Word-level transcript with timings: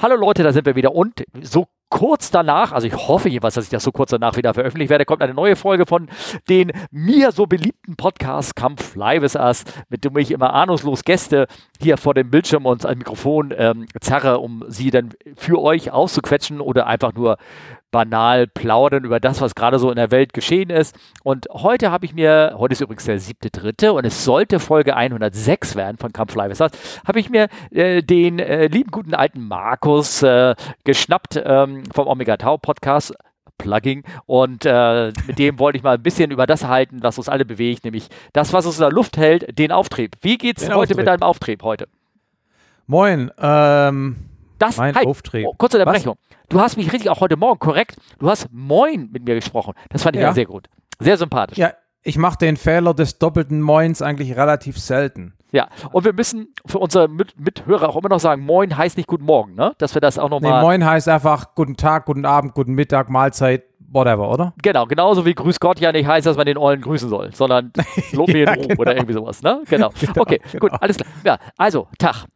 Hallo 0.00 0.14
Leute, 0.14 0.44
da 0.44 0.52
sind 0.52 0.64
wir 0.64 0.76
wieder. 0.76 0.94
Und 0.94 1.24
so 1.42 1.66
kurz 1.88 2.30
danach, 2.30 2.70
also 2.70 2.86
ich 2.86 2.94
hoffe 2.94 3.28
jeweils, 3.28 3.54
dass 3.54 3.64
ich 3.64 3.70
das 3.70 3.82
so 3.82 3.90
kurz 3.90 4.10
danach 4.10 4.36
wieder 4.36 4.54
veröffentlicht 4.54 4.90
werde, 4.90 5.04
kommt 5.04 5.22
eine 5.22 5.34
neue 5.34 5.56
Folge 5.56 5.86
von 5.86 6.08
den 6.48 6.70
mir 6.92 7.32
so 7.32 7.46
beliebten 7.46 7.96
Podcast 7.96 8.54
Come 8.54 8.76
Fly 8.76 9.20
With 9.20 9.34
Us, 9.34 9.64
mit 9.88 10.04
dem 10.04 10.16
ich 10.16 10.30
immer 10.30 10.54
ahnungslos 10.54 11.02
Gäste 11.02 11.48
hier 11.80 11.96
vor 11.96 12.14
dem 12.14 12.30
Bildschirm 12.30 12.64
und 12.64 12.86
ein 12.86 12.98
Mikrofon 12.98 13.52
ähm, 13.56 13.86
zerre, 14.00 14.38
um 14.38 14.62
sie 14.68 14.92
dann 14.92 15.14
für 15.34 15.60
euch 15.60 15.90
auszuquetschen 15.90 16.60
oder 16.60 16.86
einfach 16.86 17.12
nur 17.14 17.36
banal 17.90 18.46
plaudern 18.46 19.04
über 19.04 19.20
das, 19.20 19.40
was 19.40 19.54
gerade 19.54 19.78
so 19.78 19.90
in 19.90 19.96
der 19.96 20.10
Welt 20.10 20.32
geschehen 20.32 20.70
ist. 20.70 20.96
Und 21.22 21.46
heute 21.50 21.90
habe 21.90 22.04
ich 22.04 22.14
mir, 22.14 22.54
heute 22.58 22.72
ist 22.72 22.80
übrigens 22.80 23.04
der 23.04 23.18
siebte, 23.18 23.50
dritte 23.50 23.92
und 23.92 24.04
es 24.04 24.24
sollte 24.24 24.60
Folge 24.60 24.96
106 24.96 25.76
werden 25.76 25.96
von 25.96 26.12
With 26.12 26.60
Us, 26.60 26.72
habe 27.06 27.20
ich 27.20 27.30
mir 27.30 27.48
äh, 27.70 28.02
den 28.02 28.38
äh, 28.38 28.66
lieben 28.66 28.90
guten 28.90 29.14
alten 29.14 29.46
Markus 29.46 30.22
äh, 30.22 30.54
geschnappt 30.84 31.40
ähm, 31.44 31.84
vom 31.92 32.06
Omega 32.06 32.36
Tau 32.36 32.56
Podcast. 32.56 33.14
Plugging 33.58 34.04
und 34.26 34.64
äh, 34.64 35.12
mit 35.26 35.40
dem 35.40 35.58
wollte 35.58 35.78
ich 35.78 35.82
mal 35.82 35.96
ein 35.96 36.02
bisschen 36.02 36.30
über 36.30 36.46
das 36.46 36.64
halten, 36.68 37.02
was 37.02 37.18
uns 37.18 37.28
alle 37.28 37.44
bewegt, 37.44 37.82
nämlich 37.84 38.08
das, 38.32 38.52
was 38.52 38.64
uns 38.66 38.76
in 38.76 38.82
der 38.82 38.92
Luft 38.92 39.16
hält, 39.16 39.58
den 39.58 39.72
Auftrieb. 39.72 40.16
Wie 40.22 40.38
geht's 40.38 40.62
den 40.62 40.70
heute 40.70 40.82
Auftrieb. 40.82 40.96
mit 40.98 41.06
deinem 41.08 41.22
Auftrieb 41.22 41.64
heute? 41.64 41.88
Moin, 42.86 43.32
ähm, 43.36 44.27
das, 44.58 44.76
mein 44.76 44.94
hi, 44.94 45.06
Auftrieb. 45.06 45.46
Oh, 45.46 45.54
kurze 45.56 45.78
Unterbrechung. 45.78 46.16
Was? 46.16 46.38
Du 46.48 46.60
hast 46.60 46.76
mich 46.76 46.92
richtig 46.92 47.10
auch 47.10 47.20
heute 47.20 47.36
Morgen 47.36 47.58
korrekt. 47.58 47.96
Du 48.18 48.28
hast 48.28 48.48
Moin 48.52 49.10
mit 49.12 49.24
mir 49.24 49.34
gesprochen. 49.34 49.74
Das 49.90 50.02
fand 50.02 50.16
ich 50.16 50.22
ja, 50.22 50.32
sehr 50.32 50.46
gut. 50.46 50.68
Sehr 50.98 51.16
sympathisch. 51.16 51.58
Ja, 51.58 51.72
ich 52.02 52.18
mache 52.18 52.38
den 52.38 52.56
Fehler 52.56 52.94
des 52.94 53.18
doppelten 53.18 53.60
Moins 53.60 54.02
eigentlich 54.02 54.36
relativ 54.36 54.78
selten. 54.78 55.34
Ja, 55.50 55.68
und 55.92 56.04
wir 56.04 56.12
müssen 56.12 56.54
für 56.66 56.78
unsere 56.78 57.08
Mit 57.08 57.38
Mithörer 57.38 57.88
auch 57.88 57.96
immer 57.96 58.10
noch 58.10 58.20
sagen, 58.20 58.44
Moin 58.44 58.76
heißt 58.76 58.96
nicht 58.96 59.06
Guten 59.06 59.24
Morgen, 59.24 59.54
ne? 59.54 59.72
Dass 59.78 59.94
wir 59.94 60.00
das 60.00 60.18
auch 60.18 60.28
nochmal. 60.28 60.60
Nee, 60.60 60.66
Moin 60.66 60.84
heißt 60.84 61.08
einfach 61.08 61.54
Guten 61.54 61.76
Tag, 61.76 62.04
Guten 62.06 62.26
Abend, 62.26 62.54
Guten 62.54 62.74
Mittag, 62.74 63.08
Mahlzeit, 63.08 63.64
whatever, 63.90 64.30
oder? 64.30 64.52
Genau, 64.62 64.86
genauso 64.86 65.24
wie 65.24 65.34
Grüß 65.34 65.58
Gott 65.60 65.80
ja 65.80 65.92
nicht 65.92 66.06
heißt, 66.06 66.26
dass 66.26 66.36
man 66.36 66.46
den 66.46 66.58
Eulen 66.58 66.80
grüßen 66.80 67.08
soll, 67.08 67.34
sondern 67.34 67.72
Lob 68.12 68.28
mir 68.28 68.44
ja, 68.44 68.54
genau. 68.54 68.74
oder 68.78 68.94
irgendwie 68.94 69.14
sowas, 69.14 69.42
ne? 69.42 69.62
Genau. 69.68 69.90
genau 70.00 70.22
okay, 70.22 70.40
genau. 70.52 70.60
gut, 70.60 70.72
alles 70.80 70.96
klar. 70.96 71.08
Ja, 71.24 71.38
also, 71.56 71.88
Tag. 71.98 72.26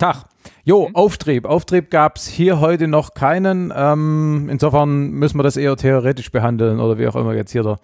Tag. 0.00 0.24
Jo, 0.64 0.88
mhm. 0.88 0.96
Auftrieb. 0.96 1.44
Auftrieb 1.44 1.90
gab 1.90 2.16
es 2.16 2.26
hier 2.26 2.58
heute 2.58 2.88
noch 2.88 3.12
keinen. 3.12 3.72
Ähm, 3.76 4.48
insofern 4.50 5.10
müssen 5.10 5.38
wir 5.38 5.42
das 5.42 5.56
eher 5.56 5.76
theoretisch 5.76 6.32
behandeln 6.32 6.80
oder 6.80 6.98
wie 6.98 7.06
auch 7.06 7.16
immer 7.16 7.34
jetzt 7.34 7.52
hier 7.52 7.62
der, 7.62 7.80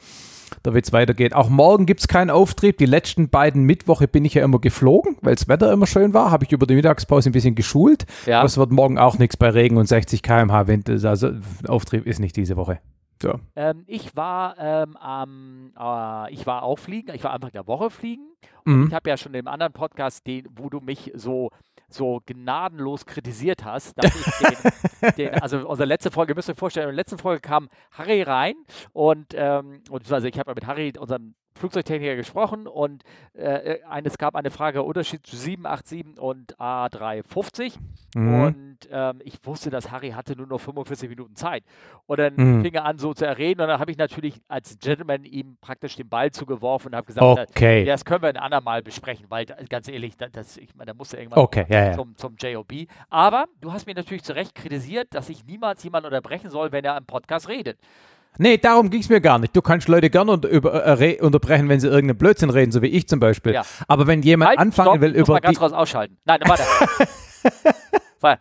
der 0.65 0.73
Witz 0.73 0.93
weitergeht. 0.95 1.35
Auch 1.35 1.51
morgen 1.51 1.85
gibt 1.85 2.01
es 2.01 2.09
keinen 2.09 2.31
Auftrieb. 2.31 2.79
Die 2.79 2.87
letzten 2.87 3.29
beiden 3.29 3.65
Mittwoche 3.65 4.09
bin 4.09 4.25
ich 4.25 4.33
ja 4.33 4.45
immer 4.45 4.59
geflogen, 4.59 5.19
weil 5.21 5.35
das 5.35 5.47
Wetter 5.47 5.71
immer 5.71 5.87
schön 5.87 6.15
war. 6.15 6.31
Habe 6.31 6.45
ich 6.45 6.53
über 6.53 6.67
die 6.67 6.75
Mittagspause 6.75 7.29
ein 7.29 7.33
bisschen 7.33 7.55
geschult. 7.55 8.07
Ja. 8.25 8.39
Aber 8.39 8.47
es 8.47 8.57
wird 8.57 8.73
morgen 8.73 8.99
auch 8.99 9.19
nichts 9.19 9.37
bei 9.37 9.51
Regen 9.51 9.77
und 9.77 9.87
60 9.87 10.23
km/h 10.23 10.67
Wind. 10.67 10.89
Also 10.89 11.33
Auftrieb 11.69 12.07
ist 12.07 12.19
nicht 12.19 12.37
diese 12.37 12.57
Woche. 12.57 12.81
So. 13.21 13.41
Ähm, 13.57 13.85
ich 13.87 14.15
war 14.17 14.57
ähm, 14.59 14.97
ähm, 15.07 15.73
äh, 15.79 16.33
ich 16.33 16.47
war 16.47 16.63
auch 16.63 16.79
fliegen, 16.79 17.15
ich 17.15 17.25
war 17.25 17.33
Anfang 17.33 17.51
der 17.53 17.67
Woche 17.67 17.91
fliegen 17.91 18.27
und 18.67 18.77
mhm. 18.77 18.87
ich 18.89 18.95
habe 18.95 19.09
ja 19.09 19.17
schon 19.17 19.33
im 19.33 19.49
anderen 19.49 19.73
Podcast, 19.73 20.27
den, 20.27 20.47
wo 20.55 20.69
du 20.69 20.81
mich 20.81 21.13
so 21.15 21.51
so 21.89 22.21
gnadenlos 22.27 23.07
kritisiert 23.07 23.65
hast, 23.65 23.95
dass 23.97 24.15
ich 24.15 24.49
den, 24.49 25.13
den, 25.17 25.43
also 25.43 25.69
unsere 25.69 25.87
letzte 25.87 26.11
Folge, 26.11 26.35
müsst 26.35 26.49
ihr 26.49 26.53
euch 26.53 26.59
vorstellen, 26.59 26.89
in 26.89 26.97
der 26.97 26.97
letzten 26.97 27.19
Folge 27.19 27.41
kam 27.41 27.69
Harry 27.93 28.23
rein 28.23 28.55
und, 28.93 29.35
ähm, 29.35 29.83
und 29.91 30.11
also 30.11 30.27
ich 30.27 30.39
habe 30.39 30.55
mit 30.55 30.67
Harry, 30.67 30.93
unserem 30.99 31.35
Flugzeugtechniker 31.57 32.17
gesprochen 32.17 32.67
und 32.67 33.03
äh, 33.35 33.79
es 34.05 34.19
gab 34.19 34.37
eine 34.37 34.51
Frage 34.51 34.83
Unterschied 34.83 35.27
zu 35.27 35.37
787 35.37 36.19
und 36.21 36.57
A350 36.59 37.75
mhm. 38.15 38.41
und 38.43 38.79
ähm, 38.91 39.21
ich 39.25 39.39
wusste, 39.45 39.71
dass 39.71 39.91
Harry 39.91 40.11
hatte 40.11 40.37
nur 40.37 40.47
noch 40.47 40.61
45 40.61 41.09
Minuten 41.09 41.35
Zeit 41.35 41.65
und 42.07 42.19
dann 42.19 42.35
mhm. 42.37 42.63
fing 42.63 42.75
er 42.75 42.85
an 42.85 42.99
so 42.99 43.15
zu 43.15 43.27
erreden 43.27 43.61
und 43.61 43.69
dann 43.69 43.81
habe 43.81 43.91
ich 43.91 43.99
natürlich 43.99 44.41
als 44.49 44.79
Gentleman 44.79 45.25
ihm 45.25 45.57
praktisch 45.61 45.97
den 45.97 46.09
Ball 46.09 46.31
zugeworfen 46.31 46.89
und 46.89 46.97
habe 46.97 47.07
gesagt, 47.07 47.25
okay. 47.25 47.85
das, 47.85 48.01
das 48.01 48.05
können 48.05 48.23
wir 48.23 48.29
ein 48.29 48.37
andermal 48.37 48.83
besprechen, 48.83 49.27
weil 49.29 49.47
ganz 49.69 49.89
ehrlich, 49.89 50.17
das, 50.17 50.57
ich 50.57 50.75
meine, 50.75 50.93
da 50.93 50.95
musste 50.95 51.17
irgendwann 51.17 51.39
okay, 51.39 51.67
ja, 51.69 51.87
ja. 51.87 51.93
Zum, 51.95 52.17
zum 52.17 52.37
JOB. 52.39 52.87
Aber 53.09 53.47
du 53.61 53.73
hast 53.73 53.87
mir 53.87 53.95
natürlich 53.95 54.23
zu 54.23 54.35
Recht 54.35 54.55
kritisiert, 54.55 55.09
dass 55.13 55.29
ich 55.29 55.45
niemals 55.45 55.83
jemanden 55.83 56.07
unterbrechen 56.07 56.51
soll, 56.51 56.73
wenn 56.73 56.85
er 56.85 56.97
im 56.97 57.07
Podcast 57.07 57.49
redet. 57.49 57.79
Nee, 58.39 58.59
darum 58.59 58.91
ging 58.91 59.01
es 59.01 59.09
mir 59.09 59.21
gar 59.21 59.39
nicht. 59.39 59.57
Du 59.57 59.63
kannst 59.63 59.89
Leute 59.89 60.11
gerne 60.11 60.33
unter, 60.33 60.51
äh, 61.01 61.21
unterbrechen, 61.21 61.69
wenn 61.69 61.81
sie 61.81 61.89
irgendeinen 61.89 62.19
Blödsinn 62.19 62.51
reden, 62.51 62.73
so 62.73 62.83
wie 62.83 62.89
ich 62.89 63.09
zum 63.09 63.21
Beispiel. 63.21 63.55
Ja. 63.55 63.63
Aber 63.89 64.07
wenn 64.07 64.23
jemand 64.23 64.51
halt, 64.51 64.59
anfangen 64.59 64.89
stopp, 64.91 65.01
will 65.01 65.13
über. 65.13 65.35
Mal 65.35 65.41
ganz 65.41 65.59
kurz 65.59 65.73
ausschalten. 65.73 66.17
Nein, 66.25 66.41
warte. 66.47 66.65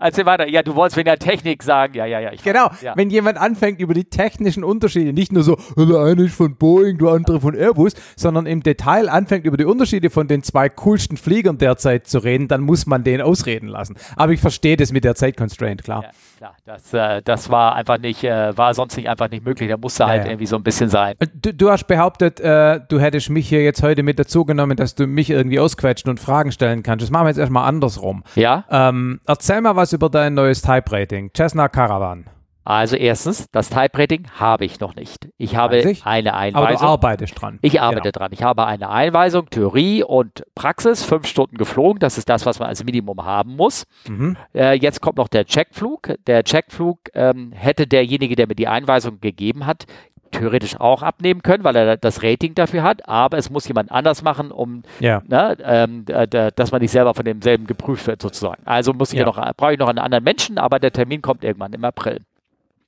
Erzähl 0.00 0.24
weiter. 0.24 0.48
Ja, 0.48 0.62
du 0.62 0.74
wolltest 0.74 0.96
wegen 0.96 1.06
der 1.06 1.18
Technik 1.18 1.62
sagen. 1.62 1.94
Ja, 1.94 2.06
ja, 2.06 2.20
ja. 2.20 2.30
genau. 2.42 2.70
Ja. 2.80 2.94
Wenn 2.96 3.10
jemand 3.10 3.38
anfängt, 3.38 3.80
über 3.80 3.92
die 3.92 4.04
technischen 4.04 4.64
Unterschiede, 4.64 5.12
nicht 5.12 5.32
nur 5.32 5.42
so, 5.42 5.58
der 5.76 6.00
eine 6.00 6.22
ist 6.24 6.34
von 6.34 6.56
Boeing, 6.56 6.98
der 6.98 7.10
andere 7.10 7.40
von 7.40 7.54
Airbus, 7.54 7.92
sondern 8.16 8.46
im 8.46 8.62
Detail 8.62 9.08
anfängt, 9.10 9.44
über 9.44 9.56
die 9.56 9.64
Unterschiede 9.64 10.08
von 10.08 10.26
den 10.26 10.42
zwei 10.42 10.68
coolsten 10.70 11.16
Fliegern 11.16 11.58
derzeit 11.58 12.06
zu 12.06 12.18
reden, 12.18 12.48
dann 12.48 12.62
muss 12.62 12.86
man 12.86 13.04
den 13.04 13.20
ausreden 13.20 13.68
lassen. 13.68 13.96
Aber 14.16 14.32
ich 14.32 14.40
verstehe 14.40 14.76
das 14.76 14.92
mit 14.92 15.04
der 15.04 15.14
Zeitconstraint, 15.14 15.84
klar. 15.84 16.04
Ja, 16.04 16.10
klar. 16.38 16.56
Das, 16.64 16.94
äh, 16.94 17.22
das 17.22 17.50
war 17.50 17.74
einfach 17.74 17.98
nicht, 17.98 18.24
äh, 18.24 18.56
war 18.56 18.72
sonst 18.72 18.96
nicht 18.96 19.08
einfach 19.08 19.28
nicht 19.28 19.44
möglich. 19.44 19.68
Da 19.68 19.76
musste 19.76 20.06
halt 20.06 20.24
ja, 20.24 20.30
irgendwie 20.30 20.46
so 20.46 20.56
ein 20.56 20.62
bisschen 20.62 20.88
sein. 20.88 21.14
Äh, 21.18 21.26
du, 21.34 21.52
du 21.52 21.70
hast 21.70 21.86
behauptet, 21.86 22.40
äh, 22.40 22.80
du 22.88 22.98
hättest 22.98 23.28
mich 23.28 23.48
hier 23.48 23.62
jetzt 23.62 23.82
heute 23.82 24.02
mit 24.02 24.18
dazu 24.18 24.44
genommen, 24.46 24.76
dass 24.76 24.94
du 24.94 25.06
mich 25.06 25.28
irgendwie 25.28 25.60
ausquetschen 25.60 26.08
und 26.10 26.20
Fragen 26.20 26.52
stellen 26.52 26.82
kannst. 26.82 27.02
Das 27.02 27.10
machen 27.10 27.24
wir 27.24 27.30
jetzt 27.30 27.38
erstmal 27.38 27.68
andersrum. 27.68 28.24
Ja. 28.34 28.64
Ähm, 28.70 29.20
erzähl 29.26 29.60
mal 29.60 29.76
was 29.76 29.89
was 29.90 29.94
über 29.94 30.08
dein 30.08 30.34
neues 30.34 30.62
Type-Rating? 30.62 31.32
Cessna 31.36 31.68
Caravan. 31.68 32.26
Also 32.62 32.94
erstens, 32.94 33.50
das 33.50 33.70
Type-Rating 33.70 34.28
habe 34.38 34.64
ich 34.64 34.78
noch 34.78 34.94
nicht. 34.94 35.28
Ich 35.36 35.56
habe 35.56 35.78
ich? 35.78 36.06
eine 36.06 36.34
Einweisung. 36.34 36.68
Aber 36.68 36.76
du 36.76 36.84
arbeitest 36.84 37.40
dran. 37.40 37.58
Ich 37.62 37.80
arbeite 37.80 38.12
genau. 38.12 38.12
dran. 38.12 38.32
Ich 38.32 38.44
habe 38.44 38.66
eine 38.66 38.90
Einweisung, 38.90 39.50
Theorie 39.50 40.04
und 40.04 40.44
Praxis, 40.54 41.02
fünf 41.02 41.26
Stunden 41.26 41.56
geflogen. 41.56 41.98
Das 41.98 42.18
ist 42.18 42.28
das, 42.28 42.46
was 42.46 42.60
man 42.60 42.68
als 42.68 42.84
Minimum 42.84 43.24
haben 43.24 43.56
muss. 43.56 43.84
Mhm. 44.06 44.36
Äh, 44.54 44.74
jetzt 44.74 45.00
kommt 45.00 45.16
noch 45.16 45.26
der 45.26 45.46
Checkflug. 45.46 46.14
Der 46.28 46.44
Checkflug 46.44 47.00
ähm, 47.14 47.50
hätte 47.50 47.88
derjenige, 47.88 48.36
der 48.36 48.46
mir 48.46 48.54
die 48.54 48.68
Einweisung 48.68 49.20
gegeben 49.20 49.66
hat, 49.66 49.86
theoretisch 50.30 50.78
auch 50.78 51.02
abnehmen 51.02 51.42
können, 51.42 51.64
weil 51.64 51.76
er 51.76 51.96
das 51.96 52.22
Rating 52.22 52.54
dafür 52.54 52.82
hat, 52.82 53.08
aber 53.08 53.38
es 53.38 53.50
muss 53.50 53.66
jemand 53.66 53.90
anders 53.90 54.22
machen, 54.22 54.50
um 54.50 54.82
ja. 55.00 55.22
ne, 55.26 55.56
ähm, 55.62 56.04
dass 56.04 56.72
man 56.72 56.80
nicht 56.80 56.92
selber 56.92 57.14
von 57.14 57.24
demselben 57.24 57.66
geprüft 57.66 58.06
wird, 58.06 58.22
sozusagen. 58.22 58.62
Also 58.64 58.92
muss 58.92 59.12
ich 59.12 59.18
ja. 59.18 59.26
noch, 59.26 59.36
brauche 59.56 59.72
ich 59.72 59.78
noch 59.78 59.88
einen 59.88 59.98
anderen 59.98 60.24
Menschen, 60.24 60.58
aber 60.58 60.78
der 60.78 60.92
Termin 60.92 61.22
kommt 61.22 61.44
irgendwann 61.44 61.72
im 61.72 61.84
April. 61.84 62.20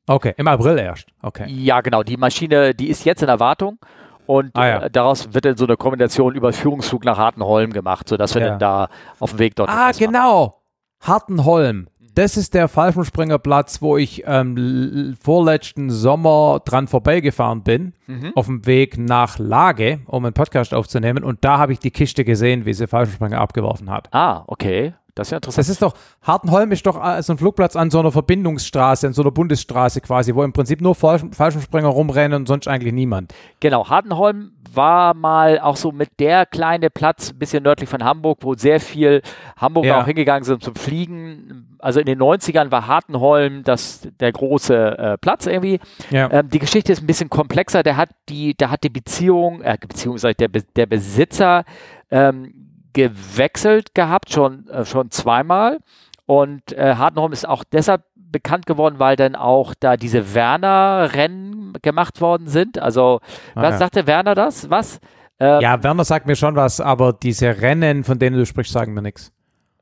Okay, 0.07 0.35
im 0.37 0.49
April 0.49 0.79
erst. 0.79 1.07
Okay. 1.23 1.47
Ja, 1.49 1.81
genau. 1.81 2.03
Die 2.03 2.17
Maschine, 2.17 2.75
die 2.75 2.89
ist 2.89 3.05
jetzt 3.05 3.23
in 3.23 3.29
Erwartung. 3.29 3.79
Und 4.27 4.57
ah, 4.57 4.67
ja. 4.67 4.83
äh, 4.83 4.91
daraus 4.91 5.35
wird 5.35 5.45
dann 5.45 5.57
so 5.57 5.65
eine 5.65 5.77
Kombination 5.77 6.35
über 6.35 6.53
Führungsflug 6.53 7.05
nach 7.05 7.19
Hartenholm 7.19 7.73
gemacht, 7.73 8.09
sodass 8.09 8.35
wir 8.35 8.43
dann 8.43 8.59
da 8.59 8.89
auf 9.19 9.31
dem 9.31 9.39
Weg 9.41 9.57
dort. 9.57 9.69
Ah, 9.69 9.91
genau. 9.93 10.61
Hartenholm. 11.01 11.89
Das 12.15 12.37
ist 12.37 12.53
der 12.53 12.69
Fallschirmspringerplatz, 12.69 13.81
wo 13.81 13.97
ich 13.97 14.25
ähm, 14.27 15.17
vorletzten 15.21 15.91
Sommer 15.91 16.61
dran 16.65 16.87
vorbeigefahren 16.87 17.63
bin, 17.63 17.95
mhm. 18.07 18.33
auf 18.35 18.47
dem 18.47 18.67
Weg 18.67 18.99
nach 18.99 19.39
Lage, 19.39 20.01
um 20.07 20.25
einen 20.25 20.35
Podcast 20.35 20.75
aufzunehmen. 20.75 21.25
Und 21.25 21.45
da 21.45 21.59
habe 21.59 21.73
ich 21.73 21.79
die 21.79 21.91
Kiste 21.91 22.25
gesehen, 22.25 22.67
wie 22.67 22.75
sie 22.75 22.87
Fallschirmspringer 22.87 23.41
abgeworfen 23.41 23.91
hat. 23.91 24.09
Ah, 24.13 24.45
okay. 24.47 24.93
Das 25.15 25.29
ist 25.29 25.33
ja 25.33 25.37
interessant. 25.37 25.59
Das 25.59 25.69
ist 25.69 25.83
doch, 25.83 25.95
Hartenholm 26.23 26.73
ist 26.73 26.87
doch 26.87 27.03
äh, 27.03 27.23
so 27.23 27.35
ein 27.35 27.39
Flugplatz 27.39 27.77
an 27.77 27.91
so 27.91 28.01
einer 28.01 28.11
Verbindungsstraße, 28.11 29.07
an 29.07 29.13
so 29.13 29.23
einer 29.23 29.31
Bundesstraße 29.31 30.01
quasi, 30.01 30.35
wo 30.35 30.43
im 30.43 30.55
Prinzip 30.55 30.81
nur 30.81 30.95
Fallschirmspringer 30.95 31.89
rumrennen 31.89 32.41
und 32.41 32.47
sonst 32.47 32.67
eigentlich 32.67 32.95
niemand. 32.95 33.35
Genau, 33.61 33.89
Hartenholm 33.91 34.53
war 34.73 35.13
mal 35.13 35.61
auch 35.61 35.77
so 35.77 35.93
mit 35.93 36.09
der 36.19 36.47
kleine 36.47 36.89
Platz, 36.89 37.31
ein 37.31 37.39
bisschen 37.39 37.63
nördlich 37.63 37.91
von 37.91 38.03
Hamburg, 38.03 38.39
wo 38.41 38.55
sehr 38.55 38.81
viel 38.81 39.21
Hamburger 39.59 39.89
ja. 39.89 40.01
auch 40.01 40.07
hingegangen 40.07 40.45
sind 40.45 40.63
zum 40.63 40.75
Fliegen. 40.77 41.77
Also 41.79 42.01
in 42.01 42.07
den 42.07 42.19
90ern 42.19 42.71
war 42.71 42.87
Hartenholm 42.87 43.65
das, 43.65 44.09
der 44.19 44.33
große 44.33 44.99
äh, 44.99 45.19
Platz 45.19 45.45
irgendwie. 45.47 45.79
Ja. 46.11 46.31
Ähm, 46.31 46.49
die 46.49 46.59
Geschichte 46.59 46.91
ist 46.91 47.03
ein 47.03 47.07
bisschen 47.07 47.29
komplexer. 47.29 47.83
Der 47.83 47.99
hat 47.99 48.09
die, 48.31 48.55
der 48.55 48.71
hat 48.71 48.83
die 48.83 48.89
Beziehung, 48.89 49.61
äh, 49.61 49.77
beziehungsweise 49.79 50.35
der, 50.37 50.49
der 50.49 50.87
Besitzer 50.87 51.65
ähm, 52.11 52.55
gewechselt 52.93 53.95
gehabt, 53.95 54.33
schon, 54.33 54.69
äh, 54.69 54.85
schon 54.85 55.11
zweimal. 55.11 55.79
Und 56.27 56.73
äh, 56.73 56.95
Hartenholm 56.95 57.33
ist 57.33 57.49
auch 57.49 57.65
deshalb 57.65 58.03
bekannt 58.15 58.67
geworden, 58.67 58.99
weil 58.99 59.17
dann 59.17 59.35
auch 59.37 59.75
da 59.79 59.97
diese 59.97 60.35
Werner-Rennen 60.35 61.75
gemacht 61.83 62.21
worden 62.21 62.49
sind. 62.49 62.79
Also, 62.79 63.21
ah, 63.55 63.63
was 63.63 63.73
ja. 63.73 63.79
sagte 63.79 64.07
Werner 64.07 64.35
das? 64.35 64.71
Was? 64.71 65.01
Ähm, 65.39 65.61
ja, 65.61 65.83
Werner 65.83 66.05
sagt 66.05 66.27
mir 66.27 66.37
schon 66.37 66.57
was, 66.57 66.81
aber 66.81 67.13
diese 67.13 67.61
Rennen, 67.61 68.05
von 68.05 68.19
denen 68.19 68.37
du 68.37 68.47
sprichst, 68.47 68.73
sagen 68.73 68.95
mir 68.95 69.03
nichts. 69.03 69.33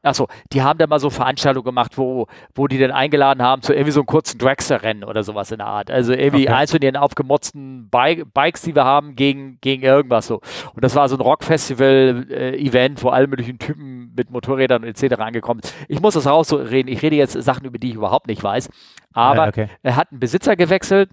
Achso, 0.03 0.29
die 0.53 0.63
haben 0.63 0.79
da 0.79 0.87
mal 0.87 0.99
so 0.99 1.11
Veranstaltungen 1.11 1.65
gemacht, 1.65 1.99
wo, 1.99 2.27
wo 2.55 2.67
die 2.69 2.79
dann 2.79 2.91
eingeladen 2.91 3.43
haben 3.43 3.61
zu 3.61 3.75
irgendwie 3.75 3.93
so 3.93 4.01
einem 4.01 4.07
kurzen 4.07 4.39
Dragster-Rennen 4.39 5.05
oder 5.05 5.23
sowas 5.23 5.51
in 5.51 5.59
der 5.59 5.67
Art. 5.67 5.91
Also 5.91 6.13
irgendwie 6.15 6.49
okay. 6.49 6.57
eins 6.57 6.71
von 6.71 6.81
den 6.81 6.97
aufgemotzten 6.97 7.91
Bi 7.91 8.25
Bikes, 8.33 8.63
die 8.63 8.75
wir 8.75 8.85
haben, 8.85 9.15
gegen, 9.15 9.59
gegen 9.61 9.83
irgendwas 9.83 10.27
so. 10.27 10.41
Und 10.75 10.83
das 10.83 10.95
war 10.95 11.09
so 11.09 11.17
ein 11.17 11.21
Rock-Festival-Event, 11.21 13.03
wo 13.05 13.11
alle 13.11 13.27
möglichen 13.27 13.59
Typen 13.59 14.13
mit 14.17 14.31
Motorrädern 14.31 14.85
etc. 14.85 15.21
angekommen 15.21 15.61
ist. 15.61 15.75
Ich 15.89 16.01
muss 16.01 16.15
das 16.15 16.27
rausreden. 16.27 16.91
Ich 16.91 17.03
rede 17.03 17.17
jetzt 17.17 17.33
Sachen, 17.33 17.67
über 17.67 17.79
die 17.79 17.91
ich 17.91 17.95
überhaupt 17.97 18.27
nicht 18.27 18.43
weiß. 18.43 18.71
Aber 19.13 19.45
Ah, 19.45 19.49
okay. 19.49 19.69
er 19.83 19.97
hat 19.97 20.11
einen 20.11 20.21
Besitzer 20.21 20.57
gewechselt. 20.57 21.11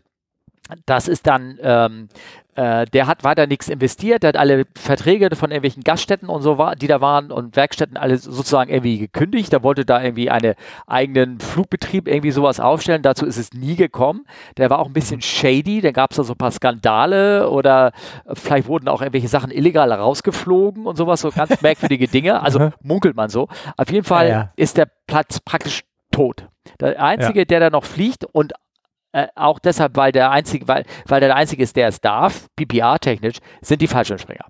Das 0.85 1.07
ist 1.07 1.27
dann, 1.27 1.57
ähm, 1.61 2.09
äh, 2.55 2.85
der 2.87 3.05
hat 3.07 3.23
weiter 3.23 3.45
nichts 3.45 3.69
investiert, 3.69 4.23
der 4.23 4.29
hat 4.29 4.37
alle 4.37 4.65
Verträge 4.75 5.35
von 5.35 5.51
irgendwelchen 5.51 5.83
Gaststätten 5.83 6.27
und 6.27 6.41
so, 6.41 6.57
war, 6.57 6.75
die 6.75 6.87
da 6.87 7.01
waren 7.01 7.31
und 7.31 7.55
Werkstätten 7.55 7.97
alle 7.97 8.17
sozusagen 8.17 8.71
irgendwie 8.71 8.97
gekündigt. 8.97 9.53
Der 9.53 9.63
wollte 9.63 9.85
da 9.85 10.01
irgendwie 10.01 10.29
einen 10.29 10.55
eigenen 10.87 11.39
Flugbetrieb 11.39 12.07
irgendwie 12.07 12.31
sowas 12.31 12.59
aufstellen. 12.59 13.03
Dazu 13.03 13.25
ist 13.25 13.37
es 13.37 13.53
nie 13.53 13.75
gekommen. 13.75 14.25
Der 14.57 14.69
war 14.69 14.79
auch 14.79 14.87
ein 14.87 14.93
bisschen 14.93 15.21
shady. 15.21 15.81
Da 15.81 15.91
gab 15.91 16.11
es 16.11 16.17
da 16.17 16.23
so 16.23 16.33
ein 16.33 16.37
paar 16.37 16.51
Skandale 16.51 17.49
oder 17.49 17.91
vielleicht 18.33 18.67
wurden 18.67 18.87
auch 18.87 19.01
irgendwelche 19.01 19.27
Sachen 19.27 19.51
illegal 19.51 19.91
rausgeflogen 19.91 20.85
und 20.87 20.95
sowas, 20.95 21.21
so 21.21 21.29
ganz 21.31 21.61
merkwürdige 21.61 22.07
Dinge. 22.07 22.41
Also 22.41 22.71
munkelt 22.81 23.15
man 23.15 23.29
so. 23.29 23.47
Auf 23.77 23.91
jeden 23.91 24.03
Fall 24.03 24.27
Ja, 24.27 24.33
ja. 24.33 24.53
ist 24.55 24.77
der 24.77 24.87
Platz 25.05 25.39
praktisch 25.39 25.83
tot. 26.11 26.47
Der 26.79 27.01
einzige, 27.01 27.45
der 27.45 27.59
da 27.59 27.69
noch 27.69 27.85
fliegt 27.85 28.25
und 28.25 28.53
äh, 29.13 29.27
auch 29.35 29.59
deshalb, 29.59 29.95
weil 29.95 30.11
der 30.11 30.31
einzige, 30.31 30.67
weil, 30.67 30.85
weil 31.05 31.19
der, 31.19 31.35
einzige 31.35 31.63
ist, 31.63 31.75
der 31.75 31.87
es 31.87 32.01
darf, 32.01 32.47
PPR-technisch, 32.55 33.37
sind 33.61 33.81
die 33.81 33.87
Fallschirmspringer. 33.87 34.45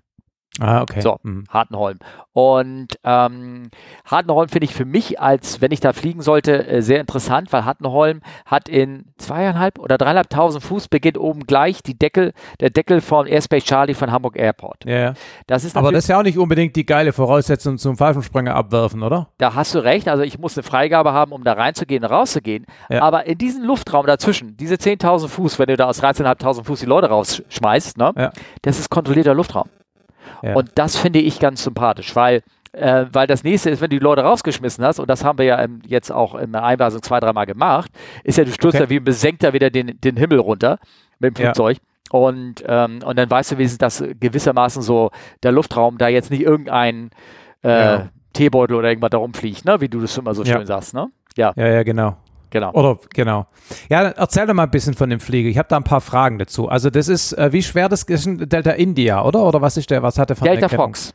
Ah, 0.60 0.82
okay. 0.82 1.00
So, 1.00 1.18
Mhm. 1.22 1.44
Hartenholm. 1.50 1.98
Und 2.32 2.98
ähm, 3.04 3.70
Hartenholm 4.04 4.48
finde 4.48 4.64
ich 4.64 4.74
für 4.74 4.84
mich, 4.84 5.20
als 5.20 5.60
wenn 5.60 5.70
ich 5.70 5.78
da 5.80 5.92
fliegen 5.92 6.20
sollte, 6.20 6.66
äh, 6.66 6.82
sehr 6.82 7.00
interessant, 7.00 7.52
weil 7.52 7.64
Hartenholm 7.64 8.22
hat 8.44 8.68
in 8.68 9.04
zweieinhalb 9.18 9.78
oder 9.78 9.98
dreieinhalbtausend 9.98 10.64
Fuß 10.64 10.88
beginnt 10.88 11.16
oben 11.18 11.46
gleich 11.46 11.82
die 11.82 11.96
Deckel, 11.96 12.32
der 12.60 12.70
Deckel 12.70 13.00
von 13.00 13.26
Airspace 13.26 13.64
Charlie 13.64 13.94
von 13.94 14.10
Hamburg 14.10 14.36
Airport. 14.36 14.84
Ja, 14.84 14.98
ja. 14.98 15.14
Das 15.46 15.62
ist 15.64 15.76
Aber 15.76 15.92
das 15.92 16.04
ist 16.04 16.08
ja 16.08 16.18
auch 16.18 16.22
nicht 16.24 16.38
unbedingt 16.38 16.74
die 16.74 16.86
geile 16.86 17.12
Voraussetzung 17.12 17.78
zum 17.78 17.96
Fallschirmspringer 17.96 18.54
abwerfen, 18.54 19.02
oder? 19.04 19.28
Da 19.38 19.54
hast 19.54 19.74
du 19.76 19.78
recht. 19.78 20.08
Also 20.08 20.24
ich 20.24 20.38
muss 20.40 20.56
eine 20.56 20.64
Freigabe 20.64 21.12
haben, 21.12 21.30
um 21.32 21.44
da 21.44 21.52
reinzugehen 21.52 22.04
und 22.04 22.10
rauszugehen. 22.10 22.66
Ja. 22.90 23.02
Aber 23.02 23.26
in 23.26 23.38
diesem 23.38 23.62
Luftraum 23.64 24.06
dazwischen, 24.06 24.56
diese 24.56 24.74
10.000 24.74 25.28
Fuß, 25.28 25.58
wenn 25.60 25.66
du 25.66 25.76
da 25.76 25.86
aus 25.86 26.02
13.500 26.02 26.64
Fuß 26.64 26.80
die 26.80 26.86
Leute 26.86 27.08
rausschmeißt, 27.08 27.96
ne, 27.98 28.12
Ja. 28.16 28.32
das 28.62 28.78
ist 28.80 28.90
kontrollierter 28.90 29.34
Luftraum. 29.34 29.68
Ja. 30.42 30.54
Und 30.54 30.70
das 30.76 30.96
finde 30.96 31.18
ich 31.20 31.38
ganz 31.40 31.62
sympathisch, 31.64 32.14
weil, 32.16 32.42
äh, 32.72 33.06
weil 33.12 33.26
das 33.26 33.44
nächste 33.44 33.70
ist, 33.70 33.80
wenn 33.80 33.90
du 33.90 33.98
die 33.98 34.04
Leute 34.04 34.22
rausgeschmissen 34.22 34.84
hast, 34.84 34.98
und 34.98 35.08
das 35.08 35.24
haben 35.24 35.38
wir 35.38 35.44
ja 35.46 35.56
im, 35.56 35.80
jetzt 35.86 36.10
auch 36.12 36.34
in 36.34 36.52
der 36.52 36.64
Einweisung 36.64 37.02
zwei, 37.02 37.20
dreimal 37.20 37.46
gemacht, 37.46 37.90
ist 38.24 38.38
ja, 38.38 38.44
du 38.44 38.52
stürzt 38.52 38.76
Okay. 38.76 38.84
ja 38.84 38.90
wie 38.90 38.96
ein 38.96 39.04
Besenkter 39.04 39.52
wieder 39.52 39.70
den, 39.70 39.98
den 40.00 40.16
Himmel 40.16 40.38
runter 40.38 40.78
mit 41.18 41.36
dem 41.36 41.42
Ja. 41.42 41.54
Flugzeug. 41.54 41.78
Und, 42.10 42.64
ähm, 42.66 43.00
und 43.04 43.18
dann 43.18 43.30
weißt 43.30 43.52
du 43.52 43.58
wenigstens, 43.58 43.78
dass 43.78 44.02
gewissermaßen 44.18 44.80
so 44.82 45.10
der 45.42 45.52
Luftraum 45.52 45.98
da 45.98 46.08
jetzt 46.08 46.30
nicht 46.30 46.42
irgendein 46.42 47.10
äh, 47.62 47.68
Ja. 47.68 48.08
Teebeutel 48.32 48.76
oder 48.76 48.88
irgendwas 48.88 49.10
da 49.10 49.18
rumfliegt, 49.18 49.64
ne? 49.64 49.80
wie 49.80 49.88
du 49.88 50.00
das 50.00 50.16
immer 50.16 50.34
so 50.34 50.42
Ja. 50.44 50.56
schön 50.56 50.66
sagst. 50.66 50.94
Ne? 50.94 51.08
Ja, 51.36 51.52
Ja, 51.56 51.66
ja, 51.66 51.82
genau. 51.82 52.16
Genau. 52.50 52.72
Oder 52.72 52.98
genau. 53.14 53.46
Ja, 53.88 54.02
erzähl 54.08 54.46
doch 54.46 54.54
mal 54.54 54.64
ein 54.64 54.70
bisschen 54.70 54.94
von 54.94 55.10
dem 55.10 55.20
Flieger. 55.20 55.48
Ich 55.48 55.58
habe 55.58 55.68
da 55.68 55.76
ein 55.76 55.84
paar 55.84 56.00
Fragen 56.00 56.38
dazu. 56.38 56.68
Also 56.68 56.90
das 56.90 57.08
ist, 57.08 57.32
äh, 57.34 57.52
wie 57.52 57.62
schwer 57.62 57.88
das 57.88 58.02
ist 58.04 58.26
Delta 58.26 58.70
India, 58.72 59.24
oder? 59.24 59.42
Oder 59.44 59.60
was 59.62 59.76
ist 59.76 59.90
der? 59.90 60.02
Was 60.02 60.18
hat 60.18 60.30
der 60.30 60.36
von 60.36 60.46
Delta? 60.46 60.68
Fox. 60.68 61.14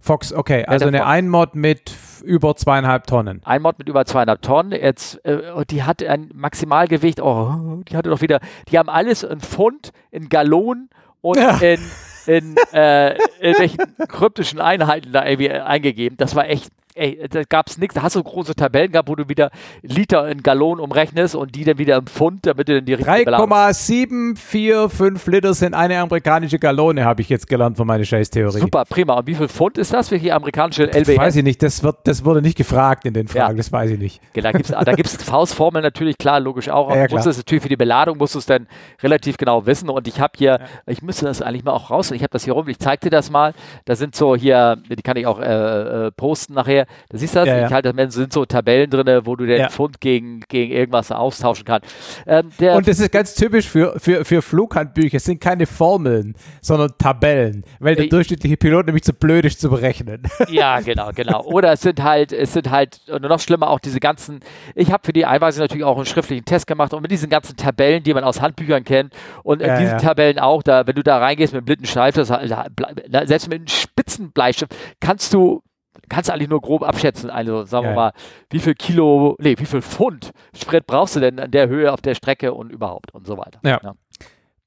Fox, 0.00 0.32
okay. 0.32 0.64
Also 0.64 0.86
eine 0.86 0.98
Fox. 0.98 1.10
Einmod 1.10 1.54
mit 1.54 1.92
über 2.24 2.54
zweieinhalb 2.56 3.06
Tonnen. 3.06 3.40
Ein 3.44 3.62
Mod 3.62 3.78
mit 3.78 3.88
über 3.88 4.04
200 4.04 4.42
Tonnen. 4.42 4.72
Jetzt, 4.72 5.24
äh, 5.24 5.50
und 5.54 5.70
die 5.70 5.82
hat 5.82 6.02
ein 6.02 6.30
Maximalgewicht, 6.34 7.20
oh, 7.20 7.82
die 7.88 7.96
hatte 7.96 8.10
doch 8.10 8.20
wieder, 8.20 8.40
die 8.68 8.78
haben 8.78 8.88
alles 8.88 9.22
in 9.22 9.40
Pfund, 9.40 9.92
in 10.10 10.28
Gallonen 10.28 10.88
und 11.20 11.36
Ja. 11.38 11.58
in, 11.58 11.80
in, 12.26 12.56
äh, 12.72 13.14
in 13.40 13.58
welchen 13.58 13.78
kryptischen 14.08 14.60
Einheiten 14.60 15.12
da 15.12 15.24
irgendwie 15.26 15.50
eingegeben. 15.50 16.16
Das 16.16 16.34
war 16.34 16.46
echt, 16.48 16.70
ey, 16.98 17.28
da 17.30 17.42
gab 17.44 17.68
es 17.68 17.78
nichts. 17.78 17.94
Da 17.94 18.02
hast 18.02 18.16
du 18.16 18.22
große 18.22 18.54
Tabellen 18.54 18.92
gehabt, 18.92 19.08
wo 19.08 19.14
du 19.14 19.28
wieder 19.28 19.50
Liter 19.82 20.28
in 20.28 20.42
Gallonen 20.42 20.82
umrechnest 20.84 21.34
und 21.34 21.54
die 21.54 21.64
dann 21.64 21.78
wieder 21.78 21.96
im 21.96 22.06
Pfund, 22.06 22.46
damit 22.46 22.68
du 22.68 22.74
dann 22.76 22.84
die 22.84 22.94
richtige 22.94 23.24
Belagerung- 23.24 23.48
3,745 23.48 25.26
Liter 25.32 25.54
sind 25.54 25.74
eine 25.74 25.98
amerikanische 25.98 26.58
Gallone, 26.58 27.04
habe 27.04 27.22
ich 27.22 27.28
jetzt 27.28 27.48
gelernt 27.48 27.76
von 27.76 27.86
meiner 27.86 28.04
Scheißtheorie. 28.04 28.58
Super, 28.60 28.84
prima. 28.88 29.14
Und 29.14 29.26
wie 29.26 29.34
viel 29.34 29.48
Pfund 29.48 29.78
ist 29.78 29.92
das 29.92 30.08
für 30.08 30.18
die 30.18 30.32
amerikanische 30.32 30.86
Das 30.86 30.96
LBS? 31.08 31.16
weiß 31.18 31.36
ich 31.36 31.44
nicht, 31.44 31.62
das, 31.62 31.82
wird, 31.82 31.96
das 32.04 32.24
wurde 32.24 32.42
nicht 32.42 32.56
gefragt 32.56 33.04
in 33.04 33.14
den 33.14 33.28
Fragen, 33.28 33.52
Ja. 33.52 33.56
das 33.56 33.72
weiß 33.72 33.90
ich 33.90 33.98
nicht. 33.98 34.20
Da 34.34 34.52
gibt 34.52 34.68
es 34.70 34.74
da 34.84 34.92
gibt's 34.94 35.16
Faustformeln 35.24 35.82
natürlich, 35.82 36.18
klar, 36.18 36.40
logisch 36.40 36.68
auch. 36.68 36.90
Ja, 36.90 36.96
ja, 36.96 37.02
musst 37.02 37.10
klar. 37.22 37.26
es 37.28 37.36
natürlich 37.36 37.62
für 37.62 37.68
die 37.68 37.76
Beladung, 37.76 38.18
musst 38.18 38.34
du 38.34 38.38
es 38.38 38.46
dann 38.46 38.66
relativ 39.02 39.36
genau 39.36 39.66
wissen. 39.66 39.88
Und 39.88 40.08
ich 40.08 40.20
habe 40.20 40.32
hier, 40.36 40.60
ich 40.86 41.02
müsste 41.02 41.26
das 41.26 41.42
eigentlich 41.42 41.64
mal 41.64 41.72
auch 41.72 41.90
raus, 41.90 42.10
ich 42.10 42.22
habe 42.22 42.30
das 42.30 42.44
hier 42.44 42.52
rum, 42.54 42.68
ich 42.68 42.78
zeig 42.78 43.00
dir 43.00 43.10
das 43.10 43.30
mal. 43.30 43.54
Da 43.84 43.96
sind 43.96 44.14
so 44.14 44.34
hier, 44.36 44.76
die 44.88 45.02
kann 45.02 45.16
ich 45.16 45.26
auch 45.26 45.40
äh, 45.40 46.06
äh, 46.06 46.10
posten 46.12 46.54
nachher. 46.54 46.86
Da 47.08 47.18
siehst 47.18 47.34
du 47.34 47.40
das? 47.40 47.48
Ja, 47.48 47.56
ja. 47.58 47.66
Ich 47.66 47.72
halte, 47.72 47.92
da 47.92 48.10
sind 48.10 48.32
so 48.32 48.44
Tabellen 48.44 48.90
drin, 48.90 49.20
wo 49.24 49.36
du 49.36 49.46
den 49.46 49.60
Ja. 49.60 49.68
Pfund 49.68 50.00
gegen, 50.00 50.40
gegen 50.48 50.72
irgendwas 50.72 51.10
austauschen 51.12 51.64
kannst. 51.64 51.86
Ähm, 52.26 52.50
Und 52.74 52.86
das 52.88 52.98
ist 53.00 53.10
ganz 53.12 53.34
typisch 53.34 53.68
für, 53.68 53.94
für, 53.98 54.24
für 54.24 54.42
Flughandbücher. 54.42 55.16
Es 55.18 55.24
sind 55.24 55.40
keine 55.40 55.66
Formeln, 55.66 56.34
sondern 56.60 56.92
Tabellen, 56.98 57.64
weil 57.80 57.94
der 57.94 58.04
Ey. 58.04 58.08
durchschnittliche 58.10 58.56
Pilot 58.56 58.86
nämlich 58.86 59.04
zu 59.04 59.12
blöd 59.12 59.44
ist 59.44 59.60
zu 59.60 59.70
berechnen. 59.70 60.22
Ja, 60.48 60.80
genau, 60.80 61.10
genau. 61.14 61.42
Oder 61.44 61.72
es 61.72 61.82
sind 61.82 62.02
halt, 62.02 62.32
es 62.32 62.52
sind 62.54 62.70
halt, 62.70 63.00
und 63.08 63.22
noch 63.22 63.38
schlimmer 63.40 63.68
auch 63.70 63.80
diese 63.80 64.00
ganzen, 64.00 64.40
ich 64.74 64.90
habe 64.90 65.04
für 65.04 65.12
die 65.12 65.26
Einweisung 65.26 65.62
natürlich 65.62 65.84
auch 65.84 65.96
einen 65.96 66.06
schriftlichen 66.06 66.44
Test 66.44 66.66
gemacht 66.66 66.94
und 66.94 67.02
mit 67.02 67.10
diesen 67.10 67.28
ganzen 67.28 67.56
Tabellen, 67.56 68.02
die 68.02 68.14
man 68.14 68.24
aus 68.24 68.40
Handbüchern 68.40 68.84
kennt 68.84 69.12
und 69.42 69.60
in 69.60 69.76
diesen. 69.78 69.98
Tabellen 69.98 70.38
auch, 70.38 70.62
da, 70.62 70.86
wenn 70.86 70.94
du 70.94 71.02
da 71.02 71.18
reingehst 71.18 71.52
mit 71.52 71.58
einem 71.58 71.64
blinden 71.66 71.86
Schleif, 71.86 72.14
das, 72.14 72.28
da- 72.28 72.66
da- 73.08 73.26
selbst 73.26 73.48
mit 73.48 73.58
einem 73.58 73.66
spitzen 73.66 74.30
Bleistift 74.32 74.74
kannst 75.00 75.34
du 75.34 75.62
kannst 76.08 76.28
du 76.28 76.32
eigentlich 76.34 76.48
nur 76.48 76.60
grob 76.60 76.82
abschätzen, 76.82 77.30
also 77.30 77.64
sagen 77.64 77.86
Ja, 77.86 77.90
wir 77.90 77.96
ja. 77.96 77.96
mal, 77.96 78.12
wie 78.50 78.58
viel 78.58 78.74
Kilo, 78.74 79.36
nee, 79.40 79.54
wie 79.58 79.66
viel 79.66 79.82
Pfund 79.82 80.30
Sprit 80.56 80.86
brauchst 80.86 81.16
du 81.16 81.20
denn 81.20 81.38
an 81.38 81.50
der 81.50 81.68
Höhe 81.68 81.92
auf 81.92 82.00
der 82.00 82.14
Strecke 82.14 82.54
und 82.54 82.70
überhaupt 82.70 83.12
und 83.14 83.26
so 83.26 83.36
weiter. 83.38 83.60
Ja. 83.64 83.80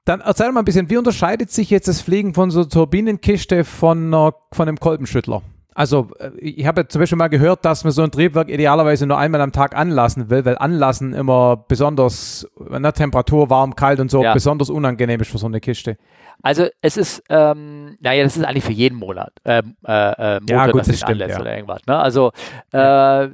Dann 0.06 0.22
erzähl 0.22 0.52
mal 0.52 0.62
ein 0.62 0.66
bisschen, 0.66 0.90
wie 0.90 0.98
unterscheidet 0.98 1.52
sich 1.52 1.70
jetzt 1.70 1.88
das 1.88 2.02
Fliegen 2.02 2.34
von 2.34 2.50
so 2.50 2.62
einer 2.62 2.70
Turbinenkiste 2.70 3.64
von, 3.64 4.12
von 4.52 4.68
einem 4.68 4.80
Kolbenschüttler? 4.80 5.42
Also, 5.74 6.10
äh, 6.20 6.32
ich 6.40 6.66
habe 6.66 6.82
ja 6.82 6.88
zum 6.88 7.00
Beispiel 7.00 7.18
mal 7.18 7.30
gehört, 7.30 7.64
dass 7.64 7.84
man 7.84 7.92
so 7.92 8.02
ein 8.04 8.12
Triebwerk 8.12 8.50
idealerweise 8.50 9.06
nur 9.08 9.18
einmal 9.18 9.42
am 9.42 9.52
Tag 9.52 9.76
anlassen 9.76 10.30
will, 10.30 10.44
weil 10.46 10.58
Anlassen 10.58 11.14
immer 11.14 11.64
besonders, 11.68 12.48
ne, 12.60 12.92
Temperatur, 12.92 13.50
warm, 13.50 13.76
kalt 13.76 14.00
und 14.00 14.12
so, 14.12 14.24
Ja. 14.24 14.34
besonders 14.34 14.70
unangenehm 14.70 15.22
ist 15.22 15.32
für 15.32 15.38
so 15.38 15.48
eine 15.48 15.60
Kiste. 15.62 15.98
Also 16.44 16.68
es 16.82 16.98
ist, 16.98 17.24
ähm, 17.30 17.98
naja, 18.00 18.24
das 18.24 18.36
ist 18.36 18.44
eigentlich 18.44 18.64
für 18.64 18.72
jeden 18.72 18.98
Monat. 18.98 19.32
Ähm, 19.46 19.76
äh, 19.86 19.92
äh, 20.12 20.40
Motor, 20.40 20.56
Ja, 20.58 20.68
gut, 20.72 20.88
das 20.88 20.98
stimmt, 21.00 21.22
ja. 21.22 21.40
oder 21.40 21.54
irgendwas. 21.56 21.82
Ne? 21.86 21.98
Also 21.98 22.32
äh, 22.72 23.30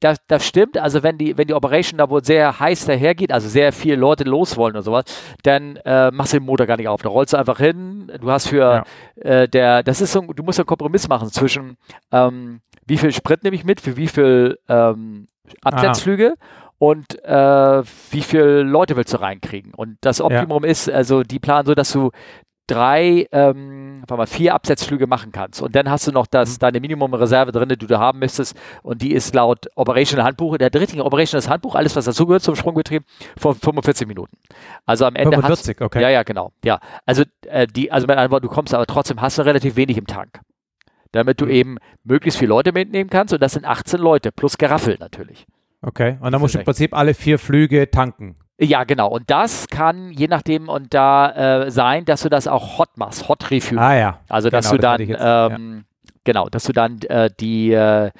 das, 0.00 0.18
das 0.26 0.46
stimmt. 0.46 0.78
Also 0.78 1.02
wenn 1.02 1.18
die, 1.18 1.36
wenn 1.36 1.46
die 1.46 1.54
Operation 1.54 1.98
da 1.98 2.08
wohl 2.10 2.24
sehr 2.24 2.58
heiß 2.58 2.86
dahergeht, 2.86 3.32
also 3.32 3.48
sehr 3.48 3.72
viele 3.72 3.96
Leute 3.96 4.24
los 4.24 4.56
wollen 4.56 4.76
und 4.76 4.82
sowas, 4.82 5.04
dann 5.42 5.76
äh, 5.84 6.10
machst 6.10 6.32
du 6.32 6.38
den 6.38 6.46
Motor 6.46 6.66
gar 6.66 6.76
nicht 6.76 6.88
auf. 6.88 7.02
Da 7.02 7.08
rollst 7.08 7.32
du 7.32 7.36
einfach 7.36 7.58
hin. 7.58 8.10
Du 8.20 8.30
hast 8.30 8.48
für 8.48 8.84
äh, 9.16 9.48
der, 9.48 9.82
das 9.82 10.00
ist 10.00 10.12
so, 10.12 10.20
du 10.20 10.42
musst 10.42 10.58
einen 10.58 10.66
Kompromiss 10.66 11.08
machen 11.08 11.30
zwischen 11.30 11.76
ähm, 12.12 12.60
wie 12.86 12.98
viel 12.98 13.12
Sprit 13.12 13.42
nehme 13.44 13.56
ich 13.56 13.64
mit, 13.64 13.80
für 13.80 13.96
wie 13.96 14.08
viel 14.08 14.58
ähm, 14.68 15.26
Absetzflüge 15.62 16.34
und 16.78 17.24
äh, 17.24 17.82
wie 18.10 18.20
viele 18.20 18.62
Leute 18.62 18.96
willst 18.96 19.14
du 19.14 19.20
reinkriegen. 19.20 19.72
Und 19.74 19.96
das 20.02 20.20
Optimum 20.20 20.64
ist, 20.64 20.90
also 20.90 21.22
die 21.22 21.38
planen 21.38 21.66
so, 21.66 21.74
dass 21.74 21.92
du 21.92 22.10
drei, 22.66 23.26
ähm, 23.32 24.02
mal, 24.08 24.26
vier 24.26 24.54
Absetzflüge 24.54 25.06
machen 25.06 25.32
kannst. 25.32 25.60
Und 25.60 25.76
dann 25.76 25.90
hast 25.90 26.06
du 26.06 26.12
noch 26.12 26.26
das, 26.26 26.58
deine 26.58 26.80
Minimumreserve 26.80 27.52
drin, 27.52 27.68
die 27.68 27.76
du 27.86 27.98
haben 27.98 28.18
müsstest. 28.18 28.56
Und 28.82 29.02
die 29.02 29.12
ist 29.12 29.34
laut 29.34 29.66
Operational 29.74 30.24
Handbuch, 30.26 30.56
der 30.56 30.70
dritte 30.70 31.04
Operational 31.04 31.46
Handbuch, 31.48 31.74
alles 31.74 31.94
was 31.96 32.06
dazugehört 32.06 32.42
zum 32.42 32.56
Sprungbetrieb, 32.56 33.04
von 33.36 33.54
45 33.54 34.06
Minuten. 34.08 34.36
Also 34.86 35.04
am 35.04 35.14
Ende 35.14 35.36
45, 35.36 35.76
hast 35.76 35.82
okay. 35.82 36.02
Ja, 36.02 36.08
ja, 36.08 36.22
genau. 36.22 36.52
Ja. 36.64 36.80
Also 37.04 37.24
äh, 37.46 37.66
die, 37.66 37.92
also 37.92 38.06
mit 38.06 38.16
anderen 38.16 38.30
Worten, 38.30 38.46
du 38.46 38.52
kommst 38.52 38.72
aber 38.74 38.86
trotzdem, 38.86 39.20
hast 39.20 39.38
du 39.38 39.42
relativ 39.42 39.76
wenig 39.76 39.98
im 39.98 40.06
Tank. 40.06 40.40
Damit 41.12 41.40
du 41.40 41.44
Mhm. 41.44 41.50
eben 41.50 41.78
möglichst 42.02 42.38
viele 42.38 42.48
Leute 42.48 42.72
mitnehmen 42.72 43.10
kannst. 43.10 43.32
Und 43.32 43.40
das 43.42 43.52
sind 43.52 43.64
18 43.64 44.00
Leute, 44.00 44.32
plus 44.32 44.58
Geraffel 44.58 44.96
natürlich. 44.98 45.46
Okay, 45.82 46.16
und 46.20 46.32
dann 46.32 46.40
musst 46.40 46.54
du 46.54 46.58
im. 46.58 46.64
Prinzip 46.64 46.94
alle 46.94 47.14
vier 47.14 47.38
Flüge 47.38 47.90
tanken. 47.90 48.36
Ja, 48.60 48.84
genau. 48.84 49.08
Und 49.08 49.30
das 49.30 49.66
kann 49.68 50.10
je 50.12 50.28
nachdem 50.28 50.68
und 50.68 50.94
da 50.94 51.64
äh, 51.64 51.70
sein, 51.70 52.04
dass 52.04 52.22
du 52.22 52.28
das 52.28 52.46
auch 52.46 52.78
hot 52.78 52.96
machst, 52.96 53.28
hot 53.28 53.50
refuel. 53.50 53.78
Ah 53.78 53.96
ja. 53.96 54.18
also 54.28 54.48
dass 54.48 54.70
genau, 54.70 54.76
du 54.76 54.82
das 54.82 54.96
dann 54.98 55.08
jetzt, 55.08 55.20
ja. 55.20 55.46
ähm, 55.48 55.84
genau, 56.22 56.48
dass 56.48 56.64
du 56.64 56.72
dann 56.72 57.00
äh, 57.02 57.30
die 57.40 57.72
äh, 57.72 58.10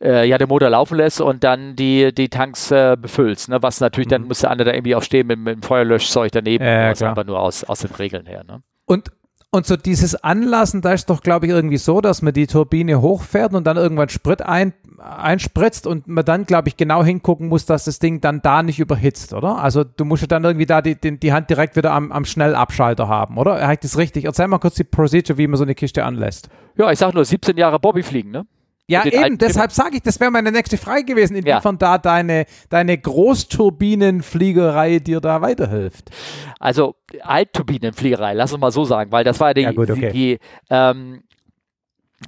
äh, 0.00 0.26
ja 0.26 0.38
den 0.38 0.48
Motor 0.48 0.70
laufen 0.70 0.96
lässt 0.96 1.20
und 1.20 1.44
dann 1.44 1.76
die 1.76 2.14
die 2.14 2.30
Tanks 2.30 2.70
äh, 2.70 2.96
befüllst. 2.98 3.50
Ne? 3.50 3.62
Was 3.62 3.80
natürlich 3.80 4.08
dann 4.08 4.22
Mhm. 4.22 4.28
müsste 4.28 4.50
einer 4.50 4.64
da 4.64 4.72
irgendwie 4.72 4.94
auch 4.96 5.02
stehen 5.02 5.26
mit, 5.26 5.38
mit 5.38 5.56
dem 5.56 5.62
Feuerlöschzeug 5.62 6.32
daneben. 6.32 6.64
Ja, 6.64 6.88
das 6.88 6.98
klar. 6.98 7.10
einfach 7.10 7.24
nur 7.24 7.38
aus 7.38 7.62
aus 7.64 7.80
den 7.80 7.90
Regeln 7.92 8.24
her. 8.26 8.42
Ne? 8.44 8.62
Und, 8.86 9.10
und 9.54 9.66
so 9.66 9.76
dieses 9.76 10.16
Anlassen, 10.16 10.82
da 10.82 10.92
ist 10.92 11.08
doch, 11.10 11.22
glaube 11.22 11.46
ich, 11.46 11.52
irgendwie 11.52 11.76
so, 11.76 12.00
dass 12.00 12.22
man 12.22 12.32
die 12.32 12.48
Turbine 12.48 13.00
hochfährt 13.00 13.54
und 13.54 13.64
dann 13.64 13.76
irgendwann 13.76 14.08
Sprit 14.08 14.42
ein, 14.42 14.72
einspritzt 14.98 15.86
und 15.86 16.08
man 16.08 16.24
dann, 16.24 16.44
glaube 16.44 16.68
ich, 16.68 16.76
genau 16.76 17.04
hingucken 17.04 17.46
muss, 17.48 17.64
dass 17.64 17.84
das 17.84 18.00
Ding 18.00 18.20
dann 18.20 18.42
da 18.42 18.64
nicht 18.64 18.80
überhitzt, 18.80 19.32
oder? 19.32 19.58
Also 19.58 19.84
du 19.84 20.04
musst 20.04 20.22
ja 20.22 20.26
dann 20.26 20.42
irgendwie 20.42 20.66
da 20.66 20.82
die, 20.82 21.00
die, 21.00 21.20
die 21.20 21.32
Hand 21.32 21.50
direkt 21.50 21.76
wieder 21.76 21.92
am, 21.92 22.10
am 22.10 22.24
Schnellabschalter 22.24 23.06
haben, 23.06 23.38
oder? 23.38 23.62
Habe 23.62 23.74
ich 23.74 23.78
das 23.78 23.96
richtig? 23.96 24.24
Erzähl 24.24 24.48
mal 24.48 24.58
kurz 24.58 24.74
die 24.74 24.84
Procedure, 24.84 25.38
wie 25.38 25.46
man 25.46 25.56
so 25.56 25.62
eine 25.62 25.76
Kiste 25.76 26.04
anlässt. 26.04 26.48
Ja, 26.76 26.90
ich 26.90 26.98
sag 26.98 27.14
nur 27.14 27.24
17 27.24 27.56
Jahre 27.56 27.78
Bobby 27.78 28.02
fliegen. 28.02 28.32
Ne? 28.32 28.46
Ja, 28.86 29.06
eben, 29.06 29.38
deshalb 29.38 29.72
sage 29.72 29.96
ich, 29.96 30.02
das 30.02 30.20
wäre 30.20 30.30
meine 30.30 30.52
nächste 30.52 30.76
Frage 30.76 31.04
gewesen, 31.04 31.36
inwiefern 31.36 31.76
ja. 31.76 31.78
da 31.78 31.98
deine, 31.98 32.44
deine 32.68 32.98
Großturbinenfliegerei 32.98 34.98
dir 34.98 35.22
da 35.22 35.40
weiterhilft. 35.40 36.10
Also 36.58 36.94
Altturbinenfliegerei, 37.22 38.34
lass 38.34 38.52
uns 38.52 38.60
mal 38.60 38.72
so 38.72 38.84
sagen, 38.84 39.10
weil 39.10 39.24
das 39.24 39.40
war 39.40 39.54
die, 39.54 39.62
ja, 39.62 39.72
gut, 39.72 39.90
okay. 39.90 40.12
die, 40.12 40.38
ähm, 40.68 41.22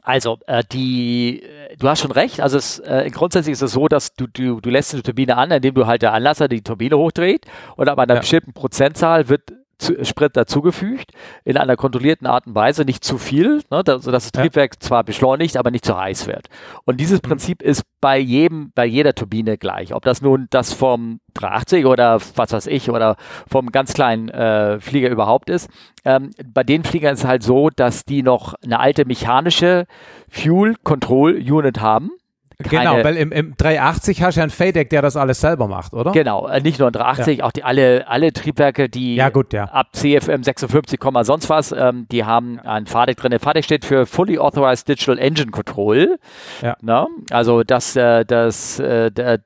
also, 0.03 0.39
äh, 0.47 0.63
die, 0.73 1.43
äh, 1.43 1.77
du 1.77 1.89
hast 1.89 2.01
schon 2.01 2.11
recht. 2.11 2.41
Also, 2.41 2.59
es, 2.59 2.79
äh, 2.81 3.11
grundsätzlich 3.11 3.53
ist 3.53 3.63
es 3.63 3.73
so, 3.73 3.89
dass 3.89 4.15
du, 4.15 4.27
du, 4.27 4.61
du 4.61 4.71
lässt 4.71 4.95
eine 4.95 5.03
Turbine 5.03 5.37
an, 5.37 5.51
indem 5.51 5.75
du 5.75 5.87
halt 5.87 6.03
der 6.03 6.13
Anlasser 6.13 6.49
die 6.49 6.63
Turbine 6.63 6.99
hochdreht 6.99 7.47
und 7.77 7.89
ab 7.89 7.99
einer 7.99 8.15
ja. 8.15 8.21
bestimmten 8.21 8.53
Prozentzahl 8.53 9.29
wird 9.29 9.53
zu, 9.79 10.05
Sprit 10.05 10.37
dazugefügt, 10.37 11.13
in 11.45 11.57
einer 11.57 11.77
kontrollierten 11.77 12.27
Art 12.27 12.47
und 12.47 12.55
Weise, 12.55 12.85
nicht 12.85 13.05
zu 13.05 13.19
viel, 13.19 13.63
ne, 13.71 13.83
da, 13.85 13.99
sodass 13.99 14.25
das 14.25 14.33
Triebwerk 14.33 14.75
ja. 14.75 14.81
zwar 14.81 15.05
beschleunigt, 15.05 15.57
aber 15.57 15.71
nicht 15.71 15.85
zu 15.85 15.97
heiß 15.97 16.27
wird. 16.27 16.49
Und 16.85 17.01
dieses 17.01 17.23
mhm. 17.23 17.29
Prinzip 17.29 17.63
ist 17.63 17.83
bei 18.01 18.19
jedem, 18.19 18.73
bei 18.75 18.87
jeder 18.87 19.15
Turbine 19.15 19.59
gleich. 19.59 19.95
Ob 19.95 20.05
das 20.05 20.23
nun 20.23 20.47
das 20.51 20.73
vom 20.73 21.21
380 21.35 21.87
oder 21.87 22.21
was 22.35 22.53
weiß 22.53 22.67
ich 22.67 22.91
oder 22.91 23.17
vom 23.49 23.71
ganz 23.71 23.93
kleinen 23.93 24.29
äh, 24.29 24.81
Flieger 24.81 25.11
überhaupt 25.11 25.51
ist. 25.51 25.69
Ähm, 26.05 26.31
bei 26.45 26.65
den 26.65 26.85
Fliegern 26.85 27.15
ist 27.15 27.21
es 27.21 27.27
halt 27.27 27.43
so, 27.43 27.71
dass 27.71 28.05
die 28.05 28.23
noch 28.23 28.55
eine 28.65 28.81
alte 28.81 29.05
mechanische 29.05 29.87
Fuel 30.29 30.77
Control 30.83 31.35
Unit 31.35 31.81
haben 31.81 32.11
genau, 32.59 33.05
weil 33.05 33.17
im, 33.17 33.33
im 33.33 33.55
380 33.57 34.23
hast 34.23 34.37
du 34.37 34.41
ja 34.41 34.45
einen 34.45 34.51
FADEC, 34.51 34.89
der 34.91 35.03
das 35.03 35.17
alles 35.17 35.41
selber 35.41 35.69
macht, 35.69 35.93
oder? 35.93 36.13
Genau, 36.13 36.47
äh, 36.49 36.61
nicht 36.61 36.79
nur 36.79 36.89
ein 36.89 36.93
380, 36.93 37.39
ja. 37.39 37.45
auch 37.45 37.53
die, 37.53 37.65
alle, 37.65 38.09
alle 38.09 38.33
Triebwerke, 38.33 38.89
die 38.89 39.17
ja, 39.17 39.29
gut, 39.29 39.53
ja. 39.53 39.65
ab 39.65 39.89
CFM 39.93 40.43
56, 40.43 41.01
sonst 41.23 41.51
was, 41.51 41.73
ähm, 41.73 42.07
die 42.11 42.25
haben 42.25 42.59
ein 42.61 42.87
FADEC 42.87 43.17
drin. 43.17 43.31
Der 43.31 43.41
FADEC 43.41 43.65
steht 43.65 43.85
für 43.85 44.07
Fully 44.07 44.39
Authorized 44.39 44.89
Digital 44.89 45.19
Engine 45.19 45.51
Control. 45.51 46.19
Ja. 46.63 46.77
Na? 46.81 47.07
Also 47.31 47.63
das, 47.63 47.95
äh, 47.97 48.25
das, 48.25 48.79
äh, 48.81 49.11
da, 49.11 49.37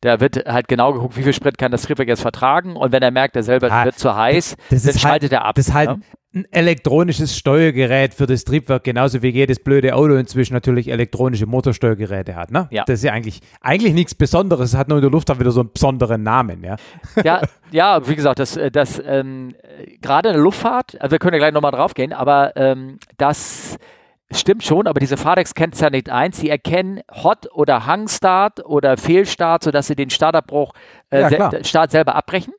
da 0.00 0.20
wird 0.20 0.46
halt 0.46 0.68
genau 0.68 0.92
geguckt, 0.92 1.16
wie 1.16 1.22
viel 1.22 1.32
Sprit 1.32 1.58
kann 1.58 1.72
das 1.72 1.82
Triebwerk 1.82 2.08
jetzt 2.08 2.22
vertragen 2.22 2.76
und 2.76 2.92
wenn 2.92 3.02
er 3.02 3.10
merkt, 3.10 3.36
er 3.36 3.42
selber 3.42 3.70
ah, 3.70 3.84
wird 3.84 3.98
zu 3.98 4.14
heiß, 4.14 4.56
das, 4.70 4.82
das 4.82 4.94
dann 4.94 5.00
schaltet 5.00 5.32
halt, 5.32 5.42
er 5.42 5.44
ab. 5.44 5.54
Das 5.56 5.72
halt, 5.72 5.90
ne? 5.90 6.00
Ein 6.36 6.46
elektronisches 6.52 7.36
Steuergerät 7.36 8.12
für 8.12 8.26
das 8.26 8.44
Triebwerk, 8.44 8.84
genauso 8.84 9.22
wie 9.22 9.28
jedes 9.28 9.58
blöde 9.58 9.94
Auto 9.94 10.14
inzwischen 10.14 10.52
natürlich 10.52 10.88
elektronische 10.88 11.46
Motorsteuergeräte 11.46 12.36
hat. 12.36 12.50
Ne? 12.50 12.68
Ja. 12.70 12.84
Das 12.86 12.98
ist 12.98 13.04
ja 13.04 13.12
eigentlich, 13.12 13.40
eigentlich 13.62 13.94
nichts 13.94 14.14
Besonderes, 14.14 14.70
es 14.70 14.76
hat 14.76 14.88
nur 14.88 14.98
in 14.98 15.02
der 15.02 15.10
Luftfahrt 15.10 15.40
wieder 15.40 15.50
so 15.50 15.60
einen 15.60 15.72
besonderen 15.72 16.22
Namen. 16.22 16.62
Ja, 16.62 16.76
ja, 17.24 17.40
ja 17.70 18.06
wie 18.06 18.14
gesagt, 18.14 18.38
das, 18.38 18.58
das 18.70 19.02
ähm, 19.04 19.54
gerade 20.02 20.28
in 20.28 20.34
der 20.34 20.42
Luftfahrt, 20.42 21.00
also 21.00 21.12
wir 21.12 21.18
können 21.18 21.32
ja 21.34 21.38
gleich 21.38 21.54
nochmal 21.54 21.72
drauf 21.72 21.94
gehen, 21.94 22.12
aber 22.12 22.54
ähm, 22.56 22.98
das 23.16 23.78
stimmt 24.30 24.62
schon, 24.62 24.86
aber 24.88 25.00
diese 25.00 25.16
Fadex 25.16 25.54
kennt 25.54 25.80
ja 25.80 25.88
nicht 25.88 26.10
eins, 26.10 26.36
sie 26.36 26.50
erkennen 26.50 27.00
Hot- 27.10 27.50
oder 27.54 27.86
Hangstart 27.86 28.62
oder 28.66 28.98
Fehlstart, 28.98 29.64
sodass 29.64 29.86
sie 29.86 29.96
den 29.96 30.10
Startabbruch, 30.10 30.72
äh, 31.10 31.22
ja, 31.22 31.50
se 31.50 31.64
Start 31.64 31.92
selber 31.92 32.14
abbrechen 32.14 32.52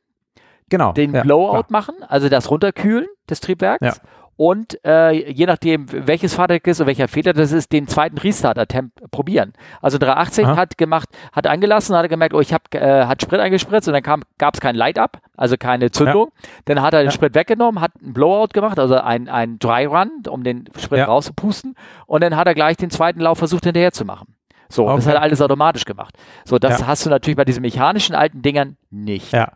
genau, 0.68 0.92
den 0.92 1.14
ja, 1.14 1.22
Blowout 1.22 1.64
klar. 1.64 1.66
machen, 1.68 1.94
also 2.06 2.28
das 2.28 2.50
Runterkühlen 2.50 3.06
des 3.28 3.40
Triebwerks. 3.40 3.84
Ja. 3.84 3.94
Und 4.38 4.78
äh, 4.84 5.32
je 5.32 5.46
nachdem, 5.46 5.86
welches 5.90 6.34
Fahrzeug 6.34 6.64
ist 6.68 6.80
und 6.80 6.86
welcher 6.86 7.08
Fehler 7.08 7.32
das 7.32 7.50
ist, 7.50 7.72
den 7.72 7.88
zweiten 7.88 8.16
Restart-Attempt 8.18 9.10
probieren. 9.10 9.52
Also 9.82 9.98
380 9.98 10.46
Aha. 10.46 10.56
hat 10.56 10.78
gemacht, 10.78 11.08
hat 11.32 11.48
eingelassen, 11.48 11.96
hat 11.96 12.08
gemerkt, 12.08 12.34
oh, 12.34 12.40
ich 12.40 12.54
habe 12.54 12.62
äh, 12.70 13.06
hat 13.06 13.20
Sprit 13.20 13.40
eingespritzt 13.40 13.88
und 13.88 13.94
dann 13.94 14.22
gab 14.38 14.54
es 14.54 14.60
kein 14.60 14.76
Light-Up, 14.76 15.18
also 15.36 15.56
keine 15.56 15.90
Zündung. 15.90 16.28
Ja. 16.28 16.48
Dann 16.66 16.82
hat 16.82 16.94
er 16.94 17.00
den 17.00 17.06
ja. 17.06 17.10
Sprit 17.10 17.34
weggenommen, 17.34 17.80
hat 17.80 17.90
einen 18.00 18.12
Blowout 18.12 18.50
gemacht, 18.54 18.78
also 18.78 18.94
ein, 18.94 19.28
ein 19.28 19.58
Dry-Run, 19.58 20.22
um 20.28 20.44
den 20.44 20.70
Sprit 20.78 21.00
ja. 21.00 21.06
rauszupusten. 21.06 21.74
Und 22.06 22.22
dann 22.22 22.36
hat 22.36 22.46
er 22.46 22.54
gleich 22.54 22.76
den 22.76 22.90
zweiten 22.90 23.18
Lauf 23.18 23.38
versucht 23.38 23.64
hinterher 23.64 23.90
zu 23.90 24.04
machen. 24.04 24.36
So, 24.68 24.86
okay. 24.86 24.96
das 24.96 25.06
hat 25.08 25.14
er 25.14 25.22
alles 25.22 25.42
automatisch 25.42 25.84
gemacht. 25.84 26.14
So, 26.44 26.60
das 26.60 26.86
hast 26.86 27.04
du 27.04 27.10
natürlich 27.10 27.36
bei 27.36 27.44
diesen 27.44 27.62
mechanischen 27.62 28.14
alten 28.14 28.40
Dingern 28.40 28.76
nicht. 28.90 29.32
Ja. 29.32 29.54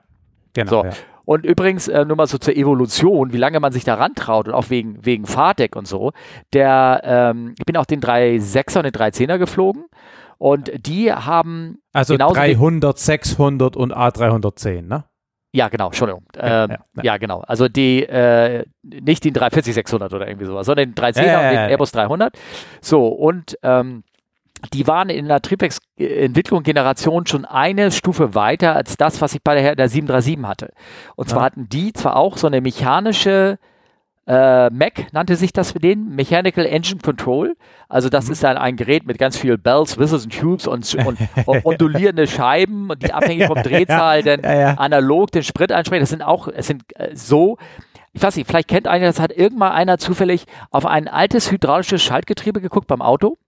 Genau. 0.54 0.70
So. 0.70 0.84
Ja. 0.84 0.90
Und 1.24 1.46
übrigens, 1.46 1.88
äh, 1.88 2.04
nur 2.04 2.16
mal 2.16 2.26
so 2.26 2.38
zur 2.38 2.56
Evolution, 2.56 3.32
wie 3.32 3.38
lange 3.38 3.60
man 3.60 3.72
sich 3.72 3.84
daran 3.84 4.14
traut 4.14 4.48
und 4.48 4.54
auch 4.54 4.70
wegen, 4.70 5.04
wegen 5.04 5.26
Fahrdeck 5.26 5.76
und 5.76 5.86
so. 5.86 6.12
Der, 6.52 7.00
ähm, 7.04 7.54
ich 7.58 7.64
bin 7.64 7.76
auch 7.76 7.86
den 7.86 8.00
3.6er 8.00 8.78
und 8.78 8.84
den 8.84 8.92
3.10er 8.92 9.38
geflogen 9.38 9.84
und 10.38 10.72
die 10.86 11.12
haben. 11.12 11.78
Also 11.92 12.16
300, 12.16 12.98
600 12.98 13.76
und 13.76 13.94
A310, 13.94 14.82
ne? 14.82 15.04
Ja, 15.54 15.68
genau, 15.68 15.86
Entschuldigung. 15.86 16.24
Ähm, 16.38 16.70
ja, 16.70 16.78
ja, 16.96 17.02
ja, 17.02 17.16
genau. 17.18 17.40
Also 17.40 17.68
die, 17.68 18.02
äh, 18.04 18.64
nicht 18.82 19.22
den 19.24 19.34
340, 19.34 19.74
600 19.74 20.12
oder 20.14 20.26
irgendwie 20.26 20.46
sowas, 20.46 20.64
sondern 20.66 20.92
den 20.92 20.94
310er 20.94 21.26
ja, 21.26 21.40
und 21.40 21.50
den 21.50 21.70
Airbus 21.70 21.92
300. 21.92 22.36
So, 22.80 23.06
und 23.06 23.58
ähm, 23.62 24.02
die 24.72 24.86
waren 24.86 25.08
in 25.10 25.28
der 25.28 25.42
Triebwerksentwicklung 25.42 26.62
Generation 26.62 27.26
schon 27.26 27.44
eine 27.44 27.90
Stufe 27.90 28.34
weiter 28.34 28.76
als 28.76 28.96
das, 28.96 29.20
was 29.20 29.34
ich 29.34 29.42
bei 29.42 29.60
der, 29.60 29.76
der 29.76 29.88
737 29.88 30.46
hatte. 30.46 30.72
Und 31.16 31.28
zwar 31.28 31.40
ja. 31.40 31.46
hatten 31.46 31.68
die 31.68 31.92
zwar 31.92 32.16
auch 32.16 32.36
so 32.36 32.46
eine 32.46 32.60
mechanische 32.60 33.58
äh, 34.24 34.70
Mac 34.70 35.12
nannte 35.12 35.34
sich 35.34 35.52
das 35.52 35.72
für 35.72 35.80
den, 35.80 36.14
Mechanical 36.14 36.64
Engine 36.64 37.00
Control. 37.00 37.56
Also 37.88 38.08
das 38.08 38.26
mhm. 38.26 38.32
ist 38.32 38.44
dann 38.44 38.56
ein 38.56 38.76
Gerät 38.76 39.04
mit 39.04 39.18
ganz 39.18 39.36
viel 39.36 39.58
Bells, 39.58 39.98
Whistles 39.98 40.24
und 40.24 40.38
Tubes 40.38 40.66
und, 40.66 40.94
und, 41.06 41.18
und 41.46 41.64
ondulierende 41.64 42.26
Scheiben, 42.28 42.90
die 43.02 43.12
abhängig 43.12 43.46
vom 43.46 43.56
Drehzahl 43.62 44.22
dann 44.22 44.42
ja, 44.42 44.54
ja. 44.54 44.74
analog 44.74 45.32
den 45.32 45.42
Sprit 45.42 45.72
einsprechen. 45.72 46.02
Das 46.02 46.10
sind 46.10 46.22
auch, 46.22 46.46
es 46.46 46.68
sind 46.68 46.84
äh, 46.94 47.16
so, 47.16 47.58
ich 48.12 48.22
weiß 48.22 48.36
nicht, 48.36 48.46
vielleicht 48.46 48.68
kennt 48.68 48.86
einer, 48.86 49.06
das 49.06 49.18
hat 49.18 49.32
irgendwann 49.32 49.72
einer 49.72 49.98
zufällig 49.98 50.44
auf 50.70 50.86
ein 50.86 51.08
altes 51.08 51.50
hydraulisches 51.50 52.02
Schaltgetriebe 52.02 52.60
geguckt 52.60 52.86
beim 52.86 53.02
Auto 53.02 53.38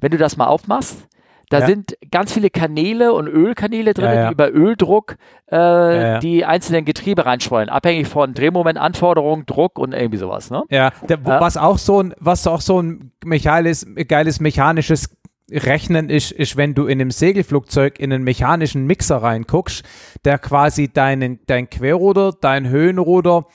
wenn 0.00 0.10
du 0.10 0.18
das 0.18 0.36
mal 0.36 0.46
aufmachst, 0.46 1.06
da 1.50 1.58
ja. 1.58 1.66
sind 1.66 1.98
ganz 2.12 2.32
viele 2.32 2.48
Kanäle 2.48 3.12
und 3.12 3.26
Ölkanäle 3.26 3.92
drin, 3.92 4.04
ja, 4.04 4.14
ja. 4.14 4.26
die 4.28 4.32
über 4.34 4.52
Öldruck 4.52 5.16
äh, 5.46 6.20
die 6.20 6.44
einzelnen 6.44 6.84
Getriebe 6.84 7.26
reinschwollen, 7.26 7.68
abhängig 7.68 8.06
von 8.06 8.34
Drehmomentanforderungen, 8.34 9.46
Druck 9.46 9.76
und 9.76 9.92
irgendwie 9.92 10.18
sowas. 10.18 10.50
Ne? 10.50 10.62
Ja, 10.70 10.92
der, 11.08 11.24
was 11.24 11.56
auch 11.56 11.78
so 11.78 12.02
ein, 12.02 12.14
was 12.20 12.46
auch 12.46 12.60
so 12.60 12.80
ein 12.80 13.10
geiles, 13.42 13.84
geiles 14.06 14.38
mechanisches 14.38 15.10
Rechnen 15.50 16.08
ist, 16.08 16.30
ist, 16.30 16.56
wenn 16.56 16.74
du 16.74 16.86
in 16.86 17.00
einem 17.00 17.10
Segelflugzeug 17.10 17.98
in 17.98 18.12
einen 18.12 18.22
mechanischen 18.22 18.86
Mixer 18.86 19.16
reinguckst, 19.16 19.82
der 20.24 20.38
quasi 20.38 20.86
deinen, 20.86 21.40
dein 21.46 21.68
Querruder, 21.68 22.32
dein 22.40 22.68
Höhenruder 22.68 23.46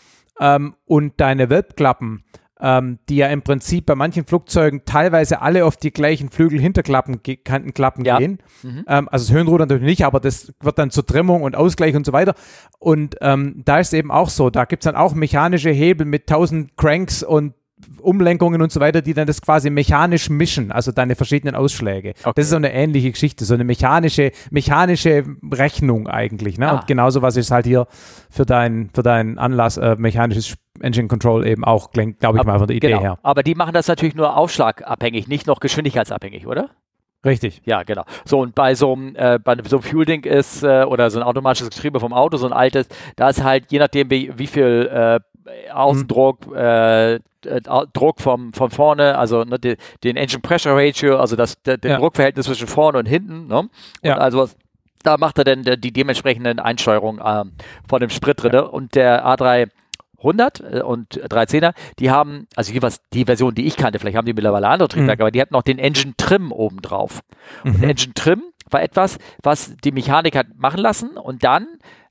ähm, 0.42 0.76
und 0.86 1.14
deine 1.22 1.50
Wölbklappen 1.50 2.26
ähm, 2.62 3.00
die 3.10 3.18
ja 3.18 3.28
im 3.28 3.42
Prinzip 3.42 3.86
bei 3.86 3.96
manchen 3.96 4.26
Flugzeugen 4.26 4.84
teilweise 4.86 5.42
alle 5.42 5.66
auf 5.66 5.76
die 5.76 5.92
gleichen 5.92 6.30
Flügelhinterklappen 6.30 7.22
Kantenklappen 7.44 8.06
ja. 8.06 8.18
gehen. 8.18 8.40
Mhm. 8.64 8.86
Ähm, 8.88 9.10
also 9.12 9.28
das 9.28 9.36
Höhenruder 9.36 9.66
natürlich 9.66 9.84
nicht, 9.84 10.06
aber 10.06 10.20
das 10.20 10.54
wird 10.62 10.80
dann 10.80 10.90
zur 10.90 11.06
Trimmung 11.06 11.44
und 11.44 11.56
Ausgleich 11.56 11.96
und 11.96 12.06
so 12.06 12.14
weiter. 12.14 12.34
Und 12.80 13.18
ähm, 13.22 13.62
da 13.66 13.80
ist 13.80 13.88
es 13.88 13.94
eben 13.94 14.12
auch 14.12 14.30
so, 14.30 14.50
da 14.50 14.66
gibt 14.66 14.84
es 14.84 14.86
dann 14.86 14.96
auch 14.96 15.14
mechanische 15.14 15.70
Hebel 15.70 16.06
mit 16.06 16.28
tausend 16.28 16.78
Cranks 16.78 17.24
und 17.24 17.54
Umlenkungen 18.02 18.62
und 18.62 18.72
so 18.72 18.80
weiter, 18.80 19.02
die 19.02 19.14
dann 19.14 19.28
das 19.28 19.42
quasi 19.42 19.70
mechanisch 19.70 20.30
mischen, 20.30 20.72
also 20.72 20.92
deine 20.92 21.16
verschiedenen 21.16 21.56
Ausschläge. 21.56 22.14
Okay. 22.24 22.32
Das 22.36 22.46
ist 22.46 22.52
so 22.52 22.56
eine 22.56 22.74
ähnliche 22.74 23.12
Geschichte, 23.12 23.44
so 23.44 23.54
eine 23.54 23.66
mechanische, 23.66 24.32
mechanische 24.50 25.24
Rechnung 25.52 26.08
eigentlich. 26.08 26.58
Ne? 26.58 26.70
Ah. 26.70 26.76
Und 26.76 26.88
genauso 26.88 27.22
was 27.22 27.36
ist 27.36 27.52
halt 27.52 27.66
hier 27.66 27.88
für 28.30 28.46
dein, 28.46 28.90
für 28.94 29.04
deinen 29.04 29.38
Anlass 29.38 29.78
äh, 29.78 29.96
mechanisches 29.98 30.56
Engine 30.80 31.08
Control 31.08 31.46
eben 31.46 31.66
auch, 31.66 31.92
glaube 31.92 32.16
ich 32.20 32.24
aber, 32.24 32.44
mal 32.46 32.60
von 32.60 32.68
der 32.68 32.78
Idee 32.78 32.90
genau. 32.90 33.02
her. 33.02 33.20
Aber 33.24 33.44
die 33.44 33.56
machen 33.56 33.74
das 33.74 33.88
natürlich 33.88 34.16
nur 34.16 34.38
aufschlagabhängig, 34.38 35.28
nicht 35.28 35.48
noch 35.48 35.60
geschwindigkeitsabhängig, 35.60 36.48
oder? 36.48 36.70
Richtig. 37.26 37.62
Ja, 37.66 37.84
genau. 37.84 38.04
So, 38.24 38.40
und 38.40 38.56
bei 38.56 38.76
so 38.76 38.94
einem, 38.94 39.16
äh, 39.16 39.40
bei 39.44 39.58
so 39.68 39.78
einem 39.78 39.84
Fuelding 39.84 40.24
ist, 40.24 40.64
äh, 40.64 40.84
oder 40.84 41.10
so 41.10 41.20
ein 41.20 41.24
automatisches 41.24 41.72
Getriebe 41.72 42.00
vom 42.00 42.14
Auto, 42.14 42.38
so 42.38 42.46
ein 42.46 42.54
altes, 42.54 42.88
da 43.16 43.30
ist 43.30 43.44
halt, 43.44 43.72
je 43.72 43.80
nachdem, 43.80 44.10
wie, 44.12 44.32
wie 44.38 44.48
viel 44.48 44.90
äh, 44.94 45.20
Außendruck, 45.72 46.48
mhm. 46.48 46.56
äh, 46.56 47.20
Druck 47.94 48.22
vom, 48.22 48.54
von 48.54 48.72
vorne, 48.72 49.18
also 49.18 49.44
ne, 49.44 49.60
die, 49.60 49.78
den 50.04 50.18
Engine 50.18 50.42
Pressure 50.42 50.76
Ratio, 50.76 51.18
also 51.18 51.36
das 51.36 51.62
der, 51.64 51.78
ja. 51.84 51.98
Druckverhältnis 51.98 52.46
zwischen 52.46 52.68
vorne 52.68 53.00
und 53.00 53.06
hinten. 53.06 53.48
Ne? 53.48 53.60
Und 53.60 53.72
ja. 54.04 54.18
also 54.18 54.50
da 55.04 55.18
macht 55.18 55.38
er 55.38 55.44
dann 55.44 55.64
die 55.80 55.92
dementsprechenden 55.92 56.60
Einsteuerungen 56.60 57.22
ähm, 57.24 57.54
von 57.88 58.00
dem 58.00 58.10
Sprit 58.10 58.42
drin. 58.42 58.54
Ja. 58.54 58.62
Und 58.62 58.96
der 58.96 59.26
A3 59.26 59.70
100 60.26 60.60
äh, 60.60 60.82
und 60.82 61.22
310er, 61.22 61.74
die 62.00 62.10
haben, 62.10 62.48
also 62.56 62.74
jeweils 62.74 63.02
die 63.14 63.26
Version, 63.26 63.56
die 63.56 63.66
ich 63.66 63.78
kannte, 63.78 64.00
vielleicht 64.00 64.18
haben 64.18 64.26
die 64.26 64.34
mittlerweile 64.34 64.68
andere 64.68 64.90
Triebwerke, 64.90 65.22
mhm. 65.22 65.26
aber 65.26 65.32
die 65.32 65.42
hatten 65.42 65.54
noch 65.54 65.62
den 65.62 65.80
Engine 65.80 66.14
Trim 66.18 66.52
oben 66.52 66.82
drauf. 66.82 67.22
Mhm. 67.64 67.76
Und 67.76 67.84
Engine 67.84 68.14
Trim 68.14 68.44
war 68.70 68.82
etwas, 68.82 69.20
was 69.44 69.76
die 69.84 69.92
Mechanik 69.92 70.36
hat 70.36 70.48
machen 70.58 70.80
lassen 70.80 71.18
und 71.18 71.44
dann, 71.44 71.68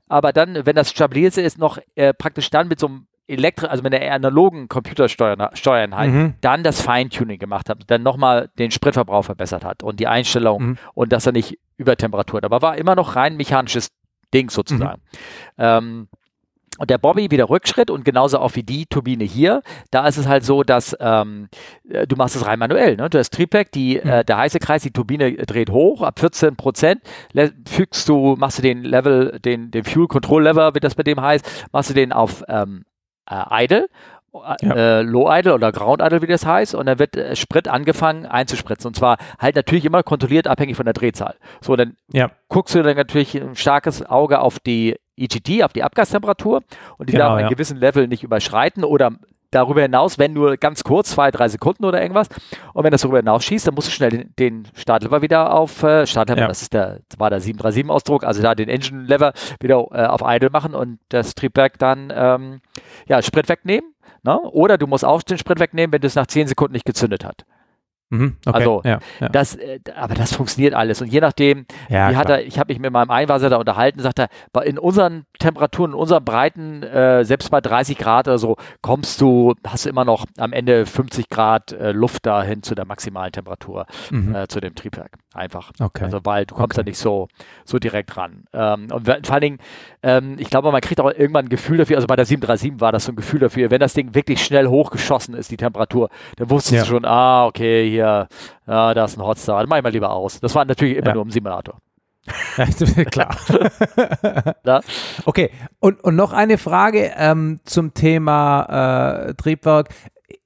aber 0.07 0.33
dann, 0.33 0.65
wenn 0.65 0.75
das 0.75 0.91
stabilisiert 0.91 1.45
ist, 1.45 1.57
noch 1.57 1.79
äh, 1.95 2.13
praktisch 2.13 2.49
dann 2.49 2.67
mit 2.67 2.79
so 2.79 2.87
einem 2.87 3.07
Elektro, 3.27 3.67
also 3.67 3.81
mit 3.81 3.93
der 3.93 4.13
analogen 4.13 4.67
Computersteuereinheit, 4.67 6.11
mhm. 6.11 6.33
dann 6.41 6.63
das 6.63 6.81
Feintuning 6.81 7.39
gemacht 7.39 7.69
hat, 7.69 7.79
dann 7.87 8.03
nochmal 8.03 8.49
den 8.59 8.71
Spritverbrauch 8.71 9.25
verbessert 9.25 9.65
hat 9.65 9.83
und 9.83 9.99
die 9.99 10.07
Einstellung 10.07 10.61
mhm. 10.61 10.77
und 10.93 11.11
dass 11.11 11.25
er 11.25 11.31
nicht 11.31 11.59
übertemperaturt, 11.77 12.45
aber 12.45 12.61
war 12.61 12.77
immer 12.77 12.95
noch 12.95 13.15
rein 13.15 13.35
mechanisches 13.35 13.89
Ding 14.33 14.49
sozusagen. 14.49 15.01
Mhm. 15.57 15.57
Ähm, 15.57 16.07
und 16.77 16.89
der 16.89 16.97
Bobby 16.97 17.31
wieder 17.31 17.49
Rückschritt 17.49 17.89
und 17.89 18.03
genauso 18.03 18.39
auch 18.39 18.55
wie 18.55 18.63
die 18.63 18.85
Turbine 18.85 19.23
hier. 19.23 19.61
Da 19.91 20.05
ist 20.07 20.17
es 20.17 20.27
halt 20.27 20.43
so, 20.43 20.63
dass 20.63 20.95
ähm, 20.99 21.47
äh, 21.89 22.05
du 22.05 22.17
machst 22.17 22.35
es 22.35 22.45
rein 22.45 22.59
manuell. 22.59 22.97
Ne? 22.97 23.09
Du 23.09 23.17
hast 23.17 23.33
Triebwerk, 23.33 23.71
die, 23.71 24.01
mhm. 24.03 24.09
äh, 24.09 24.25
der 24.25 24.37
heiße 24.37 24.59
Kreis, 24.59 24.83
die 24.83 24.91
Turbine 24.91 25.33
dreht 25.33 25.69
hoch, 25.69 26.01
ab 26.01 26.19
14 26.19 26.57
Prozent 26.57 27.01
fügst 27.65 28.09
du, 28.09 28.35
machst 28.37 28.57
du 28.57 28.61
den 28.61 28.83
Level, 28.83 29.39
den, 29.39 29.71
den 29.71 29.85
Fuel 29.85 30.07
Control 30.07 30.43
Lever, 30.43 30.75
wie 30.75 30.79
das 30.81 30.95
bei 30.95 31.03
dem 31.03 31.21
heißt, 31.21 31.67
machst 31.71 31.91
du 31.91 31.93
den 31.93 32.11
auf 32.11 32.43
ähm, 32.49 32.83
äh, 33.29 33.63
Idle 33.65 33.87
ja. 34.61 34.75
äh, 34.75 35.01
Low 35.01 35.29
Idle 35.31 35.53
oder 35.53 35.71
Ground 35.71 36.01
Idle, 36.01 36.21
wie 36.21 36.27
das 36.27 36.45
heißt, 36.45 36.75
und 36.75 36.85
dann 36.85 36.99
wird 36.99 37.15
äh, 37.15 37.35
Sprit 37.35 37.67
angefangen 37.67 38.25
einzuspritzen. 38.25 38.89
Und 38.89 38.95
zwar 38.95 39.17
halt 39.39 39.55
natürlich 39.55 39.85
immer 39.85 40.03
kontrolliert 40.03 40.47
abhängig 40.47 40.75
von 40.75 40.85
der 40.85 40.93
Drehzahl. 40.93 41.35
So, 41.61 41.75
dann 41.75 41.95
ja. 42.11 42.31
guckst 42.49 42.75
du 42.75 42.83
dann 42.83 42.97
natürlich 42.97 43.35
ein 43.35 43.55
starkes 43.55 44.05
Auge 44.05 44.39
auf 44.39 44.59
die 44.59 44.97
EGT, 45.17 45.63
auf 45.63 45.73
die 45.73 45.83
Abgastemperatur 45.83 46.61
und 46.97 47.09
die 47.09 47.13
genau, 47.13 47.25
darf 47.25 47.33
einen 47.37 47.45
ja. 47.45 47.49
gewissen 47.49 47.77
Level 47.77 48.07
nicht 48.07 48.23
überschreiten 48.23 48.83
oder 48.83 49.11
darüber 49.55 49.81
hinaus, 49.81 50.19
wenn 50.19 50.33
nur 50.33 50.57
ganz 50.57 50.83
kurz, 50.83 51.11
zwei, 51.11 51.31
drei 51.31 51.47
Sekunden 51.47 51.85
oder 51.85 52.01
irgendwas. 52.01 52.27
Und 52.73 52.83
wenn 52.83 52.91
das 52.91 53.01
darüber 53.01 53.17
hinaus 53.17 53.43
schießt, 53.43 53.67
dann 53.67 53.75
musst 53.75 53.87
du 53.87 53.91
schnell 53.91 54.11
den, 54.11 54.35
den 54.37 54.67
Startlever 54.75 55.21
wieder 55.21 55.53
auf 55.53 55.83
äh, 55.83 56.05
Startlever, 56.05 56.41
ja. 56.41 56.47
das 56.47 56.61
ist 56.61 56.73
der, 56.73 56.99
war 57.17 57.29
der 57.29 57.41
737-Ausdruck, 57.41 58.23
also 58.23 58.41
da 58.41 58.55
den 58.55 58.69
Engine-Lever 58.69 59.33
wieder 59.59 59.85
äh, 59.91 60.05
auf 60.05 60.21
Idle 60.23 60.49
machen 60.49 60.75
und 60.75 60.99
das 61.09 61.35
Triebwerk 61.35 61.79
dann 61.79 62.11
ähm, 62.15 62.61
ja, 63.07 63.21
Sprit 63.21 63.49
wegnehmen 63.49 63.95
Ne? 64.25 64.39
Oder 64.41 64.79
du 64.79 64.87
musst 64.87 65.05
auch 65.05 65.21
den 65.21 65.37
Sprit 65.37 65.59
wegnehmen, 65.59 65.93
wenn 65.93 66.01
es 66.01 66.15
nach 66.15 66.25
10 66.25 66.47
Sekunden 66.47 66.73
nicht 66.73 66.85
gezündet 66.85 67.23
hat. 67.23 67.45
Mhm, 68.09 68.37
okay, 68.45 68.57
also, 68.57 68.81
ja, 68.83 68.99
ja. 69.19 69.29
Das, 69.29 69.55
äh, 69.55 69.79
aber 69.95 70.13
das 70.13 70.35
funktioniert 70.35 70.75
alles. 70.75 71.01
Und 71.01 71.11
je 71.11 71.19
nachdem, 71.19 71.65
ja, 71.89 72.11
wie 72.11 72.15
hat 72.15 72.29
er, 72.29 72.45
ich 72.45 72.59
habe 72.59 72.71
mich 72.71 72.79
mit 72.79 72.91
meinem 72.91 73.09
Einweiser 73.09 73.49
da 73.49 73.57
unterhalten, 73.57 73.99
sagt 73.99 74.19
er, 74.19 74.29
in 74.63 74.77
unseren 74.77 75.25
Temperaturen, 75.39 75.91
in 75.91 75.97
unseren 75.97 76.23
Breiten, 76.23 76.83
äh, 76.83 77.25
selbst 77.25 77.49
bei 77.49 77.61
30 77.61 77.97
Grad 77.97 78.27
oder 78.27 78.37
so, 78.37 78.57
kommst 78.81 79.21
du, 79.21 79.55
hast 79.65 79.85
du 79.85 79.89
immer 79.89 80.05
noch 80.05 80.25
am 80.37 80.53
Ende 80.53 80.85
50 80.85 81.29
Grad 81.29 81.71
äh, 81.71 81.91
Luft 81.91 82.25
dahin 82.27 82.61
zu 82.61 82.75
der 82.75 82.85
maximalen 82.85 83.31
Temperatur, 83.31 83.87
mhm. 84.11 84.35
äh, 84.35 84.47
zu 84.47 84.59
dem 84.59 84.75
Triebwerk. 84.75 85.17
Einfach. 85.33 85.71
Okay. 85.79 86.05
Also, 86.05 86.19
weil 86.23 86.45
du 86.45 86.55
kommst 86.55 86.77
okay. 86.77 86.85
da 86.85 86.89
nicht 86.89 86.99
so, 86.99 87.27
so 87.65 87.79
direkt 87.79 88.15
ran. 88.17 88.45
Ähm, 88.53 88.87
und 88.91 89.05
vor 89.05 89.33
allen 89.33 89.41
Dingen, 89.41 89.59
ähm, 90.03 90.35
ich 90.37 90.49
glaube, 90.49 90.71
man 90.71 90.81
kriegt 90.81 91.01
auch 91.01 91.11
irgendwann 91.11 91.45
ein 91.45 91.49
Gefühl 91.49 91.77
dafür, 91.77 91.97
also 91.97 92.07
bei 92.07 92.15
der 92.15 92.25
737 92.25 92.79
war 92.79 92.91
das 92.91 93.05
so 93.05 93.11
ein 93.11 93.15
Gefühl 93.15 93.39
dafür, 93.39 93.71
wenn 93.71 93.79
das 93.79 93.93
Ding 93.93 94.13
wirklich 94.13 94.43
schnell 94.43 94.67
hochgeschossen 94.67 95.33
ist, 95.33 95.51
die 95.51 95.57
Temperatur, 95.57 96.09
dann 96.37 96.49
wusstest 96.49 96.83
du 96.83 96.85
schon, 96.85 97.05
ah, 97.05 97.47
okay, 97.47 97.94
hier, 97.95 98.27
ja, 98.67 98.93
da 98.93 99.05
ist 99.05 99.17
ein 99.17 99.23
Hotstar, 99.23 99.59
dann 99.59 99.69
mach 99.69 99.77
ich 99.77 99.83
mal 99.83 99.91
lieber 99.91 100.11
aus. 100.11 100.39
Das 100.39 100.55
war 100.55 100.65
natürlich 100.65 100.97
immer 100.97 101.07
ja. 101.07 101.13
nur 101.13 101.23
im 101.23 101.31
Simulator. 101.31 101.79
Klar. 103.11 103.35
okay, 105.25 105.51
und, 105.79 106.03
und 106.03 106.15
noch 106.15 106.33
eine 106.33 106.57
Frage 106.57 107.11
ähm, 107.17 107.59
zum 107.65 107.93
Thema 107.93 109.27
äh, 109.27 109.33
Triebwerk. 109.35 109.89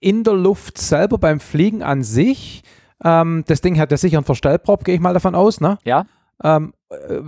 In 0.02 0.24
der 0.24 0.34
Luft 0.34 0.78
selber 0.78 1.18
beim 1.18 1.40
Fliegen 1.40 1.84
an 1.84 2.04
sich, 2.04 2.64
ähm, 3.04 3.44
das 3.48 3.62
Ding 3.62 3.80
hat 3.80 3.92
ja 3.92 3.98
sicher 3.98 4.18
einen 4.18 4.26
Verstellprop, 4.26 4.84
gehe 4.84 4.96
ich 4.96 5.02
mal 5.02 5.14
davon 5.14 5.36
aus, 5.36 5.62
ne? 5.62 5.78
Ja. 5.86 6.06
Ähm, 6.44 6.74
äh, 6.90 7.22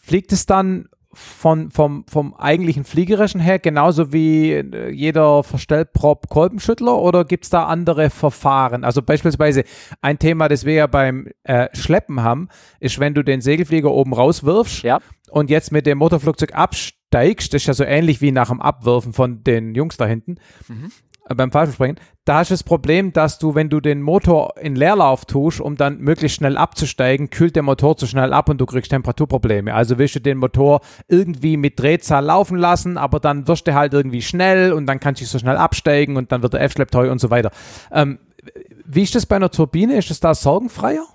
fliegt 0.00 0.32
es 0.32 0.46
dann 0.46 0.88
von, 1.12 1.70
vom, 1.70 2.04
vom 2.06 2.34
eigentlichen 2.34 2.84
Fliegerischen 2.84 3.40
her 3.40 3.58
genauso 3.58 4.12
wie 4.12 4.52
äh, 4.52 4.90
jeder 4.90 5.42
Verstellprop 5.42 6.28
Kolbenschüttler 6.28 6.98
oder 6.98 7.24
gibt 7.24 7.44
es 7.44 7.50
da 7.50 7.64
andere 7.64 8.10
Verfahren? 8.10 8.84
Also 8.84 9.00
beispielsweise 9.02 9.64
ein 10.02 10.18
Thema, 10.18 10.48
das 10.48 10.64
wir 10.64 10.74
ja 10.74 10.86
beim 10.86 11.28
äh, 11.44 11.68
Schleppen 11.72 12.22
haben, 12.22 12.48
ist, 12.78 12.98
wenn 12.98 13.14
du 13.14 13.22
den 13.22 13.40
Segelflieger 13.40 13.90
oben 13.90 14.12
rauswirfst 14.12 14.82
ja. 14.82 14.98
und 15.30 15.48
jetzt 15.48 15.72
mit 15.72 15.86
dem 15.86 15.98
Motorflugzeug 15.98 16.54
absteigst, 16.54 17.54
das 17.54 17.62
ist 17.62 17.66
ja 17.66 17.74
so 17.74 17.84
ähnlich 17.84 18.20
wie 18.20 18.32
nach 18.32 18.50
dem 18.50 18.60
Abwürfen 18.60 19.14
von 19.14 19.42
den 19.42 19.74
Jungs 19.74 19.96
da 19.96 20.06
hinten, 20.06 20.36
mhm. 20.68 20.92
Äh, 21.28 21.34
beim 21.34 21.50
Fallschirmspringen, 21.50 21.96
da 22.24 22.38
hast 22.38 22.50
du 22.50 22.54
das 22.54 22.62
Problem, 22.62 23.12
dass 23.12 23.38
du, 23.38 23.54
wenn 23.54 23.68
du 23.68 23.80
den 23.80 24.02
Motor 24.02 24.54
in 24.60 24.76
Leerlauf 24.76 25.24
tust, 25.24 25.60
um 25.60 25.76
dann 25.76 25.98
möglichst 25.98 26.36
schnell 26.36 26.56
abzusteigen, 26.56 27.30
kühlt 27.30 27.56
der 27.56 27.62
Motor 27.62 27.96
zu 27.96 28.06
schnell 28.06 28.32
ab 28.32 28.48
und 28.48 28.60
du 28.60 28.66
kriegst 28.66 28.90
Temperaturprobleme. 28.90 29.72
Also 29.72 29.98
willst 29.98 30.16
du 30.16 30.20
den 30.20 30.38
Motor 30.38 30.80
irgendwie 31.08 31.56
mit 31.56 31.78
Drehzahl 31.80 32.24
laufen 32.24 32.58
lassen, 32.58 32.98
aber 32.98 33.20
dann 33.20 33.48
wirst 33.48 33.66
du 33.66 33.74
halt 33.74 33.92
irgendwie 33.94 34.22
schnell 34.22 34.72
und 34.72 34.86
dann 34.86 35.00
kannst 35.00 35.20
du 35.20 35.26
so 35.26 35.38
schnell 35.38 35.56
absteigen 35.56 36.16
und 36.16 36.32
dann 36.32 36.42
wird 36.42 36.54
der 36.54 36.62
F-Schlepp 36.62 36.90
teuer 36.90 37.12
und 37.12 37.20
so 37.20 37.30
weiter. 37.30 37.50
Ähm, 37.92 38.18
wie 38.84 39.02
ist 39.02 39.14
das 39.14 39.26
bei 39.26 39.36
einer 39.36 39.50
Turbine? 39.50 39.96
Ist 39.96 40.10
das 40.10 40.20
da 40.20 40.34
sorgenfreier? 40.34 41.06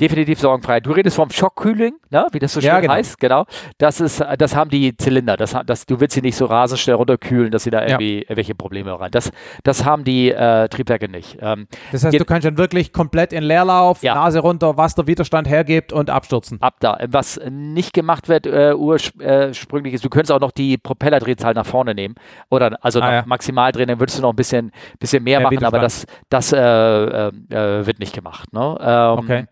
Definitiv 0.00 0.40
sorgenfrei. 0.40 0.80
Du 0.80 0.92
redest 0.92 1.16
vom 1.16 1.30
Schockkühling, 1.30 1.94
ne? 2.10 2.26
wie 2.32 2.38
das 2.38 2.52
so 2.52 2.60
schön 2.60 2.68
ja, 2.68 2.80
genau. 2.80 2.94
heißt, 2.94 3.18
genau. 3.18 3.44
Das 3.78 4.00
ist, 4.00 4.24
das 4.38 4.54
haben 4.54 4.70
die 4.70 4.96
Zylinder. 4.96 5.36
Das, 5.36 5.56
das, 5.66 5.86
du 5.86 6.00
willst 6.00 6.14
sie 6.14 6.22
nicht 6.22 6.36
so 6.36 6.46
rasend 6.46 6.80
schnell 6.80 6.96
runterkühlen, 6.96 7.50
dass 7.50 7.64
sie 7.64 7.70
da 7.70 7.82
irgendwie 7.82 8.16
ja. 8.16 8.22
irgendwelche 8.22 8.54
Probleme 8.54 8.98
rein. 8.98 9.10
Das, 9.10 9.30
das 9.64 9.84
haben 9.84 10.04
die 10.04 10.30
äh, 10.30 10.68
Triebwerke 10.68 11.08
nicht. 11.08 11.38
Ähm, 11.40 11.66
das 11.92 12.04
heißt, 12.04 12.18
du 12.18 12.24
kannst 12.24 12.46
dann 12.46 12.58
wirklich 12.58 12.92
komplett 12.92 13.32
in 13.32 13.42
Leerlauf, 13.42 14.02
ja. 14.02 14.14
Nase 14.14 14.40
runter, 14.40 14.76
was 14.76 14.94
der 14.94 15.06
Widerstand 15.06 15.48
hergibt 15.48 15.92
und 15.92 16.10
abstürzen. 16.10 16.60
Ab 16.60 16.76
da. 16.80 16.98
Was 17.08 17.40
nicht 17.50 17.92
gemacht 17.92 18.28
wird 18.28 18.46
äh, 18.46 18.74
ursprünglich 18.74 19.94
ist, 19.94 20.04
du 20.04 20.08
könntest 20.08 20.32
auch 20.32 20.40
noch 20.40 20.52
die 20.52 20.78
Propellerdrehzahl 20.78 21.54
nach 21.54 21.66
vorne 21.66 21.94
nehmen 21.94 22.14
oder 22.50 22.78
also 22.82 23.00
ah, 23.00 23.24
maximal 23.26 23.72
drehen, 23.72 23.88
dann 23.88 24.00
würdest 24.00 24.18
du 24.18 24.22
noch 24.22 24.30
ein 24.32 24.36
bisschen, 24.36 24.72
bisschen 24.98 25.22
mehr, 25.24 25.40
mehr 25.40 25.50
machen, 25.50 25.64
aber 25.64 25.78
das, 25.78 26.06
das 26.28 26.52
äh, 26.52 26.58
äh, 26.58 27.28
äh, 27.50 27.86
wird 27.86 27.98
nicht 27.98 28.14
gemacht. 28.14 28.52
Ne? 28.52 28.78
Ähm, 28.80 29.18
okay. 29.18 29.46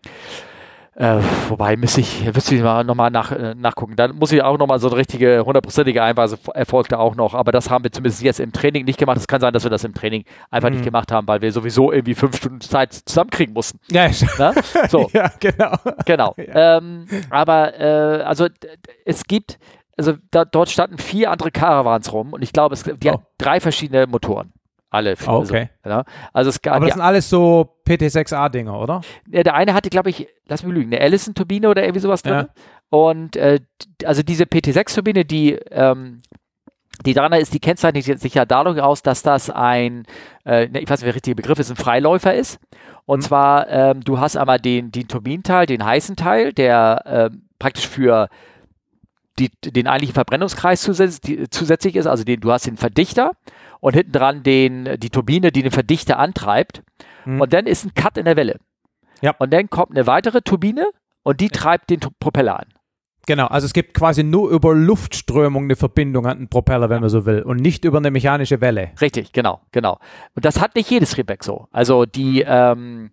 Äh, 0.99 1.21
wobei 1.49 1.77
müsste 1.77 2.01
ich, 2.01 2.25
müsste 2.33 2.55
ich 2.55 2.63
mal 2.63 2.83
nochmal 2.83 3.11
nach, 3.11 3.31
äh, 3.31 3.53
nachgucken. 3.53 3.95
Dann 3.95 4.15
muss 4.15 4.31
ich 4.31 4.41
auch 4.41 4.57
nochmal 4.57 4.79
so 4.79 4.87
eine 4.87 4.97
richtige 4.97 5.45
hundertprozentige 5.45 6.01
Einweise 6.01 6.39
erfolgte 6.55 6.97
auch 6.97 7.13
noch. 7.13 7.35
Aber 7.35 7.51
das 7.51 7.69
haben 7.69 7.83
wir 7.83 7.91
zumindest 7.91 8.23
jetzt 8.23 8.39
im 8.39 8.51
Training 8.51 8.83
nicht 8.83 8.97
gemacht. 8.97 9.17
Es 9.17 9.27
kann 9.27 9.39
sein, 9.39 9.53
dass 9.53 9.63
wir 9.63 9.69
das 9.69 9.83
im 9.83 9.93
Training 9.93 10.23
einfach 10.49 10.69
mhm. 10.69 10.77
nicht 10.77 10.85
gemacht 10.85 11.11
haben, 11.11 11.27
weil 11.27 11.41
wir 11.41 11.51
sowieso 11.51 11.91
irgendwie 11.91 12.15
fünf 12.15 12.37
Stunden 12.37 12.61
Zeit 12.61 12.93
zusammenkriegen 12.93 13.53
mussten. 13.53 13.79
Ja, 13.91 14.09
Na? 14.39 14.53
So. 14.89 15.07
ja 15.13 15.31
genau. 15.39 15.73
Genau. 16.05 16.33
Ja. 16.37 16.77
Ähm, 16.77 17.05
aber 17.29 17.79
äh, 17.79 18.23
also 18.23 18.47
es 19.05 19.25
gibt, 19.25 19.59
also 19.97 20.13
da, 20.31 20.45
dort 20.45 20.69
standen 20.69 20.97
vier 20.97 21.29
andere 21.29 21.51
Caravans 21.51 22.11
rum 22.11 22.33
und 22.33 22.41
ich 22.41 22.53
glaube, 22.53 22.73
es 22.73 22.81
die 22.83 23.09
oh. 23.11 23.21
drei 23.37 23.59
verschiedene 23.59 24.07
Motoren. 24.07 24.51
Alle. 24.89 25.15
Oh, 25.27 25.39
okay. 25.39 25.69
So, 25.83 25.89
ja. 25.89 26.03
also 26.31 26.49
es 26.49 26.61
gab, 26.61 26.75
Aber 26.75 26.85
das 26.85 26.95
sind 26.95 27.03
alles 27.03 27.29
so 27.29 27.75
PT6A-Dinger, 27.87 28.79
oder? 28.79 29.01
Ja, 29.29 29.43
der 29.43 29.55
eine 29.55 29.73
hatte, 29.73 29.89
glaube 29.89 30.09
ich, 30.09 30.27
lass 30.47 30.63
mich 30.63 30.73
lügen, 30.73 30.93
eine 30.93 31.03
Allison-Turbine 31.03 31.69
oder 31.69 31.83
irgendwie 31.83 31.99
sowas 31.99 32.21
drin. 32.21 32.33
Ja. 32.33 32.47
Und 32.89 33.35
äh, 33.35 33.59
also 34.05 34.23
diese 34.23 34.45
PT6-Turbine, 34.45 35.25
die, 35.25 35.53
ähm, 35.71 36.21
die 37.05 37.13
dran 37.13 37.33
ist, 37.33 37.53
die 37.53 37.59
kennzeichnet 37.59 38.19
sich 38.19 38.33
ja 38.33 38.45
dadurch 38.45 38.81
aus, 38.81 39.03
dass 39.03 39.23
das 39.23 39.49
ein, 39.49 40.05
äh, 40.45 40.67
ne, 40.69 40.79
ich 40.79 40.89
weiß 40.89 40.99
nicht, 40.99 41.03
wie 41.03 41.11
der 41.11 41.15
richtige 41.15 41.35
Begriff 41.35 41.59
ist, 41.59 41.69
ein 41.69 41.75
Freiläufer 41.75 42.33
ist. 42.33 42.59
Und 43.05 43.19
mhm. 43.19 43.23
zwar, 43.23 43.69
ähm, 43.69 44.01
du 44.01 44.19
hast 44.19 44.37
einmal 44.37 44.59
den, 44.59 44.91
den 44.91 45.09
Turbinenteil, 45.09 45.65
den 45.65 45.83
heißen 45.83 46.15
Teil, 46.15 46.53
der 46.53 47.01
äh, 47.05 47.29
praktisch 47.59 47.87
für 47.87 48.29
die, 49.39 49.49
den 49.61 49.87
eigentlichen 49.87 50.13
Verbrennungskreis 50.13 50.81
zusätzlich, 50.81 51.21
die, 51.21 51.49
zusätzlich 51.49 51.95
ist, 51.95 52.07
also 52.07 52.23
den, 52.23 52.39
du 52.39 52.51
hast 52.51 52.65
den 52.65 52.77
Verdichter 52.77 53.31
und 53.79 53.93
hinten 53.93 54.11
dran 54.11 54.43
den, 54.43 54.99
die 54.99 55.09
Turbine, 55.09 55.51
die 55.51 55.63
den 55.63 55.71
Verdichter 55.71 56.19
antreibt. 56.19 56.83
Mhm. 57.25 57.41
Und 57.41 57.53
dann 57.53 57.65
ist 57.65 57.85
ein 57.85 57.93
Cut 57.93 58.17
in 58.17 58.25
der 58.25 58.35
Welle. 58.35 58.59
Ja. 59.21 59.35
Und 59.39 59.51
dann 59.53 59.69
kommt 59.69 59.91
eine 59.91 60.07
weitere 60.07 60.41
Turbine 60.41 60.89
und 61.23 61.41
die 61.41 61.49
treibt 61.49 61.89
den 61.89 61.99
Propeller 61.99 62.59
an. 62.59 62.67
Genau, 63.27 63.47
also 63.47 63.65
es 63.65 63.73
gibt 63.73 63.93
quasi 63.93 64.23
nur 64.23 64.49
über 64.51 64.73
Luftströmung 64.73 65.65
eine 65.65 65.75
Verbindung 65.75 66.25
an 66.27 66.37
den 66.37 66.47
Propeller, 66.47 66.89
wenn 66.89 67.01
man 67.01 67.09
so 67.09 67.25
will, 67.25 67.41
und 67.41 67.57
nicht 67.57 67.83
über 67.83 67.97
eine 67.97 68.09
mechanische 68.09 68.61
Welle. 68.61 68.91
Richtig, 69.01 69.33
genau, 69.33 69.59
genau. 69.73 69.99
Und 70.33 70.45
das 70.45 70.61
hat 70.61 70.75
nicht 70.75 70.89
jedes 70.89 71.11
Triebwerk 71.11 71.43
so. 71.43 71.67
Also 71.71 72.05
die, 72.05 72.45
ähm, 72.47 73.11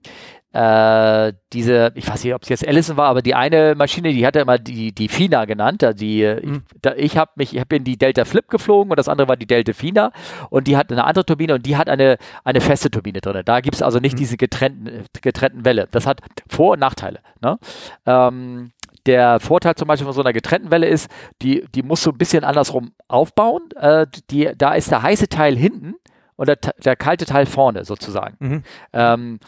äh, 0.54 1.32
diese, 1.52 1.90
ich 1.96 2.08
weiß 2.08 2.22
nicht, 2.22 2.32
ob 2.32 2.44
es 2.44 2.48
jetzt 2.48 2.66
Allison 2.66 2.96
war, 2.96 3.08
aber 3.08 3.22
die 3.22 3.34
eine 3.34 3.74
Maschine, 3.74 4.12
die 4.12 4.24
hat 4.24 4.36
er 4.36 4.42
immer 4.42 4.56
die, 4.56 4.94
die 4.94 5.08
FINA 5.08 5.46
genannt. 5.46 5.84
Die, 5.96 6.24
mhm. 6.24 6.62
ich, 6.96 7.14
ich 7.14 7.16
habe 7.16 7.32
mich, 7.34 7.54
ich 7.54 7.60
habe 7.60 7.74
in 7.74 7.82
die 7.82 7.98
Delta 7.98 8.24
Flip 8.24 8.48
geflogen 8.48 8.90
und 8.90 8.96
das 8.96 9.08
andere 9.08 9.26
war 9.26 9.36
die 9.36 9.48
Delta 9.48 9.72
FINA 9.72 10.12
und 10.50 10.68
die 10.68 10.76
hat 10.76 10.92
eine 10.92 11.04
andere 11.04 11.26
Turbine 11.26 11.54
und 11.54 11.66
die 11.66 11.76
hat 11.76 11.88
eine, 11.88 12.18
eine 12.44 12.60
feste 12.60 12.88
Turbine 12.88 13.20
drin. 13.20 13.42
Da 13.44 13.60
gibt 13.60 13.74
es 13.74 13.82
also 13.82 13.98
nicht 13.98 14.12
mhm. 14.12 14.18
diese 14.18 14.36
getrennten, 14.36 15.04
getrennten 15.22 15.64
Welle. 15.64 15.88
Das 15.90 16.06
hat 16.06 16.20
Vor- 16.48 16.74
und 16.74 16.78
Nachteile. 16.78 17.18
Ne? 17.42 17.58
Ähm, 18.06 18.70
der 19.06 19.40
Vorteil 19.40 19.74
zum 19.74 19.88
Beispiel 19.88 20.06
von 20.06 20.14
so 20.14 20.20
einer 20.20 20.32
getrennten 20.32 20.70
Welle 20.70 20.86
ist, 20.86 21.10
die, 21.42 21.64
die 21.74 21.82
musst 21.82 22.06
du 22.06 22.10
ein 22.10 22.18
bisschen 22.18 22.44
andersrum 22.44 22.92
aufbauen. 23.08 23.62
Äh, 23.74 24.06
die, 24.30 24.52
da 24.56 24.74
ist 24.74 24.92
der 24.92 25.02
heiße 25.02 25.28
Teil 25.28 25.56
hinten 25.56 25.96
und 26.36 26.48
der, 26.48 26.58
der 26.84 26.94
kalte 26.94 27.26
Teil 27.26 27.46
vorne 27.46 27.84
sozusagen. 27.84 28.36
Mhm. 28.38 28.62
Ähm, 28.92 29.40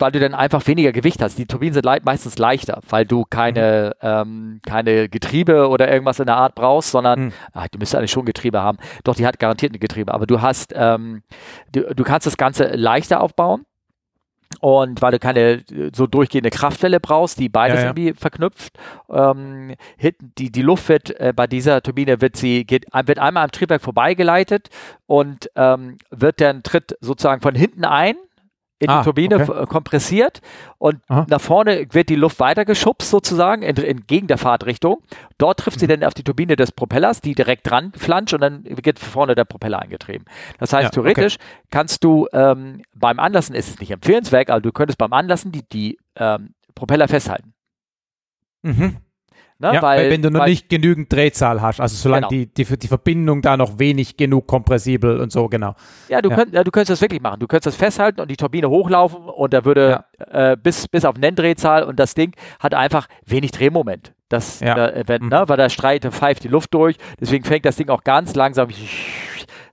weil 0.00 0.12
du 0.12 0.20
dann 0.20 0.34
einfach 0.34 0.66
weniger 0.66 0.92
Gewicht 0.92 1.22
hast. 1.22 1.38
Die 1.38 1.46
Turbinen 1.46 1.74
sind 1.74 1.84
le 1.84 1.98
meistens 2.02 2.38
leichter, 2.38 2.80
weil 2.88 3.04
du 3.04 3.24
keine, 3.28 3.94
mhm. 4.00 4.08
ähm, 4.08 4.60
keine 4.66 5.08
Getriebe 5.08 5.68
oder 5.68 5.90
irgendwas 5.90 6.20
in 6.20 6.26
der 6.26 6.36
Art 6.36 6.54
brauchst, 6.54 6.90
sondern 6.90 7.26
mhm. 7.26 7.32
ach, 7.52 7.68
du 7.68 7.78
müsstest 7.78 7.96
eigentlich 7.96 8.10
schon 8.10 8.24
Getriebe 8.24 8.60
haben. 8.60 8.78
Doch, 9.04 9.14
die 9.14 9.26
hat 9.26 9.38
garantiert 9.38 9.74
ein 9.74 9.80
Getriebe, 9.80 10.12
aber 10.12 10.26
du 10.26 10.40
hast, 10.40 10.72
ähm, 10.76 11.22
du, 11.72 11.94
du 11.94 12.04
kannst 12.04 12.26
das 12.26 12.36
Ganze 12.36 12.68
leichter 12.68 13.20
aufbauen. 13.20 13.64
und 14.60 15.00
weil 15.00 15.12
du 15.12 15.18
keine 15.20 15.40
äh, 15.40 15.90
so 15.94 16.06
durchgehende 16.06 16.50
Kraftwelle 16.50 16.98
brauchst, 16.98 17.38
die 17.38 17.48
beides 17.48 17.76
Ja, 17.76 17.82
ja. 17.82 17.88
irgendwie 17.90 18.14
verknüpft. 18.14 18.78
Ähm, 19.08 19.74
hinten, 19.96 20.32
die, 20.38 20.50
die 20.50 20.62
Luft 20.62 20.88
wird 20.88 21.18
äh, 21.20 21.32
bei 21.34 21.46
dieser 21.46 21.82
Turbine 21.82 22.20
wird 22.20 22.36
sie 22.36 22.64
geht, 22.64 22.86
wird 22.92 23.18
einmal 23.18 23.44
am 23.44 23.52
Triebwerk 23.52 23.82
vorbeigeleitet 23.82 24.68
und 25.06 25.50
ähm, 25.54 25.98
wird 26.10 26.40
dann 26.40 26.62
tritt 26.62 26.96
sozusagen 27.00 27.42
von 27.42 27.54
hinten 27.54 27.84
ein 27.84 28.16
in 28.80 28.88
Ah, 28.88 28.98
die 29.00 29.04
Turbine 29.04 29.36
okay. 29.36 29.62
äh, 29.62 29.66
kompressiert 29.66 30.40
und 30.78 31.00
Aha. 31.08 31.26
nach 31.28 31.40
vorne 31.40 31.86
wird 31.92 32.08
die 32.08 32.16
Luft 32.16 32.40
weitergeschubst 32.40 33.10
sozusagen 33.10 33.62
in, 33.62 33.76
entgegen 33.76 34.26
der 34.26 34.38
Fahrtrichtung. 34.38 35.02
Dort 35.38 35.60
trifft 35.60 35.76
Mhm. 35.76 35.80
sie 35.80 35.86
dann 35.86 36.02
auf 36.04 36.14
die 36.14 36.24
Turbine 36.24 36.56
des 36.56 36.72
Propellers, 36.72 37.20
die 37.20 37.34
direkt 37.34 37.68
dran 37.70 37.92
flanscht 37.94 38.32
und 38.34 38.40
dann 38.40 38.64
wird 38.64 38.98
vorne 38.98 39.34
der 39.34 39.44
Propeller 39.44 39.80
eingetrieben. 39.80 40.24
Das 40.58 40.72
heißt, 40.72 40.82
Ja, 40.82 40.88
okay. 40.88 41.12
theoretisch 41.12 41.36
kannst 41.70 42.02
du 42.02 42.26
ähm, 42.32 42.82
beim 42.94 43.20
Anlassen, 43.20 43.54
ist 43.54 43.68
es 43.68 43.78
nicht 43.80 43.90
empfehlenswert, 43.90 44.50
aber 44.50 44.62
du 44.62 44.72
könntest 44.72 44.98
beim 44.98 45.12
Anlassen 45.12 45.52
die, 45.52 45.68
die 45.68 45.98
ähm, 46.16 46.54
Propeller 46.74 47.06
festhalten. 47.06 47.52
Mhm. 48.62 48.96
Ne? 49.60 49.74
Ja, 49.74 49.82
weil, 49.82 50.10
wenn 50.10 50.22
du 50.22 50.30
noch 50.30 50.40
weil, 50.40 50.48
nicht 50.50 50.70
genügend 50.70 51.12
Drehzahl 51.12 51.60
hast, 51.60 51.80
also 51.80 51.94
solange 51.94 52.28
Genau. 52.28 52.28
die, 52.30 52.46
die, 52.46 52.78
die 52.78 52.88
Verbindung 52.88 53.42
da 53.42 53.58
noch 53.58 53.78
wenig 53.78 54.16
genug 54.16 54.46
kompressibel 54.46 55.20
und 55.20 55.30
so, 55.30 55.48
genau. 55.48 55.74
Ja, 56.08 56.22
du, 56.22 56.30
Ja. 56.30 56.36
Könnt, 56.36 56.54
ja, 56.54 56.64
du 56.64 56.70
könntest 56.70 56.90
das 56.90 57.00
wirklich 57.02 57.20
machen. 57.20 57.40
Du 57.40 57.46
könntest 57.46 57.66
das 57.66 57.76
festhalten 57.76 58.20
und 58.22 58.30
die 58.30 58.36
Turbine 58.38 58.70
hochlaufen 58.70 59.18
und 59.24 59.52
da 59.52 59.64
würde 59.66 60.04
äh, 60.30 60.56
bis, 60.56 60.88
bis 60.88 61.04
auf 61.04 61.16
Nenndrehzahl 61.16 61.82
und 61.82 62.00
das 62.00 62.14
Ding 62.14 62.32
hat 62.58 62.74
einfach 62.74 63.06
wenig 63.26 63.50
Drehmoment. 63.52 64.14
Das, 64.30 64.62
äh, 64.62 65.02
wenn, 65.06 65.24
Mhm. 65.24 65.28
ne, 65.28 65.44
weil 65.48 65.56
da 65.58 65.68
streit, 65.68 66.04
pfeift 66.10 66.44
die 66.44 66.48
Luft 66.48 66.72
durch. 66.72 66.96
Deswegen 67.20 67.44
fängt 67.44 67.64
das 67.66 67.76
Ding 67.76 67.88
auch 67.90 68.04
ganz 68.04 68.34
langsam 68.36 68.68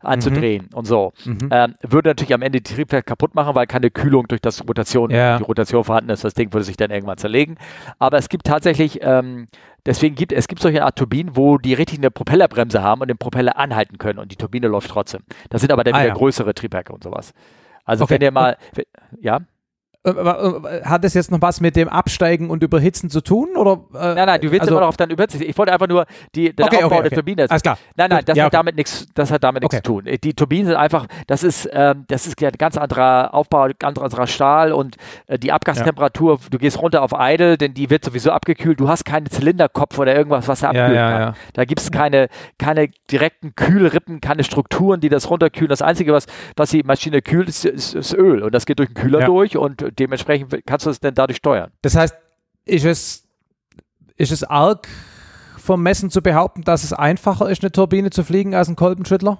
an 0.01 0.21
zu 0.21 0.29
Mhm. 0.31 0.35
drehen 0.35 0.69
und 0.73 0.85
so. 0.85 1.11
Mhm. 1.25 1.49
Ähm, 1.51 1.75
würde 1.81 2.09
natürlich 2.09 2.33
am 2.33 2.41
Ende 2.41 2.61
die 2.61 2.73
Triebwerk 2.75 3.05
kaputt 3.05 3.35
machen, 3.35 3.55
weil 3.55 3.67
keine 3.67 3.89
Kühlung 3.91 4.27
durch 4.27 4.41
das 4.41 4.67
Rotation, 4.67 5.09
Ja. 5.11 5.37
die 5.37 5.43
Rotation 5.43 5.83
vorhanden 5.83 6.09
ist. 6.11 6.23
Das 6.23 6.33
Ding 6.33 6.53
würde 6.53 6.63
sich 6.63 6.77
dann 6.77 6.91
irgendwann 6.91 7.17
zerlegen. 7.17 7.57
Aber 7.99 8.17
es 8.17 8.29
gibt 8.29 8.45
tatsächlich, 8.45 8.99
ähm, 9.01 9.47
deswegen 9.87 10.13
gibt 10.15 10.31
es 10.31 10.47
gibt 10.47 10.61
solche 10.61 10.83
Art 10.85 10.95
Turbinen, 10.97 11.35
wo 11.35 11.57
die 11.57 11.73
richtig 11.73 11.97
eine 11.97 12.11
Propellerbremse 12.11 12.83
haben 12.83 13.01
und 13.01 13.07
den 13.07 13.17
Propeller 13.17 13.57
anhalten 13.57 13.97
können 13.97 14.19
und 14.19 14.31
die 14.31 14.35
Turbine 14.35 14.67
läuft 14.67 14.91
trotzdem. 14.91 15.21
Das 15.49 15.61
sind 15.61 15.71
aber 15.71 15.83
dann 15.83 15.95
Ah, 15.95 15.99
wieder 15.99 16.09
ja. 16.09 16.13
größere 16.13 16.53
Triebwerke 16.53 16.93
und 16.93 17.03
sowas. 17.03 17.33
Also 17.85 18.03
Okay. 18.03 18.15
wenn 18.15 18.21
ihr 18.21 18.31
mal, 18.31 18.57
ja, 19.19 19.39
Hat 20.05 21.03
das 21.03 21.13
jetzt 21.13 21.31
noch 21.31 21.41
was 21.41 21.59
mit 21.59 21.75
dem 21.75 21.89
Absteigen 21.89 22.49
und 22.49 22.63
Überhitzen 22.63 23.09
zu 23.09 23.19
tun? 23.21 23.49
Oder, 23.57 23.81
äh, 23.93 24.15
nein, 24.15 24.25
nein, 24.27 24.41
du 24.41 24.51
willst 24.51 24.61
also, 24.61 24.73
immer 24.75 24.81
noch 24.81 24.87
auf 24.89 24.97
deinen 24.97 25.11
Überhitzen. 25.11 25.41
Ich 25.41 25.57
wollte 25.57 25.73
einfach 25.73 25.87
nur 25.87 26.05
die, 26.33 26.55
den 26.55 26.65
Okay, 26.65 26.77
Aufbau 26.77 26.87
okay, 26.87 26.95
der 26.95 27.05
okay. 27.07 27.15
Turbine. 27.15 27.45
Alles 27.49 27.61
klar. 27.61 27.77
Nein, 27.95 28.09
nein, 28.09 28.23
das 28.25 28.37
Ja, 28.37 28.45
hat 28.45 28.53
damit 28.53 28.75
nichts, 28.77 29.07
das 29.15 29.31
hat 29.31 29.43
damit 29.43 29.63
nichts 29.63 29.75
zu 29.77 29.83
tun. 29.83 30.05
Die 30.23 30.33
Turbinen 30.33 30.67
sind 30.67 30.75
einfach, 30.75 31.07
das 31.27 31.43
ist, 31.43 31.69
ähm, 31.73 32.05
das 32.07 32.25
ist 32.27 32.39
ja 32.39 32.49
ein 32.49 32.57
ganz 32.57 32.77
anderer 32.77 33.33
Aufbau, 33.33 33.67
ganz 33.77 33.97
anderer 33.97 34.27
Stahl 34.27 34.71
und 34.71 34.95
äh, 35.27 35.37
die 35.37 35.51
Abgastemperatur, 35.51 36.39
du 36.51 36.57
gehst 36.57 36.81
runter 36.81 37.01
auf 37.01 37.11
Idle, 37.17 37.57
denn 37.57 37.73
die 37.73 37.89
wird 37.89 38.05
sowieso 38.05 38.31
abgekühlt. 38.31 38.79
Du 38.79 38.87
hast 38.87 39.03
keinen 39.03 39.25
Zylinderkopf 39.29 39.97
oder 39.99 40.15
irgendwas, 40.15 40.47
was 40.47 40.61
da 40.61 40.71
Ja, 40.71 40.83
abkühlen 40.83 40.95
ja, 40.95 41.11
kann. 41.11 41.21
ja. 41.21 41.33
Da 41.53 41.65
gibt 41.65 41.81
es 41.81 41.91
keine, 41.91 42.29
keine 42.57 42.89
direkten 43.11 43.55
Kühlrippen, 43.55 44.21
keine 44.21 44.43
Strukturen, 44.43 45.01
die 45.01 45.09
das 45.09 45.29
runterkühlen. 45.29 45.69
Das 45.69 45.81
Einzige, 45.81 46.13
was, 46.13 46.27
was 46.55 46.69
die 46.69 46.83
Maschine 46.83 47.21
kühlt, 47.21 47.49
ist, 47.49 47.65
ist, 47.65 47.93
ist 47.95 48.13
Öl 48.13 48.43
und 48.43 48.53
das 48.53 48.65
geht 48.65 48.79
durch 48.79 48.89
den 48.89 48.95
Kühler 48.95 49.19
Ja. 49.21 49.25
durch 49.25 49.57
und 49.57 49.81
dementsprechend 49.91 50.65
kannst 50.65 50.85
du 50.85 50.89
es 50.89 50.99
dann 50.99 51.15
dadurch 51.15 51.37
steuern. 51.37 51.71
Das 51.81 51.95
heißt, 51.95 52.15
ist 52.65 52.85
es, 52.85 53.27
ist 54.15 54.31
es 54.31 54.43
arg 54.43 54.87
vermessen 55.57 56.09
zu 56.09 56.21
behaupten, 56.21 56.63
dass 56.63 56.83
es 56.83 56.93
einfacher 56.93 57.49
ist, 57.49 57.61
eine 57.63 57.71
Turbine 57.71 58.09
zu 58.09 58.23
fliegen 58.23 58.55
als 58.55 58.67
ein 58.69 58.75
Kolbenschüttler? 58.75 59.37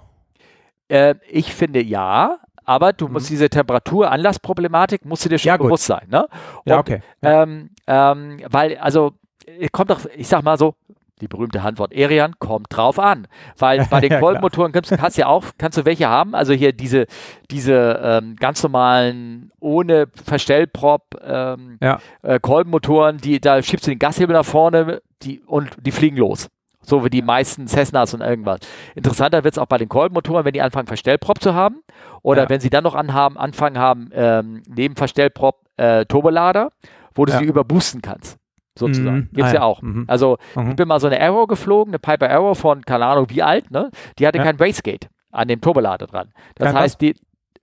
Äh, 0.90 1.16
ich 1.30 1.54
finde 1.54 1.82
ja, 1.82 2.38
aber 2.66 2.92
du 2.94 3.08
musst 3.08 3.30
diese 3.30 3.50
Temperatur-Anlassproblematik 3.50 5.06
musst 5.06 5.24
du 5.26 5.30
dir 5.30 5.38
schon 5.40 5.50
Mhm. 5.50 5.54
Ja, 5.54 5.58
bewusst 5.58 5.86
sein. 5.86 6.08
Ne? 6.10 6.28
Ja, 6.66 6.76
Und, 6.76 6.80
okay. 6.82 7.02
Ähm, 7.22 7.70
ähm, 7.88 8.42
weil, 8.50 8.78
also, 8.78 9.14
es 9.60 9.72
kommt 9.72 9.90
doch, 9.90 10.02
ich 10.16 10.28
sag 10.28 10.44
mal 10.44 10.58
so, 10.58 10.76
die 11.22 11.28
berühmte 11.28 11.64
Handwort 11.64 11.94
Erian 11.94 12.34
kommt 12.40 12.68
drauf 12.70 13.00
an. 13.00 13.28
Weil 13.58 13.86
bei 13.90 14.00
den. 14.02 14.20
Kolbenmotoren 14.20 14.72
kannst, 14.72 14.92
kannst 14.98 15.18
du 15.18 15.22
ja 15.22 15.28
auch, 15.28 15.46
kannst 15.58 15.78
du 15.78 15.86
welche 15.86 16.08
haben, 16.10 16.34
also 16.36 16.54
hier 16.54 16.74
diese, 16.74 17.06
diese 17.52 18.00
ähm, 18.04 18.36
ganz 18.36 18.62
normalen, 18.64 19.52
ohne 19.60 20.08
Verstellprop 20.26 21.04
ähm, 21.24 21.78
Ja. 21.82 22.00
äh, 22.24 22.40
Kolbenmotoren, 22.40 23.18
die, 23.18 23.40
da 23.40 23.62
schiebst 23.62 23.86
du 23.88 23.92
den 23.92 24.00
Gashebel 24.00 24.36
nach 24.36 24.46
vorne 24.46 25.02
die, 25.24 25.40
und 25.46 25.72
die 25.82 25.92
fliegen 25.92 26.18
los. 26.18 26.48
So 26.82 27.04
wie 27.04 27.10
die 27.10 27.22
meisten 27.22 27.68
Cessnas 27.68 28.14
und 28.14 28.22
irgendwas. 28.22 28.60
Interessanter 28.96 29.44
wird 29.44 29.56
es 29.56 29.58
auch 29.58 29.66
bei 29.66 29.78
den 29.78 29.90
Kolbenmotoren, 29.90 30.46
wenn 30.46 30.54
die 30.54 30.62
anfangen, 30.62 30.88
Verstellprop 30.88 31.42
zu 31.42 31.54
haben. 31.54 31.82
Oder 32.22 32.44
Ja. 32.44 32.50
wenn 32.50 32.62
sie 32.62 32.70
dann 32.70 32.84
noch 32.86 32.96
anhaben, 32.96 33.38
anfangen 33.38 33.78
haben, 33.78 34.10
ähm, 34.14 34.64
neben 34.70 34.96
Verstellprop 34.96 35.58
äh, 35.76 36.06
Turbolader, 36.06 36.72
wo 37.14 37.26
du 37.26 37.34
Ja. 37.34 37.40
sie 37.40 37.46
überboosten 37.46 38.02
kannst. 38.02 38.38
Sozusagen. 38.78 39.16
Mhm. 39.18 39.30
Gibt's 39.34 39.52
Ah, 39.52 39.56
ja 39.56 39.62
auch. 39.64 39.82
Mhm. 39.82 40.06
Also, 40.08 40.38
Mhm. 40.56 40.70
ich 40.72 40.76
bin 40.76 40.88
mal 40.88 41.00
so 41.00 41.08
eine 41.08 41.20
Arrow 41.22 41.48
geflogen, 41.48 41.92
eine 41.92 42.00
Piper 42.00 42.30
Arrow 42.30 42.58
von, 42.58 42.84
keine 42.86 43.06
Ahnung, 43.06 43.28
wie 43.30 43.44
alt, 43.44 43.72
ne? 43.72 43.90
Die 44.20 44.28
hatte 44.28 44.38
Ja. 44.38 44.44
kein 44.44 44.60
Wastegate 44.60 45.08
an 45.32 45.48
dem 45.48 45.62
Turbolader 45.62 46.08
dran. 46.08 46.32
Das 46.56 46.68
Kein 46.74 46.82
heißt, 46.82 47.02
die 47.02 47.16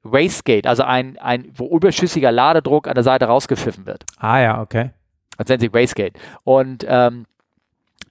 Wastegate, 0.02 0.68
also 0.68 0.82
ein, 0.82 1.16
ein, 1.18 1.46
wo 1.54 1.74
überschüssiger 1.76 2.30
Ladedruck 2.30 2.86
an 2.88 2.94
der 2.94 3.04
Seite 3.04 3.24
rausgepfiffen 3.26 3.86
wird. 3.86 4.04
Ah 4.18 4.38
ja, 4.38 4.60
okay. 4.60 4.90
Das 5.38 5.48
nennt 5.48 5.62
sich 5.62 5.72
Wastegate. 5.72 6.18
Und 6.44 6.84
ähm, 6.88 7.24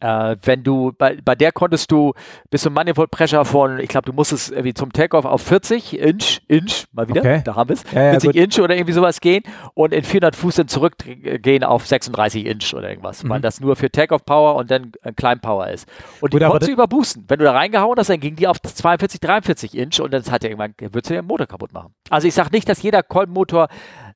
äh, 0.03 0.35
wenn 0.43 0.63
du, 0.63 0.91
bei, 0.97 1.17
bei 1.23 1.33
der 1.33 1.53
konntest 1.53 1.89
du 1.91 2.13
bis 2.49 2.61
zum 2.63 2.73
Manifold 2.73 3.09
Pressure 3.09 3.45
von, 3.45 3.79
ich 3.79 3.87
glaube, 3.87 4.05
du 4.05 4.13
musstest 4.13 4.51
irgendwie 4.51 4.73
zum 4.73 4.91
Takeoff 4.91 5.23
auf 5.23 5.41
40 5.41 5.97
Inch, 5.97 6.41
Inch, 6.49 6.85
mal 6.91 7.07
wieder, 7.07 7.21
Okay. 7.21 7.41
da 7.45 7.55
haben 7.55 7.69
wir 7.69 7.75
es, 7.75 7.83
Ja, 7.93 8.03
ja, 8.03 8.09
40 8.11 8.27
gut. 8.27 8.35
Inch 8.35 8.59
oder 8.59 8.75
irgendwie 8.75 8.91
sowas 8.93 9.21
gehen 9.21 9.43
und 9.75 9.93
in 9.93 10.03
400 10.03 10.35
Fuß 10.35 10.55
dann 10.55 10.67
zurückgehen 10.67 11.63
auf 11.63 11.87
36 11.87 12.45
Inch 12.45 12.73
oder 12.73 12.89
irgendwas, 12.89 13.27
weil 13.29 13.39
Mhm. 13.39 13.43
das 13.43 13.61
nur 13.61 13.75
für 13.77 13.89
Takeoff 13.89 14.25
Power 14.25 14.55
und 14.55 14.69
dann 14.69 14.91
äh, 15.03 15.13
Klein 15.13 15.39
Power 15.39 15.67
ist. 15.69 15.87
Und 16.19 16.33
die 16.33 16.39
Gut, 16.39 16.47
konntest 16.47 16.69
du 16.69 16.73
überboosten. 16.73 17.23
Wenn 17.29 17.39
du 17.39 17.45
da 17.45 17.53
reingehauen 17.53 17.97
hast, 17.97 18.09
dann 18.09 18.19
ging 18.19 18.35
die 18.35 18.47
auf 18.47 18.61
42, 18.61 19.19
43 19.21 19.77
Inch 19.77 19.99
und 20.01 20.13
dann 20.13 20.23
hat 20.25 20.43
er 20.43 20.49
irgendwann, 20.49 20.73
würdest 20.79 21.09
du 21.09 21.13
den 21.13 21.25
Motor 21.25 21.47
kaputt 21.47 21.71
machen. 21.73 21.93
Also 22.09 22.27
ich 22.27 22.33
sage 22.33 22.49
nicht, 22.51 22.67
dass 22.67 22.81
jeder 22.81 23.03
Kolbenmotor 23.03 23.69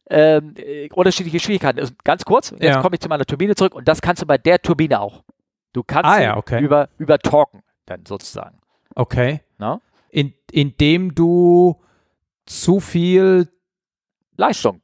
ähm, 0.09 0.53
äh, 0.57 0.89
unterschiedliche 0.93 1.39
Schwierigkeiten 1.39 1.79
ist. 1.79 1.93
Ganz 2.03 2.23
kurz, 2.25 2.51
jetzt 2.51 2.63
Ja. 2.63 2.81
komme 2.81 2.95
ich 2.95 3.01
zu 3.01 3.09
meiner 3.09 3.25
Turbine 3.25 3.55
zurück 3.55 3.75
und 3.75 3.87
das 3.87 4.01
kannst 4.01 4.21
du 4.21 4.25
bei 4.25 4.37
der 4.37 4.61
Turbine 4.61 4.99
auch. 5.01 5.23
Du 5.77 5.83
kannst 5.83 6.09
Ah 6.09 6.19
ja, 6.19 6.37
okay. 6.37 6.59
über, 6.59 6.89
über 6.97 7.19
torken, 7.19 7.61
dann 7.85 8.03
sozusagen. 8.03 8.57
Okay. 8.95 9.41
Ne? 9.59 9.79
In, 10.09 10.33
indem 10.51 11.13
du 11.13 11.79
zu 12.47 12.79
viel 12.79 13.47
Leistung. 14.37 14.81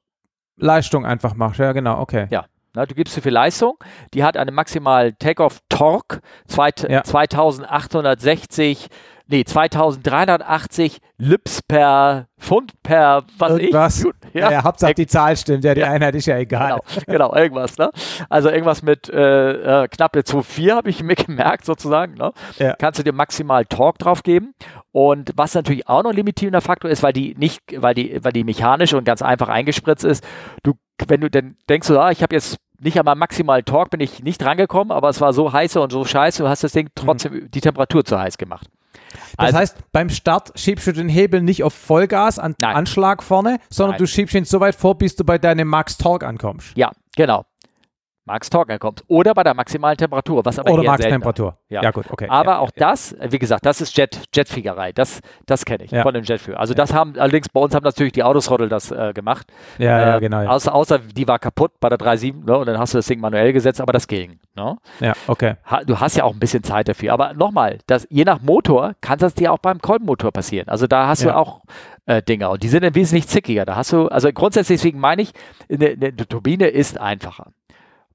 Leistung 0.55 1.03
einfach 1.03 1.33
machst. 1.33 1.59
Ja, 1.59 1.71
genau, 1.71 1.99
okay. 1.99 2.27
Ja. 2.29 2.45
Na, 2.75 2.85
du 2.85 2.93
gibst 2.93 3.15
zu 3.15 3.21
viel 3.21 3.31
Leistung. 3.31 3.75
Die 4.13 4.23
hat 4.23 4.37
eine 4.37 4.51
maximal 4.51 5.13
Takeoff-Torque 5.13 6.21
zweit- 6.47 6.87
Ja. 6.87 7.03
2860, 7.03 8.87
nee, 9.27 9.43
2380 9.43 10.99
Lips 11.17 11.61
per 11.61 12.27
Pfund 12.39 12.73
per 12.83 13.23
was 13.37 13.51
Irgendwas. 13.57 14.03
ich. 14.03 14.13
Ja, 14.33 14.51
ja, 14.51 14.63
Hauptsache 14.63 14.93
die 14.93 15.07
Zahl 15.07 15.37
stimmt. 15.37 15.63
Ja, 15.63 15.73
die 15.73 15.81
Ja. 15.81 15.91
Einheit 15.91 16.15
ist 16.15 16.25
ja 16.25 16.37
egal. 16.37 16.79
Genau, 17.05 17.29
genau, 17.29 17.35
irgendwas, 17.35 17.77
ne? 17.77 17.91
Also 18.29 18.49
irgendwas 18.49 18.81
mit 18.81 19.09
äh, 19.09 19.83
äh, 19.83 19.87
knapp 19.87 20.13
eine 20.15 20.23
2,4 20.23 20.75
habe 20.75 20.89
ich 20.89 21.03
mir 21.03 21.15
gemerkt, 21.15 21.65
sozusagen, 21.65 22.15
ne? 22.15 22.31
Ja. 22.57 22.75
Kannst 22.77 22.99
du 22.99 23.03
dir 23.03 23.13
maximal 23.13 23.65
Torque 23.65 23.97
drauf 23.99 24.23
geben. 24.23 24.53
Und 24.91 25.31
was 25.35 25.53
natürlich 25.55 25.87
auch 25.87 26.03
noch 26.03 26.11
ein 26.11 26.15
limitierender 26.15 26.61
Faktor 26.61 26.91
ist, 26.91 27.01
weil 27.03 27.13
die 27.13 27.35
nicht, 27.35 27.61
weil 27.77 27.93
die, 27.95 28.23
weil 28.23 28.31
die 28.33 28.43
mechanisch 28.43 28.93
und 28.93 29.05
ganz 29.05 29.21
einfach 29.21 29.49
eingespritzt 29.49 30.03
ist, 30.03 30.23
du, 30.63 30.73
wenn 31.07 31.21
du 31.21 31.29
dann 31.29 31.55
denkst, 31.69 31.87
so, 31.87 31.99
ah, 31.99 32.11
ich 32.11 32.21
habe 32.21 32.35
jetzt 32.35 32.57
nicht 32.79 32.99
einmal 32.99 33.15
maximal 33.15 33.63
Torque, 33.63 33.91
bin 33.91 34.01
ich 34.01 34.21
nicht 34.23 34.43
rangekommen, 34.43 34.91
aber 34.91 35.09
es 35.09 35.21
war 35.21 35.31
so 35.33 35.53
heiße 35.53 35.79
und 35.79 35.91
so 35.91 36.03
scheiße, 36.03 36.43
du 36.43 36.49
hast 36.49 36.63
das 36.63 36.73
Ding 36.73 36.89
trotzdem 36.95 37.49
die 37.49 37.61
Temperatur 37.61 38.03
zu 38.03 38.19
heiß 38.19 38.37
gemacht. 38.37 38.67
Das 39.37 39.47
Also- 39.47 39.57
heißt, 39.57 39.77
beim 39.91 40.09
Start 40.09 40.51
schiebst 40.59 40.87
du 40.87 40.91
den 40.93 41.09
Hebel 41.09 41.41
nicht 41.41 41.63
auf 41.63 41.73
Vollgas 41.73 42.39
an 42.39 42.55
Nein. 42.59 42.75
Anschlag 42.75 43.23
vorne, 43.23 43.57
sondern 43.69 43.93
Nein. 43.93 43.99
du 43.99 44.07
schiebst 44.07 44.35
ihn 44.35 44.45
so 44.45 44.59
weit 44.59 44.75
vor, 44.75 44.97
bis 44.97 45.15
du 45.15 45.23
bei 45.23 45.37
deinem 45.37 45.67
Max 45.67 45.97
Torque 45.97 46.25
ankommst. 46.25 46.75
Ja, 46.75 46.91
genau. 47.15 47.45
Max 48.25 48.49
Torque 48.49 48.79
kommt. 48.79 49.03
Oder 49.07 49.33
bei 49.33 49.43
der 49.43 49.53
maximalen 49.53 49.97
Temperatur, 49.97 50.45
was 50.45 50.57
aber 50.57 50.71
Oder 50.71 50.83
Max. 50.83 51.03
Temperatur. 51.03 51.57
Ja. 51.69 51.81
Ja. 51.83 51.91
gut, 51.91 52.05
okay. 52.09 52.27
Aber 52.29 52.51
ja, 52.53 52.59
auch 52.59 52.71
das, 52.71 53.11
äh, 53.13 53.27
wie 53.31 53.39
gesagt, 53.39 53.65
das 53.65 53.81
ist 53.81 53.97
Jet, 53.97 54.17
Jetfliegerei. 54.33 54.93
Das, 54.93 55.19
das 55.45 55.65
kenne 55.65 55.83
ich 55.83 55.91
Ja. 55.91 56.03
von 56.03 56.13
dem 56.13 56.23
Jetflieger. 56.23 56.59
Also 56.59 56.73
das 56.73 56.93
haben 56.93 57.15
allerdings 57.19 57.49
bei 57.49 57.59
uns 57.59 57.75
haben 57.75 57.83
natürlich 57.83 58.13
die 58.13 58.23
Autosrottel 58.23 58.69
das 58.69 58.91
äh, 58.91 59.11
gemacht. 59.13 59.47
Ja, 59.77 59.99
ja, 59.99 60.17
Äh, 60.17 60.19
genau. 60.21 60.41
Ja. 60.41 60.49
Außer, 60.51 60.73
außer 60.73 60.99
die 60.99 61.27
war 61.27 61.37
kaputt 61.39 61.71
bei 61.81 61.89
der 61.89 61.97
3.7 61.99 62.45
ne, 62.45 62.57
und 62.57 62.65
dann 62.67 62.77
hast 62.79 62.93
du 62.93 62.97
das 62.99 63.07
Ding 63.07 63.19
manuell 63.19 63.51
gesetzt, 63.51 63.81
aber 63.81 63.91
das 63.93 64.07
ging. 64.07 64.39
Ne? 64.55 64.77
ja, 64.99 65.13
okay. 65.27 65.55
Ha, 65.65 65.83
du 65.83 65.99
hast 65.99 66.15
ja 66.15 66.23
auch 66.23 66.33
ein 66.33 66.39
bisschen 66.39 66.63
Zeit 66.63 66.87
dafür. 66.87 67.11
Aber 67.13 67.33
nochmal, 67.33 67.79
das, 67.87 68.07
je 68.09 68.23
nach 68.23 68.41
Motor 68.41 68.93
kann 69.01 69.17
das 69.19 69.33
dir 69.33 69.51
auch 69.51 69.57
beim 69.57 69.79
Kolbenmotor 69.81 70.31
passieren. 70.31 70.69
Also 70.69 70.87
da 70.87 71.07
hast 71.07 71.23
du 71.23 71.27
Ja. 71.29 71.35
auch 71.35 71.61
äh, 72.05 72.21
Dinger 72.21 72.51
und 72.51 72.63
die 72.63 72.67
sind 72.67 72.83
dann 72.83 72.95
wesentlich 72.95 73.27
zickiger. 73.27 73.65
Da 73.65 73.75
hast 73.75 73.91
du, 73.91 74.07
also 74.07 74.31
grundsätzlich 74.31 74.79
deswegen 74.79 74.99
meine 74.99 75.21
ich, 75.23 75.31
eine, 75.71 75.87
eine 75.89 76.15
Turbine 76.15 76.67
ist 76.67 76.99
einfacher. 76.99 77.51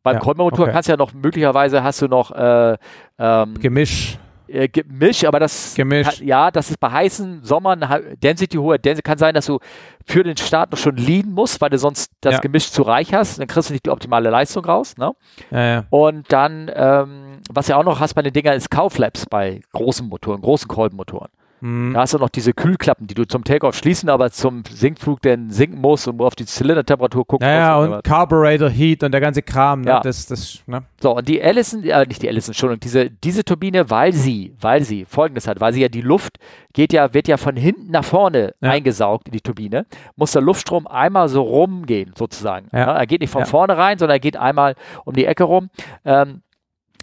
Beim 0.02 0.14
Ja, 0.14 0.20
Kolbenmotor 0.20 0.64
okay. 0.66 0.72
kannst 0.72 0.88
du 0.88 0.92
ja 0.92 0.96
noch 0.96 1.12
möglicherweise 1.12 1.82
hast 1.82 2.02
du 2.02 2.08
noch 2.08 2.30
äh, 2.30 2.76
ähm, 3.18 3.54
Gemisch. 3.60 4.18
Äh, 4.46 4.68
Gemisch, 4.68 5.24
aber 5.24 5.40
das 5.40 5.74
Gemisch. 5.74 6.20
Ja, 6.20 6.50
das 6.50 6.70
ist 6.70 6.80
bei 6.80 6.90
heißen 6.90 7.42
Sommern 7.44 7.84
Density 8.22 8.56
hohe 8.56 8.78
Density 8.78 9.02
kann 9.02 9.18
sein, 9.18 9.34
dass 9.34 9.44
du 9.46 9.58
für 10.06 10.22
den 10.24 10.38
Start 10.38 10.70
noch 10.70 10.78
schon 10.78 10.96
leaden 10.96 11.32
musst, 11.32 11.60
weil 11.60 11.68
du 11.68 11.78
sonst 11.78 12.10
das 12.22 12.34
Ja. 12.34 12.40
Gemisch 12.40 12.70
zu 12.70 12.82
reich 12.82 13.12
hast, 13.12 13.38
dann 13.38 13.46
kriegst 13.46 13.68
du 13.68 13.74
nicht 13.74 13.84
die 13.84 13.90
optimale 13.90 14.30
Leistung 14.30 14.64
raus. 14.64 14.96
Ne? 14.96 15.12
Ja, 15.50 15.64
ja. 15.66 15.84
Und 15.90 16.32
dann, 16.32 16.70
ähm, 16.74 17.40
was 17.50 17.66
du 17.66 17.76
auch 17.76 17.84
noch 17.84 18.00
hast 18.00 18.14
bei 18.14 18.22
den 18.22 18.32
Dingern, 18.32 18.56
ist 18.56 18.70
Kauflaps 18.70 19.26
bei 19.26 19.60
großen 19.72 20.08
Motoren, 20.08 20.40
großen 20.40 20.66
Kolbenmotoren. 20.66 21.28
Mhm. 21.60 21.94
Da 21.94 22.00
hast 22.00 22.14
du 22.14 22.18
noch 22.18 22.28
diese 22.28 22.52
Kühlklappen, 22.52 23.06
die 23.06 23.14
du 23.14 23.26
zum 23.26 23.44
Takeoff 23.44 23.76
schließen, 23.76 24.08
aber 24.08 24.30
zum 24.30 24.62
Sinkflug 24.68 25.22
dann 25.22 25.50
sinken 25.50 25.80
musst 25.80 26.06
und 26.08 26.20
auf 26.20 26.34
die 26.34 26.46
Zylindertemperatur 26.46 27.26
gucken 27.26 27.46
Ja, 27.48 27.54
ja, 27.54 27.78
musst. 27.86 27.96
und 27.96 28.04
Carburetor 28.04 28.68
Heat 28.70 29.02
und 29.02 29.12
der 29.12 29.20
ganze 29.20 29.42
Kram. 29.42 29.80
Ne? 29.82 29.90
Ja. 29.90 30.00
Das, 30.00 30.26
das, 30.26 30.62
ne? 30.66 30.84
So, 31.00 31.16
und 31.16 31.28
die 31.28 31.42
Allison, 31.42 31.82
äh, 31.82 32.06
nicht 32.06 32.22
die 32.22 32.28
Allison, 32.28 32.52
Entschuldigung, 32.52 32.80
diese, 32.80 33.10
diese 33.10 33.44
Turbine, 33.44 33.90
weil 33.90 34.12
sie, 34.12 34.54
weil 34.60 34.82
sie 34.82 35.04
folgendes 35.04 35.46
hat, 35.48 35.60
weil 35.60 35.72
sie 35.72 35.82
ja 35.82 35.88
die 35.88 36.00
Luft 36.02 36.38
geht 36.74 36.92
ja, 36.92 37.12
wird 37.14 37.26
ja 37.28 37.36
von 37.36 37.56
hinten 37.56 37.90
nach 37.90 38.04
vorne 38.04 38.54
Ja. 38.60 38.70
eingesaugt 38.70 39.26
in 39.28 39.32
die 39.32 39.40
Turbine, 39.40 39.86
muss 40.16 40.32
der 40.32 40.42
Luftstrom 40.42 40.86
einmal 40.86 41.28
so 41.28 41.42
rumgehen, 41.42 42.12
sozusagen. 42.16 42.68
Ja. 42.72 42.92
er 42.96 43.06
geht 43.06 43.20
nicht 43.20 43.30
von 43.32 43.46
vorne 43.46 43.76
rein, 43.76 43.98
sondern 43.98 44.16
er 44.16 44.20
geht 44.20 44.36
einmal 44.36 44.74
um 45.04 45.14
die 45.14 45.24
Ecke 45.24 45.44
rum. 45.44 45.70
Ähm, 46.04 46.42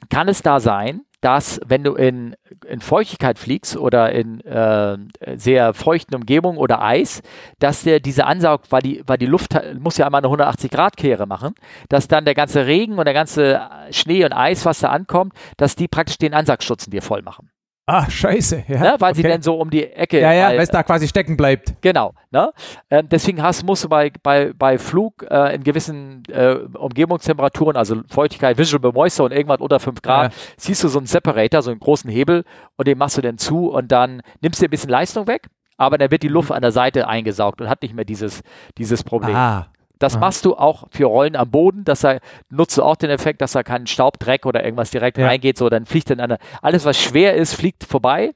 kann 0.10 0.28
es 0.28 0.42
da 0.42 0.60
sein, 0.60 1.02
dass 1.26 1.60
wenn 1.66 1.84
du 1.84 1.96
in, 1.96 2.36
in 2.68 2.82
Feuchtigkeit 2.82 3.40
fliegst 3.40 3.78
oder 3.78 4.12
in 4.12 4.42
äh, 4.42 4.96
sehr 5.36 5.74
feuchten 5.74 6.14
Umgebungen 6.14 6.60
oder 6.60 6.84
Eis, 6.84 7.24
dass 7.58 7.82
der 7.82 8.00
diese 8.00 8.28
Ansaug, 8.28 8.62
weil 8.70 8.84
die, 8.84 9.04
weil 9.08 9.18
die 9.18 9.26
Luft 9.26 9.60
muss 9.80 9.98
ja 9.98 10.06
einmal 10.06 10.20
eine 10.20 10.28
180 10.28 10.70
Grad 10.70 10.98
Kehre 10.98 11.26
machen, 11.26 11.56
dass 11.90 12.08
dann 12.08 12.26
der 12.26 12.36
ganze 12.36 12.68
Regen 12.68 13.00
und 13.00 13.06
der 13.06 13.16
ganze 13.16 13.60
Schnee 13.90 14.24
und 14.24 14.34
Eis, 14.34 14.66
was 14.66 14.82
da 14.82 14.90
ankommt, 14.90 15.34
dass 15.58 15.76
die 15.76 15.88
praktisch 15.88 16.20
den 16.20 16.36
Ansaugstutzen 16.36 16.92
dir 16.92 17.02
voll 17.02 17.24
machen. 17.24 17.50
Ah, 17.88 18.10
scheiße. 18.10 18.64
Ja, 18.68 18.80
Ne? 18.80 18.96
Weil 19.00 19.14
sie 19.14 19.22
okay. 19.22 19.30
dann 19.30 19.42
so 19.44 19.56
um 19.60 19.70
die 19.70 19.84
Ecke. 19.86 20.20
Ja, 20.20 20.34
ja, 20.34 20.48
weil- 20.50 20.60
es 20.60 20.70
da 20.70 20.82
quasi 20.82 21.08
stecken 21.08 21.38
bleibt. 21.38 21.76
Genau. 21.82 22.14
Ne? 22.32 22.52
Ähm, 22.90 23.08
deswegen 23.10 23.42
hast, 23.44 23.64
musst 23.64 23.84
du 23.84 23.90
bei, 23.90 24.12
bei, 24.24 24.54
bei 24.58 24.80
Flug 24.80 25.24
äh, 25.30 25.54
in 25.54 25.64
gewissen 25.64 26.24
äh, 26.30 26.56
Umgebungstemperaturen, 26.78 27.78
also 27.78 28.02
Feuchtigkeit, 28.10 28.58
Visual 28.58 28.92
Moisture 28.92 29.26
und 29.28 29.32
irgendwas 29.32 29.60
unter 29.60 29.80
5 29.80 30.02
Grad, 30.02 30.32
Ja. 30.34 30.40
siehst 30.58 30.84
du 30.84 30.88
so 30.88 30.98
einen 30.98 31.06
Separator, 31.08 31.62
so 31.62 31.70
einen 31.72 31.80
großen 31.80 32.10
Hebel 32.10 32.44
und 32.76 32.88
den 32.88 32.98
machst 32.98 33.18
du 33.18 33.22
dann 33.22 33.38
zu 33.38 33.70
und 33.72 33.92
dann 33.92 34.22
nimmst 34.42 34.60
du 34.60 34.64
dir 34.66 34.70
ein 34.70 34.72
bisschen 34.72 34.90
Leistung 34.90 35.28
weg, 35.28 35.48
aber 35.78 35.98
dann 36.00 36.10
wird 36.10 36.24
die 36.24 36.28
Luft 36.28 36.52
an 36.52 36.62
der 36.64 36.72
Seite 36.72 37.08
eingesaugt 37.08 37.62
und 37.62 37.70
hat 37.70 37.84
nicht 37.84 37.94
mehr 37.94 38.06
dieses, 38.06 38.42
dieses 38.80 39.04
Problem. 39.04 39.36
Ah. 39.36 39.68
Das 40.00 40.14
Aha. 40.16 40.20
machst 40.22 40.46
du 40.46 40.56
auch 40.56 40.86
für 40.92 41.06
Rollen 41.06 41.36
am 41.36 41.50
Boden, 41.50 41.84
dass 41.84 42.02
da 42.02 42.18
nutzt 42.50 42.78
du 42.78 42.84
auch 42.84 42.96
den 42.96 43.10
Effekt, 43.10 43.42
dass 43.42 43.54
da 43.54 43.64
kein 43.64 43.88
Staub, 43.88 44.20
Dreck 44.20 44.46
oder 44.46 44.64
irgendwas 44.64 44.92
direkt 44.92 45.18
Ja. 45.18 45.28
reingeht, 45.28 45.58
so 45.58 45.70
dann 45.70 45.86
fliegt 45.86 46.10
dann 46.10 46.20
eine, 46.20 46.38
alles 46.62 46.86
was 46.86 46.98
schwer 47.00 47.36
ist, 47.36 47.54
fliegt 47.54 47.84
vorbei 47.84 48.32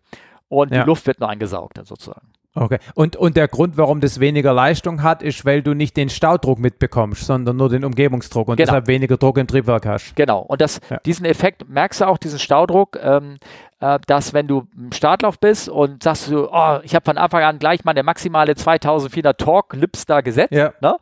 und 0.47 0.71
Ja. 0.73 0.81
die 0.83 0.87
Luft 0.87 1.05
wird 1.07 1.19
nur 1.19 1.29
angesaugt 1.29 1.77
dann 1.77 1.85
sozusagen. 1.85 2.27
Okay. 2.55 2.79
Und, 2.95 3.15
und 3.15 3.37
der 3.37 3.47
Grund, 3.47 3.77
warum 3.77 4.01
das 4.01 4.19
weniger 4.19 4.53
Leistung 4.53 5.03
hat, 5.03 5.21
ist, 5.21 5.45
weil 5.45 5.61
du 5.61 5.75
nicht 5.75 5.95
den 5.95 6.09
Staudruck 6.09 6.57
mitbekommst, 6.57 7.23
sondern 7.25 7.55
nur 7.57 7.69
den 7.69 7.85
Umgebungsdruck 7.85 8.47
und 8.47 8.57
Genau. 8.57 8.65
deshalb 8.65 8.87
weniger 8.87 9.17
Druck 9.17 9.37
im 9.37 9.45
Triebwerk 9.47 9.85
hast. 9.85 10.15
Genau. 10.15 10.39
Und 10.41 10.59
das, 10.59 10.81
Ja. 10.89 10.97
diesen 11.05 11.25
Effekt 11.25 11.69
merkst 11.69 12.01
du 12.01 12.05
auch, 12.07 12.17
diesen 12.17 12.39
Staudruck, 12.39 12.97
ähm, 13.01 13.37
äh, 13.81 13.99
dass 14.07 14.33
wenn 14.33 14.47
du 14.47 14.67
im 14.75 14.91
Startlauf 14.91 15.39
bist 15.39 15.69
und 15.69 16.01
sagst 16.01 16.31
du, 16.31 16.49
oh, 16.51 16.79
ich 16.81 16.95
habe 16.95 17.05
von 17.05 17.17
Anfang 17.19 17.43
an 17.43 17.59
gleich 17.59 17.85
mal 17.85 17.91
eine 17.91 18.03
maximale 18.03 18.55
2400 18.55 19.39
Torque 19.39 19.77
Lips 19.77 20.07
da 20.07 20.21
gesetzt, 20.21 20.51
Ja. 20.51 20.73
ne? 20.81 20.97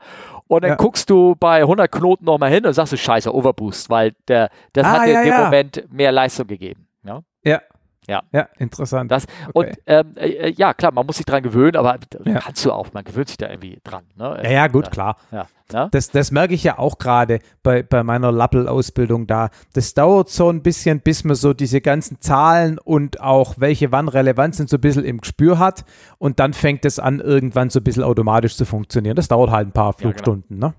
Und 0.48 0.64
dann 0.64 0.72
Ja. 0.72 0.76
guckst 0.76 1.10
du 1.10 1.36
bei 1.40 1.62
100 1.62 1.92
Knoten 1.92 2.26
nochmal 2.26 2.52
hin 2.52 2.66
und 2.66 2.74
sagst 2.74 2.94
du, 2.94 2.98
scheiße, 2.98 3.34
Overboost, 3.34 3.90
weil 3.90 4.14
der, 4.28 4.50
das 4.74 4.86
Ah, 4.86 4.92
hat 5.00 5.08
dir 5.08 5.14
ja, 5.14 5.20
in 5.22 5.26
dem 5.26 5.34
ja. 5.34 5.44
Moment 5.46 5.84
mehr 5.92 6.12
Leistung 6.12 6.48
gegeben. 6.48 6.88
Ja? 7.04 7.22
Ja. 7.44 7.62
Ja. 8.08 8.22
Ja, 8.32 8.48
interessant. 8.58 9.12
Das, 9.12 9.26
Okay. 9.54 9.68
Und 9.70 9.78
ähm, 9.86 10.14
äh, 10.16 10.50
ja, 10.52 10.74
klar, 10.74 10.94
man 10.94 11.06
muss 11.06 11.18
sich 11.18 11.26
dran 11.26 11.44
gewöhnen, 11.44 11.76
aber 11.76 11.98
kannst 12.40 12.64
du 12.64 12.72
auch, 12.72 12.94
man 12.94 13.04
gewöhnt 13.04 13.28
sich 13.28 13.36
da 13.38 13.50
irgendwie 13.50 13.80
dran. 13.84 14.06
Ne? 14.16 14.40
ja, 14.46 14.50
ja, 14.50 14.68
gut, 14.68 14.90
klar. 14.92 15.18
Ja, 15.32 15.46
ne? 15.72 15.90
Das, 15.92 16.12
das 16.12 16.32
merke 16.32 16.54
ich 16.54 16.64
ja 16.64 16.78
auch 16.78 16.98
gerade 16.98 17.40
bei, 17.64 17.84
bei 17.84 18.04
meiner 18.04 18.32
Lappel-Ausbildung 18.32 19.28
da. 19.28 19.50
Das 19.74 19.94
dauert 19.94 20.30
so 20.30 20.50
ein 20.50 20.62
bisschen, 20.62 21.02
bis 21.02 21.24
man 21.24 21.36
so 21.36 21.54
diese 21.54 21.82
ganzen 21.82 22.22
Zahlen 22.22 22.80
und 22.80 23.22
auch 23.22 23.56
welche 23.58 23.92
wann 23.92 24.08
relevant 24.08 24.56
sind, 24.56 24.70
so 24.70 24.78
ein 24.78 24.82
bisschen 24.82 25.06
im 25.06 25.20
Gespür 25.20 25.60
hat. 25.60 25.86
Und 26.18 26.40
dann 26.40 26.54
fängt 26.54 26.86
es 26.86 27.00
an, 27.00 27.20
irgendwann 27.20 27.70
so 27.70 27.80
ein 27.80 27.84
bisschen 27.84 28.04
automatisch 28.04 28.56
zu 28.56 28.66
funktionieren. 28.66 29.16
Das 29.16 29.28
dauert 29.28 29.52
halt 29.52 29.68
ein 29.68 29.72
paar 29.72 29.94
genau. 29.94 30.12
Flugstunden. 30.12 30.60
Ne? 30.60 30.74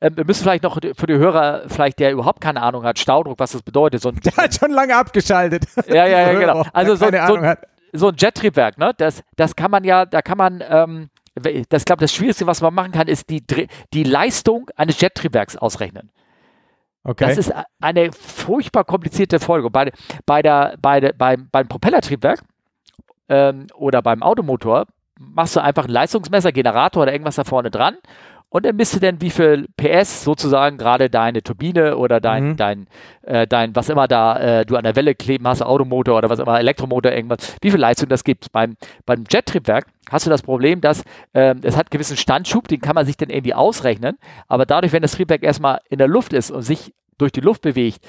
Ähm, 0.00 0.16
wir 0.16 0.24
müssen 0.24 0.42
vielleicht 0.42 0.64
noch 0.64 0.78
für 0.80 1.06
die 1.06 1.14
Hörer, 1.14 1.62
vielleicht 1.68 1.98
der 1.98 2.12
überhaupt 2.12 2.40
keine 2.40 2.62
Ahnung 2.62 2.84
hat, 2.84 2.98
Staudruck, 2.98 3.38
was 3.38 3.52
das 3.52 3.62
bedeutet, 3.62 4.02
so 4.02 4.10
ein 4.10 4.20
Der 4.24 4.36
hat 4.36 4.54
schon 4.54 4.70
lange 4.70 4.96
abgeschaltet. 4.96 5.64
Ja, 5.86 6.06
ja, 6.06 6.32
ja, 6.32 6.38
genau. 6.38 6.64
Also 6.72 6.96
so, 6.96 7.06
so, 7.06 7.54
so 7.92 8.08
ein 8.08 8.14
Jettriebwerk, 8.16 8.78
ne? 8.78 8.92
Das, 8.96 9.22
das 9.36 9.54
kann 9.54 9.70
man 9.70 9.84
ja, 9.84 10.06
da 10.06 10.22
kann 10.22 10.38
man, 10.38 10.62
ähm, 10.66 11.10
das 11.68 11.84
glaube 11.84 12.00
das 12.00 12.12
Schwierigste, 12.12 12.46
was 12.46 12.60
man 12.60 12.74
machen 12.74 12.92
kann, 12.92 13.08
ist 13.08 13.28
die, 13.28 13.44
die 13.92 14.04
Leistung 14.04 14.70
eines 14.76 15.00
Jettriebwerks 15.00 15.56
ausrechnen. 15.56 16.10
Okay. 17.02 17.26
Das 17.26 17.36
ist 17.36 17.52
eine 17.80 18.12
furchtbar 18.12 18.84
komplizierte 18.84 19.38
Folge. 19.38 19.70
Bei, 19.70 19.92
bei 20.24 20.42
der, 20.42 20.76
bei 20.80 21.00
der, 21.00 21.12
beim, 21.12 21.48
beim 21.50 21.68
Propellertriebwerk 21.68 22.42
ähm, 23.28 23.66
oder 23.74 24.00
beim 24.00 24.22
Automotor 24.22 24.86
machst 25.18 25.54
du 25.56 25.62
einfach 25.62 25.84
einen 25.84 25.92
Leistungsmesser, 25.92 26.52
Generator 26.52 27.02
oder 27.02 27.12
irgendwas 27.12 27.36
da 27.36 27.44
vorne 27.44 27.70
dran 27.70 27.98
und 28.54 28.64
dann 28.64 28.76
misst 28.76 28.94
du 28.94 29.00
dann, 29.00 29.20
wie 29.20 29.30
viel 29.30 29.66
PS 29.76 30.22
sozusagen 30.22 30.78
gerade 30.78 31.10
deine 31.10 31.42
Turbine 31.42 31.96
oder 31.96 32.20
dein, 32.20 32.50
Mhm. 32.50 32.56
dein, 32.56 32.86
äh, 33.22 33.48
dein, 33.48 33.74
was 33.74 33.88
immer 33.88 34.06
da 34.06 34.60
äh, 34.60 34.64
du 34.64 34.76
an 34.76 34.84
der 34.84 34.94
Welle 34.94 35.16
kleben 35.16 35.48
hast, 35.48 35.60
Automotor 35.60 36.18
oder 36.18 36.30
was 36.30 36.38
immer, 36.38 36.60
Elektromotor, 36.60 37.10
irgendwas, 37.10 37.56
wie 37.62 37.72
viel 37.72 37.80
Leistung 37.80 38.08
das 38.08 38.22
gibt. 38.22 38.52
Beim, 38.52 38.76
beim 39.06 39.24
Jettriebwerk 39.28 39.86
hast 40.08 40.26
du 40.26 40.30
das 40.30 40.42
Problem, 40.42 40.80
dass 40.80 41.02
ähm, 41.34 41.62
es 41.64 41.76
hat 41.76 41.90
gewissen 41.90 42.16
Standschub, 42.16 42.68
den 42.68 42.80
kann 42.80 42.94
man 42.94 43.06
sich 43.06 43.16
dann 43.16 43.28
irgendwie 43.28 43.54
ausrechnen, 43.54 44.18
aber 44.46 44.66
dadurch, 44.66 44.92
wenn 44.92 45.02
das 45.02 45.12
Triebwerk 45.12 45.42
erstmal 45.42 45.80
in 45.90 45.98
der 45.98 46.06
Luft 46.06 46.32
ist 46.32 46.52
und 46.52 46.62
sich 46.62 46.94
durch 47.18 47.32
die 47.32 47.40
Luft 47.40 47.62
bewegt, 47.62 48.06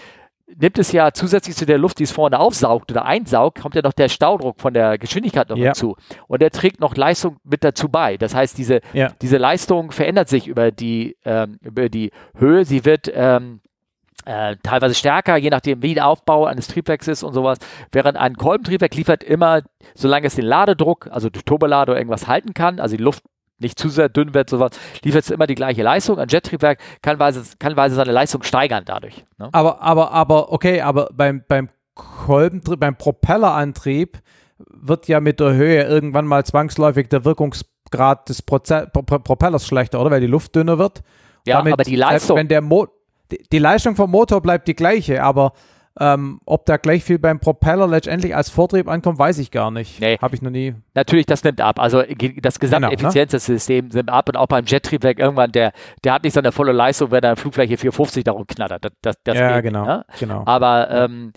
nimmt 0.48 0.78
es 0.78 0.92
ja 0.92 1.12
zusätzlich 1.12 1.56
zu 1.56 1.66
der 1.66 1.78
Luft, 1.78 2.00
die 2.00 2.04
es 2.04 2.12
vorne 2.12 2.40
aufsaugt 2.40 2.92
oder 2.92 3.06
einsaugt, 3.06 3.62
kommt 3.62 3.76
ja 3.76 3.82
noch 3.82 3.94
der 3.94 4.10
Staudruck 4.10 4.62
von 4.62 4.74
der 4.74 4.98
Geschwindigkeit 4.98 5.50
noch 5.50 5.58
Ja. 5.58 5.70
dazu. 5.70 5.96
Und 6.28 6.42
der 6.42 6.52
trägt 6.52 6.80
noch 6.80 6.96
Leistung 6.96 7.38
mit 7.44 7.64
dazu 7.64 7.90
bei. 7.90 8.18
Das 8.18 8.36
heißt, 8.36 8.58
diese, 8.58 8.82
Ja. 8.94 9.12
diese 9.22 9.38
Leistung 9.38 9.92
verändert 9.92 10.30
sich 10.30 10.48
über 10.48 10.72
die, 10.72 11.18
ähm, 11.26 11.58
über 11.62 11.90
die 11.90 12.12
Höhe. 12.38 12.64
Sie 12.66 12.86
wird 12.86 13.12
ähm, 13.14 13.62
äh, 14.26 14.56
teilweise 14.64 14.96
stärker, 14.96 15.38
je 15.38 15.50
nachdem, 15.52 15.82
wie 15.84 15.94
der 15.94 16.08
Aufbau 16.08 16.46
eines 16.46 16.68
Triebwerks 16.68 17.08
ist 17.08 17.22
und 17.24 17.34
sowas. 17.34 17.60
Während 17.92 18.18
ein 18.18 18.36
Kolbentriebwerk 18.36 18.96
liefert 18.96 19.24
immer, 19.24 19.62
solange 19.94 20.28
es 20.28 20.36
den 20.36 20.46
Ladedruck, 20.46 21.08
also 21.12 21.30
die 21.30 21.42
Turbolader 21.44 21.92
oder 21.92 22.00
irgendwas 22.00 22.28
halten 22.28 22.54
kann, 22.56 22.80
also 22.80 22.98
die 22.98 23.04
Luft 23.04 23.24
nicht 23.60 23.80
zu 23.80 23.90
sehr 23.90 24.10
dünn 24.10 24.34
wird, 24.34 24.50
sowas, 24.50 24.72
liefert 25.04 25.30
immer 25.30 25.48
die 25.48 25.56
gleiche 25.56 25.84
Leistung. 25.84 26.20
Ein 26.20 26.28
Jettriebwerk 26.28 26.80
kann 27.02 27.20
weise, 27.20 27.44
kann 27.60 27.76
weise 27.76 27.96
seine 27.96 28.12
Leistung 28.12 28.44
steigern 28.44 28.84
dadurch. 28.86 29.26
Ne? 29.38 29.50
Aber, 29.52 29.82
aber, 29.82 30.12
aber, 30.12 30.52
okay, 30.52 30.82
aber 30.82 31.10
beim, 31.14 31.44
beim 31.48 31.70
Kolbentrieb, 31.96 32.80
beim 32.80 32.98
Propellerantrieb 32.98 34.20
wird 34.58 35.08
ja 35.08 35.20
mit 35.20 35.40
der 35.40 35.54
Höhe 35.54 35.84
irgendwann 35.84 36.26
mal 36.26 36.46
zwangsläufig 36.46 37.08
der 37.08 37.26
Wirkungsgrad 37.26 38.30
des 38.30 38.42
Proze 38.42 38.90
Pro 38.92 39.02
Pro 39.02 39.20
Propellers 39.20 39.66
schlechter, 39.66 40.00
oder? 40.00 40.12
Weil 40.12 40.22
die 40.22 40.28
Luft 40.28 40.56
dünner 40.56 40.78
wird. 40.78 41.02
Ja, 41.46 41.58
Damit, 41.58 41.74
aber 41.74 41.84
die 41.84 41.96
Leistung, 41.96 42.38
Wenn 42.38 42.48
der 42.48 42.62
Mo 42.62 42.88
die, 43.32 43.42
die 43.52 43.60
Leistung 43.60 43.96
vom 43.96 44.12
Motor 44.12 44.42
bleibt 44.42 44.68
die 44.68 44.76
gleiche, 44.76 45.24
aber 45.24 45.54
ähm, 46.00 46.42
ob 46.46 46.66
da 46.66 46.78
gleich 46.78 47.04
viel 47.04 47.20
beim 47.20 47.40
Propeller 47.40 47.88
letztendlich 47.88 48.36
als 48.36 48.50
Vortrieb 48.50 48.88
ankommt, 48.90 49.18
weiß 49.18 49.38
ich 49.40 49.52
gar 49.52 49.72
nicht. 49.72 50.02
Nee. 50.02 50.18
Habe 50.22 50.36
ich 50.36 50.42
noch 50.42 50.52
nie. 50.52 50.76
Natürlich, 50.94 51.26
das 51.26 51.44
nimmt 51.44 51.62
ab. 51.62 51.80
Also 51.80 52.04
das 52.42 52.60
gesamte 52.60 52.90
Genau, 52.90 53.02
ne? 53.02 53.08
Effizienz 53.08 53.32
des 53.32 53.46
Systems 53.46 53.96
nimmt 53.96 54.10
ab 54.10 54.28
und 54.28 54.36
auch 54.36 54.48
beim 54.48 54.66
Jettriebwerk 54.66 55.20
irgendwann, 55.20 55.52
der, 55.52 55.72
der 56.04 56.14
hat 56.14 56.24
nicht 56.24 56.34
seine 56.34 56.52
volle 56.52 56.74
Leistung, 56.74 57.12
wenn 57.12 57.24
er 57.24 57.30
eine 57.30 57.36
Flugfläche 57.38 57.78
450 57.78 58.24
darum 58.26 58.46
knattert. 58.46 58.86
Das, 58.86 58.92
das, 59.02 59.16
das 59.24 59.38
ja, 59.38 59.56
geht 59.56 59.72
genau. 59.72 59.86
Ne? 59.86 60.06
genau. 60.20 60.44
Aber, 60.46 60.90
ähm, 60.92 61.32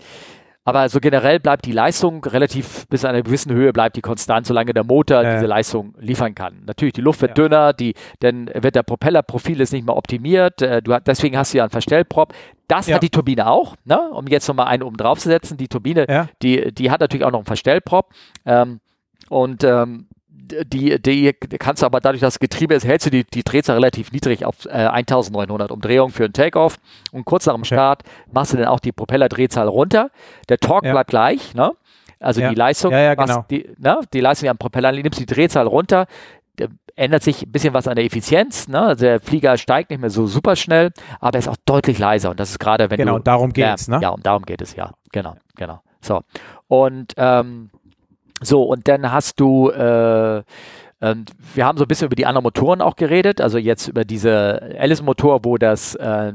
aber 0.69 0.89
so 0.89 0.99
generell 0.99 1.39
bleibt 1.39 1.65
die 1.65 1.71
Leistung 1.71 2.23
relativ 2.25 2.87
bis 2.87 3.01
zu 3.01 3.09
einer 3.09 3.21
gewissen 3.21 3.51
Höhe 3.53 3.73
bleibt 3.73 3.95
die 3.95 4.01
konstant, 4.01 4.47
solange 4.47 4.73
der 4.73 4.83
Motor 4.83 5.23
Ja. 5.23 5.33
diese 5.35 5.45
Leistung 5.45 5.93
liefern 5.99 6.35
kann. 6.35 6.63
Natürlich, 6.65 6.93
die 6.93 7.01
Luft 7.01 7.21
wird 7.21 7.37
Ja. 7.37 7.43
dünner, 7.43 7.73
die, 7.73 7.93
dann 8.19 8.49
wird 8.53 8.75
der 8.75 8.83
Propellerprofil 8.83 9.59
ist 9.61 9.73
nicht 9.73 9.85
mehr 9.85 9.95
optimiert. 9.97 10.61
Äh, 10.61 10.81
du, 10.81 10.97
deswegen 11.05 11.37
hast 11.37 11.53
du 11.53 11.57
ja 11.57 11.63
einen 11.63 11.71
Verstellprop. 11.71 12.33
Das 12.67 12.87
Ja. 12.87 12.95
hat 12.95 13.03
die 13.03 13.09
Turbine 13.09 13.47
auch, 13.49 13.75
ne? 13.85 13.99
um 14.11 14.27
jetzt 14.27 14.47
nochmal 14.47 14.67
einen 14.67 14.83
oben 14.83 14.97
drauf 14.97 15.19
zu 15.19 15.29
setzen. 15.29 15.57
Die 15.57 15.67
Turbine, 15.67 16.05
Ja. 16.09 16.27
die, 16.41 16.73
die 16.73 16.91
hat 16.91 16.99
natürlich 17.01 17.25
auch 17.25 17.31
noch 17.31 17.39
einen 17.39 17.45
Verstellprop. 17.45 18.09
Ähm, 18.45 18.79
und 19.29 19.63
ähm, 19.63 20.07
die, 20.39 21.01
die 21.01 21.33
kannst 21.59 21.81
du 21.81 21.85
aber 21.85 21.99
dadurch, 21.99 22.21
dass 22.21 22.35
das 22.35 22.39
Getriebe 22.39 22.73
ist, 22.73 22.85
hältst 22.85 23.07
du 23.07 23.11
die, 23.11 23.23
die 23.23 23.43
Drehzahl 23.43 23.75
relativ 23.75 24.11
niedrig 24.11 24.45
auf 24.45 24.65
äh, 24.65 24.69
1900 24.69 25.71
Umdrehungen 25.71 26.11
für 26.11 26.25
einen 26.25 26.33
Takeoff. 26.33 26.77
Und 27.11 27.25
kurz 27.25 27.45
nach 27.45 27.55
dem 27.55 27.65
Start 27.65 28.03
machst 28.31 28.53
du 28.53 28.57
dann 28.57 28.67
auch 28.67 28.79
die 28.79 28.91
Propellerdrehzahl 28.91 29.67
runter. 29.67 30.09
Der 30.49 30.57
Torque 30.57 30.87
Ja. 30.87 30.93
bleibt 30.93 31.09
gleich, 31.09 31.53
ne? 31.53 31.71
Also 32.19 32.41
Ja. 32.41 32.49
die 32.49 32.55
Leistung, 32.55 32.91
Ja, 32.91 32.99
ja, 32.99 33.15
genau. 33.15 33.45
die, 33.49 33.69
ne? 33.77 33.99
die 34.13 34.19
Leistung 34.19 34.45
die 34.45 34.49
am 34.49 34.57
Propeller, 34.57 34.91
nimmst 34.91 35.19
die 35.19 35.25
Drehzahl 35.25 35.67
runter, 35.67 36.05
ändert 36.95 37.23
sich 37.23 37.43
ein 37.43 37.51
bisschen 37.51 37.73
was 37.73 37.87
an 37.87 37.95
der 37.95 38.03
Effizienz. 38.03 38.67
Ne? 38.67 38.81
Also 38.81 39.05
der 39.05 39.21
Flieger 39.21 39.57
steigt 39.57 39.89
nicht 39.89 39.99
mehr 40.01 40.09
so 40.09 40.27
super 40.27 40.55
schnell, 40.57 40.91
aber 41.21 41.35
er 41.37 41.39
ist 41.39 41.47
auch 41.47 41.55
deutlich 41.65 41.97
leiser. 41.97 42.31
Und 42.31 42.39
das 42.41 42.49
ist 42.51 42.59
gerade, 42.59 42.89
wenn 42.89 42.97
Genau, 42.97 43.17
du. 43.19 43.23
darum 43.23 43.53
geht's, 43.53 43.87
ja, 43.87 43.95
ne? 43.97 44.03
Ja, 44.03 44.09
und 44.09 44.25
darum 44.25 44.43
geht 44.45 44.61
es, 44.61 44.75
ja. 44.75 44.91
Genau, 45.13 45.35
genau. 45.55 45.81
So. 46.01 46.21
Und 46.67 47.13
ähm, 47.15 47.69
so, 48.41 48.63
und 48.63 48.87
dann 48.87 49.11
hast 49.11 49.39
du 49.39 49.69
äh, 49.69 50.43
und 51.01 51.31
wir 51.53 51.65
haben 51.65 51.77
so 51.77 51.85
ein 51.85 51.87
bisschen 51.87 52.07
über 52.07 52.15
die 52.15 52.25
anderen 52.25 52.43
Motoren 52.43 52.81
auch 52.81 52.97
geredet, 52.97 53.39
also 53.39 53.57
jetzt 53.57 53.87
über 53.87 54.03
diese 54.03 54.75
Alice-Motor, 54.77 55.45
wo 55.45 55.57
das 55.57 55.95
äh, 55.95 56.33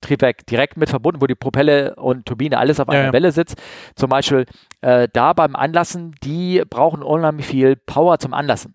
Triebwerk 0.00 0.44
direkt 0.46 0.76
mit 0.76 0.90
verbunden, 0.90 1.20
wo 1.20 1.26
die 1.26 1.36
Propelle 1.36 1.94
und 1.94 2.26
Turbine 2.26 2.58
alles 2.58 2.80
auf 2.80 2.88
einer 2.88 3.06
ja, 3.06 3.12
Welle 3.12 3.30
sitzt. 3.30 3.62
Zum 3.94 4.10
Beispiel 4.10 4.46
äh, 4.80 5.06
da 5.12 5.32
beim 5.34 5.54
Anlassen, 5.54 6.16
die 6.24 6.64
brauchen 6.68 7.02
unheimlich 7.02 7.46
viel 7.46 7.76
Power 7.76 8.18
zum 8.18 8.34
Anlassen. 8.34 8.74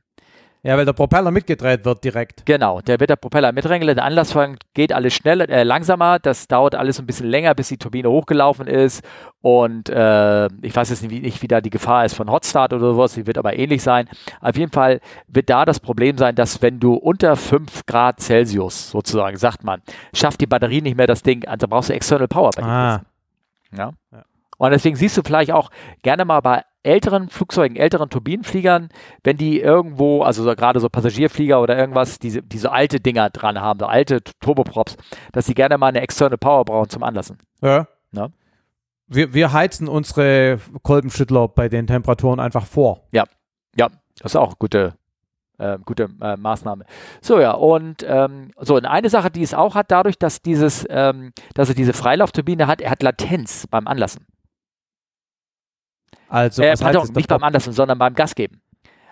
Ja, 0.68 0.76
weil 0.76 0.84
der 0.84 0.92
Propeller 0.92 1.32
mitgedreht 1.32 1.86
wird 1.86 2.04
direkt. 2.04 2.46
Genau, 2.46 2.82
der 2.82 3.00
wird 3.00 3.10
der 3.10 3.16
Propeller 3.16 3.54
mitdrängeln, 3.54 3.96
der 3.96 4.04
Anlassvorgang 4.04 4.58
geht 4.74 4.92
alles 4.92 5.14
schneller, 5.14 5.48
äh, 5.48 5.64
langsamer, 5.64 6.20
das 6.20 6.50
dauert 6.50 6.76
alles 6.76 7.00
ein 7.00 7.06
bisschen 7.06 7.30
länger, 7.30 7.56
bis 7.56 7.70
die 7.70 7.78
Turbine 7.78 8.10
hochgelaufen 8.10 8.68
ist 8.68 9.02
und 9.40 9.88
äh, 9.88 10.48
ich 10.62 10.76
weiß 10.76 10.90
jetzt 10.90 11.04
nicht, 11.04 11.22
nicht, 11.22 11.42
wie 11.42 11.48
da 11.48 11.62
die 11.62 11.70
Gefahr 11.70 12.04
ist 12.04 12.16
von 12.16 12.30
Hotstart 12.30 12.74
oder 12.74 12.92
sowas, 12.92 13.14
die 13.14 13.26
wird 13.26 13.38
aber 13.38 13.58
ähnlich 13.58 13.82
sein. 13.82 14.10
Auf 14.42 14.58
jeden 14.58 14.74
Fall 14.74 15.00
wird 15.30 15.50
da 15.50 15.64
das 15.64 15.80
Problem 15.80 16.18
sein, 16.18 16.36
dass 16.36 16.62
wenn 16.62 16.82
du 16.82 16.96
unter 16.96 17.38
5 17.38 17.86
Grad 17.86 18.20
Celsius 18.20 18.92
sozusagen, 18.92 19.38
sagt 19.38 19.64
man, 19.64 19.82
schafft 20.14 20.42
die 20.42 20.48
Batterie 20.48 20.82
nicht 20.82 20.98
mehr 20.98 21.08
das 21.08 21.24
Ding, 21.24 21.48
also 21.48 21.70
brauchst 21.70 21.88
du 21.88 21.94
External 21.94 22.28
Power 22.28 22.52
bei 22.54 22.64
ah. 22.64 23.02
ja? 23.72 23.92
ja. 24.12 24.26
Und 24.58 24.72
deswegen 24.72 24.98
siehst 24.98 25.16
du 25.16 25.22
vielleicht 25.24 25.54
auch 25.54 25.70
gerne 26.02 26.26
mal 26.26 26.42
bei 26.42 26.64
älteren 26.88 27.30
Flugzeugen, 27.30 27.76
älteren 27.76 28.10
Turbinenfliegern, 28.10 28.90
wenn 29.24 29.38
die 29.38 29.60
irgendwo, 29.60 30.24
also 30.24 30.44
so, 30.44 30.56
gerade 30.56 30.80
so 30.80 30.90
Passagierflieger 30.90 31.62
oder 31.62 31.78
irgendwas, 31.78 32.18
diese, 32.18 32.42
diese 32.42 32.72
alte 32.72 33.00
Dinger 33.00 33.30
dran 33.30 33.60
haben, 33.60 33.80
so 33.80 33.86
alte 33.86 34.22
Turboprops, 34.40 34.96
dass 35.34 35.46
sie 35.46 35.54
gerne 35.54 35.78
mal 35.78 35.88
eine 35.88 36.02
externe 36.02 36.38
Power 36.38 36.66
brauchen 36.66 36.90
zum 36.90 37.04
Anlassen. 37.04 37.38
Ja. 37.62 37.88
Na? 38.12 38.30
Wir, 39.08 39.34
wir 39.34 39.54
heizen 39.54 39.88
unsere 39.88 40.60
Kolbenschüttler 40.82 41.48
bei 41.48 41.70
den 41.70 41.88
Temperaturen 41.88 42.40
einfach 42.40 42.66
vor. 42.66 43.08
Ja, 43.12 43.26
ja, 43.76 43.90
das 44.18 44.32
ist 44.32 44.36
auch 44.36 44.48
eine 44.48 44.56
gute, 44.58 44.94
äh, 45.58 45.78
gute 45.86 46.10
äh, 46.22 46.36
Maßnahme. 46.36 46.86
So 47.22 47.40
ja, 47.40 47.52
und 47.52 48.06
ähm, 48.08 48.52
so, 48.60 48.76
und 48.76 48.86
eine 48.86 49.10
Sache, 49.10 49.32
die 49.32 49.44
es 49.44 49.54
auch 49.54 49.76
hat, 49.76 49.92
dadurch, 49.92 50.18
dass 50.18 50.42
dieses, 50.42 50.86
ähm, 50.90 51.32
dass 51.54 51.70
er 51.70 51.76
diese 51.76 51.94
Freilauftturbine 51.94 52.68
hat, 52.68 52.82
er 52.82 52.92
hat 52.92 53.04
Latenz 53.04 53.68
beim 53.68 53.88
Anlassen. 53.88 54.26
Also, 56.30 56.62
äh, 56.62 56.76
pardon, 56.76 57.10
nicht 57.16 57.28
beim 57.28 57.44
Anlassen, 57.44 57.74
sondern 57.74 57.98
beim 57.98 58.14
Gas 58.14 58.36
geben. 58.36 58.62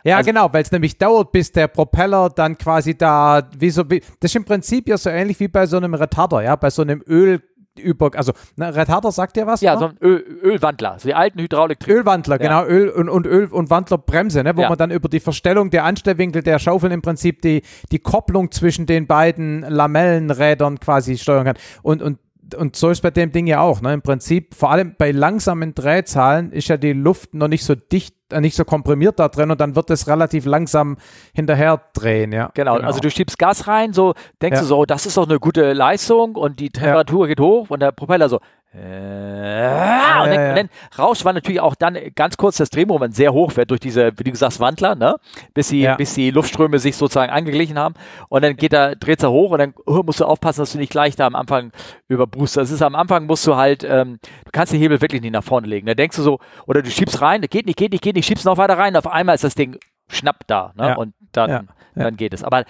Ja, 0.06 0.18
also, 0.18 0.30
genau, 0.30 0.54
weil 0.54 0.62
es 0.62 0.72
nämlich 0.72 1.00
dauert, 1.00 1.32
bis 1.32 1.52
der 1.52 1.68
Propeller 1.68 2.30
dann 2.30 2.58
quasi 2.58 2.96
da, 2.96 3.42
wie 3.58 3.72
so, 3.72 3.90
wie, 3.90 4.02
das 4.20 4.32
ist 4.32 4.36
im 4.36 4.46
Prinzip 4.46 4.88
ja 4.88 4.98
so 4.98 5.10
ähnlich 5.10 5.40
wie 5.40 5.48
bei 5.48 5.66
so 5.66 5.78
einem 5.78 5.96
Retarder, 5.96 6.44
ja, 6.44 6.56
bei 6.56 6.70
so 6.70 6.84
einem 6.84 7.02
Öl, 7.08 7.42
über, 7.80 8.12
also 8.16 8.32
ne, 8.56 8.74
Retarder 8.74 9.12
sagt 9.12 9.36
dir 9.36 9.48
was? 9.48 9.62
Ja, 9.62 9.76
oder? 9.76 9.80
so 9.80 9.86
ein 9.88 9.98
Öl, 10.02 10.24
Ölwandler, 10.44 11.00
so 11.00 11.08
die 11.08 11.16
alten 11.16 11.40
Hydraulik. 11.40 11.88
Ölwandler, 11.88 12.40
ja. 12.40 12.62
genau, 12.62 12.66
Öl 12.72 12.90
und, 12.90 13.10
und 13.10 13.26
Öl 13.26 13.46
und 13.48 13.72
Wandlerbremse, 13.72 14.44
ne, 14.44 14.56
wo 14.56 14.62
ja. 14.62 14.70
man 14.70 14.78
dann 14.78 14.92
über 14.92 15.10
die 15.10 15.20
Verstellung 15.20 15.72
der 15.72 15.86
Anstellwinkel 15.86 16.44
der 16.44 16.60
Schaufeln 16.60 16.92
im 16.92 17.02
Prinzip 17.02 17.42
die, 17.42 17.64
die 17.92 18.00
Kopplung 18.00 18.52
zwischen 18.52 18.86
den 18.86 19.08
beiden 19.08 19.62
Lamellenrädern 19.62 20.80
quasi 20.80 21.18
steuern 21.18 21.46
kann. 21.46 21.58
Und, 21.82 22.04
und 22.04 22.20
und 22.56 22.76
so 22.76 22.90
ist 22.90 23.02
bei 23.02 23.12
dem 23.12 23.32
Ding 23.32 23.48
ja 23.48 23.62
auch. 23.62 23.82
Ne? 23.82 23.94
Im 23.94 24.02
Prinzip, 24.02 24.54
vor 24.54 24.72
allem 24.72 24.96
bei 24.98 25.12
langsamen 25.12 25.74
Drehzahlen, 25.74 26.52
ist 26.52 26.68
ja 26.68 26.78
die 26.78 26.94
Luft 26.94 27.34
noch 27.34 27.48
nicht 27.48 27.64
so 27.64 27.76
dicht, 27.76 28.16
äh, 28.32 28.42
nicht 28.42 28.56
so 28.56 28.66
komprimiert 28.66 29.20
da 29.20 29.30
drin 29.30 29.52
und 29.52 29.60
dann 29.60 29.76
wird 29.76 29.90
es 29.90 30.08
relativ 30.08 30.46
langsam 30.46 30.98
hinterher 31.34 31.82
drehen. 31.94 32.32
Ja? 32.32 32.52
Genau, 32.54 32.76
genau. 32.76 32.88
also 32.88 33.00
du 33.00 33.10
schiebst 33.10 33.40
Gas 33.40 33.68
rein, 33.68 33.94
so 33.94 34.14
denkst 34.42 34.58
ja. 34.58 34.62
du 34.62 34.68
so, 34.68 34.86
das 34.86 35.06
ist 35.06 35.18
doch 35.18 35.28
eine 35.28 35.40
gute 35.40 35.74
Leistung 35.74 36.36
und 36.36 36.60
die 36.60 36.70
Temperatur 36.70 37.26
ja. 37.26 37.30
geht 37.30 37.40
hoch 37.40 37.70
und 37.70 37.82
der 37.82 37.92
Propeller 37.92 38.30
so, 38.30 38.40
äh, 38.78 40.24
und, 40.24 40.30
dann, 40.32 40.50
und 40.50 40.56
dann 40.58 40.70
rauscht 40.98 41.24
war 41.24 41.32
natürlich 41.32 41.62
auch 41.62 41.76
dann 41.76 41.98
ganz 42.14 42.36
kurz 42.36 42.58
das 42.58 42.70
Drehmoment 42.70 43.16
sehr 43.16 43.32
hoch 43.32 43.56
wird 43.56 43.72
durch 43.72 43.80
diese, 43.80 44.12
wie 44.18 44.24
du 44.24 44.32
gesagt, 44.32 44.60
Wandler, 44.60 44.96
ne? 44.96 45.16
bis, 45.54 45.70
die, 45.70 45.82
ja. 45.82 45.96
bis 45.96 46.14
die 46.14 46.30
Luftströme 46.32 46.80
sich 46.80 46.98
sozusagen 46.98 47.32
angeglichen 47.32 47.80
haben. 47.80 47.96
Und 48.28 48.44
dann 48.44 48.58
geht 48.58 48.74
er, 48.74 48.96
dreht 48.96 49.24
er 49.24 49.32
hoch 49.32 49.52
und 49.52 49.60
dann 49.60 49.74
oh, 49.86 50.04
musst 50.04 50.20
du 50.20 50.26
aufpassen, 50.26 50.62
dass 50.62 50.74
du 50.74 50.78
nicht 50.78 50.92
gleich 50.92 51.16
da 51.16 51.26
am 51.26 51.36
Anfang 51.36 51.72
überbrust. 52.10 52.58
Das 52.58 52.70
ist 52.70 52.82
am 52.82 52.96
Anfang 52.96 53.28
musst 53.28 53.48
du 53.48 53.56
halt, 53.56 53.84
ähm, 53.84 54.20
du 54.44 54.52
kannst 54.52 54.74
den 54.74 54.80
Hebel 54.80 55.00
wirklich 55.00 55.22
nicht 55.22 55.34
nach 55.34 55.44
vorne 55.44 55.68
legen. 55.68 55.88
Da 55.88 55.94
denkst 55.94 56.18
du 56.18 56.24
so, 56.24 56.40
oder 56.66 56.82
du 56.82 56.90
schiebst 56.90 57.22
rein, 57.22 57.42
geht 57.42 57.66
nicht, 57.66 57.78
geht 57.78 57.94
nicht, 57.94 58.04
geht 58.04 58.16
nicht, 58.16 58.26
schiebst 58.26 58.46
noch 58.46 58.58
weiter 58.58 58.78
rein. 58.78 58.96
Auf 58.98 59.08
einmal 59.08 59.36
ist 59.36 59.44
das 59.46 59.56
Ding 59.56 59.80
schnapp 60.10 60.46
da. 60.48 60.74
Ne? 60.76 60.88
Ja. 60.90 60.96
Und 60.96 61.14
dann, 61.32 61.50
ja. 61.50 61.64
dann 61.96 62.18
geht 62.18 62.34
es. 62.34 62.44
Aber 62.44 62.66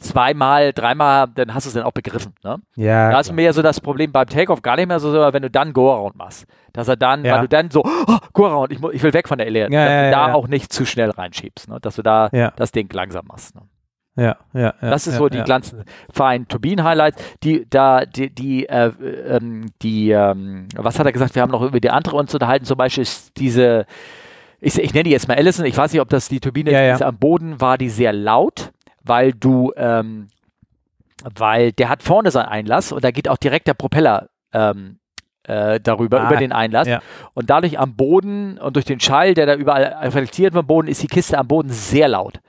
zweimal, 0.00 0.72
dreimal, 0.72 1.28
dann 1.34 1.54
hast 1.54 1.66
du 1.66 1.68
es 1.68 1.74
dann 1.74 1.84
auch 1.84 1.92
begriffen. 1.92 2.34
Ne? 2.42 2.56
Ja. 2.76 3.10
Da 3.10 3.20
ist 3.20 3.32
mir 3.32 3.42
ja 3.42 3.52
so 3.52 3.62
das 3.62 3.80
Problem 3.80 4.12
beim 4.12 4.26
Takeoff 4.26 4.62
gar 4.62 4.76
nicht 4.76 4.88
mehr 4.88 5.00
so, 5.00 5.12
wenn 5.12 5.42
du 5.42 5.50
dann 5.50 5.72
Go-Around 5.72 6.16
machst. 6.16 6.46
Dass 6.72 6.88
er 6.88 6.96
dann, 6.96 7.24
ja. 7.24 7.34
weil 7.34 7.42
du 7.42 7.48
dann 7.48 7.70
so, 7.70 7.84
oh, 7.84 8.16
Go-Around, 8.32 8.72
ich, 8.72 8.82
ich 8.92 9.02
will 9.02 9.12
weg 9.12 9.28
von 9.28 9.38
der 9.38 9.46
Elite, 9.46 9.72
ja, 9.72 9.84
dass 9.84 9.92
ja, 9.92 10.04
du 10.04 10.10
da 10.10 10.34
auch 10.34 10.48
nicht 10.48 10.72
zu 10.72 10.84
schnell 10.84 11.10
reinschiebst, 11.10 11.68
ne? 11.68 11.78
dass 11.80 11.96
du 11.96 12.02
da 12.02 12.28
das 12.56 12.72
Ding 12.72 12.92
langsam 12.92 13.26
machst. 13.26 13.54
Ne? 13.54 13.62
Ja, 14.16 14.36
ja, 14.52 14.74
ja. 14.82 14.90
Das 14.90 15.06
ist 15.06 15.16
so 15.16 15.28
die 15.28 15.42
ganzen 15.42 15.84
feinen 16.12 16.48
Turbinen-Highlights, 16.48 17.22
die 17.42 17.66
da, 17.68 18.04
die, 18.04 18.34
die, 18.34 18.68
äh, 18.68 18.90
ähm, 19.26 19.70
die, 19.82 20.10
ähm, 20.10 20.66
was 20.74 20.98
hat 20.98 21.06
er 21.06 21.12
gesagt? 21.12 21.34
Wir 21.34 21.42
haben 21.42 21.52
noch 21.52 21.62
über 21.62 21.80
die 21.80 21.90
andere 21.90 22.16
uns 22.16 22.34
unterhalten, 22.34 22.64
zum 22.64 22.76
Beispiel 22.76 23.02
ist 23.02 23.36
diese, 23.38 23.86
ich, 24.60 24.78
ich 24.78 24.92
nenne 24.92 25.04
die 25.04 25.10
jetzt 25.10 25.28
mal 25.28 25.36
Allison, 25.36 25.64
ich 25.64 25.76
weiß 25.76 25.92
nicht, 25.92 26.02
ob 26.02 26.08
das 26.08 26.28
die 26.28 26.40
Turbine 26.40 26.92
ist, 26.92 27.02
am 27.02 27.18
Boden 27.18 27.60
war 27.60 27.78
die 27.78 27.88
sehr 27.88 28.12
laut 28.12 28.72
weil 29.10 29.32
du, 29.32 29.72
ähm, 29.76 30.28
weil 31.34 31.72
der 31.72 31.88
hat 31.88 32.04
vorne 32.04 32.30
seinen 32.30 32.46
Einlass 32.46 32.92
und 32.92 33.02
da 33.02 33.10
geht 33.10 33.28
auch 33.28 33.38
direkt 33.38 33.66
der 33.66 33.74
Propeller 33.74 34.28
ähm, 34.52 35.00
äh, 35.42 35.80
darüber, 35.80 36.20
ah, 36.20 36.26
über 36.28 36.36
den 36.36 36.52
Einlass. 36.52 36.86
Ja. 36.86 37.02
Und 37.34 37.50
dadurch 37.50 37.76
am 37.78 37.96
Boden 37.96 38.56
und 38.58 38.76
durch 38.76 38.84
den 38.84 39.00
Schall, 39.00 39.34
der 39.34 39.46
da 39.46 39.56
überall 39.56 39.82
reflektiert 40.00 40.54
vom 40.54 40.64
Boden, 40.64 40.86
ist 40.86 41.02
die 41.02 41.08
Kiste 41.08 41.36
am 41.38 41.48
Boden 41.48 41.70
sehr 41.70 42.06
laut 42.06 42.40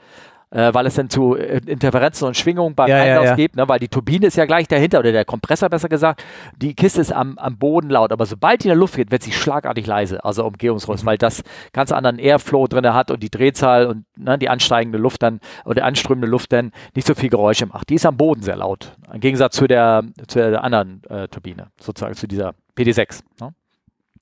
äh, 0.51 0.73
weil 0.73 0.85
es 0.85 0.95
dann 0.95 1.09
zu 1.09 1.35
äh, 1.35 1.61
Interferenzen 1.65 2.27
und 2.27 2.37
Schwingungen 2.37 2.75
beim 2.75 2.89
ja, 2.89 2.97
Einlauf 2.97 3.23
ja, 3.23 3.29
ja. 3.31 3.35
gibt, 3.35 3.55
ne? 3.55 3.67
weil 3.67 3.79
die 3.79 3.87
Turbine 3.87 4.27
ist 4.27 4.35
ja 4.35 4.45
gleich 4.45 4.67
dahinter 4.67 4.99
oder 4.99 5.11
der 5.11 5.25
Kompressor 5.25 5.69
besser 5.69 5.89
gesagt. 5.89 6.23
Die 6.57 6.75
Kiste 6.75 7.01
ist 7.01 7.11
am, 7.11 7.37
am 7.37 7.57
Boden 7.57 7.89
laut, 7.89 8.11
aber 8.11 8.25
sobald 8.25 8.63
die 8.63 8.67
in 8.67 8.71
der 8.71 8.77
Luft 8.77 8.95
geht, 8.95 9.11
wird 9.11 9.23
sie 9.23 9.31
schlagartig 9.31 9.87
leise, 9.87 10.23
also 10.23 10.45
Umgehungsrhythmus, 10.45 11.03
mhm. 11.03 11.07
weil 11.07 11.17
das 11.17 11.43
ganz 11.71 11.91
anderen 11.91 12.19
Airflow 12.19 12.67
drin 12.67 12.93
hat 12.93 13.11
und 13.11 13.23
die 13.23 13.29
Drehzahl 13.29 13.87
und 13.87 14.05
ne, 14.17 14.37
die 14.37 14.49
ansteigende 14.49 14.97
Luft 14.97 15.23
dann 15.23 15.39
oder 15.65 15.85
anströmende 15.85 16.27
Luft 16.27 16.51
dann 16.51 16.71
nicht 16.95 17.07
so 17.07 17.15
viel 17.15 17.29
Geräusche 17.29 17.65
macht. 17.65 17.89
Die 17.89 17.95
ist 17.95 18.05
am 18.05 18.17
Boden 18.17 18.43
sehr 18.43 18.57
laut, 18.57 18.97
im 19.11 19.21
Gegensatz 19.21 19.55
zu 19.55 19.67
der, 19.67 20.03
zu 20.27 20.39
der 20.39 20.63
anderen 20.63 21.01
äh, 21.09 21.27
Turbine, 21.29 21.67
sozusagen 21.79 22.15
zu 22.15 22.27
dieser 22.27 22.53
PD6. 22.77 23.21
Ne? 23.39 23.53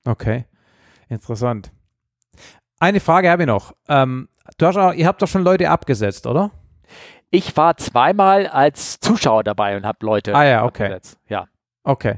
Okay, 0.04 0.44
interessant. 1.08 1.72
Eine 2.78 3.00
Frage 3.00 3.30
habe 3.30 3.42
ich 3.42 3.46
noch. 3.46 3.74
Ähm, 3.88 4.28
Du 4.60 4.66
hast 4.66 4.76
auch, 4.76 4.92
ihr 4.92 5.06
habt 5.06 5.22
doch 5.22 5.26
schon 5.26 5.42
Leute 5.42 5.70
abgesetzt, 5.70 6.26
oder? 6.26 6.50
Ich 7.30 7.56
war 7.56 7.78
zweimal 7.78 8.46
als 8.46 9.00
Zuschauer 9.00 9.42
dabei 9.42 9.74
und 9.74 9.86
habe 9.86 10.04
Leute 10.04 10.34
ah, 10.34 10.44
ja, 10.44 10.64
okay. 10.64 10.84
abgesetzt. 10.84 11.18
Ja. 11.28 11.46
Okay. 11.82 12.16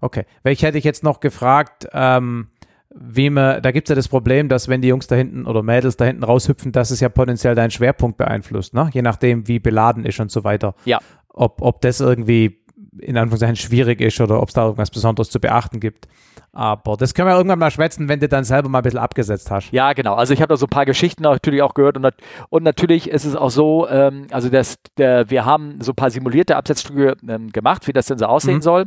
Okay. 0.00 0.24
Weil 0.44 0.52
ich 0.52 0.62
hätte 0.62 0.78
ich 0.78 0.84
jetzt 0.84 1.02
noch 1.02 1.18
gefragt, 1.18 1.88
ähm, 1.92 2.50
wie 2.94 3.28
man, 3.28 3.60
da 3.60 3.72
gibt 3.72 3.88
es 3.88 3.90
ja 3.90 3.96
das 3.96 4.06
Problem, 4.06 4.48
dass 4.48 4.68
wenn 4.68 4.82
die 4.82 4.88
Jungs 4.88 5.08
da 5.08 5.16
hinten 5.16 5.46
oder 5.46 5.64
Mädels 5.64 5.96
da 5.96 6.04
hinten 6.04 6.22
raushüpfen, 6.22 6.70
dass 6.70 6.92
es 6.92 7.00
ja 7.00 7.08
potenziell 7.08 7.56
deinen 7.56 7.72
Schwerpunkt 7.72 8.18
beeinflusst, 8.18 8.72
ne? 8.72 8.88
Je 8.92 9.02
nachdem, 9.02 9.48
wie 9.48 9.58
beladen 9.58 10.04
ist 10.04 10.20
und 10.20 10.30
so 10.30 10.44
weiter. 10.44 10.76
Ja. 10.84 11.00
Ob, 11.28 11.60
ob 11.60 11.80
das 11.80 11.98
irgendwie 11.98 12.59
in 12.98 13.16
Anführungszeichen 13.16 13.56
schwierig 13.56 14.00
ist 14.00 14.20
oder 14.20 14.40
ob 14.42 14.48
es 14.48 14.54
da 14.54 14.64
irgendwas 14.64 14.90
Besonderes 14.90 15.30
zu 15.30 15.40
beachten 15.40 15.80
gibt. 15.80 16.08
Aber 16.52 16.96
das 16.96 17.14
können 17.14 17.28
wir 17.28 17.36
irgendwann 17.36 17.60
mal 17.60 17.70
schwätzen, 17.70 18.08
wenn 18.08 18.18
du 18.18 18.28
dann 18.28 18.42
selber 18.42 18.68
mal 18.68 18.78
ein 18.78 18.82
bisschen 18.82 18.98
abgesetzt 18.98 19.50
hast. 19.50 19.70
Ja, 19.70 19.92
genau. 19.92 20.14
Also 20.14 20.34
ich 20.34 20.40
habe 20.42 20.48
da 20.48 20.56
so 20.56 20.66
ein 20.66 20.70
paar 20.70 20.84
Geschichten 20.84 21.22
natürlich 21.22 21.62
auch 21.62 21.74
gehört 21.74 21.96
und, 21.96 22.12
und 22.48 22.62
natürlich 22.64 23.08
ist 23.08 23.24
es 23.24 23.36
auch 23.36 23.50
so, 23.50 23.88
ähm, 23.88 24.26
also 24.32 24.48
das, 24.48 24.76
der, 24.96 25.30
wir 25.30 25.44
haben 25.44 25.80
so 25.80 25.92
ein 25.92 25.96
paar 25.96 26.10
simulierte 26.10 26.56
Absetzstücke 26.56 27.16
ähm, 27.28 27.50
gemacht, 27.50 27.86
wie 27.86 27.92
das 27.92 28.06
denn 28.06 28.18
so 28.18 28.26
aussehen 28.26 28.56
mhm. 28.56 28.62
soll. 28.62 28.86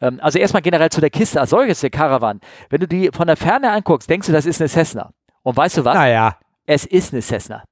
Ähm, 0.00 0.18
also 0.20 0.38
erstmal 0.38 0.62
generell 0.62 0.90
zu 0.90 1.00
der 1.00 1.10
Kiste 1.10 1.40
als 1.40 1.50
solches, 1.50 1.80
der 1.80 1.90
Caravan. 1.90 2.40
Wenn 2.68 2.80
du 2.80 2.88
die 2.88 3.10
von 3.12 3.28
der 3.28 3.36
Ferne 3.36 3.70
anguckst, 3.70 4.10
denkst 4.10 4.26
du, 4.26 4.32
das 4.32 4.46
ist 4.46 4.60
eine 4.60 4.68
Cessna. 4.68 5.10
Und 5.42 5.56
weißt 5.56 5.76
du 5.76 5.84
was? 5.84 5.94
Naja. 5.94 6.38
Es 6.66 6.84
ist 6.84 7.12
eine 7.12 7.22
Cessna. 7.22 7.62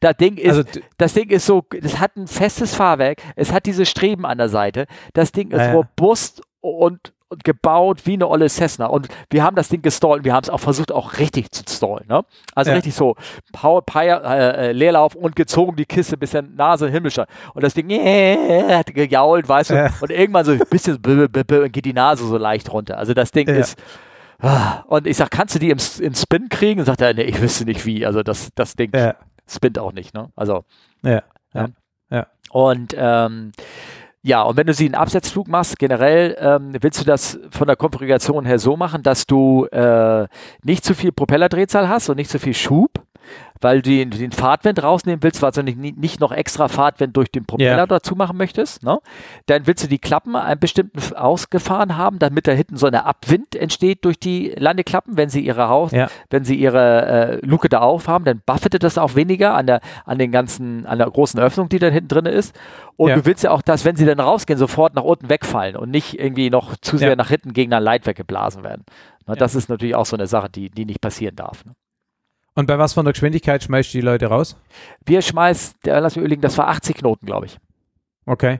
Das 0.00 0.16
Ding 0.16 0.36
ist, 0.36 0.56
also, 0.56 0.62
das 0.96 1.14
Ding 1.14 1.30
ist 1.30 1.46
so, 1.46 1.64
das 1.80 1.98
hat 1.98 2.16
ein 2.16 2.26
festes 2.26 2.74
Fahrwerk, 2.74 3.22
es 3.36 3.52
hat 3.52 3.66
diese 3.66 3.86
Streben 3.86 4.26
an 4.26 4.38
der 4.38 4.48
Seite, 4.48 4.86
das 5.14 5.32
Ding 5.32 5.50
ist 5.50 5.60
ja. 5.60 5.72
robust 5.72 6.42
und 6.60 7.12
und 7.28 7.44
gebaut 7.44 8.06
wie 8.06 8.14
eine 8.14 8.28
olle 8.28 8.48
Cessna. 8.48 8.86
Und 8.86 9.08
wir 9.30 9.42
haben 9.42 9.56
das 9.56 9.68
Ding 9.68 9.82
gestallt 9.82 10.18
und 10.18 10.24
wir 10.24 10.32
haben 10.32 10.44
es 10.44 10.50
auch 10.50 10.60
versucht, 10.60 10.92
auch 10.92 11.18
richtig 11.18 11.52
zu 11.52 11.62
stallen. 11.68 12.06
Ne? 12.08 12.24
Also 12.54 12.70
ja. 12.70 12.76
richtig 12.76 12.94
so 12.94 13.16
Power, 13.52 13.82
Power 13.82 14.22
äh, 14.24 14.68
äh, 14.68 14.72
Leerlauf 14.72 15.14
und 15.14 15.36
gezogen 15.36 15.76
die 15.76 15.84
Kiste 15.84 16.16
bis 16.16 16.30
der 16.30 16.42
Nase 16.42 16.88
himmlischer. 16.88 17.26
Und 17.54 17.62
das 17.62 17.74
Ding 17.74 17.90
äh, 17.90 18.74
hat 18.74 18.94
gejault, 18.94 19.48
weißt 19.48 19.70
du, 19.70 19.74
ja. 19.74 19.90
und 20.00 20.10
irgendwann 20.10 20.44
so 20.44 20.52
ein 20.52 20.60
bisschen 20.70 21.00
geht 21.70 21.84
die 21.84 21.92
Nase 21.92 22.26
so 22.26 22.38
leicht 22.38 22.72
runter. 22.72 22.98
Also 22.98 23.14
das 23.14 23.30
Ding 23.30 23.48
ja. 23.48 23.56
ist. 23.56 23.78
Ah, 24.40 24.84
und 24.86 25.06
ich 25.08 25.16
sag, 25.16 25.32
kannst 25.32 25.56
du 25.56 25.58
die 25.58 25.70
im, 25.70 25.78
im 26.00 26.14
Spin 26.14 26.48
kriegen? 26.48 26.78
Und 26.80 26.86
sagt 26.86 27.00
er, 27.00 27.12
nee, 27.12 27.22
ich 27.22 27.40
wüsste 27.42 27.64
nicht 27.64 27.84
wie. 27.84 28.06
Also 28.06 28.22
das, 28.22 28.50
das 28.54 28.74
Ding 28.76 28.92
spinnt 29.48 29.78
auch 29.78 29.92
nicht, 29.92 30.14
ne? 30.14 30.30
Also. 30.36 30.64
Ja. 31.54 31.68
ja. 32.10 32.26
Und 32.50 32.94
ähm, 32.96 33.52
Ja, 34.22 34.42
und 34.42 34.56
wenn 34.56 34.66
du 34.66 34.74
sie 34.74 34.86
in 34.86 34.94
Absetzflug 34.94 35.48
machst, 35.48 35.78
generell 35.78 36.36
ähm, 36.40 36.72
willst 36.80 37.00
du 37.00 37.04
das 37.04 37.38
von 37.50 37.66
der 37.66 37.76
Konfiguration 37.76 38.44
her 38.44 38.58
so 38.58 38.76
machen, 38.76 39.02
dass 39.02 39.26
du 39.26 39.66
äh, 39.66 40.26
nicht 40.62 40.84
zu 40.84 40.94
viel 40.94 41.12
Propellerdrehzahl 41.12 41.88
hast 41.88 42.08
und 42.08 42.16
nicht 42.16 42.30
zu 42.30 42.38
viel 42.38 42.54
Schub, 42.54 42.90
weil 43.60 43.82
du 43.82 43.90
den, 43.90 44.10
den 44.10 44.30
Fahrtwind 44.32 44.82
rausnehmen 44.82 45.22
willst, 45.22 45.42
weil 45.42 45.50
du 45.50 45.62
nicht, 45.64 45.98
nicht 45.98 46.20
noch 46.20 46.30
extra 46.32 46.68
Fahrtwind 46.68 47.16
durch 47.16 47.30
den 47.32 47.44
Propeller 47.44 47.76
Ja. 47.76 47.86
dazu 47.86 48.14
machen 48.14 48.36
möchtest. 48.36 48.82
Ne? 48.84 48.98
Dann 49.46 49.66
willst 49.66 49.82
du 49.82 49.88
die 49.88 49.98
Klappen 49.98 50.36
einen 50.36 50.60
bestimmten 50.60 51.00
ausgefahren 51.16 51.96
haben, 51.96 52.18
damit 52.18 52.46
da 52.46 52.52
hinten 52.52 52.76
so 52.76 52.86
eine 52.86 53.04
Abwind 53.04 53.56
entsteht 53.56 54.04
durch 54.04 54.18
die 54.20 54.52
Landeklappen, 54.56 55.16
wenn 55.16 55.28
sie 55.28 55.40
ihre 55.44 55.68
Haus, 55.68 55.90
Ja. 55.92 56.08
wenn 56.30 56.44
sie 56.44 56.54
ihre 56.54 57.06
äh, 57.42 57.46
Luke 57.46 57.68
da 57.68 57.80
aufhaben, 57.80 58.24
dann 58.24 58.40
buffetet 58.46 58.82
das 58.84 58.96
auch 58.98 59.14
weniger 59.16 59.54
an 59.54 59.66
der, 59.66 59.80
an 60.04 60.18
den 60.18 60.30
ganzen, 60.30 60.86
an 60.86 60.98
der 60.98 61.10
großen 61.10 61.40
Öffnung, 61.40 61.68
die 61.68 61.78
dann 61.80 61.92
hinten 61.92 62.08
drin 62.08 62.26
ist. 62.26 62.54
Und 62.96 63.10
Ja. 63.10 63.16
du 63.16 63.24
willst 63.26 63.42
ja 63.44 63.50
auch, 63.50 63.62
dass, 63.62 63.84
wenn 63.84 63.96
sie 63.96 64.06
dann 64.06 64.20
rausgehen, 64.20 64.58
sofort 64.58 64.94
nach 64.94 65.02
unten 65.04 65.28
wegfallen 65.28 65.76
und 65.76 65.90
nicht 65.90 66.18
irgendwie 66.18 66.50
noch 66.50 66.76
zu 66.76 66.96
sehr 66.96 67.10
Ja. 67.10 67.16
nach 67.16 67.28
hinten 67.28 67.52
gegen 67.52 67.72
ein 67.72 67.82
Leit 67.82 68.06
weggeblasen 68.06 68.62
werden. 68.62 68.84
Ne, 69.26 69.34
Das 69.36 69.54
ist 69.54 69.68
natürlich 69.68 69.94
auch 69.96 70.06
so 70.06 70.16
eine 70.16 70.26
Sache, 70.26 70.48
die, 70.48 70.70
die 70.70 70.84
nicht 70.84 71.00
passieren 71.00 71.34
darf. 71.36 71.64
Ne? 71.64 71.72
Und 72.58 72.66
bei 72.66 72.76
was 72.76 72.94
von 72.94 73.04
der 73.04 73.12
Geschwindigkeit 73.12 73.62
schmeißt 73.62 73.94
du 73.94 73.98
die 73.98 74.02
Leute 74.04 74.26
raus? 74.26 74.56
Wir 75.06 75.22
schmeißen, 75.22 75.76
äh, 75.84 76.00
lass 76.00 76.16
mich 76.16 76.22
überlegen, 76.22 76.42
das 76.42 76.58
war 76.58 76.66
80 76.66 76.96
Knoten, 76.96 77.24
glaube 77.24 77.46
ich. 77.46 77.56
Okay. 78.26 78.58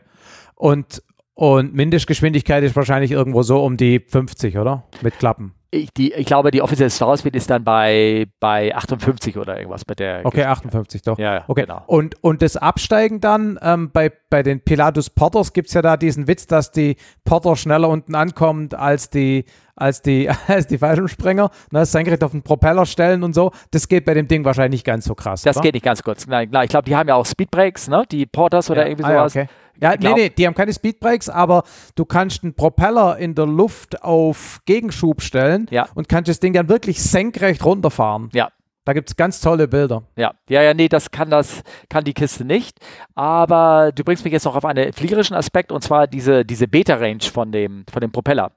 Und, 0.54 1.02
und 1.34 1.74
Mindestgeschwindigkeit 1.74 2.62
ist 2.62 2.76
wahrscheinlich 2.76 3.10
irgendwo 3.10 3.42
so 3.42 3.60
um 3.60 3.76
die 3.76 3.98
50, 3.98 4.56
oder? 4.56 4.84
Mit 5.02 5.18
Klappen. 5.18 5.52
Ich, 5.70 5.92
die, 5.92 6.14
ich 6.14 6.24
glaube, 6.24 6.50
die 6.50 6.62
offizielle 6.62 6.90
Starsped 6.90 7.36
ist 7.36 7.50
dann 7.50 7.62
bei, 7.62 8.26
bei 8.40 8.74
58 8.74 9.36
oder 9.36 9.58
irgendwas 9.58 9.84
bei 9.84 9.94
der. 9.94 10.24
Okay, 10.24 10.44
58 10.44 11.02
doch. 11.02 11.18
Ja, 11.18 11.34
ja, 11.34 11.44
Okay. 11.46 11.62
genau. 11.62 11.82
Und, 11.86 12.22
und 12.24 12.40
das 12.40 12.56
Absteigen 12.56 13.20
dann, 13.20 13.58
ähm, 13.60 13.90
bei, 13.92 14.10
bei 14.30 14.42
den 14.42 14.62
Pilatus 14.62 15.10
Porters 15.10 15.52
gibt 15.52 15.68
es 15.68 15.74
ja 15.74 15.82
da 15.82 15.98
diesen 15.98 16.26
Witz, 16.26 16.46
dass 16.46 16.72
die 16.72 16.96
Porter 17.24 17.54
schneller 17.54 17.90
unten 17.90 18.14
ankommt 18.14 18.74
als 18.74 19.10
die, 19.10 19.44
als 19.76 20.00
die, 20.00 20.30
als 20.48 20.68
die 20.68 20.78
Fallschirmspringer, 20.78 21.50
ne, 21.70 21.84
senkrecht 21.84 22.24
auf 22.24 22.30
den 22.30 22.42
Propeller 22.42 22.86
stellen 22.86 23.22
und 23.22 23.34
so. 23.34 23.52
Das 23.70 23.88
geht 23.88 24.06
bei 24.06 24.14
dem 24.14 24.26
Ding 24.26 24.46
wahrscheinlich 24.46 24.78
nicht 24.78 24.86
ganz 24.86 25.04
so 25.04 25.14
krass. 25.14 25.42
Das 25.42 25.58
oder? 25.58 25.64
geht 25.64 25.74
nicht 25.74 25.84
ganz 25.84 26.02
kurz. 26.02 26.26
Nein, 26.26 26.50
klar, 26.50 26.64
ich 26.64 26.70
glaube, 26.70 26.86
die 26.86 26.96
haben 26.96 27.08
ja 27.08 27.14
auch 27.14 27.26
Speedbreaks, 27.26 27.88
ne? 27.88 28.04
Die 28.10 28.24
Porters 28.24 28.70
oder 28.70 28.84
ja. 28.84 28.88
irgendwie 28.88 29.04
ah, 29.04 29.12
ja, 29.12 29.18
sowas. 29.18 29.36
okay. 29.36 29.48
Ja, 29.80 29.94
nee, 29.98 30.12
nee, 30.14 30.28
die 30.30 30.46
haben 30.46 30.54
keine 30.54 30.72
Speedbrakes, 30.72 31.28
aber 31.28 31.62
du 31.94 32.04
kannst 32.04 32.42
einen 32.42 32.54
Propeller 32.54 33.16
in 33.18 33.34
der 33.34 33.46
Luft 33.46 34.02
auf 34.02 34.60
Gegenschub 34.66 35.22
stellen 35.22 35.66
Ja. 35.70 35.86
und 35.94 36.08
kannst 36.08 36.28
das 36.28 36.40
Ding 36.40 36.52
dann 36.52 36.68
wirklich 36.68 37.02
senkrecht 37.02 37.64
runterfahren. 37.64 38.28
Ja, 38.32 38.48
Da 38.84 38.92
gibt 38.94 39.10
es 39.10 39.16
ganz 39.16 39.40
tolle 39.40 39.68
Bilder. 39.68 40.02
ja, 40.16 40.32
ja, 40.48 40.62
ja, 40.62 40.72
nee, 40.74 40.88
das 40.88 41.10
kann 41.10 41.28
das, 41.30 41.62
kann 41.90 42.04
die 42.04 42.14
Kiste 42.14 42.44
nicht. 42.44 42.78
Aber 43.14 43.92
du 43.94 44.02
bringst 44.02 44.24
mich 44.24 44.32
jetzt 44.32 44.44
noch 44.46 44.56
auf 44.56 44.64
einen 44.64 44.92
fliegerischen 44.92 45.36
Aspekt 45.36 45.70
und 45.72 45.82
zwar 45.82 46.06
diese, 46.06 46.44
diese 46.44 46.66
Beta-Range 46.68 47.20
von 47.22 47.52
dem, 47.52 47.84
von 47.92 48.00
dem 48.00 48.10
Propeller. 48.12 48.50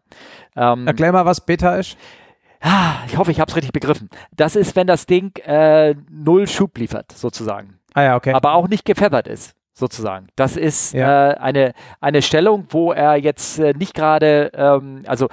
Ähm, 0.55 0.87
Erklär 0.87 1.11
mal, 1.11 1.25
was 1.25 1.45
Beta 1.45 1.75
ist. 1.75 1.97
ah, 2.61 2.95
ich 3.07 3.17
hoffe, 3.17 3.31
ich 3.31 3.39
habe 3.39 3.49
es 3.49 3.55
richtig 3.57 3.73
begriffen. 3.73 4.09
Das 4.35 4.55
ist, 4.55 4.75
wenn 4.75 4.87
das 4.87 5.05
Ding 5.05 5.35
äh, 5.43 5.95
null 6.09 6.47
Schub 6.47 6.77
liefert, 6.77 7.11
sozusagen. 7.11 7.77
Ah 7.93 8.03
ja, 8.03 8.15
okay. 8.15 8.33
aber 8.33 8.53
auch 8.53 8.67
nicht 8.69 8.85
gefeathert 8.85 9.27
ist, 9.27 9.53
sozusagen. 9.73 10.27
Das 10.35 10.57
ist 10.57 10.93
Ja. 10.93 11.31
äh, 11.31 11.35
eine, 11.37 11.73
eine 11.99 12.21
Stellung, 12.21 12.65
wo 12.69 12.91
er 12.91 13.15
jetzt 13.15 13.59
äh, 13.59 13.73
nicht 13.73 13.93
gerade, 13.93 14.51
ähm, 14.53 15.03
also 15.07 15.27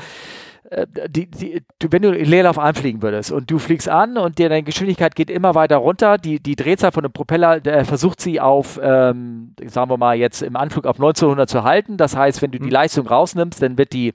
äh, 0.71 0.87
die, 1.09 1.31
die, 1.31 1.63
du, 1.79 1.89
wenn 1.91 2.03
du 2.03 2.11
Leerlauf 2.13 2.59
anfliegen 2.59 3.01
würdest 3.03 3.33
und 3.33 3.51
du 3.51 3.59
fliegst 3.59 3.89
an 3.89 4.19
und 4.19 4.39
dir 4.39 4.49
deine 4.49 4.63
Geschwindigkeit 4.63 5.15
geht 5.15 5.31
immer 5.31 5.55
weiter 5.55 5.77
runter, 5.79 6.19
die, 6.19 6.41
die 6.41 6.57
Drehzahl 6.57 6.93
von 6.93 7.03
dem 7.05 7.13
Propeller 7.13 7.61
der 7.61 7.85
versucht 7.85 8.21
sie 8.21 8.41
auf, 8.41 8.79
ähm, 8.83 9.55
sagen 9.67 9.91
wir 9.91 9.97
mal 9.97 10.17
jetzt 10.17 10.43
im 10.43 10.57
Anflug 10.57 10.87
auf 10.87 10.97
1900 10.97 11.49
zu 11.49 11.65
halten. 11.65 11.97
Das 11.97 12.15
heißt, 12.17 12.43
wenn 12.43 12.51
du 12.51 12.59
die 12.59 12.71
Leistung 12.71 13.07
rausnimmst, 13.07 13.63
dann 13.63 13.79
wird 13.79 13.93
die, 13.93 14.13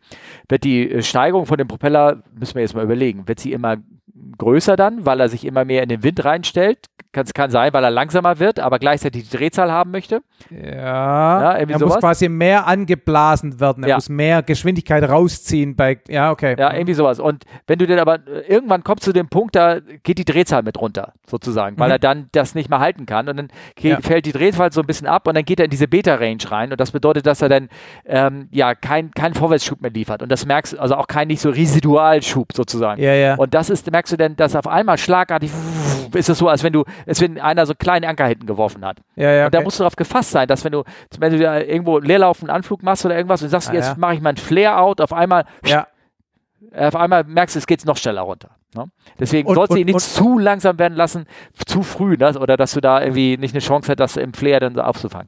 wird 0.48 0.64
die 0.64 0.90
äh, 0.92 1.02
Steigung 1.02 1.46
von 1.48 1.58
dem 1.58 1.68
Propeller, 1.68 2.22
müssen 2.38 2.56
wir 2.56 2.62
jetzt 2.62 2.76
mal 2.76 2.84
überlegen, 2.84 3.28
wird 3.28 3.40
sie 3.40 3.52
immer 3.52 3.78
größer 4.38 4.76
dann, 4.76 5.06
weil 5.06 5.20
er 5.20 5.30
sich 5.30 5.46
immer 5.46 5.66
mehr 5.66 5.84
in 5.84 5.90
den 5.90 6.04
Wind 6.04 6.24
reinstellt. 6.26 6.88
Kann, 7.12 7.28
kann 7.28 7.52
sein, 7.52 7.72
weil 7.74 7.84
er 7.84 7.92
langsamer 7.92 8.40
wird, 8.40 8.60
aber 8.60 8.80
gleichzeitig 8.80 9.30
die 9.30 9.38
Drehzahl 9.38 9.72
haben 9.72 9.92
möchte. 9.92 10.22
Ja, 10.50 11.42
Ja, 11.42 11.52
irgendwie 11.58 11.74
er 11.74 11.80
muss 11.80 11.90
sowas. 11.90 12.00
quasi 12.00 12.28
mehr 12.28 12.66
angeblasen 12.66 13.60
werden. 13.60 13.84
Er 13.84 13.90
Ja. 13.90 13.96
muss 13.98 14.10
mehr 14.10 14.42
Geschwindigkeit 14.42 15.08
rausziehen 15.08 15.76
bei. 15.76 16.00
Ja, 16.08 16.32
okay. 16.32 16.56
Ja, 16.58 16.74
irgendwie 16.74 16.96
sowas. 16.96 17.20
Und 17.20 17.44
wenn 17.68 17.78
du 17.78 17.86
dann 17.86 18.00
aber 18.00 18.16
äh, 18.28 18.42
irgendwann 18.48 18.84
kommst 18.84 19.04
zu 19.04 19.14
dem 19.14 19.30
Punkt, 19.30 19.56
da 19.56 19.80
geht 19.80 20.18
die 20.18 20.26
Drehzahl 20.26 20.64
mit 20.64 20.80
runter, 20.82 21.14
sozusagen, 21.30 21.78
weil 21.78 21.90
Mhm. 21.90 21.92
er 21.94 22.00
dann 22.00 22.30
das 22.32 22.56
nicht 22.56 22.70
mehr 22.72 22.80
halten 22.80 23.06
kann. 23.06 23.30
Und 23.30 23.38
dann 23.38 23.48
Ja. 23.80 24.00
fällt 24.02 24.26
die 24.26 24.32
Drehzahl 24.32 24.72
so 24.72 24.82
ein 24.82 24.88
bisschen 24.88 25.06
ab 25.08 25.28
und 25.28 25.36
dann 25.36 25.46
geht 25.46 25.60
er 25.60 25.66
in 25.66 25.72
diese 25.72 25.88
Beta-Range 25.88 26.40
rein. 26.50 26.72
Und 26.72 26.80
das 26.82 26.92
bedeutet, 26.92 27.28
dass 27.28 27.44
er 27.44 27.50
dann 27.50 27.70
ähm, 28.08 28.48
ja 28.52 28.74
keinen 28.74 29.12
kein 29.12 29.36
Vorwärtsschub 29.36 29.82
mehr 29.82 29.92
liefert. 29.92 30.24
Und 30.24 30.30
das 30.32 30.48
merkst 30.48 30.74
du, 30.74 30.80
also 30.80 30.96
auch 30.96 31.06
kein 31.08 31.28
nicht 31.28 31.42
so 31.42 31.52
Residualschub 31.52 32.54
sozusagen. 32.54 33.02
Ja, 33.02 33.14
ja. 33.14 33.36
Und 33.36 33.54
das 33.54 33.70
ist, 33.70 33.92
merkst 33.92 34.12
du 34.14 34.18
denn, 34.18 34.36
dass 34.36 34.56
auf 34.56 34.68
einmal 34.68 34.98
schlagartig 34.98 35.52
ist 36.14 36.30
es 36.30 36.38
so, 36.38 36.48
als 36.48 36.64
wenn 36.64 36.74
du, 36.74 36.84
als 37.08 37.20
wenn 37.22 37.40
einer 37.40 37.66
so 37.66 37.72
einen 37.74 37.80
kleinen 37.80 38.06
Anker 38.06 38.28
hinten 38.28 38.46
geworfen 38.46 38.86
hat. 38.86 38.98
ja, 39.16 39.32
ja, 39.32 39.46
Und 39.46 39.54
da 39.54 39.58
okay. 39.60 39.66
musst 39.66 39.80
du 39.80 39.84
darauf 39.84 39.96
gefasst 39.96 40.32
sein, 40.32 40.48
dass 40.48 40.64
wenn 40.64 40.72
du, 40.72 40.84
wenn 41.20 41.32
du 41.34 41.40
da 41.40 41.60
irgendwo 41.60 41.98
leerlaufenden 42.00 42.56
Anflug 42.56 42.84
machst 42.84 43.04
oder 43.06 43.16
irgendwas 43.16 43.42
und 43.42 43.50
sagst, 43.50 43.70
Ah, 43.70 43.74
jetzt 43.74 43.88
ja. 43.90 43.96
mache 43.98 44.14
ich 44.16 44.22
mal 44.22 44.30
einen 44.30 44.38
Flare-out, 44.38 45.02
auf 45.02 45.12
einmal, 45.12 45.46
ja. 45.66 45.88
auf 46.76 46.96
einmal 46.96 47.24
merkst 47.24 47.56
du, 47.56 47.60
es 47.60 47.68
geht 47.68 47.84
noch 47.86 47.98
schneller 47.98 48.22
runter. 48.22 48.50
Ne? 48.76 48.86
Deswegen 49.20 49.48
Und- 49.48 49.56
sollst 49.56 49.74
du 49.74 49.78
ihn 49.78 49.86
nicht 49.86 49.96
und- 49.96 50.02
zu 50.02 50.38
langsam 50.40 50.78
werden 50.80 50.96
lassen, 50.96 51.26
zu 51.66 51.84
früh, 51.84 52.16
ne? 52.18 52.38
oder 52.40 52.58
dass 52.58 52.74
du 52.74 52.82
da 52.82 53.02
irgendwie 53.02 53.38
nicht 53.38 53.54
eine 53.54 53.62
Chance 53.62 53.90
hast, 53.92 54.00
das 54.00 54.18
im 54.18 54.34
Flare 54.34 54.60
dann 54.62 54.76
so 54.76 54.82
aufzufangen. 54.82 55.28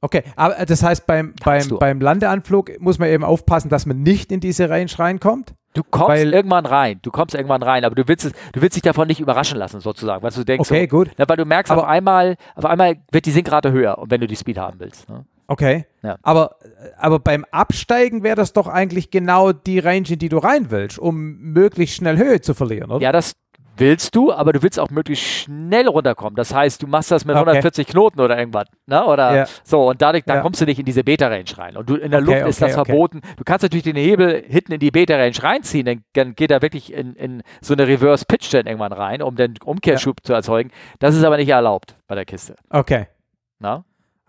Okay, 0.00 0.24
aber 0.34 0.58
äh, 0.58 0.66
das 0.66 0.82
heißt, 0.82 1.06
beim, 1.06 1.34
beim, 1.44 1.68
beim 1.78 2.00
Landeanflug 2.00 2.80
muss 2.80 2.98
man 2.98 3.08
eben 3.08 3.22
aufpassen, 3.24 3.68
dass 3.68 3.86
man 3.86 4.02
nicht 4.02 4.32
in 4.32 4.40
diese 4.40 4.68
Range 4.68 4.90
reinkommt. 4.98 5.54
Du 5.74 5.82
kommst 5.82 6.08
Weil- 6.08 6.32
irgendwann 6.34 6.66
rein, 6.66 6.98
du 7.02 7.10
kommst 7.10 7.34
irgendwann 7.34 7.62
rein, 7.62 7.84
aber 7.84 7.94
du 7.94 8.06
willst, 8.06 8.26
es, 8.26 8.32
du 8.52 8.60
willst 8.60 8.76
dich 8.76 8.82
davon 8.82 9.08
nicht 9.08 9.20
überraschen 9.20 9.58
lassen, 9.58 9.80
sozusagen, 9.80 10.22
weil 10.22 10.30
du 10.30 10.44
denkst, 10.44 10.70
Okay, 10.70 10.86
so, 10.90 10.96
gut. 10.98 11.10
Ja, 11.16 11.28
weil 11.28 11.36
du 11.36 11.44
merkst, 11.46 11.72
Aber- 11.72 11.82
auf 11.82 11.88
einmal, 11.88 12.36
auf 12.54 12.64
einmal 12.66 12.96
wird 13.10 13.24
die 13.26 13.30
Sinkrate 13.30 13.72
höher, 13.72 13.96
wenn 14.06 14.20
du 14.20 14.26
die 14.26 14.36
Speed 14.36 14.58
haben 14.58 14.78
willst. 14.80 15.08
Ne? 15.08 15.24
Okay. 15.48 15.86
Ja. 16.02 16.16
Aber, 16.22 16.56
aber 16.98 17.18
beim 17.18 17.44
Absteigen 17.50 18.22
wäre 18.22 18.36
das 18.36 18.52
doch 18.52 18.68
eigentlich 18.68 19.10
genau 19.10 19.52
die 19.52 19.78
Range, 19.78 20.06
in 20.08 20.18
die 20.18 20.28
du 20.28 20.38
rein 20.38 20.70
willst, 20.70 20.98
um 20.98 21.36
möglichst 21.40 21.96
schnell 21.96 22.16
Höhe 22.16 22.40
zu 22.40 22.54
verlieren, 22.54 22.90
oder? 22.90 23.02
Ja, 23.02 23.12
das 23.12 23.32
willst 23.76 24.14
du, 24.14 24.32
aber 24.32 24.52
du 24.52 24.62
willst 24.62 24.78
auch 24.78 24.90
möglichst 24.90 25.24
schnell 25.24 25.88
runterkommen. 25.88 26.36
Das 26.36 26.54
heißt, 26.54 26.82
du 26.82 26.86
machst 26.86 27.10
das 27.10 27.24
mit 27.24 27.34
Okay. 27.36 27.44
140 27.46 27.86
Knoten 27.86 28.20
oder 28.20 28.38
irgendwas, 28.38 28.66
ne? 28.86 29.04
Oder 29.04 29.34
Ja. 29.36 29.46
so 29.64 29.88
und 29.88 30.00
dadurch, 30.02 30.24
dann 30.24 30.36
Ja. 30.36 30.42
kommst 30.42 30.60
du 30.60 30.64
nicht 30.64 30.78
in 30.78 30.84
diese 30.84 31.04
Beta-Range 31.04 31.44
rein. 31.56 31.76
Und 31.76 31.88
du 31.88 31.96
in 31.96 32.10
der 32.10 32.20
Okay, 32.20 32.26
Luft 32.40 32.48
ist 32.48 32.62
okay, 32.62 32.70
das 32.70 32.78
okay. 32.78 32.90
verboten. 32.92 33.20
Du 33.36 33.44
kannst 33.44 33.62
natürlich 33.62 33.84
den 33.84 33.96
Hebel 33.96 34.42
hinten 34.46 34.72
in 34.72 34.80
die 34.80 34.90
Beta-Range 34.90 35.42
reinziehen, 35.42 35.86
dann, 35.86 36.04
dann 36.12 36.34
geht 36.34 36.50
er 36.50 36.62
wirklich 36.62 36.92
in, 36.92 37.14
in 37.14 37.42
so 37.60 37.74
eine 37.74 37.86
Reverse-Pitch 37.86 38.52
dann 38.54 38.66
irgendwann 38.66 38.92
rein, 38.92 39.22
um 39.22 39.36
den 39.36 39.54
Umkehrschub 39.64 40.18
zu 40.22 40.32
erzeugen. 40.32 40.70
Das 40.98 41.14
ist 41.14 41.24
aber 41.24 41.36
nicht 41.36 41.48
erlaubt 41.48 41.96
bei 42.06 42.14
der 42.14 42.24
Kiste. 42.24 42.56
Okay. 42.70 43.06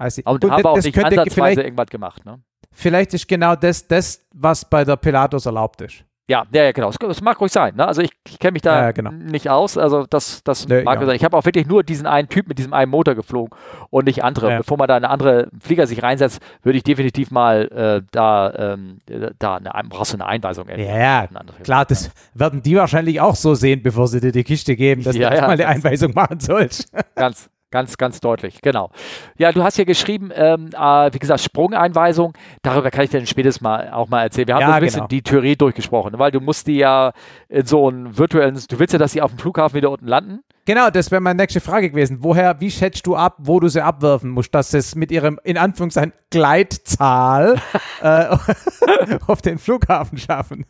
I 0.01 0.09
see. 0.09 0.23
Und 0.25 0.41
Gut, 0.41 0.51
haben 0.51 0.65
auch 0.65 0.75
das 0.75 0.85
nicht 0.85 1.03
ansatzweise 1.03 1.61
irgendwas 1.63 1.87
gemacht. 1.87 2.25
Ne? 2.25 2.39
vielleicht 2.75 3.13
ist 3.13 3.27
genau 3.27 3.55
das, 3.55 3.87
das, 3.87 4.25
was 4.33 4.65
bei 4.67 4.83
der 4.83 4.95
Pilatus 4.97 5.45
erlaubt 5.45 5.81
ist. 5.81 6.03
Ja, 6.29 6.45
ja, 6.53 6.63
ja, 6.63 6.71
genau. 6.71 6.89
Das, 6.97 7.21
mag 7.21 7.39
ruhig 7.41 7.51
sein. 7.51 7.75
Ne? 7.75 7.85
Also 7.85 8.01
ich, 8.01 8.11
ich 8.25 8.39
kenne 8.39 8.53
mich 8.53 8.61
da 8.61 8.81
Ja, 8.81 8.91
genau. 8.91 9.11
nicht 9.11 9.49
aus. 9.49 9.77
Also 9.77 10.05
das, 10.09 10.41
das 10.43 10.67
Nee, 10.67 10.83
mag 10.83 10.99
ja. 11.01 11.05
sein. 11.05 11.15
Ich 11.17 11.25
habe 11.25 11.35
auch 11.35 11.43
wirklich 11.43 11.67
nur 11.67 11.83
diesen 11.83 12.07
einen 12.07 12.29
Typ 12.29 12.47
mit 12.47 12.57
diesem 12.57 12.73
einen 12.73 12.89
Motor 12.89 13.15
geflogen 13.15 13.57
und 13.89 14.05
nicht 14.05 14.23
andere. 14.23 14.51
Ja. 14.51 14.57
Bevor 14.59 14.77
man 14.77 14.87
da 14.87 14.95
eine 14.95 15.09
andere 15.09 15.49
Flieger 15.59 15.85
sich 15.85 16.01
reinsetzt, 16.01 16.39
würde 16.61 16.77
ich 16.77 16.83
definitiv 16.83 17.29
mal 17.29 17.67
äh, 18.03 18.07
da, 18.11 18.53
ähm, 18.75 18.99
da 19.37 19.55
eine, 19.57 19.89
brauchst 19.89 20.13
du 20.13 20.17
eine 20.17 20.25
Einweisung. 20.25 20.69
Ja, 20.77 21.27
klar, 21.61 21.83
das 21.85 22.09
werden 22.33 22.61
die 22.61 22.77
wahrscheinlich 22.77 23.19
auch 23.19 23.35
so 23.35 23.53
sehen, 23.53 23.83
bevor 23.83 24.07
sie 24.07 24.21
dir 24.21 24.31
die 24.31 24.45
Kiste 24.45 24.77
geben, 24.77 25.03
dass 25.03 25.15
Ja, 25.23 25.29
du 25.29 25.35
ja, 25.35 25.41
mal 25.41 25.51
eine 25.51 25.67
Einweisung 25.67 26.13
machen 26.13 26.39
sollst. 26.39 26.89
Ganz, 27.15 27.49
ganz, 27.73 27.97
ganz 27.97 28.19
deutlich, 28.19 28.61
genau. 28.61 28.91
Ja, 29.35 29.51
du 29.51 29.63
hast 29.63 29.77
ja 29.79 29.83
geschrieben, 29.83 30.29
ähm, 30.35 30.69
äh, 30.73 31.11
wie 31.11 31.17
gesagt, 31.17 31.41
Sprungeinweisung, 31.41 32.33
darüber 32.61 32.91
kann 32.91 33.05
ich 33.05 33.09
dann 33.09 33.25
spätestens 33.25 33.61
mal 33.61 33.89
auch 33.91 34.09
mal 34.09 34.21
erzählen. 34.21 34.47
Wir 34.47 34.55
haben 34.55 34.61
Ja, 34.61 34.73
ein 34.75 34.81
bisschen 34.81 34.99
genau. 34.99 35.07
die 35.07 35.23
Theorie 35.23 35.55
durchgesprochen, 35.55 36.19
weil 36.19 36.29
du 36.29 36.39
musst 36.39 36.67
die 36.67 36.77
ja 36.77 37.13
in 37.49 37.65
so 37.65 37.89
einen 37.89 38.15
virtuellen, 38.15 38.61
du 38.69 38.77
willst 38.77 38.93
ja, 38.93 38.99
dass 38.99 39.13
sie 39.13 39.23
auf 39.23 39.31
dem 39.31 39.39
Flughafen 39.39 39.75
wieder 39.75 39.89
unten 39.89 40.05
landen. 40.05 40.43
Genau, 40.65 40.91
das 40.91 41.09
wäre 41.09 41.19
meine 41.19 41.41
nächste 41.41 41.61
Frage 41.61 41.89
gewesen. 41.89 42.19
Woher, 42.21 42.61
wie 42.61 42.69
schätzt 42.69 43.07
du 43.07 43.15
ab, 43.15 43.37
wo 43.39 43.59
du 43.59 43.67
sie 43.69 43.83
abwerfen 43.83 44.29
musst, 44.29 44.53
dass 44.53 44.71
es 44.75 44.93
mit 44.93 45.11
ihrem, 45.11 45.39
in 45.43 45.57
Anführungszeichen, 45.57 46.13
Gleitzahl 46.29 47.59
äh, 48.01 48.37
auf 49.27 49.41
den 49.41 49.57
Flughafen 49.57 50.19
schaffen? 50.19 50.65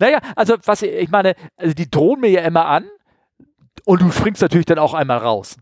Naja, 0.00 0.18
also 0.34 0.56
was 0.64 0.82
ich 0.82 0.90
ich 0.90 1.10
meine, 1.10 1.34
also 1.56 1.74
die 1.74 1.88
drohen 1.88 2.20
mir 2.20 2.30
ja 2.30 2.40
immer 2.42 2.66
an 2.66 2.86
und 3.84 4.02
du 4.02 4.10
springst 4.10 4.42
natürlich 4.42 4.66
dann 4.66 4.78
auch 4.78 4.94
einmal 4.94 5.18
raus. 5.18 5.56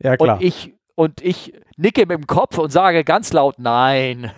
Ja, 0.00 0.16
klar. 0.16 0.36
Und 0.36 0.42
ich 0.42 0.74
und 0.94 1.20
ich 1.22 1.52
nicke 1.76 2.02
mit 2.02 2.12
dem 2.12 2.26
Kopf 2.26 2.58
und 2.58 2.70
sage 2.70 3.04
ganz 3.04 3.32
laut 3.32 3.58
Nein. 3.58 4.30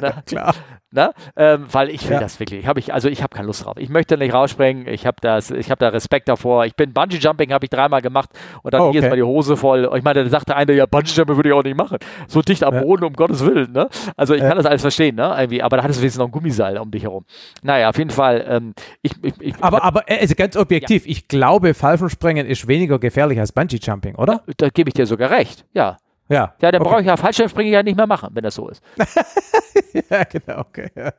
Na, 0.00 0.22
Klar. 0.26 0.54
Na? 0.92 1.12
Ähm, 1.36 1.66
weil 1.70 1.88
ich 1.90 2.04
will 2.08 2.14
ja. 2.14 2.20
das 2.20 2.40
wirklich. 2.40 2.66
Hab 2.66 2.76
ich, 2.76 2.92
also 2.92 3.08
ich 3.08 3.22
habe 3.22 3.34
keine 3.34 3.46
Lust 3.46 3.64
drauf. 3.64 3.76
Ich 3.78 3.88
möchte 3.88 4.18
nicht 4.18 4.34
rausspringen. 4.34 4.88
Ich 4.88 5.06
habe 5.06 5.16
habe 5.22 5.78
da 5.78 5.88
Respekt 5.88 6.28
davor. 6.28 6.66
Ich 6.66 6.74
bin 6.74 6.92
Bungee 6.92 7.18
Jumping 7.18 7.52
habe 7.52 7.64
ich 7.64 7.70
dreimal 7.70 8.02
gemacht 8.02 8.30
und 8.62 8.74
dann 8.74 8.80
oh, 8.80 8.84
okay. 8.86 8.96
jedes 8.96 9.10
Mal 9.10 9.16
die 9.16 9.22
Hose 9.22 9.56
voll. 9.56 9.88
Ich 9.96 10.02
meine, 10.02 10.24
da 10.24 10.30
sagte 10.30 10.56
einer, 10.56 10.72
ja 10.72 10.86
Bungee 10.86 11.12
Jumping 11.12 11.36
würde 11.36 11.48
ich 11.48 11.54
auch 11.54 11.62
nicht 11.62 11.76
machen. 11.76 11.98
So 12.26 12.42
dicht 12.42 12.64
am 12.64 12.80
Boden, 12.80 13.04
um 13.04 13.12
Gottes 13.12 13.44
Willen. 13.44 13.72
Ne? 13.72 13.88
Also 14.16 14.34
ich 14.34 14.40
kann 14.40 14.56
das 14.56 14.66
alles 14.66 14.82
verstehen, 14.82 15.14
ne? 15.14 15.34
Irgendwie, 15.38 15.62
aber 15.62 15.76
da 15.76 15.84
hattest 15.84 16.00
du 16.00 16.02
wenigstens 16.02 16.18
noch 16.18 16.26
ein 16.26 16.32
Gummiseil 16.32 16.78
um 16.78 16.90
dich 16.90 17.04
herum. 17.04 17.24
Naja, 17.62 17.90
auf 17.90 17.98
jeden 17.98 18.10
Fall. 18.10 18.44
Ähm, 18.48 18.74
ich, 19.02 19.12
ich, 19.22 19.34
ich, 19.40 19.54
aber, 19.60 19.84
aber 19.84 20.04
also 20.08 20.34
ganz 20.34 20.56
objektiv, 20.56 21.04
ich 21.06 21.28
glaube, 21.28 21.74
Fallschirmspringen 21.74 22.46
ist 22.46 22.66
weniger 22.66 22.98
gefährlich 22.98 23.38
als 23.38 23.52
Bungee 23.52 23.78
Jumping, 23.80 24.16
oder? 24.16 24.42
Da, 24.46 24.52
da 24.56 24.68
gebe 24.70 24.88
ich 24.88 24.94
dir 24.94 25.06
sogar 25.06 25.30
recht. 25.30 25.64
Ja. 25.72 25.98
Ja. 26.30 26.54
Ja, 26.62 26.70
dann 26.70 26.80
okay. 26.80 26.90
brauche 26.90 27.00
ich 27.00 27.06
ja 27.08 27.16
Fallschirmspringen 27.16 27.72
ja 27.72 27.82
nicht 27.82 27.96
mehr 27.96 28.06
machen, 28.06 28.30
wenn 28.32 28.44
das 28.44 28.54
so 28.54 28.68
ist. 28.68 28.82
ja, 30.10 30.24
genau, 30.24 30.60
okay. 30.60 30.90
Ja. 30.94 31.12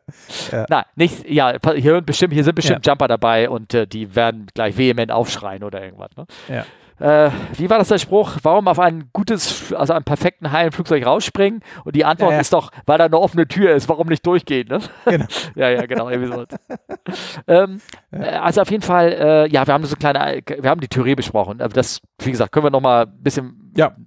Ja. 0.52 0.66
Na, 0.70 0.86
nicht, 0.96 1.30
ja, 1.30 1.56
hier, 1.76 2.02
bestimmt, 2.02 2.34
hier 2.34 2.44
sind 2.44 2.56
bestimmt 2.56 2.86
ja. 2.86 2.92
Jumper 2.92 3.08
dabei 3.08 3.50
und 3.50 3.74
äh, 3.74 3.88
die 3.88 4.16
werden 4.16 4.48
gleich 4.54 4.78
vehement 4.78 5.12
aufschreien 5.12 5.64
oder 5.64 5.84
irgendwas. 5.84 6.12
Ne? 6.16 6.26
Ja. 6.50 6.66
Äh, 7.02 7.32
wie 7.58 7.68
war 7.70 7.80
das 7.80 7.88
der 7.88 7.98
Spruch? 7.98 8.38
Warum 8.44 8.68
auf 8.68 8.78
ein 8.78 9.10
gutes, 9.12 9.74
also 9.74 9.94
einen 9.94 10.04
perfekten 10.04 10.52
heilen 10.52 10.72
Flugzeug 10.72 11.04
rausspringen? 11.04 11.62
Und 11.84 11.96
die 11.96 12.06
Antwort 12.06 12.32
ja, 12.32 12.36
ja. 12.36 12.42
ist 12.42 12.54
doch, 12.54 12.72
weil 12.86 13.00
da 13.00 13.06
eine 13.06 13.18
offene 13.18 13.48
Tür 13.48 13.74
ist, 13.74 13.90
warum 13.90 14.08
nicht 14.08 14.24
durchgehen? 14.26 14.68
Ne? 14.68 14.80
Genau. 15.06 15.26
ja, 15.56 15.70
ja, 15.70 15.86
genau. 15.88 16.10
ähm, 17.48 17.82
ja. 18.12 18.20
Äh, 18.20 18.36
also 18.36 18.62
auf 18.62 18.70
jeden 18.70 18.84
Fall, 18.84 19.14
äh, 19.14 19.48
ja, 19.48 19.66
wir 19.66 19.74
haben 19.74 19.86
so 19.86 19.96
kleine, 19.96 20.42
wir 20.46 20.70
haben 20.70 20.82
die 20.82 20.88
Theorie 20.88 21.16
besprochen. 21.16 21.58
Das, 21.74 22.02
wie 22.20 22.30
gesagt, 22.32 22.52
können 22.52 22.68
wir 22.68 22.72
noch 22.72 22.82
mal 22.82 23.08
ein 23.08 23.24
bisschen 23.24 23.58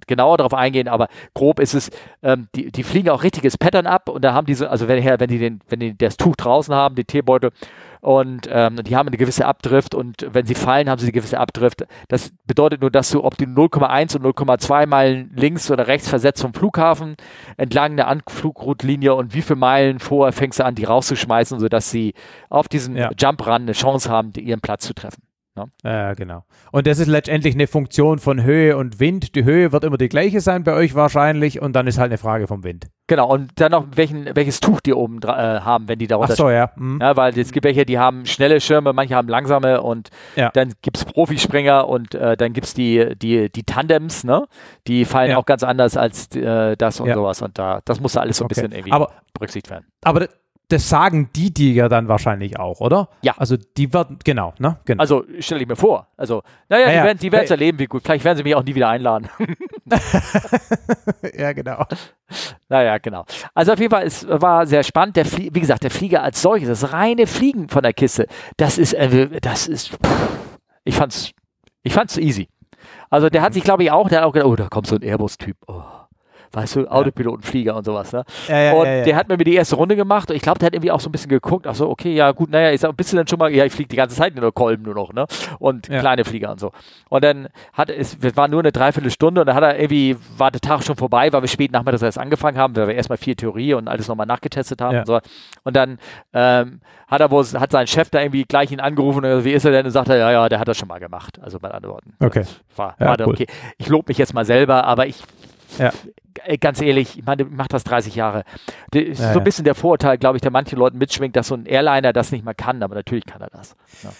genauer 0.07 0.37
darauf 0.37 0.53
eingehen, 0.53 0.87
aber 0.87 1.07
grob 1.33 1.59
ist 1.59 1.73
es, 1.73 1.89
ähm, 2.21 2.47
die, 2.55 2.71
die 2.71 2.83
fliegen 2.83 3.09
auch 3.09 3.23
richtiges 3.23 3.57
Pattern 3.57 3.87
ab 3.87 4.09
und 4.09 4.23
da 4.23 4.33
haben 4.33 4.44
diese, 4.45 4.69
also 4.69 4.87
wenn, 4.87 5.03
wenn 5.03 5.29
die 5.29 5.39
den, 5.39 5.59
wenn 5.69 5.79
die 5.79 5.97
das 5.97 6.17
Tuch 6.17 6.35
draußen 6.35 6.73
haben, 6.73 6.95
den 6.95 7.07
Teebeutel, 7.07 7.51
und 8.05 8.47
ähm, 8.51 8.83
die 8.83 8.95
haben 8.95 9.07
eine 9.07 9.17
gewisse 9.17 9.47
Abdrift 9.47 9.95
und 9.95 10.27
wenn 10.31 10.45
sie 10.45 10.53
fallen, 10.53 10.91
haben 10.91 10.99
sie 10.99 11.07
eine 11.07 11.11
gewisse 11.11 11.39
Abdrift. 11.39 11.87
Das 12.07 12.31
bedeutet 12.45 12.81
nur, 12.81 12.91
dass 12.91 13.09
du, 13.09 13.23
ob 13.23 13.35
du 13.35 13.45
0,1 13.45 14.15
und 14.15 14.23
0,2 14.23 14.85
Meilen 14.85 15.31
links 15.35 15.71
oder 15.71 15.87
rechts 15.87 16.07
versetzt 16.07 16.43
vom 16.43 16.53
Flughafen 16.53 17.15
entlang 17.57 17.95
der 17.95 18.07
Anflugroutlinie 18.07 19.15
und 19.15 19.33
wie 19.33 19.41
viele 19.41 19.57
Meilen 19.57 19.97
vorher 19.97 20.33
fängst 20.33 20.59
du 20.59 20.65
an, 20.65 20.75
die 20.75 20.83
rauszuschmeißen, 20.83 21.59
sodass 21.59 21.89
sie 21.89 22.13
auf 22.49 22.67
diesem 22.67 22.95
ja. 22.95 23.09
Jump-Run 23.17 23.63
eine 23.63 23.71
Chance 23.71 24.07
haben, 24.07 24.31
ihren 24.37 24.61
Platz 24.61 24.85
zu 24.85 24.93
treffen. 24.93 25.23
Ne? 25.55 25.69
Ja, 25.83 26.13
genau. 26.13 26.43
Und 26.71 26.85
das 26.85 26.99
ist 26.99 27.07
letztendlich 27.07 27.53
eine 27.53 27.67
Funktion 27.67 28.19
von 28.19 28.43
Höhe 28.43 28.75
und 28.75 28.99
Wind. 28.99 29.35
Die 29.35 29.45
Höhe 29.45 29.71
wird 29.71 29.85
immer 29.85 29.97
die 29.97 30.09
gleiche 30.09 30.41
sein 30.41 30.63
bei 30.63 30.73
euch 30.73 30.95
wahrscheinlich 30.95 31.61
und 31.61 31.73
dann 31.73 31.87
ist 31.87 31.97
halt 31.97 32.09
eine 32.09 32.17
Frage 32.17 32.47
vom 32.47 32.63
Wind. 32.63 32.87
Genau, 33.07 33.31
und 33.31 33.51
dann 33.55 33.71
noch 33.71 33.85
welchen, 33.95 34.35
welches 34.35 34.59
Tuch 34.59 34.81
die 34.81 34.93
oben 34.93 35.21
äh, 35.23 35.27
haben, 35.27 35.87
wenn 35.87 35.99
die 35.99 36.07
darunter 36.07 36.33
Ach 36.33 36.37
so, 36.37 36.49
ja. 36.49 36.71
Mhm. 36.75 36.99
ja. 37.01 37.15
Weil 37.15 37.37
es 37.39 37.51
gibt 37.51 37.63
welche, 37.63 37.85
die 37.85 37.99
haben 37.99 38.25
schnelle 38.25 38.59
Schirme, 38.59 38.91
manche 38.93 39.15
haben 39.15 39.29
langsame 39.29 39.81
und 39.81 40.09
ja. 40.35 40.49
dann 40.53 40.73
gibt 40.81 40.97
es 40.97 41.05
Profispringer 41.05 41.87
und 41.87 42.15
äh, 42.15 42.35
dann 42.35 42.51
gibt 42.53 42.67
es 42.67 42.73
die, 42.73 43.15
die, 43.15 43.49
die 43.49 43.63
Tandems, 43.63 44.23
ne? 44.23 44.47
Die 44.87 45.05
fallen 45.05 45.31
ja. 45.31 45.37
auch 45.37 45.45
ganz 45.45 45.63
anders 45.63 45.95
als 45.95 46.35
äh, 46.35 46.75
das 46.75 46.99
und 46.99 47.13
sowas. 47.13 47.41
Und 47.41 47.57
da, 47.57 47.81
das 47.85 48.01
muss 48.01 48.13
da 48.13 48.21
alles 48.21 48.37
so 48.37 48.43
ein 48.43 48.47
okay. 48.47 48.55
bisschen 48.55 48.71
irgendwie 48.71 48.91
aber, 48.91 49.11
berücksichtigt 49.33 49.69
werden. 49.69 49.85
Aber 50.03 50.27
das 50.69 50.89
sagen 50.89 51.29
die 51.35 51.53
dir 51.53 51.73
ja 51.73 51.89
dann 51.89 52.07
wahrscheinlich 52.07 52.59
auch, 52.59 52.79
oder? 52.79 53.09
Ja. 53.21 53.35
Also 53.37 53.55
die 53.57 53.93
werden, 53.93 54.17
genau, 54.23 54.53
ne? 54.57 54.77
Genau. 54.85 55.01
Also 55.01 55.23
stelle 55.39 55.61
ich 55.61 55.67
mir 55.67 55.75
vor. 55.75 56.07
Also, 56.17 56.43
naja, 56.69 56.87
naja 56.87 57.13
die 57.13 57.31
werden 57.31 57.45
es 57.45 57.51
erleben, 57.51 57.79
wie 57.79 57.85
gut. 57.85 58.03
Vielleicht 58.03 58.25
werden 58.25 58.37
sie 58.37 58.43
mich 58.43 58.55
auch 58.55 58.63
nie 58.63 58.75
wieder 58.75 58.89
einladen. 58.89 59.29
ja, 61.37 61.53
genau. 61.53 61.85
Naja, 62.69 62.97
genau. 62.97 63.25
Also 63.53 63.73
auf 63.73 63.79
jeden 63.79 63.91
Fall, 63.91 64.05
es 64.05 64.27
war 64.27 64.65
sehr 64.65 64.83
spannend. 64.83 65.15
Der 65.17 65.25
wie 65.31 65.49
gesagt, 65.49 65.83
der 65.83 65.91
Flieger 65.91 66.23
als 66.23 66.41
solches, 66.41 66.67
das 66.67 66.93
reine 66.93 67.27
Fliegen 67.27 67.69
von 67.69 67.83
der 67.83 67.93
Kiste, 67.93 68.27
das 68.57 68.77
ist, 68.77 68.93
äh, 68.93 69.39
das 69.41 69.67
ist, 69.67 69.97
ich 70.83 70.95
fand's, 70.95 71.31
ich 71.83 71.93
fand's 71.93 72.17
easy. 72.17 72.49
Also 73.09 73.29
der 73.29 73.41
hat 73.41 73.53
sich, 73.53 73.63
glaube 73.63 73.83
ich, 73.83 73.91
auch, 73.91 74.09
der 74.09 74.19
hat 74.19 74.25
auch 74.25 74.33
gedacht, 74.33 74.49
oh, 74.49 74.55
da 74.55 74.67
kommt 74.67 74.87
so 74.87 74.95
ein 74.95 75.01
Airbus-Typ. 75.03 75.57
Oh 75.67 75.83
weißt 76.55 76.77
du, 76.77 76.87
Autopilotenflieger 76.87 77.75
und 77.75 77.83
sowas. 77.85 78.11
Ne? 78.13 78.23
Ja, 78.47 78.59
ja, 78.59 78.73
und 78.73 78.85
ja, 78.85 79.03
der 79.03 79.15
hat 79.15 79.27
mir 79.27 79.37
die 79.37 79.55
erste 79.55 79.75
Runde 79.75 79.95
gemacht 79.95 80.29
und 80.29 80.35
ich 80.35 80.41
glaube, 80.41 80.59
der 80.59 80.67
hat 80.67 80.73
irgendwie 80.73 80.91
auch 80.91 80.99
so 80.99 81.09
ein 81.09 81.11
bisschen 81.11 81.29
geguckt, 81.29 81.67
ach 81.67 81.75
so, 81.75 81.89
okay, 81.89 82.13
ja 82.13 82.31
gut, 82.31 82.49
naja, 82.49 82.71
ich 82.71 82.81
sag, 82.81 82.95
bist 82.95 83.11
du 83.11 83.17
denn 83.17 83.27
schon 83.27 83.39
mal, 83.39 83.51
ja, 83.51 83.65
ich 83.65 83.73
fliege 83.73 83.89
die 83.89 83.95
ganze 83.95 84.15
Zeit 84.15 84.35
nur 84.35 84.53
Kolben 84.53 84.83
nur 84.83 84.95
noch, 84.95 85.13
ne? 85.13 85.25
Und 85.59 85.87
kleine 85.87 86.23
Flieger 86.23 86.51
und 86.51 86.59
so. 86.59 86.71
Und 87.09 87.23
dann 87.23 87.49
hat 87.73 87.89
es, 87.89 88.17
es 88.21 88.37
war 88.37 88.47
nur 88.47 88.61
eine 88.61 88.71
Dreiviertelstunde 88.71 89.41
und 89.41 89.47
dann 89.47 89.55
hat 89.55 89.63
er 89.63 89.79
irgendwie, 89.79 90.15
war 90.37 90.51
der 90.51 90.61
Tag 90.61 90.83
schon 90.83 90.95
vorbei, 90.95 91.31
weil 91.33 91.41
wir 91.41 91.47
spät 91.47 91.71
nachmittags 91.71 92.01
erst 92.01 92.19
angefangen 92.19 92.57
haben, 92.57 92.75
weil 92.75 92.87
wir 92.87 92.95
erstmal 92.95 93.17
viel 93.17 93.35
Theorie 93.35 93.73
und 93.73 93.87
alles 93.87 94.07
nochmal 94.07 94.25
nachgetestet 94.25 94.81
haben 94.81 94.99
und 94.99 95.07
so. 95.07 95.19
Und 95.63 95.75
dann 95.75 95.99
ähm, 96.33 96.81
hat 97.07 97.21
er 97.21 97.31
wohl, 97.31 97.45
hat 97.45 97.71
sein 97.71 97.87
Chef 97.87 98.09
da 98.09 98.21
irgendwie 98.21 98.43
gleich 98.43 98.71
ihn 98.71 98.79
angerufen 98.79 99.25
und 99.25 99.43
wie 99.43 99.51
ist 99.51 99.65
er 99.65 99.71
denn? 99.71 99.85
Und 99.85 99.91
sagt 99.91 100.09
er, 100.09 100.17
ja, 100.17 100.31
ja, 100.31 100.49
der 100.49 100.59
hat 100.59 100.67
das 100.67 100.77
schon 100.77 100.87
mal 100.87 100.99
gemacht. 100.99 101.39
Also 101.41 101.59
bei 101.59 101.69
anderen 101.69 101.95
Worten. 101.95 102.13
Okay. 102.19 102.43
War, 102.75 102.95
war 102.97 103.19
cool. 103.19 103.33
okay. 103.33 103.47
Ich 103.77 103.87
lobe 103.87 104.05
mich 104.07 104.17
jetzt 104.17 104.33
mal 104.33 104.45
selber, 104.45 104.85
aber 104.85 105.07
ich 105.07 105.21
ja. 105.77 105.91
Äh, 106.43 106.57
ganz 106.57 106.81
ehrlich, 106.81 107.19
ich 107.19 107.25
meine, 107.25 107.43
ich 107.43 107.49
mache 107.49 107.69
das 107.69 107.83
30 107.83 108.15
Jahre. 108.15 108.43
Das 108.91 109.03
ist 109.03 109.21
ja, 109.21 109.33
so 109.33 109.39
ein 109.39 109.43
bisschen 109.43 109.65
der 109.65 109.75
Vorurteil, 109.75 110.17
glaube 110.17 110.37
ich, 110.37 110.41
der 110.41 110.51
manchen 110.51 110.77
Leuten 110.77 110.97
mitschwingt, 110.97 111.35
dass 111.35 111.47
so 111.47 111.55
ein 111.55 111.65
Airliner 111.65 112.13
das 112.13 112.31
nicht 112.31 112.45
mehr 112.45 112.55
kann, 112.55 112.83
aber 112.83 112.95
natürlich 112.95 113.25
kann 113.25 113.41
er 113.41 113.49
das. 113.49 113.75
Ja. 114.03 114.11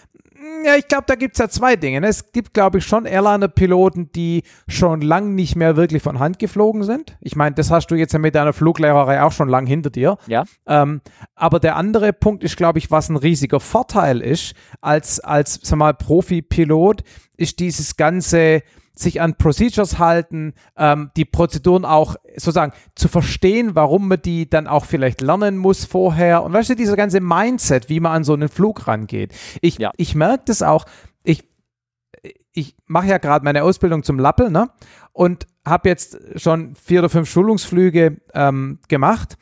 Ja, 0.64 0.76
ich 0.76 0.88
glaube, 0.88 1.06
da 1.08 1.16
gibt 1.16 1.36
es 1.36 1.40
ja 1.40 1.50
zwei 1.50 1.76
Dinge. 1.76 2.02
Ne? 2.02 2.08
Es 2.08 2.32
gibt, 2.32 2.54
glaube 2.54 2.78
ich, 2.78 2.86
schon 2.86 3.06
Airliner-Piloten, 3.06 4.12
die 4.12 4.44
schon 4.68 5.02
lang 5.02 5.34
nicht 5.34 5.56
mehr 5.56 5.76
wirklich 5.76 6.04
von 6.04 6.20
Hand 6.20 6.40
geflogen 6.40 6.84
sind. 6.84 7.18
Ich 7.20 7.36
meine, 7.36 7.56
das 7.56 7.72
hast 7.72 7.88
du 7.88 7.96
jetzt 7.96 8.14
ja 8.14 8.20
mit 8.20 8.36
deiner 8.36 8.54
Fluglehrerei 8.54 9.24
auch 9.24 9.32
schon 9.32 9.50
lang 9.50 9.66
hinter 9.66 9.90
dir. 9.90 10.18
Ja. 10.28 10.44
Ähm, 10.68 11.02
aber 11.36 11.60
der 11.60 11.76
andere 11.78 12.14
Punkt 12.14 12.44
ist, 12.44 12.58
glaube 12.58 12.80
ich, 12.80 12.92
was 12.92 13.10
ein 13.10 13.16
riesiger 13.16 13.60
Vorteil 13.60 14.22
ist 14.22 14.56
als, 14.82 15.20
als 15.20 15.60
sag 15.64 15.78
mal, 15.78 15.94
Profi-Pilot, 15.94 17.04
ist 17.38 17.60
dieses 17.60 17.98
ganze 17.98 18.62
sich 18.96 19.22
an 19.22 19.36
Procedures 19.36 20.00
halten, 20.00 20.54
ähm, 20.78 21.12
die 21.16 21.26
Prozeduren 21.26 21.86
auch 21.86 22.16
sozusagen 22.36 22.74
zu 22.96 23.08
verstehen, 23.08 23.76
warum 23.76 24.08
man 24.08 24.22
die 24.22 24.50
dann 24.50 24.68
auch 24.68 24.86
vielleicht 24.86 25.22
lernen 25.22 25.58
muss 25.58 25.86
vorher. 25.86 26.44
Und 26.44 26.54
weißt 26.54 26.72
du, 26.72 26.76
dieser 26.76 26.96
ganze 26.96 27.20
Mindset, 27.20 27.90
wie 27.90 28.00
man 28.00 28.14
an 28.14 28.24
so 28.24 28.34
einen 28.34 28.50
Flug 28.50 28.88
rangeht. 28.88 29.34
Ich, 29.62 29.78
ja. 29.78 29.92
ich 29.98 30.16
merke 30.16 30.44
das 30.48 30.62
auch. 30.62 30.86
Ich, 31.24 31.44
ich 32.54 32.76
mache 32.86 33.08
ja 33.08 33.18
gerade 33.18 33.44
meine 33.44 33.64
Ausbildung 33.64 34.04
zum 34.04 34.20
Lappel, 34.20 34.50
ne? 34.50 34.70
Und 35.12 35.48
habe 35.66 35.90
jetzt 35.90 36.18
schon 36.36 36.76
vier 36.76 37.00
oder 37.00 37.10
fünf 37.10 37.30
Schulungsflüge 37.30 38.18
ähm, 38.34 38.80
gemacht. 38.88 39.38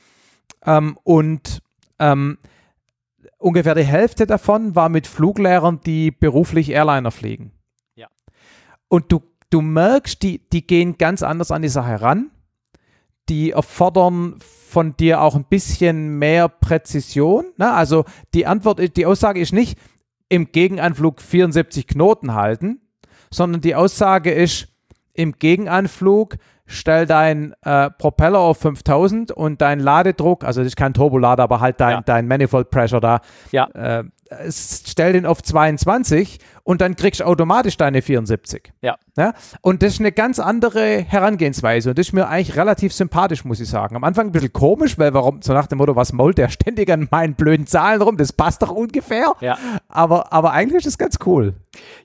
Ähm, 0.66 0.98
und 1.04 1.62
ähm, 2.00 2.38
ungefähr 3.38 3.76
die 3.76 3.84
Hälfte 3.84 4.26
davon 4.26 4.76
war 4.76 4.90
mit 4.90 5.08
Fluglehrern, 5.08 5.80
die 5.86 6.12
beruflich 6.12 6.70
Airliner 6.70 7.12
fliegen. 7.12 7.52
Und 8.94 9.12
du 9.12 9.24
du 9.54 9.62
merkst, 9.62 10.22
die, 10.24 10.42
die 10.52 10.66
gehen 10.66 10.98
ganz 10.98 11.22
anders 11.22 11.52
an 11.52 11.62
die 11.62 11.70
Sache 11.70 12.02
ran. 12.02 12.32
Die 13.30 13.52
erfordern 13.52 14.40
von 14.40 14.98
dir 14.98 15.22
auch 15.22 15.36
ein 15.36 15.46
bisschen 15.46 16.18
mehr 16.18 16.50
Präzision. 16.50 17.46
Ne? 17.58 17.72
Also 17.72 18.06
die 18.34 18.48
Antwort, 18.48 18.98
die 18.98 19.06
Aussage 19.06 19.40
ist 19.40 19.54
nicht 19.54 19.78
im 20.30 20.52
Gegenanflug 20.52 21.22
74 21.22 21.88
Knoten 21.88 22.34
halten, 22.34 22.82
sondern 23.32 23.62
die 23.62 23.76
Aussage 23.76 24.32
ist 24.32 24.68
im 25.14 25.34
Gegenanflug 25.34 26.38
stell 26.66 27.06
dein 27.06 27.54
äh, 27.62 27.90
Propeller 27.92 28.40
auf 28.40 28.58
5000 28.60 29.32
und 29.32 29.62
dein 29.62 29.80
Ladedruck, 29.80 30.44
also 30.44 30.62
das 30.62 30.68
ist 30.68 30.76
kein 30.76 30.94
Turbolader, 30.94 31.44
aber 31.44 31.60
halt 31.60 31.80
dein, 31.80 31.92
ja. 31.92 32.02
dein 32.02 32.28
Manifold 32.28 32.70
Pressure 32.70 33.02
da, 33.02 33.20
ja. 33.52 33.68
äh, 33.74 34.04
stell 34.50 35.14
den 35.14 35.26
auf 35.26 35.44
22 35.44 36.40
und 36.64 36.82
dann 36.82 36.96
kriegst 36.96 37.20
du 37.20 37.26
automatisch 37.26 37.78
deine 37.78 38.02
74. 38.02 38.72
Ja. 38.82 38.96
ja. 39.18 39.34
Und 39.62 39.84
das 39.84 39.94
ist 39.94 40.00
eine 40.00 40.12
ganz 40.12 40.40
andere 40.40 41.02
Herangehensweise 41.02 41.90
und 41.90 42.00
das 42.00 42.08
ist 42.08 42.14
mir 42.14 42.28
eigentlich 42.28 42.56
relativ 42.56 42.94
sympathisch, 42.94 43.44
muss 43.46 43.60
ich 43.60 43.70
sagen. 43.70 43.96
Am 43.96 44.04
Anfang 44.04 44.28
ein 44.28 44.32
bisschen 44.32 44.54
komisch, 44.54 44.98
weil 44.98 45.14
warum, 45.14 45.42
so 45.42 45.54
nach 45.54 45.68
dem 45.68 45.80
Motto, 45.80 45.96
was 45.96 46.14
mault 46.14 46.38
der 46.38 46.50
ständig 46.50 46.90
an 46.90 47.08
meinen 47.12 47.36
blöden 47.36 47.68
Zahlen 47.68 48.02
rum, 48.02 48.18
das 48.18 48.34
passt 48.34 48.62
doch 48.62 48.72
ungefähr. 48.72 49.34
Ja. 49.42 49.58
Aber, 49.90 50.32
aber 50.32 50.52
eigentlich 50.52 50.86
ist 50.86 50.88
das 50.88 50.98
ganz 50.98 51.20
cool. 51.26 51.56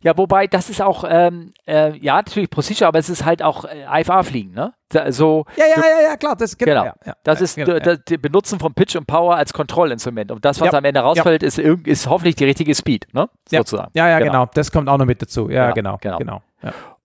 Ja, 0.01 0.17
wobei, 0.17 0.47
das 0.47 0.71
ist 0.71 0.81
auch, 0.81 1.05
ähm, 1.09 1.53
äh, 1.67 1.97
ja, 1.99 2.17
natürlich 2.17 2.51
Procedure, 2.51 2.89
aber 2.89 2.99
es 2.99 3.11
ist 3.11 3.25
halt 3.25 3.43
auch 3.43 3.65
äh, 3.65 4.01
IFA-Fliegen, 4.01 4.53
ne? 4.53 4.73
So, 5.11 5.45
ja, 5.57 5.67
ja, 5.67 5.83
ja, 5.83 6.09
ja, 6.09 6.17
klar, 6.17 6.35
das 6.35 6.57
genau. 6.57 6.73
genau. 6.73 6.85
Ja, 6.85 6.95
ja, 7.05 7.13
das 7.23 7.43
ist 7.43 7.57
genau, 7.57 7.79
das 7.79 7.99
Benutzen 8.23 8.59
von 8.59 8.73
Pitch 8.73 8.97
und 8.97 9.07
Power 9.07 9.37
als 9.37 9.53
Kontrollinstrument. 9.53 10.33
Und 10.33 10.43
das, 10.47 10.63
was 10.63 10.73
am 10.73 10.83
Ende 10.83 11.01
rausfällt, 11.01 11.43
ist, 11.43 11.59
ist 11.59 12.07
hoffentlich 12.09 12.37
die 12.37 12.47
richtige 12.47 12.75
Speed, 12.75 13.07
ne? 13.13 13.29
Sozusagen. 13.51 13.91
Ja, 13.93 14.09
ja, 14.09 14.19
genau. 14.19 14.48
Das 14.55 14.73
kommt 14.73 14.89
auch 14.89 14.99
noch 14.99 15.07
mit 15.07 15.23
dazu. 15.23 15.51
Ja, 15.51 15.73
genau, 15.73 15.99
genau. 16.01 16.19
genau. 16.19 16.43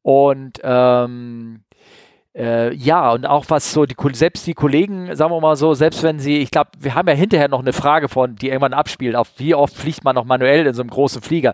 Und 0.02 0.60
ähm, 0.64 1.62
äh, 2.36 2.74
ja, 2.74 3.12
und 3.12 3.28
auch 3.28 3.46
was 3.50 3.74
so 3.74 3.86
die 3.86 3.96
selbst 4.14 4.48
die 4.48 4.56
Kollegen, 4.56 5.16
sagen 5.16 5.32
wir 5.32 5.40
mal 5.40 5.56
so, 5.56 5.76
selbst 5.76 6.02
wenn 6.02 6.18
sie, 6.18 6.40
ich 6.40 6.50
glaube, 6.50 6.72
wir 6.80 6.96
haben 6.96 7.08
ja 7.08 7.14
hinterher 7.14 7.48
noch 7.48 7.60
eine 7.60 7.74
Frage 7.74 8.10
von, 8.10 8.36
die 8.36 8.48
irgendwann 8.48 8.74
abspielt, 8.74 9.16
auf 9.16 9.34
wie 9.38 9.54
oft 9.54 9.76
fliegt 9.76 10.04
man 10.04 10.16
noch 10.16 10.26
manuell 10.26 10.66
in 10.66 10.74
so 10.74 10.82
einem 10.82 10.90
großen 10.90 11.22
Flieger. 11.22 11.54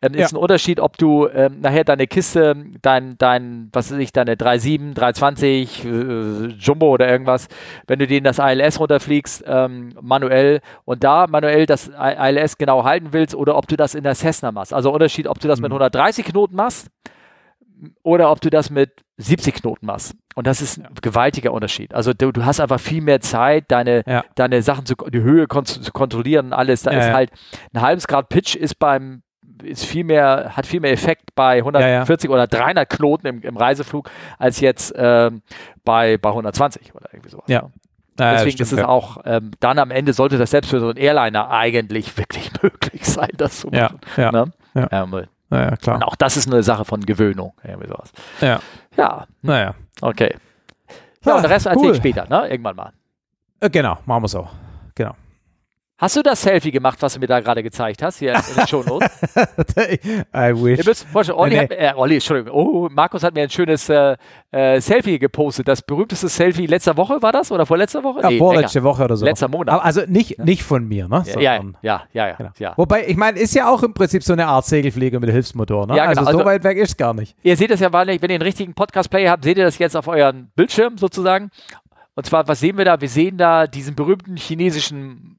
Ähm, 0.00 0.14
ja. 0.14 0.24
Ist 0.24 0.32
ein 0.32 0.36
Unterschied, 0.36 0.78
ob 0.78 0.96
du 0.98 1.26
ähm, 1.28 1.60
nachher 1.60 1.82
deine 1.82 2.06
Kiste, 2.06 2.54
dein, 2.80 3.18
dein, 3.18 3.70
was 3.72 3.90
weiß 3.90 3.98
ich, 3.98 4.12
deine 4.12 4.36
37, 4.38 4.94
320, 4.94 5.84
äh, 5.84 5.88
Jumbo 6.58 6.90
oder 6.90 7.08
irgendwas, 7.08 7.48
wenn 7.88 7.98
du 7.98 8.06
den 8.06 8.22
das 8.22 8.38
ILS 8.38 8.78
runterfliegst, 8.78 9.42
ähm, 9.48 9.94
manuell 10.00 10.60
und 10.84 11.02
da 11.02 11.26
manuell 11.26 11.66
das 11.66 11.88
ILS 11.88 12.56
genau 12.56 12.84
halten 12.84 13.08
willst 13.10 13.34
oder 13.34 13.56
ob 13.56 13.66
du 13.66 13.76
das 13.76 13.96
in 13.96 14.04
der 14.04 14.14
Cessna 14.14 14.52
machst. 14.52 14.72
Also 14.72 14.92
Unterschied, 14.92 15.26
ob 15.26 15.40
du 15.40 15.48
das 15.48 15.58
mhm. 15.58 15.64
mit 15.64 15.72
130 15.72 16.24
Knoten 16.24 16.54
machst 16.54 16.88
oder 18.02 18.30
ob 18.30 18.40
du 18.40 18.50
das 18.50 18.70
mit 18.70 19.04
70 19.16 19.56
Knoten 19.56 19.86
machst. 19.86 20.14
Und 20.34 20.46
das 20.46 20.62
ist 20.62 20.78
ein 20.78 20.84
ja. 20.84 20.90
gewaltiger 21.02 21.52
Unterschied. 21.52 21.94
Also 21.94 22.12
du, 22.12 22.32
du, 22.32 22.44
hast 22.44 22.60
einfach 22.60 22.80
viel 22.80 23.02
mehr 23.02 23.20
Zeit, 23.20 23.64
deine, 23.68 24.02
ja. 24.06 24.24
deine 24.34 24.62
Sachen 24.62 24.86
zu, 24.86 24.94
die 24.94 25.20
Höhe 25.20 25.46
kon 25.46 25.64
zu 25.64 25.80
kontrollieren 25.92 26.46
und 26.46 26.52
alles. 26.52 26.82
Da 26.82 26.92
ja, 26.92 26.98
ist 27.00 27.12
halt 27.12 27.30
ein 27.72 27.80
halbes 27.80 28.06
Grad 28.06 28.28
Pitch 28.28 28.54
ist 28.54 28.78
beim 28.78 29.22
ist 29.62 29.84
viel 29.84 30.04
mehr, 30.04 30.56
hat 30.56 30.66
viel 30.66 30.80
mehr 30.80 30.92
Effekt 30.92 31.34
bei 31.34 31.58
140 31.58 32.30
oder 32.30 32.46
300 32.46 32.88
Knoten 32.88 33.26
im, 33.26 33.42
im 33.42 33.56
Reiseflug 33.58 34.10
als 34.38 34.60
jetzt 34.60 34.94
ähm, 34.96 35.42
bei, 35.84 36.16
bei 36.16 36.30
120 36.30 36.94
oder 36.94 37.12
irgendwie 37.12 37.30
sowas. 37.30 37.44
Ja. 37.48 37.70
Ja, 38.18 38.32
Deswegen 38.32 38.50
stimmt, 38.50 38.60
ist 38.60 38.72
es 38.72 38.78
ja. 38.80 38.88
auch, 38.88 39.18
ähm, 39.24 39.52
dann 39.60 39.78
am 39.78 39.90
Ende 39.90 40.12
sollte 40.12 40.36
das 40.36 40.50
selbst 40.50 40.68
für 40.68 40.80
so 40.80 40.88
einen 40.88 40.98
Airliner 40.98 41.50
eigentlich 41.50 42.18
wirklich 42.18 42.50
möglich 42.62 43.04
sein, 43.04 43.30
das 43.36 43.60
zu 43.60 43.68
machen. 43.68 44.00
Ja, 44.16 44.30
ne? 44.30 44.52
ja. 44.74 44.88
ja. 44.92 45.06
Naja, 45.50 45.76
klar. 45.76 45.96
Und 45.96 46.04
auch 46.04 46.16
das 46.16 46.36
ist 46.36 46.46
eine 46.46 46.62
Sache 46.62 46.84
von 46.84 47.04
Gewöhnung. 47.04 47.52
Irgendwie 47.62 47.88
sowas. 47.88 48.12
Ja. 48.40 48.60
Ja. 48.96 49.26
Naja. 49.42 49.74
Okay. 50.00 50.36
Ja, 51.24 51.34
und 51.34 51.42
den 51.42 51.50
Rest 51.50 51.66
cool. 51.66 51.72
erzähle 51.72 51.92
ich 51.92 51.98
später, 51.98 52.26
ne? 52.28 52.48
Irgendwann 52.48 52.76
mal. 52.76 52.92
Äh, 53.60 53.68
genau, 53.68 53.98
machen 54.06 54.22
wir 54.22 54.28
so. 54.28 54.48
Genau. 54.94 55.14
Hast 56.00 56.16
du 56.16 56.22
das 56.22 56.40
Selfie 56.40 56.70
gemacht, 56.70 56.96
was 57.02 57.12
du 57.12 57.20
mir 57.20 57.26
da 57.26 57.40
gerade 57.40 57.62
gezeigt 57.62 58.02
hast, 58.02 58.20
hier 58.20 58.34
in 58.34 58.40
den 58.56 58.66
Shownotes? 58.66 59.06
I 59.36 60.54
wish. 60.54 60.78
Ihr 60.78 60.84
müsst 60.86 61.06
vorstellen, 61.06 61.38
Olli, 61.38 61.56
nee. 61.56 61.60
hat, 61.60 61.72
äh, 61.72 61.92
Olli, 61.94 62.14
Entschuldigung, 62.14 62.54
oh, 62.54 62.88
Markus 62.90 63.22
hat 63.22 63.34
mir 63.34 63.42
ein 63.42 63.50
schönes 63.50 63.86
äh, 63.90 64.16
äh, 64.50 64.80
Selfie 64.80 65.18
gepostet. 65.18 65.68
Das 65.68 65.82
berühmteste 65.82 66.30
Selfie 66.30 66.64
letzter 66.64 66.96
Woche 66.96 67.20
war 67.20 67.32
das 67.32 67.52
oder 67.52 67.66
vorletzter 67.66 68.02
Woche? 68.02 68.22
Ja, 68.22 68.30
nee, 68.30 68.38
vorletzte 68.38 68.78
länger. 68.78 68.88
Woche 68.88 69.04
oder 69.04 69.16
so. 69.18 69.26
Letzter 69.26 69.48
Monat. 69.48 69.74
Aber 69.74 69.84
also 69.84 70.00
nicht, 70.06 70.38
ja. 70.38 70.44
nicht 70.44 70.62
von 70.62 70.88
mir, 70.88 71.06
ne? 71.06 71.22
Ja, 71.34 71.38
ja, 71.38 71.62
ja, 71.82 72.02
ja, 72.14 72.28
ja, 72.28 72.34
genau. 72.34 72.50
ja, 72.58 72.72
Wobei, 72.78 73.06
ich 73.06 73.18
meine, 73.18 73.38
ist 73.38 73.54
ja 73.54 73.68
auch 73.68 73.82
im 73.82 73.92
Prinzip 73.92 74.22
so 74.22 74.32
eine 74.32 74.46
Art 74.46 74.64
Segelflieger 74.64 75.20
mit 75.20 75.28
Hilfsmotor, 75.28 75.86
ne? 75.86 75.98
Ja, 75.98 76.06
genau. 76.06 76.20
Also 76.20 76.32
so 76.32 76.38
also, 76.38 76.44
weit 76.46 76.64
weg 76.64 76.78
ist 76.78 76.96
gar 76.96 77.12
nicht. 77.12 77.36
Ihr 77.42 77.58
seht 77.58 77.70
das 77.70 77.80
ja, 77.80 77.92
wenn 77.92 78.08
ihr 78.08 78.20
einen 78.22 78.40
richtigen 78.40 78.72
Podcast-Player 78.72 79.30
habt, 79.30 79.44
seht 79.44 79.58
ihr 79.58 79.64
das 79.64 79.76
jetzt 79.76 79.98
auf 79.98 80.08
euren 80.08 80.50
Bildschirm 80.56 80.96
sozusagen. 80.96 81.50
Und 82.14 82.24
zwar, 82.24 82.48
was 82.48 82.60
sehen 82.60 82.78
wir 82.78 82.86
da? 82.86 83.02
Wir 83.02 83.08
sehen 83.10 83.36
da 83.36 83.66
diesen 83.66 83.94
berühmten 83.94 84.38
chinesischen 84.38 85.36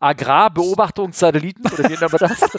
Agrarbeobachtungssatelliten, 0.00 1.64
oder 1.66 1.84
wie 1.84 1.94
nennen 1.94 2.12
wir 2.12 2.18
das? 2.18 2.40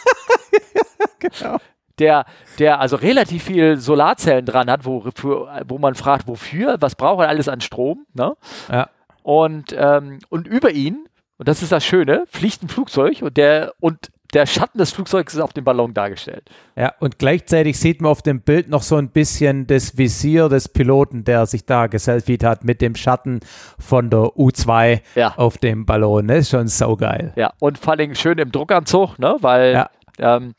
genau. 1.18 1.58
Der, 1.98 2.26
der 2.58 2.80
also 2.80 2.96
relativ 2.96 3.44
viel 3.44 3.76
Solarzellen 3.78 4.46
dran 4.46 4.70
hat, 4.70 4.84
wo, 4.84 5.10
für, 5.14 5.64
wo 5.66 5.78
man 5.78 5.94
fragt, 5.94 6.28
wofür, 6.28 6.76
was 6.80 6.94
braucht 6.94 7.22
er 7.22 7.28
alles 7.28 7.48
an 7.48 7.60
Strom. 7.60 8.06
Ne? 8.14 8.36
Ja. 8.70 8.88
Und, 9.22 9.74
ähm, 9.76 10.20
und 10.28 10.46
über 10.46 10.70
ihn, 10.70 11.08
und 11.38 11.48
das 11.48 11.62
ist 11.62 11.72
das 11.72 11.84
Schöne, 11.84 12.24
fliegt 12.28 12.62
ein 12.62 12.68
Flugzeug 12.68 13.22
und 13.22 13.36
der, 13.36 13.74
und 13.80 14.10
der 14.34 14.46
Schatten 14.46 14.78
des 14.78 14.92
Flugzeugs 14.92 15.34
ist 15.34 15.40
auf 15.40 15.52
dem 15.52 15.64
Ballon 15.64 15.94
dargestellt. 15.94 16.50
Ja, 16.76 16.92
und 17.00 17.18
gleichzeitig 17.18 17.78
sieht 17.78 18.02
man 18.02 18.10
auf 18.10 18.22
dem 18.22 18.40
Bild 18.42 18.68
noch 18.68 18.82
so 18.82 18.96
ein 18.96 19.08
bisschen 19.08 19.66
das 19.66 19.96
Visier 19.96 20.48
des 20.48 20.68
Piloten, 20.68 21.24
der 21.24 21.46
sich 21.46 21.64
da 21.64 21.86
geselfied 21.86 22.44
hat 22.44 22.64
mit 22.64 22.82
dem 22.82 22.94
Schatten 22.94 23.40
von 23.78 24.10
der 24.10 24.20
U2 24.20 25.00
ja. 25.14 25.34
auf 25.36 25.58
dem 25.58 25.86
Ballon. 25.86 26.28
Das 26.28 26.38
ist 26.40 26.50
schon 26.50 26.68
saugeil. 26.68 27.32
Ja, 27.36 27.52
und 27.58 27.78
vor 27.78 27.94
allem 27.94 28.14
schön 28.14 28.38
im 28.38 28.52
Druckanzug, 28.52 29.18
ne? 29.18 29.36
weil 29.40 29.72
ja. 29.72 29.90
ähm, 30.18 30.54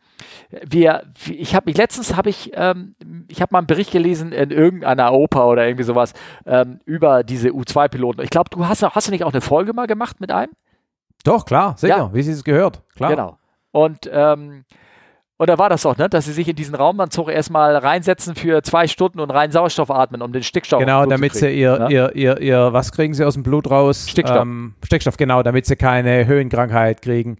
wir, 0.67 1.03
ich 1.27 1.55
habe 1.55 1.69
mich 1.69 1.77
letztens 1.77 2.15
habe 2.15 2.29
ich, 2.29 2.51
ähm, 2.55 2.95
ich 3.27 3.41
habe 3.41 3.49
mal 3.51 3.59
einen 3.59 3.67
Bericht 3.67 3.91
gelesen 3.91 4.31
in 4.31 4.49
irgendeiner 4.49 5.13
Oper 5.13 5.47
oder 5.47 5.67
irgendwie 5.67 5.83
sowas 5.83 6.13
ähm, 6.47 6.79
über 6.85 7.23
diese 7.23 7.49
U2-Piloten. 7.49 8.21
Ich 8.23 8.31
glaube, 8.31 8.49
du 8.49 8.67
hast, 8.67 8.83
hast 8.83 9.07
du 9.07 9.11
nicht 9.11 9.23
auch 9.23 9.31
eine 9.31 9.41
Folge 9.41 9.73
mal 9.73 9.85
gemacht 9.85 10.19
mit 10.19 10.31
einem? 10.31 10.51
Doch, 11.23 11.45
klar, 11.45 11.75
sicher, 11.77 11.97
ja. 11.97 12.13
wie 12.13 12.23
sie 12.23 12.31
es 12.31 12.43
gehört. 12.43 12.81
Klar. 12.95 13.11
Genau. 13.11 13.37
Und, 13.85 14.09
ähm, 14.11 14.65
und 15.37 15.49
da 15.49 15.57
war 15.57 15.69
das 15.69 15.83
doch, 15.83 15.97
ne? 15.97 16.09
dass 16.09 16.25
sie 16.25 16.33
sich 16.33 16.49
in 16.49 16.55
diesen 16.55 16.75
Raumanzug 16.75 17.29
erstmal 17.29 17.77
reinsetzen 17.77 18.35
für 18.35 18.61
zwei 18.61 18.87
Stunden 18.87 19.21
und 19.21 19.31
rein 19.31 19.51
Sauerstoff 19.51 19.89
atmen, 19.89 20.21
um 20.21 20.33
den 20.33 20.43
Stickstoff 20.43 20.81
Genau, 20.81 21.05
damit 21.05 21.33
sie 21.33 21.49
ihr, 21.49 21.79
ne? 21.79 21.91
ihr, 21.91 22.15
ihr, 22.15 22.41
ihr, 22.41 22.73
was 22.73 22.91
kriegen 22.91 23.13
sie 23.13 23.25
aus 23.25 23.35
dem 23.35 23.43
Blut 23.43 23.71
raus? 23.71 24.09
Stickstoff. 24.09 24.41
Ähm, 24.41 24.75
Stickstoff, 24.83 25.15
genau, 25.15 25.41
damit 25.41 25.65
sie 25.65 25.77
keine 25.77 26.27
Höhenkrankheit 26.27 27.01
kriegen. 27.01 27.37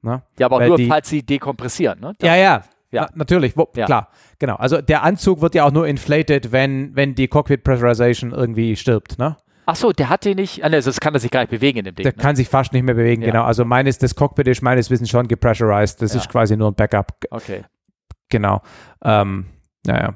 Ne? 0.00 0.22
Ja, 0.38 0.46
aber 0.46 0.60
Weil 0.60 0.68
nur, 0.68 0.76
die, 0.78 0.88
falls 0.88 1.10
sie 1.10 1.22
dekompressieren. 1.22 2.00
Ne? 2.00 2.14
ja, 2.22 2.36
ja, 2.36 2.62
ja. 2.90 3.02
Na, 3.02 3.08
natürlich, 3.16 3.54
wo, 3.54 3.68
ja. 3.76 3.84
klar, 3.84 4.08
genau. 4.38 4.54
Also 4.54 4.80
der 4.80 5.02
Anzug 5.02 5.42
wird 5.42 5.54
ja 5.54 5.64
auch 5.64 5.72
nur 5.72 5.86
inflated, 5.86 6.52
wenn, 6.52 6.96
wenn 6.96 7.14
die 7.14 7.28
Cockpit 7.28 7.64
Pressurization 7.64 8.32
irgendwie 8.32 8.76
stirbt, 8.76 9.18
ne? 9.18 9.36
Ach 9.68 9.74
so, 9.74 9.90
der 9.90 10.08
hat 10.08 10.24
den 10.24 10.36
nicht. 10.36 10.62
Also 10.62 10.88
das 10.88 11.00
kann 11.00 11.12
er 11.12 11.20
sich 11.20 11.30
gar 11.30 11.40
nicht 11.40 11.50
bewegen 11.50 11.78
in 11.78 11.84
dem 11.84 11.94
Ding. 11.96 12.04
Der 12.04 12.12
ne? 12.16 12.22
kann 12.22 12.36
sich 12.36 12.48
fast 12.48 12.72
nicht 12.72 12.84
mehr 12.84 12.94
bewegen, 12.94 13.22
ja. 13.22 13.32
genau. 13.32 13.42
Also 13.42 13.64
meines, 13.64 13.98
das 13.98 14.14
Cockpit 14.14 14.46
ist 14.46 14.62
meines 14.62 14.90
Wissens 14.90 15.10
schon 15.10 15.26
gepressurized. 15.26 16.00
Das 16.00 16.14
ja. 16.14 16.20
ist 16.20 16.28
quasi 16.28 16.56
nur 16.56 16.70
ein 16.70 16.74
Backup. 16.74 17.12
Okay. 17.30 17.64
Genau. 18.28 18.62
Ähm, 19.04 19.46
naja. 19.84 20.14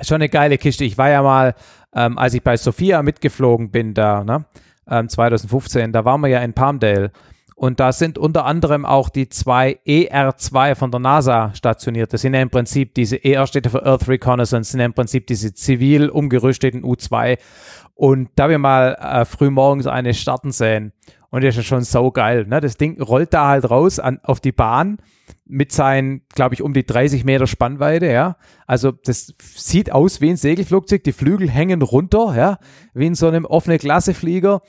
Schon 0.00 0.16
eine 0.16 0.30
geile 0.30 0.56
Kiste. 0.56 0.84
Ich 0.84 0.96
war 0.96 1.10
ja 1.10 1.22
mal, 1.22 1.54
ähm, 1.94 2.16
als 2.18 2.32
ich 2.32 2.42
bei 2.42 2.56
Sophia 2.56 3.02
mitgeflogen 3.02 3.70
bin, 3.70 3.92
da, 3.92 4.24
ne, 4.24 4.46
ähm, 4.88 5.08
2015, 5.08 5.92
da 5.92 6.04
waren 6.04 6.20
wir 6.22 6.28
ja 6.28 6.40
in 6.40 6.54
Palmdale. 6.54 7.12
Und 7.58 7.80
da 7.80 7.90
sind 7.90 8.18
unter 8.18 8.44
anderem 8.44 8.86
auch 8.86 9.08
die 9.08 9.28
zwei 9.28 9.80
ER2 9.84 10.76
von 10.76 10.92
der 10.92 11.00
NASA 11.00 11.52
stationiert. 11.56 12.12
Das 12.12 12.20
sind 12.20 12.32
ja 12.34 12.40
im 12.40 12.50
Prinzip 12.50 12.94
diese 12.94 13.24
ER 13.24 13.48
steht 13.48 13.66
für 13.66 13.84
Earth 13.84 14.06
Reconnaissance, 14.06 14.70
sind 14.70 14.78
ja 14.78 14.86
im 14.86 14.92
Prinzip 14.92 15.26
diese 15.26 15.52
zivil 15.52 16.08
umgerüsteten 16.08 16.84
U2. 16.84 17.36
Und 17.94 18.28
da 18.36 18.48
wir 18.48 18.58
mal 18.58 18.94
äh, 19.00 19.24
früh 19.24 19.50
morgens 19.50 19.88
eine 19.88 20.14
starten 20.14 20.52
sehen. 20.52 20.92
Und 21.30 21.42
das 21.42 21.56
ist 21.56 21.66
schon 21.66 21.82
so 21.82 22.12
geil. 22.12 22.46
Ne? 22.46 22.60
Das 22.60 22.76
Ding 22.76 23.02
rollt 23.02 23.34
da 23.34 23.48
halt 23.48 23.68
raus 23.68 23.98
an, 23.98 24.20
auf 24.22 24.38
die 24.38 24.52
Bahn 24.52 24.98
mit 25.44 25.72
seinen, 25.72 26.22
glaube 26.36 26.54
ich, 26.54 26.62
um 26.62 26.72
die 26.72 26.86
30 26.86 27.24
Meter 27.24 27.48
Spannweite, 27.48 28.06
ja. 28.06 28.36
Also 28.68 28.92
das 28.92 29.34
sieht 29.40 29.90
aus 29.90 30.20
wie 30.20 30.30
ein 30.30 30.36
Segelflugzeug. 30.36 31.02
Die 31.02 31.12
Flügel 31.12 31.50
hängen 31.50 31.82
runter, 31.82 32.36
ja, 32.36 32.58
wie 32.94 33.06
in 33.06 33.16
so 33.16 33.26
einem 33.26 33.46
offenen 33.46 33.80
Klasseflieger. 33.80 34.62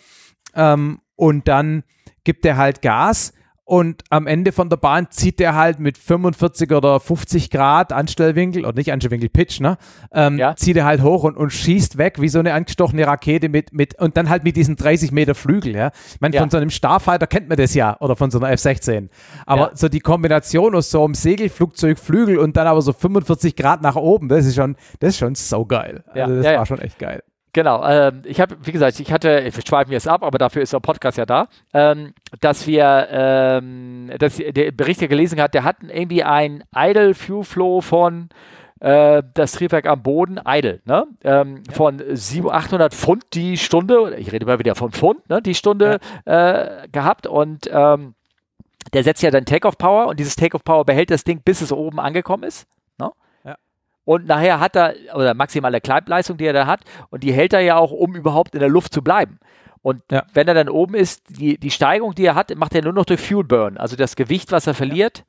Ähm, 0.56 1.02
und 1.20 1.48
dann 1.48 1.84
gibt 2.24 2.46
er 2.46 2.58
halt 2.58 2.82
Gas 2.82 3.34
und 3.66 4.04
am 4.10 4.26
Ende 4.26 4.52
von 4.52 4.68
der 4.70 4.78
Bahn 4.78 5.12
zieht 5.12 5.40
er 5.40 5.54
halt 5.54 5.80
mit 5.80 5.96
45 6.00 6.72
oder 6.72 7.00
50 7.00 7.52
Grad 7.52 7.94
Anstellwinkel, 7.94 8.66
oder 8.66 8.76
nicht 8.76 8.92
Anstellwinkel, 8.92 9.30
Pitch, 9.30 9.60
ne? 9.60 9.78
Ähm, 10.12 10.40
ja. 10.40 10.56
Zieht 10.56 10.76
er 10.78 10.86
halt 10.86 11.04
hoch 11.04 11.24
und, 11.24 11.38
und 11.38 11.52
schießt 11.52 12.00
weg 12.00 12.20
wie 12.20 12.30
so 12.30 12.40
eine 12.40 12.54
angestochene 12.54 13.06
Rakete 13.06 13.48
mit, 13.48 13.72
mit, 13.72 14.00
und 14.00 14.18
dann 14.18 14.28
halt 14.28 14.44
mit 14.44 14.56
diesen 14.56 14.76
30 14.76 15.12
Meter 15.12 15.36
Flügel, 15.36 15.76
ja. 15.76 15.92
Ich 16.08 16.20
meine, 16.20 16.34
ja. 16.34 16.42
von 16.42 16.50
so 16.50 16.58
einem 16.58 16.72
Starfighter 16.72 17.28
kennt 17.28 17.48
man 17.48 17.60
das 17.60 17.76
ja, 17.76 17.96
oder 18.00 18.16
von 18.16 18.32
so 18.32 18.40
einer 18.40 18.50
F-16. 18.54 19.10
Aber 19.46 19.70
ja. 19.70 19.72
so 19.76 19.88
die 19.88 20.00
Kombination 20.00 20.74
aus 20.74 20.90
so 20.90 21.06
einem 21.06 21.14
Segelflugzeug, 21.14 22.00
Flügel 22.00 22.40
und 22.40 22.58
dann 22.58 22.66
aber 22.66 22.82
so 22.82 22.92
45 22.92 23.56
Grad 23.56 23.84
nach 23.84 23.98
oben, 23.98 24.30
das 24.30 24.48
ist 24.48 24.56
schon, 24.56 24.78
das 25.00 25.10
ist 25.10 25.20
schon 25.20 25.36
so 25.36 25.64
geil. 25.68 26.04
Also 26.08 26.42
das 26.42 26.46
war 26.46 26.66
schon 26.66 26.80
echt 26.80 26.98
geil. 26.98 27.22
Genau, 27.52 27.84
ähm, 27.84 28.22
ich 28.26 28.40
habe, 28.40 28.58
wie 28.62 28.72
gesagt, 28.72 29.00
ich 29.00 29.12
hatte, 29.12 29.44
wir 29.44 29.52
schweifen 29.52 29.92
jetzt 29.92 30.08
ab, 30.08 30.24
aber 30.24 30.38
dafür 30.38 30.62
ist 30.62 30.74
der 30.74 30.80
Podcast 30.80 31.18
ja 31.18 31.26
da, 31.26 31.48
ähm, 31.74 32.14
dass 32.42 32.68
wir, 32.68 33.08
ähm, 33.10 34.12
dass 34.20 34.38
der 34.38 34.72
Bericht, 34.72 35.02
der 35.02 35.08
gelesen 35.08 35.42
hat, 35.42 35.56
der 35.56 35.64
hat 35.64 35.78
irgendwie 35.82 36.24
ein 36.24 36.64
Idle 36.76 37.16
Fuel 37.16 37.44
Flow 37.44 37.82
von 37.82 38.30
äh, 38.82 39.24
das 39.34 39.54
Triebwerk 39.54 39.88
am 39.88 40.04
Boden, 40.04 40.40
idle, 40.46 40.82
ne? 40.86 41.08
Ähm, 41.24 41.64
ja. 41.68 41.74
von 41.74 42.02
700, 42.08 42.66
800 42.66 42.94
Pfund 42.94 43.24
die 43.34 43.58
Stunde, 43.58 44.16
ich 44.18 44.32
rede 44.32 44.46
mal 44.46 44.60
wieder 44.60 44.76
von 44.76 44.92
Pfund, 44.92 45.28
ne? 45.28 45.42
die 45.42 45.56
Stunde 45.56 46.00
ja. 46.28 46.84
äh, 46.84 46.88
gehabt 46.92 47.26
und 47.26 47.68
ähm, 47.72 48.14
der 48.94 49.04
setzt 49.04 49.24
ja 49.24 49.32
dann 49.32 49.46
Takeoff 49.46 49.78
Power 49.78 50.08
und 50.08 50.20
dieses 50.20 50.36
Takeoff 50.36 50.64
Power 50.64 50.86
behält 50.86 51.10
das 51.10 51.24
Ding, 51.24 51.42
bis 51.44 51.62
es 51.62 51.72
oben 51.72 52.00
angekommen 52.00 52.44
ist. 52.44 52.68
Und 54.10 54.26
nachher 54.26 54.60
hat 54.60 54.76
er, 54.76 54.96
oder 55.14 55.36
maximale 55.36 55.82
Kleibleistung, 55.82 56.38
die 56.38 56.46
er 56.46 56.54
da 56.54 56.66
hat, 56.66 56.80
und 57.12 57.22
die 57.22 57.32
hält 57.32 57.54
er 57.54 57.60
ja 57.60 57.78
auch, 57.78 57.92
um 57.92 58.16
überhaupt 58.16 58.56
in 58.56 58.60
der 58.60 58.68
Luft 58.68 58.92
zu 58.92 59.04
bleiben. 59.04 59.38
Und 59.84 60.02
ja. 60.10 60.24
wenn 60.34 60.48
er 60.48 60.56
dann 60.56 60.68
oben 60.68 60.96
ist, 60.96 61.22
die, 61.30 61.60
die 61.60 61.70
Steigung, 61.70 62.16
die 62.16 62.26
er 62.26 62.34
hat, 62.34 62.56
macht 62.56 62.74
er 62.74 62.82
nur 62.82 62.94
noch 62.94 63.06
durch 63.06 63.22
Fuel 63.22 63.44
Burn. 63.44 63.78
Also 63.78 63.96
das 63.96 64.16
Gewicht, 64.16 64.52
was 64.52 64.66
er 64.66 64.74
verliert, 64.74 65.26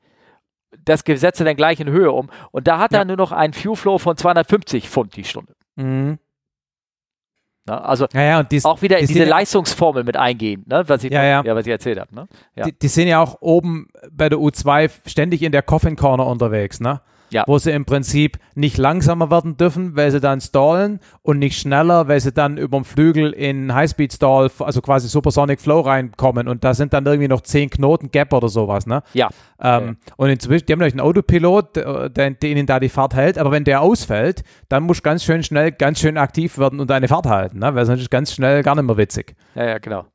das 0.83 1.03
setzt 1.05 1.39
er 1.39 1.45
dann 1.45 1.55
gleich 1.55 1.79
in 1.79 1.91
Höhe 1.91 2.11
um. 2.11 2.31
Und 2.49 2.67
da 2.67 2.79
hat 2.79 2.91
ja. 2.91 2.97
er 3.01 3.05
nur 3.05 3.17
noch 3.17 3.31
einen 3.31 3.53
Fuel 3.53 3.75
Flow 3.75 3.99
von 3.99 4.17
250 4.17 4.89
Pfund 4.89 5.15
die 5.15 5.25
Stunde. 5.25 5.53
Mhm. 5.75 6.17
Na, 7.67 7.81
also 7.81 8.07
ja, 8.15 8.41
dies, 8.41 8.65
auch 8.65 8.81
wieder 8.81 8.97
in 8.97 9.05
diese 9.05 9.25
Leistungsformel 9.25 10.03
mit 10.03 10.17
eingehen, 10.17 10.63
ne, 10.65 10.85
was, 10.87 11.03
ich, 11.03 11.11
ja, 11.11 11.45
was 11.45 11.67
ich 11.67 11.71
erzählt 11.71 11.99
habe. 11.99 12.15
Ne? 12.15 12.27
Die, 12.65 12.71
die, 12.71 12.87
sind 12.87 13.09
ja 13.09 13.21
auch 13.21 13.37
oben 13.41 13.89
bei 14.11 14.27
der 14.27 14.39
U2 14.39 14.89
ständig 15.05 15.43
in 15.43 15.51
der 15.51 15.61
Coffin 15.61 15.95
Corner 15.95 16.25
unterwegs. 16.25 16.79
Ne? 16.79 17.01
Ja. 17.31 17.43
wo 17.47 17.57
sie 17.57 17.71
im 17.71 17.85
Prinzip 17.85 18.37
nicht 18.55 18.77
langsamer 18.77 19.31
werden 19.31 19.57
dürfen, 19.57 19.95
weil 19.95 20.11
sie 20.11 20.19
dann 20.19 20.41
stallen 20.41 20.99
und 21.21 21.39
nicht 21.39 21.57
schneller, 21.59 22.07
weil 22.07 22.19
sie 22.19 22.31
dann 22.31 22.57
über 22.57 22.77
den 22.79 22.83
Flügel 22.83 23.31
in 23.31 23.73
Highspeed-Stall, 23.73 24.51
also 24.59 24.81
quasi 24.81 25.07
Supersonic 25.07 25.61
Flow 25.61 25.79
reinkommen 25.81 26.47
und 26.47 26.63
da 26.63 26.73
sind 26.73 26.93
dann 26.93 27.05
irgendwie 27.05 27.27
noch 27.27 27.41
10 27.41 27.69
Knoten 27.69 28.11
Gap 28.11 28.33
oder 28.33 28.49
sowas, 28.49 28.85
ne? 28.85 29.01
Ja. 29.13 29.29
Ähm, 29.61 29.97
Und 30.17 30.29
inzwischen, 30.29 30.65
die 30.65 30.73
haben 30.73 30.79
natürlich 30.79 30.99
einen 30.99 31.07
Autopilot, 31.07 31.77
äh, 31.77 32.09
der, 32.09 32.31
der 32.31 32.49
ihnen 32.49 32.65
da 32.65 32.79
die 32.79 32.89
Fahrt 32.89 33.13
hält, 33.15 33.37
aber 33.37 33.51
wenn 33.51 33.63
der 33.63 33.81
ausfällt, 33.81 34.43
dann 34.69 34.83
musst 34.83 35.01
du 35.01 35.03
ganz 35.03 35.23
schön 35.23 35.43
schnell, 35.43 35.71
ganz 35.71 35.99
schön 35.99 36.17
aktiv 36.17 36.57
werden 36.57 36.79
und 36.79 36.89
deine 36.89 37.07
Fahrt 37.07 37.27
halten, 37.27 37.59
ne? 37.59 37.73
weil 37.75 37.85
sonst 37.85 38.01
ist 38.01 38.11
ganz 38.11 38.33
schnell 38.33 38.63
gar 38.63 38.75
nicht 38.75 38.85
mehr 38.85 38.97
witzig. 38.97 39.35
Ja, 39.55 39.65
ja, 39.65 39.77
genau. 39.77 40.05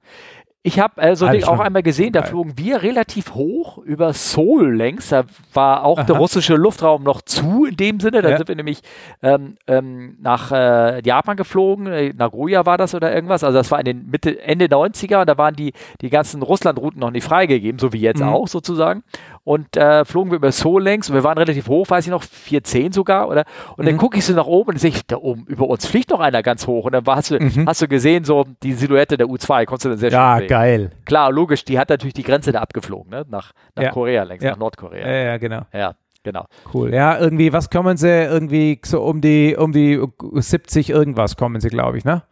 Ich 0.66 0.80
habe 0.80 1.00
also 1.00 1.26
Alles 1.26 1.44
auch 1.44 1.60
einmal 1.60 1.84
gesehen, 1.84 2.12
da 2.12 2.24
flogen 2.24 2.54
wir 2.56 2.82
relativ 2.82 3.34
hoch 3.34 3.78
über 3.78 4.12
Seoul 4.12 4.74
längs. 4.74 5.10
Da 5.10 5.22
war 5.54 5.84
auch 5.84 6.02
der 6.02 6.16
Aha. 6.16 6.20
russische 6.20 6.56
Luftraum 6.56 7.04
noch 7.04 7.22
zu 7.22 7.66
in 7.66 7.76
dem 7.76 8.00
Sinne. 8.00 8.20
Da 8.20 8.30
Ja. 8.30 8.36
sind 8.38 8.48
wir 8.48 8.56
nämlich 8.56 8.80
ähm, 9.22 9.58
ähm, 9.68 10.16
nach 10.20 10.50
äh, 10.50 11.02
Japan 11.06 11.36
geflogen. 11.36 11.86
äh, 11.86 12.12
Nagoya 12.12 12.66
war 12.66 12.78
das 12.78 12.96
oder 12.96 13.14
irgendwas. 13.14 13.44
Also 13.44 13.56
das 13.56 13.70
war 13.70 13.78
in 13.78 13.84
den 13.84 14.10
Mitte, 14.10 14.42
Ende 14.42 14.64
90er 14.66 15.20
und 15.20 15.28
da 15.28 15.38
waren 15.38 15.54
die, 15.54 15.72
die 16.00 16.10
ganzen 16.10 16.42
Russlandrouten 16.42 16.98
noch 16.98 17.12
nicht 17.12 17.22
freigegeben, 17.22 17.78
so 17.78 17.92
wie 17.92 18.00
jetzt 18.00 18.20
Mhm. 18.20 18.28
auch 18.28 18.48
sozusagen. 18.48 19.04
Und 19.46 19.76
äh, 19.76 20.04
flogen 20.04 20.32
wir 20.32 20.36
über 20.38 20.50
Seoul 20.50 20.82
längs 20.82 21.08
und 21.08 21.14
wir 21.14 21.22
waren 21.22 21.38
relativ 21.38 21.68
hoch, 21.68 21.88
weiß 21.88 22.04
ich 22.04 22.10
noch, 22.10 22.24
410 22.24 22.90
sogar, 22.90 23.28
oder? 23.28 23.44
Und 23.76 23.86
dann 23.86 23.94
Mhm. 23.94 23.98
gucke 23.98 24.18
ich 24.18 24.24
so 24.24 24.34
nach 24.34 24.46
oben 24.46 24.70
und 24.72 24.78
sehe 24.80 24.90
ich, 24.90 25.06
da 25.06 25.18
oben 25.18 25.44
über 25.46 25.68
uns 25.68 25.86
fliegt 25.86 26.10
noch 26.10 26.18
einer 26.18 26.42
ganz 26.42 26.66
hoch. 26.66 26.84
Und 26.86 26.92
dann 26.92 27.06
war, 27.06 27.14
hast, 27.14 27.30
du, 27.30 27.38
Mhm. 27.38 27.64
hast 27.64 27.80
du 27.80 27.86
gesehen, 27.86 28.24
so 28.24 28.44
die 28.64 28.72
Silhouette 28.72 29.16
der 29.16 29.28
U2, 29.28 29.64
konntest 29.64 29.84
du 29.84 29.88
dann 29.90 29.98
sehr 29.98 30.10
Ja, 30.10 30.32
schön 30.34 30.40
sehen. 30.40 30.48
geil. 30.48 30.90
Klar, 31.04 31.30
logisch, 31.30 31.64
die 31.64 31.78
hat 31.78 31.90
natürlich 31.90 32.14
die 32.14 32.24
Grenze 32.24 32.50
da 32.50 32.60
abgeflogen, 32.60 33.08
ne? 33.08 33.24
Nach, 33.28 33.52
nach 33.76 33.84
Ja. 33.84 33.90
Korea 33.92 34.24
längst, 34.24 34.42
Ja. 34.42 34.50
nach 34.50 34.58
Nordkorea. 34.58 35.06
Ja, 35.06 35.14
ja, 35.24 35.36
genau. 35.38 35.60
Ja, 35.72 35.94
genau. 36.24 36.46
Cool. 36.74 36.92
Ja, 36.92 37.16
irgendwie, 37.16 37.52
was 37.52 37.70
kommen 37.70 37.96
sie? 37.96 38.08
Irgendwie 38.08 38.80
so 38.84 39.00
um 39.04 39.20
die, 39.20 39.54
um 39.56 39.70
die 39.70 40.02
70 40.34 40.90
irgendwas 40.90 41.36
kommen 41.36 41.60
sie, 41.60 41.68
glaube 41.68 41.98
ich, 41.98 42.04
ne? 42.04 42.24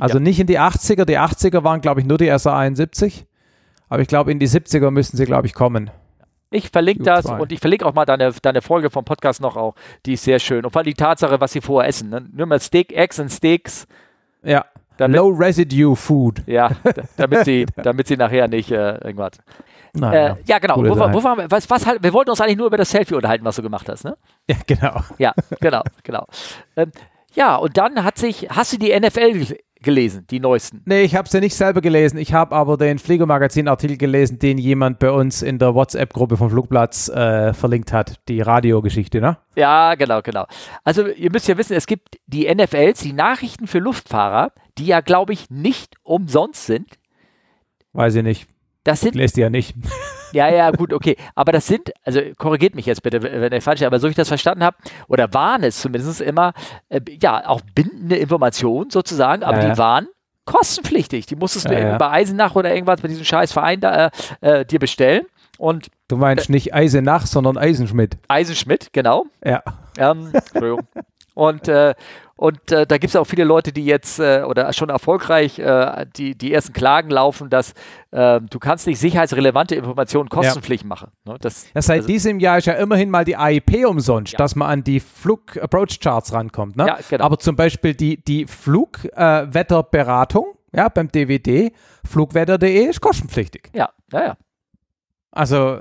Also 0.00 0.16
ja. 0.16 0.24
nicht 0.24 0.40
in 0.40 0.46
die 0.46 0.58
80er. 0.58 1.04
Die 1.04 1.18
80er 1.18 1.64
waren, 1.64 1.82
glaube 1.82 2.00
ich, 2.00 2.06
nur 2.06 2.16
die 2.16 2.28
SR 2.28 2.56
71. 2.56 3.26
Aber 3.90 4.00
ich 4.00 4.08
glaube, 4.08 4.32
in 4.32 4.38
die 4.38 4.48
70er 4.48 4.90
müssen 4.90 5.18
sie, 5.18 5.26
glaube 5.26 5.46
ich, 5.46 5.52
kommen. 5.52 5.90
Ich 6.50 6.70
verlinke 6.70 7.02
U2. 7.02 7.04
das 7.04 7.26
und 7.26 7.52
ich 7.52 7.60
verlinke 7.60 7.86
auch 7.86 7.94
mal 7.94 8.04
deine, 8.04 8.32
deine 8.42 8.62
Folge 8.62 8.90
vom 8.90 9.04
Podcast 9.04 9.40
noch 9.40 9.56
auch. 9.56 9.74
Die 10.06 10.14
ist 10.14 10.24
sehr 10.24 10.38
schön. 10.38 10.64
Und 10.64 10.72
vor 10.72 10.80
allem 10.80 10.86
die 10.86 10.94
Tatsache, 10.94 11.40
was 11.40 11.52
sie 11.52 11.60
vorher 11.60 11.88
essen. 11.88 12.10
Ne? 12.10 12.26
Nur 12.32 12.46
mal 12.46 12.60
Steak, 12.60 12.92
Eggs 12.92 13.18
und 13.18 13.30
Steaks. 13.30 13.86
Ja. 14.42 14.64
Damit, 14.96 15.16
Low 15.16 15.28
Residue 15.28 15.96
Food. 15.96 16.42
ja, 16.46 16.70
damit 17.16 17.46
sie, 17.46 17.64
damit 17.76 18.06
sie 18.06 18.18
nachher 18.18 18.48
nicht 18.48 18.70
äh, 18.70 18.98
irgendwas. 18.98 19.32
Naja. 19.94 20.34
Äh, 20.34 20.36
ja, 20.44 20.58
genau. 20.58 20.76
Wo, 20.76 20.90
wo 20.90 21.24
waren 21.24 21.38
wir? 21.38 21.50
Was, 21.50 21.70
was 21.70 21.86
halt, 21.86 22.02
wir 22.02 22.12
wollten 22.12 22.30
uns 22.30 22.40
eigentlich 22.40 22.58
nur 22.58 22.66
über 22.66 22.76
das 22.76 22.90
Selfie 22.90 23.14
unterhalten, 23.14 23.44
was 23.44 23.56
du 23.56 23.62
gemacht 23.62 23.88
hast, 23.88 24.04
ne? 24.04 24.16
ja, 24.48 24.56
genau. 24.66 25.00
Ja, 25.18 25.32
genau, 25.60 25.82
genau. 26.02 26.26
Ähm, 26.76 26.92
ja, 27.34 27.56
und 27.56 27.76
dann 27.76 28.04
hat 28.04 28.18
sich, 28.18 28.48
hast 28.50 28.72
du 28.72 28.78
die 28.78 28.98
NFL 28.98 29.54
gelesen, 29.82 30.26
die 30.30 30.40
neuesten? 30.40 30.82
Nee, 30.84 31.02
ich 31.02 31.16
habe 31.16 31.28
sie 31.28 31.40
nicht 31.40 31.54
selber 31.54 31.80
gelesen. 31.80 32.18
Ich 32.18 32.32
habe 32.32 32.54
aber 32.54 32.76
den 32.76 32.98
Fliegermagazin-Artikel 32.98 33.96
gelesen, 33.96 34.38
den 34.38 34.58
jemand 34.58 34.98
bei 34.98 35.10
uns 35.10 35.42
in 35.42 35.58
der 35.58 35.74
WhatsApp-Gruppe 35.74 36.36
vom 36.36 36.50
Flugplatz 36.50 37.08
äh, 37.08 37.52
verlinkt 37.52 37.92
hat. 37.92 38.16
Die 38.28 38.40
Radiogeschichte, 38.40 39.20
ne? 39.20 39.38
Ja, 39.56 39.94
genau, 39.94 40.22
genau. 40.22 40.46
Also 40.84 41.06
ihr 41.06 41.30
müsst 41.30 41.48
ja 41.48 41.56
wissen, 41.56 41.74
es 41.74 41.86
gibt 41.86 42.18
die 42.26 42.52
NFLs, 42.52 43.00
die 43.00 43.12
Nachrichten 43.12 43.66
für 43.66 43.78
Luftfahrer, 43.78 44.52
die 44.78 44.86
ja, 44.86 45.00
glaube 45.00 45.32
ich, 45.32 45.50
nicht 45.50 45.96
umsonst 46.02 46.66
sind. 46.66 46.98
Weiß 47.92 48.14
ich 48.14 48.22
nicht. 48.22 48.48
Das 48.90 49.00
sind, 49.00 49.14
die 49.14 49.40
ja 49.40 49.50
nicht. 49.50 49.74
ja, 50.32 50.48
ja, 50.48 50.70
gut, 50.70 50.92
okay. 50.92 51.16
Aber 51.34 51.52
das 51.52 51.66
sind, 51.66 51.92
also 52.04 52.20
korrigiert 52.38 52.74
mich 52.74 52.86
jetzt 52.86 53.02
bitte, 53.02 53.22
wenn 53.22 53.52
ich 53.52 53.64
falsch 53.64 53.80
bin, 53.80 53.86
aber 53.86 53.98
so 54.00 54.06
wie 54.06 54.10
ich 54.10 54.16
das 54.16 54.28
verstanden 54.28 54.64
habe, 54.64 54.76
oder 55.08 55.32
waren 55.32 55.62
es 55.62 55.80
zumindest 55.80 56.20
immer, 56.20 56.52
äh, 56.88 57.00
ja, 57.20 57.46
auch 57.48 57.60
bindende 57.74 58.16
Informationen 58.16 58.90
sozusagen, 58.90 59.42
aber 59.42 59.62
Ja, 59.62 59.72
die 59.72 59.78
waren 59.78 60.08
kostenpflichtig. 60.44 61.26
Die 61.26 61.36
musstest 61.36 61.68
du 61.68 61.74
Ja, 61.74 61.96
bei 61.96 62.10
Eisenach 62.10 62.54
oder 62.56 62.74
irgendwas 62.74 63.00
bei 63.00 63.08
diesem 63.08 63.24
scheiß 63.24 63.52
Verein 63.52 63.80
da 63.80 64.06
äh, 64.06 64.10
äh, 64.60 64.64
dir 64.64 64.78
bestellen. 64.78 65.24
Und 65.58 65.88
Du 66.08 66.16
meinst 66.16 66.48
nicht 66.50 66.74
Eisenach, 66.74 67.26
sondern 67.26 67.56
Eisenschmidt. 67.58 68.16
Eisenschmidt, 68.28 68.92
genau. 68.92 69.26
Ja. 69.44 69.62
Ähm, 69.98 70.30
Entschuldigung. 70.32 70.80
Und, 71.34 71.68
äh, 71.68 71.94
und 72.36 72.72
äh, 72.72 72.86
da 72.86 72.98
gibt 72.98 73.10
es 73.10 73.16
auch 73.16 73.26
viele 73.26 73.44
Leute, 73.44 73.72
die 73.72 73.84
jetzt 73.84 74.18
äh, 74.18 74.42
oder 74.46 74.72
schon 74.72 74.88
erfolgreich 74.88 75.58
äh, 75.58 76.06
die, 76.16 76.36
die 76.36 76.52
ersten 76.52 76.72
Klagen 76.72 77.10
laufen, 77.10 77.50
dass 77.50 77.74
äh, 78.10 78.40
du 78.40 78.58
kannst 78.58 78.86
nicht 78.86 78.98
sicherheitsrelevante 78.98 79.74
Informationen 79.74 80.28
kostenpflichtig 80.28 80.88
machen. 80.88 81.10
Ne? 81.24 81.36
Das, 81.40 81.66
Ja, 81.74 81.82
seit 81.82 81.98
also- 81.98 82.08
diesem 82.08 82.40
Jahr 82.40 82.58
ist 82.58 82.66
ja 82.66 82.74
immerhin 82.74 83.10
mal 83.10 83.24
die 83.24 83.36
AIP 83.36 83.84
umsonst, 83.86 84.32
Ja. 84.32 84.38
dass 84.38 84.56
man 84.56 84.68
an 84.70 84.84
die 84.84 85.00
Flug-Approach-Charts 85.00 86.32
rankommt. 86.32 86.76
Ne? 86.76 86.86
Ja, 86.86 86.98
genau. 87.08 87.24
Aber 87.24 87.38
zum 87.38 87.56
Beispiel 87.56 87.94
die, 87.94 88.22
die 88.24 88.46
Flugwetterberatung 88.46 90.46
ja, 90.72 90.88
beim 90.88 91.08
DWD, 91.10 91.72
flugwetter.de, 92.06 92.84
ist 92.86 93.00
kostenpflichtig. 93.00 93.70
ja, 93.74 93.90
ja, 94.12 94.24
ja. 94.24 94.36
Also, 95.32 95.80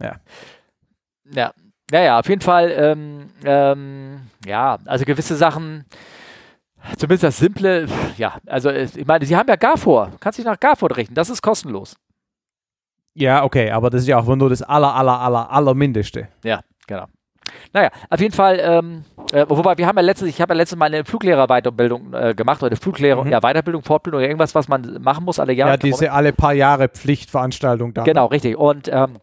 Ja, 0.00 0.16
ja, 1.32 1.52
ja, 1.92 2.18
auf 2.18 2.28
jeden 2.28 2.40
Fall, 2.42 2.70
ähm, 2.76 3.30
ähm, 3.44 4.20
ja, 4.46 4.78
also 4.86 5.04
gewisse 5.04 5.36
Sachen, 5.36 5.84
zumindest 6.96 7.24
das 7.24 7.38
Simple, 7.38 7.86
ja, 8.16 8.34
also 8.46 8.70
ich 8.70 9.06
meine, 9.06 9.24
sie 9.24 9.36
haben 9.36 9.48
ja 9.48 9.56
Garfor, 9.56 10.10
kannst 10.20 10.38
dich 10.38 10.46
nach 10.46 10.60
Garfor 10.60 10.94
richten, 10.96 11.14
das 11.14 11.30
ist 11.30 11.42
kostenlos. 11.42 11.96
ja, 13.14 13.42
okay, 13.42 13.70
aber 13.70 13.90
das 13.90 14.02
ist 14.02 14.08
ja 14.08 14.18
auch 14.18 14.26
nur 14.36 14.50
das 14.50 14.62
aller, 14.62 14.94
aller, 14.94 15.18
aller, 15.20 15.50
aller 15.50 15.74
Mindeste. 15.74 16.28
Ja, 16.44 16.60
genau. 16.86 17.06
Naja, 17.72 17.88
auf 18.10 18.20
jeden 18.20 18.34
Fall, 18.34 18.60
ähm, 18.62 19.04
äh, 19.32 19.44
wobei 19.48 19.76
wir 19.78 19.86
haben 19.86 19.96
ja 19.96 20.02
letztens, 20.02 20.30
ich 20.30 20.40
habe 20.40 20.52
ja 20.52 20.58
letztens 20.58 20.78
mal 20.78 20.86
eine 20.86 21.04
Fluglehrer-Weiterbildung 21.04 22.12
äh, 22.12 22.34
gemacht, 22.34 22.62
oder 22.62 22.76
Fluglehrer, 22.76 23.24
Mhm. 23.24 23.30
ja, 23.30 23.40
Weiterbildung, 23.40 23.82
Fortbildung, 23.82 24.20
irgendwas, 24.20 24.54
was 24.54 24.68
man 24.68 24.98
machen 25.00 25.24
muss 25.24 25.38
alle 25.40 25.54
Jahre. 25.54 25.72
Ja, 25.72 25.76
diese 25.78 26.12
alle 26.12 26.32
paar 26.34 26.52
Jahre 26.52 26.88
Pflichtveranstaltung 26.88 27.94
da. 27.94 28.04
Genau, 28.04 28.26
richtig. 28.26 28.56
Und 28.56 28.88
ähm, 28.92 29.16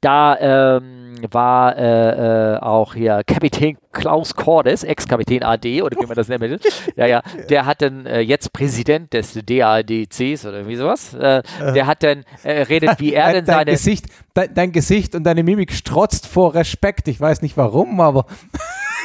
da 0.00 0.36
ähm, 0.38 1.16
war 1.30 1.76
äh, 1.76 2.54
äh, 2.54 2.58
auch 2.58 2.94
hier 2.94 3.22
Kapitän 3.26 3.78
Klaus 3.92 4.34
Cordes, 4.34 4.84
Ex-Kapitän 4.84 5.42
AD 5.42 5.82
oder 5.82 6.00
wie 6.00 6.06
man 6.06 6.14
das 6.16 6.28
nennen 6.28 6.42
will. 6.42 6.60
ja, 6.96 7.06
ja. 7.06 7.22
Der 7.48 7.66
hat 7.66 7.82
dann 7.82 8.06
äh, 8.06 8.20
jetzt 8.20 8.52
Präsident 8.52 9.12
des 9.12 9.34
DADCs 9.34 10.46
oder 10.46 10.58
irgendwie 10.58 10.76
sowas. 10.76 11.14
Äh, 11.14 11.42
der 11.74 11.86
hat 11.86 12.02
dann 12.02 12.24
äh, 12.42 12.62
redet, 12.62 13.00
wie 13.00 13.14
er 13.14 13.32
denn 13.32 13.44
dein, 13.44 13.56
seine. 13.56 13.70
Gesicht, 13.72 14.06
dein, 14.34 14.54
dein 14.54 14.72
Gesicht 14.72 15.14
und 15.14 15.24
deine 15.24 15.42
Mimik 15.42 15.72
strotzt 15.72 16.26
vor 16.26 16.54
Respekt. 16.54 17.08
Ich 17.08 17.20
weiß 17.20 17.42
nicht 17.42 17.56
warum, 17.56 18.00
aber 18.00 18.26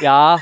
Ja, 0.00 0.38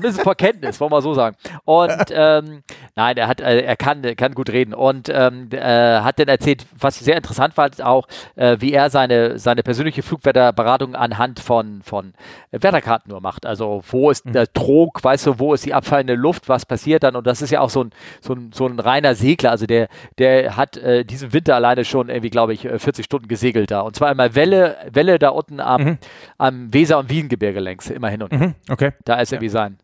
zumindest 0.00 0.22
vor 0.22 0.34
Kenntnis, 0.34 0.80
wollen 0.80 0.92
wir 0.92 1.02
so 1.02 1.14
sagen. 1.14 1.36
Und 1.64 2.06
ähm, 2.10 2.62
nein, 2.96 3.16
er 3.16 3.28
hat, 3.28 3.40
äh, 3.40 3.60
er 3.60 3.76
kann, 3.76 4.02
kann 4.16 4.34
gut 4.34 4.50
reden 4.50 4.74
und 4.74 5.08
ähm, 5.08 5.48
äh, 5.50 6.00
hat 6.00 6.18
dann 6.18 6.28
erzählt, 6.28 6.66
was 6.78 6.98
sehr 6.98 7.16
interessant 7.16 7.56
war, 7.56 7.70
auch 7.82 8.06
äh, 8.36 8.56
wie 8.60 8.72
er 8.72 8.90
seine, 8.90 9.38
seine 9.38 9.62
persönliche 9.62 10.02
Flugwetterberatung 10.02 10.94
anhand 10.94 11.40
von, 11.40 11.82
von 11.82 12.14
Wetterkarten 12.50 13.10
nur 13.10 13.20
macht. 13.20 13.46
Also 13.46 13.82
wo 13.88 14.10
ist 14.10 14.24
der 14.26 14.52
Trog, 14.52 15.02
weißt 15.02 15.26
du, 15.26 15.38
wo 15.38 15.54
ist 15.54 15.66
die 15.66 15.74
abfallende 15.74 16.14
Luft, 16.14 16.48
was 16.48 16.66
passiert 16.66 17.02
dann? 17.02 17.16
Und 17.16 17.26
das 17.26 17.42
ist 17.42 17.50
ja 17.50 17.60
auch 17.60 17.70
so 17.70 17.84
ein, 17.84 17.90
so 18.20 18.34
ein, 18.34 18.50
so 18.52 18.66
ein 18.66 18.78
reiner 18.78 19.14
Segler. 19.14 19.50
Also 19.50 19.66
der, 19.66 19.88
der 20.18 20.56
hat 20.56 20.76
äh, 20.76 21.04
diesen 21.04 21.32
Winter 21.32 21.54
alleine 21.54 21.84
schon 21.84 22.08
irgendwie, 22.08 22.30
glaube 22.30 22.52
ich, 22.52 22.64
äh, 22.64 22.78
40 22.78 23.04
Stunden 23.04 23.28
gesegelt 23.28 23.70
da. 23.70 23.80
Und 23.82 23.96
zwar 23.96 24.10
immer 24.10 24.34
Welle, 24.34 24.76
Welle 24.90 25.18
da 25.18 25.30
unten 25.30 25.60
am, 25.60 25.98
am 26.38 26.72
Weser- 26.72 26.98
und 26.98 27.10
Wiehengebirge 27.10 27.60
längs, 27.60 27.90
immer 27.90 28.08
hin 28.08 28.22
und 28.22 28.32
her. 28.32 28.40
mhm, 28.40 28.54
okay. 28.70 28.92
Da 29.04 29.20
ist 29.20 29.32
irgendwie 29.32 29.48
sein. 29.48 29.76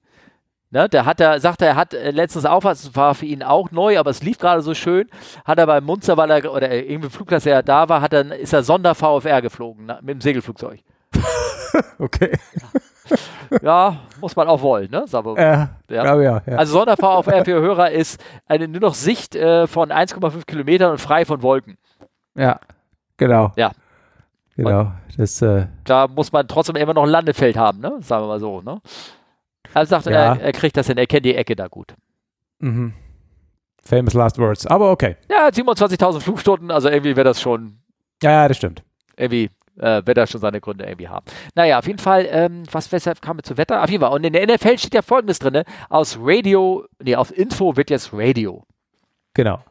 Ne, 0.71 0.89
der 0.89 1.07
hat 1.07 1.21
da, 1.21 1.39
sagt 1.39 1.63
er, 1.63 1.69
er 1.69 1.77
hat 1.77 1.95
äh, 1.95 2.11
letztens 2.11 2.45
auch 2.45 2.65
was, 2.65 2.95
war 2.97 3.15
für 3.15 3.27
ihn 3.27 3.43
auch 3.45 3.71
neu, 3.71 3.99
aber 3.99 4.11
es 4.11 4.23
lief 4.23 4.39
gerade 4.39 4.63
so 4.63 4.75
schön. 4.75 5.09
Hat 5.45 5.59
er 5.59 5.67
beim 5.67 5.85
Munster, 5.85 6.17
weil 6.17 6.31
er, 6.31 6.53
oder 6.53 6.73
irgendwie 6.73 7.09
Flugplatz, 7.09 7.45
der 7.45 7.63
da 7.63 7.89
war, 7.89 8.01
hat 8.01 8.13
er, 8.13 8.35
ist 8.37 8.53
er 8.53 8.65
Sonder-VFR 8.65 9.43
geflogen, 9.43 9.87
na, 9.87 9.99
mit 10.03 10.15
dem 10.15 10.21
Segelflugzeug. 10.21 10.81
Okay. 11.99 12.33
Ja, 13.63 13.99
muss 14.21 14.35
man 14.35 14.49
auch 14.49 14.63
wollen, 14.63 14.91
ne? 14.91 15.05
Mal. 15.13 15.37
Äh, 15.37 15.95
Ja. 15.95 16.21
ja. 16.21 16.43
Also 16.57 16.79
Sonder-VFR 16.79 17.45
für 17.45 17.61
Hörer 17.61 17.91
ist 17.91 18.23
eine 18.47 18.67
nur 18.67 18.81
noch 18.81 18.95
Sicht 18.95 19.37
äh, 19.37 19.67
von 19.67 19.91
1,5 19.91 20.47
Kilometern 20.47 20.93
und 20.93 21.01
frei 21.01 21.25
von 21.25 21.43
Wolken. 21.43 21.77
ja, 22.35 22.59
genau. 23.17 23.53
Ja. 23.57 23.73
Genau. 24.57 24.93
Das, 25.19 25.43
äh, 25.43 25.67
Da 25.85 26.09
muss 26.09 26.33
man 26.33 26.49
trotzdem 26.49 26.77
immer 26.77 26.95
noch 26.95 27.03
ein 27.03 27.11
Landefeld 27.11 27.57
haben, 27.59 27.81
ne? 27.81 27.99
Sagen 28.01 28.25
wir 28.25 28.29
mal 28.29 28.41
so, 28.41 28.63
ne? 28.63 28.81
Also 29.77 29.91
sagt 29.91 30.07
Ja. 30.07 30.35
er, 30.35 30.41
er 30.41 30.53
kriegt 30.53 30.77
das 30.77 30.87
hin, 30.87 30.97
er 30.99 31.07
kennt 31.07 31.25
die 31.27 31.35
Ecke 31.35 31.55
da 31.57 31.69
gut. 31.69 31.95
mhm. 32.61 32.93
Famous 33.83 34.15
last 34.15 34.39
words. 34.39 34.67
Aber 34.67 34.91
okay. 34.91 35.17
Ja, 35.31 35.47
27.000 35.49 36.21
Flugstunden, 36.21 36.73
also 36.73 36.89
irgendwie 36.89 37.15
wäre 37.15 37.25
das 37.25 37.41
schon 37.41 37.79
Ja, 38.23 38.31
ja, 38.33 38.49
das 38.49 38.57
stimmt. 38.57 38.83
irgendwie 39.17 39.49
äh, 39.79 40.03
wird 40.05 40.19
er 40.19 40.27
schon 40.27 40.41
seine 40.41 40.61
Gründe 40.61 40.85
irgendwie 40.87 41.07
haben. 41.09 41.25
Naja, 41.55 41.79
auf 41.79 41.87
jeden 41.87 41.99
Fall, 42.01 42.27
ähm, 42.31 42.63
was 42.73 42.91
weshalb 42.91 43.21
kam 43.23 43.37
wir 43.39 43.43
zu 43.45 43.57
Wetter? 43.59 43.85
Auf 43.85 43.91
jeden 43.91 44.03
Fall. 44.03 44.13
Und 44.13 44.25
in 44.25 44.33
der 44.33 44.45
NFL 44.47 44.79
steht 44.79 44.95
ja 44.95 45.03
folgendes 45.03 45.39
drin: 45.39 45.63
Aus 45.91 46.19
Radio, 46.21 46.87
nee, 47.01 47.15
aus 47.15 47.31
Info 47.31 47.77
wird 47.77 47.91
jetzt 47.91 48.11
Radio. 48.13 48.65
Genau. 49.35 49.63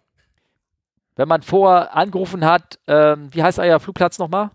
Wenn 1.18 1.28
man 1.28 1.42
vorher 1.42 1.96
angerufen 1.96 2.46
hat, 2.46 2.78
ähm, 2.88 3.30
wie 3.34 3.42
heißt 3.44 3.58
euer 3.60 3.80
Flugplatz 3.80 4.20
nochmal? 4.20 4.52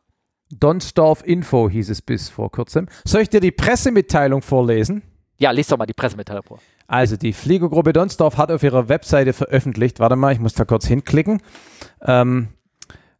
Donsdorf 0.53 1.22
Info 1.26 1.68
hieß 1.68 1.90
es 1.90 2.01
bis 2.01 2.28
vor 2.30 2.51
kurzem. 2.51 2.86
Soll 3.05 3.22
ich 3.22 3.28
dir 3.28 3.40
die 3.40 3.51
Pressemitteilung 3.53 4.40
vorlesen? 4.42 5.03
Ja, 5.41 5.53
lies 5.53 5.68
doch 5.68 5.78
mal 5.78 5.86
die 5.86 5.95
Pressemitteilung 5.95 6.43
vor. 6.45 6.59
Also 6.86 7.16
die 7.16 7.32
Fliegergruppe 7.32 7.95
Donsdorf 7.95 8.36
hat 8.36 8.53
auf 8.53 8.62
ihrer 8.62 8.91
Webseite 8.91 9.32
veröffentlicht, 9.32 9.99
warte 9.99 10.14
mal, 10.14 10.34
ich 10.34 10.38
muss 10.38 10.53
da 10.53 10.66
kurz 10.66 10.86
hinklicken. 10.86 11.41
Ähm, 12.03 12.49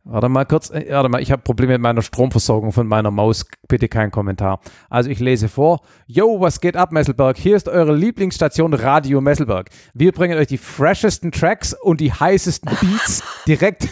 warte 0.05 0.29
mal 0.29 0.45
kurz, 0.45 0.69
äh, 0.69 0.85
warte 0.91 1.09
mal, 1.09 1.23
ich 1.23 1.33
habe 1.33 1.41
Probleme 1.41 1.73
mit 1.73 1.81
meiner 1.81 2.03
Stromversorgung 2.03 2.73
von 2.73 2.87
meiner 2.87 3.11
Maus, 3.11 3.47
bitte 3.69 3.89
kein 3.89 4.11
Kommentar. 4.11 4.61
Also 4.91 5.09
ich 5.09 5.19
lese 5.19 5.49
vor, 5.49 5.81
Yo, 6.07 6.43
was 6.43 6.61
geht 6.61 6.77
ab 6.77 6.93
Messelberg? 6.93 7.39
Hier 7.39 7.57
ist 7.57 7.71
eure 7.71 7.97
Lieblingsstation 7.97 8.75
Radio 8.75 9.23
Messelberg. 9.23 9.71
Wir 9.95 10.13
bringen 10.13 10.39
euch 10.39 10.49
die 10.49 10.59
freshesten 10.59 11.33
Tracks 11.33 11.73
und 11.73 12.01
die 12.01 12.13
heißesten 12.13 12.71
Beats 12.83 13.23
direkt 13.47 13.89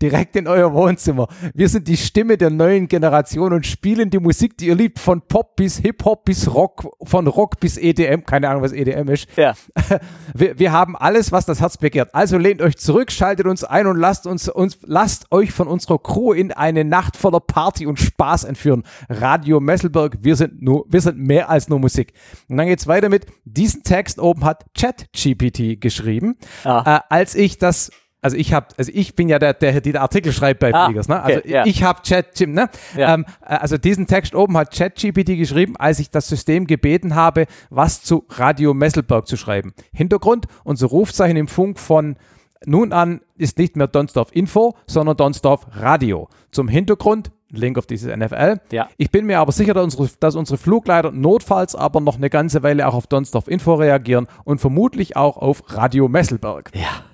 direkt 0.00 0.36
in 0.36 0.46
euer 0.46 0.72
Wohnzimmer. 0.72 1.28
Wir 1.54 1.68
sind 1.68 1.88
die 1.88 1.96
Stimme 1.96 2.36
der 2.36 2.50
neuen 2.50 2.88
Generation 2.88 3.52
und 3.52 3.66
spielen 3.66 4.10
die 4.10 4.18
Musik, 4.18 4.56
die 4.58 4.66
ihr 4.66 4.74
liebt, 4.74 4.98
von 4.98 5.22
Pop 5.22 5.56
bis 5.56 5.78
Hip-Hop 5.78 6.24
bis 6.24 6.52
Rock, 6.52 6.88
von 7.02 7.26
Rock 7.26 7.60
bis 7.60 7.76
EDM. 7.76 8.24
Keine 8.24 8.48
Ahnung, 8.48 8.62
was 8.62 8.72
EDM 8.72 9.08
ist. 9.08 9.28
Ja. 9.36 9.54
Wir, 10.34 10.58
wir 10.58 10.72
haben 10.72 10.94
alles, 10.94 11.32
was 11.32 11.46
das 11.46 11.60
Herz 11.60 11.78
begehrt. 11.78 12.14
Also 12.14 12.36
lehnt 12.36 12.62
euch 12.62 12.76
zurück, 12.76 13.10
schaltet 13.10 13.46
uns 13.46 13.64
ein 13.64 13.86
und 13.86 13.96
lasst 13.96 14.26
uns, 14.26 14.48
uns 14.48 14.78
lasst 14.84 15.32
euch 15.32 15.52
von 15.52 15.66
unserer 15.66 15.98
Crew 15.98 16.32
in 16.32 16.52
eine 16.52 16.84
Nacht 16.84 17.16
voller 17.16 17.40
Party 17.40 17.86
und 17.86 17.98
Spaß 17.98 18.44
entführen. 18.44 18.84
Radio 19.08 19.58
Messelberg, 19.58 20.18
wir 20.20 20.36
sind 20.36 20.62
nur, 20.62 20.84
wir 20.88 21.00
sind 21.00 21.18
mehr 21.18 21.48
als 21.48 21.68
nur 21.68 21.78
Musik. 21.78 22.12
Und 22.48 22.58
dann 22.58 22.66
geht's 22.66 22.86
weiter 22.86 23.08
mit, 23.08 23.26
diesen 23.44 23.82
Text 23.82 24.18
oben 24.18 24.44
hat 24.44 24.66
ChatGPT 24.78 25.80
geschrieben. 25.80 26.36
Ah. 26.64 26.96
Äh, 26.96 27.00
als 27.08 27.34
ich 27.34 27.58
das 27.58 27.90
also 28.20 28.36
ich 28.36 28.52
habe, 28.52 28.66
also 28.76 28.90
ich 28.94 29.14
bin 29.14 29.28
ja 29.28 29.38
der, 29.38 29.54
der 29.54 29.80
die 29.80 29.96
Artikel 29.96 30.32
schreibt 30.32 30.60
bei 30.60 30.74
Ah, 30.74 30.86
Fliegers, 30.86 31.08
ne? 31.08 31.22
okay, 31.22 31.34
Also 31.36 31.48
ja. 31.48 31.66
ich 31.66 31.82
habe 31.82 32.02
Chat, 32.02 32.38
Jim, 32.38 32.52
ne? 32.52 32.68
Ja. 32.96 33.14
Ähm, 33.14 33.24
äh, 33.42 33.54
also 33.54 33.78
diesen 33.78 34.06
Text 34.06 34.34
oben 34.34 34.56
hat 34.56 34.74
ChatGPT 34.74 35.36
geschrieben, 35.36 35.76
als 35.76 35.98
ich 36.00 36.10
das 36.10 36.28
System 36.28 36.66
gebeten 36.66 37.14
habe, 37.14 37.46
was 37.70 38.02
zu 38.02 38.24
Radio 38.30 38.74
Messelberg 38.74 39.26
zu 39.26 39.36
schreiben. 39.36 39.72
Hintergrund: 39.92 40.46
Unser 40.64 40.88
Rufzeichen 40.88 41.36
im 41.36 41.48
Funk 41.48 41.78
von 41.78 42.16
nun 42.66 42.92
an 42.92 43.20
ist 43.36 43.56
nicht 43.58 43.76
mehr 43.76 43.86
Donsdorf 43.86 44.30
Info, 44.32 44.74
sondern 44.86 45.16
Donsdorf 45.16 45.66
Radio. 45.74 46.28
Zum 46.50 46.66
Hintergrund 46.66 47.30
Link 47.50 47.78
auf 47.78 47.86
dieses 47.86 48.14
NFL. 48.14 48.56
Ja. 48.72 48.88
Ich 48.98 49.10
bin 49.10 49.24
mir 49.24 49.38
aber 49.38 49.52
sicher, 49.52 49.72
dass 49.72 49.84
unsere, 49.84 50.10
dass 50.20 50.34
unsere 50.34 50.58
Flugleiter 50.58 51.12
notfalls 51.12 51.74
aber 51.74 52.00
noch 52.00 52.16
eine 52.16 52.28
ganze 52.28 52.62
Weile 52.62 52.86
auch 52.86 52.94
auf 52.94 53.06
Donsdorf 53.06 53.48
Info 53.48 53.74
reagieren 53.74 54.26
und 54.44 54.60
vermutlich 54.60 55.16
auch 55.16 55.36
auf 55.38 55.62
Radio 55.68 56.08
Messelberg. 56.08 56.70
Ja. 56.74 57.04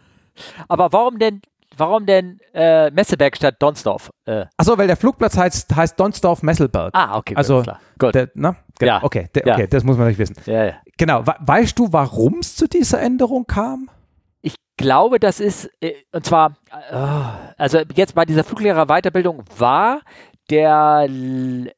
Aber 0.68 0.92
warum 0.92 1.18
denn, 1.18 1.42
warum 1.76 2.06
denn 2.06 2.38
äh, 2.52 2.90
Messeberg 2.90 3.36
statt 3.36 3.56
Donsdorf? 3.60 4.10
Äh, 4.26 4.46
Achso, 4.56 4.76
weil 4.78 4.86
der 4.86 4.96
Flugplatz 4.96 5.36
heißt, 5.36 5.74
heißt 5.74 5.98
Donsdorf 5.98 6.42
Messelberg. 6.42 6.90
ah, 6.94 7.16
okay, 7.18 7.34
also, 7.36 7.62
klar. 7.62 7.80
Gut. 7.98 8.14
der, 8.14 8.30
ne? 8.34 8.56
Genau. 8.78 8.92
Ja. 8.92 9.02
Okay, 9.04 9.28
der, 9.34 9.46
Ja. 9.46 9.54
okay, 9.54 9.66
das 9.68 9.84
muss 9.84 9.96
man 9.96 10.08
nicht 10.08 10.18
wissen. 10.18 10.36
ja, 10.46 10.64
ja. 10.64 10.72
Genau. 10.96 11.26
We 11.26 11.34
weißt 11.40 11.78
du, 11.78 11.92
warum 11.92 12.38
es 12.40 12.56
zu 12.56 12.68
dieser 12.68 13.00
Änderung 13.00 13.46
kam? 13.46 13.90
Ich 14.42 14.56
glaube, 14.76 15.18
das 15.20 15.40
ist, 15.40 15.70
äh, 15.80 15.94
und 16.12 16.26
zwar, 16.26 16.56
äh, 16.90 16.96
also 17.56 17.80
jetzt 17.94 18.14
bei 18.14 18.24
dieser 18.24 18.44
Fluglehrer-Weiterbildung 18.44 19.42
war 19.56 20.00
der 20.50 21.06
ähm, 21.08 21.68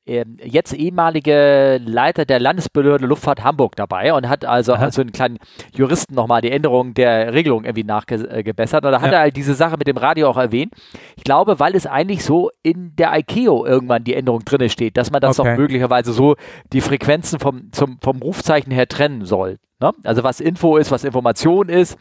jetzt 0.43 0.73
ehemalige 0.73 1.81
Leiter 1.85 2.25
der 2.25 2.41
Landesbehörde 2.41 3.07
Luftfahrt 3.07 3.45
Hamburg 3.45 3.77
dabei 3.77 4.13
und 4.13 4.29
hat 4.29 4.45
also 4.45 4.75
Aha. 4.75 4.91
so 4.91 5.01
einen 5.03 5.13
kleinen 5.13 5.39
Juristen 5.73 6.15
nochmal 6.15 6.41
die 6.41 6.51
Änderung 6.51 6.93
der 6.95 7.33
Regelung 7.33 7.65
irgendwie 7.65 7.85
nachgebessert. 7.85 8.85
Und 8.85 8.93
da 8.93 9.01
hat 9.01 9.13
Ja. 9.13 9.19
er 9.19 9.21
halt 9.21 9.37
diese 9.37 9.55
Sache 9.55 9.77
mit 9.79 9.87
dem 9.87 9.97
Radio 9.97 10.29
auch 10.29 10.37
erwähnt. 10.37 10.73
Ich 11.17 11.23
glaube, 11.25 11.61
weil 11.61 11.77
es 11.77 11.87
eigentlich 11.87 12.25
so 12.25 12.51
in 12.63 12.95
der 12.97 13.17
ICAO 13.17 13.65
irgendwann 13.65 14.03
die 14.05 14.15
Änderung 14.15 14.45
drin 14.45 14.69
steht, 14.69 14.97
dass 14.97 15.11
man 15.11 15.21
das 15.21 15.39
Okay. 15.39 15.51
doch 15.53 15.59
möglicherweise 15.59 16.13
so 16.13 16.35
die 16.73 16.81
Frequenzen 16.81 17.39
vom, 17.39 17.71
zum, 17.73 17.99
vom 18.03 18.21
Rufzeichen 18.21 18.73
her 18.73 18.89
trennen 18.89 19.25
soll. 19.25 19.59
Ne? 19.81 19.93
Also 20.05 20.25
was 20.25 20.41
Info 20.41 20.77
ist, 20.77 20.91
was 20.91 21.05
Information 21.05 21.69
ist 21.69 21.97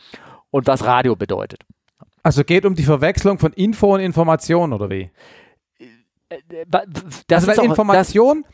und 0.50 0.66
was 0.68 0.86
Radio 0.86 1.16
bedeutet. 1.16 1.60
Also 2.24 2.44
geht 2.44 2.66
um 2.66 2.74
die 2.74 2.84
Verwechslung 2.84 3.38
von 3.38 3.54
Info 3.54 3.94
und 3.94 4.00
Information 4.00 4.74
oder 4.74 4.90
wie? 4.90 5.12
Das 6.68 7.46
also 7.46 7.52
ist 7.52 7.58
weil 7.58 7.66
auch, 7.66 7.70
Information, 7.70 8.46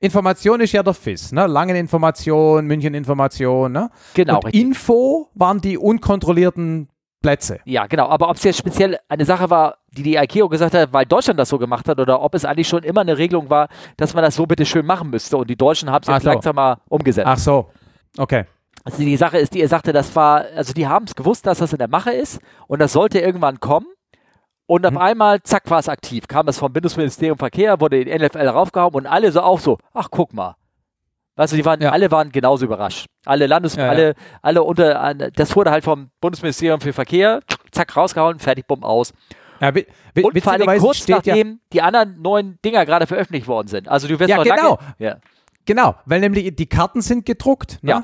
Information 0.00 0.60
ist 0.60 0.72
ja 0.72 0.82
der 0.82 0.94
FIS, 0.94 1.32
ne? 1.32 1.46
Langen-Information, 1.46 2.66
München-Information, 2.66 3.72
ne? 3.72 3.90
das, 3.92 4.14
genau, 4.14 4.36
Und 4.36 4.46
richtig. 4.46 4.62
Info 4.62 5.28
waren 5.34 5.60
die 5.60 5.78
unkontrollierten 5.78 6.88
Plätze. 7.22 7.60
Ja, 7.64 7.86
genau. 7.86 8.08
Aber 8.08 8.30
ob 8.30 8.36
es 8.36 8.44
jetzt 8.44 8.58
speziell 8.58 8.98
eine 9.08 9.24
Sache 9.24 9.50
war, 9.50 9.76
die 9.92 10.02
die 10.02 10.16
ICAO 10.16 10.48
gesagt 10.48 10.74
hat, 10.74 10.92
weil 10.92 11.04
Deutschland 11.04 11.38
das 11.38 11.50
so 11.50 11.58
gemacht 11.58 11.86
hat, 11.88 12.00
oder 12.00 12.22
ob 12.22 12.34
es 12.34 12.44
eigentlich 12.44 12.68
schon 12.68 12.82
immer 12.82 13.02
eine 13.02 13.18
Regelung 13.18 13.50
war, 13.50 13.68
dass 13.96 14.14
man 14.14 14.24
das 14.24 14.36
so 14.36 14.46
bitte 14.46 14.64
schön 14.64 14.86
machen 14.86 15.10
müsste. 15.10 15.36
Und 15.36 15.50
die 15.50 15.56
Deutschen 15.56 15.90
haben 15.90 16.02
es 16.02 16.08
jetzt 16.08 16.22
so. 16.22 16.30
langsam 16.30 16.56
mal 16.56 16.78
umgesetzt. 16.88 17.28
Ach 17.28 17.38
so. 17.38 17.70
Okay. 18.16 18.44
Also 18.84 18.98
die 18.98 19.16
Sache 19.16 19.38
ist, 19.38 19.52
die 19.52 19.60
er 19.60 19.68
sagte, 19.68 19.92
das 19.92 20.16
war, 20.16 20.46
also 20.56 20.72
die 20.72 20.88
haben 20.88 21.04
es 21.04 21.14
gewusst, 21.14 21.46
dass 21.46 21.58
das 21.58 21.72
in 21.72 21.78
der 21.78 21.88
Mache 21.88 22.12
ist 22.12 22.40
und 22.66 22.78
das 22.78 22.94
sollte 22.94 23.18
irgendwann 23.18 23.60
kommen. 23.60 23.86
Und 24.70 24.82
Mhm. 24.88 24.96
auf 24.96 25.02
einmal, 25.02 25.42
zack, 25.42 25.68
war 25.68 25.80
es 25.80 25.88
aktiv. 25.88 26.28
Kam 26.28 26.46
das 26.46 26.58
vom 26.58 26.72
Bundesministerium 26.72 27.36
Verkehr, 27.38 27.80
wurde 27.80 28.00
in 28.00 28.06
NFL 28.08 28.46
raufgehauen 28.46 28.94
und 28.94 29.06
alle 29.08 29.32
so 29.32 29.40
auch 29.40 29.58
so, 29.58 29.78
ach 29.94 30.08
guck 30.12 30.32
mal. 30.32 30.54
Weißt 31.34 31.52
du, 31.52 31.56
die 31.56 31.64
waren, 31.64 31.80
Ja. 31.80 31.90
alle 31.90 32.10
waren 32.12 32.30
genauso 32.30 32.66
überrascht. 32.66 33.06
Alle 33.26 33.48
Landes, 33.48 33.74
Ja, 33.74 33.84
ja. 33.86 33.88
alle, 33.90 34.14
alle 34.42 34.62
unter, 34.62 35.14
das 35.34 35.56
wurde 35.56 35.72
halt 35.72 35.82
vom 35.82 36.10
Bundesministerium 36.20 36.80
für 36.80 36.92
Verkehr, 36.92 37.40
zack, 37.72 37.96
rausgehauen, 37.96 38.38
fertig, 38.38 38.66
bumm, 38.68 38.84
aus. 38.84 39.12
Ja, 39.60 39.70
Und 40.22 40.40
vor 40.40 40.52
allem 40.52 40.78
kurz 40.78 41.08
nachdem 41.08 41.58
die 41.72 41.82
anderen 41.82 42.22
neuen 42.22 42.58
Dinger 42.64 42.86
gerade 42.86 43.08
veröffentlicht 43.08 43.48
worden 43.48 43.66
sind. 43.66 43.88
Also 43.88 44.06
du 44.06 44.20
wirst 44.20 44.30
Ja, 44.30 44.36
noch 44.36 44.44
genau. 44.44 44.56
lange, 44.76 44.78
ja, 45.00 45.16
genau, 45.66 45.96
weil 46.06 46.20
nämlich 46.20 46.54
die 46.54 46.66
Karten 46.66 47.00
sind 47.00 47.26
gedruckt. 47.26 47.78
Ne? 47.82 47.90
Ja, 47.90 48.02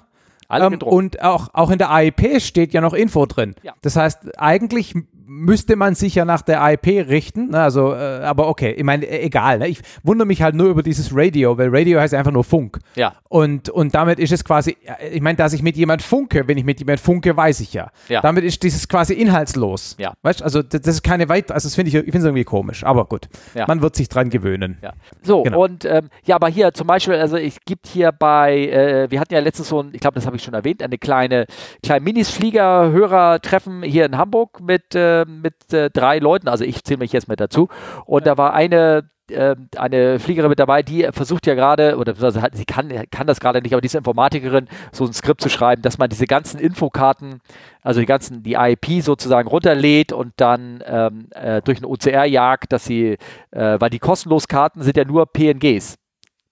alle 0.48 0.64
Ähm, 0.66 0.72
gedruckt. 0.72 0.92
und 0.92 1.22
auch, 1.22 1.48
auch 1.52 1.70
in 1.70 1.78
der 1.78 1.90
AIP 1.92 2.40
steht 2.40 2.72
ja 2.72 2.80
noch 2.80 2.92
Info 2.92 3.24
drin. 3.26 3.54
Ja. 3.62 3.72
Das 3.82 3.94
heißt, 3.96 4.38
eigentlich 4.38 4.94
müsste 5.28 5.76
man 5.76 5.94
sich 5.94 6.14
ja 6.14 6.24
nach 6.24 6.42
der 6.42 6.62
AIP 6.62 6.86
richten. 7.08 7.50
Ne? 7.50 7.60
Also, 7.60 7.92
äh, 7.92 7.96
aber 8.22 8.48
okay, 8.48 8.70
ich 8.72 8.84
meine, 8.84 9.04
äh, 9.06 9.24
egal. 9.24 9.58
Ne? 9.58 9.68
Ich 9.68 9.80
wundere 10.02 10.26
mich 10.26 10.40
halt 10.42 10.54
nur 10.54 10.68
über 10.68 10.82
dieses 10.82 11.10
Radio, 11.14 11.58
weil 11.58 11.68
Radio 11.74 11.98
heißt 12.00 12.14
einfach 12.14 12.30
nur 12.32 12.44
Funk. 12.44 12.78
ja, 12.94 13.12
Und, 13.28 13.68
und 13.68 13.94
damit 13.94 14.18
ist 14.18 14.32
es 14.32 14.44
quasi, 14.44 14.76
äh, 15.00 15.08
ich 15.08 15.20
meine, 15.20 15.36
dass 15.36 15.52
ich 15.52 15.62
mit 15.62 15.76
jemand 15.76 16.02
funke, 16.02 16.46
wenn 16.46 16.56
ich 16.58 16.64
mit 16.64 16.78
jemand 16.78 17.00
funke, 17.00 17.36
weiß 17.36 17.60
ich 17.60 17.72
ja. 17.72 17.90
Ja. 18.08 18.20
Damit 18.20 18.44
ist 18.44 18.62
dieses 18.62 18.86
quasi 18.88 19.14
inhaltslos. 19.14 19.96
Ja. 19.98 20.14
Weißt 20.22 20.42
also 20.42 20.62
das, 20.62 20.80
das 20.82 20.94
ist 20.96 21.02
keine 21.02 21.28
weit, 21.28 21.50
also 21.50 21.66
das 21.66 21.74
finde 21.74 21.88
ich, 21.88 21.94
ich 21.96 22.02
finde 22.04 22.18
es 22.18 22.24
irgendwie 22.24 22.44
komisch, 22.44 22.84
aber 22.84 23.04
gut. 23.06 23.28
Ja. 23.54 23.64
Man 23.66 23.82
wird 23.82 23.96
sich 23.96 24.08
dran 24.08 24.30
gewöhnen. 24.30 24.78
Ja. 24.82 24.92
So, 25.22 25.42
Genau. 25.42 25.64
und 25.64 25.84
ähm, 25.84 26.08
ja, 26.24 26.36
aber 26.36 26.48
hier 26.48 26.72
zum 26.72 26.86
Beispiel, 26.86 27.14
also 27.14 27.36
es 27.36 27.56
gibt 27.64 27.86
hier 27.88 28.12
bei, 28.12 28.66
äh, 28.68 29.10
wir 29.10 29.18
hatten 29.20 29.34
ja 29.34 29.40
letztens 29.40 29.68
so 29.68 29.80
ein, 29.82 29.90
ich 29.92 30.00
glaube, 30.00 30.14
das 30.14 30.26
habe 30.26 30.36
ich 30.36 30.42
schon 30.42 30.54
erwähnt, 30.54 30.82
eine 30.82 30.98
kleine, 30.98 31.46
kleine 31.82 32.04
Minis-Flieger-Hörer-Treffen 32.04 33.82
hier 33.82 34.06
in 34.06 34.16
Hamburg 34.16 34.60
mit, 34.60 34.94
äh, 34.94 35.15
mit 35.24 35.72
äh, 35.72 35.90
drei 35.90 36.18
Leuten, 36.18 36.48
also 36.48 36.64
ich 36.64 36.84
zähle 36.84 36.98
mich 36.98 37.12
jetzt 37.12 37.28
mit 37.28 37.40
dazu. 37.40 37.68
Und 38.04 38.26
da 38.26 38.36
war 38.36 38.52
eine, 38.52 39.08
ähm, 39.30 39.68
eine 39.76 40.18
Fliegerin 40.18 40.50
mit 40.50 40.58
dabei, 40.58 40.82
die 40.82 41.08
versucht 41.12 41.46
ja 41.46 41.54
gerade, 41.54 41.96
oder 41.96 42.14
sie 42.52 42.64
kann, 42.64 42.92
kann 43.10 43.26
das 43.26 43.40
gerade 43.40 43.62
nicht, 43.62 43.72
aber 43.72 43.80
diese 43.80 43.98
Informatikerin, 43.98 44.68
so 44.92 45.04
ein 45.04 45.12
Skript 45.12 45.40
zu 45.40 45.48
schreiben, 45.48 45.82
dass 45.82 45.98
man 45.98 46.08
diese 46.10 46.26
ganzen 46.26 46.60
Infokarten, 46.60 47.40
also 47.82 48.00
die 48.00 48.06
ganzen, 48.06 48.42
die 48.42 48.54
IP 48.54 49.02
sozusagen 49.02 49.48
runterlädt 49.48 50.12
und 50.12 50.34
dann 50.36 50.82
ähm, 50.86 51.28
äh, 51.30 51.62
durch 51.62 51.80
ein 51.80 51.84
OCR 51.84 52.24
jagt, 52.24 52.72
dass 52.72 52.84
sie, 52.84 53.16
äh, 53.50 53.80
weil 53.80 53.90
die 53.90 53.98
kostenlos 53.98 54.48
Karten 54.48 54.82
sind 54.82 54.96
ja 54.96 55.04
nur 55.04 55.26
PNGs. 55.26 55.96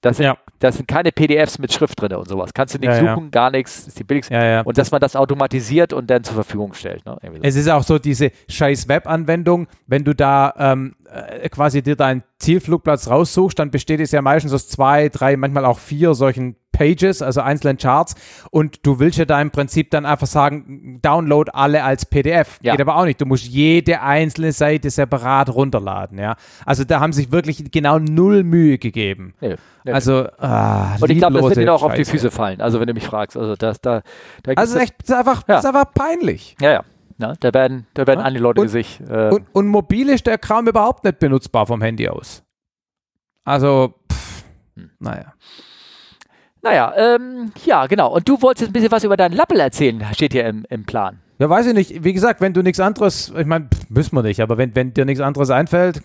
Das 0.00 0.16
sind, 0.16 0.26
Ja. 0.26 0.36
Das 0.58 0.76
sind 0.76 0.88
keine 0.88 1.12
PDFs 1.12 1.58
mit 1.58 1.72
Schrift 1.72 2.00
drin 2.00 2.12
und 2.14 2.28
sowas. 2.28 2.52
Kannst 2.54 2.74
du 2.74 2.78
nicht 2.78 2.88
Ja, 2.88 3.02
ja. 3.02 3.14
suchen, 3.14 3.30
gar 3.30 3.50
nichts, 3.50 3.86
ist 3.86 3.98
die 3.98 4.04
billigste. 4.04 4.34
Ja, 4.34 4.44
ja. 4.44 4.60
Und 4.62 4.78
dass 4.78 4.90
man 4.90 5.00
das 5.00 5.16
automatisiert 5.16 5.92
und 5.92 6.08
dann 6.10 6.24
zur 6.24 6.34
Verfügung 6.34 6.74
stellt. 6.74 7.04
Ne? 7.04 7.16
So. 7.22 7.30
Es 7.42 7.56
ist 7.56 7.68
auch 7.68 7.82
so 7.82 7.98
diese 7.98 8.30
scheiß 8.48 8.88
Web-Anwendung, 8.88 9.66
wenn 9.86 10.04
du 10.04 10.14
da 10.14 10.54
ähm, 10.58 10.94
äh, 11.10 11.48
quasi 11.48 11.82
dir 11.82 11.96
deinen 11.96 12.22
Zielflugplatz 12.38 13.08
raussuchst, 13.08 13.58
dann 13.58 13.70
besteht 13.70 14.00
es 14.00 14.12
ja 14.12 14.22
meistens 14.22 14.52
aus 14.52 14.68
zwei, 14.68 15.08
drei, 15.08 15.36
manchmal 15.36 15.64
auch 15.64 15.78
vier 15.78 16.14
solchen 16.14 16.56
Pages, 16.74 17.22
also 17.22 17.40
einzelnen 17.40 17.78
Charts 17.78 18.14
und 18.50 18.84
du 18.84 18.98
willst 18.98 19.16
ja 19.16 19.24
da 19.24 19.40
im 19.40 19.50
Prinzip 19.50 19.90
dann 19.90 20.04
einfach 20.04 20.26
sagen, 20.26 20.98
download 21.00 21.50
alle 21.54 21.82
als 21.84 22.04
PDF. 22.04 22.58
Ja. 22.62 22.72
Geht 22.72 22.82
aber 22.82 22.96
auch 22.96 23.04
nicht. 23.06 23.20
Du 23.20 23.24
musst 23.26 23.44
jede 23.46 24.02
einzelne 24.02 24.52
Seite 24.52 24.90
separat 24.90 25.48
runterladen, 25.54 26.18
ja. 26.18 26.36
Also 26.66 26.84
da 26.84 27.00
haben 27.00 27.12
sich 27.14 27.32
wirklich 27.32 27.70
genau 27.70 27.98
null 27.98 28.42
Mühe 28.44 28.76
gegeben. 28.78 29.32
Nö, 29.40 29.56
nö. 29.84 29.92
Also, 29.92 30.26
ah, 30.38 30.96
und 31.00 31.08
ich 31.10 31.18
glaube, 31.18 31.38
das 31.40 31.44
wird 31.46 31.56
dir 31.58 31.72
auch 31.72 31.82
auf 31.82 31.94
die. 31.94 32.04
Füße 32.04 32.30
fallen. 32.30 32.60
Also 32.60 32.80
wenn 32.80 32.86
du 32.88 32.92
mich 32.92 33.06
fragst. 33.06 33.36
Also 33.36 33.54
das, 33.56 33.80
da, 33.80 34.02
da 34.42 34.52
Also 34.56 34.78
echt, 34.78 34.94
das 35.00 35.08
ist 35.10 35.14
einfach, 35.16 35.42
Ja. 35.48 35.58
ist 35.60 35.64
einfach 35.66 35.94
peinlich. 35.94 36.56
Ja, 36.60 36.70
ja. 36.72 36.84
Na, 37.16 37.34
da 37.38 37.54
werden, 37.54 37.86
da 37.94 38.06
werden 38.08 38.18
Ja. 38.20 38.26
andere 38.26 38.42
Leute 38.42 38.60
Und- 38.62 38.68
sich. 38.68 39.00
Äh, 39.08 39.28
Und, 39.30 39.46
und 39.52 39.68
mobil 39.68 40.08
ist 40.08 40.26
der 40.26 40.36
Kram 40.36 40.66
überhaupt 40.66 41.04
nicht 41.04 41.20
benutzbar 41.20 41.64
vom 41.66 41.80
Handy 41.80 42.08
aus. 42.08 42.42
Also, 43.44 43.94
pff, 44.12 44.44
Hm. 44.76 44.90
naja. 44.98 45.32
Naja, 46.64 46.94
ähm, 46.96 47.52
ja, 47.66 47.86
genau. 47.86 48.12
Und 48.14 48.28
du 48.28 48.40
wolltest 48.40 48.70
ein 48.70 48.72
bisschen 48.72 48.90
was 48.90 49.04
über 49.04 49.16
deinen 49.16 49.34
Lappel 49.34 49.60
erzählen, 49.60 50.02
steht 50.14 50.32
hier 50.32 50.46
im, 50.46 50.64
im 50.70 50.84
Plan. 50.84 51.20
Ja, 51.38 51.50
weiß 51.50 51.66
ich 51.66 51.74
nicht. 51.74 52.04
Wie 52.04 52.14
gesagt, 52.14 52.40
wenn 52.40 52.54
du 52.54 52.62
nichts 52.62 52.80
anderes, 52.80 53.32
ich 53.36 53.46
meine, 53.46 53.68
müssen 53.90 54.16
wir 54.16 54.22
nicht, 54.22 54.40
aber 54.40 54.56
wenn, 54.56 54.74
wenn 54.74 54.94
dir 54.94 55.04
nichts 55.04 55.20
anderes 55.20 55.50
einfällt, 55.50 56.00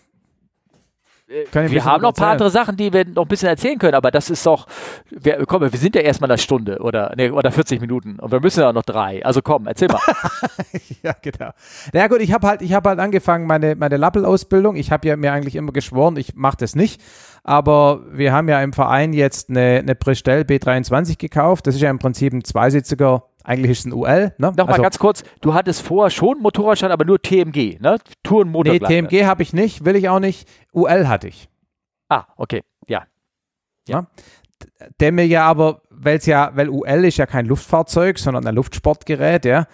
äh, 1.30 1.70
wir 1.70 1.86
haben 1.86 2.02
noch 2.02 2.10
ein 2.10 2.16
paar 2.16 2.32
andere 2.32 2.50
Sachen, 2.50 2.76
die 2.76 2.92
wir 2.92 3.06
noch 3.06 3.26
ein 3.26 3.28
bisschen 3.28 3.48
erzählen 3.48 3.78
können, 3.78 3.94
aber 3.94 4.10
das 4.10 4.30
ist 4.30 4.46
doch, 4.46 4.68
wir, 5.12 5.46
komm, 5.46 5.62
wir 5.62 5.70
sind 5.80 5.96
ja 5.96 6.02
erstmal 6.02 6.30
eine 6.32 6.40
Stunde 6.40 6.80
oder, 6.80 7.14
nee, 7.16 7.30
oder 7.30 7.52
40 7.52 7.80
Minuten 7.80 8.20
und 8.20 8.32
wir 8.32 8.40
müssen 8.40 8.62
ja 8.62 8.74
noch 8.74 8.84
drei. 8.84 9.24
Also 9.24 9.42
komm, 9.42 9.68
erzähl 9.68 9.88
mal. 9.88 10.02
ja, 11.04 11.14
genau. 11.22 11.52
Na 11.94 12.00
ja, 12.00 12.08
gut, 12.08 12.22
ich 12.22 12.34
habe 12.34 12.48
halt, 12.48 12.62
ich 12.62 12.74
halt 12.74 12.86
angefangen, 12.86 13.46
meine, 13.46 13.76
meine 13.76 13.98
Lappel-Ausbildung. 13.98 14.76
Ich 14.76 14.92
habe 14.92 15.08
ja 15.08 15.16
mir 15.16 15.32
eigentlich 15.32 15.56
immer 15.56 15.72
geschworen, 15.72 16.18
ich 16.18 16.36
mache 16.36 16.58
das 16.58 16.76
nicht. 16.76 17.02
Aber 17.44 18.02
wir 18.12 18.34
haben 18.34 18.50
ja 18.50 18.62
im 18.62 18.74
Verein 18.74 19.14
jetzt 19.14 19.50
eine, 19.50 19.80
eine 19.80 19.96
Prestel 19.96 20.42
B23 20.42 21.18
gekauft. 21.18 21.68
Das 21.68 21.76
ist 21.76 21.82
ja 21.82 21.90
im 21.90 22.00
Prinzip 22.00 22.34
ein 22.34 22.44
zweisitziger 22.44 23.24
eigentlich 23.44 23.72
ist 23.72 23.80
es 23.80 23.86
ein 23.86 23.94
UL. 23.94 24.34
Ne? 24.38 24.54
Nochmal 24.56 24.68
also, 24.68 24.82
ganz 24.84 25.00
kurz, 25.00 25.24
du 25.42 25.54
hattest 25.54 25.82
vorher 25.82 26.12
schon 26.12 26.40
Motorradschein, 26.40 26.92
aber 26.92 27.06
nur 27.06 27.20
TMG, 27.22 27.80
ne? 27.80 27.98
Touren 28.22 28.52
Nee, 28.52 28.80
TMG 28.80 29.26
habe 29.26 29.42
ich 29.42 29.54
nicht, 29.54 29.86
will 29.86 29.96
ich 29.96 30.08
auch 30.08 30.20
nicht. 30.20 30.48
UL 30.72 31.08
hatte 31.08 31.30
ich. 31.30 31.50
Ah, 32.10 32.26
okay, 32.38 32.62
ja. 32.88 33.06
ja. 33.88 34.08
Der 35.00 35.12
mir 35.12 35.26
ja 35.26 35.46
aber, 35.46 35.82
weil 35.90 36.18
es 36.18 36.26
ja, 36.26 36.52
weil 36.54 36.70
UL 36.70 37.06
ist 37.06 37.18
ja 37.18 37.26
kein 37.26 37.46
Luftfahrzeug, 37.46 38.20
sondern 38.20 38.46
ein 38.46 38.56
Luftsportgerät, 38.56 39.46
ja, 39.46 39.66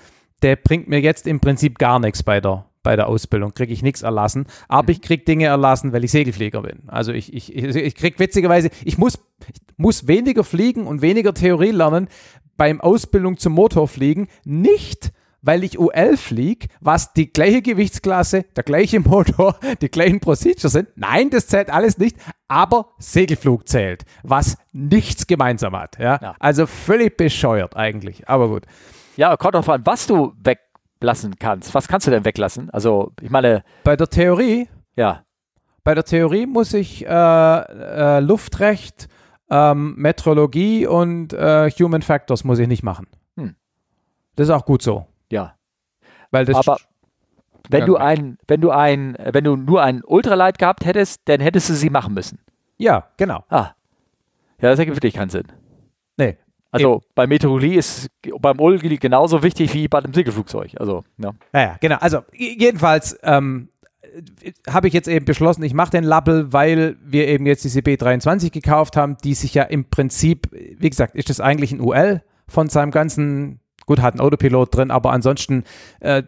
der 0.42 0.56
bringt 0.56 0.88
mir 0.88 1.02
jetzt 1.02 1.28
im 1.28 1.40
Prinzip 1.40 1.78
gar 1.78 2.00
nichts 2.00 2.24
bei 2.24 2.40
der, 2.40 2.66
bei 2.86 2.96
der 2.96 3.08
Ausbildung, 3.08 3.54
kriege 3.54 3.74
ich 3.74 3.82
nichts 3.82 4.04
erlassen, 4.04 4.46
aber 4.70 4.84
mhm. 4.84 4.92
ich 4.92 5.02
kriege 5.02 5.26
Dinge 5.26 5.46
erlassen, 5.46 5.92
weil 5.92 6.04
ich 6.06 6.12
Segelflieger 6.12 6.62
bin. 6.62 6.84
Also 6.88 7.12
ich, 7.12 7.34
ich, 7.34 7.54
ich, 7.54 7.96
kriege 7.96 8.20
witzigerweise, 8.20 8.70
ich 8.86 8.98
muss, 8.98 9.20
ich 9.52 9.62
muss 9.76 10.08
weniger 10.08 10.44
fliegen 10.44 10.86
und 10.86 11.02
weniger 11.02 11.34
Theorie 11.34 11.72
lernen, 11.72 12.08
beim 12.58 12.80
Ausbildung 12.80 13.38
zum 13.38 13.54
Motorfliegen 13.54 14.28
nicht, 14.46 15.12
weil 15.42 15.64
ich 15.64 15.80
UL 15.80 16.16
fliege, 16.16 16.68
was 16.80 17.14
die 17.14 17.34
gleiche 17.34 17.64
Gewichtsklasse, 17.64 18.46
der 18.56 18.64
gleiche 18.64 19.00
Motor, 19.00 19.60
die 19.82 19.90
gleichen 19.90 20.20
Procedures 20.20 20.74
sind. 20.74 20.90
Nein, 20.96 21.32
das 21.32 21.48
zählt 21.48 21.72
alles 21.72 21.98
nicht, 21.98 22.18
aber 22.48 22.92
Segelflug 23.00 23.68
zählt, 23.68 24.06
was 24.22 24.58
nichts 24.74 25.26
gemeinsam 25.26 25.76
hat. 25.76 25.98
Ja? 26.00 26.20
ja. 26.22 26.36
Also 26.40 26.68
völlig 26.68 27.18
bescheuert 27.18 27.76
eigentlich, 27.76 28.30
aber 28.30 28.48
gut. 28.48 28.64
Ja, 29.18 29.36
kommt 29.38 29.56
drauf 29.56 29.70
an, 29.70 29.82
was 29.86 30.06
du 30.06 30.34
weglassen 31.00 31.36
kannst. 31.40 31.74
Was 31.74 31.88
kannst 31.88 32.08
du 32.08 32.12
denn 32.12 32.26
weglassen? 32.26 32.70
Also, 32.70 33.12
ich 33.22 33.30
meine. 33.30 33.64
Bei 33.84 33.96
der 33.96 34.08
Theorie? 34.08 34.68
Ja. 34.96 35.24
Bei 35.84 35.94
der 35.94 36.04
Theorie 36.04 36.46
muss 36.48 36.74
ich 36.74 37.06
äh, 37.06 37.10
äh, 37.10 38.20
Luftrecht, 38.20 39.08
ähm, 39.50 39.94
Metrologie 39.98 40.88
und 40.88 41.34
äh, 41.34 41.70
Human 41.70 42.02
Factors 42.02 42.44
muss 42.44 42.58
ich 42.58 42.68
nicht 42.68 42.82
machen. 42.82 43.08
Hm. 43.38 43.56
Das 44.36 44.48
ist 44.48 44.54
auch 44.54 44.66
gut 44.66 44.82
so. 44.82 45.06
Ja. 45.32 45.56
Weil 46.32 46.46
das 46.46 46.56
Aber 46.56 46.78
wenn 47.70 47.86
du 47.86 47.98
ein, 47.98 48.38
wenn 48.48 48.62
du 48.62 48.72
ein, 48.72 49.16
wenn 49.20 49.44
du 49.44 49.56
nur 49.56 49.84
ein 49.84 50.04
Ultralight 50.04 50.58
gehabt 50.58 50.86
hättest, 50.86 51.22
dann 51.26 51.40
hättest 51.40 51.70
du 51.70 51.74
sie 51.74 51.90
machen 51.90 52.14
müssen. 52.14 52.40
Ja, 52.78 53.08
genau. 53.18 53.44
Ah. 53.50 53.72
Ja, 54.62 54.70
das 54.70 54.80
ergibt 54.80 54.98
wirklich 54.98 55.14
keinen 55.14 55.30
Sinn. 55.30 55.46
Nee. 56.18 56.38
Also 56.76 56.96
Eben. 56.96 57.06
bei 57.16 57.26
Meteorologie 57.26 57.76
ist 57.76 58.10
beim 58.42 58.60
Ulgi 58.60 58.98
genauso 58.98 59.42
wichtig 59.42 59.74
wie 59.74 59.88
bei 59.88 60.00
einem 60.00 60.14
Segelflugzeug. 60.14 60.72
Also, 60.78 61.06
ja. 61.18 61.32
Naja, 61.54 61.78
genau. 61.80 61.96
Also 62.02 62.20
jedenfalls 62.34 63.18
ähm, 63.24 63.70
habe 64.68 64.90
ich 64.90 64.94
jetzt 64.94 65.08
eben 65.08 65.24
beschlossen, 65.24 65.64
ich 65.64 65.74
mache 65.74 65.92
den 65.92 66.04
Lappel, 66.04 66.52
weil 66.52 66.98
wir 67.02 67.30
eben 67.30 67.46
jetzt 67.46 67.64
diese 67.64 67.80
B23 67.80 68.52
gekauft 68.52 68.98
haben, 68.98 69.16
die 69.24 69.36
sich 69.36 69.54
ja 69.54 69.64
im 69.64 69.86
Prinzip, 69.86 70.50
wie 70.52 70.90
gesagt, 70.90 71.16
ist 71.16 71.30
das 71.30 71.40
eigentlich 71.40 71.72
ein 71.72 71.80
UL 71.80 72.22
von 72.46 72.68
seinem 72.68 72.92
ganzen, 72.92 73.62
gut, 73.86 74.02
hat 74.02 74.16
ein 74.16 74.20
Autopilot 74.20 74.76
drin, 74.76 74.92
aber 74.92 75.14
ansonsten 75.14 75.64
äh, 76.02 76.24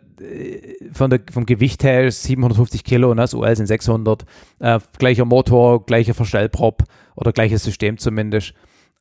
von 0.93 1.09
der, 1.09 1.19
vom 1.29 1.45
Gewicht 1.45 1.83
her 1.83 2.07
ist 2.07 2.23
750 2.23 2.85
Kilo, 2.85 3.13
ne? 3.13 3.19
das 3.19 3.33
UL 3.33 3.53
sind 3.53 3.65
600, 3.67 4.23
äh, 4.59 4.79
gleicher 4.97 5.25
Motor, 5.25 5.85
gleicher 5.85 6.13
Verstellprop 6.13 6.83
oder 7.17 7.33
gleiches 7.33 7.65
System 7.65 7.97
zumindest. 7.97 8.53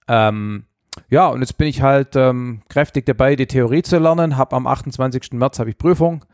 Ähm, 0.08 0.64
ja, 1.08 1.28
und 1.28 1.40
jetzt 1.40 1.58
bin 1.58 1.68
ich 1.68 1.82
halt 1.82 2.16
ähm, 2.16 2.62
kräftig 2.68 3.06
dabei, 3.06 3.36
die 3.36 3.46
Theorie 3.46 3.82
zu 3.82 3.98
lernen. 3.98 4.36
Hab 4.36 4.52
am 4.52 4.66
28. 4.66 5.32
März 5.32 5.58
habe 5.58 5.70
ich 5.70 5.78
Prüfung. 5.78 6.24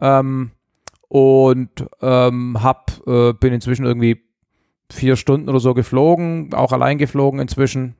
Ähm, 0.00 0.52
und 1.08 1.86
ähm, 2.02 2.62
hab, 2.62 2.92
äh, 3.06 3.32
bin 3.32 3.52
inzwischen 3.52 3.86
irgendwie 3.86 4.22
vier 4.90 5.16
Stunden 5.16 5.48
oder 5.48 5.60
so 5.60 5.74
geflogen, 5.74 6.52
auch 6.54 6.72
allein 6.72 6.98
geflogen 6.98 7.40
inzwischen. 7.40 7.96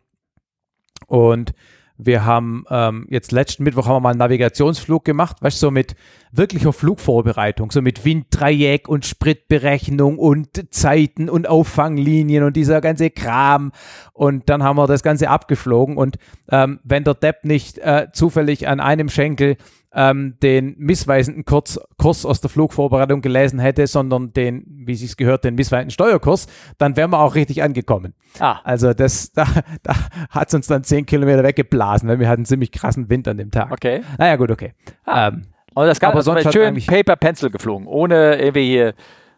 Und 1.06 1.54
wir 1.99 2.24
haben 2.24 2.64
ähm, 2.70 3.07
jetzt 3.11 3.32
letzten 3.32 3.64
Mittwoch 3.64 3.86
haben 3.86 3.96
wir 3.96 4.01
mal 4.01 4.11
einen 4.11 4.20
Navigationsflug 4.20 5.05
gemacht, 5.05 5.38
weißt 5.40 5.61
du, 5.61 5.66
so 5.66 5.70
mit 5.72 5.96
wirklicher 6.30 6.72
Flugvorbereitung, 6.72 7.72
so 7.72 7.82
mit 7.82 8.05
Winddreieck 8.05 8.88
und 8.88 9.05
Spritberechnung 9.05 10.18
und 10.18 10.72
Zeiten 10.72 11.28
und 11.28 11.49
Auffanglinien 11.49 12.44
und 12.44 12.55
dieser 12.57 12.80
ganze 12.80 13.11
Kram. 13.11 13.72
Und 14.12 14.49
dann 14.49 14.62
haben 14.62 14.76
wir 14.76 14.86
das 14.86 15.03
Ganze 15.03 15.28
abgeflogen. 15.28 15.96
Und 15.96 16.18
ähm, 16.51 16.78
wenn 16.84 17.03
der 17.03 17.14
Depp 17.14 17.44
nicht 17.44 17.78
äh, 17.78 18.09
zufällig 18.12 18.68
an 18.68 18.78
einem 18.78 19.09
Schenkel 19.09 19.57
ähm, 19.95 20.36
den 20.43 20.74
missweisenden 20.78 21.45
Kurs, 21.45 21.80
Kurs 21.97 22.26
aus 22.26 22.41
der 22.41 22.51
Flugvorbereitung 22.51 23.20
gelesen 23.22 23.59
hätte, 23.59 23.86
sondern 23.86 24.32
den, 24.32 24.64
wie 24.66 24.93
es 24.93 25.16
gehört, 25.16 25.45
den 25.45 25.55
missweisenden 25.55 25.91
Steuerkurs, 25.91 26.47
dann 26.76 26.97
wären 26.97 27.11
wir 27.11 27.20
auch 27.20 27.34
richtig 27.34 27.62
angekommen. 27.62 28.14
Ah. 28.39 28.61
Also 28.64 28.93
das, 28.93 29.32
da, 29.32 29.47
da 29.82 29.95
hat 30.30 30.49
es 30.49 30.55
uns 30.55 30.66
dann 30.66 30.84
zehn 30.84 31.07
Kilometer 31.07 31.43
weggeblasen, 31.43 32.09
weil 32.09 32.20
wir 32.20 32.28
hatten 32.28 32.45
ziemlich 32.45 32.72
krassen 32.72 33.09
Wind 33.09 33.26
an 33.28 33.39
dem 33.39 33.51
Tag. 33.51 33.72
Okay. 33.72 34.03
Naja, 34.18 34.36
gut, 34.36 34.51
okay. 34.51 34.74
Ah. 35.05 35.28
Ähm, 35.28 35.47
und 35.74 35.86
das 35.86 36.01
gab 36.01 36.12
aber 36.12 36.22
sonst 36.22 36.53
schön 36.53 36.74
Paper 36.86 37.16
Pencil 37.16 37.51
geflogen, 37.51 37.86
ohne 37.86 38.36
irgendwie 38.36 38.66
hier. 38.66 38.95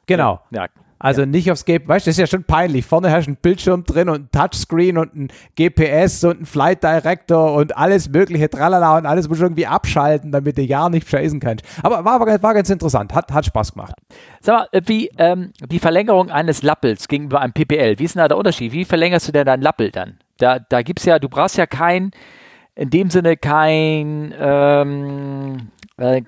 Genau. 0.07 0.41
Ja, 0.51 0.69
also 1.01 1.23
ja. 1.23 1.27
nicht 1.27 1.51
aufs 1.51 1.65
Gate, 1.65 1.89
weißt 1.89 2.07
du, 2.07 2.11
das 2.11 2.19
ist 2.19 2.21
ja 2.21 2.27
schon 2.27 2.45
peinlich. 2.45 2.85
Vorne 2.85 3.09
du 3.09 3.15
einen 3.15 3.37
Bildschirm 3.37 3.85
drin 3.85 4.11
und 4.11 4.21
ein 4.21 4.29
Touchscreen 4.31 4.99
und 4.99 5.17
ein 5.17 5.29
GPS 5.57 6.23
und 6.25 6.43
ein 6.43 6.47
Flight 6.47 6.85
Director 6.85 7.55
und 7.55 7.77
alles 7.77 8.11
mögliche 8.11 8.51
Tralala 8.51 8.99
und 8.99 9.07
alles 9.07 9.27
musst 9.27 9.41
du 9.41 9.47
irgendwie 9.47 9.67
abschalten, 9.67 10.31
damit 10.31 10.59
du 10.59 10.63
ja 10.63 10.91
nicht 10.91 11.09
scheißen 11.09 11.41
kannst. 11.41 11.65
Aber 11.83 12.05
war, 12.05 12.21
war 12.21 12.55
ganz 12.55 12.69
interessant, 12.69 13.15
hat, 13.15 13.33
hat 13.33 13.47
Spaß 13.47 13.73
gemacht. 13.73 13.95
Sag 14.41 14.55
mal, 14.55 14.69
äh, 14.73 14.83
wie 14.85 15.11
ähm, 15.17 15.53
die 15.71 15.79
Verlängerung 15.79 16.31
eines 16.31 16.63
Lappels 16.63 17.09
gegenüber 17.09 17.41
einem 17.41 17.55
PPL, 17.55 17.99
wie 17.99 18.05
ist 18.05 18.15
denn 18.15 18.21
da 18.21 18.29
der 18.29 18.37
Unterschied? 18.37 18.73
Wie 18.73 18.85
verlängerst 18.85 19.27
du 19.27 19.33
denn 19.33 19.47
dein 19.47 19.63
Lappel 19.63 19.91
dann? 19.91 20.19
Da, 20.37 20.59
da 20.59 20.83
gibt 20.83 21.01
es 21.01 21.07
ja, 21.07 21.19
du 21.19 21.31
brauchst 21.31 21.57
ja 21.57 21.67
kein, 21.67 22.11
in 22.75 22.91
dem 22.91 23.11
Sinne 23.11 23.37
kein, 23.37 24.35
ähm, 24.39 25.71
äh, 26.01 26.23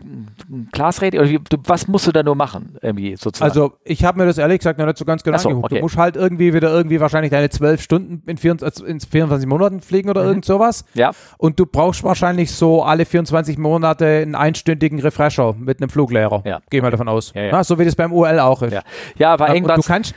Glasrät? 0.70 1.14
Oder 1.14 1.28
wie, 1.28 1.38
du, 1.38 1.56
was 1.64 1.88
musst 1.88 2.06
du 2.06 2.12
da 2.12 2.22
nur 2.22 2.34
machen, 2.34 2.76
irgendwie 2.82 3.16
sozusagen? 3.16 3.50
Also, 3.50 3.72
ich 3.84 4.04
habe 4.04 4.18
mir 4.18 4.26
das 4.26 4.38
ehrlich 4.38 4.58
gesagt 4.58 4.78
noch 4.78 4.86
nicht 4.86 4.98
so 4.98 5.04
ganz 5.04 5.22
genau 5.22 5.38
so, 5.38 5.48
angeguckt. 5.48 5.72
Okay. 5.72 5.80
Du 5.80 5.84
musst 5.84 5.96
halt 5.96 6.16
irgendwie 6.16 6.52
wieder 6.52 6.70
irgendwie 6.70 7.00
wahrscheinlich 7.00 7.30
deine 7.30 7.48
zwölf 7.48 7.80
Stunden 7.80 8.22
in, 8.28 8.36
24, 8.36 8.86
in 8.86 9.00
24 9.00 9.48
Monaten 9.48 9.80
fliegen 9.80 10.10
oder 10.10 10.22
mhm. 10.22 10.28
irgend 10.28 10.44
sowas. 10.44 10.84
Ja. 10.94 11.12
Und 11.38 11.58
du 11.58 11.66
brauchst 11.66 12.04
wahrscheinlich 12.04 12.52
so 12.52 12.82
alle 12.82 13.06
24 13.06 13.56
Monate 13.58 14.04
einen 14.06 14.34
einstündigen 14.34 15.00
Refresher 15.00 15.54
mit 15.58 15.80
einem 15.80 15.88
Fluglehrer. 15.88 16.42
Ja. 16.44 16.60
Geh 16.70 16.80
mal 16.80 16.90
davon 16.90 17.08
aus. 17.08 17.32
Ja, 17.34 17.42
ja. 17.42 17.52
Na, 17.52 17.64
so 17.64 17.78
wie 17.78 17.84
das 17.84 17.96
beim 17.96 18.12
UL 18.12 18.38
auch 18.38 18.62
ist. 18.62 18.72
Ja, 18.72 18.82
ja 19.16 19.32
aber 19.32 19.54
irgendwas. 19.54 19.76
Und 19.78 19.86
du 19.86 19.88
kannst, 19.88 20.14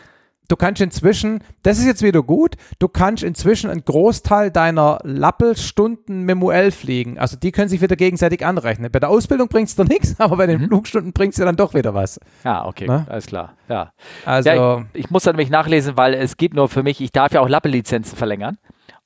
du 0.47 0.55
kannst 0.55 0.81
inzwischen, 0.81 1.39
das 1.63 1.79
ist 1.79 1.85
jetzt 1.85 2.01
wieder 2.01 2.23
gut, 2.23 2.55
du 2.79 2.87
kannst 2.87 3.23
inzwischen 3.23 3.69
einen 3.69 3.83
Großteil 3.83 4.51
deiner 4.51 4.99
Lappelstunden 5.03 6.25
MUL 6.25 6.71
fliegen. 6.71 7.17
Also 7.19 7.37
die 7.37 7.51
können 7.51 7.69
sich 7.69 7.81
wieder 7.81 7.95
gegenseitig 7.95 8.45
anrechnen. 8.45 8.91
Bei 8.91 8.99
der 8.99 9.09
Ausbildung 9.09 9.47
bringt 9.47 9.69
es 9.69 9.75
dir 9.75 9.85
nichts, 9.85 10.15
aber 10.19 10.37
bei 10.37 10.47
den 10.47 10.61
mhm. 10.61 10.67
Flugstunden 10.67 11.13
bringt 11.13 11.33
es 11.33 11.37
dir 11.37 11.45
dann 11.45 11.55
doch 11.55 11.73
wieder 11.73 11.93
was. 11.93 12.19
Ja, 12.43 12.65
okay, 12.65 12.85
Na? 12.87 13.05
alles 13.09 13.27
klar. 13.27 13.53
Ja. 13.67 13.91
Also, 14.25 14.49
ja, 14.49 14.85
ich, 14.93 15.05
ich, 15.05 15.09
muss 15.09 15.23
da 15.23 15.31
nämlich 15.31 15.49
nachlesen, 15.49 15.97
weil 15.97 16.13
es 16.13 16.37
gibt 16.37 16.55
nur 16.55 16.69
für 16.69 16.83
mich, 16.83 17.01
ich 17.01 17.11
darf 17.11 17.33
ja 17.33 17.41
auch 17.41 17.49
Lappellizenzen 17.49 18.17
verlängern. 18.17 18.57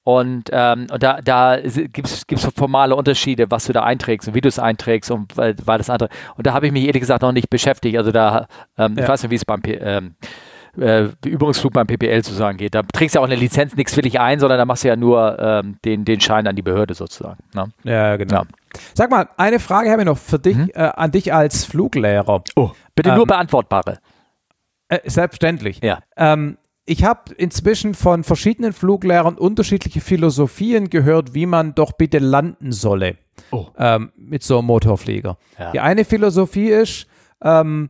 Und, 0.03 0.49
ähm, 0.51 0.87
und 0.91 1.03
da, 1.03 1.21
da 1.21 1.57
gibt 1.61 2.07
es 2.07 2.45
formale 2.55 2.95
Unterschiede, 2.95 3.51
was 3.51 3.65
du 3.65 3.73
da 3.73 3.83
einträgst 3.83 4.27
und 4.27 4.33
wie 4.33 4.41
du 4.41 4.47
es 4.47 4.57
einträgst 4.57 5.11
und 5.11 5.37
weil, 5.37 5.55
weil 5.65 5.77
das 5.77 5.89
andere. 5.89 6.09
Und 6.35 6.47
da 6.47 6.53
habe 6.53 6.65
ich 6.65 6.71
mich 6.71 6.85
ehrlich 6.85 7.01
gesagt 7.01 7.21
noch 7.21 7.31
nicht 7.31 7.49
beschäftigt. 7.49 7.95
Also 7.95 8.11
da, 8.11 8.47
ähm, 8.77 8.95
ja. 8.97 9.03
ich 9.03 9.09
weiß 9.09 9.21
nicht, 9.21 9.31
wie 9.31 9.35
es 9.35 9.45
beim 9.45 9.61
ähm, 9.65 10.15
äh, 10.79 11.09
Übungsflug 11.25 11.73
beim 11.73 11.87
PPL 11.87 12.23
sozusagen 12.23 12.57
geht. 12.57 12.75
Da 12.75 12.83
trägst 12.83 13.15
du 13.15 13.19
ja 13.19 13.23
auch 13.23 13.27
eine 13.27 13.35
Lizenz 13.35 13.75
nichts 13.75 13.95
will 13.97 14.05
ich 14.05 14.19
ein, 14.19 14.39
sondern 14.39 14.57
da 14.57 14.65
machst 14.65 14.83
du 14.83 14.87
ja 14.87 14.95
nur 14.95 15.37
ähm, 15.39 15.77
den, 15.85 16.05
den 16.05 16.21
Schein 16.21 16.47
an 16.47 16.55
die 16.55 16.61
Behörde 16.61 16.93
sozusagen. 16.93 17.39
Ne? 17.53 17.71
Ja, 17.83 18.17
genau. 18.17 18.41
Ja. 18.41 18.47
Sag 18.93 19.09
mal, 19.09 19.29
eine 19.37 19.59
Frage 19.59 19.91
habe 19.91 20.01
ich 20.01 20.05
noch 20.05 20.17
für 20.17 20.39
dich, 20.39 20.57
mhm. 20.57 20.71
äh, 20.73 20.81
an 20.81 21.11
dich 21.11 21.33
als 21.33 21.65
Fluglehrer. 21.65 22.43
Oh, 22.55 22.71
bitte 22.95 23.09
ähm, 23.09 23.15
nur 23.15 23.27
beantwortbare. 23.27 23.99
Äh, 24.87 24.99
selbstverständlich. 25.05 25.81
Ja. 25.83 25.99
Ähm, 26.17 26.57
ich 26.85 27.03
habe 27.03 27.33
inzwischen 27.35 27.93
von 27.93 28.23
verschiedenen 28.23 28.73
Fluglehrern 28.73 29.37
unterschiedliche 29.37 30.01
Philosophien 30.01 30.89
gehört, 30.89 31.35
wie 31.35 31.45
man 31.45 31.75
doch 31.75 31.91
bitte 31.91 32.17
landen 32.17 32.71
solle 32.71 33.17
oh. 33.51 33.67
ähm, 33.77 34.11
mit 34.15 34.41
so 34.41 34.57
einem 34.57 34.67
Motorflieger. 34.67 35.37
Ja. 35.59 35.71
Die 35.71 35.79
eine 35.79 36.03
Philosophie 36.03 36.69
ist, 36.69 37.07
ähm, 37.43 37.89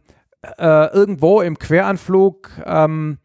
äh, 0.58 0.94
irgendwo 0.94 1.42
im 1.42 1.58
Queranflug 1.58 2.50
ähm, 2.66 3.20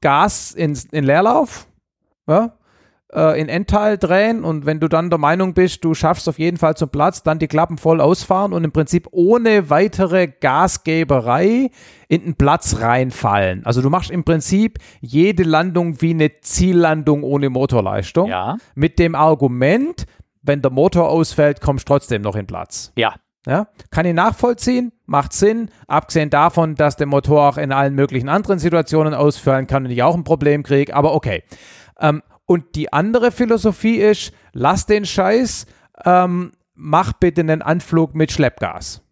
Gas 0.00 0.52
in, 0.52 0.78
in 0.92 1.04
Leerlauf, 1.04 1.66
ja? 2.26 2.54
äh, 3.12 3.40
in 3.40 3.48
Endteil 3.48 3.98
drehen 3.98 4.44
und 4.44 4.66
wenn 4.66 4.80
du 4.80 4.88
dann 4.88 5.10
der 5.10 5.18
Meinung 5.18 5.54
bist, 5.54 5.84
du 5.84 5.94
schaffst 5.94 6.28
auf 6.28 6.38
jeden 6.38 6.56
Fall 6.56 6.76
zum 6.76 6.90
Platz, 6.90 7.22
dann 7.22 7.38
die 7.38 7.48
Klappen 7.48 7.78
voll 7.78 8.00
ausfahren 8.00 8.52
und 8.52 8.64
im 8.64 8.72
Prinzip 8.72 9.08
ohne 9.10 9.70
weitere 9.70 10.28
Gasgeberei 10.28 11.70
in 12.08 12.24
den 12.24 12.34
Platz 12.34 12.80
reinfallen. 12.80 13.64
Also 13.64 13.82
du 13.82 13.90
machst 13.90 14.10
im 14.10 14.24
Prinzip 14.24 14.78
jede 15.00 15.42
Landung 15.42 16.00
wie 16.00 16.10
eine 16.10 16.40
Ziellandung 16.40 17.22
ohne 17.22 17.50
Motorleistung. 17.50 18.28
Ja. 18.28 18.56
Mit 18.74 18.98
dem 18.98 19.14
Argument, 19.14 20.06
wenn 20.42 20.62
der 20.62 20.70
Motor 20.70 21.08
ausfällt, 21.08 21.60
kommst 21.60 21.88
du 21.88 21.94
trotzdem 21.94 22.22
noch 22.22 22.36
in 22.36 22.46
Platz. 22.46 22.92
Ja. 22.96 23.14
Ja, 23.46 23.68
kann 23.90 24.04
ich 24.04 24.12
nachvollziehen, 24.12 24.92
macht 25.10 25.32
Sinn, 25.32 25.70
abgesehen 25.88 26.30
davon, 26.30 26.76
dass 26.76 26.94
der 26.94 27.08
Motor 27.08 27.48
auch 27.48 27.58
in 27.58 27.72
allen 27.72 27.96
möglichen 27.96 28.28
anderen 28.28 28.60
Situationen 28.60 29.12
ausfallen 29.12 29.66
kann 29.66 29.84
und 29.84 29.90
ich 29.90 30.04
auch 30.04 30.14
ein 30.14 30.22
Problem 30.22 30.62
kriege, 30.62 30.94
aber 30.94 31.14
okay. 31.14 31.42
Ähm, 31.98 32.22
und 32.46 32.76
die 32.76 32.92
andere 32.92 33.32
Philosophie 33.32 33.96
ist, 33.96 34.32
lass 34.52 34.86
den 34.86 35.04
Scheiß, 35.04 35.66
ähm, 36.04 36.52
mach 36.74 37.12
bitte 37.12 37.40
einen 37.40 37.60
Anflug 37.60 38.14
mit 38.14 38.30
Schleppgas. 38.30 39.02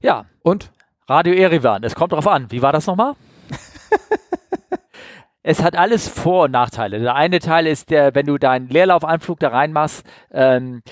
Ja. 0.00 0.24
Und? 0.42 0.72
Radio 1.06 1.34
Erivan, 1.34 1.84
es 1.84 1.94
kommt 1.94 2.12
drauf 2.12 2.26
an. 2.26 2.50
Wie 2.50 2.62
war 2.62 2.72
das 2.72 2.86
nochmal? 2.86 3.14
es 5.42 5.62
hat 5.62 5.76
alles 5.76 6.08
Vor- 6.08 6.44
und 6.44 6.52
Nachteile. 6.52 6.98
Der 6.98 7.14
eine 7.14 7.40
Teil 7.40 7.66
ist, 7.66 7.90
der, 7.90 8.14
wenn 8.14 8.24
du 8.24 8.38
deinen 8.38 8.68
Leerlaufanflug 8.68 9.38
da 9.38 9.48
reinmachst, 9.48 10.06
ähm, 10.30 10.82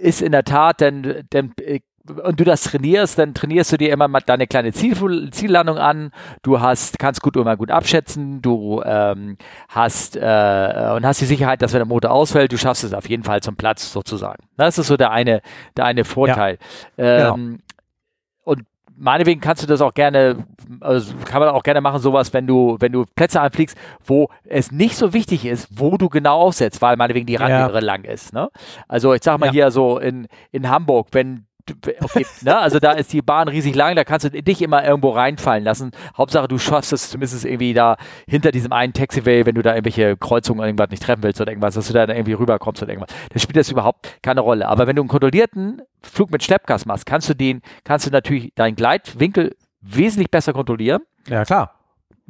ist 0.00 0.22
in 0.22 0.32
der 0.32 0.44
Tat, 0.44 0.80
denn, 0.80 1.26
denn 1.32 1.52
äh, 1.60 1.80
und 2.08 2.40
du 2.40 2.44
das 2.44 2.62
trainierst, 2.62 3.18
dann 3.18 3.34
trainierst 3.34 3.72
du 3.72 3.76
dir 3.76 3.92
immer 3.92 4.08
mal 4.08 4.20
deine 4.20 4.46
kleine 4.46 4.72
Ziel, 4.72 5.30
Ziellandung 5.30 5.78
an. 5.78 6.12
Du 6.42 6.60
hast, 6.60 6.98
kannst 6.98 7.22
gut 7.22 7.36
immer 7.36 7.56
gut 7.56 7.70
abschätzen. 7.70 8.40
Du 8.40 8.82
ähm, 8.84 9.36
hast 9.68 10.16
äh, 10.16 10.92
und 10.96 11.04
hast 11.04 11.20
die 11.20 11.26
Sicherheit, 11.26 11.62
dass 11.62 11.72
wenn 11.72 11.80
der 11.80 11.86
Motor 11.86 12.10
ausfällt, 12.10 12.52
du 12.52 12.58
schaffst 12.58 12.84
es 12.84 12.94
auf 12.94 13.08
jeden 13.08 13.24
Fall 13.24 13.42
zum 13.42 13.56
Platz 13.56 13.92
sozusagen. 13.92 14.44
Das 14.56 14.78
ist 14.78 14.86
so 14.86 14.96
der 14.96 15.10
eine, 15.10 15.42
der 15.76 15.84
eine 15.84 16.04
Vorteil. 16.04 16.58
Ja, 16.96 17.34
ähm, 17.34 17.34
genau. 17.34 17.58
Und 18.44 18.64
meinetwegen 18.96 19.40
kannst 19.42 19.62
du 19.62 19.66
das 19.66 19.82
auch 19.82 19.92
gerne, 19.92 20.46
also 20.80 21.14
kann 21.26 21.40
man 21.40 21.50
auch 21.50 21.62
gerne 21.62 21.82
machen, 21.82 22.00
sowas, 22.00 22.32
wenn 22.32 22.46
du, 22.46 22.76
wenn 22.80 22.92
du 22.92 23.04
Plätze 23.14 23.42
anfliegst, 23.42 23.76
wo 24.04 24.28
es 24.44 24.72
nicht 24.72 24.96
so 24.96 25.12
wichtig 25.12 25.44
ist, 25.44 25.68
wo 25.70 25.98
du 25.98 26.08
genau 26.08 26.40
aufsetzt, 26.40 26.80
weil 26.80 26.96
meinetwegen 26.96 27.26
die 27.26 27.36
Randlehre 27.36 27.74
ja. 27.74 27.80
lang 27.80 28.04
ist. 28.04 28.32
Ne? 28.32 28.50
Also 28.88 29.12
ich 29.12 29.22
sag 29.22 29.38
mal 29.38 29.46
ja. 29.46 29.52
hier 29.52 29.70
so 29.70 29.98
in, 29.98 30.28
in 30.50 30.70
Hamburg, 30.70 31.08
wenn 31.12 31.46
okay, 32.00 32.26
ne? 32.42 32.58
Also 32.58 32.78
da 32.78 32.92
ist 32.92 33.12
die 33.12 33.22
Bahn 33.22 33.48
riesig 33.48 33.74
lang, 33.74 33.96
da 33.96 34.04
kannst 34.04 34.24
du 34.24 34.30
dich 34.30 34.62
immer 34.62 34.84
irgendwo 34.84 35.10
reinfallen 35.10 35.64
lassen. 35.64 35.90
Hauptsache, 36.16 36.48
du 36.48 36.58
schaffst 36.58 36.92
es 36.92 37.10
zumindest 37.10 37.44
irgendwie 37.44 37.74
da 37.74 37.96
hinter 38.26 38.52
diesem 38.52 38.72
einen 38.72 38.92
Taxiway, 38.92 39.46
wenn 39.46 39.54
du 39.54 39.62
da 39.62 39.74
irgendwelche 39.74 40.16
Kreuzungen 40.16 40.64
irgendwas 40.64 40.90
nicht 40.90 41.02
treffen 41.02 41.22
willst 41.22 41.40
oder 41.40 41.50
irgendwas, 41.50 41.74
dass 41.74 41.86
du 41.86 41.92
da 41.92 42.06
irgendwie 42.06 42.32
rüberkommst 42.32 42.82
oder 42.82 42.92
irgendwas. 42.92 43.14
Das 43.32 43.42
spielt 43.42 43.56
das 43.56 43.70
überhaupt 43.70 44.22
keine 44.22 44.40
Rolle. 44.40 44.68
Aber 44.68 44.86
wenn 44.86 44.96
du 44.96 45.02
einen 45.02 45.08
kontrollierten 45.08 45.82
Flug 46.02 46.30
mit 46.30 46.42
Schleppgas 46.42 46.86
machst, 46.86 47.06
kannst 47.06 47.28
du 47.28 47.34
den, 47.34 47.62
kannst 47.84 48.06
du 48.06 48.10
natürlich 48.10 48.52
deinen 48.54 48.76
Gleitwinkel 48.76 49.56
wesentlich 49.80 50.30
besser 50.30 50.52
kontrollieren. 50.52 51.02
Ja, 51.28 51.44
klar. 51.44 51.79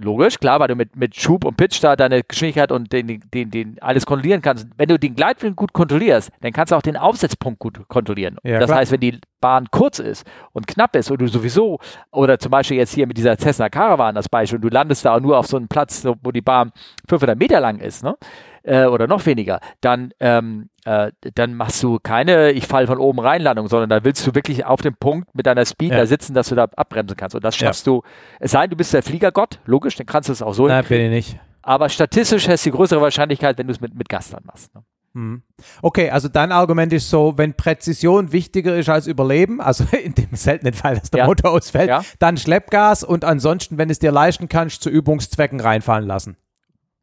Logisch, 0.03 0.38
klar, 0.38 0.59
weil 0.61 0.68
du 0.68 0.76
mit, 0.76 0.96
mit 0.96 1.14
Schub 1.14 1.44
und 1.44 1.59
Pitch 1.59 1.84
da 1.84 1.94
deine 1.94 2.22
Geschwindigkeit 2.22 2.72
und 2.72 2.90
den, 2.90 3.22
den, 3.34 3.51
den 3.51 3.76
alles 3.82 4.07
kontrollieren 4.07 4.40
kannst. 4.40 4.66
Wenn 4.78 4.88
du 4.88 4.98
den 4.98 5.14
Gleitwinkel 5.14 5.55
gut 5.55 5.74
kontrollierst, 5.74 6.30
dann 6.40 6.53
kannst 6.53 6.72
du 6.72 6.76
auch 6.76 6.82
den 6.82 6.96
Aufsetzpunkt 6.96 7.59
gut 7.59 7.86
kontrollieren. 7.86 8.38
Ja, 8.42 8.61
das 8.61 8.68
klar. 8.68 8.78
heißt, 8.78 8.92
wenn 8.92 9.01
die 9.01 9.20
Bahn 9.42 9.66
kurz 9.70 9.98
ist 9.98 10.26
und 10.53 10.66
knapp 10.66 10.96
ist 10.96 11.11
und 11.11 11.20
du 11.20 11.26
sowieso, 11.26 11.80
oder 12.12 12.38
zum 12.38 12.51
Beispiel 12.51 12.78
jetzt 12.78 12.94
hier 12.94 13.07
mit 13.07 13.18
dieser 13.18 13.36
Cessna 13.36 13.68
Caravan 13.68 14.14
das 14.14 14.30
Beispiel, 14.30 14.57
und 14.57 14.62
du 14.62 14.70
landest 14.70 15.05
da 15.05 15.20
nur 15.20 15.38
auf 15.38 15.46
so 15.46 15.59
einem 15.59 15.68
Platz, 15.68 16.07
wo 16.22 16.30
die 16.32 16.40
Bahn 16.40 16.72
500 17.07 17.38
Meter 17.38 17.61
lang 17.61 17.78
ist, 17.78 18.03
ne? 18.03 18.16
Äh, 18.63 18.85
oder 18.85 19.07
noch 19.07 19.27
weniger, 19.27 19.61
dann, 19.81 20.13
ähm, 20.21 20.69
äh, 20.85 21.13
dann 21.35 21.55
machst 21.55 21.83
du 21.83 21.99
keine 21.99 22.53
Ich 22.53 22.67
fall 22.67 22.87
von 22.87 22.99
oben 22.99 23.21
rein 23.21 23.43
Landung, 23.43 23.69
sondern 23.69 23.91
da 23.91 24.05
willst 24.05 24.27
du 24.27 24.35
wirklich 24.35 24.65
auf 24.65 24.81
dem 24.83 24.95
Punkt 24.95 25.35
mit 25.35 25.47
deiner 25.47 25.65
Speed 25.65 25.93
ja. 25.93 25.99
da 25.99 26.07
sitzen, 26.07 26.35
dass 26.35 26.49
du 26.49 26.55
da 26.55 26.65
abbremsen 26.77 27.17
kannst. 27.17 27.35
Und 27.35 27.45
das 27.45 27.57
schaffst 27.57 27.87
ja. 27.87 27.93
du, 27.93 28.03
es 28.39 28.53
sei 28.53 28.63
denn, 28.63 28.71
du 28.71 28.77
bist 28.77 28.93
der 28.93 29.03
Fliegergott, 29.03 29.61
logisch, 29.67 29.97
dann 29.97 30.07
kannst 30.07 30.29
du 30.29 30.33
es 30.33 30.43
auch 30.43 30.55
so 30.55 30.67
Nein, 30.67 30.85
bin 30.85 31.01
ich 31.01 31.11
nicht. 31.11 31.41
Aber 31.63 31.89
statistisch 31.89 32.49
hast 32.49 32.65
du 32.65 32.71
die 32.71 32.77
größere 32.77 33.01
Wahrscheinlichkeit, 33.01 33.59
wenn 33.59 33.67
du 33.67 33.73
es 33.73 33.81
mit, 33.81 33.95
mit 33.95 34.09
Gas 34.09 34.31
dann 34.31 34.45
machst. 34.45 34.75
Ne? 34.75 34.83
Mhm. 35.13 35.43
Okay, 35.83 36.11
also 36.11 36.29
dein 36.29 36.53
Argument 36.53 36.93
ist 36.93 37.11
so, 37.11 37.37
wenn 37.37 37.55
Präzision 37.55 38.33
wichtiger 38.33 38.77
ist 38.77 38.89
als 38.89 39.07
Überleben, 39.07 39.61
also 39.61 39.85
in 40.03 40.15
dem 40.15 40.35
seltenen 40.35 40.75
Fall, 40.75 40.99
dass 40.99 41.11
der 41.11 41.21
ja. 41.21 41.27
Motor 41.27 41.51
ausfällt, 41.51 41.89
ja. 41.89 42.03
dann 42.19 42.37
Schleppgas 42.37 43.03
und 43.03 43.25
ansonsten, 43.25 43.77
wenn 43.79 43.91
es 43.91 43.99
dir 43.99 44.13
leisten 44.13 44.49
kannst, 44.49 44.83
zu 44.83 44.91
Übungszwecken 44.91 45.61
reinfallen 45.61 46.07
lassen. 46.07 46.37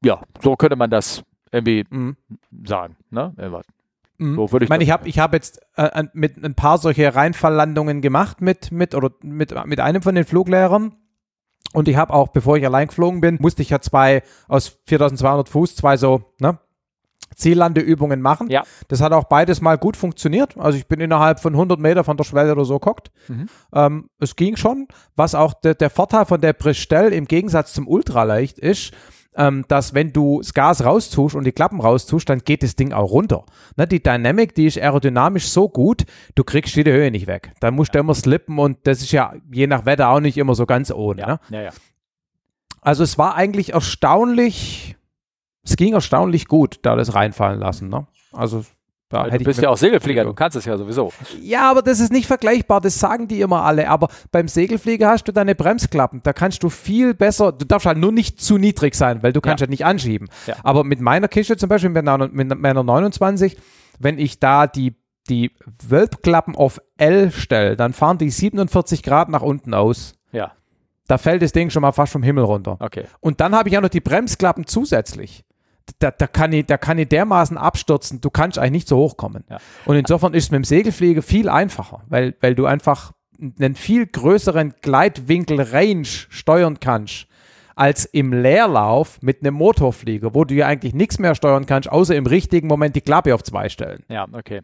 Ja, 0.04 0.22
so 0.42 0.56
könnte 0.56 0.76
man 0.76 0.90
das 0.90 1.24
irgendwie 1.52 1.86
mhm. 1.90 2.18
sagen. 2.66 2.96
Ne? 3.10 3.34
Mhm. 4.18 4.36
So 4.36 4.52
würde 4.52 4.64
ich, 4.64 4.68
ich 4.68 4.70
meine, 4.70 4.84
ich 4.84 4.92
habe 4.92 5.08
ich 5.08 5.20
hab 5.20 5.34
jetzt 5.34 5.62
äh, 5.76 6.04
mit 6.14 6.44
ein 6.44 6.56
paar 6.56 6.78
solche 6.78 7.14
Reinfalllandungen 7.14 8.02
gemacht 8.02 8.42
mit, 8.42 8.72
mit, 8.72 8.96
oder 8.96 9.12
mit, 9.22 9.54
mit 9.66 9.80
einem 9.80 10.02
von 10.02 10.16
den 10.16 10.26
Fluglehrern. 10.26 10.96
Und 11.74 11.88
ich 11.88 11.98
habe 11.98 12.14
auch, 12.14 12.30
bevor 12.30 12.58
ich 12.58 12.66
allein 12.66 12.88
geflogen 12.88 13.22
bin, 13.22 13.38
musste 13.40 13.62
ich 13.62 13.70
ja 13.70 13.82
zwei 13.82 14.24
aus 14.48 14.80
4200 14.88 15.50
Fuß, 15.50 15.76
zwei 15.76 15.98
so, 15.98 16.34
ne? 16.40 16.60
Ziellandeübungen 17.36 18.22
machen. 18.22 18.50
Ja. 18.50 18.64
Das 18.88 19.02
hat 19.02 19.12
auch 19.12 19.26
beides 19.26 19.62
mal 19.62 19.78
gut 19.78 19.98
funktioniert. 19.98 20.58
Also 20.58 20.78
ich 20.78 20.88
bin 20.88 21.00
innerhalb 21.00 21.40
von 21.40 21.54
100 21.54 21.80
Meter 21.80 22.04
von 22.04 22.18
der 22.18 22.24
Schwelle 22.24 22.54
oder 22.54 22.66
so 22.66 22.80
geguckt. 22.80 23.12
Mhm. 23.28 23.48
Ähm, 23.74 24.10
es 24.20 24.36
ging 24.36 24.56
schon. 24.56 24.88
Was 25.16 25.36
auch 25.36 25.54
de, 25.54 25.76
der 25.76 25.90
Vorteil 25.90 26.26
von 26.26 26.42
der 26.42 26.54
Bristell 26.54 27.14
im 27.14 27.26
Gegensatz 27.26 27.74
zum 27.74 27.88
Ultraleicht 27.88 28.58
ist, 28.58 28.94
ähm, 29.38 29.64
dass 29.68 29.94
wenn 29.94 30.12
du 30.12 30.40
das 30.40 30.54
Gas 30.54 30.84
raustust 30.84 31.36
und 31.36 31.46
die 31.46 31.52
Klappen 31.52 31.80
raustust, 31.80 32.28
dann 32.30 32.40
geht 32.40 32.64
das 32.64 32.76
Ding 32.76 32.92
auch 32.92 33.12
runter. 33.12 33.46
Ne, 33.78 33.88
die 33.88 34.02
Dynamic, 34.02 34.56
die 34.56 34.66
ist 34.66 34.78
aerodynamisch 34.78 35.48
so 35.48 35.70
gut, 35.70 36.06
du 36.36 36.44
kriegst 36.44 36.76
die 36.76 36.84
Höhe 36.84 37.12
nicht 37.12 37.28
weg. 37.28 37.54
Da 37.60 37.72
musst 37.72 37.96
du 37.96 38.00
immer 38.00 38.16
slippen 38.16 38.60
und 38.60 38.80
das 38.84 39.02
ist 39.02 39.12
ja 39.12 39.34
je 39.52 39.68
nach 39.68 39.86
Wetter 39.86 40.10
auch 40.10 40.20
nicht 40.20 40.38
immer 40.38 40.56
so 40.56 40.66
ganz 40.66 40.92
ohne. 40.92 41.22
Ja. 41.22 41.28
Ne? 41.28 41.40
Ja, 41.50 41.62
ja. 41.62 41.70
Also 42.82 43.04
es 43.04 43.18
war 43.18 43.36
eigentlich 43.36 43.74
erstaunlich, 43.74 44.96
es 45.64 45.76
ging 45.76 45.94
erstaunlich 45.94 46.48
gut, 46.48 46.80
da 46.82 46.96
das 46.96 47.14
reinfallen 47.14 47.60
lassen. 47.60 47.90
Ne? 47.90 48.08
Also 48.32 48.64
da 49.10 49.30
du 49.30 49.44
bist 49.44 49.62
ja 49.62 49.70
auch 49.70 49.78
Segelflieger, 49.78 50.26
du 50.26 50.34
kannst 50.34 50.58
es 50.58 50.66
ja 50.66 50.78
sowieso. 50.78 51.14
Ja, 51.42 51.72
aber 51.72 51.82
das 51.82 52.02
ist 52.02 52.12
nicht 52.12 52.28
vergleichbar, 52.28 52.82
das 52.82 53.00
sagen 53.00 53.30
die 53.30 53.40
immer 53.40 53.64
alle. 53.64 53.90
Aber 53.90 54.10
beim 54.34 54.50
Segelflieger 54.50 55.08
hast 55.08 55.24
du 55.26 55.32
deine 55.32 55.56
Bremsklappen, 55.56 56.22
da 56.24 56.34
kannst 56.34 56.62
du 56.64 56.70
viel 56.70 57.14
besser, 57.14 57.54
du 57.54 57.66
darfst 57.66 57.86
halt 57.86 57.98
nur 57.98 58.12
nicht 58.12 58.42
zu 58.42 58.58
niedrig 58.58 58.96
sein, 58.96 59.24
weil 59.24 59.32
du 59.32 59.40
kannst 59.40 59.62
ja. 59.62 59.64
halt 59.64 59.70
nicht 59.70 59.86
anschieben. 59.86 60.28
Ja. 60.46 60.56
Aber 60.64 60.84
mit 60.84 61.00
meiner 61.00 61.30
Kiste 61.30 61.56
zum 61.56 61.70
Beispiel, 61.70 61.90
mit 61.90 62.04
meiner, 62.04 62.28
mit 62.28 62.60
meiner 62.60 62.84
29, 62.84 63.56
wenn 63.98 64.20
ich 64.20 64.42
da 64.42 64.68
die, 64.68 64.98
die 65.30 65.52
Wölbklappen 65.88 66.58
auf 66.58 66.82
L 66.98 67.32
stelle, 67.32 67.78
dann 67.78 67.94
fahren 67.94 68.18
die 68.18 68.30
47 68.30 69.04
Grad 69.04 69.30
nach 69.30 69.42
unten 69.42 69.74
aus. 69.74 70.16
Ja. 70.34 70.52
Da 71.08 71.18
fällt 71.18 71.42
das 71.42 71.54
Ding 71.54 71.70
schon 71.70 71.82
mal 71.82 71.94
fast 71.94 72.12
vom 72.12 72.24
Himmel 72.24 72.44
runter. 72.44 72.76
Okay. 72.82 73.06
Und 73.22 73.40
dann 73.40 73.56
habe 73.56 73.70
ich 73.70 73.78
auch 73.78 73.82
noch 73.82 73.88
die 73.88 74.02
Bremsklappen 74.02 74.68
zusätzlich 74.68 75.46
da, 76.00 76.12
da, 76.12 76.28
kann 76.28 76.54
ich, 76.54 76.66
da 76.66 76.78
kann 76.78 76.98
ich 76.98 77.08
dermaßen 77.08 77.58
abstürzen, 77.58 78.22
du 78.22 78.30
kannst 78.30 78.58
eigentlich 78.58 78.72
nicht 78.72 78.88
so 78.88 78.98
hochkommen. 78.98 79.44
Ja. 79.50 79.58
Und 79.86 79.96
insofern 79.96 80.34
ist 80.34 80.46
es 80.46 80.52
mit 80.52 80.60
dem 80.60 80.64
Segelflieger 80.64 81.22
viel 81.22 81.50
einfacher, 81.50 82.04
weil, 82.08 82.36
weil 82.42 82.56
du 82.56 82.66
einfach 82.66 83.14
einen 83.40 83.76
viel 83.76 84.06
größeren 84.06 84.76
Gleitwinkel-Range 84.82 86.06
steuern 86.06 86.80
kannst 86.80 87.28
als 87.76 88.06
im 88.06 88.34
Leerlauf 88.34 89.22
mit 89.22 89.42
einem 89.42 89.54
Motorflieger, 89.54 90.34
wo 90.34 90.46
du 90.46 90.56
ja 90.56 90.66
eigentlich 90.66 90.96
nichts 90.96 91.20
mehr 91.20 91.36
steuern 91.36 91.68
kannst, 91.68 91.92
außer 91.92 92.16
im 92.16 92.26
richtigen 92.26 92.68
Moment 92.68 92.96
die 92.96 93.02
Klappe 93.02 93.36
auf 93.36 93.44
zwei 93.44 93.70
stellen. 93.70 94.04
Ja, 94.10 94.28
okay. 94.34 94.62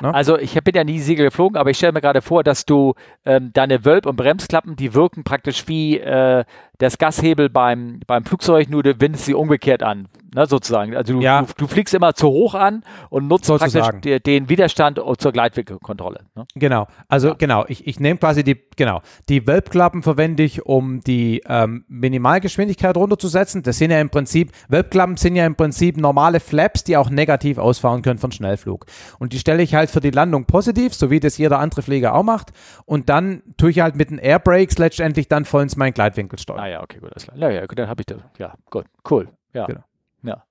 Ne? 0.00 0.14
Also 0.14 0.38
ich 0.38 0.54
bin 0.62 0.74
ja 0.74 0.84
nie 0.84 1.00
Segel 1.00 1.26
geflogen, 1.26 1.56
aber 1.56 1.70
ich 1.70 1.76
stelle 1.76 1.92
mir 1.92 2.00
gerade 2.00 2.22
vor, 2.22 2.44
dass 2.44 2.64
du 2.64 2.94
ähm, 3.24 3.50
deine 3.52 3.84
Wölb- 3.84 4.06
und 4.06 4.16
Bremsklappen, 4.16 4.76
die 4.76 4.94
wirken 4.94 5.24
praktisch 5.24 5.66
wie 5.68 5.98
äh, 5.98 6.44
das 6.78 6.98
Gashebel 6.98 7.48
beim, 7.48 8.00
beim 8.06 8.24
Flugzeug, 8.24 8.68
nur 8.68 8.82
du 8.82 9.00
wendest 9.00 9.24
sie 9.24 9.34
umgekehrt 9.34 9.82
an, 9.82 10.08
ne, 10.34 10.46
sozusagen. 10.46 10.94
Also 10.94 11.14
du, 11.14 11.20
ja. 11.20 11.42
du, 11.42 11.52
du, 11.56 11.66
fliegst 11.66 11.94
immer 11.94 12.14
zu 12.14 12.28
hoch 12.28 12.54
an 12.54 12.82
und 13.08 13.26
nutzt 13.28 13.46
sozusagen. 13.46 14.00
praktisch 14.00 14.22
den 14.22 14.48
Widerstand 14.48 15.00
zur 15.18 15.32
Gleitwinkelkontrolle. 15.32 16.20
Ne? 16.34 16.44
Genau, 16.54 16.86
also 17.08 17.28
ja. 17.28 17.34
genau, 17.34 17.64
ich, 17.68 17.86
ich 17.86 17.98
nehme 17.98 18.18
quasi 18.18 18.44
die, 18.44 18.60
genau, 18.76 19.00
die 19.28 19.46
Wölbklappen 19.46 20.02
verwende 20.02 20.42
ich, 20.42 20.66
um 20.66 21.00
die 21.00 21.42
ähm, 21.48 21.84
Minimalgeschwindigkeit 21.88 22.96
runterzusetzen. 22.96 23.62
Das 23.62 23.78
sind 23.78 23.90
ja 23.90 24.00
im 24.00 24.10
Prinzip, 24.10 24.52
Wölbklappen 24.68 25.16
sind 25.16 25.36
ja 25.36 25.46
im 25.46 25.56
Prinzip 25.56 25.96
normale 25.96 26.40
Flaps, 26.40 26.84
die 26.84 26.96
auch 26.96 27.08
negativ 27.08 27.58
ausfahren 27.58 28.02
können 28.02 28.18
von 28.18 28.32
Schnellflug. 28.32 28.86
Und 29.18 29.32
die 29.32 29.38
stelle 29.38 29.62
ich 29.62 29.74
halt 29.74 29.90
für 29.90 30.00
die 30.00 30.10
Landung 30.10 30.44
positiv, 30.44 30.94
so 30.94 31.10
wie 31.10 31.20
das 31.20 31.38
jeder 31.38 31.58
andere 31.58 31.82
Flieger 31.82 32.14
auch 32.14 32.22
macht. 32.22 32.52
Und 32.84 33.08
dann 33.08 33.42
tue 33.56 33.70
ich 33.70 33.80
halt 33.80 33.96
mit 33.96 34.10
den 34.10 34.18
Airbrakes 34.18 34.78
letztendlich 34.78 35.28
dann 35.28 35.44
vollends 35.44 35.76
meinen 35.76 35.94
Gleitwinkel 35.94 36.38
steuern. 36.38 36.65
Ah 36.66 36.68
ja, 36.68 36.82
okay, 36.82 36.98
gut, 36.98 37.12
alles 37.12 37.24
klar. 37.24 37.36
Ja, 37.38 37.50
ja, 37.50 37.66
dann 37.66 37.88
habe 37.88 38.02
ich 38.02 38.06
das. 38.06 38.18
Ja, 38.38 38.54
gut, 38.70 38.86
cool. 39.08 39.28
Ja. 39.52 39.66
Genau. 39.66 39.84
ja. 40.22 40.42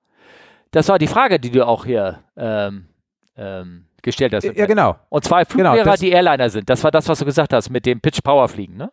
Das 0.72 0.88
war 0.88 0.98
die 0.98 1.08
Frage, 1.08 1.40
die 1.42 1.52
du 1.52 1.68
auch 1.68 1.84
hier 1.84 2.24
ähm, 2.38 2.88
ähm, 3.36 3.88
gestellt 4.02 4.34
hast. 4.34 4.46
Ja, 4.46 4.66
genau. 4.66 4.96
Und 5.10 5.26
zwei 5.26 5.44
Fluglehrer, 5.44 5.76
genau, 5.76 5.96
die 5.96 6.12
Airliner 6.12 6.50
sind. 6.50 6.70
Das 6.70 6.82
war 6.86 6.92
das, 6.92 7.10
was 7.10 7.20
du 7.20 7.26
gesagt 7.26 7.52
hast 7.52 7.70
mit 7.70 7.86
dem 7.86 8.00
Pitch 8.00 8.22
Power 8.24 8.48
Fliegen, 8.48 8.78
ne? 8.78 8.92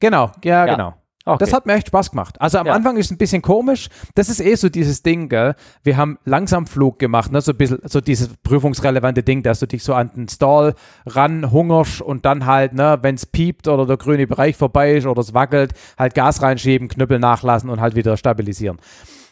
Genau, 0.00 0.32
ja, 0.42 0.66
ja. 0.66 0.74
genau. 0.74 0.94
Okay. 1.26 1.38
Das 1.38 1.54
hat 1.54 1.64
mir 1.64 1.72
echt 1.72 1.86
Spaß 1.86 2.10
gemacht. 2.10 2.38
Also 2.38 2.58
am 2.58 2.66
ja. 2.66 2.74
Anfang 2.74 2.98
ist 2.98 3.06
es 3.06 3.12
ein 3.12 3.16
bisschen 3.16 3.40
komisch. 3.40 3.88
Das 4.14 4.28
ist 4.28 4.40
eh 4.40 4.54
so 4.56 4.68
dieses 4.68 5.02
Ding, 5.02 5.30
gell? 5.30 5.54
Wir 5.82 5.96
haben 5.96 6.18
Langsamflug 6.26 6.98
gemacht, 6.98 7.32
ne? 7.32 7.40
so 7.40 7.52
ein 7.52 7.56
bisschen, 7.56 7.78
so 7.84 8.02
dieses 8.02 8.28
prüfungsrelevante 8.42 9.22
Ding, 9.22 9.42
dass 9.42 9.60
du 9.60 9.66
dich 9.66 9.82
so 9.82 9.94
an 9.94 10.10
den 10.14 10.28
Stall 10.28 10.74
ranhungerst 11.06 12.02
und 12.02 12.26
dann 12.26 12.44
halt, 12.44 12.74
ne, 12.74 12.98
wenn 13.00 13.14
es 13.14 13.24
piept 13.24 13.68
oder 13.68 13.86
der 13.86 13.96
grüne 13.96 14.26
Bereich 14.26 14.56
vorbei 14.56 14.96
ist 14.96 15.06
oder 15.06 15.20
es 15.20 15.32
wackelt, 15.32 15.72
halt 15.98 16.14
Gas 16.14 16.42
reinschieben, 16.42 16.88
Knüppel 16.88 17.18
nachlassen 17.18 17.70
und 17.70 17.80
halt 17.80 17.94
wieder 17.94 18.18
stabilisieren. 18.18 18.78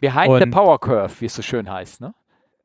Behind 0.00 0.28
und, 0.28 0.40
the 0.40 0.46
Power 0.46 0.80
Curve, 0.80 1.12
wie 1.20 1.26
es 1.26 1.34
so 1.34 1.42
schön 1.42 1.70
heißt, 1.70 2.00
ne? 2.00 2.14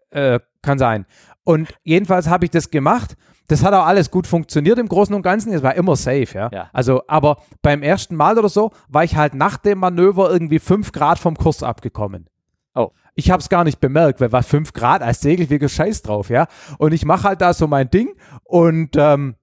Äh, 0.09 0.39
kann 0.61 0.79
sein. 0.79 1.05
Und 1.43 1.73
jedenfalls 1.83 2.29
habe 2.29 2.45
ich 2.45 2.51
das 2.51 2.71
gemacht 2.71 3.17
das 3.47 3.63
hat 3.63 3.73
auch 3.73 3.85
alles 3.85 4.11
gut 4.11 4.27
funktioniert 4.27 4.77
im 4.77 4.89
Großen 4.89 5.15
und 5.15 5.21
Ganzen. 5.21 5.53
Es 5.53 5.63
war 5.63 5.75
immer 5.75 5.95
safe, 5.95 6.27
ja? 6.33 6.49
ja. 6.51 6.69
Also, 6.73 7.03
aber 7.07 7.37
beim 7.61 7.81
ersten 7.81 8.15
Mal 8.15 8.37
oder 8.37 8.49
so 8.49 8.71
war 8.89 9.03
ich 9.03 9.15
halt 9.15 9.33
nach 9.33 9.57
dem 9.57 9.79
Manöver 9.79 10.29
irgendwie 10.29 10.59
fünf 10.59 10.91
Grad 10.91 11.17
vom 11.17 11.35
Kurs 11.35 11.63
abgekommen. 11.63 12.29
Oh. 12.75 12.91
Ich 13.15 13.31
habe 13.31 13.41
es 13.41 13.49
gar 13.49 13.63
nicht 13.63 13.79
bemerkt, 13.79 14.21
weil 14.21 14.31
war 14.31 14.43
fünf 14.43 14.73
Grad 14.73 15.01
als 15.01 15.21
Segelflieger 15.21 15.69
scheiß 15.69 16.03
drauf, 16.03 16.29
ja. 16.29 16.47
Und 16.77 16.93
ich 16.93 17.05
mache 17.05 17.29
halt 17.29 17.41
da 17.41 17.53
so 17.53 17.67
mein 17.67 17.89
Ding 17.89 18.13
und 18.43 18.95
ähm, 18.97 19.35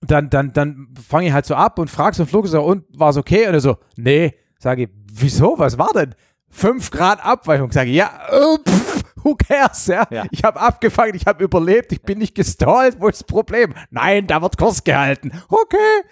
dann, 0.00 0.30
dann, 0.30 0.52
dann 0.52 0.88
fange 1.08 1.28
ich 1.28 1.32
halt 1.32 1.46
so 1.46 1.54
ab 1.54 1.78
und 1.78 1.88
frage 1.88 2.16
so 2.16 2.22
einen 2.22 2.28
Flug 2.28 2.48
so, 2.48 2.62
und 2.62 2.84
war 2.98 3.10
es 3.10 3.16
okay? 3.16 3.46
Und 3.46 3.54
er 3.54 3.60
so, 3.60 3.76
nee. 3.96 4.34
Sage 4.58 4.84
ich, 4.84 4.90
wieso? 5.12 5.58
Was 5.58 5.76
war 5.78 5.90
denn? 5.94 6.14
Fünf 6.52 6.90
Grad 6.90 7.24
Abweichung. 7.24 7.72
Sage 7.72 7.90
ich, 7.90 7.96
ja, 7.96 8.10
äh, 8.28 8.58
pff, 8.58 9.02
who 9.24 9.34
cares, 9.34 9.86
ja? 9.86 10.06
ja. 10.10 10.24
Ich 10.30 10.44
habe 10.44 10.60
abgefangen, 10.60 11.14
ich 11.14 11.26
habe 11.26 11.42
überlebt, 11.42 11.90
ich 11.92 12.02
bin 12.02 12.18
nicht 12.18 12.34
gestallt, 12.34 12.96
wo 13.00 13.08
ist 13.08 13.20
das 13.20 13.26
Problem? 13.26 13.74
Nein, 13.90 14.26
da 14.26 14.40
wird 14.42 14.56
Kurs 14.58 14.84
gehalten. 14.84 15.32
Okay. 15.48 16.02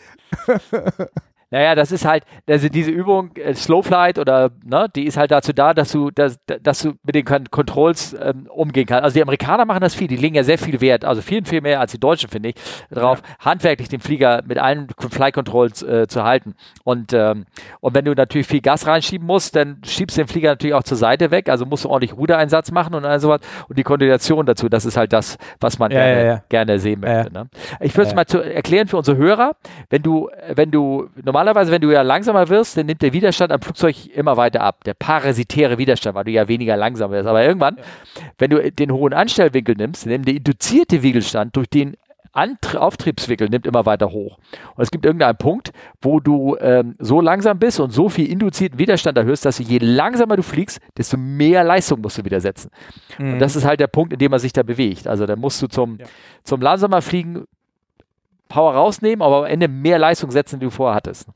Naja, 1.51 1.75
das 1.75 1.91
ist 1.91 2.05
halt, 2.05 2.25
also 2.49 2.69
diese 2.69 2.91
Übung, 2.93 3.37
äh, 3.37 3.55
Slowflight 3.55 4.19
oder, 4.19 4.51
ne, 4.65 4.87
die 4.95 5.07
ist 5.07 5.17
halt 5.17 5.33
dazu 5.33 5.53
da, 5.53 5.75
dass 5.75 5.91
du, 5.91 6.11
dass, 6.11 6.39
dass 6.63 6.83
du 6.83 6.93
mit 7.03 7.15
den 7.17 7.25
Controls 7.25 8.17
ähm, 8.21 8.47
umgehen 8.49 8.87
kannst. 8.87 9.03
Also 9.03 9.15
die 9.15 9.23
Amerikaner 9.23 9.65
machen 9.65 9.81
das 9.81 9.95
viel, 9.95 10.07
die 10.07 10.17
legen 10.17 10.37
ja 10.37 10.45
sehr 10.45 10.59
viel 10.59 10.81
Wert, 10.81 11.05
also 11.05 11.23
viel, 11.23 11.45
viel 11.45 11.61
mehr 11.61 11.81
als 11.81 11.91
die 11.91 11.99
Deutschen, 11.99 12.31
finde 12.31 12.51
ich, 12.51 12.55
darauf, 12.89 13.21
ja. 13.21 13.47
handwerklich 13.47 13.89
den 13.89 14.01
Flieger 14.01 14.43
mit 14.47 14.59
allen 14.59 14.89
Fly 14.97 15.33
Controls 15.33 15.83
äh, 15.83 16.07
zu 16.07 16.23
halten. 16.23 16.55
Und, 16.85 17.13
ähm, 17.13 17.47
und 17.81 17.95
wenn 17.95 18.05
du 18.05 18.15
natürlich 18.15 18.47
viel 18.47 18.61
Gas 18.61 18.87
reinschieben 18.87 19.27
musst, 19.27 19.57
dann 19.57 19.79
schiebst 19.85 20.17
du 20.17 20.23
den 20.23 20.29
Flieger 20.29 20.51
natürlich 20.51 20.75
auch 20.75 20.85
zur 20.85 20.97
Seite 20.97 21.33
weg, 21.33 21.49
also 21.49 21.67
musst 21.67 21.85
du 21.85 21.89
ordentlich 21.89 22.17
Rudereinsatz 22.17 22.71
machen 22.71 22.95
und 22.95 23.05
all 23.05 23.19
sowas. 23.19 23.41
Und 23.69 23.77
die 23.77 23.83
Koordination 23.83 24.47
dazu, 24.47 24.69
das 24.69 24.85
ist 24.85 24.97
halt 24.97 25.13
das, 25.13 25.37
was 25.59 25.81
man 25.81 25.91
ja, 25.91 25.99
gerne, 25.99 26.27
ja, 26.27 26.43
gerne, 26.49 26.79
sehen 26.79 27.01
möchte. 27.01 27.33
Ne? 27.33 27.49
Ich 27.81 27.97
würde 27.97 28.09
es 28.09 28.15
mal 28.15 28.27
zu 28.27 28.39
erklären 28.41 28.87
für 28.87 28.97
unsere 28.97 29.17
Hörer, 29.17 29.57
wenn 29.89 30.03
du, 30.03 30.31
wenn 30.55 30.71
du 30.71 31.09
normal 31.23 31.40
normalerweise, 31.41 31.73
wenn 31.73 31.81
du 31.81 31.91
ja 31.91 32.03
langsamer 32.03 32.49
wirst, 32.49 32.77
dann 32.77 32.87
nimmt 32.87 33.01
der 33.01 33.13
Widerstand 33.15 33.51
am 33.51 33.63
Flugzeug 33.63 34.07
immer 34.15 34.37
weiter 34.37 34.61
ab. 34.61 34.85
Der 34.85 34.95
parasitäre 34.95 35.79
Widerstand, 35.79 36.15
weil 36.15 36.25
du 36.25 36.31
ja 36.33 36.49
weniger 36.49 36.77
langsam 36.77 37.11
wirst. 37.11 37.27
Aber 37.27 37.43
irgendwann, 37.43 37.77
ja. 37.77 37.83
wenn 38.39 38.51
du 38.51 38.71
den 38.71 38.93
hohen 38.93 39.15
Anstellwinkel 39.15 39.75
nimmst, 39.75 40.07
nimmt 40.07 40.29
der 40.29 40.35
induzierte 40.35 41.03
Widerstand 41.03 41.57
durch 41.57 41.69
den 41.71 41.97
Antrie 42.33 42.79
Auftriebswinkel 42.79 43.49
nimmt 43.49 43.67
immer 43.67 43.87
weiter 43.87 44.13
hoch. 44.13 44.39
Und 44.77 44.83
es 44.83 44.93
gibt 44.93 45.05
irgendeinen 45.05 45.37
Punkt, 45.37 45.73
wo 46.01 46.21
du 46.21 46.57
ähm, 46.61 46.95
so 47.01 47.21
langsam 47.21 47.59
bist 47.59 47.81
und 47.81 47.91
so 47.91 48.09
viel 48.09 48.31
induzierten 48.31 48.79
Widerstand 48.79 49.19
erhöhst, 49.19 49.45
dass 49.45 49.57
du 49.57 49.65
je 49.65 49.79
langsamer 49.79 50.37
du 50.37 50.45
fliegst, 50.45 50.79
desto 50.97 51.17
mehr 51.17 51.65
Leistung 51.65 52.01
musst 52.01 52.19
du 52.19 52.25
wieder 52.25 52.41
setzen. 52.41 52.71
Mhm. 53.19 53.33
Und 53.33 53.39
das 53.41 53.57
ist 53.57 53.65
halt 53.65 53.81
der 53.81 53.89
Punkt, 53.89 54.13
in 54.13 54.21
dem 54.21 54.31
man 54.31 54.39
sich 54.39 54.53
da 54.53 54.63
bewegt. 54.63 55.09
Also 55.09 55.27
da 55.27 55.35
musst 55.35 55.61
du 55.61 55.67
zum, 55.67 55.99
ja. 55.99 56.07
zum 56.45 56.61
langsamer 56.61 57.03
Fliegen 57.03 57.47
Power 58.51 58.75
rausnehmen, 58.75 59.23
aber 59.23 59.39
am 59.39 59.45
Ende 59.47 59.69
mehr 59.69 59.99
Leistung 59.99 60.31
setzen, 60.31 60.61
die 60.61 60.67
du 60.67 60.71
vorher 60.71 60.95
hattest. 60.95 61.27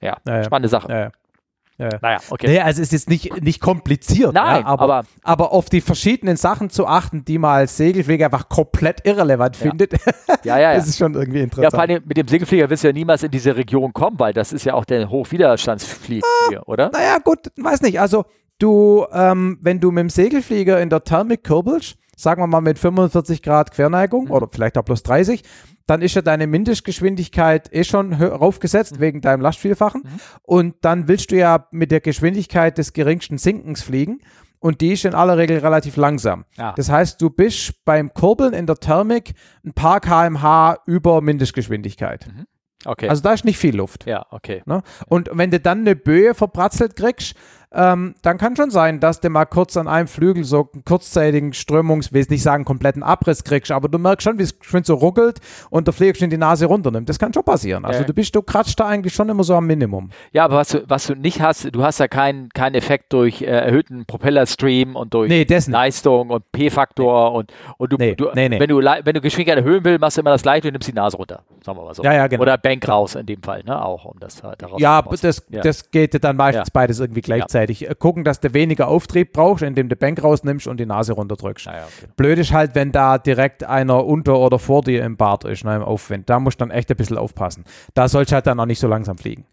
Ja, 0.00 0.16
ja 0.26 0.42
spannende 0.42 0.68
Sache. 0.68 0.90
Ja, 0.90 0.98
ja. 0.98 1.98
Naja, 2.00 2.18
okay. 2.30 2.46
Naja, 2.46 2.64
also 2.64 2.82
es 2.82 2.92
ist 2.92 3.08
nicht, 3.08 3.42
nicht 3.42 3.60
kompliziert, 3.60 4.34
Nein, 4.34 4.64
aber, 4.64 4.82
aber, 4.82 5.02
aber, 5.22 5.52
auf 5.52 5.68
die 5.68 5.80
verschiedenen 5.80 6.36
Sachen 6.36 6.70
zu 6.70 6.86
achten, 6.86 7.24
die 7.24 7.38
man 7.38 7.56
als 7.56 7.76
Segelflieger 7.76 8.26
einfach 8.26 8.48
komplett 8.48 9.04
irrelevant 9.04 9.56
findet, 9.56 9.92
ja, 10.44 10.58
ja, 10.58 10.58
ja. 10.58 10.74
das 10.74 10.86
ist 10.86 10.98
schon 10.98 11.14
irgendwie 11.14 11.40
interessant. 11.40 11.64
Ja, 11.64 11.70
vor 11.70 11.80
allem 11.80 12.02
mit 12.04 12.16
dem 12.16 12.28
Segelflieger 12.28 12.70
wirst 12.70 12.84
du 12.84 12.88
ja 12.88 12.92
niemals 12.92 13.22
in 13.22 13.30
diese 13.30 13.56
Region 13.56 13.92
kommen, 13.92 14.18
weil 14.20 14.32
das 14.32 14.52
ist 14.52 14.64
ja 14.64 14.74
auch 14.74 14.84
der 14.84 15.08
Hochwiderstandsflieger, 15.10 16.26
ah, 16.56 16.62
oder? 16.66 16.90
Naja, 16.92 17.18
gut, 17.18 17.50
weiß 17.56 17.80
nicht. 17.80 17.98
Also 17.98 18.26
du, 18.58 19.06
ähm, 19.12 19.58
wenn 19.60 19.80
du 19.80 19.90
mit 19.90 20.02
dem 20.02 20.10
Segelflieger 20.10 20.80
in 20.80 20.90
der 20.90 21.02
Thermik 21.02 21.42
kurbelst, 21.42 21.96
sagen 22.16 22.42
wir 22.42 22.46
mal 22.46 22.60
mit 22.60 22.78
45 22.78 23.42
Grad 23.42 23.72
Querneigung 23.72 24.26
mhm. 24.26 24.30
oder 24.30 24.48
vielleicht 24.50 24.78
auch 24.78 24.84
plus 24.84 25.02
30, 25.02 25.42
dann 25.86 26.02
ist 26.02 26.14
ja 26.14 26.22
deine 26.22 26.46
Mindestgeschwindigkeit 26.46 27.72
eh 27.72 27.84
schon 27.84 28.12
raufgesetzt 28.14 28.96
mhm. 28.96 29.00
wegen 29.00 29.20
deinem 29.20 29.40
Lastvielfachen. 29.40 30.02
Mhm. 30.02 30.20
Und 30.42 30.74
dann 30.82 31.08
willst 31.08 31.30
du 31.30 31.36
ja 31.36 31.66
mit 31.70 31.90
der 31.90 32.00
Geschwindigkeit 32.00 32.78
des 32.78 32.92
geringsten 32.92 33.38
Sinkens 33.38 33.82
fliegen. 33.82 34.20
Und 34.58 34.80
die 34.80 34.92
ist 34.92 35.04
in 35.04 35.14
aller 35.14 35.38
Regel 35.38 35.58
relativ 35.58 35.96
langsam. 35.96 36.44
Ah. 36.56 36.72
Das 36.76 36.88
heißt, 36.88 37.20
du 37.20 37.30
bist 37.30 37.84
beim 37.84 38.14
Kurbeln 38.14 38.52
in 38.52 38.66
der 38.66 38.76
Thermik 38.76 39.34
ein 39.64 39.72
paar 39.72 39.98
kmh 40.00 40.76
über 40.86 41.20
Mindestgeschwindigkeit. 41.20 42.28
Mhm. 42.28 42.46
Okay. 42.84 43.08
Also 43.08 43.22
da 43.22 43.32
ist 43.32 43.44
nicht 43.44 43.58
viel 43.58 43.76
Luft. 43.76 44.06
Ja, 44.06 44.26
okay. 44.30 44.62
Ne? 44.66 44.82
Und 45.06 45.30
wenn 45.32 45.50
du 45.50 45.60
dann 45.60 45.80
eine 45.80 45.96
Böe 45.96 46.34
verbratzelt 46.34 46.96
kriegst, 46.96 47.34
ähm, 47.74 48.14
dann 48.22 48.38
kann 48.38 48.56
schon 48.56 48.70
sein, 48.70 49.00
dass 49.00 49.20
du 49.20 49.30
mal 49.30 49.46
kurz 49.46 49.76
an 49.76 49.88
einem 49.88 50.08
Flügel 50.08 50.44
so 50.44 50.68
einen 50.72 50.84
kurzzeitigen 50.84 51.52
Strömungs, 51.52 52.12
will 52.12 52.20
ich 52.20 52.28
nicht 52.28 52.42
sagen, 52.42 52.64
kompletten 52.64 53.02
Abriss 53.02 53.44
kriegst, 53.44 53.70
aber 53.70 53.88
du 53.88 53.98
merkst 53.98 54.24
schon, 54.24 54.38
wie 54.38 54.42
es 54.42 54.54
schön 54.60 54.84
so 54.84 54.94
ruckelt 54.94 55.40
und 55.70 55.86
der 55.86 55.94
Flieger 55.94 56.18
schon 56.18 56.30
die 56.30 56.36
Nase 56.36 56.66
runternimmt. 56.66 57.08
Das 57.08 57.18
kann 57.18 57.32
schon 57.32 57.44
passieren. 57.44 57.84
Also 57.84 58.00
ja. 58.00 58.06
du 58.06 58.12
bist, 58.12 58.34
du 58.34 58.42
kratzt 58.42 58.78
da 58.78 58.86
eigentlich 58.86 59.14
schon 59.14 59.28
immer 59.28 59.44
so 59.44 59.54
am 59.54 59.66
Minimum. 59.66 60.10
Ja, 60.32 60.44
aber 60.44 60.56
was 60.56 60.68
du, 60.68 60.82
was 60.88 61.06
du 61.06 61.14
nicht 61.14 61.40
hast, 61.40 61.74
du 61.74 61.82
hast 61.82 61.98
ja 62.00 62.08
keinen 62.08 62.50
kein 62.50 62.74
Effekt 62.74 63.12
durch 63.12 63.42
äh, 63.42 63.46
erhöhten 63.46 64.04
Propellerstream 64.04 64.94
und 64.94 65.14
durch 65.14 65.28
nee, 65.28 65.46
Leistung 65.68 66.30
und 66.30 66.50
P-Faktor 66.52 67.30
nee. 67.30 67.36
und, 67.38 67.52
und 67.78 67.92
du, 67.92 67.96
nee, 67.96 68.14
du 68.14 68.26
wenn 68.34 68.68
du 68.68 68.80
wenn 68.80 69.14
du 69.14 69.20
Geschwindigkeit 69.20 69.64
erhöhen 69.64 69.84
willst, 69.84 70.00
machst 70.00 70.16
du 70.16 70.20
immer 70.20 70.30
das 70.30 70.42
gleiche 70.42 70.68
und 70.68 70.72
nimmst 70.72 70.88
die 70.88 70.92
Nase 70.92 71.16
runter. 71.16 71.42
Sagen 71.64 71.78
wir 71.78 71.84
mal 71.84 71.94
so. 71.94 72.02
Ja, 72.02 72.12
ja, 72.12 72.26
genau. 72.26 72.42
Oder 72.42 72.58
Bank 72.58 72.86
raus 72.88 73.14
in 73.14 73.26
dem 73.26 73.42
Fall, 73.42 73.62
ne? 73.64 73.82
Auch 73.82 74.04
um 74.04 74.18
das 74.20 74.42
daraus 74.58 74.80
Ja, 74.80 75.02
das, 75.02 75.42
ja. 75.48 75.62
das 75.62 75.90
geht 75.90 76.22
dann 76.22 76.36
meistens 76.36 76.70
beides 76.70 77.00
irgendwie 77.00 77.20
gleichzeitig. 77.20 77.61
Äh, 77.70 77.94
gucken, 77.98 78.24
dass 78.24 78.40
du 78.40 78.52
weniger 78.54 78.88
Auftrieb 78.88 79.32
brauchst, 79.32 79.62
indem 79.62 79.88
du 79.88 79.96
Bank 79.96 80.22
rausnimmst 80.22 80.66
und 80.66 80.78
die 80.78 80.86
Nase 80.86 81.12
runterdrückst. 81.12 81.68
Ah, 81.68 81.76
ja, 81.76 81.84
okay. 81.84 82.12
Blöd 82.16 82.38
ist 82.38 82.52
halt, 82.52 82.74
wenn 82.74 82.92
da 82.92 83.18
direkt 83.18 83.64
einer 83.64 84.04
unter 84.04 84.38
oder 84.38 84.58
vor 84.58 84.82
dir 84.82 85.04
im 85.04 85.16
Bart 85.16 85.44
ist, 85.44 85.64
ne, 85.64 85.76
im 85.76 85.82
Aufwind. 85.82 86.28
Da 86.28 86.40
musst 86.40 86.60
du 86.60 86.64
dann 86.64 86.70
echt 86.70 86.90
ein 86.90 86.96
bisschen 86.96 87.18
aufpassen. 87.18 87.64
Da 87.94 88.08
sollst 88.08 88.32
du 88.32 88.34
halt 88.34 88.46
dann 88.46 88.60
auch 88.60 88.66
nicht 88.66 88.80
so 88.80 88.88
langsam 88.88 89.16
fliegen. 89.18 89.46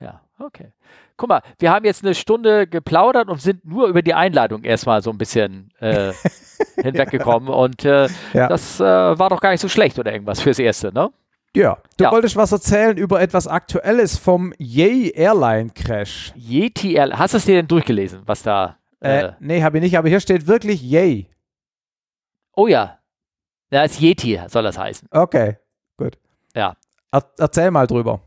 Ja, 0.00 0.20
okay. 0.38 0.72
Guck 1.16 1.30
mal, 1.30 1.42
wir 1.58 1.70
haben 1.70 1.86
jetzt 1.86 2.04
eine 2.04 2.14
Stunde 2.14 2.66
geplaudert 2.66 3.28
und 3.28 3.40
sind 3.40 3.64
nur 3.64 3.88
über 3.88 4.02
die 4.02 4.12
Einladung 4.12 4.64
erstmal 4.64 5.00
so 5.00 5.10
ein 5.10 5.16
bisschen 5.16 5.70
äh, 5.80 6.12
hinweggekommen. 6.82 7.48
Und 7.48 7.84
äh, 7.84 8.08
ja. 8.34 8.48
das 8.48 8.78
äh, 8.80 8.84
war 8.84 9.30
doch 9.30 9.40
gar 9.40 9.52
nicht 9.52 9.62
so 9.62 9.68
schlecht 9.68 9.98
oder 9.98 10.12
irgendwas 10.12 10.40
fürs 10.40 10.58
Erste, 10.58 10.92
ne? 10.92 11.10
Ja, 11.56 11.78
du 11.96 12.04
ja. 12.04 12.12
wolltest 12.12 12.36
was 12.36 12.52
erzählen 12.52 12.98
über 12.98 13.18
etwas 13.18 13.48
Aktuelles 13.48 14.18
vom 14.18 14.52
Yay 14.58 15.10
Airline 15.14 15.70
Crash. 15.70 16.34
Yeti 16.36 16.94
Airline. 16.94 17.18
Hast 17.18 17.32
du 17.32 17.38
es 17.38 17.46
dir 17.46 17.54
denn 17.54 17.66
durchgelesen, 17.66 18.20
was 18.26 18.42
da? 18.42 18.76
Äh, 19.00 19.20
äh, 19.20 19.32
nee, 19.40 19.62
habe 19.62 19.78
ich 19.78 19.82
nicht, 19.82 19.96
aber 19.96 20.08
hier 20.10 20.20
steht 20.20 20.46
wirklich 20.46 20.82
Yay. 20.82 21.30
Oh 22.54 22.66
ja. 22.66 22.98
Ja, 23.70 23.80
als 23.80 23.98
Yeti 23.98 24.38
soll 24.48 24.64
das 24.64 24.76
heißen. 24.76 25.08
Okay, 25.10 25.56
gut. 25.96 26.18
Ja. 26.54 26.76
Er, 27.10 27.24
erzähl 27.38 27.70
mal 27.70 27.86
drüber. 27.86 28.20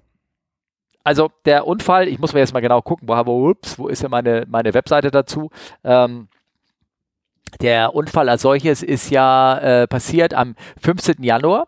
Also 1.03 1.29
der 1.45 1.67
Unfall, 1.67 2.07
ich 2.07 2.17
muss 2.17 2.33
mir 2.33 2.39
jetzt 2.39 2.53
mal 2.53 2.61
genau 2.61 2.81
gucken, 2.81 3.07
wo, 3.07 3.13
wo, 3.13 3.49
ups, 3.49 3.77
wo 3.77 3.89
ist 3.89 4.01
denn 4.01 4.09
meine, 4.09 4.45
meine 4.47 4.73
Webseite 4.73 5.11
dazu? 5.11 5.51
Ähm, 5.83 6.29
der 7.61 7.93
Unfall 7.93 8.29
als 8.29 8.41
solches 8.41 8.83
ist 8.83 9.09
ja 9.09 9.57
äh, 9.59 9.87
passiert 9.87 10.33
am 10.33 10.55
15. 10.81 11.21
Januar. 11.23 11.67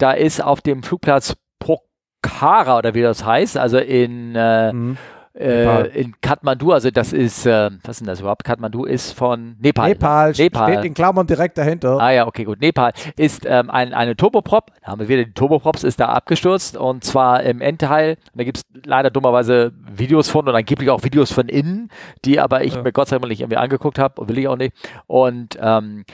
Da 0.00 0.12
ist 0.12 0.42
auf 0.42 0.62
dem 0.62 0.82
Flugplatz 0.82 1.36
Pokhara 1.58 2.78
oder 2.78 2.94
wie 2.94 3.02
das 3.02 3.22
heißt, 3.22 3.58
also 3.58 3.76
in, 3.76 4.34
äh, 4.34 4.72
mhm. 4.72 4.96
äh, 5.34 5.88
in 5.88 6.14
Kathmandu, 6.22 6.72
also 6.72 6.90
das 6.90 7.12
ist, 7.12 7.44
äh, 7.44 7.70
was 7.84 7.96
ist 7.96 8.00
denn 8.00 8.06
das 8.06 8.20
überhaupt? 8.20 8.42
Kathmandu 8.42 8.86
ist 8.86 9.12
von 9.12 9.56
Nepal. 9.60 9.90
Nepal, 9.90 10.32
Nepal. 10.38 10.72
steht 10.72 10.84
in 10.86 10.94
Klammern 10.94 11.26
direkt 11.26 11.58
dahinter. 11.58 12.00
Ah 12.00 12.12
ja, 12.12 12.26
okay, 12.26 12.44
gut. 12.44 12.62
Nepal 12.62 12.92
ist 13.16 13.44
ähm, 13.44 13.68
ein, 13.68 13.92
eine 13.92 14.16
Turboprop, 14.16 14.70
da 14.80 14.92
haben 14.92 15.00
wir 15.00 15.08
wieder 15.08 15.24
die 15.24 15.34
Turboprops, 15.34 15.84
ist 15.84 16.00
da 16.00 16.06
abgestürzt 16.06 16.78
und 16.78 17.04
zwar 17.04 17.42
im 17.42 17.60
Endteil. 17.60 18.16
Da 18.34 18.44
gibt 18.44 18.56
es 18.56 18.62
leider 18.86 19.10
dummerweise 19.10 19.72
Videos 19.94 20.30
von 20.30 20.48
und 20.48 20.54
angeblich 20.54 20.88
auch 20.88 21.04
Videos 21.04 21.30
von 21.30 21.50
innen, 21.50 21.90
die 22.24 22.40
aber 22.40 22.64
ich 22.64 22.74
ja. 22.74 22.82
mir 22.82 22.92
Gott 22.92 23.08
sei 23.08 23.18
Dank 23.18 23.28
nicht 23.28 23.42
irgendwie 23.42 23.58
angeguckt 23.58 23.98
habe 23.98 24.18
und 24.18 24.30
will 24.30 24.38
ich 24.38 24.48
auch 24.48 24.56
nicht. 24.56 24.74
Und 25.06 25.58
ähm, 25.60 26.06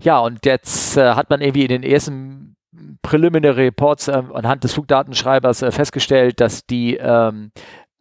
ja, 0.00 0.20
und 0.20 0.46
jetzt 0.46 0.96
äh, 0.96 1.14
hat 1.14 1.28
man 1.28 1.40
irgendwie 1.40 1.62
in 1.62 1.68
den 1.68 1.82
ersten 1.82 2.54
Preliminary 3.02 3.64
Reports 3.64 4.08
äh, 4.08 4.22
anhand 4.32 4.64
des 4.64 4.72
Flugdatenschreibers 4.74 5.62
äh, 5.62 5.70
festgestellt, 5.70 6.40
dass 6.40 6.66
die 6.66 6.96
ähm, 6.96 7.52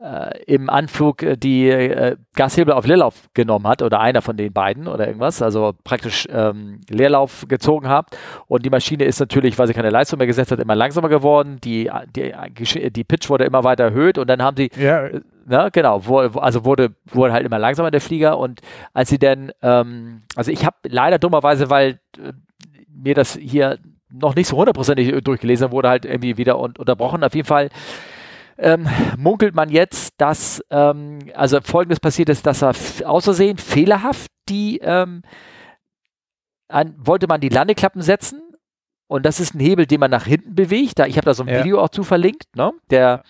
äh, 0.02 0.44
im 0.46 0.70
Anflug 0.70 1.22
äh, 1.22 1.38
die 1.38 1.70
äh, 1.70 2.16
Gashebel 2.36 2.74
auf 2.74 2.88
Leerlauf 2.88 3.30
genommen 3.34 3.68
hat 3.68 3.82
oder 3.82 4.00
einer 4.00 4.22
von 4.22 4.36
den 4.36 4.52
beiden 4.52 4.88
oder 4.88 5.06
irgendwas, 5.06 5.42
also 5.42 5.74
praktisch 5.84 6.28
ähm, 6.32 6.80
Leerlauf 6.90 7.46
gezogen 7.48 7.88
habt 7.88 8.18
und 8.48 8.66
die 8.66 8.72
Maschine 8.72 9.04
ist 9.04 9.20
natürlich, 9.20 9.60
weil 9.60 9.68
sie 9.68 9.74
keine 9.74 9.92
Leistung 9.92 10.18
mehr 10.18 10.26
gesetzt 10.26 10.52
hat, 10.52 10.60
immer 10.60 10.76
langsamer 10.76 11.10
geworden, 11.10 11.60
die, 11.64 11.92
die, 12.16 12.34
die 12.92 13.04
Pitch 13.04 13.30
wurde 13.30 13.44
immer 13.44 13.64
weiter 13.64 13.84
erhöht 13.84 14.18
und 14.18 14.28
dann 14.28 14.42
haben 14.42 14.58
sie, 14.58 14.72
ja. 14.76 15.08
na, 15.46 15.70
genau, 15.70 16.06
wo, 16.08 16.18
also 16.18 16.66
wurde, 16.66 16.96
wurde 17.06 17.34
halt 17.34 17.46
immer 17.46 17.60
langsamer 17.60 17.92
der 17.92 18.02
Flieger. 18.02 18.38
Und 18.40 18.62
als 18.94 19.10
sie 19.10 19.20
dann, 19.20 19.52
ähm, 19.62 20.24
also 20.36 20.52
ich 20.52 20.66
habe 20.66 20.78
leider 20.88 21.20
dummerweise, 21.20 21.70
weil 21.70 22.00
äh, 22.18 22.32
mir 22.88 23.14
das 23.14 23.36
hier 23.36 23.78
noch 24.12 24.36
nicht 24.36 24.48
so 24.48 24.58
hundertprozentig 24.58 25.24
durchgelesen 25.24 25.72
wurde, 25.72 25.90
halt 25.90 26.06
irgendwie 26.06 26.38
wieder 26.38 26.60
un 26.60 26.74
unterbrochen. 26.78 27.24
Auf 27.24 27.36
jeden 27.36 27.48
Fall 27.48 27.70
ähm, 28.58 28.88
munkelt 29.18 29.56
man 29.56 29.70
jetzt, 29.70 30.14
dass 30.18 30.64
ähm, 30.70 31.20
also 31.34 31.60
folgendes 31.62 32.00
passiert 32.00 32.30
ist, 32.30 32.46
dass 32.46 32.62
er 32.62 32.74
außersehen 33.06 33.58
fehlerhaft 33.58 34.32
die 34.50 34.80
ähm, 34.84 35.22
an, 36.68 36.96
wollte 36.98 37.28
man 37.28 37.42
die 37.42 37.50
Landeklappen 37.50 38.02
setzen 38.02 38.42
und 39.08 39.26
das 39.26 39.42
ist 39.42 39.54
ein 39.54 39.60
Hebel, 39.60 39.86
den 39.86 40.00
man 40.00 40.10
nach 40.10 40.26
hinten 40.26 40.56
bewegt. 40.56 40.98
Da, 40.98 41.06
ich 41.06 41.18
habe 41.18 41.26
da 41.26 41.34
so 41.34 41.44
ein 41.44 41.50
ja. 41.50 41.60
Video 41.60 41.82
auch 41.82 41.90
zu 41.90 42.04
verlinkt, 42.04 42.56
ne? 42.56 42.72
Der 42.90 43.24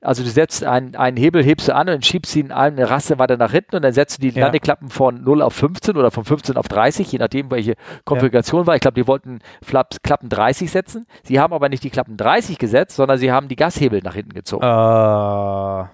also 0.00 0.22
du 0.22 0.28
setzt 0.28 0.64
einen, 0.64 0.94
einen 0.94 1.16
Hebel, 1.16 1.42
hebst 1.42 1.68
du 1.68 1.74
an 1.74 1.88
und 1.88 2.06
schiebst 2.06 2.34
ihn 2.36 2.52
eine 2.52 2.88
Rasse 2.88 3.18
weiter 3.18 3.36
nach 3.36 3.50
hinten 3.50 3.76
und 3.76 3.82
dann 3.82 3.92
setzt 3.92 4.18
du 4.18 4.28
die 4.28 4.36
ja. 4.36 4.44
Landeklappen 4.44 4.90
von 4.90 5.22
0 5.22 5.42
auf 5.42 5.54
15 5.54 5.96
oder 5.96 6.10
von 6.10 6.24
15 6.24 6.56
auf 6.56 6.68
30, 6.68 7.10
je 7.10 7.18
nachdem, 7.18 7.50
welche 7.50 7.74
Konfiguration 8.04 8.62
ja. 8.62 8.66
war. 8.68 8.74
Ich 8.76 8.80
glaube, 8.80 9.00
die 9.00 9.08
wollten 9.08 9.40
Flaps, 9.62 10.00
Klappen 10.02 10.28
30 10.28 10.70
setzen. 10.70 11.06
Sie 11.24 11.40
haben 11.40 11.52
aber 11.52 11.68
nicht 11.68 11.82
die 11.82 11.90
Klappen 11.90 12.16
30 12.16 12.58
gesetzt, 12.58 12.96
sondern 12.96 13.18
sie 13.18 13.32
haben 13.32 13.48
die 13.48 13.56
Gashebel 13.56 14.00
nach 14.02 14.14
hinten 14.14 14.34
gezogen. 14.34 14.64
Uh, 14.64 15.86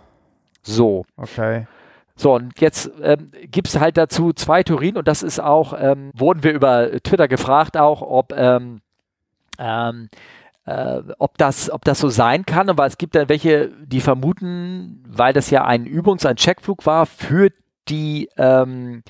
so. 0.63 1.07
Okay. 1.17 1.67
So, 2.17 2.35
und 2.35 2.61
jetzt 2.61 2.93
ähm, 3.03 3.33
gibt 3.51 3.69
es 3.69 3.81
halt 3.81 3.97
dazu 3.97 4.33
zwei 4.33 4.63
Theorien 4.63 4.97
und 4.97 5.09
das 5.09 5.23
ist 5.25 5.41
auch, 5.41 5.75
ähm, 5.77 6.11
wurden 6.15 6.45
wir 6.45 6.53
über 6.53 6.91
Twitter 7.03 7.27
gefragt 7.27 7.77
auch, 7.77 8.03
ob 8.03 8.33
ähm, 8.37 8.81
ähm, 9.59 10.09
äh, 10.67 11.03
ob, 11.19 11.39
das, 11.39 11.71
ob 11.71 11.85
das 11.85 11.99
so 11.99 12.09
sein 12.09 12.47
kann, 12.47 12.69
aber 12.69 12.87
es 12.87 12.99
gibt 12.99 13.15
dann 13.15 13.29
welche, 13.29 13.71
die 13.85 14.01
vermuten, 14.01 15.05
weil 15.09 15.33
das 15.33 15.51
ja 15.51 15.65
ein 15.65 15.85
Übungs-, 15.87 16.27
ein 16.27 16.37
Checkflug 16.37 16.87
war 16.87 17.07
für 17.07 17.51
die 17.89 18.29
ähm, 18.39 19.03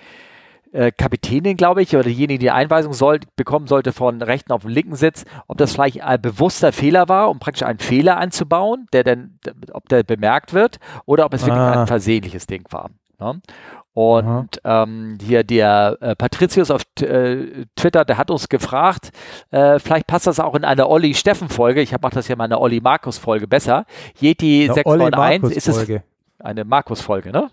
äh, 0.72 0.90
Kapitänin, 0.90 1.56
glaube 1.56 1.82
ich, 1.82 1.94
oder 1.94 2.04
diejenige, 2.04 2.40
die 2.40 2.50
Einweisung 2.50 2.92
soll, 2.92 3.20
bekommen 3.36 3.68
sollte 3.68 3.92
von 3.92 4.20
rechten 4.20 4.52
auf 4.52 4.62
den 4.62 4.72
linken 4.72 4.96
Sitz, 4.96 5.24
ob 5.46 5.56
das 5.58 5.72
vielleicht 5.72 6.02
ein 6.02 6.20
bewusster 6.20 6.72
Fehler 6.72 7.08
war, 7.08 7.30
um 7.30 7.38
praktisch 7.38 7.62
einen 7.62 7.78
Fehler 7.78 8.16
einzubauen, 8.16 8.86
der 8.92 9.04
dann, 9.04 9.38
ob 9.72 9.88
der 9.88 10.02
bemerkt 10.02 10.52
wird, 10.52 10.80
oder 11.06 11.26
ob 11.26 11.34
es 11.34 11.44
ah. 11.44 11.46
wirklich 11.46 11.76
ein 11.78 11.86
versehentliches 11.86 12.46
Ding 12.48 12.64
war. 12.70 12.90
Ne? 13.20 13.40
Und 13.94 14.60
ähm, 14.64 15.18
hier 15.24 15.44
der 15.44 15.96
äh, 16.00 16.16
Patricius 16.16 16.72
auf 16.72 16.82
äh, 17.00 17.64
Twitter, 17.76 18.04
der 18.04 18.18
hat 18.18 18.28
uns 18.30 18.48
gefragt, 18.48 19.10
äh, 19.52 19.78
vielleicht 19.78 20.08
passt 20.08 20.26
das 20.26 20.40
auch 20.40 20.56
in 20.56 20.64
eine 20.64 20.88
Olli 20.88 21.14
Steffen 21.14 21.48
Folge. 21.48 21.80
Ich 21.80 21.92
mache 21.92 22.14
das 22.14 22.26
ja 22.26 22.34
mal 22.34 22.46
in 22.46 22.52
einer 22.52 22.60
Olli 22.60 22.80
Markus 22.80 23.18
Folge 23.18 23.46
besser. 23.46 23.86
Yeti 24.20 24.68
691 24.72 25.56
ist 25.56 25.68
es 25.68 25.86
eine 26.40 26.64
Markus 26.64 27.00
Folge, 27.00 27.30
ne? 27.30 27.50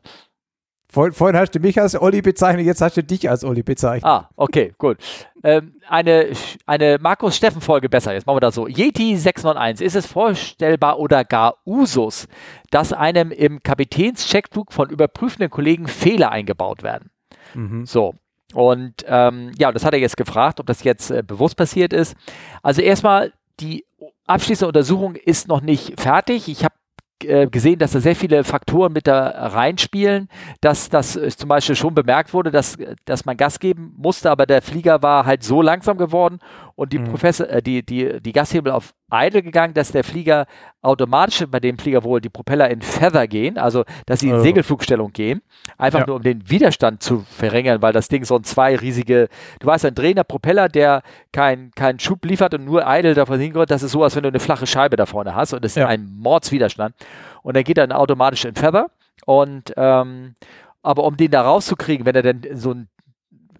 Vor, 0.91 1.13
vorhin 1.13 1.39
hast 1.39 1.55
du 1.55 1.59
mich 1.59 1.79
als 1.79 1.99
Olli 1.99 2.21
bezeichnet, 2.21 2.65
jetzt 2.65 2.81
hast 2.81 2.97
du 2.97 3.03
dich 3.03 3.29
als 3.29 3.45
Olli 3.45 3.63
bezeichnet. 3.63 4.03
Ah, 4.03 4.29
okay, 4.35 4.73
gut. 4.77 4.97
Ähm, 5.41 5.75
eine 5.87 6.33
eine 6.65 6.97
Markus-Steffen-Folge 6.99 7.87
besser. 7.87 8.13
Jetzt 8.13 8.27
machen 8.27 8.35
wir 8.35 8.41
das 8.41 8.55
so. 8.55 8.67
Yeti 8.67 9.15
691. 9.15 9.85
Ist 9.85 9.95
es 9.95 10.05
vorstellbar 10.05 10.99
oder 10.99 11.23
gar 11.23 11.55
Usus, 11.65 12.27
dass 12.71 12.91
einem 12.91 13.31
im 13.31 13.63
Kapitänscheckflug 13.63 14.73
von 14.73 14.89
überprüfenden 14.89 15.49
Kollegen 15.49 15.87
Fehler 15.87 16.29
eingebaut 16.29 16.83
werden? 16.83 17.09
Mhm. 17.53 17.85
So. 17.85 18.15
Und 18.53 19.05
ähm, 19.07 19.53
ja, 19.57 19.71
das 19.71 19.85
hat 19.85 19.93
er 19.93 19.99
jetzt 19.99 20.17
gefragt, 20.17 20.59
ob 20.59 20.65
das 20.65 20.83
jetzt 20.83 21.09
äh, 21.09 21.23
bewusst 21.25 21.55
passiert 21.55 21.93
ist. 21.93 22.15
Also 22.63 22.81
erstmal, 22.81 23.31
die 23.61 23.85
abschließende 24.27 24.67
Untersuchung 24.67 25.15
ist 25.15 25.47
noch 25.47 25.61
nicht 25.61 25.99
fertig. 25.99 26.49
Ich 26.49 26.65
habe 26.65 26.75
äh, 27.23 27.47
gesehen, 27.47 27.79
dass 27.79 27.91
da 27.91 27.99
sehr 27.99 28.15
viele 28.15 28.43
Faktoren 28.43 28.93
mit 28.93 29.07
da 29.07 29.27
reinspielen, 29.27 30.27
dass 30.61 30.89
das 30.89 31.15
äh, 31.15 31.29
zum 31.29 31.49
Beispiel 31.49 31.75
schon 31.75 31.93
bemerkt 31.93 32.33
wurde, 32.33 32.51
dass, 32.51 32.77
dass 33.05 33.25
man 33.25 33.37
Gas 33.37 33.59
geben 33.59 33.93
musste, 33.97 34.29
aber 34.29 34.45
der 34.45 34.61
Flieger 34.61 35.01
war 35.01 35.25
halt 35.25 35.43
so 35.43 35.61
langsam 35.61 35.97
geworden 35.97 36.39
und 36.75 36.93
die, 36.93 36.99
mhm. 36.99 37.05
Professor, 37.05 37.47
äh, 37.49 37.61
die, 37.61 37.85
die, 37.85 38.21
die 38.21 38.31
Gashebel 38.31 38.71
auf 38.71 38.93
idle 39.11 39.43
gegangen, 39.43 39.73
dass 39.73 39.91
der 39.91 40.03
Flieger 40.03 40.45
automatisch 40.81 41.45
bei 41.49 41.59
dem 41.59 41.77
Flieger 41.77 42.03
wohl 42.03 42.21
die 42.21 42.29
Propeller 42.29 42.69
in 42.69 42.81
Feather 42.81 43.27
gehen, 43.27 43.57
also 43.57 43.83
dass 44.05 44.21
sie 44.21 44.29
in 44.29 44.35
oh. 44.35 44.39
Segelflugstellung 44.39 45.11
gehen, 45.13 45.41
einfach 45.77 45.99
ja. 45.99 46.07
nur 46.07 46.15
um 46.15 46.23
den 46.23 46.49
Widerstand 46.49 47.03
zu 47.03 47.25
verringern, 47.29 47.81
weil 47.81 47.93
das 47.93 48.07
Ding 48.07 48.23
so 48.23 48.35
ein 48.35 48.43
zwei 48.43 48.75
riesige, 48.75 49.27
du 49.59 49.67
weißt, 49.67 49.85
ein 49.85 49.95
drehender 49.95 50.23
Propeller, 50.23 50.69
der 50.69 51.03
keinen 51.31 51.71
kein 51.71 51.99
Schub 51.99 52.25
liefert 52.25 52.53
und 52.53 52.65
nur 52.65 52.83
idle 52.87 53.13
davon 53.13 53.39
hinkommt, 53.39 53.69
das 53.69 53.83
ist 53.83 53.91
so, 53.91 54.03
als 54.03 54.15
wenn 54.15 54.23
du 54.23 54.29
eine 54.29 54.39
flache 54.39 54.65
Scheibe 54.65 54.95
da 54.95 55.05
vorne 55.05 55.35
hast 55.35 55.53
und 55.53 55.63
es 55.65 55.75
ja. 55.75 55.83
ist 55.83 55.89
ein 55.89 56.09
Mordswiderstand. 56.17 56.95
Und 57.43 57.55
dann 57.55 57.63
geht 57.63 57.77
er 57.77 57.87
dann 57.87 57.97
automatisch 57.97 58.45
in 58.45 58.55
Feather 58.55 58.87
und 59.25 59.73
ähm, 59.77 60.35
aber 60.83 61.03
um 61.03 61.15
den 61.15 61.31
da 61.31 61.41
rauszukriegen, 61.41 62.05
wenn 62.05 62.15
er 62.15 62.23
denn 62.23 62.41
so 62.53 62.71
ein 62.71 62.87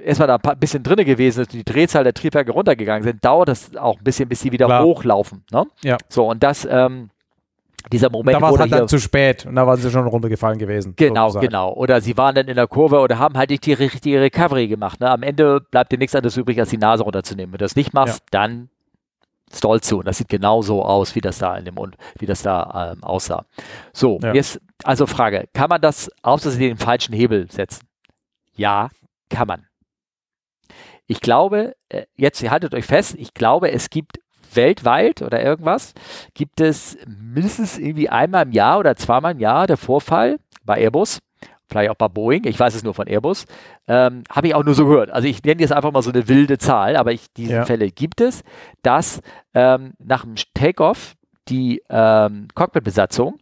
erstmal 0.03 0.27
da 0.27 0.37
ein 0.37 0.59
bisschen 0.59 0.83
drinne 0.83 1.05
gewesen 1.05 1.41
ist, 1.41 1.53
die 1.53 1.63
Drehzahl 1.63 2.03
der 2.03 2.13
Triebwerke 2.13 2.51
runtergegangen 2.51 3.03
sind, 3.03 3.23
dauert 3.23 3.49
das 3.49 3.75
auch 3.75 3.97
ein 3.97 4.03
bisschen, 4.03 4.29
bis 4.29 4.41
sie 4.41 4.51
wieder 4.51 4.65
Klar. 4.65 4.83
hochlaufen. 4.83 5.43
Ne? 5.51 5.65
Ja. 5.83 5.97
So, 6.09 6.29
und 6.29 6.43
das, 6.43 6.67
ähm, 6.69 7.09
dieser 7.91 8.11
Moment. 8.11 8.37
Da 8.37 8.41
war 8.41 8.53
es 8.53 8.59
halt 8.59 8.71
dann 8.71 8.87
zu 8.87 8.99
spät 8.99 9.45
und 9.45 9.55
da 9.55 9.65
waren 9.65 9.77
sie 9.77 9.89
schon 9.89 10.05
runtergefallen 10.05 10.59
gewesen. 10.59 10.93
Genau, 10.95 11.29
sozusagen. 11.29 11.47
genau. 11.47 11.73
Oder 11.73 12.01
sie 12.01 12.15
waren 12.17 12.35
dann 12.35 12.47
in 12.47 12.55
der 12.55 12.67
Kurve 12.67 12.99
oder 12.99 13.17
haben 13.17 13.37
halt 13.37 13.49
nicht 13.49 13.65
die 13.65 13.73
richtige 13.73 14.21
Recovery 14.21 14.67
gemacht. 14.67 14.99
Ne? 14.99 15.09
Am 15.09 15.23
Ende 15.23 15.61
bleibt 15.61 15.91
dir 15.91 15.97
nichts 15.97 16.15
anderes 16.15 16.37
übrig, 16.37 16.59
als 16.59 16.69
die 16.69 16.77
Nase 16.77 17.03
runterzunehmen. 17.03 17.53
Wenn 17.53 17.57
du 17.57 17.65
das 17.65 17.75
nicht 17.75 17.93
machst, 17.93 18.19
ja. 18.19 18.25
dann 18.31 18.69
stallst 19.51 19.91
du. 19.91 19.99
Und 19.99 20.07
das 20.07 20.17
sieht 20.17 20.29
genau 20.29 20.61
so 20.61 20.83
aus, 20.83 21.15
wie 21.15 21.21
das 21.21 21.39
da 21.39 21.57
in 21.57 21.65
dem 21.65 21.75
Mund, 21.75 21.97
wie 22.19 22.25
das 22.25 22.43
da 22.43 22.93
ähm, 22.93 23.03
aussah. 23.03 23.45
So, 23.93 24.19
ja. 24.21 24.33
jetzt 24.33 24.61
also 24.83 25.05
Frage, 25.05 25.47
kann 25.53 25.69
man 25.69 25.81
das, 25.81 26.09
außer 26.21 26.51
sie 26.51 26.67
den 26.67 26.77
falschen 26.77 27.13
Hebel 27.13 27.49
setzen? 27.51 27.87
Ja, 28.55 28.89
kann 29.29 29.47
man. 29.47 29.65
Ich 31.11 31.19
glaube, 31.19 31.75
äh, 31.89 32.05
jetzt 32.15 32.41
haltet 32.49 32.73
euch 32.73 32.85
fest, 32.85 33.15
ich 33.17 33.33
glaube, 33.33 33.69
es 33.73 33.89
gibt 33.89 34.21
weltweit 34.53 35.21
oder 35.21 35.43
irgendwas, 35.43 35.93
gibt 36.33 36.61
es 36.61 36.97
mindestens 37.05 37.77
irgendwie 37.77 38.07
einmal 38.07 38.45
im 38.45 38.53
Jahr 38.53 38.79
oder 38.79 38.95
zweimal 38.95 39.33
im 39.33 39.39
Jahr 39.39 39.67
der 39.67 39.75
Vorfall 39.75 40.37
bei 40.63 40.79
Airbus, 40.79 41.19
vielleicht 41.67 41.89
auch 41.89 41.95
bei 41.95 42.07
Boeing, 42.07 42.45
ich 42.45 42.57
weiß 42.57 42.75
es 42.75 42.83
nur 42.83 42.93
von 42.93 43.07
Airbus, 43.07 43.45
ähm, 43.89 44.23
habe 44.31 44.47
ich 44.47 44.55
auch 44.55 44.63
nur 44.63 44.73
so 44.73 44.85
gehört. 44.85 45.11
Also 45.11 45.27
ich 45.27 45.43
nenne 45.43 45.59
jetzt 45.59 45.73
einfach 45.73 45.91
mal 45.91 46.01
so 46.01 46.11
eine 46.11 46.29
wilde 46.29 46.57
Zahl, 46.57 46.95
aber 46.95 47.11
ich, 47.11 47.25
diese 47.33 47.55
ja. 47.55 47.65
Fälle 47.65 47.91
gibt 47.91 48.21
es, 48.21 48.41
dass 48.81 49.19
ähm, 49.53 49.91
nach 49.99 50.23
dem 50.23 50.35
Takeoff 50.53 51.15
die 51.49 51.83
ähm, 51.89 52.47
Cockpitbesatzung 52.55 53.37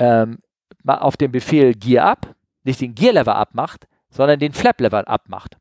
ähm, 0.00 0.38
auf 0.84 1.16
dem 1.16 1.30
Befehl 1.30 1.74
Gear 1.74 2.04
Up 2.04 2.34
nicht 2.64 2.80
den 2.80 2.96
Gear 2.96 3.12
Lever 3.12 3.36
abmacht, 3.36 3.86
sondern 4.10 4.40
den 4.40 4.52
Flap 4.52 4.80
Lever 4.80 5.06
abmacht. 5.06 5.56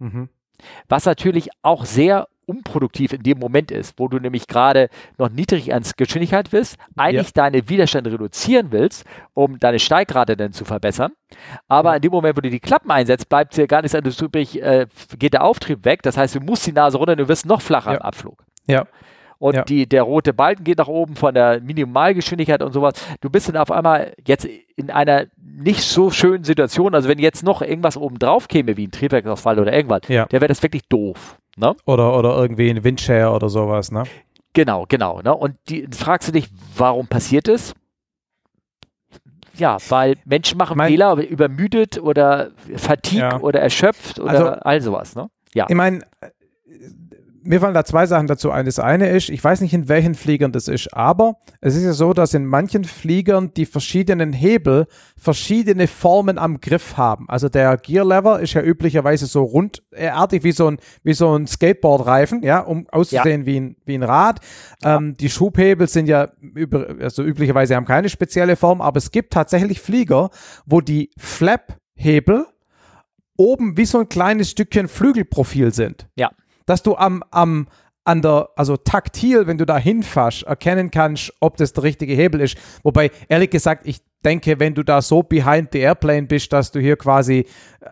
Mhm. 0.00 0.28
Was 0.88 1.04
natürlich 1.04 1.48
auch 1.62 1.84
sehr 1.84 2.28
unproduktiv 2.46 3.12
in 3.12 3.22
dem 3.22 3.38
Moment 3.38 3.70
ist, 3.70 3.98
wo 3.98 4.06
du 4.08 4.18
nämlich 4.18 4.46
gerade 4.46 4.88
noch 5.18 5.28
niedrig 5.28 5.72
ans 5.72 5.96
Geschwindigkeit 5.96 6.50
bist, 6.50 6.76
eigentlich 6.96 7.28
ja. 7.28 7.42
deine 7.42 7.68
Widerstände 7.68 8.12
reduzieren 8.12 8.70
willst, 8.70 9.04
um 9.34 9.58
deine 9.58 9.80
Steigrate 9.80 10.36
dann 10.36 10.52
zu 10.52 10.64
verbessern. 10.64 11.12
Aber 11.66 11.90
ja. 11.90 11.96
in 11.96 12.02
dem 12.02 12.12
Moment, 12.12 12.36
wo 12.36 12.40
du 12.40 12.50
die 12.50 12.60
Klappen 12.60 12.90
einsetzt, 12.90 13.28
bleibt 13.28 13.56
dir 13.56 13.66
gar 13.66 13.82
nichts 13.82 13.96
anderes 13.96 14.20
übrig, 14.20 14.62
äh, 14.62 14.86
geht 15.18 15.32
der 15.32 15.42
Auftrieb 15.42 15.84
weg. 15.84 16.02
Das 16.02 16.16
heißt, 16.16 16.36
du 16.36 16.40
musst 16.40 16.66
die 16.66 16.72
Nase 16.72 16.98
runter 16.98 17.12
und 17.12 17.18
du 17.18 17.28
wirst 17.28 17.46
noch 17.46 17.60
flacher 17.60 17.90
ja. 17.90 17.96
im 17.96 18.02
Abflug. 18.02 18.44
Ja 18.68 18.86
und 19.38 19.54
ja. 19.54 19.64
die, 19.64 19.86
der 19.88 20.02
rote 20.02 20.32
Balken 20.32 20.64
geht 20.64 20.78
nach 20.78 20.88
oben 20.88 21.16
von 21.16 21.34
der 21.34 21.60
Minimalgeschwindigkeit 21.60 22.62
und 22.62 22.72
sowas. 22.72 22.94
Du 23.20 23.30
bist 23.30 23.48
dann 23.48 23.56
auf 23.56 23.70
einmal 23.70 24.14
jetzt 24.26 24.48
in 24.76 24.90
einer 24.90 25.26
nicht 25.36 25.82
so 25.82 26.10
schönen 26.10 26.44
Situation. 26.44 26.94
Also 26.94 27.08
wenn 27.08 27.18
jetzt 27.18 27.42
noch 27.42 27.62
irgendwas 27.62 27.96
oben 27.96 28.18
drauf 28.18 28.48
käme, 28.48 28.76
wie 28.76 28.86
ein 28.86 28.90
Triebwerksausfall 28.90 29.58
oder 29.58 29.72
irgendwas, 29.72 30.02
ja. 30.08 30.26
der 30.26 30.40
wäre 30.40 30.48
das 30.48 30.62
wirklich 30.62 30.88
doof. 30.88 31.38
Ne? 31.56 31.74
Oder, 31.86 32.16
oder 32.16 32.36
irgendwie 32.36 32.70
ein 32.70 32.84
Windshare 32.84 33.30
oder 33.30 33.48
sowas, 33.48 33.90
ne? 33.90 34.04
Genau, 34.52 34.86
genau. 34.88 35.20
Ne? 35.22 35.34
Und 35.34 35.56
die, 35.68 35.86
fragst 35.90 36.28
du 36.28 36.32
dich, 36.32 36.48
warum 36.76 37.08
passiert 37.08 37.48
es? 37.48 37.74
Ja, 39.54 39.78
weil 39.88 40.16
Menschen 40.24 40.58
machen 40.58 40.76
mein, 40.76 40.88
Fehler, 40.88 41.16
übermüdet 41.16 41.98
oder 41.98 42.50
fatigue 42.76 43.20
ja. 43.20 43.40
oder 43.40 43.60
erschöpft 43.60 44.18
oder 44.18 44.30
also, 44.30 44.46
all 44.46 44.80
sowas. 44.82 45.14
Ne? 45.14 45.28
Ja. 45.54 45.66
Ich 45.68 45.74
meine, 45.74 46.02
mir 47.46 47.60
fallen 47.60 47.74
da 47.74 47.84
zwei 47.84 48.06
Sachen 48.06 48.26
dazu 48.26 48.50
ein. 48.50 48.66
Das 48.66 48.78
eine 48.78 49.08
ist, 49.10 49.28
ich 49.28 49.42
weiß 49.42 49.60
nicht, 49.60 49.72
in 49.72 49.88
welchen 49.88 50.14
Fliegern 50.14 50.52
das 50.52 50.68
ist, 50.68 50.92
aber 50.92 51.38
es 51.60 51.74
ist 51.74 51.84
ja 51.84 51.92
so, 51.92 52.12
dass 52.12 52.34
in 52.34 52.44
manchen 52.44 52.84
Fliegern 52.84 53.52
die 53.54 53.66
verschiedenen 53.66 54.32
Hebel 54.32 54.86
verschiedene 55.16 55.86
Formen 55.86 56.38
am 56.38 56.60
Griff 56.60 56.96
haben. 56.96 57.28
Also 57.28 57.48
der 57.48 57.76
Gear 57.76 58.04
Lever 58.04 58.40
ist 58.40 58.54
ja 58.54 58.62
üblicherweise 58.62 59.26
so 59.26 59.44
rundartig 59.44 60.44
wie 60.44 60.52
so 60.52 60.70
ein, 60.70 60.78
wie 61.02 61.14
so 61.14 61.36
ein 61.36 61.46
Skateboard-Reifen, 61.46 62.42
ja, 62.42 62.60
um 62.60 62.86
auszusehen 62.90 63.42
ja. 63.42 63.46
wie, 63.46 63.60
ein, 63.60 63.76
wie 63.84 63.94
ein 63.94 64.02
Rad. 64.02 64.40
Ja. 64.82 64.96
Ähm, 64.96 65.16
die 65.16 65.30
Schubhebel 65.30 65.88
sind 65.88 66.08
ja 66.08 66.28
über, 66.40 66.96
also 67.00 67.22
üblicherweise 67.22 67.76
haben 67.76 67.86
keine 67.86 68.08
spezielle 68.08 68.56
Form, 68.56 68.80
aber 68.80 68.98
es 68.98 69.10
gibt 69.10 69.32
tatsächlich 69.32 69.80
Flieger, 69.80 70.30
wo 70.64 70.80
die 70.80 71.10
Flap-Hebel 71.16 72.46
oben 73.36 73.76
wie 73.76 73.84
so 73.84 73.98
ein 73.98 74.08
kleines 74.08 74.50
Stückchen 74.50 74.88
Flügelprofil 74.88 75.72
sind. 75.72 76.08
Ja. 76.16 76.30
Dass 76.66 76.82
du 76.82 76.96
am, 76.96 77.22
am, 77.30 77.68
an 78.04 78.22
der, 78.22 78.50
also 78.56 78.76
taktil, 78.76 79.46
wenn 79.46 79.58
du 79.58 79.66
da 79.66 79.78
hinfasst, 79.78 80.44
erkennen 80.44 80.90
kannst, 80.90 81.32
ob 81.40 81.56
das 81.56 81.72
der 81.72 81.82
richtige 81.82 82.14
Hebel 82.14 82.40
ist. 82.40 82.56
Wobei, 82.82 83.10
ehrlich 83.28 83.50
gesagt, 83.50 83.86
ich 83.86 84.00
denke, 84.24 84.58
wenn 84.60 84.74
du 84.74 84.82
da 84.82 85.02
so 85.02 85.22
behind 85.22 85.70
the 85.72 85.80
airplane 85.80 86.26
bist, 86.26 86.52
dass 86.52 86.70
du 86.70 86.80
hier 86.80 86.96
quasi 86.96 87.46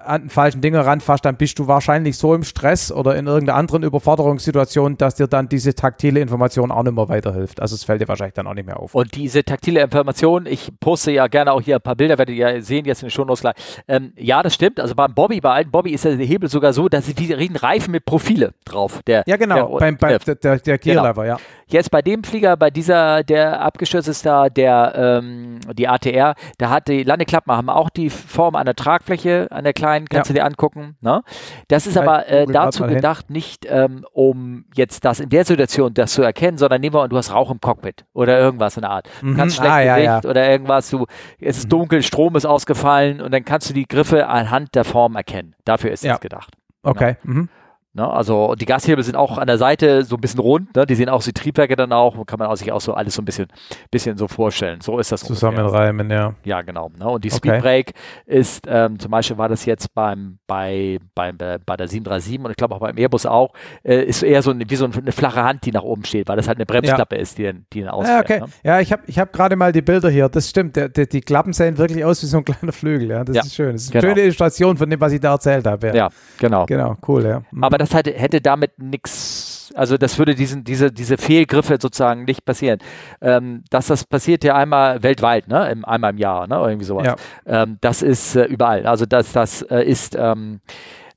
an 0.05 0.23
den 0.23 0.31
falschen 0.31 0.61
Dinger 0.61 0.85
ranfasst, 0.87 1.25
dann 1.25 1.37
bist 1.37 1.59
du 1.59 1.66
wahrscheinlich 1.66 2.16
so 2.16 2.35
im 2.35 2.45
Stress 2.45 2.93
oder 2.93 3.16
in 3.16 3.27
irgendeiner 3.27 3.59
anderen 3.59 3.83
Überforderungssituation, 3.83 4.97
dass 4.97 5.15
dir 5.16 5.27
dann 5.27 5.49
diese 5.49 5.75
taktile 5.75 6.21
Information 6.21 6.71
auch 6.71 6.83
nicht 6.83 6.95
mehr 6.95 7.09
weiterhilft. 7.09 7.61
Also 7.61 7.75
es 7.75 7.85
fällt 7.85 8.01
dir 8.01 8.09
wahrscheinlich 8.09 8.35
dann 8.35 8.47
auch 8.47 8.55
nicht 8.55 8.66
mehr 8.66 8.79
auf. 8.79 8.95
Und 8.95 9.15
diese 9.15 9.45
taktile 9.45 9.83
Information, 9.83 10.47
ich 10.47 10.73
poste 10.81 11.12
ja 11.12 11.27
gerne 11.27 11.53
auch 11.53 11.61
hier 11.61 11.77
ein 11.77 11.83
paar 11.83 11.97
Bilder, 11.97 12.19
werdet 12.19 12.35
ihr 12.35 12.62
sehen 12.62 12.85
jetzt 12.85 13.03
in 13.03 13.09
den 13.09 13.12
Shownotes 13.12 13.41
gleich. 13.41 13.55
Ähm, 13.89 14.12
ja, 14.16 14.43
das 14.43 14.55
stimmt. 14.55 14.81
Also 14.81 14.95
beim 14.95 15.15
Bobby, 15.15 15.41
bei 15.41 15.51
alten 15.51 15.71
Bobby 15.71 15.93
ist 15.93 16.05
der 16.05 16.16
Hebel 16.16 16.49
sogar 16.49 16.73
so, 16.73 16.89
dass 16.89 17.07
sie 17.07 17.15
wie 17.16 17.33
ein 17.35 17.57
Reifen 17.57 17.93
mit 17.93 18.05
Profile 18.05 18.53
drauf. 18.65 19.01
Der, 19.07 19.25
ja, 19.27 19.37
genau, 19.37 19.79
der, 19.79 19.79
beim, 19.79 19.97
beim, 19.97 20.15
äh, 20.15 20.19
der, 20.19 20.35
der, 20.37 20.59
der 20.59 20.79
Gear 20.79 21.12
genau. 21.12 21.23
ja. 21.25 21.37
Jetzt 21.66 21.91
bei 21.91 22.03
dem 22.03 22.23
Flieger, 22.23 22.57
bei 22.57 22.71
dieser, 22.71 23.25
der 23.25 23.61
abgestürzt 23.62 24.09
ist 24.09 24.27
da, 24.27 24.49
der, 24.49 24.93
ähm, 24.97 25.61
die 25.73 25.89
ATR, 25.89 26.35
da 26.59 26.71
hat 26.71 26.89
die 26.89 27.03
Landeklappen 27.03 27.53
haben 27.53 27.71
auch 27.71 27.89
die 27.89 28.11
Form 28.11 28.55
einer 28.55 28.75
Tragfläche, 28.75 29.49
einer 29.51 29.73
kleinen, 29.85 30.09
kannst 30.09 30.31
ja. 30.31 30.35
du 30.35 30.40
dir 30.40 30.47
angucken. 30.47 30.97
Ne? 31.01 31.23
Das 31.69 31.86
ist 31.86 31.97
aber 31.97 32.28
äh, 32.28 32.47
dazu 32.47 32.85
gedacht, 32.85 33.31
nicht 33.31 33.66
um, 33.66 33.73
ähm, 33.73 34.06
um 34.12 34.65
jetzt 34.74 35.05
das 35.05 35.20
in 35.20 35.28
der 35.28 35.44
Situation 35.44 35.94
das 35.94 36.12
zu 36.12 36.23
erkennen, 36.23 36.59
sondern 36.59 36.81
nehmen 36.81 36.94
wir 36.94 37.02
an, 37.02 37.11
du 37.11 37.16
hast 37.16 37.32
Rauch 37.32 37.51
im 37.51 37.61
Cockpit 37.61 38.05
oder 38.12 38.39
irgendwas 38.39 38.77
in 38.77 38.82
der 38.82 38.90
Art. 38.90 39.09
Du 39.20 39.27
mhm. 39.27 39.36
kannst 39.36 39.56
schlecht 39.56 39.70
ah, 39.70 39.81
ja, 39.81 39.97
ja. 39.97 40.19
oder 40.19 40.48
irgendwas, 40.48 40.90
du, 40.90 41.06
es 41.40 41.59
ist 41.59 41.66
mhm. 41.66 41.70
dunkel, 41.70 42.02
Strom 42.02 42.36
ist 42.36 42.47
ausgefallen 42.47 43.20
und 43.20 43.32
dann 43.32 43.44
kannst 43.44 43.69
du 43.69 43.74
die 43.74 43.86
Griffe 43.86 44.27
anhand 44.28 44.74
der 44.74 44.85
Form 44.85 45.16
erkennen. 45.16 45.55
Dafür 45.65 45.93
ist 45.93 46.05
das 46.05 46.20
gedacht. 46.20 46.55
Okay. 46.82 47.16
Ne? 47.23 47.35
Mhm. 47.35 47.48
Ne? 47.95 48.11
Also 48.11 48.57
die 48.57 48.65
Gashebel 48.65 49.05
sind 49.05 49.15
auch 49.15 49.39
an 49.39 49.47
der 49.47 49.57
Seite 49.57 50.03
so 50.03 50.16
ein 50.16 50.21
bisschen 50.21 50.41
rund, 50.41 50.75
ne? 50.75 50.85
die 50.85 50.97
sehen 50.97 51.09
auch 51.09 51.23
die 51.23 51.33
Triebwerke 51.33 51.77
dann 51.77 51.93
auch, 51.93 52.27
kann 52.27 52.41
man 52.41 52.49
auch 52.49 52.57
sich 52.57 52.73
auch 52.73 52.81
so 52.81 52.93
alles 52.93 53.15
so 53.15 53.23
ein 53.23 53.25
bisschen, 53.25 53.47
bisschen 53.91 54.16
so 54.16 54.27
vorstellen. 54.27 54.81
So 54.81 54.99
ist 54.99 55.12
das 55.12 55.21
Zusammenreimen, 55.21 56.11
ja. 56.11 56.35
Ja, 56.45 56.62
genau. 56.62 56.91
Ne? 56.99 57.09
Und 57.09 57.25
die 57.25 57.31
okay. 57.31 57.37
Speedbrake 57.37 57.93
ist, 58.27 58.65
ähm, 58.66 58.99
zum 58.99 59.12
Beispiel 59.12 59.39
war 59.39 59.49
das 59.49 59.65
jetzt 59.65 59.95
beim, 59.95 60.39
bei, 60.49 60.99
beim, 61.15 61.37
äh, 61.39 61.61
bei 61.65 61.77
der 61.77 61.87
737 61.87 62.45
und 62.45 62.51
ich 62.51 62.57
glaube 62.57 62.75
auch 62.75 62.81
beim 62.81 62.99
Airbus 62.99 63.27
auch, 63.27 63.53
äh, 63.85 64.03
ist 64.03 64.25
eher 64.25 64.43
so 64.43 64.51
ein, 64.51 64.69
wie 64.69 64.77
so 64.77 64.87
eine 64.87 65.12
flache 65.12 65.45
Hand, 65.45 65.65
die 65.65 65.71
nach 65.71 65.85
oben 65.85 66.05
steht, 66.05 66.29
weil 66.29 66.37
das 66.37 66.49
halt 66.49 66.59
eine 66.59 66.66
Bremsklappe 66.66 67.15
ja. 67.15 67.23
ist, 67.23 67.39
die, 67.39 67.53
die 67.73 67.83
dann 67.83 67.91
ausfährt. 67.91 68.29
Ja, 68.29 68.37
okay. 68.37 68.45
Ne? 68.45 68.53
ja 68.65 68.81
ich 68.81 68.91
habe 68.91 69.03
ich 69.07 69.21
hab 69.21 69.33
gerade 69.33 69.55
mal 69.55 69.71
die 69.71 69.83
Bilder 69.83 70.11
hier, 70.11 70.29
das 70.29 70.51
stimmt, 70.51 70.75
der, 70.75 70.89
der, 70.89 71.07
die 71.07 71.21
Klappen 71.21 71.53
sehen 71.53 71.79
wirklich 71.79 72.05
aus 72.05 72.21
wie 72.25 72.27
so 72.27 72.39
ein 72.39 72.45
kleiner 72.45 72.73
Flügel, 72.73 73.11
ja, 73.11 73.23
das 73.23 73.37
ja. 73.37 73.43
ist 73.43 73.55
schön. 73.55 73.73
Das 73.73 73.83
ist 73.83 73.93
eine 73.93 74.01
genau. 74.01 74.15
schöne 74.15 74.25
Illustration 74.25 74.77
von 74.77 74.91
dem, 74.91 75.01
was 75.01 75.12
ich 75.12 75.21
da 75.21 75.33
erzählt 75.33 75.65
habe. 75.65 75.87
Ja, 75.89 75.95
ja 75.95 76.09
genau. 76.39 76.66
Genau, 76.66 76.97
cool, 77.07 77.25
ja. 77.25 77.43
Mhm. 77.53 77.62
Aber 77.62 77.79
das 77.85 77.94
halt, 77.94 78.06
hätte 78.06 78.40
damit 78.40 78.78
nichts, 78.78 79.73
also 79.74 79.97
das 79.97 80.19
würde 80.19 80.35
diesen, 80.35 80.65
diese, 80.65 80.93
diese 80.93 81.16
Fehlgriffe 81.16 81.78
sozusagen 81.81 82.24
nicht 82.24 82.44
passieren. 82.44 82.78
Ähm, 83.20 83.65
dass 83.70 83.86
das 83.86 84.05
passiert 84.05 84.44
ja 84.44 84.55
einmal 84.55 85.02
weltweit, 85.02 85.48
ne? 85.48 85.70
Im, 85.70 85.85
einmal 85.85 86.11
im 86.11 86.19
Jahr, 86.19 86.47
ne? 86.47 86.56
irgendwie 86.56 86.85
sowas. 86.85 87.06
Ja. 87.06 87.16
Ähm, 87.47 87.78
das 87.81 88.02
ist 88.02 88.36
äh, 88.36 88.44
überall. 88.44 88.86
Also 88.86 89.06
das, 89.06 89.32
das 89.32 89.62
äh, 89.62 89.82
ist 89.82 90.16
ähm, 90.19 90.61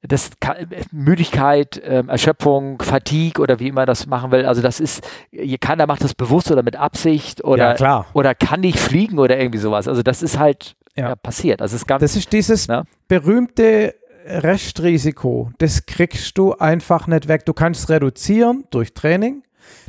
das 0.04 0.32
kann, 0.40 0.68
Müdigkeit, 0.92 1.82
ähm, 1.84 2.10
Erschöpfung, 2.10 2.82
Fatigue 2.82 3.42
oder 3.42 3.60
wie 3.60 3.68
immer 3.68 3.86
das 3.86 4.06
machen 4.06 4.32
will. 4.32 4.46
Also 4.46 4.62
das 4.62 4.80
ist, 4.80 5.06
keiner 5.60 5.88
macht 5.88 6.04
das 6.04 6.14
bewusst 6.14 6.52
oder 6.52 6.64
mit 6.64 6.76
Absicht 6.76 7.44
oder, 7.44 7.76
ja, 7.78 8.06
oder 8.14 8.36
kann 8.36 8.62
nicht 8.62 8.80
fliegen 8.80 9.18
oder 9.20 9.38
irgendwie 9.38 9.58
sowas. 9.58 9.88
Also 9.88 10.04
das 10.04 10.22
ist 10.22 10.38
halt 10.38 10.76
ja. 10.96 11.16
passiert. 11.16 11.62
Das 11.62 11.74
ist 11.74 11.88
ganz. 11.88 12.02
Das 12.02 12.16
ist 12.16 12.32
dieses 12.32 12.68
ne? 12.68 12.84
berühmte 13.08 13.96
Restrisiko, 14.28 15.52
das 15.58 15.86
kriegst 15.86 16.38
du 16.38 16.54
einfach 16.54 17.08
nicht 17.08 17.28
weg. 17.28 17.46
Du 17.46 17.54
kannst 17.54 17.90
reduzieren 17.90 18.66
durch 18.72 18.94
Training. 18.94 19.44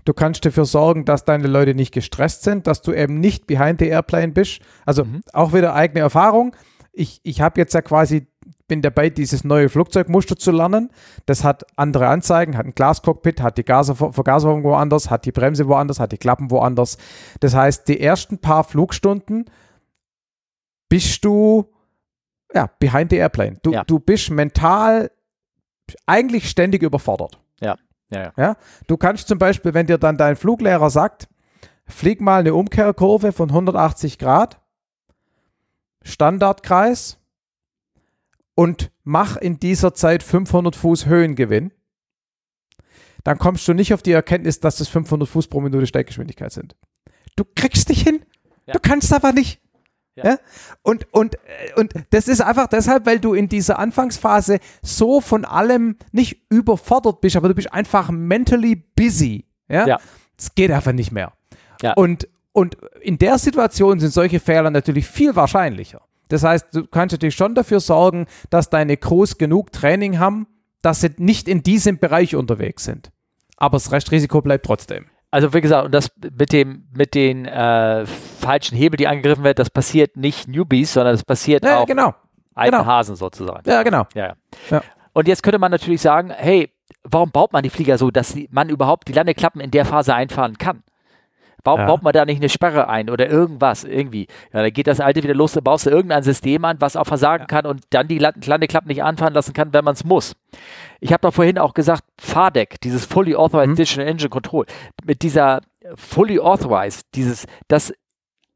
Du 0.05 0.15
kannst 0.15 0.45
dafür 0.45 0.65
sorgen, 0.65 1.05
dass 1.05 1.25
deine 1.25 1.49
Leute 1.49 1.75
nicht 1.75 1.93
gestresst 1.93 2.43
sind, 2.43 2.67
dass 2.67 2.83
du 2.83 2.93
eben 2.93 3.21
nicht 3.21 3.47
behind 3.47 3.81
the 3.81 3.89
airplane 3.89 4.29
bist. 4.29 4.61
Also 4.87 5.05
mhm. 5.05 5.23
auch 5.33 5.53
wieder 5.53 5.75
eigene 5.75 6.01
Erfahrung. 6.01 6.55
Ich, 6.93 7.21
ich 7.25 7.41
habe 7.41 7.61
jetzt 7.61 7.75
ja 7.75 7.83
quasi, 7.83 8.27
bin 8.67 8.81
dabei, 8.81 9.11
dieses 9.11 9.45
neue 9.45 9.69
Flugzeugmuster 9.69 10.37
zu 10.37 10.51
lernen. 10.51 10.91
Das 11.27 11.45
hat 11.45 11.65
andere 11.77 12.09
Anzeigen, 12.09 12.57
hat 12.57 12.67
ein 12.67 12.75
Glascockpit, 12.75 13.41
hat 13.41 13.59
die 13.59 13.65
Vergaserung 13.65 14.65
woanders, 14.65 15.11
hat 15.11 15.25
die 15.25 15.33
Bremse 15.33 15.69
woanders, 15.69 16.01
hat 16.01 16.13
die 16.13 16.19
Klappen 16.19 16.51
woanders. 16.51 16.97
Das 17.41 17.55
heißt, 17.55 17.89
die 17.89 18.01
ersten 18.01 18.39
paar 18.39 18.65
Flugstunden 18.65 19.47
bist 20.89 21.25
du 21.25 21.71
ja, 22.55 22.71
behind 22.79 23.11
the 23.11 23.17
airplane. 23.17 23.59
Du, 23.63 23.73
ja. 23.73 23.85
du 23.85 23.99
bist 23.99 24.31
mental 24.31 25.11
eigentlich 26.07 26.49
ständig 26.49 26.83
überfordert. 26.83 27.41
Ja. 27.61 27.77
Ja, 28.11 28.23
ja. 28.23 28.33
ja. 28.37 28.57
Du 28.87 28.97
kannst 28.97 29.29
zum 29.29 29.39
Beispiel, 29.39 29.75
wenn 29.75 29.87
dir 29.87 29.99
dann 29.99 30.17
dein 30.17 30.37
Fluglehrer 30.37 30.91
sagt, 30.91 31.29
flieg 31.87 32.21
mal 32.21 32.41
eine 32.41 32.55
Umkehrkurve 32.55 33.33
von 33.33 33.51
180 33.51 34.19
Grad, 34.19 34.61
Standardkreis 36.03 37.19
und 38.55 38.91
mach 39.05 39.37
in 39.37 39.59
dieser 39.59 39.95
Zeit 39.95 40.23
500 40.23 40.77
Fuß 40.77 41.07
Höhengewinn, 41.07 41.73
dann 43.25 43.39
kommst 43.39 43.67
du 43.69 43.75
nicht 43.75 43.93
auf 43.93 44.03
die 44.03 44.13
Erkenntnis, 44.13 44.61
dass 44.61 44.77
das 44.77 44.89
500 44.89 45.29
Fuß 45.29 45.49
pro 45.49 45.61
Minute 45.61 45.87
Steiggeschwindigkeit 45.87 46.53
sind. 46.53 46.77
Du 47.37 47.45
kriegst 47.45 47.89
dich 47.89 48.03
hin, 48.03 48.25
ja. 48.67 48.73
du 48.73 48.81
kannst 48.81 49.13
aber 49.13 49.33
nicht. 49.33 49.61
Ja. 50.19 50.33
ja. 50.33 50.39
Und, 50.83 51.07
und, 51.13 51.37
und 51.77 51.93
das 52.11 52.29
ist 52.29 52.41
einfach 52.41 52.67
deshalb, 52.67 53.07
weil 53.07 53.21
du 53.21 53.35
in 53.35 53.49
dieser 53.49 53.79
Anfangsphase 53.79 54.59
so 54.83 55.21
von 55.21 55.45
allem 55.45 55.97
nicht 56.13 56.43
überfordert 56.51 57.21
bist, 57.21 57.37
aber 57.37 57.49
du 57.49 57.55
bist 57.55 57.73
einfach 57.73 58.11
mentally 58.11 58.77
busy. 58.77 59.47
Ja. 59.69 59.87
ja. 59.87 59.99
Es 60.39 60.55
geht 60.55 60.71
einfach 60.71 60.93
nicht 60.93 61.13
mehr. 61.13 61.33
Ja. 61.83 61.93
Und, 61.95 62.29
und 62.53 62.77
in 63.01 63.19
der 63.19 63.39
Situation 63.39 64.01
sind 64.01 64.13
solche 64.13 64.41
Fehler 64.41 64.71
natürlich 64.71 65.07
viel 65.07 65.37
wahrscheinlicher. 65.37 66.03
Das 66.29 66.43
heißt, 66.43 66.75
du 66.75 66.87
kannst 66.87 67.13
natürlich 67.13 67.37
schon 67.37 67.55
dafür 67.55 67.81
sorgen, 67.81 68.27
dass 68.51 68.71
deine 68.71 68.97
Crews 68.97 69.39
genug 69.39 69.73
Training 69.73 70.19
haben, 70.19 70.47
dass 70.83 71.01
sie 71.01 71.11
nicht 71.17 71.49
in 71.49 71.63
diesem 71.63 71.99
Bereich 71.99 72.37
unterwegs 72.37 72.85
sind. 72.85 73.11
Aber 73.57 73.77
das 73.77 73.91
Restrisiko 73.91 74.43
bleibt 74.43 74.67
trotzdem. 74.67 75.07
Also 75.31 75.53
wie 75.53 75.61
gesagt, 75.61 75.85
und 75.85 75.93
das 75.93 76.11
mit 76.39 76.53
dem 76.53 76.89
mit 76.93 77.15
den 77.15 77.45
äh, 77.45 78.07
falschen 78.07 78.77
Hebel, 78.77 78.97
die 78.97 79.07
angegriffen 79.07 79.45
werden, 79.45 79.57
das 79.57 79.71
passiert 79.71 80.17
nicht 80.17 80.49
Newbies, 80.49 80.95
sondern 80.95 81.15
das 81.15 81.25
passiert 81.25 81.65
ja, 81.65 81.79
auch 81.79 81.87
genau. 81.87 82.15
alten 82.55 82.77
genau. 82.77 82.87
Hasen 82.87 83.15
sozusagen. 83.15 83.69
Ja, 83.69 83.83
genau. 83.83 84.07
Ja, 84.15 84.35
ja. 84.71 84.83
Und 85.13 85.29
jetzt 85.29 85.43
könnte 85.43 85.59
man 85.59 85.71
natürlich 85.71 86.01
sagen, 86.01 86.31
hey, 86.31 86.73
warum 87.05 87.31
baut 87.31 87.53
man 87.53 87.63
die 87.63 87.71
Flieger 87.71 87.99
so, 87.99 88.11
dass 88.11 88.37
man 88.51 88.69
überhaupt 88.69 89.09
die 89.09 89.13
Landeklappen 89.13 89.61
in 89.61 89.71
der 89.71 89.85
Phase 89.85 90.15
einfahren 90.15 90.57
kann? 90.57 90.83
Warum 91.69 91.81
ja. 91.81 91.87
baut 91.87 92.03
man 92.03 92.15
da 92.15 92.25
nicht 92.25 92.39
eine 92.39 92.49
Sperre 92.49 92.89
ein 92.89 93.11
oder 93.11 93.29
irgendwas 93.29 93.85
irgendwie? 93.85 94.27
Ja, 94.55 94.63
da 94.63 94.71
geht 94.71 94.87
das 94.87 95.01
alte 95.01 95.23
wieder 95.23 95.35
los, 95.35 95.53
da 95.53 95.61
baust 95.61 95.85
du 95.85 95.91
irgendein 95.91 96.23
System 96.23 96.65
an, 96.65 96.79
was 96.81 96.97
auch 96.97 97.05
versagen 97.05 97.43
ja. 97.43 97.47
kann 97.47 97.67
und 97.67 97.83
dann 97.91 98.09
die 98.09 98.19
Landeklappen 98.19 98.89
nicht 98.89 99.03
anfahren 99.03 99.35
lassen 99.35 99.53
kann, 99.53 99.75
wenn 99.75 99.85
man 99.85 99.93
es 99.93 100.03
muss. 100.03 100.35
Ich 101.01 101.13
habe 101.13 101.21
doch 101.21 101.35
vorhin 101.35 101.59
auch 101.59 101.75
gesagt, 101.75 102.05
FADEC, 102.19 102.81
dieses 102.81 103.05
Fully 103.05 103.37
Authorized 103.37 103.73
mhm. 103.73 103.77
Digital 103.77 104.07
Engine 104.07 104.31
Control, 104.31 104.65
mit 105.05 105.21
dieser 105.21 105.61
Fully 105.95 106.41
Authorized, 106.41 107.07
dieses, 107.15 107.47
das 107.69 107.93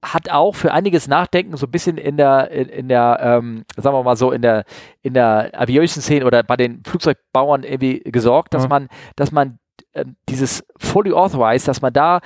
hat 0.02 0.30
auch 0.30 0.55
für 0.55 0.72
einiges 0.72 1.06
Nachdenken 1.06 1.56
so 1.59 1.66
ein 1.66 1.70
bisschen 1.70 1.98
in 1.98 2.16
der, 2.16 2.51
in, 2.51 2.68
in 2.70 2.89
der, 2.89 3.18
ähm, 3.20 3.64
sagen 3.76 3.94
wir 3.94 4.02
mal 4.02 4.16
so, 4.16 4.32
in 4.32 4.40
der, 4.40 4.64
in 5.02 5.12
der 5.12 5.51
Aviation-Szene 5.52 6.24
oder 6.24 6.43
bei 6.43 6.56
den 6.56 6.82
Flugzeugbauern 6.84 7.62
irgendwie 7.62 8.01
gesorgt, 8.01 8.55
dass 8.55 8.64
mhm. 8.64 8.68
man, 8.70 8.89
dass 9.16 9.30
man 9.30 9.59
äh, 9.93 10.05
dieses 10.28 10.64
Fully 10.78 11.12
Authorized, 11.12 11.68
dass 11.68 11.82
man 11.82 11.93
da 11.93 12.20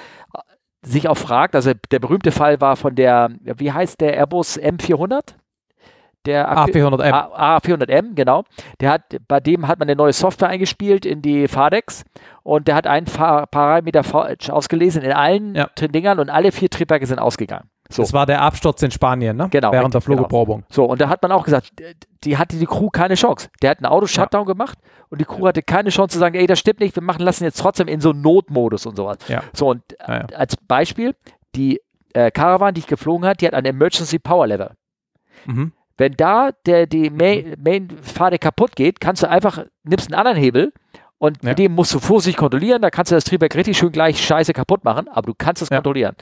sich 0.86 1.08
auch 1.08 1.16
fragt, 1.16 1.54
also 1.54 1.72
der 1.90 1.98
berühmte 1.98 2.30
Fall 2.30 2.60
war 2.60 2.76
von 2.76 2.94
der, 2.94 3.30
wie 3.40 3.72
heißt 3.72 4.00
der 4.00 4.14
Airbus 4.14 4.58
M400? 4.58 5.34
Der 6.26 6.50
A400M. 6.50 7.12
A400M, 7.12 8.14
genau. 8.14 8.44
Der 8.80 8.90
hat, 8.90 9.16
bei 9.28 9.38
dem 9.38 9.68
hat 9.68 9.78
man 9.78 9.88
eine 9.88 9.96
neue 9.96 10.12
Software 10.12 10.48
eingespielt 10.48 11.06
in 11.06 11.22
die 11.22 11.46
FADEX 11.46 12.04
und 12.42 12.66
der 12.66 12.74
hat 12.74 12.86
einen 12.86 13.06
Parameter 13.06 14.02
falsch 14.02 14.50
ausgelesen 14.50 15.02
in 15.02 15.12
allen 15.12 15.54
ja. 15.54 15.68
Dingern 15.80 16.18
und 16.18 16.30
alle 16.30 16.50
vier 16.50 16.68
Triebwerke 16.68 17.06
sind 17.06 17.20
ausgegangen. 17.20 17.70
So. 17.90 18.02
Das 18.02 18.12
war 18.12 18.26
der 18.26 18.42
Absturz 18.42 18.82
in 18.82 18.90
Spanien, 18.90 19.36
ne? 19.36 19.48
Genau. 19.50 19.72
Während 19.72 19.94
der. 19.94 20.00
Flugbeprobung. 20.00 20.60
Genau. 20.60 20.66
So, 20.70 20.84
und 20.84 21.00
da 21.00 21.08
hat 21.08 21.22
man 21.22 21.32
auch 21.32 21.44
gesagt, 21.44 21.72
die 22.24 22.36
hatte 22.36 22.56
die 22.56 22.66
Crew 22.66 22.90
keine 22.90 23.14
Chance. 23.14 23.48
Der 23.62 23.70
hat 23.70 23.80
ein 23.80 23.86
Auto-Shutdown 23.86 24.46
ja. 24.46 24.52
gemacht 24.52 24.78
und 25.08 25.20
die 25.20 25.24
Crew 25.24 25.46
hatte 25.46 25.62
keine 25.62 25.90
Chance 25.90 26.14
zu 26.14 26.18
sagen, 26.18 26.34
ey, 26.34 26.46
das 26.46 26.58
stimmt 26.58 26.80
nicht, 26.80 26.94
wir 26.96 27.02
machen 27.02 27.22
lassen 27.22 27.44
jetzt 27.44 27.58
trotzdem 27.58 27.88
in 27.88 28.00
so 28.00 28.12
Notmodus 28.12 28.86
und 28.86 28.96
sowas. 28.96 29.18
Ja. 29.28 29.42
So, 29.52 29.70
und 29.70 29.82
ja, 30.06 30.18
ja. 30.18 30.26
als 30.36 30.56
Beispiel, 30.56 31.14
die 31.54 31.80
äh, 32.12 32.30
Caravan, 32.30 32.74
die 32.74 32.80
ich 32.80 32.86
geflogen 32.86 33.26
hat, 33.26 33.40
die 33.40 33.46
hat 33.46 33.54
ein 33.54 33.64
Emergency 33.64 34.18
Power 34.18 34.46
Level. 34.46 34.70
Mhm. 35.44 35.72
Wenn 35.96 36.12
da 36.12 36.50
der, 36.66 36.86
die 36.86 37.10
Main, 37.10 37.54
mhm. 37.58 37.88
Main 38.18 38.40
kaputt 38.40 38.76
geht, 38.76 39.00
kannst 39.00 39.22
du 39.22 39.30
einfach, 39.30 39.64
nimmst 39.84 40.08
einen 40.08 40.18
anderen 40.18 40.36
Hebel 40.36 40.72
und 41.18 41.42
mit 41.42 41.58
dem 41.58 41.72
musst 41.72 41.94
du 41.94 41.98
vorsichtig 41.98 42.36
kontrollieren, 42.36 42.82
da 42.82 42.90
kannst 42.90 43.10
du 43.10 43.14
das 43.14 43.24
Triebwerk 43.24 43.54
richtig 43.54 43.78
schön 43.78 43.92
gleich 43.92 44.22
scheiße 44.22 44.52
kaputt 44.52 44.84
machen, 44.84 45.08
aber 45.08 45.26
du 45.26 45.34
kannst 45.36 45.62
es 45.62 45.70
kontrollieren. 45.70 46.14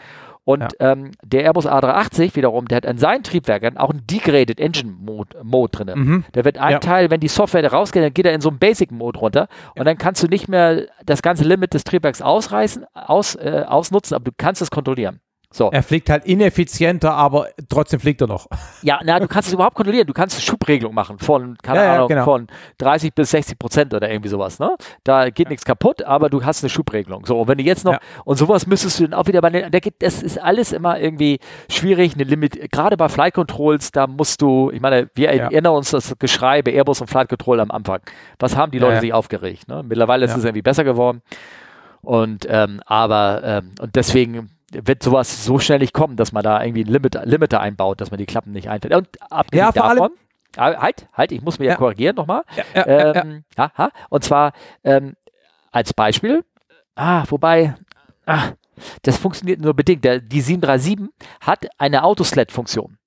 Und 0.44 0.60
ja. 0.60 0.92
ähm, 0.92 1.12
der 1.22 1.44
Airbus 1.44 1.66
A380 1.66 2.36
wiederum, 2.36 2.68
der 2.68 2.76
hat 2.76 2.86
an 2.86 2.98
seinen 2.98 3.22
Triebwerken 3.22 3.78
auch 3.78 3.90
einen 3.90 4.06
Degraded 4.06 4.60
Engine 4.60 4.92
Mode, 4.92 5.38
Mode 5.42 5.70
drin. 5.70 5.98
Mhm. 5.98 6.24
Der 6.34 6.44
wird 6.44 6.58
ein 6.58 6.72
ja. 6.72 6.78
Teil, 6.80 7.10
wenn 7.10 7.20
die 7.20 7.28
Software 7.28 7.62
da 7.62 7.68
rausgeht, 7.68 8.02
dann 8.02 8.12
geht 8.12 8.26
er 8.26 8.34
in 8.34 8.42
so 8.42 8.50
einen 8.50 8.58
Basic 8.58 8.90
Mode 8.90 9.18
runter 9.18 9.48
und 9.74 9.86
dann 9.86 9.96
kannst 9.96 10.22
du 10.22 10.28
nicht 10.28 10.48
mehr 10.48 10.86
das 11.06 11.22
ganze 11.22 11.44
Limit 11.44 11.72
des 11.72 11.84
Triebwerks 11.84 12.20
ausreißen, 12.20 12.84
aus, 12.92 13.36
äh, 13.36 13.64
ausnutzen, 13.66 14.14
aber 14.14 14.24
du 14.24 14.32
kannst 14.36 14.60
es 14.60 14.70
kontrollieren. 14.70 15.20
So. 15.54 15.70
Er 15.70 15.84
fliegt 15.84 16.10
halt 16.10 16.24
ineffizienter, 16.24 17.12
aber 17.12 17.46
trotzdem 17.68 18.00
fliegt 18.00 18.20
er 18.20 18.26
noch. 18.26 18.48
Ja, 18.82 18.98
na, 19.04 19.20
du 19.20 19.28
kannst 19.28 19.46
es 19.48 19.54
überhaupt 19.54 19.76
kontrollieren. 19.76 20.04
Du 20.04 20.12
kannst 20.12 20.34
eine 20.34 20.42
Schubregelung 20.42 20.92
machen 20.92 21.20
von, 21.20 21.56
keine 21.62 21.78
ja, 21.78 21.94
Ahnung, 21.94 22.10
ja, 22.10 22.16
genau. 22.16 22.24
von 22.24 22.48
30 22.78 23.14
bis 23.14 23.30
60 23.30 23.56
Prozent 23.56 23.94
oder 23.94 24.10
irgendwie 24.10 24.30
sowas. 24.30 24.58
Ne? 24.58 24.74
Da 25.04 25.30
geht 25.30 25.46
ja. 25.46 25.50
nichts 25.50 25.64
kaputt, 25.64 26.02
aber 26.02 26.28
du 26.28 26.44
hast 26.44 26.64
eine 26.64 26.70
Schubregelung. 26.70 27.24
So, 27.24 27.40
und 27.40 27.46
wenn 27.46 27.58
du 27.58 27.62
jetzt 27.62 27.84
noch, 27.84 27.98
und 28.24 28.36
sowas 28.36 28.66
müsstest 28.66 28.98
du 28.98 29.04
dann 29.04 29.14
auch 29.14 29.28
wieder 29.28 29.40
bei 29.40 29.50
da 29.50 29.78
geht, 29.78 29.94
das 30.00 30.24
ist 30.24 30.42
alles 30.42 30.72
immer 30.72 30.98
irgendwie 30.98 31.38
schwierig, 31.68 32.14
eine 32.14 32.24
Limit, 32.24 32.72
gerade 32.72 32.96
bei 32.96 33.08
Flight 33.08 33.34
Controls, 33.34 33.92
da 33.92 34.08
musst 34.08 34.42
du, 34.42 34.72
ich 34.72 34.80
meine, 34.80 35.08
wir 35.14 35.28
erinnern 35.28 35.76
uns 35.76 35.92
das 35.92 36.14
Geschrei 36.18 36.62
bei 36.62 36.72
Airbus 36.72 37.00
und 37.00 37.06
Flight 37.06 37.28
Control 37.28 37.60
am 37.60 37.70
Anfang. 37.70 38.00
Was 38.40 38.56
haben 38.56 38.72
die 38.72 38.80
Leute 38.80 39.00
sich 39.00 39.12
aufgeregt? 39.12 39.68
Ne? 39.68 39.84
Mittlerweile 39.86 40.24
ist 40.24 40.36
es 40.36 40.42
irgendwie 40.42 40.62
besser 40.62 40.82
geworden. 40.82 41.22
Und 42.02 42.44
ähm, 42.50 42.80
aber 42.84 43.40
ähm, 43.44 43.70
und 43.80 43.94
deswegen 43.96 44.50
wird 44.82 45.02
sowas 45.02 45.44
so 45.44 45.58
schnell 45.58 45.78
nicht 45.78 45.92
kommen, 45.92 46.16
dass 46.16 46.32
man 46.32 46.42
da 46.42 46.62
irgendwie 46.62 46.84
ein 46.84 46.88
Limit, 46.88 47.18
Limiter 47.24 47.60
einbaut, 47.60 48.00
dass 48.00 48.10
man 48.10 48.18
die 48.18 48.26
Klappen 48.26 48.52
nicht 48.52 48.68
einfällt. 48.68 48.94
Und 48.94 49.08
abgesehen 49.30 49.66
ja, 49.66 49.72
davon, 49.72 50.10
allem, 50.56 50.80
halt, 50.80 51.08
halt, 51.12 51.32
ich 51.32 51.42
muss 51.42 51.58
mich 51.58 51.66
ja, 51.66 51.72
ja 51.72 51.78
korrigieren 51.78 52.16
nochmal. 52.16 52.42
Ja, 52.56 52.86
ja, 52.86 53.14
ähm, 53.14 53.44
ja, 53.56 53.90
Und 54.08 54.24
zwar 54.24 54.52
ähm, 54.82 55.14
als 55.72 55.92
Beispiel, 55.92 56.44
ah, 56.94 57.24
wobei, 57.28 57.74
ah, 58.26 58.50
das 59.02 59.18
funktioniert 59.18 59.60
nur 59.60 59.74
bedingt. 59.74 60.04
Der, 60.04 60.20
die 60.20 60.40
737 60.40 61.08
hat 61.40 61.66
eine 61.78 62.04
Autosled-Funktion. 62.04 62.98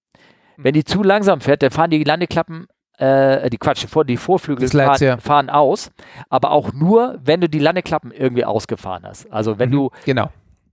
Wenn 0.57 0.73
die 0.73 0.84
zu 0.84 1.03
langsam 1.03 1.41
fährt, 1.41 1.61
dann 1.61 1.72
fahren 1.72 1.91
die 1.91 2.03
Landeklappen 2.03 2.68
äh, 2.98 3.49
die 3.49 3.57
Quatsch, 3.57 3.85
die 4.07 4.18
Vorflügel 4.18 4.68
fahren, 4.68 5.03
ja. 5.03 5.18
fahren, 5.18 5.49
aus, 5.52 5.91
aber 6.30 6.52
auch 6.52 6.73
nur, 6.73 7.19
wenn 7.23 7.41
du 7.41 7.48
die 7.48 7.60
Landeklappen 7.60 8.11
irgendwie 8.11 8.44
ausgefahren 8.44 9.03
hast. 9.06 9.31
Also 9.31 9.60
wenn 9.60 9.69
mhm, 9.69 9.73
du 9.73 9.91
genau 10.06 10.31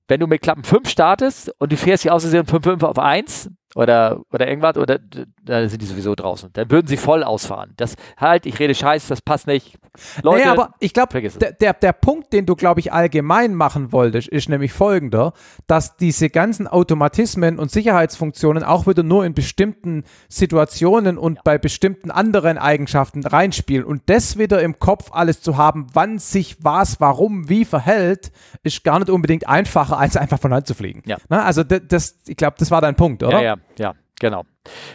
wenn 0.08 0.20
du 0.20 0.26
mit 0.26 0.42
Klappen 0.42 0.64
5 0.64 0.88
startest 0.88 1.54
und 1.58 1.72
du 1.72 1.76
fährst 1.76 2.02
hier 2.02 2.14
aus 2.14 2.22
Versehen 2.22 2.46
von 2.46 2.62
5 2.62 2.82
auf 2.82 2.98
1 2.98 3.50
oder, 3.74 4.20
oder 4.32 4.48
irgendwas, 4.48 4.76
oder 4.76 4.98
dann 5.44 5.68
sind 5.68 5.82
die 5.82 5.86
sowieso 5.86 6.14
draußen. 6.14 6.50
Dann 6.52 6.70
würden 6.70 6.86
sie 6.86 6.96
voll 6.96 7.24
ausfahren. 7.24 7.72
Das 7.76 7.96
halt, 8.16 8.46
ich 8.46 8.58
rede 8.58 8.74
Scheiß, 8.74 9.08
das 9.08 9.20
passt 9.20 9.46
nicht. 9.46 9.78
Leute, 10.22 10.40
naja, 10.40 10.52
aber 10.52 10.74
ich 10.80 10.92
glaube, 10.92 11.20
der, 11.20 11.52
der, 11.52 11.72
der 11.72 11.92
Punkt, 11.92 12.32
den 12.32 12.46
du, 12.46 12.56
glaube 12.56 12.80
ich, 12.80 12.92
allgemein 12.92 13.54
machen 13.54 13.92
wolltest, 13.92 14.28
ist 14.28 14.48
nämlich 14.48 14.72
folgender, 14.72 15.32
dass 15.66 15.96
diese 15.96 16.30
ganzen 16.30 16.66
Automatismen 16.66 17.58
und 17.58 17.70
Sicherheitsfunktionen 17.70 18.64
auch 18.64 18.86
wieder 18.86 19.02
nur 19.02 19.24
in 19.24 19.34
bestimmten 19.34 20.04
Situationen 20.28 21.18
und 21.18 21.36
ja. 21.36 21.40
bei 21.44 21.58
bestimmten 21.58 22.10
anderen 22.10 22.58
Eigenschaften 22.58 23.24
reinspielen. 23.26 23.84
Und 23.84 24.02
das 24.06 24.38
wieder 24.38 24.62
im 24.62 24.78
Kopf 24.78 25.10
alles 25.12 25.42
zu 25.42 25.56
haben, 25.56 25.86
wann 25.92 26.18
sich 26.18 26.56
was, 26.60 27.00
warum, 27.00 27.48
wie 27.48 27.64
verhält, 27.64 28.32
ist 28.62 28.84
gar 28.84 28.98
nicht 28.98 29.10
unbedingt 29.10 29.48
einfacher, 29.48 29.98
als 29.98 30.16
einfach 30.16 30.40
von 30.40 30.52
Hand 30.52 30.66
zu 30.66 30.74
fliegen. 30.74 31.02
Ja. 31.06 31.18
Na, 31.28 31.44
also 31.44 31.62
das, 31.62 32.16
ich 32.26 32.36
glaube, 32.36 32.56
das 32.58 32.70
war 32.70 32.80
dein 32.80 32.96
Punkt, 32.96 33.22
oder? 33.22 33.40
Ja, 33.40 33.42
ja, 33.42 33.56
ja, 33.78 33.94
genau. 34.20 34.44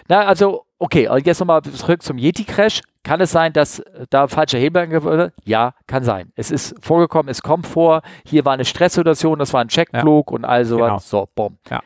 Na, 0.07 0.25
also, 0.25 0.65
okay, 0.77 1.09
jetzt 1.23 1.39
nochmal 1.39 1.61
zurück 1.63 2.01
zum 2.01 2.17
Yeti-Crash. 2.17 2.81
Kann 3.03 3.21
es 3.21 3.31
sein, 3.31 3.53
dass 3.53 3.81
da 4.09 4.27
falsche 4.27 4.57
Hebel 4.57 4.83
angewöhnt 4.83 5.05
wurde? 5.05 5.33
Ja, 5.45 5.73
kann 5.87 6.03
sein. 6.03 6.31
Es 6.35 6.51
ist 6.51 6.75
vorgekommen, 6.81 7.29
es 7.29 7.41
kommt 7.41 7.65
vor. 7.65 8.01
Hier 8.25 8.43
war 8.45 8.53
eine 8.53 8.65
Stresssituation, 8.65 9.39
das 9.39 9.53
war 9.53 9.61
ein 9.61 9.69
Checkflug 9.69 10.31
ja. 10.31 10.35
und 10.35 10.45
all 10.45 10.65
sowas. 10.65 10.87
Genau. 10.87 10.99
So, 10.99 11.29
bumm. 11.33 11.57
Ja. 11.69 11.81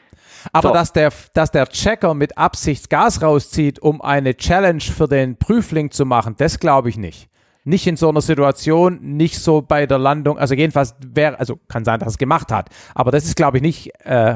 Aber 0.52 0.70
so. 0.70 0.74
dass, 0.74 0.92
der, 0.92 1.12
dass 1.34 1.52
der 1.52 1.68
Checker 1.68 2.14
mit 2.14 2.38
Absicht 2.38 2.90
Gas 2.90 3.22
rauszieht, 3.22 3.80
um 3.80 4.02
eine 4.02 4.36
Challenge 4.36 4.82
für 4.82 5.08
den 5.08 5.38
Prüfling 5.38 5.92
zu 5.92 6.06
machen, 6.06 6.36
das 6.38 6.60
glaube 6.60 6.90
ich 6.90 6.98
nicht 6.98 7.30
nicht 7.64 7.88
in 7.88 7.96
so 7.96 8.10
einer 8.10 8.22
Situation, 8.22 9.00
nicht 9.02 9.40
so 9.40 9.62
bei 9.62 9.86
der 9.86 9.98
Landung, 9.98 10.38
also 10.38 10.54
jedenfalls 10.54 10.96
wäre, 11.06 11.40
also 11.40 11.60
kann 11.68 11.86
sein, 11.86 12.00
dass 12.00 12.10
es 12.10 12.18
gemacht 12.18 12.52
hat, 12.52 12.70
aber 12.94 13.12
das 13.12 13.26
ist, 13.26 13.36
glaube 13.36 13.58
ich, 13.58 13.64
nicht 13.64 13.92
äh, 14.06 14.36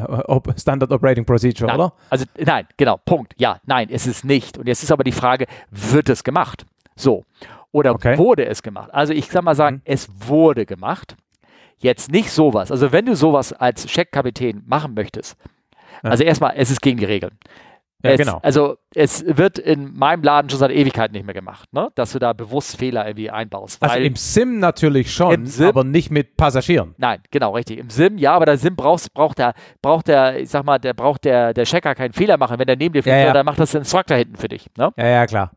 Standard 0.58 0.91
Operating 0.91 1.26
Procedure, 1.26 1.68
nein. 1.68 1.76
oder? 1.80 1.94
Also 2.10 2.26
nein, 2.38 2.68
genau, 2.78 2.98
Punkt. 3.06 3.34
Ja, 3.38 3.60
nein, 3.66 3.90
es 3.91 4.08
ist 4.08 4.24
nicht. 4.24 4.58
Und 4.58 4.68
jetzt 4.68 4.84
ist 4.84 4.91
aber 4.91 5.04
die 5.04 5.12
Frage, 5.12 5.45
wird 5.72 6.10
es 6.10 6.24
gemacht? 6.24 6.66
So. 6.95 7.26
Oder 7.72 7.94
okay. 7.94 8.18
wurde 8.18 8.45
es 8.45 8.64
gemacht? 8.64 8.94
Also 8.94 9.14
ich 9.14 9.28
sag 9.28 9.44
mal 9.44 9.56
sagen, 9.56 9.78
mhm. 9.78 9.82
es 9.86 10.08
wurde 10.28 10.66
gemacht. 10.66 11.16
Jetzt 11.80 12.12
nicht 12.12 12.32
sowas. 12.32 12.72
Also 12.72 12.91
wenn 12.91 13.06
du 13.06 13.16
sowas 13.16 13.54
als 13.54 13.86
Checkkapitän 13.86 14.64
machen 14.66 14.94
möchtest, 14.95 15.38
also 16.02 16.24
erstmal, 16.24 16.54
es 16.56 16.72
ist 16.72 16.82
gegen 16.82 16.98
die 16.98 17.06
Regeln. 17.06 17.38
Ja, 18.03 18.11
es, 18.11 18.19
genau. 18.19 18.40
Also 18.44 18.78
es 18.94 19.26
wird 19.26 19.57
in 19.57 19.95
meinem 19.98 20.22
Laden 20.22 20.49
schon 20.49 20.60
seit 20.60 20.72
Ewigkeiten 20.72 21.14
nicht 21.14 21.26
mehr 21.26 21.34
gemacht, 21.34 21.74
ne? 21.74 21.90
dass 21.95 22.11
du 22.11 22.19
da 22.19 22.34
bewusst 22.34 22.78
Fehler 22.78 23.07
irgendwie 23.07 23.32
einbaust. 23.32 23.82
Also 23.82 23.98
im 23.98 24.15
Sim 24.15 24.60
natürlich 24.60 25.11
schon, 25.11 25.45
Sim, 25.48 25.68
aber 25.68 25.84
nicht 25.84 26.11
mit 26.11 26.38
Passagieren. 26.38 26.94
Nein, 26.98 27.19
genau, 27.32 27.56
richtig. 27.56 27.80
Im 27.80 27.90
Sim, 27.90 28.18
ja, 28.18 28.34
aber 28.34 28.45
der 28.45 28.57
Sim 28.57 28.76
braucht, 28.76 29.11
braucht 29.14 29.40
der, 29.40 29.53
braucht 29.82 30.07
der, 30.07 30.40
ich 30.40 30.49
sag 30.49 30.64
mal, 30.64 30.78
der 30.78 30.94
braucht 30.94 31.26
der, 31.26 31.53
der 31.53 31.65
Checker 31.65 31.95
keinen 31.95 32.14
Fehler 32.14 32.38
machen. 32.38 32.60
Wenn 32.60 32.68
der 32.68 32.78
neben 32.78 32.94
dir 32.94 33.02
fliegt, 33.02 33.18
ja, 33.18 33.26
ja. 33.26 33.34
dann 33.34 33.45
macht 33.45 33.60
das 33.60 33.72
der 33.72 33.82
Instructor 33.82 34.15
hinten 34.15 34.36
für 34.36 34.48
dich. 34.48 34.68
Ne? 34.78 34.91
Ja, 34.95 35.07
ja, 35.07 35.26
klar. 35.26 35.52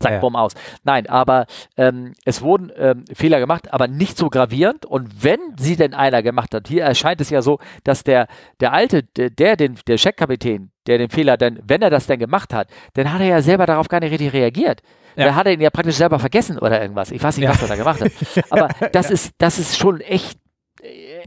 Zack, 0.00 0.12
ja, 0.12 0.18
bumm, 0.18 0.36
aus. 0.36 0.52
Nein, 0.84 1.08
aber 1.08 1.46
ähm, 1.76 2.14
es 2.24 2.42
wurden 2.42 2.70
ähm, 2.76 3.04
Fehler 3.14 3.38
gemacht, 3.38 3.72
aber 3.72 3.88
nicht 3.88 4.16
so 4.16 4.28
gravierend. 4.28 4.86
Und 4.86 5.22
wenn 5.22 5.40
sie 5.58 5.76
denn 5.76 5.94
einer 5.94 6.22
gemacht 6.22 6.54
hat, 6.54 6.68
hier 6.68 6.84
erscheint 6.84 7.20
es 7.20 7.30
ja 7.30 7.42
so, 7.42 7.58
dass 7.84 8.04
der, 8.04 8.28
der 8.60 8.72
alte, 8.72 9.02
der, 9.02 9.30
der, 9.30 9.56
den, 9.56 9.78
der 9.86 9.96
Checkkapitän, 9.96 10.70
der 10.86 10.98
den 10.98 11.10
Fehler 11.10 11.36
dann, 11.36 11.58
wenn 11.62 11.82
er 11.82 11.90
das 11.90 12.06
denn 12.06 12.18
gemacht 12.18 12.52
hat, 12.52 12.68
dann 12.94 13.12
hat 13.12 13.20
er 13.20 13.26
ja 13.26 13.42
selber 13.42 13.66
darauf 13.66 13.88
gar 13.88 14.00
nicht 14.00 14.12
richtig 14.12 14.32
reagiert. 14.32 14.82
Ja. 15.16 15.26
Da 15.26 15.34
hat 15.34 15.46
er 15.46 15.52
ihn 15.52 15.60
ja 15.60 15.70
praktisch 15.70 15.96
selber 15.96 16.18
vergessen 16.18 16.58
oder 16.58 16.80
irgendwas. 16.80 17.10
Ich 17.10 17.22
weiß 17.22 17.36
nicht, 17.38 17.44
ja. 17.44 17.50
was 17.50 17.62
er 17.62 17.68
da 17.68 17.76
gemacht 17.76 18.00
hat. 18.00 18.12
Aber 18.50 18.68
das 18.92 19.10
ist, 19.10 19.34
das 19.38 19.58
ist 19.58 19.76
schon 19.76 20.00
echt 20.00 20.38
äh, 20.82 21.24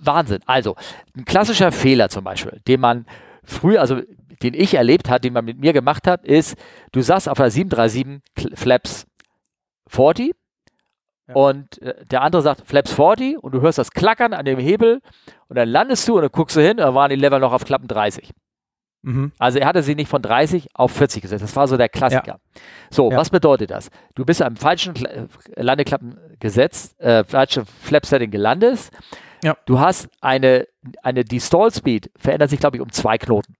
Wahnsinn. 0.00 0.40
Also, 0.46 0.74
ein 1.16 1.24
klassischer 1.24 1.70
Fehler 1.70 2.08
zum 2.08 2.24
Beispiel, 2.24 2.60
den 2.66 2.80
man 2.80 3.06
früher, 3.44 3.80
also 3.80 4.00
den 4.42 4.54
ich 4.54 4.74
erlebt 4.74 5.08
habe, 5.08 5.20
den 5.20 5.32
man 5.32 5.44
mit 5.44 5.58
mir 5.58 5.72
gemacht 5.72 6.06
hat, 6.06 6.24
ist, 6.24 6.56
du 6.92 7.00
sagst 7.00 7.28
auf 7.28 7.38
der 7.38 7.50
737 7.50 8.58
Flaps 8.58 9.06
40 9.88 10.34
ja. 11.28 11.34
und 11.34 11.80
äh, 11.82 12.04
der 12.06 12.22
andere 12.22 12.42
sagt 12.42 12.66
Flaps 12.66 12.92
40 12.92 13.42
und 13.42 13.52
du 13.52 13.60
hörst 13.60 13.78
das 13.78 13.90
Klackern 13.90 14.32
an 14.32 14.44
dem 14.44 14.58
Hebel 14.58 15.00
und 15.48 15.56
dann 15.56 15.68
landest 15.68 16.06
du 16.08 16.16
und 16.16 16.22
dann 16.22 16.32
guckst 16.32 16.56
du 16.56 16.60
hin, 16.60 16.78
da 16.78 16.94
waren 16.94 17.10
die 17.10 17.16
Level 17.16 17.40
noch 17.40 17.52
auf 17.52 17.64
Klappen 17.64 17.88
30. 17.88 18.32
Mhm. 19.02 19.32
Also 19.38 19.58
er 19.58 19.66
hatte 19.66 19.82
sie 19.82 19.94
nicht 19.94 20.08
von 20.08 20.22
30 20.22 20.68
auf 20.74 20.92
40 20.92 21.22
gesetzt. 21.22 21.42
Das 21.42 21.54
war 21.54 21.68
so 21.68 21.76
der 21.76 21.88
Klassiker. 21.88 22.26
Ja. 22.26 22.60
So, 22.90 23.10
ja. 23.10 23.16
was 23.16 23.30
bedeutet 23.30 23.70
das? 23.70 23.90
Du 24.14 24.24
bist 24.24 24.42
am 24.42 24.56
falschen 24.56 24.94
Kla 24.94 25.26
Landeklappen 25.54 26.18
gesetzt, 26.40 26.98
äh, 27.00 27.24
falsche 27.24 27.64
Flap-Setting 27.64 28.30
gelandet. 28.30 28.90
Ja. 29.44 29.56
Du 29.66 29.78
hast 29.78 30.08
eine, 30.20 30.66
eine, 31.02 31.24
die 31.24 31.40
Stall-Speed 31.40 32.10
verändert 32.16 32.50
sich, 32.50 32.58
glaube 32.58 32.76
ich, 32.76 32.82
um 32.82 32.90
zwei 32.90 33.18
Knoten. 33.18 33.54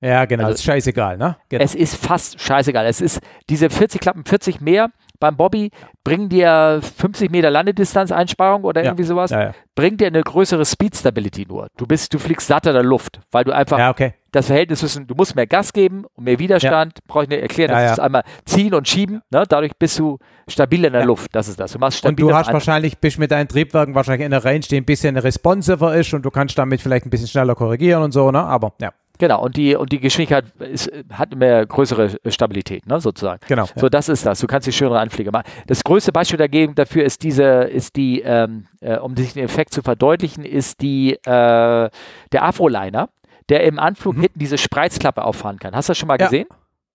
Ja, 0.00 0.24
genau, 0.24 0.44
also, 0.44 0.54
ist 0.54 0.64
scheißegal, 0.64 1.18
ne? 1.18 1.36
Genau. 1.48 1.62
Es 1.62 1.74
ist 1.74 1.94
fast 1.94 2.40
scheißegal. 2.40 2.86
Es 2.86 3.00
ist 3.00 3.20
diese 3.50 3.68
40 3.68 4.00
Klappen, 4.00 4.24
40 4.24 4.60
mehr 4.60 4.90
beim 5.20 5.36
Bobby, 5.36 5.70
bringen 6.02 6.30
dir 6.30 6.80
50 6.82 7.30
Meter 7.30 7.50
Landedistanz-Einsparung 7.50 8.64
oder 8.64 8.80
ja. 8.80 8.88
irgendwie 8.88 9.04
sowas, 9.04 9.30
ja, 9.30 9.42
ja. 9.42 9.54
bringt 9.74 10.00
dir 10.00 10.06
eine 10.06 10.22
größere 10.22 10.64
Speed 10.64 10.96
Stability 10.96 11.44
nur. 11.46 11.68
Du 11.76 11.86
bist, 11.86 12.12
du 12.14 12.18
fliegst 12.18 12.46
satter 12.46 12.72
der 12.72 12.82
Luft, 12.82 13.20
weil 13.30 13.44
du 13.44 13.52
einfach 13.52 13.90
okay. 13.90 14.14
das 14.32 14.46
Verhältnis 14.46 14.80
zwischen, 14.80 15.06
du 15.06 15.14
musst 15.14 15.36
mehr 15.36 15.46
Gas 15.46 15.74
geben 15.74 16.06
und 16.14 16.24
mehr 16.24 16.38
Widerstand, 16.38 17.00
brauche 17.06 17.24
ich 17.24 17.28
nicht 17.28 17.42
erklären, 17.42 17.70
das 17.70 17.92
ist 17.92 18.00
einmal 18.00 18.24
ziehen 18.46 18.72
und 18.72 18.88
schieben, 18.88 19.20
ne? 19.30 19.44
dadurch 19.46 19.72
bist 19.78 19.98
du 19.98 20.16
stabil 20.48 20.86
in 20.86 20.94
der 20.94 21.04
Luft, 21.04 21.34
das 21.34 21.48
ist 21.48 21.60
das. 21.60 21.72
Du 21.72 21.78
machst 21.78 21.98
stabil. 21.98 22.24
Und 22.24 22.30
du 22.30 22.34
hast 22.34 22.50
wahrscheinlich, 22.50 22.98
bist 22.98 23.18
mit 23.18 23.30
deinen 23.30 23.48
Triebwerken 23.48 23.94
wahrscheinlich 23.94 24.24
in 24.24 24.30
der 24.30 24.44
Range, 24.44 24.60
die 24.60 24.78
ein 24.78 24.86
bisschen 24.86 25.18
responsiver 25.18 25.94
ist 25.94 26.14
und 26.14 26.22
du 26.22 26.30
kannst 26.30 26.56
damit 26.56 26.80
vielleicht 26.80 27.04
ein 27.04 27.10
bisschen 27.10 27.28
schneller 27.28 27.54
korrigieren 27.54 28.02
und 28.02 28.12
so, 28.12 28.30
ne? 28.30 28.40
aber 28.40 28.72
ja. 28.80 28.90
Genau, 29.20 29.42
und 29.42 29.58
die, 29.58 29.76
und 29.76 29.92
die 29.92 30.00
Geschwindigkeit 30.00 30.46
ist, 30.60 30.90
hat 31.12 31.34
mehr 31.36 31.66
größere 31.66 32.18
Stabilität, 32.28 32.86
ne, 32.86 33.02
sozusagen. 33.02 33.40
Genau. 33.46 33.66
So, 33.76 33.90
das 33.90 34.08
ist 34.08 34.24
das. 34.24 34.40
Du 34.40 34.46
kannst 34.46 34.66
die 34.66 34.72
schönere 34.72 34.98
Anfliege 34.98 35.30
machen. 35.30 35.44
Das 35.66 35.84
größte 35.84 36.10
Beispiel 36.10 36.38
dagegen 36.38 36.74
dafür 36.74 37.04
ist 37.04 37.22
diese, 37.22 37.44
ist 37.64 37.96
die, 37.96 38.22
ähm, 38.22 38.66
äh, 38.80 38.96
um 38.96 39.14
sich 39.14 39.34
den 39.34 39.44
Effekt 39.44 39.74
zu 39.74 39.82
verdeutlichen, 39.82 40.42
ist 40.42 40.80
die, 40.80 41.12
äh, 41.12 41.90
der 42.32 42.42
Afroliner. 42.42 43.10
der 43.50 43.64
im 43.64 43.78
Anflug 43.78 44.16
mhm. 44.16 44.22
hinten 44.22 44.38
diese 44.38 44.56
Spreizklappe 44.56 45.22
auffahren 45.22 45.58
kann. 45.58 45.74
Hast 45.74 45.88
du 45.88 45.90
das 45.90 45.98
schon 45.98 46.06
mal 46.06 46.18
ja. 46.18 46.26
gesehen? 46.26 46.46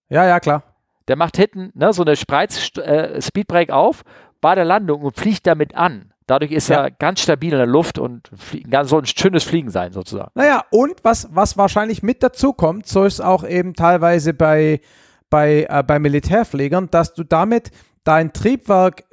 Ja, 0.10 0.26
ja, 0.26 0.39
klar. 0.39 0.64
Der 1.07 1.18
macht 1.18 1.38
hinten 1.38 1.72
ne, 1.76 1.93
so 1.93 2.03
eine 2.03 2.15
Spreiz-Speedbrake 2.15 3.72
äh, 3.72 3.76
auf 3.76 4.03
bei 4.41 4.56
der 4.56 4.65
Landung 4.65 5.03
und 5.03 5.15
fliegt 5.15 5.45
damit 5.45 5.76
an. 5.76 6.14
Dadurch 6.27 6.52
ist 6.52 6.69
ja. 6.69 6.85
er 6.85 6.91
ganz 6.91 7.22
stabil 7.22 7.52
in 7.52 7.57
der 7.57 7.68
Luft 7.68 7.99
und 7.99 8.31
fliegen, 8.35 8.72
soll 8.85 9.03
ein 9.03 9.06
schönes 9.06 9.43
Fliegen 9.43 9.69
sein, 9.69 9.91
sozusagen. 9.91 10.31
Naja, 10.34 10.64
und 10.72 11.03
was, 11.03 11.27
was 11.31 11.57
wahrscheinlich 11.57 12.02
mit 12.02 12.23
dazu 12.23 12.53
kommt, 12.53 12.88
so 12.88 13.03
ist 13.03 13.22
auch 13.22 13.47
eben 13.47 13.76
teilweise 13.76 14.34
bei, 14.34 14.81
bei, 15.30 15.68
äh, 15.69 15.84
bei 15.84 15.99
Militärfliegern, 15.99 16.89
dass 16.89 17.14
du 17.14 17.23
damit 17.23 17.69
dein 18.03 18.34
Triebwerk, 18.34 19.03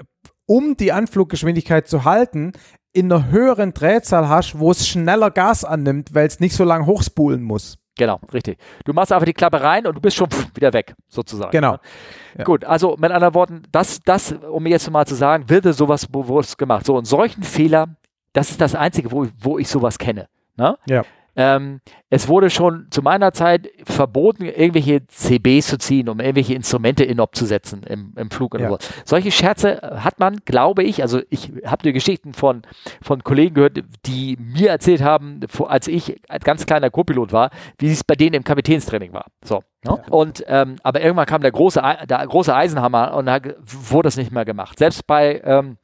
um 0.47 0.76
die 0.76 0.93
Anfluggeschwindigkeit 0.93 1.86
zu 1.86 2.05
halten, 2.05 2.52
in 2.93 3.12
einer 3.12 3.30
höheren 3.30 3.72
Drehzahl 3.74 4.28
hast, 4.28 4.59
wo 4.59 4.70
es 4.70 4.86
schneller 4.86 5.30
Gas 5.30 5.64
annimmt, 5.64 6.14
weil 6.14 6.26
es 6.26 6.40
nicht 6.40 6.55
so 6.55 6.64
lange 6.64 6.86
hochspulen 6.86 7.43
muss. 7.43 7.78
Genau, 7.98 8.20
richtig. 8.32 8.59
Du 8.85 8.93
machst 8.93 9.12
einfach 9.12 9.27
die 9.27 9.35
Klappe 9.35 9.60
rein 9.60 9.86
und 9.86 9.94
du 9.94 10.01
bist 10.01 10.16
schon 10.16 10.28
wieder 10.55 10.73
weg, 10.73 10.94
sozusagen. 11.09 11.51
Genau. 11.51 11.77
Ja. 12.39 12.44
Gut, 12.44 12.64
also 12.64 12.97
mit 12.98 13.12
anderen 13.12 13.35
Worten, 13.35 13.62
das, 13.70 14.01
das, 14.05 14.32
um 14.32 14.66
jetzt 14.66 14.90
mal 14.90 15.06
zu 15.06 15.14
sagen, 15.14 15.48
wird 15.51 15.64
sowas 15.74 16.06
bewusst 16.06 16.56
gemacht. 16.56 16.86
So, 16.86 16.97
und 16.97 17.05
solchen 17.05 17.43
Fehler, 17.43 17.97
das 18.32 18.51
ist 18.51 18.60
das 18.60 18.74
Einzige, 18.74 19.12
wo, 19.12 19.27
wo 19.39 19.59
ich 19.59 19.69
sowas 19.69 19.98
kenne. 19.98 20.28
Ne? 20.56 20.78
Ja. 20.86 21.05
Ähm, 21.35 21.81
es 22.11 22.29
wurde 22.29 22.51
schon 22.51 22.89
zu 22.91 23.01
meiner 23.03 23.33
Zeit 23.33 23.71
verboten, 23.85 24.45
irgendwelche 24.45 25.07
CBs 25.07 25.69
zu 25.69 25.79
ziehen, 25.79 26.09
um 26.09 26.21
irgendwelche 26.21 26.55
Instrumente 26.55 27.05
in 27.05 27.21
Ob 27.21 27.35
zu 27.35 27.47
setzen 27.47 27.83
im, 27.85 28.13
im 28.17 28.31
Flug. 28.31 28.59
Ja. 28.59 28.69
So. 28.69 28.79
Solche 29.05 29.31
Scherze 29.31 29.81
hat 29.97 30.21
man, 30.21 30.37
glaube 30.45 30.83
ich, 30.83 31.03
also 31.03 31.21
ich 31.31 31.53
habe 31.65 31.83
die 31.83 31.93
Geschichten 31.93 32.35
von, 32.35 32.63
von 33.01 33.25
Kollegen 33.25 33.55
gehört, 33.55 33.83
die 34.07 34.37
mir 34.39 34.71
erzählt 34.71 35.03
haben, 35.03 35.41
als 35.67 35.89
ich 35.89 36.21
als 36.29 36.45
ganz 36.45 36.67
kleiner 36.67 36.91
Co-Pilot 36.91 37.33
war, 37.33 37.51
wie 37.79 37.91
es 37.91 38.05
bei 38.05 38.15
denen 38.15 38.35
im 38.35 38.45
Kapitänstraining 38.45 39.13
war. 39.13 39.27
So. 39.43 39.63
No? 39.85 39.97
Ne? 39.97 40.03
Und 40.11 40.45
ähm, 40.47 40.77
aber 40.83 41.01
irgendwann 41.01 41.27
kam 41.27 41.41
der 41.41 41.51
große, 41.51 41.83
der 42.09 42.27
große 42.27 42.55
Eisenhammer 42.55 43.15
und 43.15 43.27
da 43.27 43.41
wurde 43.65 44.07
das 44.07 44.17
nicht 44.17 44.33
mehr 44.33 44.45
gemacht. 44.45 44.79
Selbst 44.79 45.07
bei 45.07 45.41
ähm, 45.45 45.79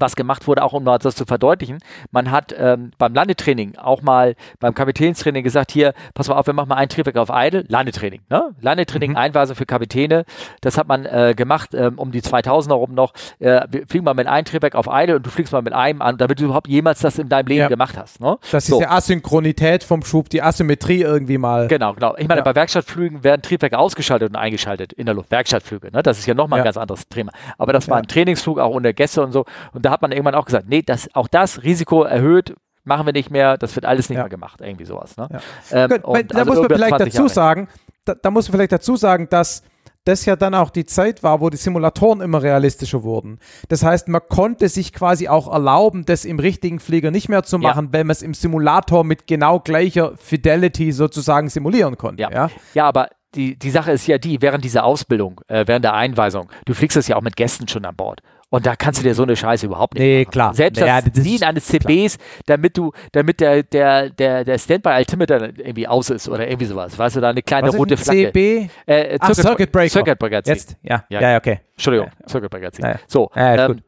was 0.00 0.16
gemacht 0.16 0.46
wurde, 0.46 0.62
auch 0.62 0.72
um 0.72 0.84
das 0.84 1.14
zu 1.14 1.24
verdeutlichen. 1.24 1.78
Man 2.10 2.30
hat 2.30 2.54
ähm, 2.58 2.90
beim 2.98 3.14
Landetraining 3.14 3.76
auch 3.76 4.02
mal 4.02 4.34
beim 4.60 4.74
Kapitänstraining 4.74 5.44
gesagt, 5.44 5.70
hier, 5.70 5.94
pass 6.14 6.28
mal 6.28 6.36
auf, 6.36 6.46
wir 6.46 6.54
machen 6.54 6.68
mal 6.68 6.76
ein 6.76 6.88
Triebwerk 6.88 7.16
auf 7.16 7.28
Idle, 7.32 7.64
Landetraining. 7.68 8.22
Ne? 8.28 8.54
Landetraining, 8.60 9.12
mhm. 9.12 9.16
Einweisung 9.16 9.56
für 9.56 9.66
Kapitäne, 9.66 10.24
das 10.60 10.78
hat 10.78 10.88
man 10.88 11.06
äh, 11.06 11.34
gemacht 11.36 11.70
ähm, 11.74 11.98
um 11.98 12.10
die 12.10 12.22
2000er 12.22 12.72
rum 12.72 12.94
noch. 12.94 13.12
Äh, 13.38 13.62
wir 13.70 13.86
fliegen 13.86 14.04
mal 14.04 14.14
mit 14.14 14.26
einem 14.26 14.44
Triebwerk 14.44 14.74
auf 14.74 14.86
Idle 14.90 15.16
und 15.16 15.26
du 15.26 15.30
fliegst 15.30 15.52
mal 15.52 15.62
mit 15.62 15.72
einem 15.72 16.02
an, 16.02 16.16
damit 16.16 16.40
du 16.40 16.44
überhaupt 16.44 16.68
jemals 16.68 17.00
das 17.00 17.18
in 17.18 17.28
deinem 17.28 17.46
Leben 17.46 17.60
ja. 17.60 17.68
gemacht 17.68 17.96
hast. 17.96 18.20
Ne? 18.20 18.38
Das 18.50 18.66
so. 18.66 18.76
ist 18.76 18.80
die 18.80 18.86
Asynchronität 18.86 19.84
vom 19.84 20.04
Schub, 20.04 20.28
die 20.28 20.42
Asymmetrie 20.42 21.02
irgendwie 21.02 21.38
mal. 21.38 21.68
Genau, 21.68 21.94
genau. 21.94 22.14
Ich 22.16 22.28
meine, 22.28 22.40
ja. 22.40 22.44
bei 22.44 22.54
Werkstattflügen 22.54 23.24
werden 23.24 23.42
Triebwerke 23.42 23.78
ausgeschaltet 23.78 24.30
und 24.30 24.36
eingeschaltet 24.36 24.92
in 24.92 25.06
der 25.06 25.14
Luft. 25.14 25.30
Werkstattflüge, 25.30 25.90
ne? 25.92 26.02
das 26.02 26.18
ist 26.18 26.26
ja 26.26 26.34
nochmal 26.34 26.58
ja. 26.58 26.62
ein 26.62 26.66
ganz 26.66 26.76
anderes 26.76 27.08
Thema. 27.08 27.32
Aber 27.58 27.72
das 27.72 27.88
war 27.88 27.98
ein 27.98 28.06
Trainingsflug, 28.06 28.58
auch 28.58 28.74
ohne 28.74 28.94
Gäste 28.94 29.22
und 29.22 29.32
so. 29.32 29.44
Und 29.72 29.83
da 29.84 29.90
hat 29.90 30.02
man 30.02 30.12
irgendwann 30.12 30.34
auch 30.34 30.46
gesagt, 30.46 30.68
nee, 30.68 30.82
das, 30.82 31.08
auch 31.14 31.28
das 31.28 31.62
Risiko 31.62 32.02
erhöht, 32.02 32.54
machen 32.84 33.06
wir 33.06 33.12
nicht 33.12 33.30
mehr, 33.30 33.56
das 33.56 33.74
wird 33.74 33.86
alles 33.86 34.08
nicht 34.08 34.16
ja. 34.16 34.24
mehr 34.24 34.30
gemacht, 34.30 34.60
irgendwie 34.60 34.84
sowas. 34.84 35.16
Ne? 35.16 35.28
Ja. 35.30 35.84
Ähm, 35.84 36.02
Gut, 36.02 36.32
da 36.32 36.38
also 36.38 36.52
muss 36.52 36.60
man 36.60 36.68
vielleicht 36.68 37.00
dazu 37.00 37.16
Jahre. 37.18 37.28
sagen, 37.28 37.68
da, 38.04 38.14
da, 38.14 38.30
muss 38.30 38.48
man 38.48 38.56
vielleicht 38.56 38.72
dazu 38.72 38.96
sagen, 38.96 39.28
dass 39.30 39.62
das 40.04 40.26
ja 40.26 40.36
dann 40.36 40.54
auch 40.54 40.68
die 40.68 40.84
Zeit 40.84 41.22
war, 41.22 41.40
wo 41.40 41.48
die 41.48 41.56
Simulatoren 41.56 42.20
immer 42.20 42.42
realistischer 42.42 43.02
wurden. 43.02 43.38
Das 43.68 43.82
heißt, 43.82 44.08
man 44.08 44.20
konnte 44.28 44.68
sich 44.68 44.92
quasi 44.92 45.28
auch 45.28 45.50
erlauben, 45.50 46.04
das 46.04 46.26
im 46.26 46.38
richtigen 46.38 46.78
Flieger 46.78 47.10
nicht 47.10 47.30
mehr 47.30 47.42
zu 47.42 47.58
machen, 47.58 47.86
ja. 47.86 47.92
weil 47.94 48.04
man 48.04 48.12
es 48.12 48.20
im 48.20 48.34
Simulator 48.34 49.02
mit 49.02 49.26
genau 49.26 49.60
gleicher 49.60 50.12
Fidelity 50.18 50.92
sozusagen 50.92 51.48
simulieren 51.48 51.96
konnte. 51.96 52.22
Ja, 52.22 52.30
ja? 52.30 52.50
ja 52.74 52.84
aber 52.86 53.08
die, 53.34 53.58
die 53.58 53.70
Sache 53.70 53.92
ist 53.92 54.06
ja 54.06 54.18
die, 54.18 54.42
während 54.42 54.64
dieser 54.64 54.84
Ausbildung, 54.84 55.40
äh, 55.48 55.64
während 55.66 55.84
der 55.84 55.94
Einweisung, 55.94 56.48
du 56.66 56.74
fliegst 56.74 56.96
es 56.96 57.08
ja 57.08 57.16
auch 57.16 57.22
mit 57.22 57.36
Gästen 57.36 57.66
schon 57.66 57.84
an 57.86 57.96
Bord. 57.96 58.20
Und 58.54 58.64
da 58.66 58.76
kannst 58.76 59.00
du 59.00 59.02
dir 59.02 59.16
so 59.16 59.24
eine 59.24 59.34
Scheiße 59.34 59.66
überhaupt 59.66 59.94
nicht 59.94 60.02
nee, 60.04 60.20
machen. 60.20 60.30
klar. 60.30 60.54
Selbst 60.54 60.78
naja, 60.78 61.00
das 61.02 61.24
Ziehen 61.24 61.42
eines 61.42 61.66
CBs, 61.66 62.18
damit 62.46 62.78
du, 62.78 62.92
damit 63.10 63.40
der, 63.40 63.64
der, 63.64 64.10
der, 64.10 64.44
der 64.44 64.58
Standby-Altimeter 64.58 65.58
irgendwie 65.58 65.88
aus 65.88 66.08
ist 66.10 66.28
oder 66.28 66.46
irgendwie 66.46 66.66
sowas. 66.66 66.96
Weißt 66.96 67.16
du, 67.16 67.20
da 67.20 67.30
eine 67.30 67.42
kleine 67.42 67.66
Was 67.66 67.76
rote 67.76 67.96
Flagge. 67.96 68.30
CB? 68.30 68.68
Äh, 68.86 69.18
Ach, 69.18 69.34
Circuit 69.34 69.72
Breaker. 69.72 69.90
Circuit 69.90 70.20
Breaker 70.20 70.44
ziehen. 70.44 70.54
Jetzt? 70.54 70.76
Ja. 70.82 71.04
Ja, 71.08 71.20
ja, 71.20 71.36
okay. 71.36 71.62
Entschuldigung, 71.72 72.06
ja. 72.06 72.28
Circuit 72.28 72.48
Breaker 72.48 72.70
ziehen. 72.70 72.84
Ja, 72.84 73.00
so, 73.08 73.28
ja, 73.34 73.66
ähm, 73.66 73.80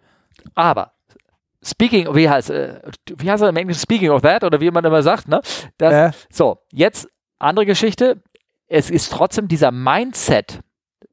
aber 0.56 0.90
Speaking, 1.62 2.12
wie 2.16 2.28
heißt, 2.28 2.50
äh, 2.50 2.80
wie 3.18 3.30
heißt 3.30 3.44
er 3.44 3.50
im 3.50 3.56
Englischen? 3.56 3.80
Speaking 3.80 4.10
of 4.10 4.22
that 4.22 4.42
oder 4.42 4.60
wie 4.60 4.72
man 4.72 4.84
immer 4.84 5.04
sagt, 5.04 5.28
ne? 5.28 5.40
Das, 5.78 6.12
äh. 6.12 6.18
So, 6.28 6.58
jetzt 6.72 7.08
andere 7.38 7.66
Geschichte. 7.66 8.20
Es 8.66 8.90
ist 8.90 9.12
trotzdem 9.12 9.46
dieser 9.46 9.70
Mindset, 9.70 10.58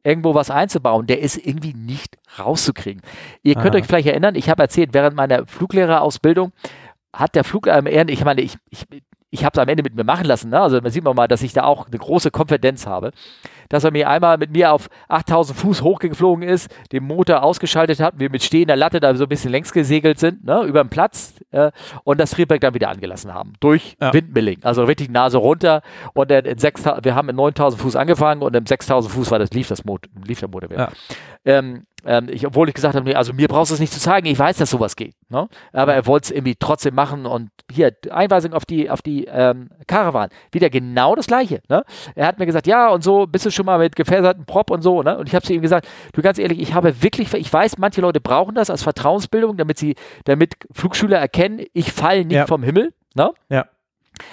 irgendwo 0.03 0.35
was 0.35 0.49
einzubauen, 0.49 1.07
der 1.07 1.21
ist 1.21 1.37
irgendwie 1.37 1.73
nicht 1.73 2.17
rauszukriegen. 2.37 3.01
Ihr 3.41 3.55
könnt 3.55 3.75
Aha. 3.75 3.77
euch 3.77 3.85
vielleicht 3.85 4.07
erinnern, 4.07 4.35
ich 4.35 4.49
habe 4.49 4.61
erzählt, 4.61 4.93
während 4.93 5.15
meiner 5.15 5.45
Fluglehrerausbildung 5.47 6.51
hat 7.13 7.35
der 7.35 7.43
Fluglehrer, 7.43 8.09
ich 8.09 8.25
meine, 8.25 8.41
ich, 8.41 8.57
ich, 8.69 8.85
ich 9.29 9.45
habe 9.45 9.53
es 9.53 9.61
am 9.61 9.69
Ende 9.69 9.83
mit 9.83 9.95
mir 9.95 10.03
machen 10.03 10.25
lassen, 10.25 10.49
ne? 10.49 10.59
also 10.59 10.81
man 10.81 10.91
sieht 10.91 11.03
man 11.03 11.15
mal, 11.15 11.27
dass 11.27 11.41
ich 11.41 11.53
da 11.53 11.63
auch 11.63 11.87
eine 11.87 11.97
große 11.97 12.31
Konfidenz 12.31 12.85
habe 12.85 13.11
dass 13.73 13.83
er 13.83 13.89
mir 13.89 14.07
einmal 14.07 14.37
mit 14.37 14.51
mir 14.51 14.71
auf 14.71 14.87
8000 15.07 15.57
Fuß 15.57 15.81
hochgeflogen 15.81 16.47
ist, 16.47 16.69
den 16.91 17.03
Motor 17.03 17.41
ausgeschaltet 17.41 17.99
hat, 17.99 18.19
wir 18.19 18.29
mit 18.29 18.43
stehender 18.43 18.75
Latte 18.75 18.99
da 18.99 19.15
so 19.15 19.23
ein 19.23 19.29
bisschen 19.29 19.49
längs 19.49 19.73
gesegelt 19.73 20.19
sind, 20.19 20.45
ne, 20.45 20.61
über 20.61 20.83
den 20.83 20.89
Platz 20.89 21.33
äh, 21.49 21.71
und 22.03 22.19
das 22.19 22.29
Triebwerk 22.29 22.61
dann 22.61 22.75
wieder 22.75 22.89
angelassen 22.89 23.33
haben. 23.33 23.53
Durch 23.61 23.97
ja. 23.99 24.13
Windmilling. 24.13 24.59
Also 24.61 24.83
richtig 24.83 25.09
Nase 25.09 25.39
runter 25.39 25.81
und 26.13 26.29
in 26.29 26.59
6, 26.59 26.85
wir 27.01 27.15
haben 27.15 27.29
in 27.29 27.35
9000 27.35 27.81
Fuß 27.81 27.95
angefangen 27.95 28.43
und 28.43 28.55
im 28.55 28.67
6000 28.67 29.11
Fuß 29.11 29.31
war 29.31 29.39
das, 29.39 29.49
lief, 29.53 29.69
das 29.69 29.83
Motor, 29.85 30.11
lief 30.23 30.39
der 30.39 30.49
Motor 30.49 30.69
wieder. 30.69 30.79
Ja. 30.79 30.91
Ähm, 31.45 31.87
ähm, 32.05 32.27
ich, 32.29 32.45
obwohl 32.45 32.67
ich 32.69 32.75
gesagt 32.75 32.95
habe, 32.95 33.05
nee, 33.05 33.15
also 33.15 33.33
mir 33.33 33.47
brauchst 33.47 33.71
du 33.71 33.75
es 33.75 33.79
nicht 33.79 33.93
zu 33.93 33.99
zeigen, 33.99 34.27
ich 34.27 34.37
weiß, 34.37 34.57
dass 34.57 34.69
sowas 34.69 34.95
geht. 34.95 35.15
Ne? 35.29 35.47
Aber 35.71 35.93
er 35.93 36.05
wollte 36.05 36.25
es 36.25 36.31
irgendwie 36.31 36.55
trotzdem 36.55 36.95
machen 36.95 37.25
und 37.25 37.49
hier, 37.71 37.95
Einweisung 38.09 38.53
auf 38.53 38.65
die, 38.65 38.89
auf 38.89 39.01
die 39.01 39.25
ähm, 39.25 39.69
Caravan. 39.87 40.29
Wieder 40.51 40.69
genau 40.69 41.15
das 41.15 41.27
Gleiche. 41.27 41.61
Ne? 41.69 41.83
Er 42.15 42.27
hat 42.27 42.39
mir 42.39 42.45
gesagt, 42.45 42.67
ja, 42.67 42.89
und 42.89 43.03
so 43.03 43.27
bist 43.27 43.45
du 43.45 43.51
schon 43.51 43.65
mal 43.65 43.79
mit 43.79 43.95
gefäserten 43.95 44.45
Prop 44.45 44.69
und 44.69 44.81
so. 44.81 45.03
Ne? 45.03 45.17
Und 45.17 45.27
ich 45.27 45.35
habe 45.35 45.45
zu 45.45 45.53
ihm 45.53 45.61
gesagt, 45.61 45.87
du 46.13 46.21
ganz 46.21 46.37
ehrlich, 46.37 46.59
ich 46.59 46.73
habe 46.73 47.01
wirklich, 47.01 47.33
ich 47.33 47.51
weiß, 47.51 47.77
manche 47.77 48.01
Leute 48.01 48.21
brauchen 48.21 48.55
das 48.55 48.69
als 48.69 48.83
Vertrauensbildung, 48.83 49.57
damit 49.57 49.77
sie, 49.77 49.95
damit 50.25 50.55
Flugschüler 50.71 51.17
erkennen, 51.17 51.65
ich 51.73 51.91
falle 51.91 52.25
nicht 52.25 52.35
ja. 52.35 52.47
vom 52.47 52.63
Himmel. 52.63 52.93
Ne? 53.15 53.31
Ja. 53.49 53.65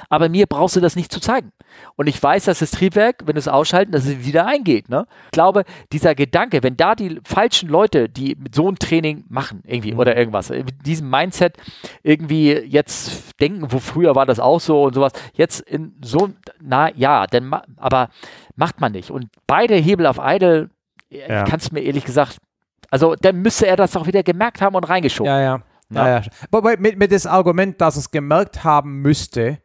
Aber 0.09 0.29
mir 0.29 0.47
brauchst 0.47 0.77
du 0.77 0.81
das 0.81 0.97
nicht 0.97 1.13
zu 1.13 1.21
zeigen. 1.21 1.53
Und 1.97 2.07
ich 2.07 2.23
weiß, 2.23 2.45
dass 2.45 2.59
das 2.59 2.71
Triebwerk, 2.73 3.23
wenn 3.27 3.35
du 3.35 3.39
es 3.39 3.49
ausschalten, 3.49 3.93
dass 3.93 4.07
es 4.07 4.25
wieder 4.25 4.47
eingeht. 4.47 4.89
Ne? 4.89 5.07
Ich 5.27 5.31
glaube, 5.33 5.65
dieser 5.93 6.15
Gedanke, 6.15 6.63
wenn 6.63 6.77
da 6.77 6.95
die 6.95 7.21
falschen 7.25 7.69
Leute, 7.69 8.09
die 8.09 8.37
mit 8.37 8.55
so 8.55 8.69
einem 8.69 8.79
Training 8.79 9.25
machen, 9.29 9.63
irgendwie 9.67 9.93
mhm. 9.93 9.99
oder 9.99 10.17
irgendwas, 10.17 10.51
mit 10.51 10.87
diesem 10.87 11.09
Mindset 11.09 11.57
irgendwie 12.03 12.53
jetzt 12.53 13.41
denken, 13.41 13.71
wo 13.71 13.79
früher 13.79 14.15
war 14.15 14.27
das 14.27 14.41
auch 14.41 14.61
so 14.61 14.83
und 14.83 14.95
sowas, 14.95 15.13
jetzt 15.35 15.61
in 15.61 15.95
so, 16.03 16.31
na 16.61 16.95
ja, 16.95 17.27
denn, 17.27 17.53
aber 17.77 18.11
macht 18.57 18.81
man 18.81 18.93
nicht. 18.93 19.11
Und 19.11 19.29
beide 19.47 19.75
Hebel 19.75 20.07
auf 20.07 20.19
Idle, 20.21 20.71
ja. 21.09 21.45
kannst 21.45 21.71
du 21.71 21.75
mir 21.75 21.83
ehrlich 21.83 22.05
gesagt, 22.05 22.39
also 22.91 23.15
dann 23.15 23.37
müsste 23.37 23.67
er 23.67 23.77
das 23.77 23.97
auch 23.97 24.07
wieder 24.07 24.23
gemerkt 24.23 24.61
haben 24.61 24.75
und 24.75 24.85
reingeschoben. 24.85 25.31
Ja, 25.31 25.41
ja. 25.41 25.63
Ja. 25.93 26.07
Ja, 26.07 26.23
ja. 26.53 26.77
Mit, 26.79 26.99
mit 26.99 27.13
das 27.13 27.27
Argument, 27.27 27.81
dass 27.81 27.97
es 27.97 28.11
gemerkt 28.11 28.63
haben 28.63 29.03
müsste, 29.03 29.59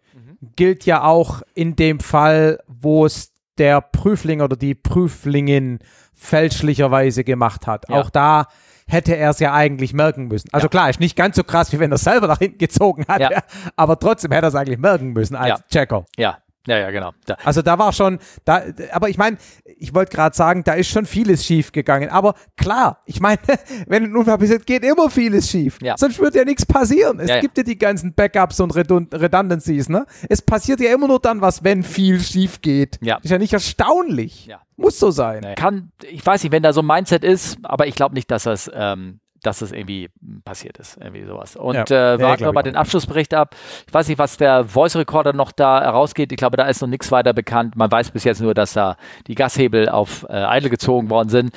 gilt 0.56 0.86
ja 0.86 1.04
auch 1.04 1.42
in 1.54 1.76
dem 1.76 2.00
Fall, 2.00 2.60
wo 2.68 3.06
es 3.06 3.32
der 3.58 3.82
Prüfling 3.82 4.42
oder 4.42 4.56
die 4.56 4.76
Prüflingin 4.76 5.80
fälschlicherweise 6.14 7.24
gemacht 7.24 7.68
hat. 7.68 7.90
Ja. 7.90 7.96
Auch 7.96 8.10
da 8.10 8.48
hätte 8.88 9.16
er 9.16 9.32
es 9.32 9.40
ja 9.40 9.54
eigentlich 9.54 9.94
merken 9.94 10.28
müssen. 10.28 10.50
Also 10.52 10.66
ja. 10.66 10.70
klar, 10.70 10.90
ist 10.90 11.00
nicht 11.00 11.16
ganz 11.16 11.36
so 11.36 11.44
krass, 11.44 11.72
wie 11.72 11.80
wenn 11.80 11.92
er 11.92 11.98
selber 11.98 12.28
nach 12.28 12.40
hinten 12.40 12.58
gezogen 12.58 13.06
hat, 13.08 13.22
ja. 13.22 13.30
aber 13.76 13.98
trotzdem 13.98 14.32
hätte 14.32 14.46
er 14.46 14.50
es 14.50 14.56
eigentlich 14.56 14.80
merken 14.80 15.14
müssen 15.14 15.36
als 15.36 15.62
Checker. 15.70 16.06
Ja, 16.18 16.38
ja, 16.68 16.80
ja, 16.80 16.92
genau. 16.92 17.12
Da. 17.26 17.38
Also 17.44 17.62
da 17.62 17.78
war 17.78 17.94
schon, 17.94 18.20
da, 18.44 18.64
aber 18.92 19.10
ich 19.10 19.18
meine, 19.18 19.38
ich 19.78 19.94
wollte 19.94 20.16
gerade 20.16 20.36
sagen, 20.36 20.64
da 20.64 20.74
ist 20.74 20.90
schon 20.90 21.06
vieles 21.06 21.46
schief 21.46 21.72
gegangen. 21.72 22.10
Aber 22.10 22.36
klar, 22.58 23.02
ich 23.06 23.20
meine, 23.20 23.40
wenn 23.88 24.04
ein 24.06 24.16
Unfall 24.16 24.38
passiert, 24.38 24.66
geht 24.66 24.84
immer 24.84 25.10
vieles 25.10 25.50
schief. 25.50 25.78
Ja. 25.82 25.96
Sonst 25.98 26.20
würde 26.20 26.40
ja 26.40 26.46
nichts 26.46 26.66
passieren. 26.66 27.20
Es 27.20 27.30
ja, 27.30 27.40
gibt 27.40 27.58
ja 27.58 27.64
die 27.64 27.78
ganzen 27.78 28.14
Backups 28.14 28.60
und 28.60 28.76
Redundancies, 28.76 29.90
ne? 29.90 30.06
Es 30.30 30.42
passiert 30.42 30.80
ja 30.80 30.94
immer 30.94 31.08
nur 31.08 31.20
dann 31.20 31.42
was, 31.42 31.64
wenn 31.64 31.84
viel 31.84 32.20
schief 32.20 32.62
geht. 32.62 32.98
Ja. 33.02 33.18
Ist 33.22 33.32
ja 33.32 33.38
nicht 33.38 33.54
erstaunlich. 33.54 34.48
Ja. 34.48 34.62
Muss 34.78 35.00
so 35.00 35.12
sein. 35.12 35.46
Kann, 35.56 35.92
ich 36.04 36.26
weiß 36.26 36.44
nicht, 36.44 36.52
wenn 36.52 36.64
da 36.64 36.74
so 36.74 36.82
ein 36.82 36.88
Mindset 36.88 37.24
ist, 37.24 37.58
aber 37.64 37.88
ich 37.88 37.96
glaube 37.96 38.16
nicht, 38.16 38.30
dass 38.30 38.44
das 38.44 38.70
ähm, 38.74 39.20
dass 39.46 39.60
das 39.60 39.72
irgendwie 39.72 40.10
passiert 40.44 40.78
ist, 40.78 40.98
irgendwie 40.98 41.26
sowas. 41.26 41.56
Und 41.56 41.90
ja. 41.90 42.14
äh, 42.16 42.22
warten 42.22 42.44
wir 42.44 42.54
mal 42.54 42.64
den 42.64 42.76
Abschlussbericht 42.76 43.34
ab. 43.34 43.56
Ich 43.88 43.94
weiß 43.94 44.08
nicht, 44.08 44.18
was 44.18 44.38
der 44.38 44.66
Voice 44.66 44.96
Recorder 44.96 45.34
noch 45.34 45.52
da 45.52 45.82
herausgeht. 45.82 46.32
Ich 46.32 46.38
glaube, 46.38 46.58
da 46.58 46.68
ist 46.68 46.82
noch 46.82 46.88
nichts 46.88 47.12
weiter 47.12 47.34
bekannt. 47.34 47.76
Man 47.76 47.92
weiß 47.92 48.12
bis 48.12 48.24
jetzt 48.24 48.42
nur, 48.42 48.54
dass 48.54 48.74
da 48.74 48.98
die 49.28 49.36
Gashebel 49.36 49.90
auf 49.90 50.26
äh, 50.30 50.58
Idle 50.58 50.70
gezogen 50.70 51.10
worden 51.10 51.30
sind. 51.30 51.54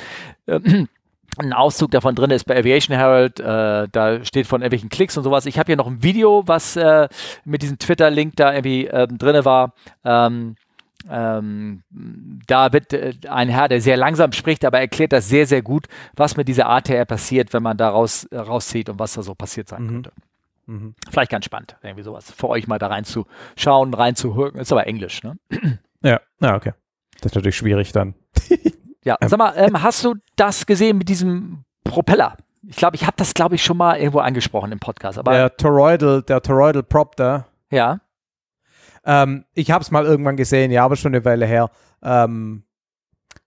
ein 1.39 1.53
Auszug 1.53 1.91
davon 1.91 2.15
drin 2.15 2.31
ist 2.31 2.45
bei 2.45 2.59
Aviation 2.59 2.97
Herald, 2.97 3.39
äh, 3.39 3.87
da 3.91 4.25
steht 4.25 4.47
von 4.47 4.61
irgendwelchen 4.61 4.89
Klicks 4.89 5.17
und 5.17 5.25
sowas. 5.25 5.47
Ich 5.47 5.59
habe 5.59 5.67
hier 5.67 5.77
noch 5.77 5.87
ein 5.87 6.03
Video, 6.03 6.43
was 6.47 6.77
äh, 6.77 7.09
mit 7.45 7.63
diesem 7.63 7.79
Twitter-Link 7.79 8.35
da 8.37 8.53
irgendwie 8.53 8.87
ähm, 8.87 9.19
drin 9.19 9.45
war. 9.45 9.73
Ähm, 10.05 10.57
ähm, 11.11 11.83
da 12.47 12.73
wird 12.73 12.93
äh, 12.93 13.15
ein 13.29 13.49
Herr, 13.49 13.69
der 13.69 13.81
sehr 13.81 13.97
langsam 13.97 14.33
spricht, 14.33 14.65
aber 14.65 14.81
erklärt 14.81 15.13
das 15.13 15.29
sehr, 15.29 15.47
sehr 15.47 15.63
gut, 15.63 15.87
was 16.15 16.37
mit 16.37 16.49
dieser 16.49 16.69
ATR 16.69 17.05
passiert, 17.05 17.53
wenn 17.53 17.63
man 17.63 17.77
da 17.77 17.89
raus, 17.89 18.25
äh, 18.25 18.39
rauszieht 18.39 18.89
und 18.89 18.99
was 18.99 19.15
da 19.15 19.23
so 19.23 19.35
passiert 19.35 19.69
sein 19.69 19.85
mhm. 19.85 19.89
könnte. 19.89 20.13
Mhm. 20.67 20.95
Vielleicht 21.11 21.31
ganz 21.31 21.47
spannend, 21.47 21.77
irgendwie 21.83 22.03
sowas. 22.03 22.31
Für 22.31 22.49
euch 22.49 22.69
mal 22.69 22.79
da 22.79 22.89
reinzuschauen, 22.89 23.95
reinzuhören. 23.95 24.57
Ist 24.57 24.71
aber 24.71 24.87
Englisch, 24.87 25.23
ne? 25.23 25.39
Ja, 26.03 26.21
ja, 26.41 26.55
okay. 26.55 26.73
Das 27.21 27.33
ist 27.33 27.35
natürlich 27.35 27.57
schwierig 27.57 27.93
dann. 27.93 28.15
ja, 29.05 29.17
sag 29.21 29.39
mal, 29.39 29.55
ähm, 29.57 29.83
hast 29.83 30.05
du 30.05 30.15
das 30.37 30.67
gesehen 30.67 30.99
mit 30.99 31.09
diesem 31.09 31.65
Propeller? 31.85 32.37
Ich 32.67 32.77
glaube, 32.77 32.97
ich 32.97 33.07
habe 33.07 33.17
das, 33.17 33.35
glaube 33.35 33.55
ich, 33.55 33.65
schon 33.65 33.77
mal 33.77 33.97
irgendwo 33.97 34.19
angesprochen 34.19 34.73
im 34.73 34.79
Podcast. 34.79 35.19
Aber 35.19 35.33
der 35.33 35.57
Toroidal, 35.57 36.23
der 36.23 36.43
Toroidal 36.43 36.83
Prop 36.83 37.17
da. 37.17 37.47
Ja. 37.71 38.01
Ähm, 39.09 39.47
ich 39.55 39.71
habe 39.71 39.83
es 39.83 39.91
mal 39.91 40.05
irgendwann 40.05 40.37
gesehen, 40.37 40.71
ja, 40.71 40.85
aber 40.85 40.95
schon 40.95 41.15
eine 41.15 41.25
Weile 41.25 41.47
her. 41.47 41.71
Ähm, 42.03 42.63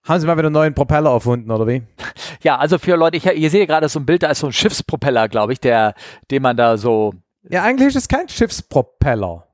haben 0.02 0.20
sie 0.20 0.26
mal 0.26 0.36
wieder 0.36 0.48
einen 0.48 0.54
neuen 0.54 0.74
Propeller 0.74 1.10
erfunden, 1.10 1.50
oder 1.50 1.66
wie? 1.66 1.82
Ja, 2.42 2.58
also 2.58 2.76
für 2.78 2.96
Leute, 2.96 3.18
ich, 3.18 3.24
ihr 3.24 3.50
seht 3.50 3.68
gerade 3.68 3.88
so 3.88 4.00
ein 4.00 4.04
Bild, 4.04 4.24
da 4.24 4.26
ist 4.26 4.40
so 4.40 4.48
ein 4.48 4.52
Schiffspropeller, 4.52 5.28
glaube 5.28 5.52
ich, 5.52 5.60
der, 5.60 5.94
den 6.28 6.42
man 6.42 6.56
da 6.56 6.76
so. 6.76 7.14
Ja, 7.48 7.62
eigentlich 7.62 7.90
ist 7.90 7.94
es 7.94 8.08
kein 8.08 8.28
Schiffspropeller. 8.28 9.46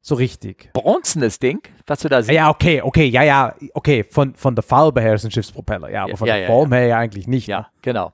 So 0.00 0.16
richtig. 0.16 0.72
Bronzenes 0.72 1.38
Ding, 1.38 1.60
was 1.86 2.00
du 2.00 2.08
da 2.08 2.22
siehst. 2.22 2.34
Ja, 2.34 2.50
okay, 2.50 2.82
okay, 2.82 3.04
ja, 3.04 3.22
ja, 3.22 3.54
okay. 3.74 4.04
Von, 4.10 4.34
von 4.34 4.56
der 4.56 4.64
Farbe 4.64 5.00
her 5.00 5.14
ist 5.14 5.24
ein 5.26 5.30
Schiffspropeller, 5.30 5.90
ja, 5.92 6.04
aber 6.04 6.16
von 6.16 6.26
ja, 6.26 6.34
der 6.34 6.42
ja, 6.42 6.48
Form 6.48 6.72
ja. 6.72 6.78
her 6.78 6.86
ja 6.88 6.98
eigentlich 6.98 7.28
nicht. 7.28 7.46
Ja, 7.46 7.60
ne? 7.60 7.66
genau. 7.82 8.12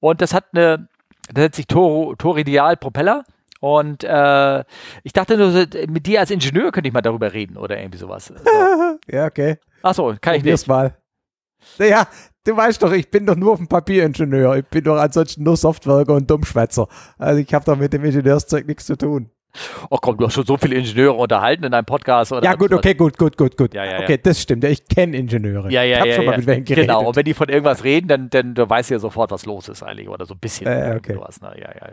Und 0.00 0.22
das 0.22 0.32
hat 0.32 0.46
eine, 0.54 0.88
das 1.28 1.42
nennt 1.42 1.54
sich 1.54 1.66
Tor, 1.66 2.16
Toridial 2.16 2.78
Propeller. 2.78 3.24
Und 3.62 4.02
äh, 4.02 4.64
ich 5.04 5.12
dachte 5.12 5.36
nur, 5.36 5.52
mit 5.86 6.06
dir 6.06 6.18
als 6.18 6.32
Ingenieur 6.32 6.72
könnte 6.72 6.88
ich 6.88 6.92
mal 6.92 7.00
darüber 7.00 7.32
reden 7.32 7.56
oder 7.56 7.78
irgendwie 7.78 7.98
sowas. 7.98 8.26
So. 8.26 8.34
ja, 9.08 9.26
okay. 9.26 9.58
Achso, 9.82 10.16
kann 10.20 10.34
ich 10.34 10.42
nicht. 10.42 10.66
mal. 10.66 10.96
Ja, 11.78 12.08
du 12.44 12.56
weißt 12.56 12.82
doch, 12.82 12.90
ich 12.90 13.08
bin 13.08 13.24
doch 13.24 13.36
nur 13.36 13.52
auf 13.52 13.58
dem 13.58 13.68
Papieringenieur. 13.68 14.56
Ich 14.56 14.64
bin 14.64 14.82
doch 14.82 14.96
ansonsten 14.96 15.44
nur 15.44 15.56
Softwerker 15.56 16.14
und 16.14 16.28
Dummschwätzer. 16.28 16.88
Also 17.18 17.38
ich 17.38 17.54
habe 17.54 17.64
doch 17.64 17.76
mit 17.76 17.92
dem 17.92 18.04
Ingenieurszeug 18.04 18.66
nichts 18.66 18.86
zu 18.86 18.96
tun. 18.96 19.30
Oh 19.90 19.98
komm, 20.00 20.16
du 20.16 20.26
hast 20.26 20.34
schon 20.34 20.46
so 20.46 20.56
viele 20.56 20.76
Ingenieure 20.76 21.12
unterhalten 21.14 21.64
in 21.64 21.72
deinem 21.72 21.84
Podcast. 21.84 22.32
Oder 22.32 22.44
ja, 22.44 22.54
gut, 22.54 22.72
okay, 22.72 22.94
gut, 22.94 23.18
gut, 23.18 23.36
gut, 23.36 23.56
gut. 23.56 23.74
Ja, 23.74 23.84
ja, 23.84 24.00
okay, 24.00 24.18
das 24.22 24.40
stimmt. 24.40 24.64
Ja, 24.64 24.70
ich 24.70 24.86
kenne 24.86 25.16
Ingenieure. 25.16 25.70
Ja, 25.70 25.82
ja, 25.82 25.96
ich 25.96 26.00
habe 26.00 26.08
ja, 26.08 26.16
schon 26.16 26.24
mal 26.24 26.36
mit 26.38 26.46
welchen 26.46 26.64
geredet. 26.64 26.88
Genau, 26.88 27.06
und 27.06 27.16
wenn 27.16 27.24
die 27.24 27.34
von 27.34 27.48
irgendwas 27.48 27.84
reden, 27.84 28.08
dann, 28.08 28.30
dann 28.30 28.54
du 28.54 28.68
weißt 28.68 28.90
du 28.90 28.94
ja 28.94 28.98
sofort, 28.98 29.30
was 29.30 29.44
los 29.44 29.68
ist 29.68 29.82
eigentlich. 29.82 30.08
Oder 30.08 30.24
so 30.24 30.34
ein 30.34 30.38
bisschen. 30.40 30.66
Äh, 30.66 30.94
okay. 30.96 31.14
sowas, 31.14 31.40
ne? 31.40 31.52
ja, 31.58 31.68
ja. 31.68 31.92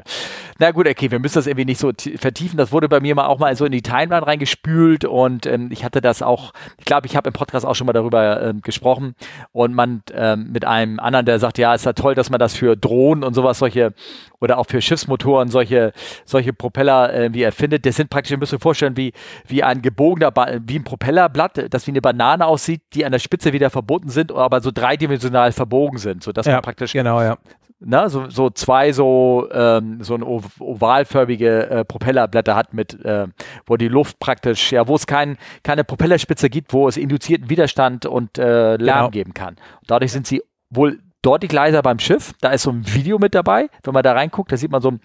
Na 0.58 0.72
gut, 0.72 0.88
okay, 0.88 1.12
wir 1.12 1.20
müssen 1.20 1.36
das 1.36 1.48
irgendwie 1.48 1.66
nicht 1.66 1.80
so 1.80 1.92
vertiefen. 2.18 2.58
Das 2.58 2.72
wurde 2.72 2.88
bei 2.88 3.00
mir 3.02 3.16
mal 3.16 3.26
auch 3.26 3.40
mal 3.40 3.56
so 3.56 3.66
in 3.66 3.72
die 3.72 3.82
Timeline 3.82 4.26
reingespült 4.26 5.06
und 5.06 5.46
ähm, 5.46 5.70
ich 5.72 5.84
hatte 5.84 6.02
das 6.02 6.22
auch, 6.22 6.54
ich 6.78 6.86
glaube, 6.86 7.08
ich 7.08 7.16
habe 7.16 7.30
im 7.30 7.34
Podcast 7.34 7.66
auch 7.66 7.76
schon 7.76 7.88
mal 7.88 7.94
darüber 7.94 8.42
ähm, 8.42 8.62
gesprochen 8.62 9.16
und 9.52 9.74
man 9.74 10.02
ähm, 10.14 10.52
mit 10.52 10.66
einem 10.66 11.00
anderen, 11.00 11.26
der 11.26 11.40
sagt, 11.40 11.58
ja, 11.58 11.74
ist 11.74 11.86
ja 11.86 11.94
toll, 11.94 12.16
dass 12.16 12.30
man 12.30 12.40
das 12.40 12.56
für 12.56 12.78
Drohnen 12.78 13.24
und 13.24 13.34
sowas, 13.34 13.60
solche 13.60 13.94
oder 14.42 14.58
auch 14.58 14.66
für 14.66 14.82
Schiffsmotoren 14.82 15.50
solche, 15.50 15.92
solche 16.26 16.54
Propeller 16.54 17.14
irgendwie 17.14 17.44
erfindet. 17.50 17.86
Das 17.86 17.96
sind 17.96 18.10
praktisch, 18.10 18.32
ihr 18.32 18.38
müsst 18.38 18.54
euch 18.54 18.62
vorstellen, 18.62 18.98
wie, 18.98 19.14
wie 19.48 19.64
ein 19.64 19.82
gebogener, 19.82 20.32
ba 20.32 20.60
wie 20.66 20.80
ein 20.80 20.84
Propellerblatt, 20.84 21.74
das 21.74 21.88
wie 21.88 21.92
eine 21.92 22.02
Banane 22.02 22.46
aussieht, 22.46 22.82
die 22.94 23.06
an 23.06 23.12
der 23.12 23.20
Spitze 23.20 23.54
wieder 23.54 23.70
verboten 23.70 24.10
sind, 24.10 24.32
aber 24.32 24.62
so 24.62 24.72
dreidimensional 24.72 25.52
verbogen 25.52 25.98
sind, 25.98 26.24
sodass 26.24 26.46
ja, 26.46 26.54
man 26.54 26.62
praktisch 26.62 26.94
genau, 26.94 27.22
ja. 27.22 27.38
Na, 27.82 28.10
so, 28.10 28.30
so 28.30 28.50
zwei 28.50 28.92
so, 28.92 29.48
ähm, 29.54 30.04
so 30.04 30.14
ein 30.14 30.22
ovalförmige 30.22 31.70
äh, 31.70 31.86
Propellerblätter 31.86 32.54
hat 32.54 32.74
mit, 32.74 33.06
äh, 33.06 33.28
wo 33.66 33.78
die 33.78 33.88
Luft 33.88 34.20
praktisch, 34.20 34.74
ja, 34.74 34.86
wo 34.88 34.96
es 34.96 35.08
kein, 35.08 35.38
keine 35.64 35.86
Propellerspitze 35.86 36.50
gibt, 36.50 36.74
wo 36.74 36.90
es 36.90 36.98
induzierten 36.98 37.50
Widerstand 37.50 38.06
und 38.06 38.38
äh, 38.38 38.76
Lärm 38.76 38.80
genau. 38.80 39.10
geben 39.12 39.34
kann. 39.34 39.56
Und 39.80 39.90
dadurch 39.90 40.12
sind 40.12 40.28
sie 40.28 40.44
wohl 40.70 41.00
deutlich 41.22 41.54
leiser 41.54 41.82
beim 41.82 42.00
Schiff. 42.00 42.34
Da 42.42 42.50
ist 42.52 42.64
so 42.64 42.72
ein 42.72 42.86
Video 42.94 43.18
mit 43.18 43.34
dabei. 43.34 43.70
Wenn 43.84 43.94
man 43.94 44.04
da 44.04 44.12
reinguckt, 44.12 44.52
da 44.52 44.58
sieht 44.58 44.72
man 44.72 44.82
so 44.82 44.92
ein, 44.92 45.00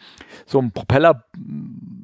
so 0.44 0.58
ein 0.58 0.72
Propellerschiff 0.72 1.22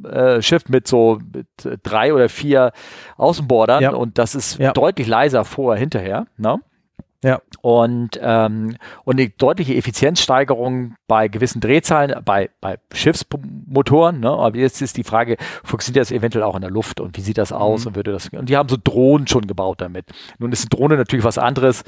äh, 0.05 0.41
mit 0.69 0.87
so 0.87 1.19
mit 1.33 1.47
drei 1.83 2.15
oder 2.15 2.29
vier 2.29 2.73
Außenbordern 3.17 3.83
ja. 3.83 3.91
und 3.91 4.19
das 4.19 4.35
ist 4.35 4.59
ja. 4.59 4.73
deutlich 4.73 5.07
leiser 5.07 5.45
vor, 5.45 5.77
hinterher. 5.77 6.27
Ne? 6.37 6.61
Ja. 7.23 7.43
Und, 7.61 8.19
ähm, 8.23 8.77
und 9.05 9.21
eine 9.21 9.29
deutliche 9.29 9.75
Effizienzsteigerung 9.75 10.95
bei 11.07 11.29
gewissen 11.29 11.61
Drehzahlen, 11.61 12.15
bei, 12.25 12.49
bei 12.63 12.79
Schiffsmotoren. 12.95 14.21
Ne? 14.21 14.31
Aber 14.31 14.57
jetzt 14.57 14.81
ist 14.81 14.97
die 14.97 15.05
Frage, 15.05 15.37
funktioniert 15.63 16.03
das 16.03 16.13
eventuell 16.13 16.45
auch 16.45 16.55
in 16.55 16.63
der 16.63 16.71
Luft 16.71 16.99
und 16.99 17.19
wie 17.19 17.21
sieht 17.21 17.37
das 17.37 17.53
aus? 17.53 17.83
Mhm. 17.83 17.89
Und, 17.89 17.97
würde 17.97 18.13
das, 18.13 18.29
und 18.31 18.49
die 18.49 18.57
haben 18.57 18.71
so 18.71 18.79
Drohnen 18.83 19.27
schon 19.27 19.47
gebaut 19.47 19.83
damit. 19.83 20.07
Nun 20.39 20.51
ist 20.51 20.63
eine 20.63 20.71
Drohne 20.71 20.97
natürlich 20.97 21.25
was 21.25 21.37
anderes. 21.37 21.85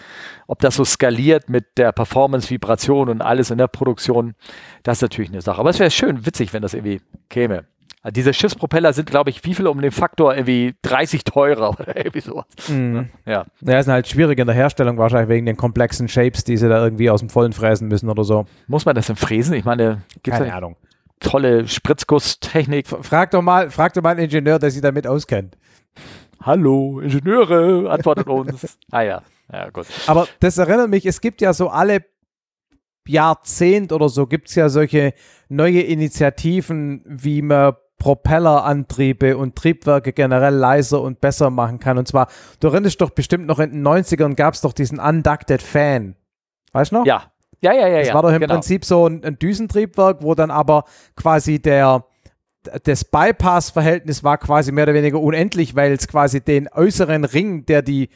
Ob 0.48 0.58
das 0.58 0.74
so 0.74 0.84
skaliert 0.84 1.48
mit 1.48 1.78
der 1.78 1.92
Performance, 1.92 2.50
Vibration 2.50 3.08
und 3.08 3.22
alles 3.22 3.50
in 3.50 3.56
der 3.56 3.68
Produktion, 3.68 4.34
das 4.82 4.98
ist 4.98 5.02
natürlich 5.02 5.30
eine 5.30 5.40
Sache. 5.40 5.60
Aber 5.60 5.70
es 5.70 5.78
wäre 5.78 5.90
schön 5.90 6.26
witzig, 6.26 6.52
wenn 6.52 6.60
das 6.60 6.74
irgendwie 6.74 7.00
käme. 7.30 7.64
Also 8.02 8.14
diese 8.14 8.34
Schiffspropeller 8.34 8.92
sind, 8.92 9.08
glaube 9.08 9.30
ich, 9.30 9.44
wie 9.44 9.54
viel 9.54 9.68
um 9.68 9.80
den 9.80 9.92
Faktor 9.92 10.34
irgendwie 10.34 10.74
30 10.82 11.22
teurer 11.22 11.70
oder 11.80 11.96
irgendwie 11.96 12.20
sowas. 12.20 12.46
Mhm. 12.68 13.10
Ja. 13.24 13.46
Ja, 13.60 13.82
sind 13.82 13.92
halt 13.92 14.08
schwierig 14.08 14.38
in 14.40 14.46
der 14.46 14.56
Herstellung 14.56 14.98
wahrscheinlich 14.98 15.28
wegen 15.28 15.46
den 15.46 15.56
komplexen 15.56 16.08
Shapes, 16.08 16.42
die 16.42 16.56
sie 16.56 16.68
da 16.68 16.82
irgendwie 16.82 17.10
aus 17.10 17.20
dem 17.20 17.30
Vollen 17.30 17.52
fräsen 17.52 17.86
müssen 17.88 18.10
oder 18.10 18.24
so. 18.24 18.46
Muss 18.66 18.84
man 18.84 18.96
das 18.96 19.06
denn 19.06 19.16
fräsen? 19.16 19.54
Ich 19.54 19.64
meine, 19.64 20.02
gibt 20.22 20.36
Keine 20.36 20.52
Ahnung. 20.52 20.76
Tolle 21.20 21.68
Spritzgusstechnik. 21.68 22.88
Frag 22.88 23.30
doch 23.30 23.42
mal, 23.42 23.70
frag 23.70 23.92
doch 23.94 24.02
mal 24.02 24.10
einen 24.10 24.24
Ingenieur, 24.24 24.58
der 24.58 24.72
sich 24.72 24.82
damit 24.82 25.06
auskennt. 25.06 25.56
Hallo, 26.40 26.98
Ingenieure, 26.98 27.88
antwortet 27.88 28.26
uns. 28.26 28.76
ah 28.90 29.02
ja, 29.02 29.22
ja 29.52 29.70
gut. 29.70 29.86
Aber 30.08 30.26
das 30.40 30.58
erinnert 30.58 30.90
mich, 30.90 31.06
es 31.06 31.20
gibt 31.20 31.40
ja 31.40 31.52
so 31.52 31.68
alle 31.68 32.04
Jahrzehnt 33.08 33.92
oder 33.92 34.08
so 34.08 34.26
gibt 34.26 34.48
es 34.48 34.54
ja 34.54 34.68
solche 34.68 35.14
neue 35.48 35.80
Initiativen, 35.80 37.02
wie 37.06 37.42
man 37.42 37.74
Propellerantriebe 38.02 39.36
und 39.36 39.54
Triebwerke 39.54 40.12
generell 40.12 40.54
leiser 40.54 41.00
und 41.00 41.20
besser 41.20 41.50
machen 41.50 41.78
kann. 41.78 41.98
Und 41.98 42.08
zwar, 42.08 42.26
du 42.58 42.66
erinnerst 42.66 43.00
doch 43.00 43.10
bestimmt 43.10 43.46
noch 43.46 43.60
in 43.60 43.70
den 43.70 43.86
90ern 43.86 44.34
gab 44.34 44.54
es 44.54 44.60
doch 44.60 44.72
diesen 44.72 44.98
Unducted 44.98 45.62
Fan. 45.62 46.16
Weißt 46.72 46.90
du 46.90 46.96
noch? 46.96 47.06
Ja. 47.06 47.30
Ja, 47.60 47.72
ja, 47.72 47.86
ja. 47.86 47.98
Das 48.00 48.08
ja, 48.08 48.14
war 48.14 48.22
doch 48.22 48.32
im 48.32 48.40
genau. 48.40 48.54
Prinzip 48.54 48.84
so 48.84 49.06
ein, 49.06 49.22
ein 49.22 49.38
Düsentriebwerk, 49.38 50.20
wo 50.20 50.34
dann 50.34 50.50
aber 50.50 50.82
quasi 51.14 51.60
der, 51.60 52.04
das 52.82 53.04
Bypass-Verhältnis 53.04 54.24
war 54.24 54.36
quasi 54.38 54.72
mehr 54.72 54.82
oder 54.82 54.94
weniger 54.94 55.20
unendlich, 55.20 55.76
weil 55.76 55.92
es 55.92 56.08
quasi 56.08 56.40
den 56.40 56.68
äußeren 56.72 57.24
Ring, 57.24 57.66
der 57.66 57.82
die 57.82 58.08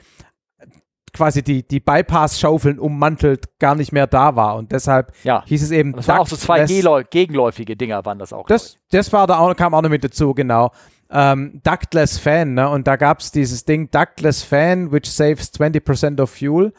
quasi 1.16 1.42
die, 1.42 1.66
die 1.66 1.80
Bypass-Schaufeln 1.80 2.78
ummantelt, 2.78 3.58
gar 3.58 3.74
nicht 3.74 3.92
mehr 3.92 4.06
da 4.06 4.36
war. 4.36 4.56
Und 4.56 4.72
deshalb 4.72 5.12
ja. 5.24 5.42
hieß 5.46 5.62
es 5.62 5.70
eben. 5.70 5.94
Das 5.94 6.06
waren 6.08 6.18
auch 6.18 6.26
so 6.26 6.36
zwei 6.36 6.64
gegenläufige 7.10 7.76
Dinger, 7.76 8.04
waren 8.04 8.18
das 8.18 8.32
auch. 8.32 8.46
Das, 8.46 8.76
das 8.90 9.12
war 9.12 9.26
da 9.26 9.38
auch, 9.38 9.54
kam 9.56 9.74
auch 9.74 9.82
noch 9.82 9.88
mit 9.88 10.04
dazu, 10.04 10.34
genau. 10.34 10.70
Ähm, 11.10 11.60
Ductless 11.64 12.18
Fan, 12.18 12.54
ne? 12.54 12.68
Und 12.68 12.86
da 12.86 12.96
gab 12.96 13.20
es 13.20 13.30
dieses 13.30 13.64
Ding, 13.64 13.90
Ductless 13.90 14.42
Fan, 14.42 14.92
which 14.92 15.10
saves 15.10 15.52
20% 15.54 16.20
of 16.20 16.30
fuel. 16.30 16.72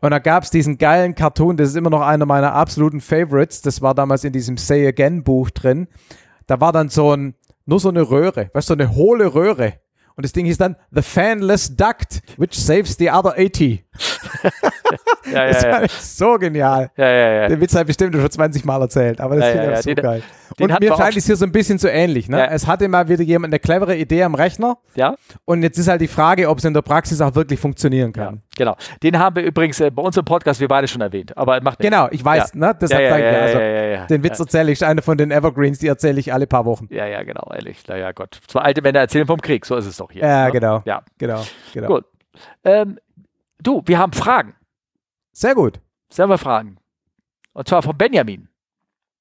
Und 0.00 0.10
da 0.10 0.18
gab 0.18 0.42
es 0.42 0.50
diesen 0.50 0.78
geilen 0.78 1.14
Cartoon, 1.14 1.56
das 1.56 1.70
ist 1.70 1.76
immer 1.76 1.90
noch 1.90 2.02
einer 2.02 2.26
meiner 2.26 2.54
absoluten 2.54 3.00
Favorites. 3.00 3.62
Das 3.62 3.80
war 3.80 3.94
damals 3.94 4.24
in 4.24 4.32
diesem 4.32 4.56
Say 4.56 4.86
Again 4.86 5.22
Buch 5.22 5.50
drin. 5.50 5.88
Da 6.46 6.60
war 6.60 6.72
dann 6.72 6.88
so 6.88 7.12
ein, 7.12 7.34
nur 7.66 7.80
so 7.80 7.88
eine 7.88 8.02
Röhre, 8.10 8.50
weißt 8.52 8.68
du, 8.68 8.74
so 8.74 8.78
eine 8.78 8.94
hohle 8.94 9.34
Röhre. 9.34 9.74
Und 10.16 10.24
das 10.24 10.32
Ding 10.32 10.46
hieß 10.46 10.58
dann 10.58 10.76
The 10.90 11.02
Fanless 11.02 11.76
Duct, 11.76 12.22
which 12.36 12.54
saves 12.54 12.96
the 12.98 13.10
other 13.10 13.34
80. 13.36 13.84
ja, 15.32 15.32
ja, 15.32 15.48
das 15.48 15.62
war 15.64 15.82
ja. 15.82 15.88
so 15.88 16.38
genial. 16.38 16.90
Ja, 16.96 17.08
ja, 17.08 17.32
ja. 17.32 17.48
Den 17.48 17.60
Witz 17.60 17.72
habe 17.74 17.82
ich 17.82 17.86
bestimmt 17.88 18.14
schon 18.14 18.30
20 18.30 18.64
Mal 18.64 18.80
erzählt, 18.80 19.20
aber 19.20 19.36
das 19.36 19.46
ja, 19.46 19.50
finde 19.50 19.66
ich 19.66 19.70
ja, 19.72 19.82
so 19.82 19.94
den, 19.94 20.02
geil. 20.02 20.22
Den 20.58 20.70
und 20.70 20.80
mir 20.80 20.96
scheint 20.96 21.16
es 21.16 21.26
hier 21.26 21.36
so 21.36 21.44
ein 21.44 21.52
bisschen 21.52 21.78
so 21.78 21.88
ähnlich. 21.88 22.28
Ne? 22.28 22.50
Es 22.50 22.66
hatte 22.66 22.88
mal 22.88 23.08
wieder 23.08 23.22
jemand 23.22 23.52
eine 23.52 23.58
clevere 23.58 23.96
Idee 23.96 24.22
am 24.22 24.34
Rechner. 24.34 24.78
Ja. 24.94 25.14
Und 25.44 25.62
jetzt 25.62 25.78
ist 25.78 25.88
halt 25.88 26.00
die 26.00 26.08
Frage, 26.08 26.48
ob 26.48 26.58
es 26.58 26.64
in 26.64 26.74
der 26.74 26.82
Praxis 26.82 27.20
auch 27.20 27.34
wirklich 27.34 27.60
funktionieren 27.60 28.12
kann. 28.12 28.42
genau. 28.56 28.76
Den 29.02 29.18
haben 29.18 29.36
wir 29.36 29.42
übrigens 29.42 29.80
äh, 29.80 29.90
bei 29.90 30.02
uns 30.02 30.16
im 30.16 30.24
Podcast, 30.24 30.60
wir 30.60 30.68
beide 30.68 30.88
schon 30.88 31.00
erwähnt. 31.00 31.36
Aber 31.36 31.60
macht 31.60 31.80
nichts. 31.80 31.94
Genau, 31.94 32.08
ich 32.10 32.24
weiß, 32.24 32.54
ne? 32.54 32.76
Deshalb 32.80 33.02
ja, 33.02 33.18
ja, 33.18 33.40
also, 33.40 34.06
Den 34.08 34.22
Witz 34.24 34.38
erzähle 34.38 34.72
ich, 34.72 34.84
eine 34.84 35.02
von 35.02 35.16
den 35.16 35.30
Evergreens, 35.30 35.78
die 35.78 35.86
erzähle 35.86 36.20
ich 36.20 36.32
alle 36.32 36.46
paar 36.46 36.64
Wochen. 36.64 36.88
Ja, 36.90 37.06
ja, 37.06 37.22
genau, 37.22 37.50
ehrlich. 37.54 37.86
Naja, 37.88 38.12
Gott. 38.12 38.38
Zwei 38.46 38.60
alte 38.60 38.82
Männer 38.82 39.00
erzählen 39.00 39.26
vom 39.26 39.40
Krieg, 39.40 39.64
so 39.64 39.76
ist 39.76 39.86
es 39.86 39.96
doch 39.96 40.10
hier. 40.10 40.22
Ja, 40.22 40.46
ne? 40.46 40.52
genau. 40.52 40.82
Ja, 40.84 41.02
genau. 41.18 41.42
genau. 41.72 41.88
Gut. 41.88 42.04
Ähm, 42.64 42.98
du, 43.60 43.82
wir 43.86 43.98
haben 43.98 44.12
Fragen. 44.12 44.54
Sehr 45.32 45.54
gut. 45.54 45.80
Selber 46.10 46.38
Fragen. 46.38 46.76
Und 47.52 47.68
zwar 47.68 47.82
von 47.82 47.96
Benjamin. 47.96 48.48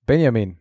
Benjamin. 0.06 0.58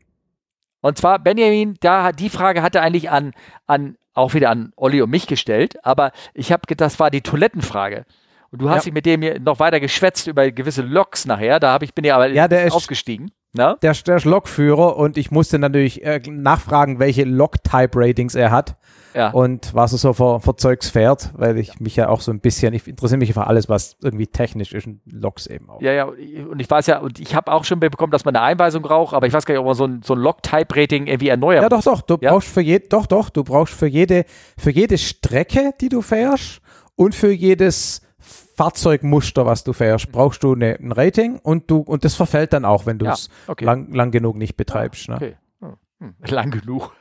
Und 0.80 0.96
zwar, 0.98 1.18
Benjamin, 1.18 1.76
da 1.80 2.12
die 2.12 2.30
Frage 2.30 2.62
hatte 2.62 2.80
eigentlich 2.80 3.10
an, 3.10 3.32
an 3.66 3.96
auch 4.14 4.34
wieder 4.34 4.50
an 4.50 4.72
Olli 4.76 5.02
und 5.02 5.10
mich 5.10 5.26
gestellt, 5.26 5.84
aber 5.84 6.12
ich 6.34 6.52
habe 6.52 6.62
das 6.74 6.98
war 6.98 7.10
die 7.10 7.20
Toilettenfrage. 7.20 8.06
Und 8.50 8.62
du 8.62 8.68
hast 8.68 8.78
Ja. 8.78 8.84
dich 8.86 8.94
mit 8.94 9.06
dem 9.06 9.22
hier 9.22 9.38
noch 9.38 9.60
weiter 9.60 9.78
geschwätzt 9.78 10.26
über 10.26 10.50
gewisse 10.50 10.82
Loks 10.82 11.26
nachher. 11.26 11.60
Da 11.60 11.72
hab 11.72 11.82
ich, 11.82 11.94
bin 11.94 12.04
ja 12.04 12.16
aber 12.16 12.28
Ja, 12.28 12.48
der 12.48 12.64
ist- 12.64 12.72
ausgestiegen. 12.72 13.30
Ne? 13.52 13.76
Der, 13.82 13.92
der 13.92 14.16
ist 14.16 14.24
Lokführer 14.24 14.96
und 14.96 15.16
ich 15.16 15.30
musste 15.32 15.58
natürlich 15.58 16.04
äh, 16.04 16.20
nachfragen, 16.28 17.00
welche 17.00 17.24
Log-Type-Ratings 17.24 18.36
er 18.36 18.52
hat 18.52 18.76
Ja. 19.14 19.30
und 19.30 19.74
was 19.74 19.92
er 19.92 19.98
so 19.98 20.12
für, 20.12 20.40
für 20.40 20.54
Zeugs 20.56 20.88
fährt, 20.88 21.30
weil 21.34 21.58
ich 21.58 21.80
mich 21.80 21.96
ja 21.96 22.08
auch 22.08 22.20
so 22.20 22.30
ein 22.30 22.40
bisschen, 22.40 22.72
ich 22.74 22.86
interessiere 22.86 23.18
mich 23.18 23.32
für 23.34 23.46
alles, 23.46 23.68
was 23.68 23.96
irgendwie 24.02 24.26
technisch 24.26 24.72
ist 24.72 24.86
und 24.86 25.00
Logs 25.10 25.46
eben 25.46 25.68
auch. 25.68 25.80
Ja, 25.82 25.92
ja, 25.92 26.04
und 26.04 26.60
ich 26.60 26.70
weiß 26.70 26.86
ja, 26.86 26.98
und 26.98 27.18
ich 27.18 27.34
habe 27.34 27.50
auch 27.52 27.64
schon 27.64 27.80
bekommen, 27.80 28.12
dass 28.12 28.24
man 28.24 28.36
eine 28.36 28.44
Einweisung 28.44 28.82
braucht, 28.82 29.14
aber 29.14 29.26
ich 29.26 29.32
weiß 29.32 29.44
gar 29.46 29.54
nicht, 29.54 29.60
ob 29.60 29.66
man 29.66 29.74
so 29.74 29.84
ein, 29.84 30.02
so 30.04 30.14
ein 30.14 30.20
Log-Type-Rating 30.20 31.06
irgendwie 31.08 31.28
erneuern 31.28 31.62
Ja, 31.62 31.68
doch, 31.68 31.82
doch. 31.82 32.02
Du 32.02 32.18
Ja? 32.20 32.30
brauchst 32.32 32.48
für 32.48 32.60
je, 32.60 32.78
doch, 32.78 33.06
doch. 33.06 33.30
Du 33.30 33.42
brauchst 33.44 33.74
für 33.74 33.86
jede, 33.88 34.24
für 34.56 34.70
jede 34.70 34.96
Strecke, 34.98 35.72
die 35.80 35.88
du 35.88 36.02
fährst 36.02 36.60
und 36.96 37.14
für 37.14 37.32
jedes 37.32 38.02
Fahrzeugmuster, 38.56 39.46
was 39.46 39.64
du 39.64 39.72
fährst, 39.72 40.12
brauchst 40.12 40.42
du 40.42 40.52
eine, 40.54 40.74
ein 40.78 40.92
Rating 40.92 41.38
und 41.42 41.70
du 41.70 41.78
und 41.78 42.04
das 42.04 42.14
verfällt 42.14 42.52
dann 42.52 42.64
auch, 42.64 42.84
wenn 42.86 42.98
du 42.98 43.06
Ja, 43.06 43.12
es 43.14 43.30
okay. 43.46 43.64
lang, 43.64 43.92
lang 43.92 44.10
genug 44.10 44.36
nicht 44.36 44.56
betreibst. 44.56 45.08
Ne? 45.08 45.16
Okay. 45.16 45.36
Hm. 46.00 46.14
Lang 46.26 46.50
genug. 46.50 46.92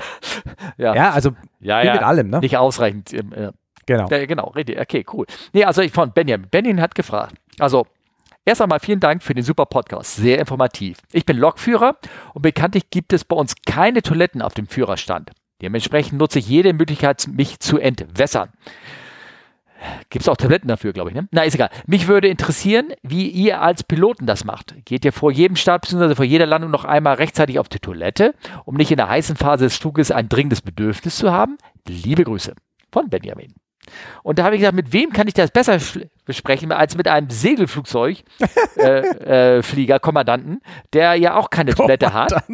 ja. 0.76 0.94
Ja, 0.94 1.10
also 1.10 1.30
ja, 1.60 1.82
ja. 1.82 1.92
mit 1.92 2.02
allem, 2.02 2.30
ne? 2.30 2.40
Nicht 2.40 2.56
ausreichend. 2.56 3.12
ähm, 3.12 3.32
äh, 3.32 3.52
Genau. 3.86 4.08
Ja, 4.08 4.24
genau, 4.24 4.48
richtig. 4.50 4.78
Okay, 4.78 5.04
cool. 5.12 5.26
Nee, 5.52 5.64
also 5.64 5.82
ich 5.82 5.90
von 5.90 6.12
Benjamin. 6.12 6.48
Benjamin 6.48 6.80
hat 6.80 6.94
gefragt. 6.94 7.34
Also, 7.58 7.86
erst 8.44 8.62
einmal 8.62 8.78
vielen 8.78 9.00
Dank 9.00 9.20
für 9.20 9.34
den 9.34 9.42
super 9.42 9.66
Podcast. 9.66 10.14
Sehr 10.14 10.38
informativ. 10.38 10.98
Ich 11.10 11.26
bin 11.26 11.36
Lokführer 11.36 11.96
und 12.32 12.42
bekanntlich 12.42 12.90
gibt 12.90 13.12
es 13.12 13.24
bei 13.24 13.34
uns 13.34 13.54
keine 13.66 14.02
Toiletten 14.02 14.42
auf 14.42 14.54
dem 14.54 14.68
Führerstand. 14.68 15.32
Dementsprechend 15.60 16.20
nutze 16.20 16.38
ich 16.38 16.48
jede 16.48 16.72
Möglichkeit, 16.72 17.26
mich 17.32 17.58
zu 17.58 17.78
entwässern. 17.78 18.50
Gibt 20.10 20.22
es 20.22 20.28
auch 20.28 20.36
Tabletten 20.36 20.68
dafür, 20.68 20.92
glaube 20.92 21.10
ich, 21.10 21.16
ne? 21.16 21.28
Na, 21.30 21.42
ist 21.42 21.54
egal. 21.54 21.70
Mich 21.86 22.08
würde 22.08 22.28
interessieren, 22.28 22.88
wie 23.02 23.28
ihr 23.28 23.60
als 23.60 23.82
Piloten 23.82 24.26
das 24.26 24.44
macht. 24.44 24.74
Geht 24.84 25.04
ihr 25.04 25.12
vor 25.12 25.32
jedem 25.32 25.56
Start 25.56 25.82
bzw. 25.82 26.14
vor 26.14 26.24
jeder 26.24 26.46
Landung 26.46 26.70
noch 26.70 26.84
einmal 26.84 27.14
rechtzeitig 27.14 27.58
auf 27.58 27.68
die 27.68 27.78
Toilette, 27.78 28.34
um 28.64 28.76
nicht 28.76 28.90
in 28.90 28.96
der 28.96 29.08
heißen 29.08 29.36
Phase 29.36 29.64
des 29.64 29.76
Fluges 29.76 30.10
ein 30.10 30.28
dringendes 30.28 30.62
Bedürfnis 30.62 31.16
zu 31.16 31.32
haben? 31.32 31.58
Liebe 31.86 32.24
Grüße 32.24 32.54
von 32.92 33.08
Benjamin. 33.08 33.54
Und 34.22 34.38
da 34.38 34.44
habe 34.44 34.54
ich 34.54 34.60
gesagt, 34.60 34.76
mit 34.76 34.92
wem 34.92 35.12
kann 35.12 35.28
ich 35.28 35.34
das 35.34 35.50
besser 35.50 35.78
besprechen 36.24 36.70
als 36.70 36.96
mit 36.96 37.08
einem 37.08 37.28
Segelflugzeug, 37.30 38.22
äh, 38.76 39.00
äh, 39.58 39.62
der 40.92 41.14
ja 41.14 41.34
auch 41.34 41.50
keine 41.50 41.74
Toilette 41.74 42.12
hat. 42.12 42.32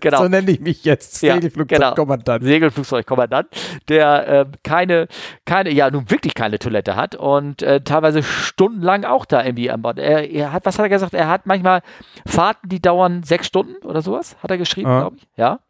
Genau. 0.00 0.22
So 0.22 0.28
nenne 0.28 0.50
ich 0.50 0.60
mich 0.60 0.84
jetzt. 0.84 1.22
Ja, 1.22 1.34
Segelflugzeugkommandant. 1.34 2.44
Segelflugzeugkommandant, 2.44 3.48
der 3.88 4.28
äh, 4.28 4.46
keine, 4.64 5.08
keine, 5.44 5.70
ja 5.70 5.90
nun 5.90 6.10
wirklich 6.10 6.34
keine 6.34 6.58
Toilette 6.58 6.96
hat 6.96 7.14
und 7.14 7.62
äh, 7.62 7.82
teilweise 7.82 8.22
stundenlang 8.22 9.04
auch 9.04 9.24
da 9.24 9.44
irgendwie 9.44 9.70
an 9.70 9.82
Bord. 9.82 9.98
Er, 9.98 10.30
er 10.30 10.52
hat, 10.52 10.64
was 10.64 10.78
hat 10.78 10.86
er 10.86 10.88
gesagt? 10.88 11.14
Er 11.14 11.28
hat 11.28 11.46
manchmal 11.46 11.82
Fahrten, 12.26 12.68
die 12.68 12.80
dauern 12.80 13.22
sechs 13.22 13.46
Stunden 13.46 13.84
oder 13.84 14.02
sowas, 14.02 14.36
hat 14.42 14.50
er 14.50 14.58
geschrieben, 14.58 14.88
Ja. 14.88 15.00
glaube 15.00 15.16
ich. 15.16 15.28
Ja. 15.36 15.60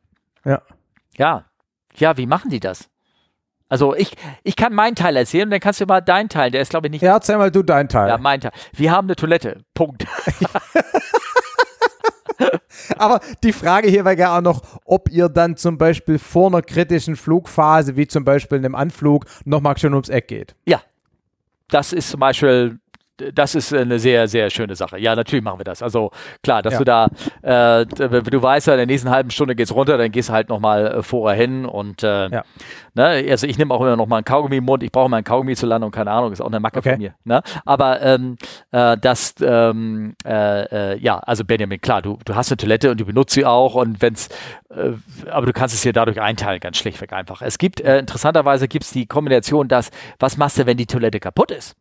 Ja. 0.45 0.63
Ja. 1.17 1.45
Ja, 1.97 2.17
wie 2.17 2.27
machen 2.27 2.51
die 2.51 2.61
das? 2.61 2.89
Also 3.73 3.95
ich, 3.97 4.13
ich 4.43 4.55
kann 4.55 4.75
meinen 4.75 4.95
Teil 4.95 5.17
erzählen 5.17 5.45
und 5.45 5.51
dann 5.51 5.61
kannst 5.61 5.81
du 5.81 5.87
mal 5.87 6.03
deinen 6.03 6.29
Teil, 6.29 6.51
der 6.51 6.61
ist 6.61 6.69
glaube 6.69 6.89
ich 6.89 6.91
nicht 6.91 7.01
Ja, 7.01 7.15
erzähl 7.15 7.39
mal 7.39 7.51
du 7.51 7.63
deinen 7.63 7.89
Teil. 7.89 8.07
ja, 8.11 8.19
mein 8.19 8.39
Teil. 8.39 8.53
Wir 8.75 8.93
haben 8.93 9.07
eine 9.07 9.17
Toilette. 9.17 9.65
Punkt. 9.73 10.05
Aber 12.99 13.21
die 13.43 13.55
Frage 13.55 13.89
hier 13.89 14.05
wäre 14.05 14.19
ja 14.19 14.37
auch 14.37 14.43
noch, 14.43 14.61
ob 14.85 15.09
ihr 15.11 15.31
dann 15.31 15.57
zum 15.57 15.79
Beispiel 15.79 16.19
vor 16.19 16.49
einer 16.49 16.61
kritischen 16.61 17.17
Flugphase, 17.17 17.97
wie 17.97 18.07
zum 18.07 18.27
Beispiel 18.27 18.59
einem 18.59 18.75
Anflug, 18.75 19.25
nochmal 19.47 19.79
schön 19.79 19.95
ums 19.95 20.11
Eck 20.11 20.29
geht. 20.29 20.55
Ja. 20.67 20.83
Das 21.69 21.95
ist 21.95 22.11
zum 22.11 22.21
Beispiel, 22.21 22.79
das 23.35 23.55
ist 23.55 23.73
eine 23.73 23.99
sehr, 23.99 24.29
sehr 24.29 24.51
schöne 24.51 24.75
Sache. 24.75 24.99
Ja, 24.99 25.15
natürlich 25.15 25.45
machen 25.45 25.61
wir 25.61 25.65
das. 25.65 25.83
Also 25.83 26.11
klar, 26.43 26.63
dass 26.63 26.75
Ja. 26.75 26.79
du 26.79 26.85
da, 26.85 27.07
äh, 27.43 27.87
du 27.87 28.43
weißt 28.43 28.67
ja, 28.69 28.75
in 28.75 28.79
der 28.79 28.87
nächsten 28.87 29.11
halben 29.11 29.31
Stunde 29.31 29.55
geht's 29.55 29.75
runter, 29.75 29.99
dann 29.99 30.11
gehst 30.11 30.29
du 30.29 30.33
halt 30.33 30.49
nochmal 30.49 30.87
äh, 30.87 31.03
vorher 31.03 31.39
hin 31.41 31.65
und 31.67 32.03
äh, 32.03 32.29
Ja. 32.29 32.45
ne, 32.95 33.25
also 33.31 33.47
ich 33.47 33.59
nehme 33.59 33.73
auch 33.75 33.81
immer 33.81 33.97
noch 33.97 34.07
mal 34.07 34.17
einen 34.17 34.25
Kaugummi 34.25 34.57
im 34.57 34.65
Mund, 34.65 34.83
ich 34.83 34.91
brauche 34.93 35.09
mal 35.09 35.19
einen 35.19 35.25
Kaugummi 35.25 35.55
zur 35.57 35.69
Landung, 35.69 35.91
keine 35.91 36.11
Ahnung, 36.11 36.33
ist 36.33 36.41
auch 36.41 36.47
eine 36.47 36.61
Macke 36.61 36.79
Okay. 36.79 36.91
von 36.91 36.99
mir. 36.99 37.15
Ne? 37.25 37.43
Aber 37.65 38.01
ähm, 38.03 38.37
äh, 38.71 38.97
das, 38.99 39.35
ähm, 39.41 40.15
äh, 40.25 40.93
äh, 40.95 40.99
ja, 40.99 41.19
also 41.19 41.45
Benjamin, 41.45 41.81
klar, 41.81 42.03
du, 42.03 42.19
du 42.25 42.35
hast 42.35 42.51
eine 42.51 42.57
Toilette 42.57 42.91
und 42.91 43.01
du 43.01 43.05
benutzt 43.05 43.35
sie 43.35 43.45
auch 43.45 43.75
und 43.75 44.01
wenn's, 44.03 44.29
aber 45.31 45.47
du 45.47 45.53
kannst 45.53 45.75
es 45.75 45.83
dir 45.83 45.93
dadurch 45.93 46.21
einteilen, 46.21 46.59
ganz 46.61 46.79
schlichtweg 46.79 47.13
einfach. 47.13 47.43
Es 47.43 47.59
gibt, 47.59 47.81
interessanterweise 47.81 48.69
gibt 48.69 48.85
es 48.85 48.91
die 48.91 49.07
Kombination, 49.07 49.69
dass, 49.69 49.91
was 50.19 50.37
machst 50.37 50.59
du, 50.59 50.67
wenn 50.67 50.77
die 50.77 50.87
Toilette 50.87 51.21
kaputt 51.21 51.51
ist? 51.51 51.75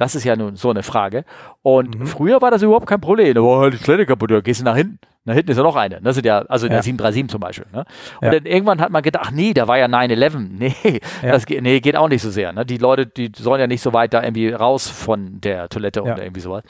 Das 0.00 0.14
ist 0.14 0.24
ja 0.24 0.34
nun 0.34 0.56
so 0.56 0.70
eine 0.70 0.82
Frage. 0.82 1.24
Und 1.62 1.98
Mhm. 2.00 2.06
früher 2.06 2.40
war 2.40 2.50
das 2.50 2.62
überhaupt 2.62 2.86
kein 2.86 3.00
Problem. 3.02 3.34
Da 3.34 3.42
war 3.42 3.60
halt 3.60 3.74
die 3.74 3.78
Toilette 3.84 4.06
kaputt, 4.06 4.30
da 4.30 4.40
gehst 4.40 4.60
du 4.60 4.64
nach 4.64 4.74
hinten. 4.76 4.98
Da 5.26 5.34
hinten 5.34 5.50
ist 5.50 5.58
ja 5.58 5.62
noch 5.62 5.76
eine. 5.76 6.00
Das 6.00 6.14
sind 6.14 6.24
ja, 6.24 6.38
also 6.48 6.64
in 6.64 6.72
Ja. 6.72 6.78
der 6.78 6.82
737 6.82 7.28
zum 7.30 7.40
Beispiel. 7.40 7.66
Ne? 7.70 7.84
Und 8.22 8.26
Ja. 8.26 8.30
dann 8.30 8.46
irgendwann 8.46 8.80
hat 8.80 8.90
man 8.90 9.02
gedacht, 9.02 9.24
ach 9.26 9.30
nee, 9.30 9.52
da 9.52 9.68
war 9.68 9.76
ja 9.76 9.86
9-11. 9.86 10.48
Nee, 10.58 11.00
Ja. 11.22 11.32
das 11.32 11.44
geht, 11.44 11.62
nee, 11.62 11.80
geht 11.80 11.96
auch 11.96 12.08
nicht 12.08 12.22
so 12.22 12.30
sehr. 12.30 12.52
Ne? 12.54 12.64
Die 12.64 12.78
Leute, 12.78 13.06
die 13.06 13.30
sollen 13.36 13.60
ja 13.60 13.66
nicht 13.66 13.82
so 13.82 13.92
weit 13.92 14.14
da 14.14 14.22
irgendwie 14.22 14.50
raus 14.50 14.88
von 14.88 15.38
der 15.42 15.68
Toilette 15.68 16.02
oder 16.02 16.22
irgendwie 16.22 16.40
sowas. 16.40 16.62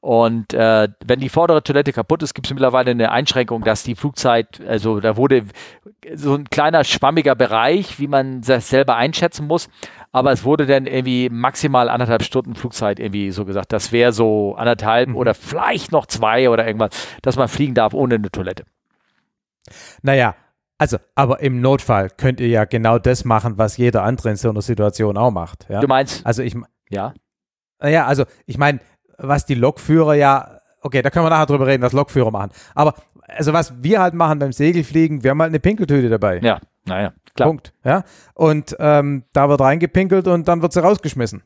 Und 0.00 0.54
äh, 0.54 0.88
wenn 1.04 1.20
die 1.20 1.28
vordere 1.28 1.62
Toilette 1.62 1.92
kaputt 1.92 2.22
ist, 2.22 2.32
gibt 2.32 2.46
es 2.46 2.54
mittlerweile 2.54 2.92
eine 2.92 3.12
Einschränkung, 3.12 3.62
dass 3.64 3.82
die 3.82 3.94
Flugzeit, 3.94 4.58
also 4.66 4.98
da 5.00 5.18
wurde 5.18 5.42
so 6.14 6.34
ein 6.34 6.48
kleiner 6.48 6.84
schwammiger 6.84 7.34
Bereich, 7.34 7.98
wie 7.98 8.08
man 8.08 8.40
das 8.40 8.70
selber 8.70 8.96
einschätzen 8.96 9.46
muss. 9.46 9.68
Aber 10.12 10.32
es 10.32 10.44
wurde 10.44 10.66
dann 10.66 10.86
irgendwie 10.86 11.28
maximal 11.30 11.88
anderthalb 11.88 12.22
Stunden 12.24 12.54
Flugzeit 12.54 12.98
irgendwie 12.98 13.30
so 13.30 13.44
gesagt. 13.44 13.72
Das 13.72 13.92
wäre 13.92 14.12
so 14.12 14.54
anderthalb 14.56 15.14
oder 15.14 15.34
vielleicht 15.34 15.92
noch 15.92 16.06
zwei 16.06 16.50
oder 16.50 16.66
irgendwas, 16.66 16.90
dass 17.22 17.36
man 17.36 17.48
fliegen 17.48 17.74
darf 17.74 17.94
ohne 17.94 18.16
eine 18.16 18.30
Toilette. 18.30 18.64
Naja, 20.02 20.34
also, 20.78 20.96
aber 21.14 21.40
im 21.40 21.60
Notfall 21.60 22.08
könnt 22.08 22.40
ihr 22.40 22.48
ja 22.48 22.64
genau 22.64 22.98
das 22.98 23.24
machen, 23.24 23.58
was 23.58 23.76
jeder 23.76 24.02
andere 24.02 24.30
in 24.30 24.36
so 24.36 24.50
einer 24.50 24.62
Situation 24.62 25.16
auch 25.16 25.30
macht. 25.30 25.66
Ja? 25.68 25.80
Du 25.80 25.86
meinst, 25.86 26.26
Also 26.26 26.42
ich, 26.42 26.56
ja, 26.88 27.12
naja, 27.80 28.06
also 28.06 28.24
ich 28.46 28.58
meine, 28.58 28.80
was 29.18 29.46
die 29.46 29.54
Lokführer 29.54 30.14
ja, 30.14 30.60
okay, 30.80 31.02
da 31.02 31.10
können 31.10 31.24
wir 31.26 31.30
nachher 31.30 31.46
drüber 31.46 31.66
reden, 31.66 31.82
was 31.82 31.92
Lokführer 31.92 32.30
machen. 32.30 32.50
Aber 32.74 32.94
also 33.26 33.52
was 33.52 33.82
wir 33.82 34.00
halt 34.00 34.14
machen 34.14 34.38
beim 34.38 34.52
Segelfliegen, 34.52 35.22
wir 35.22 35.30
haben 35.30 35.40
halt 35.40 35.50
eine 35.50 35.60
Pinkeltüte 35.60 36.08
dabei. 36.08 36.40
ja, 36.40 36.58
naja, 36.90 37.12
klar. 37.34 37.48
Punkt. 37.48 37.72
Ja? 37.84 38.04
Und 38.34 38.76
ähm, 38.78 39.24
da 39.32 39.48
wird 39.48 39.60
reingepinkelt 39.60 40.28
und 40.28 40.46
dann 40.46 40.60
wird 40.62 40.72
sie 40.72 40.82
rausgeschmissen. 40.82 41.42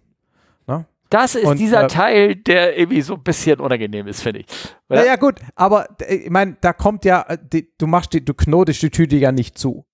Das 1.11 1.35
ist 1.37 1.45
Und, 1.45 1.59
dieser 1.59 1.85
äh, 1.85 1.87
Teil, 1.87 2.35
der 2.35 2.77
irgendwie 2.77 3.03
so 3.03 3.15
ein 3.15 3.23
bisschen 3.23 3.61
unangenehm 3.61 4.09
ist, 4.09 4.23
finde 4.23 4.41
ich. 4.41 4.47
Weil- 4.89 5.01
Naja, 5.01 5.15
gut, 5.17 5.39
aber 5.55 5.87
äh, 6.01 6.15
ich 6.17 6.31
meine, 6.31 6.57
da 6.61 6.73
kommt 6.73 7.05
ja, 7.05 7.25
äh, 7.29 7.39
die, 7.41 7.71
du 7.79 7.87
machst 7.87 8.15
die, 8.15 8.25
du 8.25 8.35
knotest 8.35 8.83
die 8.83 8.91
Tüte 8.91 9.15
ja 9.17 9.31
nicht 9.31 9.57
zu. 9.57 9.87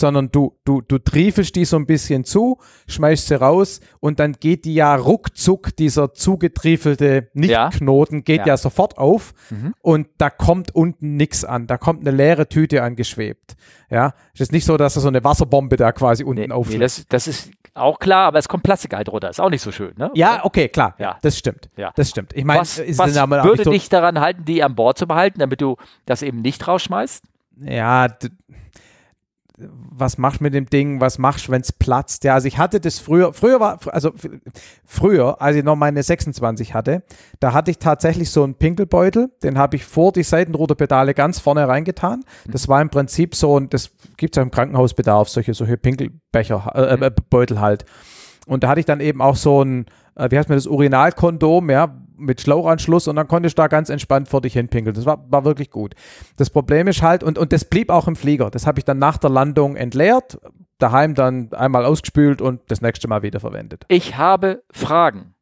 Sondern 0.00 0.30
du, 0.30 0.56
du, 0.64 0.80
du 0.80 0.98
triefelst 0.98 1.56
die 1.56 1.64
so 1.64 1.76
ein 1.76 1.84
bisschen 1.84 2.22
zu, 2.24 2.58
schmeißt 2.86 3.26
sie 3.26 3.34
raus 3.34 3.80
und 3.98 4.20
dann 4.20 4.34
geht 4.34 4.64
die 4.64 4.74
ja 4.74 4.94
ruckzuck, 4.94 5.74
dieser 5.74 6.14
zugetriefelte 6.14 7.28
Nicht-Knoten 7.34 8.22
geht 8.22 8.40
Ja. 8.42 8.46
ja. 8.46 8.56
sofort 8.56 8.96
auf 8.96 9.34
Mhm. 9.50 9.74
und 9.82 10.06
da 10.18 10.30
kommt 10.30 10.72
unten 10.72 11.16
nichts 11.16 11.44
an. 11.44 11.66
Da 11.66 11.78
kommt 11.78 12.06
eine 12.06 12.16
leere 12.16 12.48
Tüte 12.48 12.82
angeschwebt. 12.84 13.56
Ja, 13.90 14.12
es 14.34 14.40
ist 14.42 14.52
nicht 14.52 14.66
so, 14.66 14.76
dass 14.76 14.94
da 14.94 15.00
so 15.00 15.08
eine 15.08 15.24
Wasserbombe 15.24 15.76
da 15.76 15.90
quasi 15.90 16.22
unten 16.22 16.42
Nee, 16.42 16.46
nee, 16.48 16.52
aufliegt. 16.54 16.82
das, 16.82 17.04
das 17.08 17.26
ist 17.26 17.50
auch 17.74 17.98
klar, 17.98 18.26
aber 18.28 18.38
es 18.38 18.46
kommt 18.48 18.62
Plastik 18.62 18.94
halt 18.94 19.08
runter. 19.08 19.30
Ist 19.30 19.40
auch 19.40 19.50
nicht 19.50 19.62
so 19.62 19.72
schön, 19.72 19.94
ne? 19.96 20.10
ja, 20.14 20.44
okay, 20.44 20.68
klar. 20.68 20.94
Ja. 20.98 21.18
Das 21.22 21.36
stimmt. 21.36 21.70
Ja. 21.76 21.90
Das 21.96 22.10
stimmt. 22.10 22.34
Ich 22.34 22.44
meine, 22.44 22.60
was 22.60 22.78
ist 22.78 22.98
was 22.98 23.14
würde 23.16 23.64
so, 23.64 23.70
dich 23.72 23.88
daran 23.88 24.20
halten, 24.20 24.44
die 24.44 24.62
an 24.62 24.76
Bord 24.76 24.96
zu 24.96 25.08
behalten, 25.08 25.40
damit 25.40 25.60
du 25.60 25.76
das 26.06 26.22
eben 26.22 26.40
nicht 26.40 26.68
rausschmeißt? 26.68 27.24
ja, 27.60 28.06
was 29.60 30.18
machst 30.18 30.40
du 30.40 30.44
mit 30.44 30.54
dem 30.54 30.66
Ding, 30.66 31.00
was 31.00 31.18
machst 31.18 31.48
du, 31.48 31.52
wenn 31.52 31.62
es 31.62 31.72
platzt? 31.72 32.24
Ja, 32.24 32.34
also 32.34 32.46
ich 32.46 32.58
hatte 32.58 32.80
das 32.80 32.98
früher, 32.98 33.32
früher 33.32 33.60
war, 33.60 33.78
also 33.88 34.12
früher, 34.84 35.40
als 35.42 35.56
ich 35.56 35.64
noch 35.64 35.76
meine 35.76 36.02
26 36.02 36.74
hatte, 36.74 37.02
da 37.40 37.52
hatte 37.52 37.70
ich 37.70 37.78
tatsächlich 37.78 38.30
so 38.30 38.44
einen 38.44 38.54
Pinkelbeutel, 38.54 39.30
den 39.42 39.58
habe 39.58 39.76
ich 39.76 39.84
vor 39.84 40.12
die 40.12 40.22
Seitenruderpedale 40.22 41.14
ganz 41.14 41.40
vorne 41.40 41.66
reingetan. 41.66 42.24
Das 42.46 42.68
war 42.68 42.80
im 42.80 42.90
Prinzip 42.90 43.34
so 43.34 43.58
ein, 43.58 43.68
das 43.68 43.90
gibt 44.16 44.34
es 44.34 44.36
ja 44.36 44.42
im 44.42 44.50
Krankenhausbedarf, 44.50 45.28
solche, 45.28 45.54
solche 45.54 45.76
Pinkelbecher, 45.76 46.72
äh, 46.74 47.06
äh, 47.06 47.10
Beutel 47.30 47.60
halt. 47.60 47.84
Und 48.46 48.64
da 48.64 48.68
hatte 48.68 48.80
ich 48.80 48.86
dann 48.86 49.00
eben 49.00 49.20
auch 49.20 49.36
so 49.36 49.62
ein, 49.62 49.86
äh, 50.14 50.30
wie 50.30 50.38
heißt 50.38 50.48
mir 50.48 50.54
das, 50.54 50.66
Urinalkondom, 50.66 51.70
ja, 51.70 51.94
mit 52.18 52.40
Schlauchanschluss 52.40 53.08
und 53.08 53.16
dann 53.16 53.28
konnte 53.28 53.46
ich 53.46 53.54
da 53.54 53.68
ganz 53.68 53.88
entspannt 53.88 54.28
vor 54.28 54.40
dich 54.40 54.52
hinpinkeln. 54.52 54.94
Das 54.94 55.06
war, 55.06 55.24
war 55.30 55.44
wirklich 55.44 55.70
gut. 55.70 55.94
Das 56.36 56.50
Problem 56.50 56.88
ist 56.88 57.02
halt, 57.02 57.22
und, 57.22 57.38
und 57.38 57.52
das 57.52 57.64
blieb 57.64 57.90
auch 57.90 58.08
im 58.08 58.16
Flieger. 58.16 58.50
Das 58.50 58.66
habe 58.66 58.78
ich 58.80 58.84
dann 58.84 58.98
nach 58.98 59.18
der 59.18 59.30
Landung 59.30 59.76
entleert, 59.76 60.38
daheim 60.78 61.14
dann 61.14 61.52
einmal 61.52 61.84
ausgespült 61.84 62.40
und 62.42 62.60
das 62.68 62.80
nächste 62.80 63.08
Mal 63.08 63.22
wieder 63.22 63.40
verwendet. 63.40 63.84
Ich 63.88 64.16
habe 64.16 64.62
Fragen. 64.70 65.34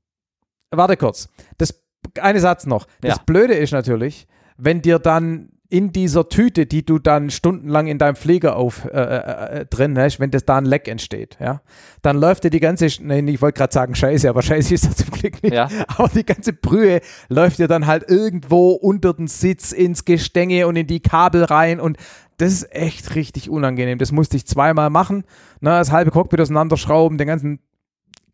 Warte 0.71 0.97
kurz. 0.97 1.29
Das, 1.59 1.83
eine 2.21 2.41
Satz 2.41 2.67
noch. 2.67 2.87
Das 3.01 3.17
Ja. 3.17 3.23
Blöde 3.25 3.55
ist 3.55 3.73
natürlich, 3.73 4.27
wenn 4.57 4.83
dir 4.83 4.99
dann 4.99 5.51
in 5.69 5.93
dieser 5.93 6.29
Tüte, 6.29 6.67
die 6.67 6.85
du 6.85 6.99
dann 6.99 7.31
stundenlang 7.31 7.87
in 7.87 7.99
deinem 7.99 8.17
Flieger 8.17 8.57
auf 8.57 8.85
äh, 8.85 8.89
äh, 8.89 9.61
äh 9.61 9.67
drin 9.67 9.99
hast, 9.99 10.21
wenn 10.21 10.31
das 10.31 10.45
da 10.45 10.59
ein 10.59 10.65
Leck 10.65 10.89
entsteht, 10.89 11.37
ja, 11.41 11.61
dann 12.03 12.19
läuft 12.19 12.45
dir 12.45 12.51
die 12.51 12.61
ganze, 12.61 12.89
nein, 13.01 13.27
ich 13.29 13.43
wollte 13.43 13.59
gerade 13.59 13.73
sagen 13.73 13.95
Scheiße, 13.95 14.29
aber 14.29 14.43
Scheiße 14.43 14.75
ist 14.75 14.87
das 14.87 14.97
zum 14.97 15.11
Glück 15.11 15.43
nicht, 15.43 15.55
Ja. 15.55 15.69
aber 15.89 16.09
die 16.09 16.25
ganze 16.25 16.53
Brühe 16.53 17.01
läuft 17.29 17.59
dir 17.59 17.69
dann 17.69 17.87
halt 17.87 18.09
irgendwo 18.09 18.71
unter 18.73 19.15
den 19.15 19.27
Sitz 19.27 19.73
ins 19.73 20.05
Gestänge 20.05 20.67
und 20.67 20.77
in 20.77 20.87
die 20.87 21.01
Kabel 21.01 21.45
rein 21.45 21.81
und 21.81 21.97
das 22.39 22.53
ist 22.53 22.75
echt 22.75 23.15
richtig 23.15 23.49
unangenehm. 23.49 23.99
Das 23.99 24.13
musste 24.13 24.37
ich 24.37 24.47
zweimal 24.47 24.91
machen, 24.91 25.25
ne, 25.61 25.71
das 25.71 25.91
halbe 25.91 26.11
Cockpit 26.11 26.41
auseinanderschrauben, 26.41 27.19
den 27.19 27.27
ganzen 27.27 27.61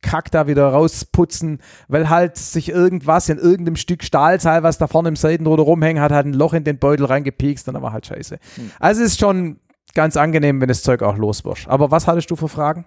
Kack 0.02 0.30
da 0.30 0.46
wieder 0.46 0.68
rausputzen, 0.68 1.60
weil 1.88 2.08
halt 2.10 2.36
sich 2.36 2.68
irgendwas 2.68 3.28
in 3.28 3.38
irgendeinem 3.38 3.76
Stück 3.76 4.04
Stahlseil, 4.04 4.62
was 4.62 4.78
da 4.78 4.86
vorne 4.86 5.08
im 5.08 5.16
Seitenruder 5.16 5.62
rumhängt, 5.62 6.00
hat 6.00 6.12
halt 6.12 6.26
ein 6.26 6.34
Loch 6.34 6.52
in 6.52 6.64
den 6.64 6.78
Beutel 6.78 7.06
reingepiekst 7.06 7.66
und 7.68 7.74
dann 7.74 7.82
war 7.82 7.92
halt 7.92 8.06
scheiße. 8.06 8.38
Also 8.78 9.02
es 9.02 9.12
ist 9.12 9.20
schon 9.20 9.58
ganz 9.94 10.16
angenehm, 10.16 10.60
wenn 10.60 10.68
das 10.68 10.82
Zeug 10.82 11.02
auch 11.02 11.16
los 11.16 11.44
wird. 11.44 11.66
Aber 11.68 11.90
was 11.90 12.06
hattest 12.06 12.30
du 12.30 12.36
für 12.36 12.48
Fragen? 12.48 12.84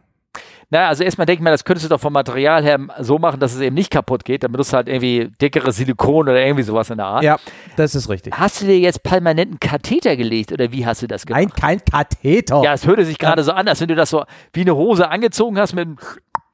Naja, 0.69 0.89
also 0.89 1.03
erstmal 1.03 1.25
denke 1.25 1.41
ich 1.41 1.43
mir, 1.43 1.51
das 1.51 1.63
könntest 1.63 1.85
du 1.85 1.89
doch 1.89 1.99
vom 1.99 2.13
Material 2.13 2.63
her 2.63 2.79
so 2.99 3.19
machen, 3.19 3.39
dass 3.39 3.53
es 3.53 3.61
eben 3.61 3.75
nicht 3.75 3.91
kaputt 3.91 4.25
geht. 4.25 4.43
Dann 4.43 4.51
benutzt 4.51 4.73
du 4.73 4.77
halt 4.77 4.87
irgendwie 4.87 5.31
dickere 5.39 5.71
Silikon 5.71 6.27
oder 6.27 6.43
irgendwie 6.43 6.63
sowas 6.63 6.89
in 6.89 6.97
der 6.97 7.05
Art. 7.05 7.23
Ja, 7.23 7.37
das 7.77 7.93
ist 7.93 8.09
richtig. 8.09 8.33
Hast 8.33 8.61
du 8.61 8.65
dir 8.65 8.79
jetzt 8.79 9.03
permanenten 9.03 9.59
Katheter 9.59 10.15
gelegt 10.15 10.51
oder 10.51 10.71
wie 10.71 10.85
hast 10.85 11.03
du 11.03 11.07
das 11.07 11.25
gemacht? 11.25 11.43
Nein, 11.43 11.51
kein 11.53 11.85
Katheter. 11.85 12.63
Ja, 12.63 12.73
es 12.73 12.87
hörte 12.87 13.05
sich 13.05 13.19
gerade 13.19 13.43
so 13.43 13.51
an, 13.51 13.67
als 13.67 13.79
wenn 13.79 13.87
du 13.87 13.95
das 13.95 14.09
so 14.09 14.25
wie 14.53 14.61
eine 14.61 14.75
Hose 14.75 15.09
angezogen 15.09 15.59
hast 15.59 15.73
mit 15.73 15.85
einem 15.85 15.97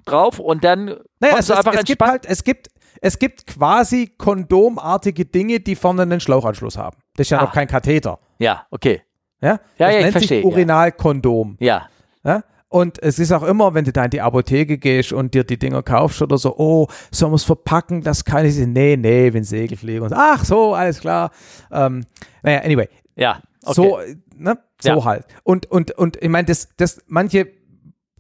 drauf 0.06 0.40
und 0.40 0.64
dann 0.64 0.96
Naja, 1.20 1.36
es, 1.40 1.48
du 1.48 1.54
es, 1.54 1.60
einfach 1.60 1.74
es 1.74 1.84
gibt 1.86 2.02
halt, 2.02 2.26
es 2.26 2.44
gibt, 2.44 2.68
es 3.02 3.18
gibt 3.20 3.48
quasi 3.48 4.12
kondomartige 4.18 5.26
Dinge, 5.26 5.60
die 5.60 5.76
vorne 5.76 6.04
einen 6.04 6.20
Schlauchanschluss 6.20 6.78
haben. 6.78 6.98
Das 7.16 7.28
ist 7.28 7.32
ja 7.32 7.40
Ah. 7.40 7.44
noch 7.44 7.54
kein 7.54 7.68
Katheter. 7.68 8.20
ja, 8.40 8.66
okay. 8.72 9.02
Ja, 9.42 9.50
Ja, 9.50 9.58
das 9.58 9.62
ja, 9.78 9.90
ich 9.98 10.04
nennt 10.04 10.12
verstehe, 10.12 10.38
sich. 10.44 10.46
Urinalkondom. 10.46 11.58
Ja. 11.60 11.88
Ja? 12.24 12.44
Und 12.70 13.02
es 13.04 13.20
ist 13.20 13.32
auch 13.32 13.44
immer, 13.44 13.74
wenn 13.74 13.84
du 13.86 13.92
da 13.92 14.06
in 14.06 14.12
die 14.12 14.22
Apotheke 14.22 14.78
gehst 14.78 15.12
und 15.14 15.34
dir 15.34 15.44
die 15.44 15.58
Dinger 15.60 15.82
kaufst 15.84 16.22
oder 16.22 16.38
so, 16.38 16.56
oh, 16.58 16.88
sollen 17.12 17.32
wir 17.32 17.36
es 17.38 17.44
verpacken, 17.44 18.02
das 18.04 18.24
kann 18.24 18.46
ich 18.46 18.56
nicht. 18.56 18.68
Nee, 18.70 18.96
nee, 18.98 19.34
wenn 19.34 19.44
Segel 19.44 19.78
fliegen. 19.78 20.04
Und, 20.04 20.14
ach 20.14 20.46
so, 20.46 20.74
alles 20.76 21.00
klar. 21.02 21.32
Ähm, 21.72 22.06
naja, 22.44 22.60
anyway. 22.62 22.88
Ja. 23.16 23.42
Okay. 23.64 23.74
So, 23.74 24.00
ne? 24.38 24.58
so 24.80 24.90
Ja. 24.90 25.04
halt. 25.06 25.26
Und, 25.44 25.66
und, 25.70 25.92
und 25.92 26.18
ich 26.22 26.30
meine, 26.30 26.46
das, 26.46 26.70
das, 26.78 27.02
manche 27.08 27.48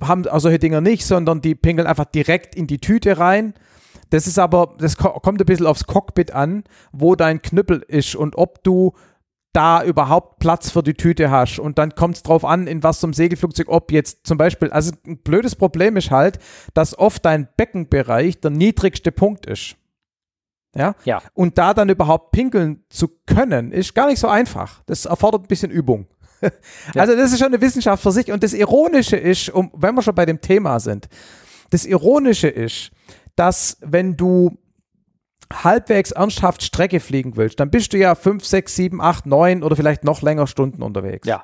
haben 0.01 0.23
solche 0.39 0.59
Dinger 0.59 0.81
nicht, 0.81 1.05
sondern 1.05 1.41
die 1.41 1.55
pinkeln 1.55 1.87
einfach 1.87 2.05
direkt 2.05 2.55
in 2.55 2.67
die 2.67 2.79
Tüte 2.79 3.17
rein. 3.17 3.53
Das 4.09 4.27
ist 4.27 4.39
aber, 4.39 4.75
das 4.77 4.97
ko 4.97 5.09
kommt 5.19 5.41
ein 5.41 5.45
bisschen 5.45 5.65
aufs 5.65 5.85
Cockpit 5.85 6.31
an, 6.31 6.63
wo 6.91 7.15
dein 7.15 7.41
Knüppel 7.41 7.83
ist 7.87 8.15
und 8.15 8.37
ob 8.37 8.63
du 8.63 8.93
da 9.53 9.83
überhaupt 9.83 10.39
Platz 10.39 10.71
für 10.71 10.83
die 10.83 10.93
Tüte 10.93 11.29
hast. 11.29 11.59
Und 11.59 11.77
dann 11.77 11.95
kommt 11.95 12.15
es 12.15 12.23
drauf 12.23 12.45
an, 12.45 12.67
in 12.67 12.83
was 12.83 12.99
zum 12.99 13.13
Segelflugzeug, 13.13 13.67
ob 13.69 13.91
jetzt 13.91 14.25
zum 14.25 14.37
Beispiel, 14.37 14.69
also 14.69 14.93
ein 15.05 15.17
blödes 15.17 15.55
Problem 15.55 15.97
ist 15.97 16.11
halt, 16.11 16.39
dass 16.73 16.97
oft 16.97 17.25
dein 17.25 17.47
Beckenbereich 17.57 18.39
der 18.39 18.51
niedrigste 18.51 19.11
Punkt 19.11 19.45
ist. 19.45 19.75
Ja? 20.75 20.95
Ja. 21.03 21.21
Und 21.33 21.57
da 21.57 21.73
dann 21.73 21.89
überhaupt 21.89 22.31
pinkeln 22.31 22.83
zu 22.89 23.09
können, 23.25 23.71
ist 23.71 23.93
gar 23.93 24.07
nicht 24.07 24.19
so 24.19 24.27
einfach. 24.27 24.81
Das 24.85 25.05
erfordert 25.05 25.43
ein 25.43 25.47
bisschen 25.47 25.71
Übung. 25.71 26.07
Also 26.95 27.15
das 27.15 27.31
ist 27.31 27.39
schon 27.39 27.47
eine 27.47 27.61
Wissenschaft 27.61 28.01
für 28.01 28.11
sich. 28.11 28.31
Und 28.31 28.43
das 28.43 28.53
Ironische 28.53 29.17
ist, 29.17 29.49
um, 29.49 29.71
wenn 29.75 29.95
wir 29.95 30.01
schon 30.01 30.15
bei 30.15 30.25
dem 30.25 30.41
Thema 30.41 30.79
sind, 30.79 31.07
das 31.69 31.85
Ironische 31.85 32.47
ist, 32.47 32.91
dass 33.35 33.77
wenn 33.81 34.17
du 34.17 34.57
halbwegs 35.51 36.11
ernsthaft 36.11 36.63
Strecke 36.63 36.99
fliegen 36.99 37.35
willst, 37.35 37.59
dann 37.59 37.69
bist 37.69 37.93
du 37.93 37.97
ja 37.97 38.15
5, 38.15 38.45
6, 38.45 38.75
7, 38.75 39.01
8, 39.01 39.25
9 39.25 39.63
oder 39.63 39.75
vielleicht 39.75 40.03
noch 40.03 40.21
länger 40.21 40.47
Stunden 40.47 40.81
unterwegs. 40.81 41.27
Ja. 41.27 41.43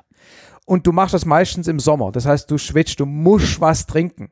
Und 0.64 0.86
du 0.86 0.92
machst 0.92 1.14
das 1.14 1.24
meistens 1.24 1.66
im 1.68 1.80
Sommer. 1.80 2.12
Das 2.12 2.26
heißt, 2.26 2.50
du 2.50 2.58
schwitzt, 2.58 3.00
du 3.00 3.06
musst 3.06 3.60
was 3.60 3.86
trinken. 3.86 4.30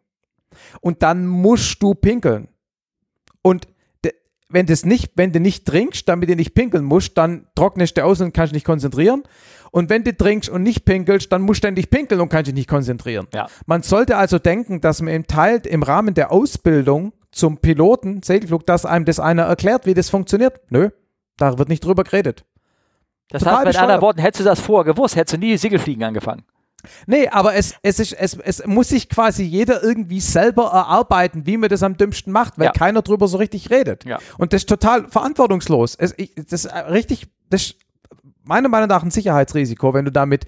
Und 0.80 1.02
dann 1.02 1.26
musst 1.26 1.82
du 1.82 1.94
pinkeln. 1.94 2.48
Und 3.42 3.68
wenn, 4.48 4.66
das 4.66 4.84
nicht, 4.84 5.12
wenn 5.16 5.32
du 5.32 5.40
nicht 5.40 5.66
trinkst, 5.66 6.08
damit 6.08 6.28
du 6.28 6.36
nicht 6.36 6.54
pinkeln 6.54 6.84
musst, 6.84 7.18
dann 7.18 7.46
trocknest 7.54 7.96
du 7.96 8.04
aus 8.04 8.20
und 8.20 8.32
kannst 8.32 8.52
dich 8.52 8.58
nicht 8.58 8.66
konzentrieren. 8.66 9.24
Und 9.76 9.90
wenn 9.90 10.04
du 10.04 10.16
trinkst 10.16 10.48
und 10.48 10.62
nicht 10.62 10.86
pinkelst, 10.86 11.30
dann 11.30 11.42
musst 11.42 11.58
du 11.58 11.66
ständig 11.66 11.90
pinkeln 11.90 12.22
und 12.22 12.30
kannst 12.30 12.46
dich 12.46 12.54
nicht 12.54 12.66
konzentrieren. 12.66 13.26
Ja. 13.34 13.46
Man 13.66 13.82
sollte 13.82 14.16
also 14.16 14.38
denken, 14.38 14.80
dass 14.80 15.02
man 15.02 15.12
im 15.12 15.26
Teil 15.26 15.60
im 15.66 15.82
Rahmen 15.82 16.14
der 16.14 16.32
Ausbildung 16.32 17.12
zum 17.30 17.58
Piloten, 17.58 18.22
Segelflug, 18.22 18.64
dass 18.64 18.86
einem 18.86 19.04
das 19.04 19.20
einer 19.20 19.42
erklärt, 19.42 19.84
wie 19.84 19.92
das 19.92 20.08
funktioniert. 20.08 20.60
Nö, 20.70 20.88
da 21.36 21.58
wird 21.58 21.68
nicht 21.68 21.84
drüber 21.84 22.04
geredet. 22.04 22.46
Das 23.28 23.42
Total 23.42 23.56
heißt, 23.58 23.66
mit 23.66 23.76
anderen 23.76 24.00
Worten, 24.00 24.20
hättest 24.20 24.40
du 24.40 24.44
das 24.44 24.60
vorher 24.60 24.94
gewusst, 24.94 25.14
hättest 25.14 25.34
du 25.34 25.40
nie 25.40 25.54
Segelfliegen 25.58 26.04
angefangen. 26.04 26.44
Nee, 27.06 27.28
aber 27.28 27.54
es, 27.54 27.74
es, 27.82 28.00
ist, 28.00 28.14
es, 28.14 28.32
es 28.38 28.66
muss 28.66 28.88
sich 28.88 29.10
quasi 29.10 29.42
jeder 29.42 29.82
irgendwie 29.82 30.20
selber 30.20 30.70
erarbeiten, 30.72 31.44
wie 31.44 31.58
man 31.58 31.68
das 31.68 31.82
am 31.82 31.98
dümmsten 31.98 32.32
macht, 32.32 32.58
weil 32.58 32.66
Ja. 32.66 32.72
keiner 32.72 33.02
drüber 33.02 33.28
so 33.28 33.36
richtig 33.36 33.68
redet. 33.70 34.06
Ja. 34.06 34.20
Und 34.38 34.54
das 34.54 34.62
ist 34.62 34.70
total 34.70 35.06
verantwortungslos. 35.10 35.96
Es, 35.96 36.14
ich, 36.16 36.34
das 36.34 36.64
ist 36.64 36.74
richtig, 36.88 37.26
das 37.50 37.62
ist 37.62 37.76
meiner 38.46 38.68
Meinung 38.68 38.88
nach 38.88 39.02
ein 39.02 39.10
Sicherheitsrisiko, 39.10 39.92
wenn 39.94 40.04
du 40.04 40.12
da 40.12 40.26
mit 40.26 40.44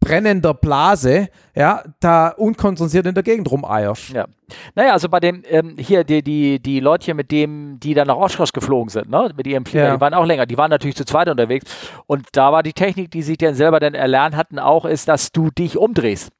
brennender 0.00 0.54
Blase, 0.54 1.28
ja, 1.54 1.82
da 2.00 2.28
unkonzentriert 2.28 3.06
in 3.06 3.14
der 3.14 3.22
Gegend 3.22 3.50
rumeierst. 3.50 4.10
Ja. 4.10 4.26
Naja, 4.74 4.92
also 4.92 5.08
bei 5.08 5.20
dem, 5.20 5.42
ähm, 5.48 5.76
hier, 5.78 6.04
die, 6.04 6.22
die, 6.22 6.60
die 6.60 6.80
Leute 6.80 7.04
hier, 7.06 7.14
mit 7.14 7.30
dem, 7.30 7.78
die 7.80 7.94
dann 7.94 8.08
nach 8.08 8.16
Oshkosh 8.16 8.52
geflogen 8.52 8.88
sind, 8.88 9.10
ne, 9.10 9.30
mit 9.36 9.46
ihrem 9.46 9.64
Flieger, 9.64 9.86
Ja. 9.86 9.94
die 9.96 10.00
waren 10.00 10.14
auch 10.14 10.26
länger, 10.26 10.46
die 10.46 10.58
waren 10.58 10.70
natürlich 10.70 10.96
zu 10.96 11.04
zweit 11.04 11.28
unterwegs. 11.28 11.66
Und 12.06 12.26
da 12.32 12.52
war 12.52 12.62
die 12.62 12.72
Technik, 12.72 13.10
die 13.10 13.22
sie 13.22 13.36
dann 13.36 13.54
selber 13.54 13.80
dann 13.80 13.94
erlernt 13.94 14.36
hatten, 14.36 14.58
auch, 14.58 14.84
ist, 14.84 15.08
dass 15.08 15.30
du 15.32 15.50
dich 15.50 15.78
umdrehst. 15.78 16.30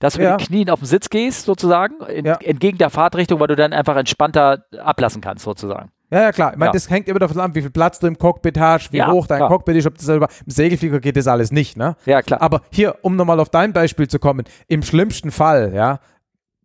Dass 0.00 0.14
du 0.14 0.22
Ja. 0.22 0.32
mit 0.32 0.40
den 0.40 0.46
Knien 0.48 0.70
auf 0.70 0.80
dem 0.80 0.86
Sitz 0.86 1.08
gehst, 1.10 1.44
sozusagen, 1.44 1.94
in, 2.06 2.24
Ja. 2.26 2.34
entgegen 2.42 2.78
der 2.78 2.90
Fahrtrichtung, 2.90 3.38
weil 3.38 3.46
du 3.46 3.54
dann 3.56 3.72
einfach 3.72 3.96
entspannter 3.96 4.64
ablassen 4.82 5.20
kannst, 5.20 5.44
sozusagen. 5.44 5.90
Ja, 6.12 6.22
ja, 6.22 6.32
klar. 6.32 6.52
Ich 6.52 6.58
meine, 6.58 6.70
Ja. 6.70 6.72
das 6.72 6.90
hängt 6.90 7.06
immer 7.08 7.20
davon 7.20 7.38
ab, 7.38 7.52
wie 7.54 7.60
viel 7.60 7.70
Platz 7.70 8.00
du 8.00 8.08
im 8.08 8.18
Cockpit 8.18 8.58
hast, 8.58 8.92
wie 8.92 8.96
Ja, 8.96 9.12
hoch 9.12 9.28
dein 9.28 9.38
klar. 9.38 9.48
Cockpit 9.48 9.76
ist, 9.76 9.86
ob 9.86 9.94
das 9.94 10.04
selber. 10.06 10.26
Im 10.44 10.50
Segelflieger 10.50 10.98
geht 10.98 11.16
das 11.16 11.28
alles 11.28 11.52
nicht, 11.52 11.76
ne? 11.76 11.94
Ja, 12.04 12.20
klar. 12.22 12.42
Aber 12.42 12.62
hier, 12.72 12.96
um 13.02 13.14
nochmal 13.14 13.38
auf 13.38 13.48
dein 13.50 13.72
Beispiel 13.72 14.08
zu 14.08 14.18
kommen, 14.18 14.44
im 14.66 14.82
schlimmsten 14.82 15.30
Fall, 15.30 15.72
ja, 15.72 16.00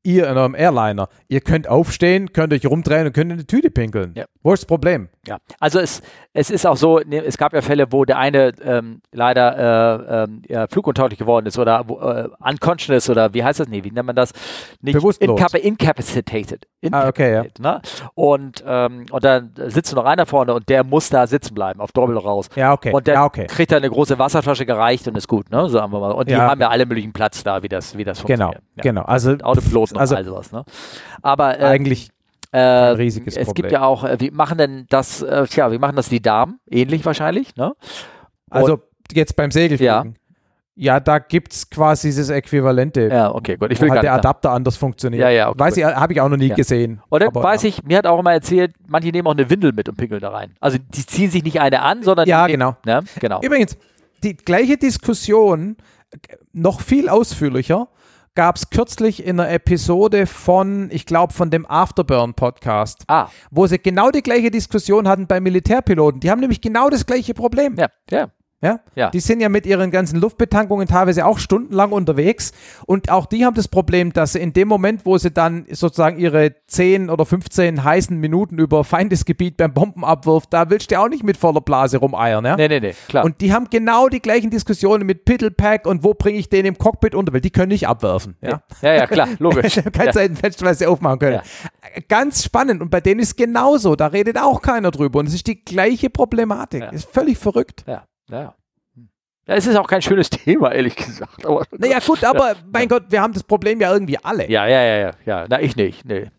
ihr 0.02 0.28
in 0.30 0.38
eurem 0.38 0.56
Airliner, 0.56 1.10
ihr 1.28 1.42
könnt 1.42 1.68
aufstehen, 1.68 2.32
könnt 2.34 2.54
euch 2.54 2.66
rumdrehen 2.66 3.06
und 3.08 3.14
könnt 3.14 3.32
in 3.34 3.38
die 3.40 3.46
Tüte 3.46 3.70
pinkeln. 3.70 4.14
Ja. 4.16 4.26
Wo 4.42 4.54
ist 4.54 4.62
das 4.64 4.68
Problem? 4.68 5.10
Ja, 5.28 5.38
also 5.60 5.80
es, 5.80 6.02
es 6.34 6.50
ist 6.50 6.66
auch 6.66 6.78
so, 6.78 7.00
ne, 7.00 7.24
es 7.24 7.38
gab 7.38 7.54
ja 7.54 7.62
Fälle, 7.62 7.92
wo 7.92 8.06
der 8.06 8.18
eine 8.18 8.52
ähm, 8.64 9.02
leider 9.12 10.24
äh, 10.24 10.28
ja, 10.48 10.68
fluguntauglich 10.68 11.18
geworden 11.20 11.46
ist 11.46 11.58
oder 11.58 11.86
äh, 11.88 12.50
unconscious 12.50 13.10
oder 13.10 13.34
wie 13.34 13.44
heißt 13.44 13.60
das? 13.60 13.68
Nee, 13.68 13.84
wie 13.84 13.92
nennt 13.92 14.06
man 14.08 14.16
das? 14.16 14.34
Nicht 14.82 14.96
Bewusstlos. 14.96 15.40
Incapa 15.40 15.58
incapacitated. 15.58 16.68
Ah, 16.92 17.08
okay, 17.08 17.34
ja. 17.34 17.42
Incapacitated, 17.42 17.60
Ne? 17.60 17.82
Und, 18.14 18.64
ähm, 18.68 19.06
und 19.12 19.24
dann 19.24 19.52
sitzt 19.68 19.96
noch 19.96 20.06
einer 20.06 20.26
vorne 20.26 20.54
und 20.54 20.70
der 20.70 20.84
muss 20.84 21.10
da 21.10 21.26
sitzen 21.28 21.54
bleiben, 21.54 21.80
auf 21.80 21.92
Doppel 21.92 22.18
raus. 22.18 22.50
Ja, 22.56 22.74
okay. 22.74 22.92
Und 22.94 23.08
dann 23.08 23.16
ja, 23.16 23.26
okay. 23.26 23.48
kriegt 23.48 23.72
er 23.72 23.78
eine 23.78 23.90
große 23.90 24.20
Wasserflasche 24.20 24.66
gereicht 24.66 25.08
und 25.08 25.18
ist 25.18 25.28
gut, 25.28 25.50
ne? 25.50 25.68
Sagen 25.70 25.92
wir 25.92 26.00
mal. 26.00 26.12
Und 26.12 26.30
die 26.30 26.34
Ja. 26.34 26.50
haben 26.50 26.62
ja 26.62 26.70
alle 26.70 26.86
möglichen 26.86 27.14
Platz 27.14 27.44
da, 27.44 27.64
wie 27.64 27.70
das, 27.70 27.98
wie 27.98 28.04
das 28.04 28.24
Genau, 28.24 28.48
funktioniert. 28.48 28.64
Ja. 28.76 28.82
genau. 28.84 29.02
Also 29.04 29.32
Autopiloten 29.42 29.98
also 29.98 30.16
und 30.16 30.20
all 30.20 30.26
sowas, 30.26 30.52
ne? 30.52 30.64
Aber 31.22 31.60
äh, 31.60 31.64
eigentlich 31.64 32.10
äh, 32.56 32.90
riesiges 32.92 33.36
es 33.36 33.46
Problem. 33.46 33.64
gibt 33.64 33.72
ja 33.72 33.84
auch, 33.84 34.04
äh, 34.04 34.18
wie 34.20 34.32
machen 34.32 34.58
denn 34.58 34.86
das, 34.90 35.22
äh, 35.22 35.46
tja, 35.48 35.72
wie 35.72 35.78
machen 35.78 35.96
das 35.96 36.10
die 36.10 36.22
Damen? 36.22 36.60
Ähnlich 36.70 37.06
wahrscheinlich, 37.06 37.56
ne? 37.56 37.74
Also 38.50 38.82
jetzt 39.14 39.36
beim 39.36 39.52
Segelfliegen. 39.52 40.18
Ja, 40.78 41.00
da 41.00 41.20
gibt 41.20 41.54
es 41.54 41.70
quasi 41.70 42.14
das 42.14 42.30
Äquivalente. 42.30 43.08
Ja, 43.10 43.34
okay, 43.34 43.56
gut. 43.56 43.72
Ich 43.72 43.80
will 43.80 43.90
halt 43.92 44.04
der. 44.04 44.14
Adapter 44.14 44.52
anders 44.52 44.76
funktioniert. 44.76 45.22
Ja, 45.22 45.30
ja, 45.30 45.50
okay, 45.50 45.60
Weiß 45.60 45.76
gut. 45.76 45.84
ich, 45.84 45.86
habe 45.86 46.12
ich 46.14 46.20
auch 46.20 46.28
noch 46.28 46.36
nie 46.36 46.50
Ja. 46.50 46.56
gesehen. 46.56 47.02
Und 47.08 47.22
dann 47.22 47.30
Aber, 47.30 47.44
weiß 47.44 47.64
ja. 47.64 47.70
ich, 47.70 47.84
mir 47.84 47.98
hat 47.98 48.06
auch 48.06 48.20
immer 48.20 48.34
erzählt, 48.34 48.74
manche 48.86 49.08
nehmen 49.10 49.26
auch 49.26 49.32
eine 49.32 49.50
Windel 49.50 49.72
mit 49.72 49.88
und 49.88 49.96
pinkeln 49.96 50.20
da 50.20 50.32
rein. 50.32 50.54
Also 50.60 50.78
die 50.78 51.06
ziehen 51.06 51.32
sich 51.32 51.44
nicht 51.46 51.62
eine 51.62 51.82
an, 51.82 52.04
sondern 52.04 52.28
Ja, 52.28 52.48
genau. 52.48 52.76
Ne? 52.86 53.04
Genau. 53.22 53.40
Übrigens, 53.42 53.78
die 54.24 54.36
gleiche 54.36 54.76
Diskussion, 54.76 55.78
noch 56.52 56.82
viel 56.82 57.08
ausführlicher, 57.08 57.88
gab 58.36 58.58
es 58.58 58.70
kürzlich 58.70 59.26
in 59.26 59.40
einer 59.40 59.50
Episode 59.50 60.28
von, 60.28 60.90
ich 60.92 61.06
glaube, 61.06 61.34
von 61.34 61.50
dem 61.50 61.66
Afterburn-Podcast, 61.66 63.04
Ah, 63.08 63.30
wo 63.50 63.66
sie 63.68 63.80
genau 63.80 64.12
die 64.12 64.22
gleiche 64.22 64.52
Diskussion 64.52 65.08
hatten 65.08 65.28
bei 65.28 65.40
Militärpiloten. 65.40 66.20
Die 66.20 66.30
haben 66.30 66.40
nämlich 66.42 66.62
genau 66.62 66.90
das 66.90 67.06
gleiche 67.06 67.34
Problem. 67.34 67.76
ja, 67.78 67.88
ja. 68.10 68.30
Ja? 68.62 68.80
Ja. 68.96 69.10
Die 69.12 69.20
sind 69.20 69.42
ja 69.42 69.50
mit 69.50 69.66
ihren 69.66 69.92
ganzen 69.92 70.20
Luftbetankungen 70.20 70.88
teilweise 70.88 71.26
auch 71.26 71.40
stundenlang 71.40 71.92
unterwegs 71.92 72.52
und 72.86 73.12
auch 73.12 73.26
die 73.26 73.46
haben 73.46 73.54
das 73.54 73.68
Problem, 73.68 74.14
dass 74.14 74.34
sie 74.34 74.40
in 74.40 74.54
dem 74.54 74.68
Moment, 74.68 75.06
wo 75.06 75.18
sie 75.18 75.30
dann 75.30 75.66
sozusagen 75.70 76.18
ihre 76.18 76.56
10 76.68 77.10
oder 77.10 77.26
15 77.26 77.84
heißen 77.84 78.18
Minuten 78.18 78.58
über 78.58 78.84
Feindesgebiet 78.84 79.58
beim 79.58 79.74
Bombenabwurf, 79.74 80.48
da 80.48 80.70
willst 80.70 80.92
du 80.92 81.00
auch 81.00 81.10
nicht 81.10 81.24
mit 81.24 81.38
voller 81.38 81.62
Blase 81.62 81.98
rumeiern. 81.98 82.46
Ja? 82.46 82.56
Nee, 82.56 82.68
nee, 82.68 82.80
nee, 82.80 82.96
klar. 83.08 83.26
Und 83.26 83.42
die 83.42 83.54
haben 83.54 83.68
genau 83.70 84.08
die 84.08 84.22
gleichen 84.22 84.50
Diskussionen 84.50 85.06
mit 85.06 85.26
Piddlepack 85.26 85.86
und 85.86 86.04
wo 86.04 86.14
bringe 86.14 86.40
ich 86.40 86.50
den 86.50 86.66
im 86.66 86.78
Cockpit 86.78 87.14
unter, 87.14 87.34
weil 87.34 87.42
die 87.42 87.52
können 87.52 87.70
nicht 87.70 87.88
abwerfen. 87.88 88.36
Ja? 88.42 88.64
ja, 88.82 88.94
ja, 88.94 89.08
klar, 89.08 89.28
logisch. 89.40 89.76
Keine 89.94 90.08
ja. 90.08 90.14
Seitenfenster, 90.14 90.66
was 90.66 90.80
sie 90.80 90.88
aufmachen 90.88 91.20
können. 91.20 91.42
Ganz 92.08 92.44
spannend. 92.44 92.82
Und 92.82 92.90
bei 92.90 93.02
denen 93.02 93.20
ist 93.20 93.38
genauso. 93.38 93.96
Da 93.96 94.08
redet 94.08 94.38
auch 94.38 94.62
keiner 94.62 94.92
drüber. 94.92 95.20
Und 95.20 95.28
es 95.28 95.34
ist 95.34 95.48
die 95.48 95.64
gleiche 95.64 96.10
Problematik. 96.10 96.82
Ja. 96.82 96.90
Ist 96.90 97.10
völlig 97.12 97.38
verrückt. 97.38 97.84
ja, 97.88 98.04
ja. 98.30 98.56
Ja, 99.48 99.54
es 99.54 99.68
ist 99.68 99.76
auch 99.76 99.88
kein 99.88 100.02
schönes 100.02 100.30
Thema, 100.32 100.72
ehrlich 100.72 100.96
gesagt. 100.96 101.46
Aber, 101.46 101.66
naja, 101.78 102.00
gut, 102.00 102.24
aber 102.24 102.50
ja. 102.50 102.56
mein 102.72 102.88
Gott, 102.88 103.04
wir 103.10 103.22
haben 103.22 103.34
das 103.34 103.44
Problem 103.44 103.80
ja 103.80 103.92
irgendwie 103.94 104.18
alle. 104.18 104.50
Ja, 104.50 104.66
ja, 104.66 104.82
ja, 104.84 104.98
ja. 104.98 105.12
ja. 105.26 105.46
Na, 105.48 105.62
ich 105.62 105.76
nicht. 105.76 106.06
Nee. 106.06 106.30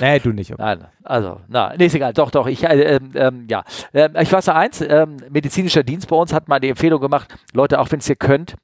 Nee, 0.00 0.18
du 0.18 0.30
nicht. 0.30 0.52
Okay. 0.52 0.60
Nein, 0.60 0.84
also, 1.04 1.40
na, 1.46 1.72
nee, 1.76 1.86
ist 1.86 1.94
egal. 1.94 2.12
Doch, 2.12 2.32
doch. 2.32 2.48
Ich, 2.48 2.64
äh, 2.64 2.96
äh, 2.96 3.32
ja. 3.48 3.62
Äh, 3.92 4.10
ich 4.20 4.32
weiß 4.32 4.48
eins: 4.48 4.80
ähm, 4.80 5.16
medizinischer 5.30 5.84
Dienst 5.84 6.08
bei 6.08 6.16
uns 6.16 6.32
hat 6.32 6.48
mal 6.48 6.58
die 6.58 6.68
Empfehlung 6.68 7.00
gemacht, 7.00 7.32
Leute, 7.52 7.78
auch 7.78 7.92
wenn 7.92 8.00
es 8.00 8.08
ihr 8.08 8.16
könnt, 8.16 8.56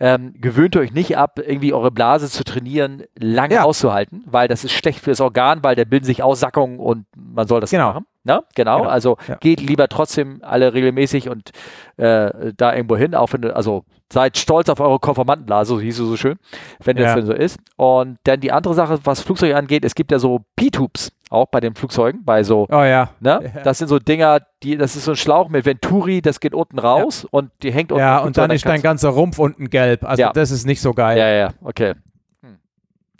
ähm, 0.00 0.34
gewöhnt 0.40 0.74
euch 0.76 0.92
nicht 0.92 1.18
ab, 1.18 1.38
irgendwie 1.38 1.74
eure 1.74 1.90
Blase 1.90 2.30
zu 2.30 2.42
trainieren, 2.42 3.04
lange 3.18 3.56
ja. 3.56 3.64
auszuhalten, 3.64 4.24
weil 4.26 4.48
das 4.48 4.64
ist 4.64 4.72
schlecht 4.72 5.00
fürs 5.00 5.20
Organ, 5.20 5.62
weil 5.62 5.76
da 5.76 5.84
bilden 5.84 6.06
sich 6.06 6.22
Aussackungen 6.22 6.78
und 6.78 7.04
man 7.14 7.46
soll 7.46 7.60
das 7.60 7.70
genau. 7.70 7.88
machen. 7.92 8.06
Ne? 8.24 8.44
Genau, 8.54 8.78
genau. 8.78 8.88
also 8.88 9.16
ja. 9.26 9.36
geht 9.36 9.60
lieber 9.60 9.88
trotzdem 9.88 10.40
alle 10.42 10.74
regelmäßig 10.74 11.28
und 11.28 11.50
äh, 11.96 12.52
da 12.56 12.74
irgendwo 12.74 12.96
hin, 12.96 13.14
auch 13.16 13.32
wenn, 13.32 13.50
also 13.50 13.84
seid 14.12 14.38
stolz 14.38 14.68
auf 14.68 14.78
eure 14.78 15.00
Konformantenblase, 15.00 15.70
so 15.70 15.80
hieß 15.80 15.98
es 15.98 16.06
so 16.06 16.16
schön, 16.16 16.38
wenn 16.84 16.96
ja. 16.96 17.04
das 17.04 17.14
denn 17.14 17.26
so 17.26 17.32
ist. 17.32 17.58
Und 17.76 18.18
dann 18.24 18.40
die 18.40 18.52
andere 18.52 18.74
Sache, 18.74 19.00
was 19.04 19.22
Flugzeuge 19.22 19.56
angeht, 19.56 19.84
es 19.84 19.94
gibt 19.94 20.12
ja 20.12 20.18
so 20.18 20.44
P-Tubes, 20.54 21.12
auch 21.30 21.46
bei 21.46 21.60
den 21.60 21.74
Flugzeugen, 21.74 22.24
bei 22.24 22.44
so, 22.44 22.68
oh 22.70 22.82
ja. 22.82 23.10
Ne? 23.20 23.52
Das 23.64 23.78
sind 23.78 23.88
so 23.88 23.98
Dinger, 23.98 24.40
die, 24.62 24.76
das 24.76 24.94
ist 24.94 25.06
so 25.06 25.12
ein 25.12 25.16
Schlauch 25.16 25.48
mit 25.48 25.64
Venturi, 25.64 26.22
das 26.22 26.40
geht 26.40 26.54
unten 26.54 26.78
raus 26.78 27.22
ja. 27.22 27.28
und 27.32 27.50
die 27.62 27.72
hängt 27.72 27.90
unten. 27.90 28.00
Ja, 28.00 28.18
und 28.18 28.36
dann 28.36 28.50
ist 28.50 28.66
dein 28.66 28.82
ganzer 28.82 29.08
Rumpf 29.08 29.38
unten 29.38 29.70
gelb. 29.70 30.04
Also 30.04 30.30
das 30.32 30.50
ist 30.50 30.66
nicht 30.66 30.80
so 30.80 30.92
geil. 30.92 31.18
Ja, 31.18 31.28
ja, 31.28 31.48
okay. 31.62 31.94
Hm. 32.42 32.58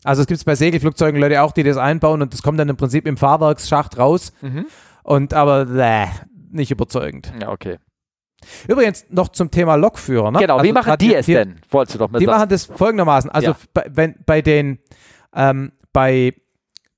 Also 0.05 0.23
es 0.23 0.29
gibt 0.29 0.45
bei 0.45 0.55
Segelflugzeugen 0.55 1.21
Leute 1.21 1.43
auch, 1.43 1.53
die 1.53 1.63
das 1.63 1.79
einbauen 1.79 2.23
und 2.23 2.33
das 2.33 2.43
kommt 2.43 2.61
dann 2.61 2.69
im 2.69 2.77
Prinzip 2.77 3.07
im 3.07 3.17
Fahrwerksschacht 3.17 3.99
raus. 3.99 4.33
Mhm. 4.43 4.67
Und 5.03 5.35
aber 5.35 5.67
bäh, 5.67 6.07
nicht 6.51 6.71
überzeugend. 6.71 7.33
Ja, 7.41 7.51
okay. 7.51 7.79
Übrigens 8.69 9.07
noch 9.09 9.29
zum 9.29 9.51
Thema 9.51 9.77
Lokführer. 9.77 10.31
Ne? 10.31 10.41
Genau, 10.41 10.57
also 10.57 10.69
wie 10.69 10.73
machen 10.73 10.95
die 10.99 11.15
es 11.15 11.27
denn? 11.27 11.61
Wolltest 11.71 11.95
du 11.95 11.99
doch 11.99 12.11
mal 12.11 12.19
Die 12.19 12.25
sagen. 12.25 12.39
machen 12.39 12.49
das 12.49 12.65
folgendermaßen. 12.67 13.31
Also 13.31 13.51
ja. 13.51 13.57
bei, 13.73 13.87
wenn, 13.91 14.15
bei 14.27 14.43
den, 14.43 14.79
ähm, 15.35 15.73
bei, 15.93 16.35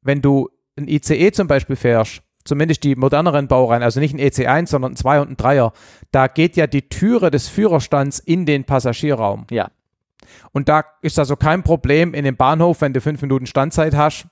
wenn 0.03 0.23
du 0.23 0.49
ein 0.79 0.89
ICE 0.89 1.33
zum 1.33 1.47
Beispiel 1.47 1.77
fährst, 1.77 2.23
zumindest 2.45 2.85
die 2.85 2.97
moderneren 2.97 3.49
Baureihen, 3.49 3.83
also 3.83 4.01
nicht 4.01 4.15
ein 4.15 4.21
EC1, 4.21 4.69
sondern 4.69 4.93
ein 4.93 4.97
2 4.97 5.21
und 5.21 5.31
ein 5.31 5.37
3er, 5.37 5.73
da 6.11 6.27
geht 6.29 6.57
ja 6.57 6.67
die 6.67 6.89
Türe 6.89 7.31
des 7.31 7.49
Führerstands 7.49 8.19
in 8.19 8.47
den 8.47 8.65
Passagierraum. 8.65 9.47
Ja. 9.51 9.71
Und 10.53 10.69
da 10.69 10.85
ist 11.03 11.19
also 11.19 11.37
kein 11.37 11.63
Problem 11.63 12.15
in 12.15 12.25
dem 12.25 12.37
Bahnhof, 12.37 12.81
wenn 12.81 12.93
du 12.93 13.01
fünf 13.01 13.21
Minuten 13.23 13.47
Standzeit 13.47 13.95
hast, 13.95 14.27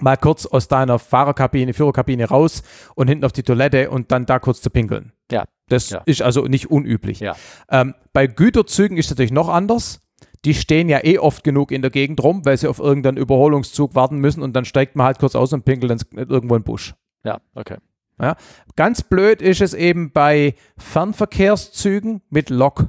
mal 0.00 0.16
kurz 0.16 0.46
aus 0.46 0.68
deiner 0.68 0.98
Fahrerkabine, 0.98 1.74
Führerkabine 1.74 2.28
raus 2.28 2.62
und 2.94 3.08
hinten 3.08 3.24
auf 3.24 3.32
die 3.32 3.42
Toilette 3.42 3.90
und 3.90 4.12
dann 4.12 4.26
da 4.26 4.38
kurz 4.38 4.60
zu 4.62 4.70
pinkeln. 4.70 5.12
Ja. 5.30 5.44
Das 5.68 5.90
ja. 5.90 6.02
ist 6.04 6.22
also 6.22 6.44
nicht 6.44 6.70
unüblich. 6.70 7.20
Ja. 7.20 7.34
Ähm, 7.70 7.94
bei 8.12 8.26
Güterzügen 8.26 8.96
ist 8.96 9.06
es 9.06 9.10
natürlich 9.12 9.32
noch 9.32 9.48
anders. 9.48 10.00
Die 10.44 10.54
stehen 10.54 10.88
ja 10.88 11.04
eh 11.04 11.18
oft 11.18 11.44
genug 11.44 11.70
in 11.70 11.82
der 11.82 11.90
Gegend 11.90 12.22
rum, 12.22 12.44
weil 12.44 12.56
sie 12.56 12.68
auf 12.68 12.78
irgendeinen 12.78 13.16
Überholungszug 13.16 13.94
warten 13.94 14.18
müssen 14.18 14.42
und 14.42 14.54
dann 14.54 14.64
steigt 14.64 14.96
man 14.96 15.06
halt 15.06 15.18
kurz 15.18 15.34
aus 15.34 15.52
und 15.52 15.64
pinkelt 15.64 16.04
irgendwo 16.14 16.56
in 16.56 16.60
den 16.60 16.64
Busch. 16.64 16.94
Ja, 17.24 17.40
okay. 17.54 17.76
Ja. 18.20 18.36
Ganz 18.76 19.02
blöd 19.02 19.40
ist 19.40 19.60
es 19.60 19.72
eben 19.74 20.12
bei 20.12 20.54
Fernverkehrszügen 20.76 22.22
mit 22.28 22.50
Lok. 22.50 22.88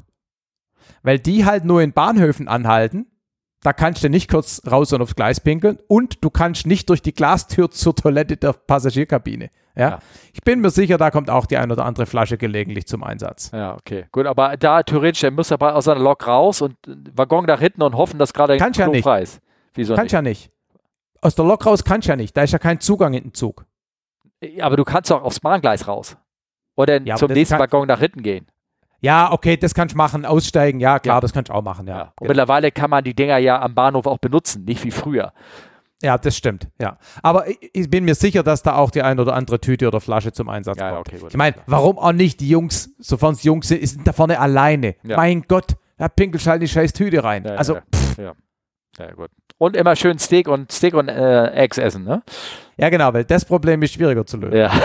Weil 1.03 1.19
die 1.19 1.45
halt 1.45 1.65
nur 1.65 1.81
in 1.81 1.93
Bahnhöfen 1.93 2.47
anhalten 2.47 3.07
da 3.63 3.73
kannst 3.73 4.03
du 4.03 4.09
nicht 4.09 4.29
kurz 4.29 4.61
raus 4.69 4.93
und 4.93 5.01
aufs 5.01 5.15
Gleis 5.15 5.39
pinkeln 5.39 5.79
und 5.87 6.23
du 6.23 6.29
kannst 6.29 6.67
nicht 6.67 6.89
durch 6.89 7.01
die 7.01 7.13
Glastür 7.13 7.71
zur 7.71 7.95
Toilette 7.95 8.37
der 8.37 8.53
Passagierkabine. 8.53 9.49
Ja? 9.75 9.89
ja? 9.89 9.99
Ich 10.33 10.41
bin 10.41 10.59
mir 10.61 10.69
sicher, 10.69 10.97
da 10.97 11.09
kommt 11.11 11.29
auch 11.29 11.45
die 11.45 11.57
ein 11.57 11.71
oder 11.71 11.85
andere 11.85 12.05
Flasche 12.05 12.37
gelegentlich 12.37 12.87
zum 12.87 13.03
Einsatz. 13.03 13.51
Ja, 13.53 13.75
okay. 13.75 14.05
Gut, 14.11 14.25
aber 14.25 14.57
da 14.57 14.83
theoretisch, 14.83 15.21
der 15.21 15.31
muss 15.31 15.51
aber 15.51 15.75
aus 15.75 15.85
seiner 15.85 16.01
Lok 16.01 16.27
raus 16.27 16.61
und 16.61 16.75
Waggon 17.13 17.45
nach 17.45 17.59
hinten 17.59 17.81
und 17.81 17.95
hoffen, 17.95 18.19
dass 18.19 18.33
gerade 18.33 18.53
ein 18.53 18.73
ja 18.73 18.87
nicht. 18.87 19.03
frei 19.03 19.21
ist. 19.21 19.41
Wieso 19.73 19.95
kannst 19.95 20.05
nicht? 20.05 20.13
ja 20.13 20.21
nicht. 20.21 20.51
Aus 21.21 21.35
der 21.35 21.45
Lok 21.45 21.65
raus 21.65 21.83
kannst 21.83 22.07
ja 22.07 22.15
nicht. 22.15 22.35
Da 22.35 22.43
ist 22.43 22.51
ja 22.51 22.59
kein 22.59 22.79
Zugang 22.79 23.13
in 23.13 23.23
den 23.23 23.33
Zug. 23.33 23.65
Aber 24.59 24.75
du 24.75 24.83
kannst 24.83 25.09
doch 25.09 25.23
aufs 25.23 25.39
Bahngleis 25.39 25.87
raus. 25.87 26.17
Oder 26.75 27.01
ja, 27.01 27.15
zum 27.15 27.31
nächsten 27.31 27.57
Waggon 27.59 27.87
nach 27.87 27.99
hinten 27.99 28.23
gehen. 28.23 28.47
Ja, 29.03 29.33
okay, 29.33 29.57
das 29.57 29.73
kannst 29.73 29.95
du 29.95 29.97
machen, 29.97 30.25
aussteigen, 30.25 30.79
ja, 30.79 30.97
klar, 30.97 31.17
ja. 31.17 31.19
das 31.19 31.33
kannst 31.33 31.49
du 31.49 31.53
auch 31.53 31.61
machen, 31.61 31.87
ja. 31.87 31.97
ja. 31.97 32.13
Und 32.21 32.29
mittlerweile 32.29 32.71
kann 32.71 32.89
man 32.89 33.03
die 33.03 33.13
Dinger 33.13 33.37
ja 33.37 33.61
am 33.61 33.75
Bahnhof 33.75 34.07
auch 34.07 34.17
benutzen, 34.17 34.63
nicht 34.63 34.81
wie 34.85 34.91
früher. 34.91 35.33
Ja, 36.01 36.17
das 36.17 36.37
stimmt, 36.37 36.69
ja. 36.79 36.97
Aber 37.21 37.49
ich, 37.49 37.57
ich 37.73 37.89
bin 37.89 38.05
mir 38.05 38.15
sicher, 38.15 38.43
dass 38.43 38.63
da 38.63 38.75
auch 38.75 38.91
die 38.91 39.01
ein 39.01 39.19
oder 39.19 39.35
andere 39.35 39.59
Tüte 39.59 39.89
oder 39.89 39.99
Flasche 39.99 40.31
zum 40.31 40.47
Einsatz 40.47 40.79
ja, 40.79 40.91
kommt. 40.91 41.09
Okay, 41.09 41.19
gut. 41.19 41.31
Ich 41.31 41.37
meine, 41.37 41.57
warum 41.67 41.97
auch 41.97 42.13
nicht? 42.13 42.39
Die 42.39 42.47
Jungs, 42.47 42.95
sofern 42.97 43.33
es 43.33 43.43
Jungs 43.43 43.67
sind, 43.67 43.85
sind 43.85 44.07
da 44.07 44.13
vorne 44.13 44.39
alleine. 44.39 44.95
Mein 45.03 45.41
Gott, 45.49 45.75
da 45.97 46.07
pinkelst 46.07 46.47
halt 46.47 46.61
die 46.61 46.69
scheiß 46.69 46.93
Tüte 46.93 47.25
rein. 47.25 47.45
also, 47.45 47.79
ja. 48.17 48.31
ja. 48.99 49.11
gut. 49.11 49.31
Und 49.57 49.75
immer 49.75 49.97
schön 49.97 50.17
Steak 50.17 50.47
und 50.47 50.71
Steak 50.71 50.93
und 50.93 51.09
äh, 51.09 51.51
Eggs 51.51 51.77
essen, 51.77 52.05
ne? 52.05 52.23
Ja, 52.77 52.89
genau, 52.89 53.13
weil 53.13 53.25
das 53.25 53.43
Problem 53.43 53.81
ist 53.81 53.93
schwieriger 53.93 54.25
zu 54.25 54.37
lösen. 54.37 54.57
Ja. 54.57 54.71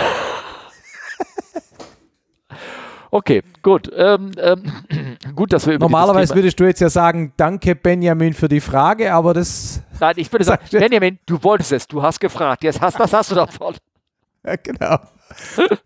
Okay, 3.10 3.42
gut. 3.62 3.90
Ähm, 3.94 4.32
ähm, 4.38 4.62
gut, 5.34 5.52
dass 5.52 5.66
wir 5.66 5.78
Normalerweise 5.78 6.34
würdest 6.34 6.60
du 6.60 6.64
jetzt 6.64 6.80
ja 6.80 6.90
sagen, 6.90 7.32
danke 7.36 7.74
Benjamin 7.74 8.34
für 8.34 8.48
die 8.48 8.60
Frage, 8.60 9.12
aber 9.12 9.34
das. 9.34 9.82
Nein, 10.00 10.14
ich 10.16 10.30
würde 10.32 10.44
sagen, 10.44 10.62
Benjamin, 10.70 11.18
du 11.26 11.42
wolltest 11.42 11.72
es, 11.72 11.86
du 11.86 12.02
hast 12.02 12.20
gefragt, 12.20 12.64
jetzt 12.64 12.80
hast, 12.80 12.98
das 13.00 13.12
hast 13.12 13.30
du 13.30 13.34
davon. 13.34 13.74
Ja, 14.46 14.54
genau. 14.54 14.98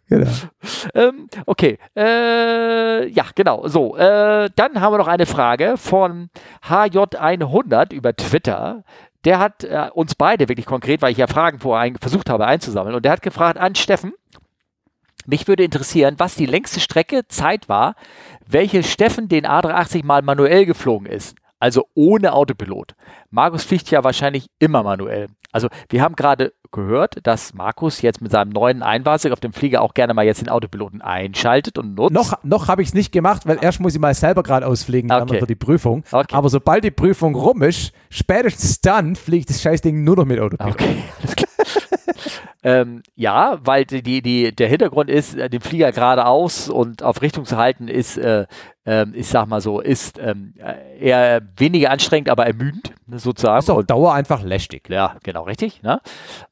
genau. 0.08 0.30
ähm, 0.94 1.26
okay, 1.46 1.78
äh, 1.96 3.08
ja, 3.08 3.24
genau. 3.34 3.66
So, 3.66 3.96
äh, 3.96 4.50
dann 4.54 4.80
haben 4.80 4.92
wir 4.92 4.98
noch 4.98 5.08
eine 5.08 5.24
Frage 5.24 5.76
von 5.78 6.28
HJ100 6.68 7.94
über 7.94 8.14
Twitter. 8.14 8.84
Der 9.24 9.38
hat 9.38 9.64
äh, 9.64 9.88
uns 9.94 10.14
beide 10.14 10.50
wirklich 10.50 10.66
konkret, 10.66 11.00
weil 11.00 11.12
ich 11.12 11.18
ja 11.18 11.26
Fragen 11.26 11.60
vorher 11.60 11.92
versucht 11.98 12.28
habe 12.28 12.46
einzusammeln, 12.46 12.94
und 12.94 13.04
der 13.04 13.12
hat 13.12 13.22
gefragt 13.22 13.58
an 13.58 13.74
Steffen, 13.74 14.12
mich 15.26 15.48
würde 15.48 15.64
interessieren, 15.64 16.14
was 16.18 16.34
die 16.34 16.46
längste 16.46 16.80
Strecke 16.80 17.26
Zeit 17.28 17.68
war, 17.68 17.94
welche 18.46 18.82
Steffen 18.82 19.28
den 19.28 19.46
A380 19.46 20.04
mal 20.04 20.22
manuell 20.22 20.66
geflogen 20.66 21.06
ist. 21.06 21.36
Also 21.58 21.86
ohne 21.94 22.32
Autopilot. 22.32 22.96
Markus 23.30 23.62
fliegt 23.62 23.88
ja 23.92 24.02
wahrscheinlich 24.02 24.50
immer 24.58 24.82
manuell. 24.82 25.28
Also 25.52 25.68
wir 25.90 26.02
haben 26.02 26.16
gerade 26.16 26.54
gehört, 26.72 27.24
dass 27.24 27.54
Markus 27.54 28.02
jetzt 28.02 28.20
mit 28.20 28.32
seinem 28.32 28.50
neuen 28.50 28.82
Einwahlsieg 28.82 29.30
auf 29.30 29.38
dem 29.38 29.52
Flieger 29.52 29.82
auch 29.82 29.94
gerne 29.94 30.12
mal 30.12 30.24
jetzt 30.24 30.40
den 30.40 30.48
Autopiloten 30.48 31.02
einschaltet 31.02 31.78
und 31.78 31.94
nutzt. 31.94 32.14
Noch, 32.14 32.42
noch 32.42 32.66
habe 32.66 32.82
ich 32.82 32.88
es 32.88 32.94
nicht 32.94 33.12
gemacht, 33.12 33.46
weil 33.46 33.58
erst 33.60 33.78
muss 33.78 33.94
ich 33.94 34.00
mal 34.00 34.14
selber 34.14 34.42
gerade 34.42 34.66
ausfliegen 34.66 35.12
okay. 35.12 35.38
für 35.38 35.46
die 35.46 35.54
Prüfung. 35.54 36.02
Okay. 36.10 36.34
Aber 36.34 36.48
sobald 36.48 36.82
die 36.82 36.90
Prüfung 36.90 37.36
rum 37.36 37.62
ist, 37.62 37.92
spätestens 38.10 38.80
dann 38.80 39.14
fliegt 39.14 39.50
das 39.50 39.62
Scheißding 39.62 40.02
nur 40.02 40.16
noch 40.16 40.24
mit 40.24 40.40
Autopilot. 40.40 40.74
Okay, 40.74 40.96
alles 41.20 41.36
klar. 41.36 41.51
Ähm, 42.62 43.02
ja, 43.16 43.58
weil 43.64 43.84
die, 43.84 44.22
die, 44.22 44.54
der 44.54 44.68
Hintergrund 44.68 45.10
ist, 45.10 45.34
äh, 45.34 45.50
den 45.50 45.60
Flieger 45.60 45.90
geradeaus 45.92 46.68
und 46.68 47.02
auf 47.02 47.20
Richtung 47.20 47.44
zu 47.44 47.56
halten, 47.56 47.88
ist, 47.88 48.16
äh, 48.18 48.46
äh, 48.84 49.06
ich 49.14 49.28
sag 49.28 49.46
mal 49.46 49.60
so, 49.60 49.80
ist 49.80 50.18
ähm, 50.18 50.54
eher 50.98 51.42
weniger 51.56 51.90
anstrengend, 51.90 52.28
aber 52.28 52.46
ermüdend, 52.46 52.92
sozusagen. 53.08 53.58
Ist 53.58 53.70
auf 53.70 53.84
Dauer 53.84 54.14
einfach 54.14 54.42
lästig. 54.42 54.88
Ja, 54.88 55.16
genau, 55.22 55.42
richtig. 55.42 55.82
Ne? 55.82 56.00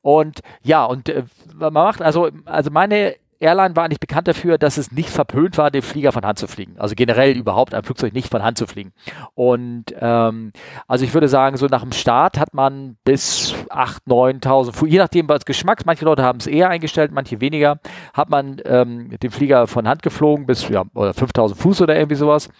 Und 0.02 0.40
ja, 0.62 0.84
und 0.84 1.08
äh, 1.08 1.24
man 1.54 1.72
macht, 1.72 2.02
also, 2.02 2.30
also 2.44 2.70
meine 2.70 3.14
Airline 3.40 3.74
war 3.74 3.88
nicht 3.88 4.00
bekannt 4.00 4.28
dafür, 4.28 4.58
dass 4.58 4.76
es 4.76 4.92
nicht 4.92 5.08
verpönt 5.08 5.56
war, 5.56 5.70
den 5.70 5.82
Flieger 5.82 6.12
von 6.12 6.24
Hand 6.24 6.38
zu 6.38 6.46
fliegen. 6.46 6.74
Also 6.78 6.94
generell 6.94 7.36
überhaupt 7.36 7.74
ein 7.74 7.82
Flugzeug 7.82 8.12
nicht 8.12 8.30
von 8.30 8.42
Hand 8.42 8.58
zu 8.58 8.66
fliegen. 8.66 8.92
Und 9.34 9.86
ähm, 9.98 10.52
also 10.86 11.04
ich 11.04 11.14
würde 11.14 11.28
sagen, 11.28 11.56
so 11.56 11.66
nach 11.66 11.82
dem 11.82 11.92
Start 11.92 12.38
hat 12.38 12.52
man 12.52 12.98
bis 13.04 13.54
8.000, 13.70 14.42
9.000 14.42 14.72
Fuß, 14.72 14.90
je 14.90 14.98
nachdem 14.98 15.28
was 15.28 15.46
Geschmacks, 15.46 15.86
manche 15.86 16.04
Leute 16.04 16.22
haben 16.22 16.38
es 16.38 16.46
eher 16.46 16.68
eingestellt, 16.68 17.12
manche 17.12 17.40
weniger, 17.40 17.80
hat 18.12 18.28
man 18.28 18.60
ähm, 18.64 19.10
den 19.18 19.30
Flieger 19.30 19.66
von 19.66 19.88
Hand 19.88 20.02
geflogen 20.02 20.46
bis 20.46 20.68
ja, 20.68 20.82
5.000 20.82 21.54
Fuß 21.54 21.80
oder 21.80 21.96
irgendwie 21.96 22.16
sowas. 22.16 22.50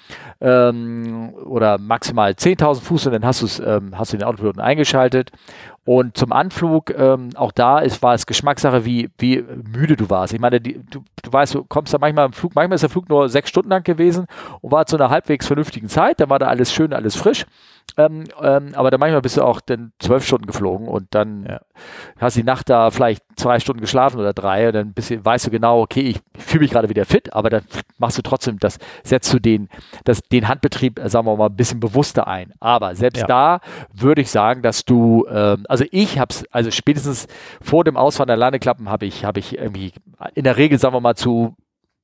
Ähm, 0.41 1.35
oder 1.45 1.77
maximal 1.79 2.33
10.000 2.33 2.81
Fuß 2.81 3.07
und 3.07 3.13
dann 3.13 3.27
hast, 3.27 3.61
ähm, 3.61 3.99
hast 3.99 4.13
du 4.13 4.17
den 4.17 4.25
Autopiloten 4.25 4.63
eingeschaltet 4.63 5.31
und 5.85 6.17
zum 6.17 6.33
Anflug, 6.33 6.91
ähm, 6.91 7.31
auch 7.37 7.53
da 7.53 7.79
ist, 7.79 8.03
war 8.03 8.15
es 8.15 8.27
Geschmackssache, 8.27 8.85
wie, 8.85 9.11
wie 9.19 9.43
müde 9.43 9.97
du 9.97 10.11
warst. 10.11 10.35
Ich 10.35 10.41
meine, 10.41 10.61
die, 10.61 10.75
du, 10.91 11.03
du 11.23 11.33
weißt, 11.33 11.55
du 11.55 11.65
kommst 11.65 11.95
da 11.95 11.99
manchmal 11.99 12.27
im 12.27 12.33
Flug, 12.33 12.55
manchmal 12.55 12.75
ist 12.75 12.83
der 12.83 12.91
Flug 12.91 13.09
nur 13.09 13.29
sechs 13.29 13.49
Stunden 13.49 13.71
lang 13.71 13.83
gewesen 13.83 14.27
und 14.61 14.73
war 14.73 14.85
zu 14.87 14.97
einer 14.97 15.09
halbwegs 15.09 15.47
vernünftigen 15.47 15.89
Zeit, 15.89 16.21
dann 16.21 16.29
war 16.29 16.39
da 16.39 16.47
alles 16.47 16.73
schön, 16.73 16.93
alles 16.93 17.17
frisch. 17.17 17.47
Ähm, 17.97 18.25
ähm, 18.41 18.73
aber 18.75 18.91
dann 18.91 19.01
manchmal 19.01 19.23
bist 19.23 19.37
du 19.37 19.43
auch 19.43 19.61
dann 19.61 19.93
zwölf 19.99 20.25
Stunden 20.25 20.47
geflogen 20.47 20.87
und 20.87 21.15
dann 21.15 21.47
ja. 21.49 21.61
Hast 22.19 22.37
die 22.37 22.43
Nacht 22.43 22.69
da 22.69 22.91
vielleicht 22.91 23.23
zwei 23.37 23.59
Stunden 23.61 23.81
geschlafen 23.81 24.19
oder 24.19 24.33
drei 24.33 24.69
und 24.69 24.75
dann 24.75 24.93
bist, 24.93 25.13
weißt 25.13 25.47
du 25.47 25.51
genau, 25.51 25.81
okay, 25.81 26.01
ich 26.01 26.21
fühle 26.39 26.63
mich 26.63 26.71
gerade 26.71 26.89
wieder 26.89 27.05
fit, 27.05 27.33
aber 27.33 27.51
dann 27.51 27.63
machst 27.99 28.19
du 28.19 28.23
trotzdem 28.23 28.59
das, 28.59 28.79
setzt 29.03 29.33
du 29.33 29.39
den, 29.39 29.69
das, 30.05 30.23
den 30.23 30.49
Handbetrieb, 30.49 30.99
äh, 30.99 31.09
sagen 31.09 31.27
wir 31.27 31.37
mal, 31.37 31.47
ein 31.47 31.57
bisschen 31.57 31.81
bewusster 31.81 32.27
ein. 32.27 32.53
Aber 32.61 32.95
selbst 32.95 33.21
ja. 33.21 33.27
da 33.27 33.61
würde 33.93 34.23
ich 34.23 34.31
sagen, 34.31 34.63
dass 34.63 34.85
du, 34.85 35.27
ähm, 35.31 35.65
also 35.69 35.85
ich 35.91 36.19
habe 36.19 36.31
es, 36.31 36.45
also 36.53 36.71
spätestens 36.71 37.27
vor 37.61 37.85
dem 37.85 37.97
Ausfahren 37.97 38.29
der 38.29 38.37
Landeklappen 38.37 38.89
habe 38.89 39.07
ich, 39.07 39.25
habe 39.25 39.41
ich 39.41 39.59
irgendwie 39.59 39.93
in 40.35 40.45
der 40.45 40.57
Regel, 40.57 40.79
sagen 40.79 40.95
wir 40.95 41.01
mal, 41.01 41.17
zu 41.17 41.57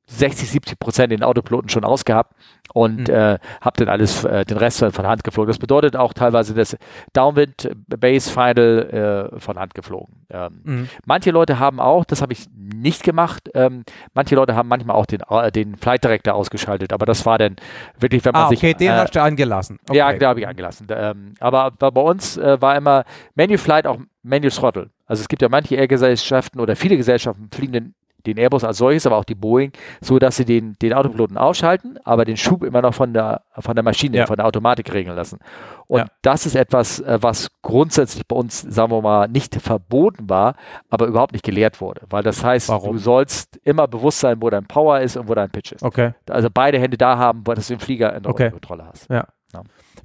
60, 0.09 0.51
70 0.51 0.79
Prozent 0.79 1.13
den 1.13 1.23
Autopiloten 1.23 1.69
schon 1.69 1.85
ausgehabt 1.85 2.35
und 2.73 3.09
mhm. 3.09 3.15
äh, 3.15 3.39
habe 3.61 3.85
dann 3.85 3.89
alles, 3.89 4.25
äh, 4.25 4.45
den 4.45 4.57
Rest 4.57 4.79
von 4.79 5.07
Hand 5.07 5.25
geflogen. 5.25 5.49
Das 5.49 5.59
bedeutet 5.59 5.97
auch 5.97 6.13
teilweise 6.13 6.55
das 6.55 6.77
Downwind 7.13 7.69
Base 7.89 8.31
Final 8.31 9.33
äh, 9.35 9.41
von 9.41 9.59
Hand 9.59 9.75
geflogen. 9.75 10.27
Ähm, 10.31 10.61
mhm. 10.65 10.89
Manche 11.05 11.33
Leute 11.33 11.59
haben 11.59 11.81
auch, 11.81 12.05
das 12.05 12.23
habe 12.23 12.33
ich 12.33 12.47
nicht 12.55 13.03
gemacht, 13.03 13.51
ähm, 13.55 13.85
manche 14.15 14.37
Leute 14.37 14.55
haben 14.55 14.69
manchmal 14.69 14.97
auch 14.97 15.07
den, 15.07 15.23
äh, 15.29 15.51
den 15.51 15.77
Flight 15.77 16.05
Director 16.05 16.35
ausgeschaltet, 16.35 16.93
aber 16.93 17.05
das 17.07 17.27
war 17.27 17.39
dann 17.39 17.57
wirklich, 17.99 18.25
wenn 18.25 18.33
man 18.33 18.43
ah, 18.43 18.47
okay, 18.47 18.55
sich. 18.57 18.65
Okay, 18.65 18.75
den 18.75 18.89
äh, 18.89 18.97
hast 18.97 19.17
du 19.17 19.23
angelassen. 19.23 19.79
Okay. 19.89 19.99
Ja, 19.99 20.13
den 20.13 20.29
habe 20.29 20.41
ich 20.41 20.47
angelassen. 20.47 20.87
Ähm, 20.91 21.35
aber 21.41 21.73
bei 21.73 22.01
uns 22.01 22.37
äh, 22.37 22.61
war 22.61 22.77
immer 22.77 23.05
Menu 23.35 23.59
Flight 23.59 23.87
auch 23.87 23.99
Menu 24.23 24.51
Throttle. 24.51 24.91
Also 25.07 25.21
es 25.21 25.29
gibt 25.29 25.43
ja 25.43 25.49
manche 25.49 25.77
Air-Gesellschaften 25.77 26.61
oder 26.61 26.77
viele 26.77 26.97
Gesellschaften 26.97 27.49
fliegen 27.53 27.73
den 27.73 27.95
den 28.27 28.39
Airbus 28.39 28.65
als 28.65 28.79
solches, 28.79 29.07
aber 29.07 29.17
auch 29.17 29.25
die 29.25 29.35
Boeing, 29.35 29.73
so 30.01 30.19
dass 30.19 30.37
sie 30.37 30.45
den, 30.45 30.77
den 30.83 30.93
Autopiloten 30.93 31.39
ausschalten, 31.39 31.99
aber 32.05 32.25
den 32.25 32.37
Schub 32.37 32.63
immer 32.65 32.83
noch 32.83 32.95
von 32.95 33.13
der, 33.13 33.43
von 33.59 33.75
der 33.75 33.83
Maschine, 33.83 34.19
ja. 34.19 34.27
von 34.27 34.37
der 34.37 34.47
Automatik 34.47 34.93
regeln 34.93 35.17
lassen. 35.17 35.39
Und 35.87 36.01
ja. 36.01 36.07
das 36.23 36.47
ist 36.47 36.57
etwas, 36.57 37.01
äh, 37.01 37.19
was 37.21 37.49
grundsätzlich 37.63 38.27
bei 38.27 38.37
uns, 38.37 38.61
sagen 38.61 38.91
wir 38.91 39.01
mal, 39.01 39.29
nicht 39.29 39.55
verboten 39.55 40.29
war, 40.29 40.55
aber 40.91 41.07
überhaupt 41.07 41.33
nicht 41.33 41.45
gelehrt 41.45 41.81
wurde. 41.81 42.03
Weil 42.11 42.23
das 42.23 42.43
heißt, 42.43 42.69
Warum? 42.69 42.93
du 42.93 42.99
sollst 42.99 43.57
immer 43.65 43.87
bewusst 43.87 44.21
sein, 44.21 44.41
wo 44.41 44.51
dein 44.51 44.67
Power 44.67 45.01
ist 45.01 45.17
und 45.17 45.29
wo 45.29 45.35
dein 45.35 45.51
Pitch 45.51 45.73
ist. 45.73 45.83
Okay. 45.83 46.13
Also 46.29 46.49
beide 46.53 46.79
Hände 46.79 46.97
da 46.97 47.17
haben, 47.17 47.43
wo 47.47 47.55
du 47.55 47.61
den 47.61 47.79
Flieger 47.79 48.15
in 48.15 48.23
der 48.25 48.31
okay. 48.31 48.51
Kontrolle 48.51 48.87
hast. 48.87 49.09
Ja. 49.11 49.27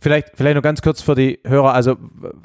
Vielleicht, 0.04 0.32
vielleicht 0.34 0.56
nur 0.56 0.64
ganz 0.64 0.82
kurz 0.82 1.00
für 1.00 1.14
die 1.14 1.40
Hörer. 1.46 1.74
Also 1.76 1.96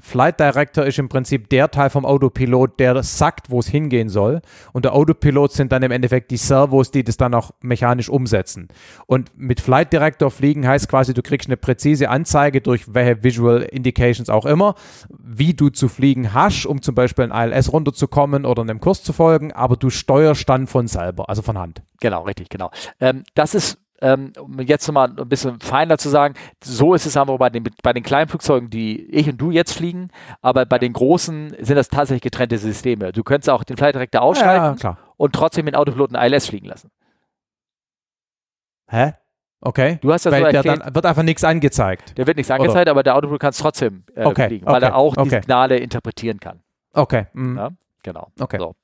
Flight 0.03 0.39
Director 0.39 0.85
ist 0.85 0.99
im 0.99 1.09
Prinzip 1.09 1.49
der 1.49 1.71
Teil 1.71 1.89
vom 1.89 2.05
Autopilot, 2.05 2.79
der 2.79 3.03
sagt, 3.03 3.51
wo 3.51 3.61
es 3.61 3.67
hingehen 3.67 4.11
soll. 4.11 4.43
Und 4.75 4.85
der 4.85 4.93
Autopilot 4.93 5.53
sind 5.53 5.73
dann 5.73 5.83
im 5.83 5.91
Endeffekt 5.91 6.31
die 6.31 6.37
Servos, 6.37 6.91
die 6.91 7.03
das 7.03 7.17
dann 7.17 7.33
auch 7.33 7.53
mechanisch 7.63 8.11
umsetzen. 8.11 8.69
Und 9.07 9.31
mit 9.39 9.63
Flight 9.63 9.91
Director 9.95 10.31
fliegen 10.31 10.69
heißt 10.69 10.87
quasi, 10.91 11.15
du 11.15 11.23
kriegst 11.23 11.49
eine 11.49 11.57
präzise 11.57 12.11
Anzeige 12.11 12.61
durch 12.61 12.93
welche 12.93 13.25
Visual 13.25 13.63
Indications 13.63 14.29
auch 14.29 14.45
immer, 14.45 14.75
wie 15.19 15.55
du 15.55 15.71
zu 15.71 15.89
fliegen 15.89 16.35
hast, 16.35 16.67
um 16.67 16.83
zum 16.83 16.95
Beispiel 16.95 17.33
ein 17.33 17.53
ILS 17.53 17.73
runterzukommen 17.73 18.45
oder 18.45 18.61
einem 18.61 18.81
Kurs 18.81 19.03
zu 19.03 19.15
folgen, 19.15 19.53
aber 19.53 19.77
du 19.77 19.89
steuerst 19.89 20.47
dann 20.47 20.67
von 20.67 20.89
selber, 20.89 21.31
also 21.31 21.41
von 21.41 21.57
Hand. 21.57 21.83
Genau, 22.01 22.25
richtig, 22.25 22.51
genau. 22.51 22.71
Ähm, 23.01 23.23
das 23.35 23.55
ist 23.55 23.79
ähm, 24.03 24.33
um 24.39 24.61
jetzt 24.61 24.87
nochmal 24.87 25.13
ein 25.17 25.29
bisschen 25.29 25.61
feiner 25.61 25.99
zu 25.99 26.09
sagen, 26.09 26.35
so 26.63 26.95
ist 26.95 27.07
es 27.07 27.17
aber 27.17 27.39
bei 27.39 27.51
den, 27.51 27.65
bei 27.83 27.93
den 27.93 28.03
kleinen 28.03 28.29
Flugzeugen, 28.29 28.71
die 28.71 29.03
ich 29.07 29.29
und 29.29 29.39
du 29.39 29.51
jetzt 29.51 29.73
fliegen, 29.73 30.11
aber 30.43 30.67
bei 30.67 30.79
den 30.79 30.93
großen 30.93 31.57
sind 31.61 31.77
das 31.77 31.89
tatsächlich 31.89 32.23
getrennte 32.23 32.59
Systeme. 32.59 33.13
Du 33.13 33.23
könntest 33.23 33.51
auch 33.51 33.65
den 33.65 33.77
Flight 33.77 33.95
Director 33.95 34.23
ausschalten 34.23 34.79
ja, 34.83 34.99
und 35.17 35.35
trotzdem 35.35 35.67
den 35.67 35.75
Autopiloten 35.75 36.17
ILS 36.17 36.47
fliegen 36.47 36.67
lassen. 36.67 36.91
Hä? 38.89 39.15
Okay. 39.61 39.99
Du 40.03 40.13
hast 40.13 40.27
das 40.27 40.33
weil 40.33 40.41
so 40.41 40.47
erklärt, 40.47 40.67
dann 40.67 40.95
wird 40.95 41.07
einfach 41.07 41.23
nichts 41.23 41.43
angezeigt. 41.43 42.17
Der 42.19 42.27
wird 42.27 42.37
nichts 42.37 42.51
angezeigt, 42.51 42.83
Oder? 42.83 42.91
aber 42.91 43.03
der 43.03 43.17
Autopilot 43.17 43.41
kann 43.41 43.51
es 43.51 43.59
trotzdem 43.59 44.05
äh, 44.15 44.25
okay, 44.25 44.47
fliegen, 44.49 44.67
weil 44.67 44.77
okay, 44.77 44.87
er 44.87 44.97
auch 44.97 45.17
okay. 45.17 45.25
die 45.25 45.31
Signale 45.31 45.79
interpretieren 45.79 46.39
kann. 46.39 46.61
Okay. 46.93 47.27
Mhm. 47.33 47.57
Ja? 47.57 47.71
Genau. 48.07 48.29
Okay. 48.39 48.59
So. 48.59 48.77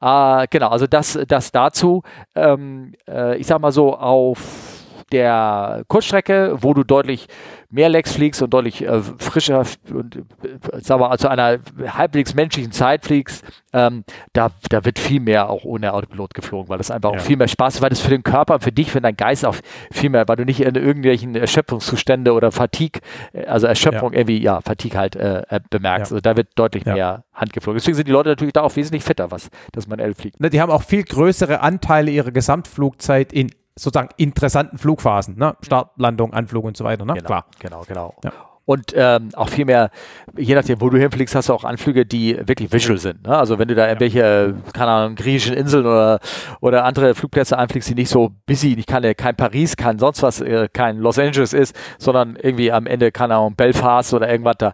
Äh, 0.00 0.48
genau, 0.50 0.68
also 0.70 0.88
das, 0.88 1.16
das 1.28 1.52
dazu. 1.52 2.02
Ähm, 2.34 2.94
äh, 3.08 3.36
ich 3.36 3.46
sag 3.46 3.60
mal 3.60 3.70
so, 3.70 3.96
auf 3.96 4.73
der 5.12 5.84
Kurzstrecke, 5.88 6.56
wo 6.60 6.74
du 6.74 6.84
deutlich 6.84 7.28
mehr 7.74 7.88
Legs 7.88 8.12
fliegst 8.12 8.40
und 8.40 8.54
deutlich 8.54 8.86
äh, 8.86 9.00
frischer 9.18 9.64
und 9.92 10.16
äh, 10.16 10.80
sagen 10.80 11.00
wir, 11.00 11.18
zu 11.18 11.28
einer 11.28 11.58
halbwegs 11.88 12.34
menschlichen 12.34 12.70
Zeit 12.70 13.04
fliegst, 13.04 13.44
ähm, 13.72 14.04
da, 14.32 14.50
da 14.68 14.84
wird 14.84 15.00
viel 15.00 15.20
mehr 15.20 15.50
auch 15.50 15.64
ohne 15.64 15.92
Autopilot 15.92 16.34
geflogen, 16.34 16.68
weil 16.68 16.78
das 16.78 16.92
einfach 16.92 17.12
ja. 17.12 17.18
auch 17.18 17.22
viel 17.22 17.36
mehr 17.36 17.48
Spaß 17.48 17.76
ist, 17.76 17.82
weil 17.82 17.90
das 17.90 17.98
für 17.98 18.10
den 18.10 18.22
Körper, 18.22 18.60
für 18.60 18.70
dich, 18.70 18.92
für 18.92 19.00
deinen 19.00 19.16
Geist 19.16 19.44
auch 19.44 19.56
viel 19.90 20.10
mehr, 20.10 20.28
weil 20.28 20.36
du 20.36 20.44
nicht 20.44 20.60
in 20.60 20.76
irgendwelchen 20.76 21.34
Erschöpfungszustände 21.34 22.32
oder 22.32 22.52
Fatigue, 22.52 23.02
äh, 23.32 23.44
also 23.46 23.66
Erschöpfung 23.66 24.12
ja. 24.12 24.20
irgendwie, 24.20 24.40
ja, 24.40 24.60
Fatigue 24.60 24.96
halt 24.96 25.16
äh, 25.16 25.42
äh 25.48 25.60
bemerkst. 25.68 26.12
Ja. 26.12 26.16
Also 26.16 26.20
da 26.20 26.36
wird 26.36 26.50
deutlich 26.54 26.84
mehr 26.84 27.24
Hand 27.32 27.52
geflogen. 27.52 27.78
Deswegen 27.78 27.96
sind 27.96 28.06
die 28.06 28.12
Leute 28.12 28.28
natürlich 28.28 28.52
da 28.52 28.62
auch 28.62 28.76
wesentlich 28.76 29.02
fitter, 29.02 29.32
was 29.32 29.50
das 29.72 29.88
manuell 29.88 30.14
fliegt. 30.14 30.38
Ne, 30.38 30.50
die 30.50 30.60
haben 30.60 30.70
auch 30.70 30.82
viel 30.82 31.02
größere 31.02 31.60
Anteile 31.60 32.12
ihrer 32.12 32.30
Gesamtflugzeit 32.30 33.32
in 33.32 33.50
sozusagen 33.76 34.10
interessanten 34.16 34.78
Flugphasen, 34.78 35.36
ne? 35.36 35.56
Start, 35.62 35.90
Landung, 35.96 36.32
Anflug 36.32 36.64
und 36.64 36.76
so 36.76 36.84
weiter, 36.84 37.04
ne? 37.04 37.14
Genau, 37.14 37.26
Klar. 37.26 37.46
Genau, 37.58 37.84
genau. 37.86 38.14
Ja. 38.24 38.32
Und 38.66 38.94
ähm, 38.96 39.28
auch 39.34 39.50
viel 39.50 39.66
mehr, 39.66 39.90
je 40.36 40.54
nachdem, 40.54 40.80
wo 40.80 40.88
du 40.88 40.96
hinfliegst, 40.96 41.34
hast 41.34 41.50
du 41.50 41.52
auch 41.52 41.64
Anflüge, 41.64 42.06
die 42.06 42.38
wirklich 42.46 42.72
visual 42.72 42.96
sind. 42.96 43.26
Ne? 43.26 43.36
Also 43.36 43.58
wenn 43.58 43.68
du 43.68 43.74
da 43.74 43.86
irgendwelche, 43.86 44.54
keine 44.72 44.90
Ahnung, 44.90 45.16
griechischen 45.16 45.54
Inseln 45.54 45.84
oder, 45.84 46.18
oder 46.60 46.84
andere 46.84 47.14
Flugplätze 47.14 47.58
anfliegst, 47.58 47.90
die 47.90 47.94
nicht 47.94 48.08
so 48.08 48.30
busy, 48.46 48.74
nicht 48.74 48.88
keine, 48.88 49.14
kein 49.14 49.36
Paris, 49.36 49.76
kein 49.76 49.98
sonst 49.98 50.22
was, 50.22 50.40
äh, 50.40 50.68
kein 50.72 50.96
Los 50.96 51.18
Angeles 51.18 51.52
ist, 51.52 51.76
sondern 51.98 52.36
irgendwie 52.36 52.72
am 52.72 52.86
Ende, 52.86 53.12
keine 53.12 53.34
Ahnung, 53.34 53.54
Belfast 53.54 54.14
oder 54.14 54.30
irgendwas, 54.30 54.56
da, 54.58 54.72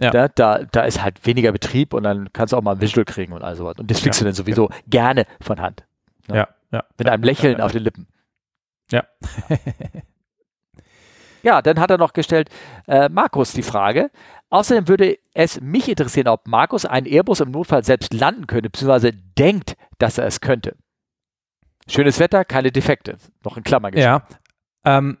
ja. 0.00 0.10
da, 0.10 0.28
da, 0.28 0.58
da 0.72 0.80
ist 0.80 1.00
halt 1.04 1.24
weniger 1.24 1.52
Betrieb 1.52 1.94
und 1.94 2.02
dann 2.02 2.32
kannst 2.32 2.52
du 2.52 2.56
auch 2.56 2.62
mal 2.62 2.72
ein 2.72 2.80
Visual 2.80 3.04
kriegen 3.04 3.32
und 3.32 3.42
all 3.44 3.54
sowas. 3.54 3.76
Und 3.78 3.88
das 3.88 4.00
fliegst 4.00 4.18
ja. 4.20 4.24
du 4.24 4.28
dann 4.30 4.34
sowieso 4.34 4.68
ja. 4.68 4.76
gerne 4.88 5.26
von 5.40 5.60
Hand. 5.60 5.84
Ne? 6.26 6.38
Ja, 6.38 6.48
ja. 6.72 6.82
Mit 6.98 7.08
einem 7.08 7.22
Lächeln 7.22 7.60
auf 7.60 7.70
den 7.70 7.84
Lippen. 7.84 8.08
Ja. 8.90 9.04
ja, 11.42 11.62
dann 11.62 11.78
hat 11.80 11.90
er 11.90 11.98
noch 11.98 12.12
gestellt, 12.12 12.50
äh, 12.86 13.08
Markus 13.08 13.52
die 13.52 13.62
Frage. 13.62 14.10
Außerdem 14.50 14.88
würde 14.88 15.18
es 15.34 15.60
mich 15.60 15.88
interessieren, 15.88 16.28
ob 16.28 16.48
Markus 16.48 16.86
einen 16.86 17.06
Airbus 17.06 17.40
im 17.40 17.50
Notfall 17.50 17.84
selbst 17.84 18.14
landen 18.14 18.46
könnte, 18.46 18.70
beziehungsweise 18.70 19.12
denkt, 19.12 19.76
dass 19.98 20.18
er 20.18 20.26
es 20.26 20.40
könnte. 20.40 20.76
Schönes 21.88 22.18
Wetter, 22.18 22.44
keine 22.44 22.70
Defekte. 22.70 23.16
Noch 23.44 23.56
in 23.56 23.62
Klammern 23.62 23.92
geschrieben. 23.92 24.22
Ja. 24.84 24.98
Ähm, 24.98 25.18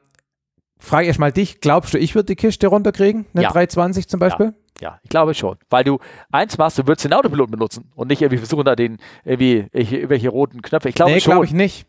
frage 0.78 1.04
ich 1.04 1.08
erstmal 1.08 1.32
dich, 1.32 1.60
glaubst 1.60 1.94
du, 1.94 1.98
ich 1.98 2.14
würde 2.14 2.26
die 2.26 2.36
Kiste 2.36 2.68
runterkriegen? 2.68 3.26
Eine 3.34 3.44
ja. 3.44 3.50
320 3.50 4.08
zum 4.08 4.20
Beispiel? 4.20 4.54
Ja. 4.80 4.90
ja. 4.90 5.00
ich 5.02 5.10
glaube 5.10 5.34
schon. 5.34 5.56
Weil 5.70 5.84
du 5.84 5.98
eins 6.30 6.56
machst, 6.56 6.78
du 6.78 6.86
würdest 6.86 7.04
den 7.04 7.12
Autopiloten 7.12 7.52
benutzen 7.52 7.90
und 7.94 8.08
nicht 8.08 8.22
irgendwie 8.22 8.38
versuchen, 8.38 8.64
da 8.64 8.76
den 8.76 8.98
irgendwie 9.24 9.66
irgendwelche 9.72 10.28
roten 10.28 10.62
Knöpfe. 10.62 10.88
Ich 10.88 10.94
glaube 10.94 11.12
nee, 11.12 11.20
schon. 11.20 11.32
glaube 11.32 11.46
ich 11.46 11.52
nicht. 11.52 11.86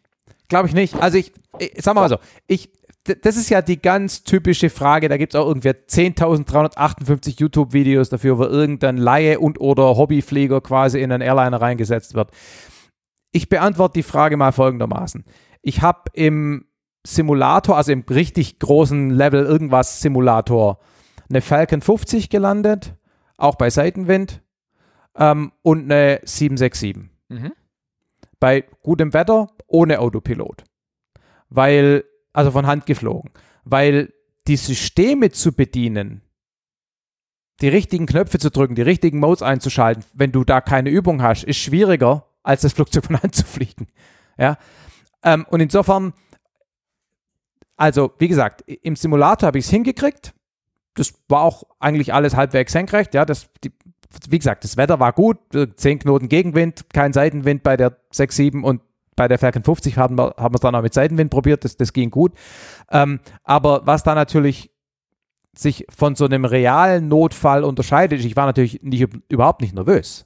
Glaube 0.50 0.68
ich 0.68 0.74
nicht. 0.74 0.96
Also 0.96 1.18
ich, 1.18 1.32
ich 1.60 1.72
sag 1.78 1.96
mal 1.96 2.10
so, 2.10 2.18
ich, 2.48 2.72
das 3.04 3.38
ist 3.38 3.50
ja 3.50 3.62
die 3.62 3.82
ganz 3.82 4.24
typische 4.24 4.70
Frage. 4.70 5.08
Da 5.10 5.18
gibt 5.18 5.34
es 5.34 5.40
auch 5.40 5.48
irgendwie 5.48 5.70
10.358 5.70 7.40
YouTube-Videos 7.40 8.10
dafür, 8.10 8.38
wo 8.38 8.44
irgendein 8.44 8.98
Laie 8.98 9.40
und 9.40 9.62
oder 9.62 9.96
Hobbyflieger 9.96 10.62
quasi 10.62 11.00
in 11.00 11.12
einen 11.12 11.22
Airliner 11.22 11.62
reingesetzt 11.62 12.16
wird. 12.16 12.32
Ich 13.32 13.48
beantworte 13.48 13.94
die 13.94 14.04
Frage 14.04 14.38
mal 14.38 14.52
folgendermaßen. 14.52 15.24
Ich 15.62 15.82
habe 15.82 16.04
im 16.14 16.66
Simulator, 17.06 17.78
also 17.78 17.92
im 17.92 18.04
richtig 18.10 18.60
großen 18.60 19.12
Level 19.12 19.46
irgendwas 19.46 20.02
Simulator, 20.02 20.80
eine 21.30 21.42
Falcon 21.42 21.82
50 21.82 22.30
gelandet, 22.30 22.96
auch 23.38 23.56
bei 23.56 23.70
Seitenwind 23.70 24.42
ähm, 25.16 25.52
und 25.62 25.84
eine 25.84 26.20
767. 26.24 26.98
Mhm. 27.30 27.52
Bei 28.40 28.64
gutem 28.84 29.14
Wetter 29.14 29.50
ohne 29.68 30.00
Autopilot. 30.00 30.64
Weil, 31.50 32.04
also 32.34 32.52
von 32.52 32.68
Hand 32.68 32.86
geflogen. 32.86 33.32
Weil 33.64 34.14
die 34.48 34.56
Systeme 34.56 35.32
zu 35.32 35.54
bedienen, 35.54 36.22
die 37.62 37.68
richtigen 37.68 38.06
Knöpfe 38.06 38.40
zu 38.40 38.50
drücken, 38.50 38.76
die 38.76 38.82
richtigen 38.82 39.20
Modes 39.20 39.42
einzuschalten, 39.42 40.04
wenn 40.14 40.32
du 40.32 40.44
da 40.44 40.62
keine 40.62 40.90
Übung 40.90 41.22
hast, 41.22 41.44
ist 41.44 41.58
schwieriger, 41.58 42.26
als 42.44 42.62
das 42.62 42.74
Flugzeug 42.74 43.06
von 43.06 43.22
Hand 43.22 43.36
zu 43.36 43.46
fliegen. 43.46 43.88
Ja. 44.38 44.58
Ähm, 45.24 45.46
und 45.50 45.60
insofern, 45.60 46.14
also 47.76 48.14
wie 48.18 48.28
gesagt, 48.28 48.62
im 48.62 48.96
Simulator 48.96 49.48
habe 49.48 49.60
ich 49.60 49.66
es 49.66 49.72
hingekriegt. 49.72 50.34
Das 50.96 51.14
war 51.28 51.42
auch 51.42 51.64
eigentlich 51.80 52.14
alles 52.14 52.36
halbwegs 52.36 52.72
senkrecht. 52.72 53.14
Ja, 53.14 53.26
das, 53.26 53.50
die, 53.64 53.72
wie 54.30 54.40
gesagt, 54.40 54.64
das 54.64 54.78
Wetter 54.78 55.00
war 55.00 55.14
gut, 55.14 55.38
10 55.54 56.00
Knoten 56.00 56.30
Gegenwind, 56.30 56.86
kein 56.94 57.14
Seitenwind 57.14 57.64
bei 57.64 57.78
der 57.78 57.98
6, 58.12 58.36
7 58.36 58.64
und 58.64 58.82
bei 59.16 59.28
der 59.28 59.38
Falcon 59.38 59.64
50 59.64 59.98
haben 59.98 60.18
wir, 60.18 60.36
haben 60.38 60.56
es 60.56 60.62
dann 60.62 60.74
auch 60.76 60.82
mit 60.82 60.94
Seitenwind 60.94 61.30
probiert, 61.30 61.66
das, 61.66 61.76
das 61.76 61.94
ging 61.94 62.10
gut. 62.10 62.34
Ähm, 62.90 63.20
aber 63.44 63.86
was 63.86 64.04
da 64.04 64.16
natürlich 64.16 64.72
sich 65.54 65.86
von 65.90 66.16
so 66.16 66.26
einem 66.26 66.46
realen 66.46 67.10
Notfall 67.10 67.64
unterscheidet, 67.64 68.24
ich 68.24 68.36
war 68.36 68.46
natürlich 68.46 68.82
nicht, 68.82 69.08
überhaupt 69.28 69.62
nicht 69.62 69.76
nervös. 69.76 70.26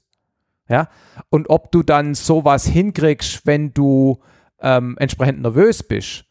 Ja, 0.70 0.90
und 1.30 1.50
ob 1.50 1.72
du 1.72 1.84
dann 1.84 2.14
sowas 2.14 2.66
hinkriegst, 2.66 3.46
wenn 3.46 3.74
du 3.74 4.22
ähm, 4.62 4.96
entsprechend 4.98 5.42
nervös 5.42 5.84
bist, 5.84 6.26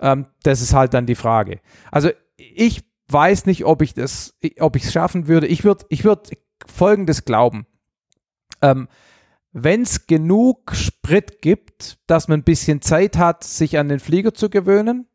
ähm, 0.00 0.26
das 0.42 0.60
ist 0.60 0.74
halt 0.74 0.94
dann 0.94 1.06
die 1.06 1.14
Frage. 1.14 1.60
Also 1.90 2.10
ich 2.36 2.84
weiß 3.08 3.46
nicht, 3.46 3.64
ob 3.64 3.80
ich 3.80 3.94
das, 3.94 4.34
ob 4.60 4.76
ich 4.76 4.84
es 4.84 4.92
schaffen 4.92 5.26
würde. 5.26 5.46
Ich 5.46 5.64
würde, 5.64 5.86
ich 5.88 6.04
würde 6.04 6.30
Folgendes 6.70 7.24
glauben. 7.24 7.66
Ähm, 8.62 8.88
wenn 9.52 9.82
es 9.82 10.06
genug 10.06 10.74
Sprit 10.74 11.40
gibt, 11.40 11.98
dass 12.06 12.28
man 12.28 12.40
ein 12.40 12.44
bisschen 12.44 12.82
Zeit 12.82 13.16
hat, 13.16 13.44
sich 13.44 13.78
an 13.78 13.88
den 13.88 13.98
Flieger 13.98 14.34
zu 14.34 14.50
gewöhnen 14.50 15.06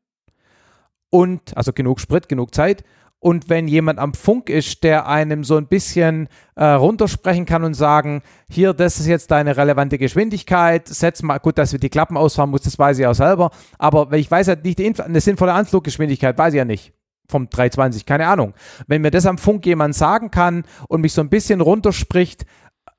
und 1.09 1.55
also 1.55 1.71
genug 1.71 1.99
Sprit, 1.99 2.27
genug 2.27 2.53
Zeit 2.55 2.83
Und 3.19 3.47
wenn 3.47 3.69
jemand 3.69 3.99
am 3.99 4.13
Funk 4.13 4.49
ist, 4.49 4.83
der 4.83 5.07
einem 5.07 5.43
so 5.45 5.55
ein 5.55 5.67
bisschen 5.67 6.27
äh, 6.55 6.65
runtersprechen 6.65 7.45
kann 7.45 7.63
und 7.63 7.73
sagen, 7.73 8.21
hier, 8.49 8.73
das 8.73 8.99
ist 8.99 9.07
jetzt 9.07 9.31
deine 9.31 9.55
relevante 9.55 9.97
Geschwindigkeit, 9.97 10.89
setz 10.89 11.21
mal, 11.21 11.37
gut, 11.37 11.57
dass 11.57 11.71
wir 11.71 11.79
die 11.79 11.89
Klappen 11.89 12.17
ausfahren 12.17 12.49
muss, 12.49 12.63
das 12.63 12.77
weiß 12.77 12.99
ich 12.99 13.05
auch 13.05 13.13
selber, 13.13 13.51
aber 13.77 14.11
ich 14.13 14.29
weiß 14.29 14.47
ja 14.47 14.55
nicht, 14.55 14.79
die, 14.79 14.93
eine 14.99 15.21
sinnvolle 15.21 15.53
Anfluggeschwindigkeit, 15.53 16.37
weiß 16.37 16.53
ich 16.53 16.57
ja 16.57 16.65
nicht 16.65 16.91
vom 17.33 17.49
320, 17.49 18.05
keine 18.05 18.27
Ahnung. 18.27 18.53
Wenn 18.87 19.01
mir 19.01 19.11
das 19.11 19.25
am 19.25 19.37
Funk 19.37 19.65
jemand 19.65 19.95
sagen 19.95 20.31
kann 20.31 20.63
und 20.87 21.01
mich 21.01 21.13
so 21.13 21.21
ein 21.21 21.29
bisschen 21.29 21.59
runterspricht, 21.61 22.45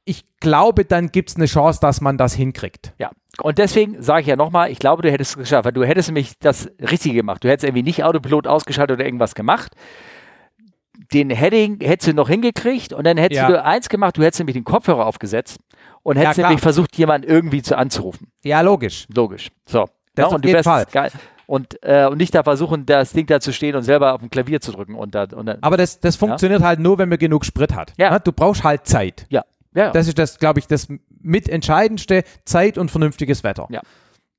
ich 0.05 0.25
glaube, 0.41 0.85
dann 0.85 1.11
gibt 1.13 1.31
es 1.31 1.37
eine 1.37 1.47
Chance, 1.47 1.81
dass 1.81 2.01
man 2.03 2.19
das 2.19 2.35
hinkriegt. 2.35 2.93
Ja, 2.99 3.11
und 3.41 3.57
deswegen 3.59 4.03
sage 4.03 4.21
ich 4.23 4.27
ja 4.27 4.37
nochmal, 4.37 4.71
ich 4.71 4.79
glaube, 4.79 5.03
du 5.03 5.11
hättest 5.11 5.31
es 5.33 5.39
geschafft, 5.39 5.65
weil 5.65 5.73
du 5.73 5.85
hättest 5.85 6.09
nämlich 6.09 6.39
das 6.41 6.69
Richtige 6.79 7.15
gemacht. 7.17 7.43
Du 7.43 7.49
hättest 7.49 7.65
irgendwie 7.65 7.83
nicht 7.85 8.05
Autopilot 8.05 8.47
ausgeschaltet 8.47 8.97
oder 8.99 9.05
irgendwas 9.07 9.35
gemacht. 9.35 9.73
Den 11.13 11.31
Heading 11.31 11.81
hättest 11.81 12.09
du 12.11 12.15
noch 12.15 12.29
hingekriegt 12.29 12.93
und 12.93 13.05
dann 13.07 13.17
hättest 13.17 13.41
Ja. 13.41 13.49
du 13.49 13.63
eins 13.65 13.89
gemacht, 13.89 14.17
du 14.17 14.23
hättest 14.23 14.41
nämlich 14.41 14.55
den 14.55 14.65
Kopfhörer 14.65 15.07
aufgesetzt 15.07 15.59
und 16.03 16.17
hättest 16.17 16.35
klar. 16.35 16.49
nämlich 16.49 16.63
versucht, 16.63 16.97
jemanden 16.97 17.27
irgendwie 17.29 17.63
zu 17.63 17.77
anzurufen. 17.79 18.29
Ja, 18.45 18.61
logisch. 18.61 19.07
Logisch. 19.15 19.51
So. 19.67 19.87
Das 20.15 20.29
Ja, 20.31 20.35
und 20.37 20.45
du 20.45 20.53
wärst 20.53 20.65
Fall. 20.65 20.87
geil. 20.93 21.11
Und, 21.47 21.83
äh, 21.83 22.07
und 22.07 22.19
nicht 22.19 22.35
da 22.35 22.43
versuchen, 22.43 22.87
das 22.87 23.13
Ding 23.13 23.27
da 23.27 23.41
zu 23.41 23.53
stehen 23.53 23.77
und 23.77 23.83
selber 23.83 24.15
auf 24.15 24.21
dem 24.21 24.31
Klavier 24.31 24.61
zu 24.61 24.73
drücken. 24.73 24.95
Und 24.95 25.15
da, 25.15 25.25
und 25.35 25.47
dann, 25.47 25.59
Aber 25.61 25.77
das, 25.77 26.01
das 26.01 26.17
funktioniert 26.17 26.63
halt 26.63 26.81
nur, 26.81 26.99
wenn 26.99 27.09
man 27.09 27.19
genug 27.19 27.45
Sprit 27.45 27.75
hat. 27.75 27.93
Ja. 27.97 28.11
Ne? 28.11 28.21
Du 28.21 28.33
brauchst 28.33 28.65
halt 28.65 28.87
Zeit. 28.87 29.27
ja. 29.29 29.45
Ja, 29.77 29.91
Das 29.91 30.07
ist 30.07 30.19
das, 30.21 30.39
glaube 30.39 30.61
ich, 30.61 30.69
das 30.69 30.87
mitentscheidendste, 31.21 32.23
Zeit 32.45 32.79
und 32.79 32.91
vernünftiges 32.93 33.43
Wetter. 33.43 33.67
Ja. 33.71 33.81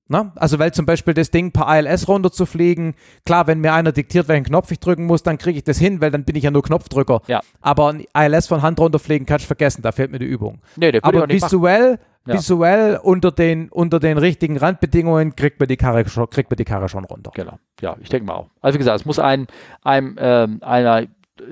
Na? 0.07 0.31
Also, 0.35 0.59
weil 0.59 0.71
zum 0.71 0.85
Beispiel 0.85 1.13
das 1.15 1.31
Ding 1.31 1.51
per 1.51 1.65
ILS 1.79 2.07
runterzufliegen, 2.07 2.93
klar, 3.25 3.47
wenn 3.47 3.59
mir 3.59 3.73
einer 3.73 3.91
diktiert, 3.91 4.27
welchen 4.27 4.43
Knopf 4.45 4.69
ich 4.71 4.79
drücken 4.79 5.05
muss, 5.05 5.23
dann 5.23 5.37
kriege 5.39 5.57
ich 5.57 5.63
das 5.63 5.79
hin, 5.79 5.99
weil 5.99 6.11
dann 6.11 6.23
bin 6.25 6.35
ich 6.35 6.43
ja 6.43 6.51
nur 6.51 6.61
Knopfdrücker. 6.61 7.21
Ja. 7.27 7.41
Aber 7.61 7.91
ein 7.91 8.05
ILS 8.15 8.47
von 8.47 8.61
Hand 8.61 8.79
runterfliegen 8.79 9.25
kannst 9.25 9.45
du 9.45 9.47
vergessen, 9.47 9.81
da 9.81 9.91
fehlt 9.91 10.11
mir 10.11 10.19
die 10.19 10.25
Übung. 10.27 10.59
nee, 10.75 10.91
der 10.91 11.03
Aber 11.03 11.25
nicht 11.25 11.43
visuell, 11.43 11.97
Ja. 12.27 12.33
visuell 12.35 12.99
unter 13.01 13.31
den, 13.31 13.69
unter 13.69 13.99
den 13.99 14.17
richtigen 14.19 14.57
Randbedingungen 14.57 15.35
kriegt 15.35 15.59
man 15.59 15.67
die 15.67 15.77
Karre 15.77 16.07
schon, 16.07 16.29
kriegt 16.29 16.51
man 16.51 16.57
die 16.57 16.65
Karre 16.65 16.87
schon 16.87 17.05
runter. 17.05 17.31
Genau. 17.33 17.57
Ja, 17.81 17.95
ich 17.99 18.09
denke 18.09 18.27
mal 18.27 18.33
auch. 18.35 18.49
Also 18.61 18.75
wie 18.75 18.79
gesagt, 18.79 18.99
es 18.99 19.05
muss 19.05 19.17
ein, 19.17 19.47
einem 19.83 20.15
ähm, 20.19 20.59
einer 20.61 21.07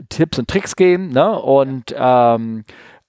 Tipps 0.09 0.39
und 0.39 0.47
Tricks 0.47 0.75
geben, 0.75 1.09
ne? 1.09 1.37
Und 1.39 1.93
ähm, 1.97 2.63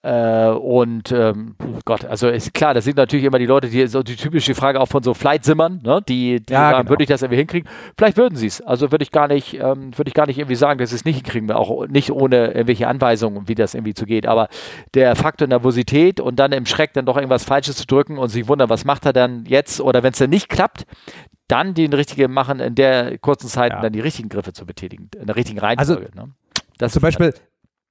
äh, 0.05 0.51
und 0.51 1.11
ähm, 1.13 1.57
Gott, 1.87 2.05
also 2.05 2.29
ist 2.29 2.53
klar, 2.53 2.75
das 2.75 2.85
sind 2.85 2.99
natürlich 2.99 3.25
immer 3.25 3.39
die 3.39 3.47
Leute, 3.47 3.69
die 3.69 3.87
so 3.87 4.03
die 4.03 4.17
typische 4.17 4.55
Frage 4.55 4.79
auch 4.81 4.87
von 4.89 5.03
so 5.03 5.15
Flight-Simmern, 5.15 5.81
ne? 5.83 6.01
Die, 6.09 6.41
die 6.45 6.53
Ja, 6.53 6.71
sagen, 6.71 6.79
genau. 6.81 6.91
würde 6.91 7.05
ich 7.05 7.09
das 7.09 7.23
irgendwie 7.23 7.39
hinkriegen? 7.39 7.69
Vielleicht 7.97 8.17
würden 8.19 8.37
sie 8.37 8.47
es. 8.47 8.61
Also 8.61 8.93
würde 8.93 9.03
ich 9.03 9.11
gar 9.11 9.29
nicht, 9.29 9.55
ähm, 9.55 9.97
würde 9.97 10.09
ich 10.09 10.15
gar 10.15 10.27
nicht 10.27 10.39
irgendwie 10.39 10.57
sagen, 10.57 10.79
dass 10.79 10.91
sie 10.91 10.97
es 10.97 11.05
nicht 11.07 11.17
hinkriegen, 11.17 11.51
auch 11.53 11.87
nicht 11.87 12.11
ohne 12.13 12.49
irgendwelche 12.49 12.87
Anweisungen, 12.87 13.49
wie 13.49 13.55
das 13.55 13.75
irgendwie 13.75 13.95
zu 13.95 14.05
geht. 14.05 14.27
Aber 14.27 14.49
der 14.93 15.17
Faktor 15.17 15.49
Nervosität 15.49 16.21
und 16.21 16.37
dann 16.39 16.53
im 16.53 16.67
Schreck 16.67 16.93
dann 16.93 17.07
doch 17.07 17.17
irgendwas 17.17 17.45
Falsches 17.45 17.77
zu 17.77 17.87
drücken 17.87 18.19
und 18.19 18.29
sich 18.29 18.47
wundern, 18.47 18.69
was 18.69 18.85
macht 18.85 19.07
er 19.07 19.13
dann 19.15 19.45
jetzt? 19.47 19.81
Oder 19.81 20.03
wenn 20.03 20.13
es 20.13 20.19
dann 20.19 20.31
nicht 20.31 20.49
klappt, 20.51 20.85
dann 21.49 21.75
den 21.75 21.93
richtigen 21.93 22.33
machen, 22.33 22.61
in 22.61 22.75
der 22.75 23.17
kurzen 23.19 23.49
Zeit 23.49 23.73
Ja. 23.73 23.81
dann 23.81 23.93
die 23.93 24.01
richtigen 24.01 24.29
Griffe 24.29 24.53
zu 24.53 24.67
betätigen, 24.67 25.09
in 25.19 25.27
der 25.27 25.37
richtigen 25.37 25.59
Reihenfolge. 25.59 26.11
ne? 26.15 26.31
Das 26.79 26.93
Zum 26.93 27.03
Beispiel 27.03 27.33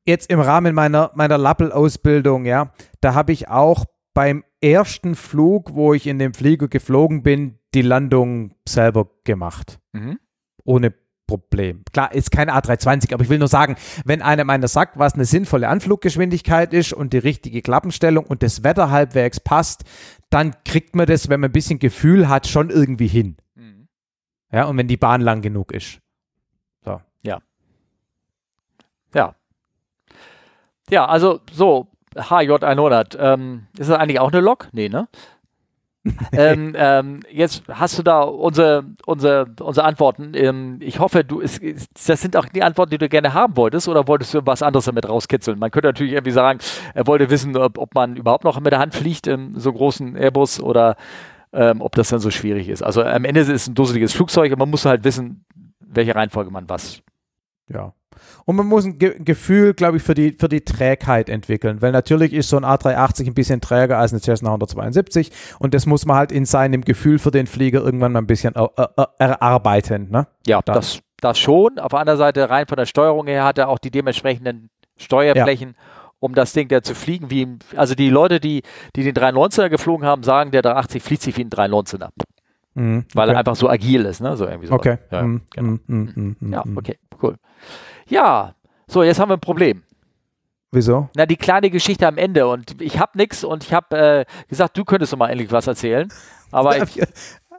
jetzt 0.06 0.30
im 0.30 0.40
Rahmen 0.40 0.76
meiner, 0.76 1.12
meiner 1.16 1.38
Lappel-Ausbildung, 1.38 2.46
ja, 2.46 2.72
da 3.02 3.14
habe 3.14 3.32
ich 3.32 3.48
auch 3.48 3.86
beim 4.14 4.44
ersten 4.62 5.16
Flug, 5.16 5.74
wo 5.74 5.94
ich 5.94 6.08
in 6.08 6.20
dem 6.20 6.34
Flieger 6.34 6.68
geflogen 6.68 7.24
bin, 7.24 7.60
die 7.74 7.82
Landung 7.82 8.56
selber 8.68 9.10
gemacht. 9.24 9.80
Mhm. 9.94 10.20
Ohne 10.64 10.94
Problem. 11.26 11.84
Klar, 11.92 12.14
ist 12.14 12.32
kein 12.32 12.50
A320, 12.50 13.14
aber 13.14 13.24
ich 13.24 13.30
will 13.30 13.40
nur 13.40 13.48
sagen, 13.48 13.76
wenn 14.06 14.22
einem 14.22 14.50
einer 14.50 14.68
sagt, 14.68 15.00
was 15.00 15.14
eine 15.14 15.26
sinnvolle 15.26 15.70
Anfluggeschwindigkeit 15.70 16.74
ist 16.74 16.94
und 16.94 17.14
die 17.14 17.18
richtige 17.18 17.62
Klappenstellung 17.62 18.26
und 18.26 18.44
das 18.44 18.64
Wetter 18.64 18.92
halbwegs 18.92 19.40
passt, 19.40 19.84
dann 20.30 20.54
kriegt 20.66 20.96
man 20.96 21.08
das, 21.08 21.30
wenn 21.30 21.40
man 21.40 21.50
ein 21.50 21.54
bisschen 21.54 21.80
Gefühl 21.80 22.30
hat, 22.30 22.48
schon 22.48 22.70
irgendwie 22.70 23.08
hin. 23.08 23.38
Mhm. 23.56 23.88
Ja, 24.52 24.66
und 24.66 24.78
wenn 24.78 24.88
die 24.88 24.98
Bahn 24.98 25.22
lang 25.22 25.42
genug 25.42 25.72
ist. 25.72 26.00
Ja. 26.86 27.42
Ja, 29.16 29.36
also 30.92 31.40
so, 31.52 31.88
HJ100, 32.16 33.18
ähm, 33.20 33.68
ist 33.78 33.90
das 33.90 33.98
eigentlich 33.98 34.20
auch 34.20 34.32
eine 34.32 34.42
Lok? 34.42 34.68
Nee, 34.72 34.90
ne? 34.90 35.08
ähm, 36.34 36.74
ähm, 36.78 37.22
jetzt 37.32 37.64
hast 37.70 37.98
du 37.98 38.04
da 38.04 38.24
unsere, 38.24 38.84
unsere, 39.06 39.48
unsere 39.62 39.86
Antworten. 39.86 40.34
Ähm, 40.36 40.78
ich 40.82 41.00
hoffe, 41.00 41.24
du, 41.24 41.40
es, 41.42 41.58
es- 41.60 41.88
das 42.08 42.20
sind 42.22 42.36
auch 42.36 42.46
die 42.46 42.62
Antworten, 42.62 42.90
die 42.92 42.98
du 42.98 43.08
gerne 43.08 43.34
haben 43.34 43.56
wolltest, 43.56 43.88
oder 43.88 44.06
wolltest 44.08 44.34
du 44.34 44.42
was 44.46 44.62
anderes 44.62 44.84
damit 44.86 45.08
rauskitzeln? 45.08 45.58
Man 45.58 45.72
könnte 45.72 45.88
natürlich 45.88 46.12
irgendwie 46.12 46.32
sagen, 46.34 46.60
er 46.94 47.08
wollte 47.08 47.30
wissen, 47.30 47.56
ob, 47.56 47.78
ob 47.78 47.96
man 47.96 48.18
überhaupt 48.18 48.44
noch 48.44 48.60
mit 48.60 48.74
der 48.74 48.80
Hand 48.80 48.94
fliegt 48.94 49.28
in 49.28 49.58
so 49.58 49.72
großen 49.72 50.18
Airbus 50.18 50.60
oder 50.60 50.98
ähm, 51.54 51.82
ob 51.82 51.96
das 51.96 52.10
dann 52.10 52.20
so 52.20 52.32
schwierig 52.32 52.68
ist. 52.68 52.82
Also 52.84 53.02
am 53.04 53.24
Ende 53.24 53.40
ist 53.40 53.48
es 53.50 53.68
ein 53.68 53.76
dusseliges 53.76 54.12
Flugzeug 54.14 54.52
und 54.52 54.60
man 54.60 54.70
muss 54.70 54.86
halt 54.86 55.06
wissen, 55.06 55.46
welche 55.80 56.16
Reihenfolge 56.16 56.52
man 56.52 56.68
was. 56.68 57.03
Ja. 57.74 57.94
Und 58.46 58.56
man 58.56 58.68
muss 58.68 58.86
ein 58.86 59.00
Ge 59.00 59.16
Gefühl, 59.20 59.74
glaube 59.74 59.98
ich, 59.98 60.04
für 60.04 60.14
die, 60.14 60.34
für 60.34 60.48
die 60.48 60.62
Trägheit 60.62 61.30
entwickeln, 61.30 61.82
weil 61.82 61.92
natürlich 61.92 62.32
ist 62.34 62.48
so 62.50 62.58
ein 62.58 62.64
A380 62.64 63.28
ein 63.28 63.34
bisschen 63.34 63.60
träger 63.60 63.98
als 63.98 64.12
eine 64.14 64.22
Cessna 64.22 64.50
172 64.50 65.32
und 65.60 65.74
das 65.74 65.86
muss 65.86 66.06
man 66.06 66.18
halt 66.18 66.32
in 66.32 66.46
seinem 66.46 66.82
Gefühl 66.82 67.20
für 67.20 67.32
den 67.32 67.48
Flieger 67.48 67.82
irgendwann 67.82 68.12
mal 68.12 68.20
ein 68.20 68.28
bisschen 68.28 68.54
er 68.56 68.70
er 68.78 69.10
erarbeiten. 69.18 70.10
Ne? 70.12 70.28
Ja, 70.46 70.62
Da- 70.64 70.74
das, 70.74 71.00
das 71.22 71.40
schon. 71.40 71.80
Auf 71.80 71.90
der 71.90 72.00
anderen 72.00 72.20
Seite, 72.20 72.50
rein 72.50 72.68
von 72.68 72.78
der 72.78 72.86
Steuerung 72.86 73.28
her, 73.28 73.44
hat 73.46 73.58
er 73.58 73.68
auch 73.70 73.80
die 73.80 73.92
dementsprechenden 73.92 74.70
Steuerflächen, 74.98 75.76
um 76.20 76.36
das 76.36 76.54
Ding 76.54 76.68
da 76.68 76.82
zu 76.84 76.96
fliegen. 76.96 77.30
Wie, 77.32 77.58
also 77.76 77.96
die 77.96 78.10
Leute, 78.10 78.40
die, 78.40 78.62
die 78.96 79.04
den 79.04 79.16
319er 79.16 79.70
geflogen 79.70 80.06
haben, 80.06 80.24
sagen, 80.24 80.52
der 80.52 80.62
380 80.62 81.02
fliegt 81.04 81.22
sich 81.24 81.36
wie 81.38 81.42
ein 81.44 81.50
319er, 81.50 82.10
Weil 82.76 83.30
okay. 83.30 83.36
er 83.36 83.40
einfach 83.40 83.56
so 83.56 83.70
agil 83.70 84.06
ist. 84.06 84.22
Ne? 84.22 84.36
So 84.36 84.46
irgendwie 84.48 84.68
so. 84.68 84.74
Okay. 84.74 84.98
Ja, 85.12 85.22
Mhm, 85.24 85.42
genau. 85.52 85.78
mhm, 85.88 86.36
ja, 86.52 86.64
okay, 86.76 86.98
cool. 87.22 87.36
Ja, 88.08 88.56
so, 88.88 89.04
jetzt 89.04 89.20
haben 89.20 89.30
wir 89.30 89.38
ein 89.38 89.42
Problem. 89.42 89.84
Wieso? 90.72 91.08
Na, 91.16 91.28
die 91.28 91.36
kleine 91.36 91.70
Geschichte 91.70 92.08
am 92.08 92.18
Ende. 92.18 92.48
Und 92.48 92.82
ich 92.82 93.00
habe 93.00 93.16
nichts 93.18 93.44
und 93.44 93.64
ich 93.64 93.74
habe 93.74 93.96
äh, 93.96 94.26
gesagt, 94.48 94.76
du 94.78 94.84
könntest 94.84 95.14
doch 95.14 95.18
mal 95.18 95.30
endlich 95.30 95.52
was 95.52 95.68
erzählen. 95.68 96.08
Aber 96.52 96.78
ich 96.84 97.00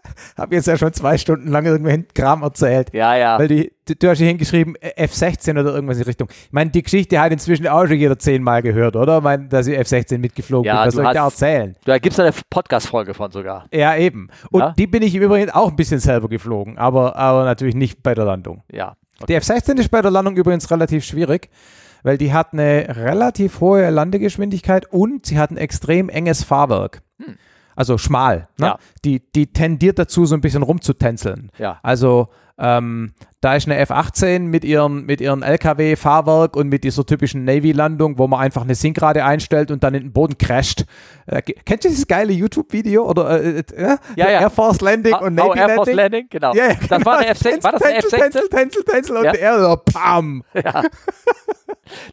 habe 0.39 0.55
jetzt 0.55 0.67
ja 0.67 0.77
schon 0.77 0.93
zwei 0.93 1.19
Stunden 1.19 1.49
lang 1.49 1.65
irgendwelchen 1.67 2.07
Kram 2.15 2.43
erzählt. 2.43 2.89
ja, 2.93 3.17
ja. 3.17 3.39
Weil 3.39 3.49
die, 3.49 3.73
du, 3.87 3.95
du 3.97 4.09
hast 4.09 4.19
hier 4.19 4.27
hingeschrieben, 4.29 4.75
äh, 4.81 5.05
F16 5.07 5.53
oder 5.59 5.75
irgendwas 5.75 5.97
in 5.97 6.03
die 6.03 6.09
Richtung. 6.09 6.29
Ich 6.31 6.53
meine, 6.53 6.71
die 6.71 6.83
Geschichte 6.83 7.21
hat 7.21 7.33
inzwischen 7.33 7.67
auch 7.69 7.87
schon 7.87 7.97
jeder 7.97 8.19
zehnmal 8.19 8.63
gehört, 8.63 8.97
oder? 8.97 9.19
Ich 9.19 9.25
meine, 9.25 9.49
dass 9.49 9.67
ich 9.67 9.79
F16 9.79 10.19
mitgeflogen 10.19 10.67
Ja, 10.67 10.83
bin. 10.83 10.87
Was 10.89 10.95
du 10.95 11.03
soll 11.03 11.07
ich 11.07 11.13
da 11.19 11.25
erzählen? 11.25 11.77
Da 11.85 11.99
gibt 11.99 12.13
es 12.15 12.21
eine 12.21 12.33
Podcast-Folge 12.51 13.15
von 13.15 13.31
sogar. 13.31 13.65
Ja, 13.73 13.97
eben. 13.97 14.29
Und 14.51 14.61
Ja? 14.61 14.75
die 14.77 14.87
bin 14.87 15.03
ich 15.03 15.15
im 15.15 15.23
Übrigen 15.23 15.51
auch 15.51 15.71
ein 15.71 15.77
bisschen 15.77 16.01
selber 16.01 16.29
geflogen, 16.29 16.79
aber, 16.79 17.17
aber 17.17 17.45
natürlich 17.45 17.75
nicht 17.75 18.03
bei 18.03 18.15
der 18.15 18.25
Landung. 18.25 18.63
Ja. 18.71 18.97
Die 19.29 19.35
F-16 19.35 19.79
ist 19.79 19.91
bei 19.91 20.03
der 20.03 20.11
Landung 20.11 20.37
übrigens 20.37 20.71
relativ 20.71 21.05
schwierig, 21.05 21.49
weil 22.03 22.19
die 22.19 22.33
hat 22.33 22.53
eine 22.53 22.87
relativ 22.97 23.61
hohe 23.61 23.89
Landegeschwindigkeit 23.89 24.93
und 24.93 25.25
sie 25.27 25.39
hat 25.39 25.51
ein 25.51 25.57
extrem 25.57 26.09
enges 26.09 26.43
Fahrwerk. 26.45 27.01
Also 27.77 27.99
schmal. 27.99 28.49
Ne? 28.59 28.67
Ja. 28.67 28.79
Die, 29.05 29.21
die 29.35 29.47
tendiert 29.49 29.99
dazu, 29.99 30.27
so 30.27 30.35
ein 30.35 30.41
bisschen 30.41 30.63
rumzutänzeln. 30.63 31.51
Ja. 31.59 31.79
Also 31.83 32.29
ähm, 32.59 33.15
da 33.45 33.55
ist 33.57 33.67
eine 33.69 33.77
F-18 33.77 34.39
mit 34.41 34.65
ihren, 34.65 35.05
mit 35.05 35.21
ihren 35.21 35.43
LKW-Fahrwerk 35.43 36.57
und 36.57 36.71
mit 36.71 36.83
dieser 36.83 37.05
typischen 37.05 37.45
Navy-Landung, 37.45 38.17
wo 38.19 38.27
man 38.27 38.41
einfach 38.41 38.63
eine 38.63 38.75
Sinkrade 38.75 39.23
einstellt 39.23 39.71
und 39.71 39.85
dann 39.85 39.93
in 39.93 40.05
den 40.05 40.13
Boden 40.15 40.39
crasht. 40.39 40.87
Äh, 41.27 41.43
kennt 41.43 41.85
ihr 41.85 41.91
dieses 41.91 42.07
geile 42.07 42.33
YouTube-Video? 42.33 43.05
Oder 43.07 43.43
äh, 43.43 43.59
äh, 43.59 43.65
äh, 43.77 43.97
Ja, 44.17 44.31
ja. 44.31 44.41
Air 44.41 44.51
Force 44.51 44.81
Landing 44.81 45.13
und 45.15 45.39
How 45.41 45.55
Navy 45.55 45.59
Air 45.59 45.69
Force 45.75 45.87
Landing? 45.89 45.97
Landing, 45.97 46.27
genau. 46.31 46.55
Ja, 46.55 46.69
ja, 46.69 46.75
das 46.75 46.89
genau. 46.89 47.05
war 47.05 47.19
eine 47.19 47.33
F16, 47.33 47.63
war 47.65 47.73
das 47.73 47.83
eine 47.83 47.93
Tänzel, 48.01 48.19
F16? 48.19 48.23
Tänzel, 48.23 48.49
Tänzel, 48.49 48.85
Tänzel 48.85 49.17
und 49.19 49.25
Ja. 49.25 49.33
er 49.35 49.61
so, 49.61 49.77
pam. 49.77 50.43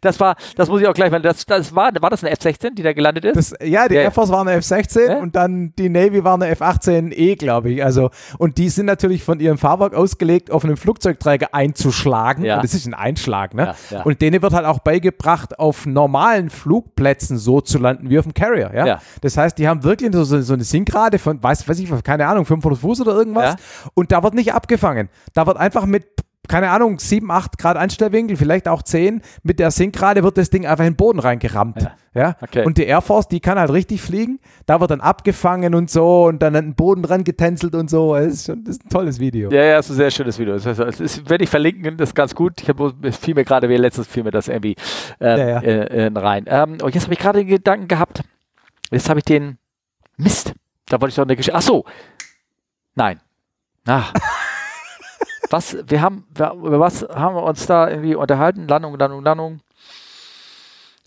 Das 0.01 0.19
war, 0.19 0.35
das 0.55 0.67
muss 0.69 0.81
ich 0.81 0.87
auch 0.87 0.93
gleich 0.93 1.11
mal, 1.11 1.21
das, 1.21 1.45
das 1.45 1.73
war, 1.73 1.91
war 2.01 2.09
das 2.09 2.23
eine 2.23 2.35
F16, 2.35 2.75
die 2.75 2.83
da 2.83 2.93
gelandet 2.93 3.25
ist? 3.25 3.35
Das, 3.37 3.53
ja, 3.65 3.87
die 3.87 3.95
Ja, 3.95 4.01
ja. 4.01 4.05
Air 4.07 4.11
Force 4.11 4.29
war 4.29 4.41
eine 4.41 4.53
F-16 4.53 5.07
Ja? 5.07 5.17
und 5.19 5.35
dann 5.35 5.73
die 5.77 5.89
Navy 5.89 6.23
war 6.23 6.33
eine 6.35 6.47
F-18E, 6.49 7.37
glaube 7.37 7.71
ich. 7.71 7.83
Also, 7.83 8.09
und 8.37 8.57
die 8.57 8.69
sind 8.69 8.85
natürlich 8.85 9.23
von 9.23 9.39
ihrem 9.39 9.57
Fahrwerk 9.57 9.93
ausgelegt, 9.93 10.51
auf 10.51 10.63
einen 10.65 10.77
Flugzeugträger 11.21 11.53
einzuschlagen. 11.53 12.43
Ja. 12.43 12.61
Das 12.61 12.73
ist 12.73 12.85
ein 12.85 12.93
Einschlag, 12.93 13.53
ne? 13.53 13.75
Ja, 13.89 13.97
ja. 13.97 14.03
Und 14.03 14.21
denen 14.21 14.41
wird 14.41 14.53
halt 14.53 14.65
auch 14.65 14.79
beigebracht, 14.79 15.59
auf 15.59 15.85
normalen 15.85 16.49
Flugplätzen 16.49 17.37
so 17.37 17.61
zu 17.61 17.77
landen 17.77 18.09
wie 18.09 18.19
auf 18.19 18.25
dem 18.25 18.33
Carrier, 18.33 18.71
ja? 18.73 18.99
Das 19.21 19.37
heißt, 19.37 19.57
die 19.57 19.67
haben 19.67 19.83
wirklich 19.83 20.11
so, 20.13 20.23
so 20.23 20.53
eine 20.53 20.63
Sinkrade 20.63 21.19
von, 21.19 21.41
weiß, 21.41 21.67
weiß 21.67 21.79
ich, 21.79 22.03
keine 22.03 22.27
Ahnung, 22.27 22.45
500 22.45 22.79
Fuß 22.79 23.01
oder 23.01 23.13
irgendwas. 23.13 23.55
Und 23.93 24.11
da 24.11 24.23
wird 24.23 24.33
nicht 24.33 24.53
abgefangen. 24.53 25.09
Da 25.33 25.47
wird 25.47 25.57
einfach 25.57 25.85
mit 25.85 26.05
keine 26.51 26.69
Ahnung, 26.69 26.99
7, 26.99 27.31
8 27.31 27.57
Grad 27.57 27.77
Anstellwinkel, 27.77 28.35
vielleicht 28.35 28.67
auch 28.67 28.83
10. 28.83 29.21
Mit 29.41 29.57
der 29.57 29.71
Sinkrade 29.71 30.21
wird 30.21 30.37
das 30.37 30.49
Ding 30.49 30.65
einfach 30.65 30.83
in 30.83 30.91
den 30.91 30.97
Boden 30.97 31.19
reingerammt. 31.19 31.81
Ja. 31.81 31.95
ja? 32.13 32.35
Okay. 32.41 32.65
Und 32.65 32.77
die 32.77 32.83
Air 32.83 32.99
Force, 32.99 33.29
die 33.29 33.39
kann 33.39 33.57
halt 33.57 33.71
richtig 33.71 34.01
fliegen. 34.01 34.41
Da 34.65 34.81
wird 34.81 34.91
dann 34.91 34.99
abgefangen 34.99 35.73
und 35.73 35.89
so 35.89 36.25
und 36.25 36.41
dann 36.41 36.53
an 36.57 36.65
den 36.65 36.75
Boden 36.75 37.03
dran 37.03 37.23
getänzelt 37.23 37.73
und 37.73 37.89
so. 37.89 38.15
Das 38.15 38.33
ist, 38.33 38.45
schon, 38.47 38.65
das 38.65 38.75
ist 38.75 38.85
ein 38.85 38.89
tolles 38.89 39.21
Video. 39.21 39.49
Ja, 39.49 39.63
ja, 39.63 39.77
das 39.77 39.85
ist 39.85 39.93
ein 39.93 39.95
sehr 39.95 40.11
schönes 40.11 40.37
Video. 40.37 40.53
Das, 40.55 40.65
heißt, 40.65 40.79
das 40.79 40.99
ist, 40.99 41.29
werde 41.29 41.45
ich 41.45 41.49
verlinken, 41.49 41.95
das 41.95 42.09
ist 42.09 42.15
ganz 42.15 42.35
gut. 42.35 42.61
Ich 42.61 42.67
habe 42.67 42.93
mir 43.01 43.45
gerade 43.45 43.69
wie 43.69 43.77
letztes 43.77 44.07
fiel 44.07 44.23
mir 44.23 44.31
das 44.31 44.49
irgendwie 44.49 44.75
äh, 45.21 45.39
Ja, 45.39 45.47
ja. 45.47 45.59
Äh, 45.61 46.07
äh, 46.07 46.11
rein. 46.13 46.43
Ähm, 46.47 46.79
und 46.83 46.93
jetzt 46.93 47.03
habe 47.03 47.13
ich 47.13 47.19
gerade 47.19 47.39
den 47.39 47.47
Gedanken 47.47 47.87
gehabt. 47.87 48.23
Jetzt 48.91 49.07
habe 49.07 49.21
ich 49.21 49.25
den 49.25 49.57
Mist. 50.17 50.51
Da 50.87 50.99
wollte 50.99 51.11
ich 51.11 51.15
doch 51.15 51.23
eine 51.23 51.37
Geschichte. 51.37 51.57
Ach 51.57 51.61
so. 51.61 51.85
Nein. 52.95 53.21
Ach. 53.85 54.11
Was, 55.51 55.77
wir 55.87 56.01
haben, 56.01 56.25
wir, 56.33 56.51
über 56.53 56.79
was 56.79 57.03
haben 57.13 57.35
wir 57.35 57.43
uns 57.43 57.65
da 57.65 57.89
irgendwie 57.89 58.15
unterhalten? 58.15 58.67
Landung, 58.67 58.97
Landung, 58.97 59.23
Landung. 59.23 59.59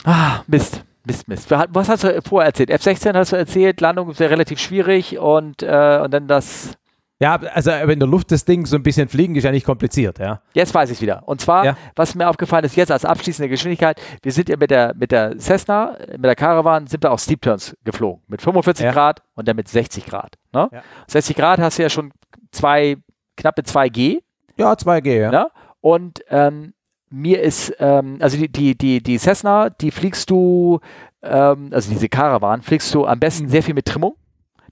Ah, 0.04 0.40
Mist. 0.46 0.82
Mist, 1.06 1.28
Mist. 1.28 1.50
Was 1.50 1.88
hast 1.88 2.04
du 2.04 2.22
vorher 2.22 2.46
erzählt? 2.48 2.70
F-16 2.70 3.14
hast 3.14 3.32
du 3.32 3.36
erzählt, 3.36 3.80
Landung 3.82 4.10
ist 4.10 4.20
ja 4.20 4.26
relativ 4.26 4.58
schwierig 4.58 5.18
und, 5.18 5.62
äh, 5.62 6.00
und 6.02 6.14
dann 6.14 6.26
das 6.28 6.72
Ja, 7.20 7.36
also 7.36 7.70
in 7.70 7.98
der 7.98 8.08
Luft 8.08 8.32
das 8.32 8.44
Ding 8.46 8.64
so 8.66 8.76
ein 8.76 8.82
bisschen 8.82 9.08
fliegen 9.08 9.36
ist 9.36 9.44
ja 9.44 9.50
nicht 9.50 9.66
kompliziert, 9.66 10.18
ja. 10.18 10.40
Jetzt 10.54 10.74
weiß 10.74 10.90
ich 10.90 10.96
es 10.96 11.02
wieder. 11.02 11.22
Und 11.26 11.40
zwar, 11.42 11.64
Ja. 11.64 11.76
was 11.94 12.14
mir 12.14 12.28
aufgefallen 12.28 12.64
ist, 12.64 12.74
jetzt 12.76 12.90
als 12.90 13.04
abschließende 13.04 13.48
Geschwindigkeit, 13.50 14.00
wir 14.22 14.32
sind 14.32 14.48
ja 14.48 14.56
mit 14.56 14.70
der, 14.70 14.94
mit 14.96 15.12
der 15.12 15.38
Cessna, 15.38 15.94
mit 16.12 16.24
der 16.24 16.34
Caravan, 16.36 16.86
sind 16.86 17.02
wir 17.02 17.12
auch 17.12 17.18
Steep 17.18 17.42
Turns 17.42 17.76
geflogen. 17.84 18.22
Mit 18.26 18.40
45 18.40 18.84
Ja. 18.86 18.92
Grad 18.92 19.22
und 19.34 19.46
dann 19.46 19.56
mit 19.56 19.68
60 19.68 20.06
Grad. 20.06 20.36
Ne? 20.52 20.68
Ja. 20.72 20.82
60 21.06 21.36
Grad 21.36 21.60
hast 21.60 21.78
du 21.78 21.82
ja 21.82 21.90
schon 21.90 22.12
zwei, 22.50 22.96
knappe 23.36 23.62
2G. 23.62 24.22
Ja, 24.56 24.72
2G, 24.72 25.20
ja. 25.20 25.30
Ne? 25.30 25.50
Und 25.80 26.24
ähm, 26.30 26.74
mir 27.10 27.42
ist, 27.42 27.74
ähm, 27.78 28.18
also 28.20 28.36
die, 28.36 28.48
die, 28.48 28.76
die, 28.76 29.02
die 29.02 29.18
Cessna, 29.18 29.70
die 29.70 29.90
fliegst 29.90 30.30
du, 30.30 30.80
ähm, 31.22 31.70
also 31.72 31.90
diese 31.90 32.08
Caravan, 32.08 32.62
fliegst 32.62 32.92
du 32.94 33.06
am 33.06 33.20
besten 33.20 33.48
sehr 33.48 33.62
viel 33.62 33.74
mit 33.74 33.86
Trimmung. 33.86 34.16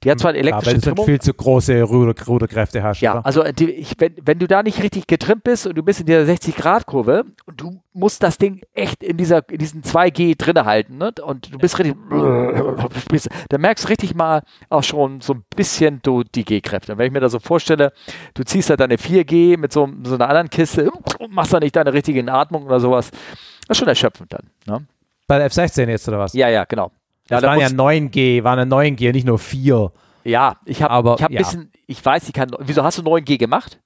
Die 0.04 0.10
hat 0.10 0.18
zwar. 0.18 0.32
Ja, 0.32 0.40
elektrische 0.40 0.74
du 0.74 0.80
Trimmung. 0.80 1.06
viel 1.06 1.20
zu 1.20 1.34
große 1.34 1.82
Ruder, 1.82 2.14
Ruderkräfte 2.26 2.82
hast. 2.82 3.00
Ja, 3.00 3.14
oder? 3.14 3.26
also 3.26 3.42
äh, 3.42 3.52
die, 3.52 3.70
ich, 3.70 3.94
wenn, 3.98 4.14
wenn 4.22 4.38
du 4.38 4.46
da 4.48 4.62
nicht 4.62 4.82
richtig 4.82 5.06
getrimmt 5.06 5.44
bist 5.44 5.66
und 5.66 5.76
du 5.76 5.82
bist 5.82 6.00
in 6.00 6.06
dieser 6.06 6.22
60-Grad-Kurve 6.22 7.24
und 7.46 7.60
du 7.60 7.82
musst 7.92 8.22
das 8.22 8.38
Ding 8.38 8.62
echt 8.72 9.02
in, 9.02 9.16
dieser, 9.16 9.48
in 9.48 9.58
diesen 9.58 9.82
2G 9.82 10.36
drinne 10.36 10.64
halten 10.64 10.98
ne? 10.98 11.12
und 11.22 11.52
du 11.52 11.58
bist 11.58 11.78
richtig, 11.78 11.94
dann 13.48 13.60
merkst 13.60 13.84
du 13.84 13.88
richtig 13.88 14.14
mal 14.14 14.42
auch 14.70 14.82
schon 14.82 15.20
so 15.20 15.34
ein 15.34 15.44
bisschen 15.54 16.00
du, 16.02 16.24
die 16.24 16.44
G-Kräfte. 16.44 16.92
Und 16.92 16.98
wenn 16.98 17.06
ich 17.06 17.12
mir 17.12 17.20
da 17.20 17.28
so 17.28 17.38
vorstelle, 17.38 17.92
du 18.34 18.44
ziehst 18.44 18.70
da 18.70 18.76
deine 18.76 18.96
4G 18.96 19.58
mit 19.58 19.72
so, 19.72 19.88
so 20.04 20.14
einer 20.14 20.28
anderen 20.28 20.50
Kiste 20.50 20.90
und 21.18 21.32
machst 21.32 21.52
da 21.52 21.60
nicht 21.60 21.76
deine 21.76 21.92
richtige 21.92 22.22
Atmung 22.32 22.64
oder 22.64 22.80
sowas, 22.80 23.10
das 23.10 23.76
ist 23.76 23.78
schon 23.78 23.88
erschöpfend 23.88 24.32
dann. 24.32 24.50
Ne? 24.66 24.86
Bei 25.26 25.38
der 25.38 25.50
F16 25.50 25.88
jetzt 25.88 26.08
oder 26.08 26.18
was? 26.18 26.32
Ja, 26.32 26.48
ja, 26.48 26.64
genau. 26.64 26.90
Ja, 27.32 27.40
das 27.40 27.42
da 27.42 27.48
waren 27.48 27.60
ja 27.60 27.66
musst- 27.68 27.80
9G, 27.80 28.44
waren 28.44 28.58
ja 28.58 28.64
9G, 28.64 29.12
nicht 29.12 29.26
nur 29.26 29.38
4. 29.38 29.90
ja 30.24 30.56
ich 30.64 30.82
habe 30.82 30.92
aber, 30.92 31.14
ich 31.16 31.22
hab 31.22 31.30
ein 31.30 31.34
ja. 31.34 31.38
bisschen, 31.40 31.70
ich 31.86 32.04
weiß, 32.04 32.28
ich 32.28 32.32
kann, 32.32 32.50
wieso 32.60 32.82
hast 32.84 32.98
du 32.98 33.02
9G 33.02 33.38
gemacht? 33.38 33.80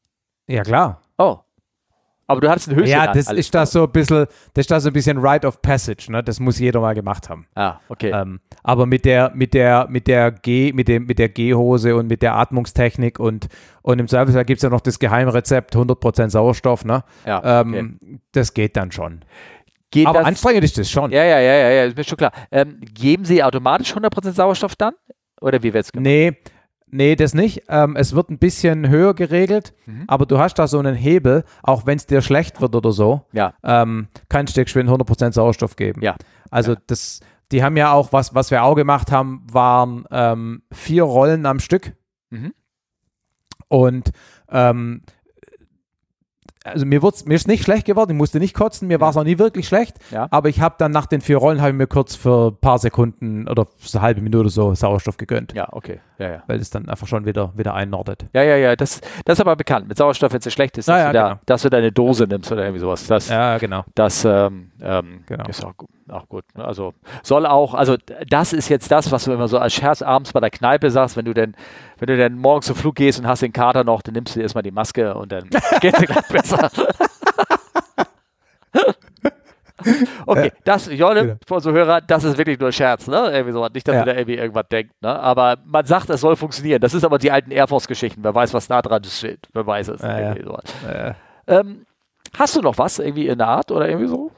Ja, 0.48 0.62
klar. 0.62 1.00
Oh. 1.18 1.38
Aber 2.28 2.40
du 2.40 2.50
hattest 2.50 2.68
ein 2.68 2.74
Höschen 2.74 2.88
Ja, 2.90 3.12
das 3.12 3.30
ist 3.30 3.54
da 3.54 3.64
so 3.66 3.84
ein 3.84 3.92
bisschen, 3.92 4.26
das 4.54 4.62
ist 4.64 4.70
da 4.72 4.80
so 4.80 4.90
ein 4.90 4.92
bisschen 4.92 5.18
Rite 5.18 5.46
of 5.46 5.62
Passage, 5.62 6.10
ne? 6.10 6.24
Das 6.24 6.40
muss 6.40 6.58
jeder 6.58 6.80
mal 6.80 6.92
gemacht 6.92 7.28
haben. 7.30 7.46
Ah, 7.54 7.76
okay. 7.88 8.10
Ähm, 8.12 8.40
aber 8.64 8.84
mit 8.86 9.04
der, 9.04 9.30
mit 9.32 9.54
der, 9.54 9.86
mit 9.88 10.08
der 10.08 10.32
G, 10.32 10.72
mit 10.72 10.88
dem, 10.88 11.06
mit 11.06 11.20
der 11.20 11.28
G-Hose 11.28 11.94
und 11.94 12.08
mit 12.08 12.22
der 12.22 12.34
Atmungstechnik 12.36 13.20
und, 13.20 13.46
und 13.82 14.00
im 14.00 14.08
Zweifelsfall 14.08 14.44
gibt 14.44 14.58
es 14.58 14.62
ja 14.64 14.70
noch 14.70 14.80
das 14.80 14.98
Geheimrezept 14.98 15.76
100% 15.76 16.30
Sauerstoff, 16.30 16.84
ne? 16.84 17.04
ja, 17.24 17.60
Ähm, 17.60 18.00
Das 18.32 18.54
geht 18.54 18.76
dann 18.76 18.90
schon. 18.90 19.20
Geht 19.96 20.06
aber 20.06 20.18
das, 20.20 20.28
anstrengend 20.28 20.64
ist 20.64 20.78
das 20.78 20.90
schon. 20.90 21.10
Ja, 21.12 21.24
ja, 21.24 21.38
ja, 21.40 21.54
ja, 21.54 21.70
ja, 21.70 21.84
ist 21.84 21.96
mir 21.96 22.04
schon 22.04 22.18
klar. 22.18 22.32
Ähm, 22.50 22.78
geben 22.80 23.24
Sie 23.24 23.42
automatisch 23.42 23.92
100% 23.94 24.32
Sauerstoff 24.32 24.76
dann? 24.76 24.94
Oder 25.40 25.62
wie 25.62 25.72
wird's 25.74 25.92
gemacht? 25.92 26.04
Nee, 26.04 26.36
nee, 26.86 27.16
das 27.16 27.34
nicht. 27.34 27.62
Ähm, 27.68 27.96
es 27.96 28.14
wird 28.14 28.30
ein 28.30 28.38
bisschen 28.38 28.88
höher 28.88 29.14
geregelt, 29.14 29.74
Mhm. 29.86 30.04
aber 30.06 30.26
du 30.26 30.38
hast 30.38 30.54
da 30.54 30.66
so 30.66 30.78
einen 30.78 30.94
Hebel, 30.94 31.44
auch 31.62 31.86
wenn 31.86 31.96
es 31.96 32.06
dir 32.06 32.22
schlecht 32.22 32.60
wird 32.60 32.74
oder 32.74 32.92
so, 32.92 33.22
Ja, 33.32 33.54
ähm, 33.64 34.08
kannst 34.28 34.56
du 34.56 34.60
dir 34.60 34.64
geschwind 34.64 34.88
100% 34.90 35.32
Sauerstoff 35.34 35.76
geben. 35.76 36.02
ja. 36.02 36.14
Also 36.50 36.72
Ja. 36.72 36.78
das, 36.86 37.20
die 37.52 37.62
haben 37.62 37.76
ja 37.76 37.92
auch, 37.92 38.12
was, 38.12 38.34
was 38.34 38.50
wir 38.50 38.62
auch 38.62 38.74
gemacht 38.74 39.10
haben, 39.12 39.46
waren 39.50 40.04
ähm, 40.10 40.62
vier 40.72 41.02
Rollen 41.04 41.44
am 41.46 41.58
Stück. 41.60 41.92
Mhm. 42.30 42.52
Und 43.68 44.10
ähm, 44.50 45.02
also 46.66 46.86
mir, 46.86 47.00
mir 47.00 47.34
ist 47.34 47.48
nicht 47.48 47.62
schlecht 47.64 47.86
geworden, 47.86 48.10
ich 48.12 48.16
musste 48.16 48.38
nicht 48.38 48.54
kotzen, 48.54 48.88
mir 48.88 49.00
war 49.00 49.10
es 49.10 49.16
auch 49.16 49.24
nie 49.24 49.38
wirklich 49.38 49.66
schlecht, 49.68 49.96
Ja. 50.10 50.28
aber 50.30 50.48
ich 50.48 50.60
habe 50.60 50.74
dann 50.78 50.92
nach 50.92 51.06
den 51.06 51.20
vier 51.20 51.38
Rollen, 51.38 51.60
habe 51.60 51.70
ich 51.70 51.76
mir 51.76 51.86
kurz 51.86 52.14
für 52.16 52.48
ein 52.52 52.56
paar 52.60 52.78
Sekunden 52.78 53.48
oder 53.48 53.66
so 53.78 53.98
eine 53.98 54.06
halbe 54.06 54.20
Minute 54.20 54.48
so 54.48 54.74
Sauerstoff 54.74 55.16
gegönnt, 55.16 55.52
Ja, 55.54 55.68
okay. 55.72 56.00
Ja, 56.18 56.30
ja. 56.30 56.42
weil 56.46 56.58
es 56.60 56.70
dann 56.70 56.88
einfach 56.88 57.06
schon 57.06 57.26
wieder, 57.26 57.52
wieder 57.56 57.74
einnordet. 57.74 58.26
Ja, 58.32 58.42
ja, 58.42 58.56
ja, 58.56 58.76
das, 58.76 59.00
das 59.24 59.38
ist 59.38 59.40
aber 59.40 59.54
bekannt. 59.56 59.88
Mit 59.88 59.98
Sauerstoff, 59.98 60.32
wenn 60.32 60.40
es 60.44 60.52
schlecht 60.52 60.78
ist, 60.78 60.88
Ja, 60.88 60.94
dass, 60.96 61.02
ja, 61.02 61.08
du 61.08 61.12
da, 61.18 61.28
genau. 61.28 61.40
dass 61.46 61.62
du 61.62 61.68
deine 61.70 61.92
Dose 61.92 62.24
nimmst 62.24 62.50
oder 62.50 62.62
irgendwie 62.64 62.80
sowas. 62.80 63.06
Das, 63.06 63.28
Ja, 63.28 63.58
genau. 63.58 63.84
das 63.94 64.24
ähm, 64.24 64.70
ähm, 64.80 65.20
Genau. 65.26 65.44
ist 65.48 65.64
auch, 65.64 65.76
gu- 65.76 65.86
auch 66.10 66.28
gut. 66.28 66.44
ne? 66.56 66.64
Also 66.64 66.94
soll 67.22 67.46
auch, 67.46 67.74
also 67.74 67.96
das 68.28 68.52
ist 68.52 68.68
jetzt 68.68 68.90
das, 68.90 69.10
was 69.12 69.24
du 69.24 69.32
immer 69.32 69.48
so 69.48 69.58
als 69.58 69.74
Scherz 69.74 70.02
abends 70.02 70.32
bei 70.32 70.40
der 70.40 70.50
Kneipe 70.50 70.90
sagst, 70.90 71.16
wenn 71.16 71.24
du 71.24 71.34
denn, 71.34 71.54
wenn 71.98 72.06
du 72.08 72.16
dann 72.16 72.34
morgens 72.38 72.66
zum 72.66 72.76
Flug 72.76 72.94
gehst 72.96 73.18
und 73.18 73.26
hast 73.26 73.42
den 73.42 73.52
Kater 73.52 73.84
noch, 73.84 74.02
dann 74.02 74.14
nimmst 74.14 74.34
du 74.34 74.38
dir 74.38 74.44
erstmal 74.44 74.62
die 74.62 74.70
Maske 74.70 75.14
und 75.14 75.32
dann 75.32 75.48
geht 75.80 75.94
es 75.98 76.06
gleich 76.06 76.28
besser. 76.28 76.70
Okay, 80.26 80.50
das, 80.64 80.86
Jolle, 80.90 81.20
Genau. 81.22 81.34
für 81.46 81.54
unsere 81.54 81.74
Hörer, 81.74 82.00
das 82.00 82.24
ist 82.24 82.38
wirklich 82.38 82.58
nur 82.58 82.72
Scherz, 82.72 83.06
ne? 83.06 83.30
Irgendwie 83.30 83.52
so, 83.52 83.66
nicht, 83.68 83.86
dass 83.86 83.94
Ja. 83.94 84.04
da 84.04 84.12
irgendwie 84.14 84.34
irgendwas 84.36 84.64
denkt, 84.68 84.94
ne? 85.02 85.16
Aber 85.20 85.58
man 85.64 85.84
sagt, 85.84 86.08
es 86.10 86.22
soll 86.22 86.34
funktionieren. 86.34 86.80
Das 86.80 86.94
ist 86.94 87.04
aber 87.04 87.18
die 87.18 87.30
alten 87.30 87.50
Air 87.50 87.68
Force-Geschichten. 87.68 88.24
Wer 88.24 88.34
weiß, 88.34 88.54
was 88.54 88.66
da 88.68 88.80
dran 88.82 89.04
steht. 89.04 89.46
Wer 89.52 89.66
weiß 89.66 89.88
es. 89.88 90.00
Ja, 90.02 90.34
ja. 90.34 90.34
so. 90.42 90.58
Äh, 90.88 91.12
Ähm, 91.46 91.86
hast 92.36 92.56
du 92.56 92.62
noch 92.62 92.78
was 92.78 92.98
irgendwie 92.98 93.28
in 93.28 93.38
der 93.38 93.46
Art 93.48 93.70
oder 93.70 93.86
irgendwie 93.88 94.08
so? 94.08 94.32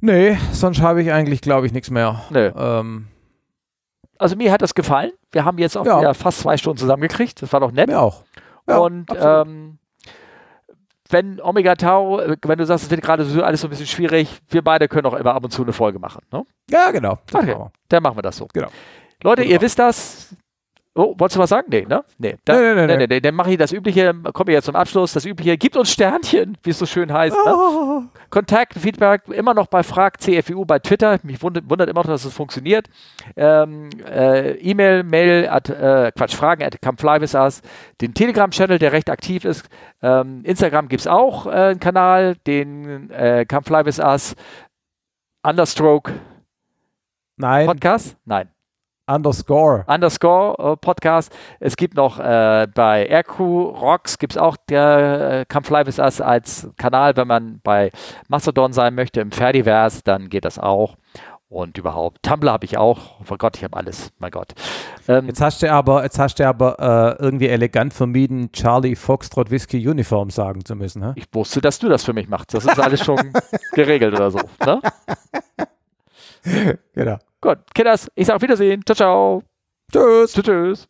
Nee, 0.00 0.36
sonst 0.52 0.80
habe 0.80 1.02
ich 1.02 1.12
eigentlich, 1.12 1.40
glaube 1.40 1.66
ich, 1.66 1.72
nichts 1.72 1.90
mehr. 1.90 2.22
Nö. 2.30 2.50
Ähm, 2.56 3.06
Also 4.18 4.36
mir 4.36 4.50
hat 4.52 4.62
das 4.62 4.74
gefallen. 4.74 5.12
Wir 5.32 5.44
haben 5.44 5.58
jetzt 5.58 5.76
auch 5.76 5.86
Ja. 5.86 6.00
wieder 6.00 6.14
fast 6.14 6.40
zwei 6.40 6.56
Stunden 6.56 6.78
zusammengekriegt. 6.78 7.40
Das 7.42 7.52
war 7.52 7.60
doch 7.60 7.70
nett. 7.72 7.88
mir 7.88 8.00
auch. 8.00 8.24
Ja, 8.68 8.78
und 8.78 9.06
ähm, 9.18 9.78
wenn 11.10 11.40
Omega 11.40 11.74
Tau, 11.74 12.20
äh, 12.20 12.36
wenn 12.44 12.58
du 12.58 12.66
sagst, 12.66 12.84
es 12.84 12.90
wird 12.90 13.00
gerade 13.02 13.24
so 13.24 13.42
alles 13.42 13.60
so 13.62 13.66
ein 13.66 13.70
bisschen 13.70 13.86
schwierig, 13.86 14.40
wir 14.48 14.62
beide 14.62 14.88
können 14.88 15.06
auch 15.06 15.14
immer 15.14 15.34
ab 15.34 15.44
und 15.44 15.50
zu 15.50 15.62
eine 15.62 15.72
Folge 15.72 15.98
machen. 15.98 16.20
Ne? 16.32 16.44
ja, 16.70 16.90
genau. 16.90 17.12
Okay. 17.12 17.32
machen 17.32 17.46
wir. 17.48 17.72
Dann 17.88 18.02
machen 18.02 18.18
wir 18.18 18.22
das 18.22 18.36
so. 18.36 18.46
Genau. 18.52 18.68
Leute, 19.22 19.42
ihr 19.42 19.48
Wunderbar. 19.48 19.62
wisst 19.64 19.78
das. 19.78 20.36
Oh, 20.98 21.14
wolltest 21.16 21.36
du 21.36 21.40
was 21.40 21.50
sagen? 21.50 21.68
Nee, 21.70 21.86
ne? 21.88 22.04
Nee. 22.18 22.36
Dann, 22.44 22.60
Nee, 22.60 22.74
nee, 22.74 22.86
nee, 22.86 22.96
nee, 22.96 23.06
nee. 23.06 23.20
Dann 23.20 23.34
mache 23.36 23.52
ich 23.52 23.56
das 23.56 23.70
Übliche, 23.70 24.12
kommen 24.32 24.48
wir 24.48 24.54
jetzt 24.54 24.64
zum 24.64 24.74
Abschluss. 24.74 25.12
Das 25.12 25.24
Übliche, 25.24 25.56
gibt 25.56 25.76
uns 25.76 25.92
Sternchen, 25.92 26.58
wie 26.64 26.70
es 26.70 26.78
so 26.78 26.86
schön 26.86 27.12
heißt. 27.12 27.36
Ne? 27.36 27.54
Oh. 27.54 28.02
Kontakt, 28.30 28.74
Feedback 28.74 29.22
immer 29.28 29.54
noch 29.54 29.68
bei 29.68 29.84
Frag 29.84 30.20
CFU 30.20 30.64
bei 30.64 30.80
Twitter. 30.80 31.20
Mich 31.22 31.40
wundert, 31.40 31.70
wundert 31.70 31.88
immer 31.88 32.00
noch, 32.00 32.08
dass 32.08 32.24
es 32.24 32.34
funktioniert. 32.34 32.88
Ähm, 33.36 33.90
äh, 34.10 34.56
E-Mail, 34.56 35.04
Mail, 35.04 35.48
at, 35.48 35.68
äh, 35.70 36.10
Quatsch, 36.16 36.34
Fragen 36.34 36.64
at 36.64 36.82
Come 36.82 36.98
Fly 36.98 37.20
With 37.20 37.34
Us. 37.34 37.62
Den 38.00 38.12
Telegram-Channel, 38.12 38.80
der 38.80 38.90
recht 38.90 39.08
aktiv 39.08 39.44
ist. 39.44 39.68
Ähm, 40.02 40.40
Instagram 40.42 40.88
gibt 40.88 41.02
es 41.02 41.06
auch 41.06 41.46
äh, 41.46 41.50
einen 41.50 41.80
Kanal, 41.80 42.34
den 42.46 43.10
äh, 43.10 43.46
Come 43.48 43.62
Fly 43.62 43.84
With 43.84 44.00
Us 44.00 44.34
Understroke 45.44 46.12
Nein, 47.36 47.66
Podcast. 47.66 48.16
Nein. 48.24 48.48
Underscore. 49.08 49.84
Underscore 49.86 50.72
äh, 50.72 50.76
Podcast. 50.76 51.34
Es 51.60 51.76
gibt 51.76 51.96
noch 51.96 52.18
äh, 52.18 52.66
bei 52.72 53.06
Aircrew 53.06 53.70
Rocks 53.70 54.18
gibt 54.18 54.34
es 54.34 54.38
auch 54.38 54.56
der 54.68 55.40
äh, 55.40 55.44
Come 55.52 55.64
Fly 55.64 55.86
With 55.86 55.98
Us 55.98 56.20
als 56.20 56.68
Kanal, 56.76 57.16
wenn 57.16 57.28
man 57.28 57.60
bei 57.62 57.90
Mastodon 58.28 58.72
sein 58.72 58.94
möchte, 58.94 59.20
im 59.20 59.32
Ferdiverse, 59.32 60.02
dann 60.04 60.28
geht 60.28 60.44
das 60.44 60.58
auch. 60.58 60.96
Und 61.50 61.78
überhaupt, 61.78 62.22
Tumblr 62.22 62.52
habe 62.52 62.66
ich 62.66 62.76
auch. 62.76 63.20
Oh 63.20 63.36
Gott, 63.38 63.56
ich 63.56 63.64
habe 63.64 63.74
alles. 63.74 64.12
Mein 64.18 64.30
Gott. 64.30 64.52
Ähm, 65.08 65.28
Jetzt 65.28 65.40
hast 65.40 65.62
du 65.62 65.72
aber, 65.72 66.02
jetzt 66.02 66.18
hast 66.18 66.38
du 66.38 66.46
aber 66.46 67.16
äh, 67.18 67.22
irgendwie 67.22 67.48
elegant 67.48 67.94
vermieden, 67.94 68.52
Charlie 68.52 68.94
Foxtrot 68.94 69.50
Whisky 69.50 69.88
Uniform 69.88 70.28
sagen 70.28 70.62
zu 70.66 70.76
müssen. 70.76 71.02
Hä? 71.02 71.12
ich 71.14 71.26
wusste, 71.32 71.62
dass 71.62 71.78
du 71.78 71.88
das 71.88 72.04
für 72.04 72.12
mich 72.12 72.28
machst. 72.28 72.52
Das 72.52 72.66
ist 72.66 72.78
alles 72.78 73.02
schon 73.02 73.32
geregelt 73.72 74.12
oder 74.12 74.30
so. 74.30 74.40
Ne? 74.66 74.82
Genau. 76.94 77.16
Gut, 77.40 77.58
Kinders, 77.74 78.08
ich 78.14 78.26
sage 78.26 78.36
auf 78.36 78.42
Wiedersehen. 78.42 78.82
Ciao, 78.84 78.96
ciao. 78.96 79.42
Tschüss. 79.92 80.32
Tschüss. 80.32 80.44
tschüss. 80.44 80.88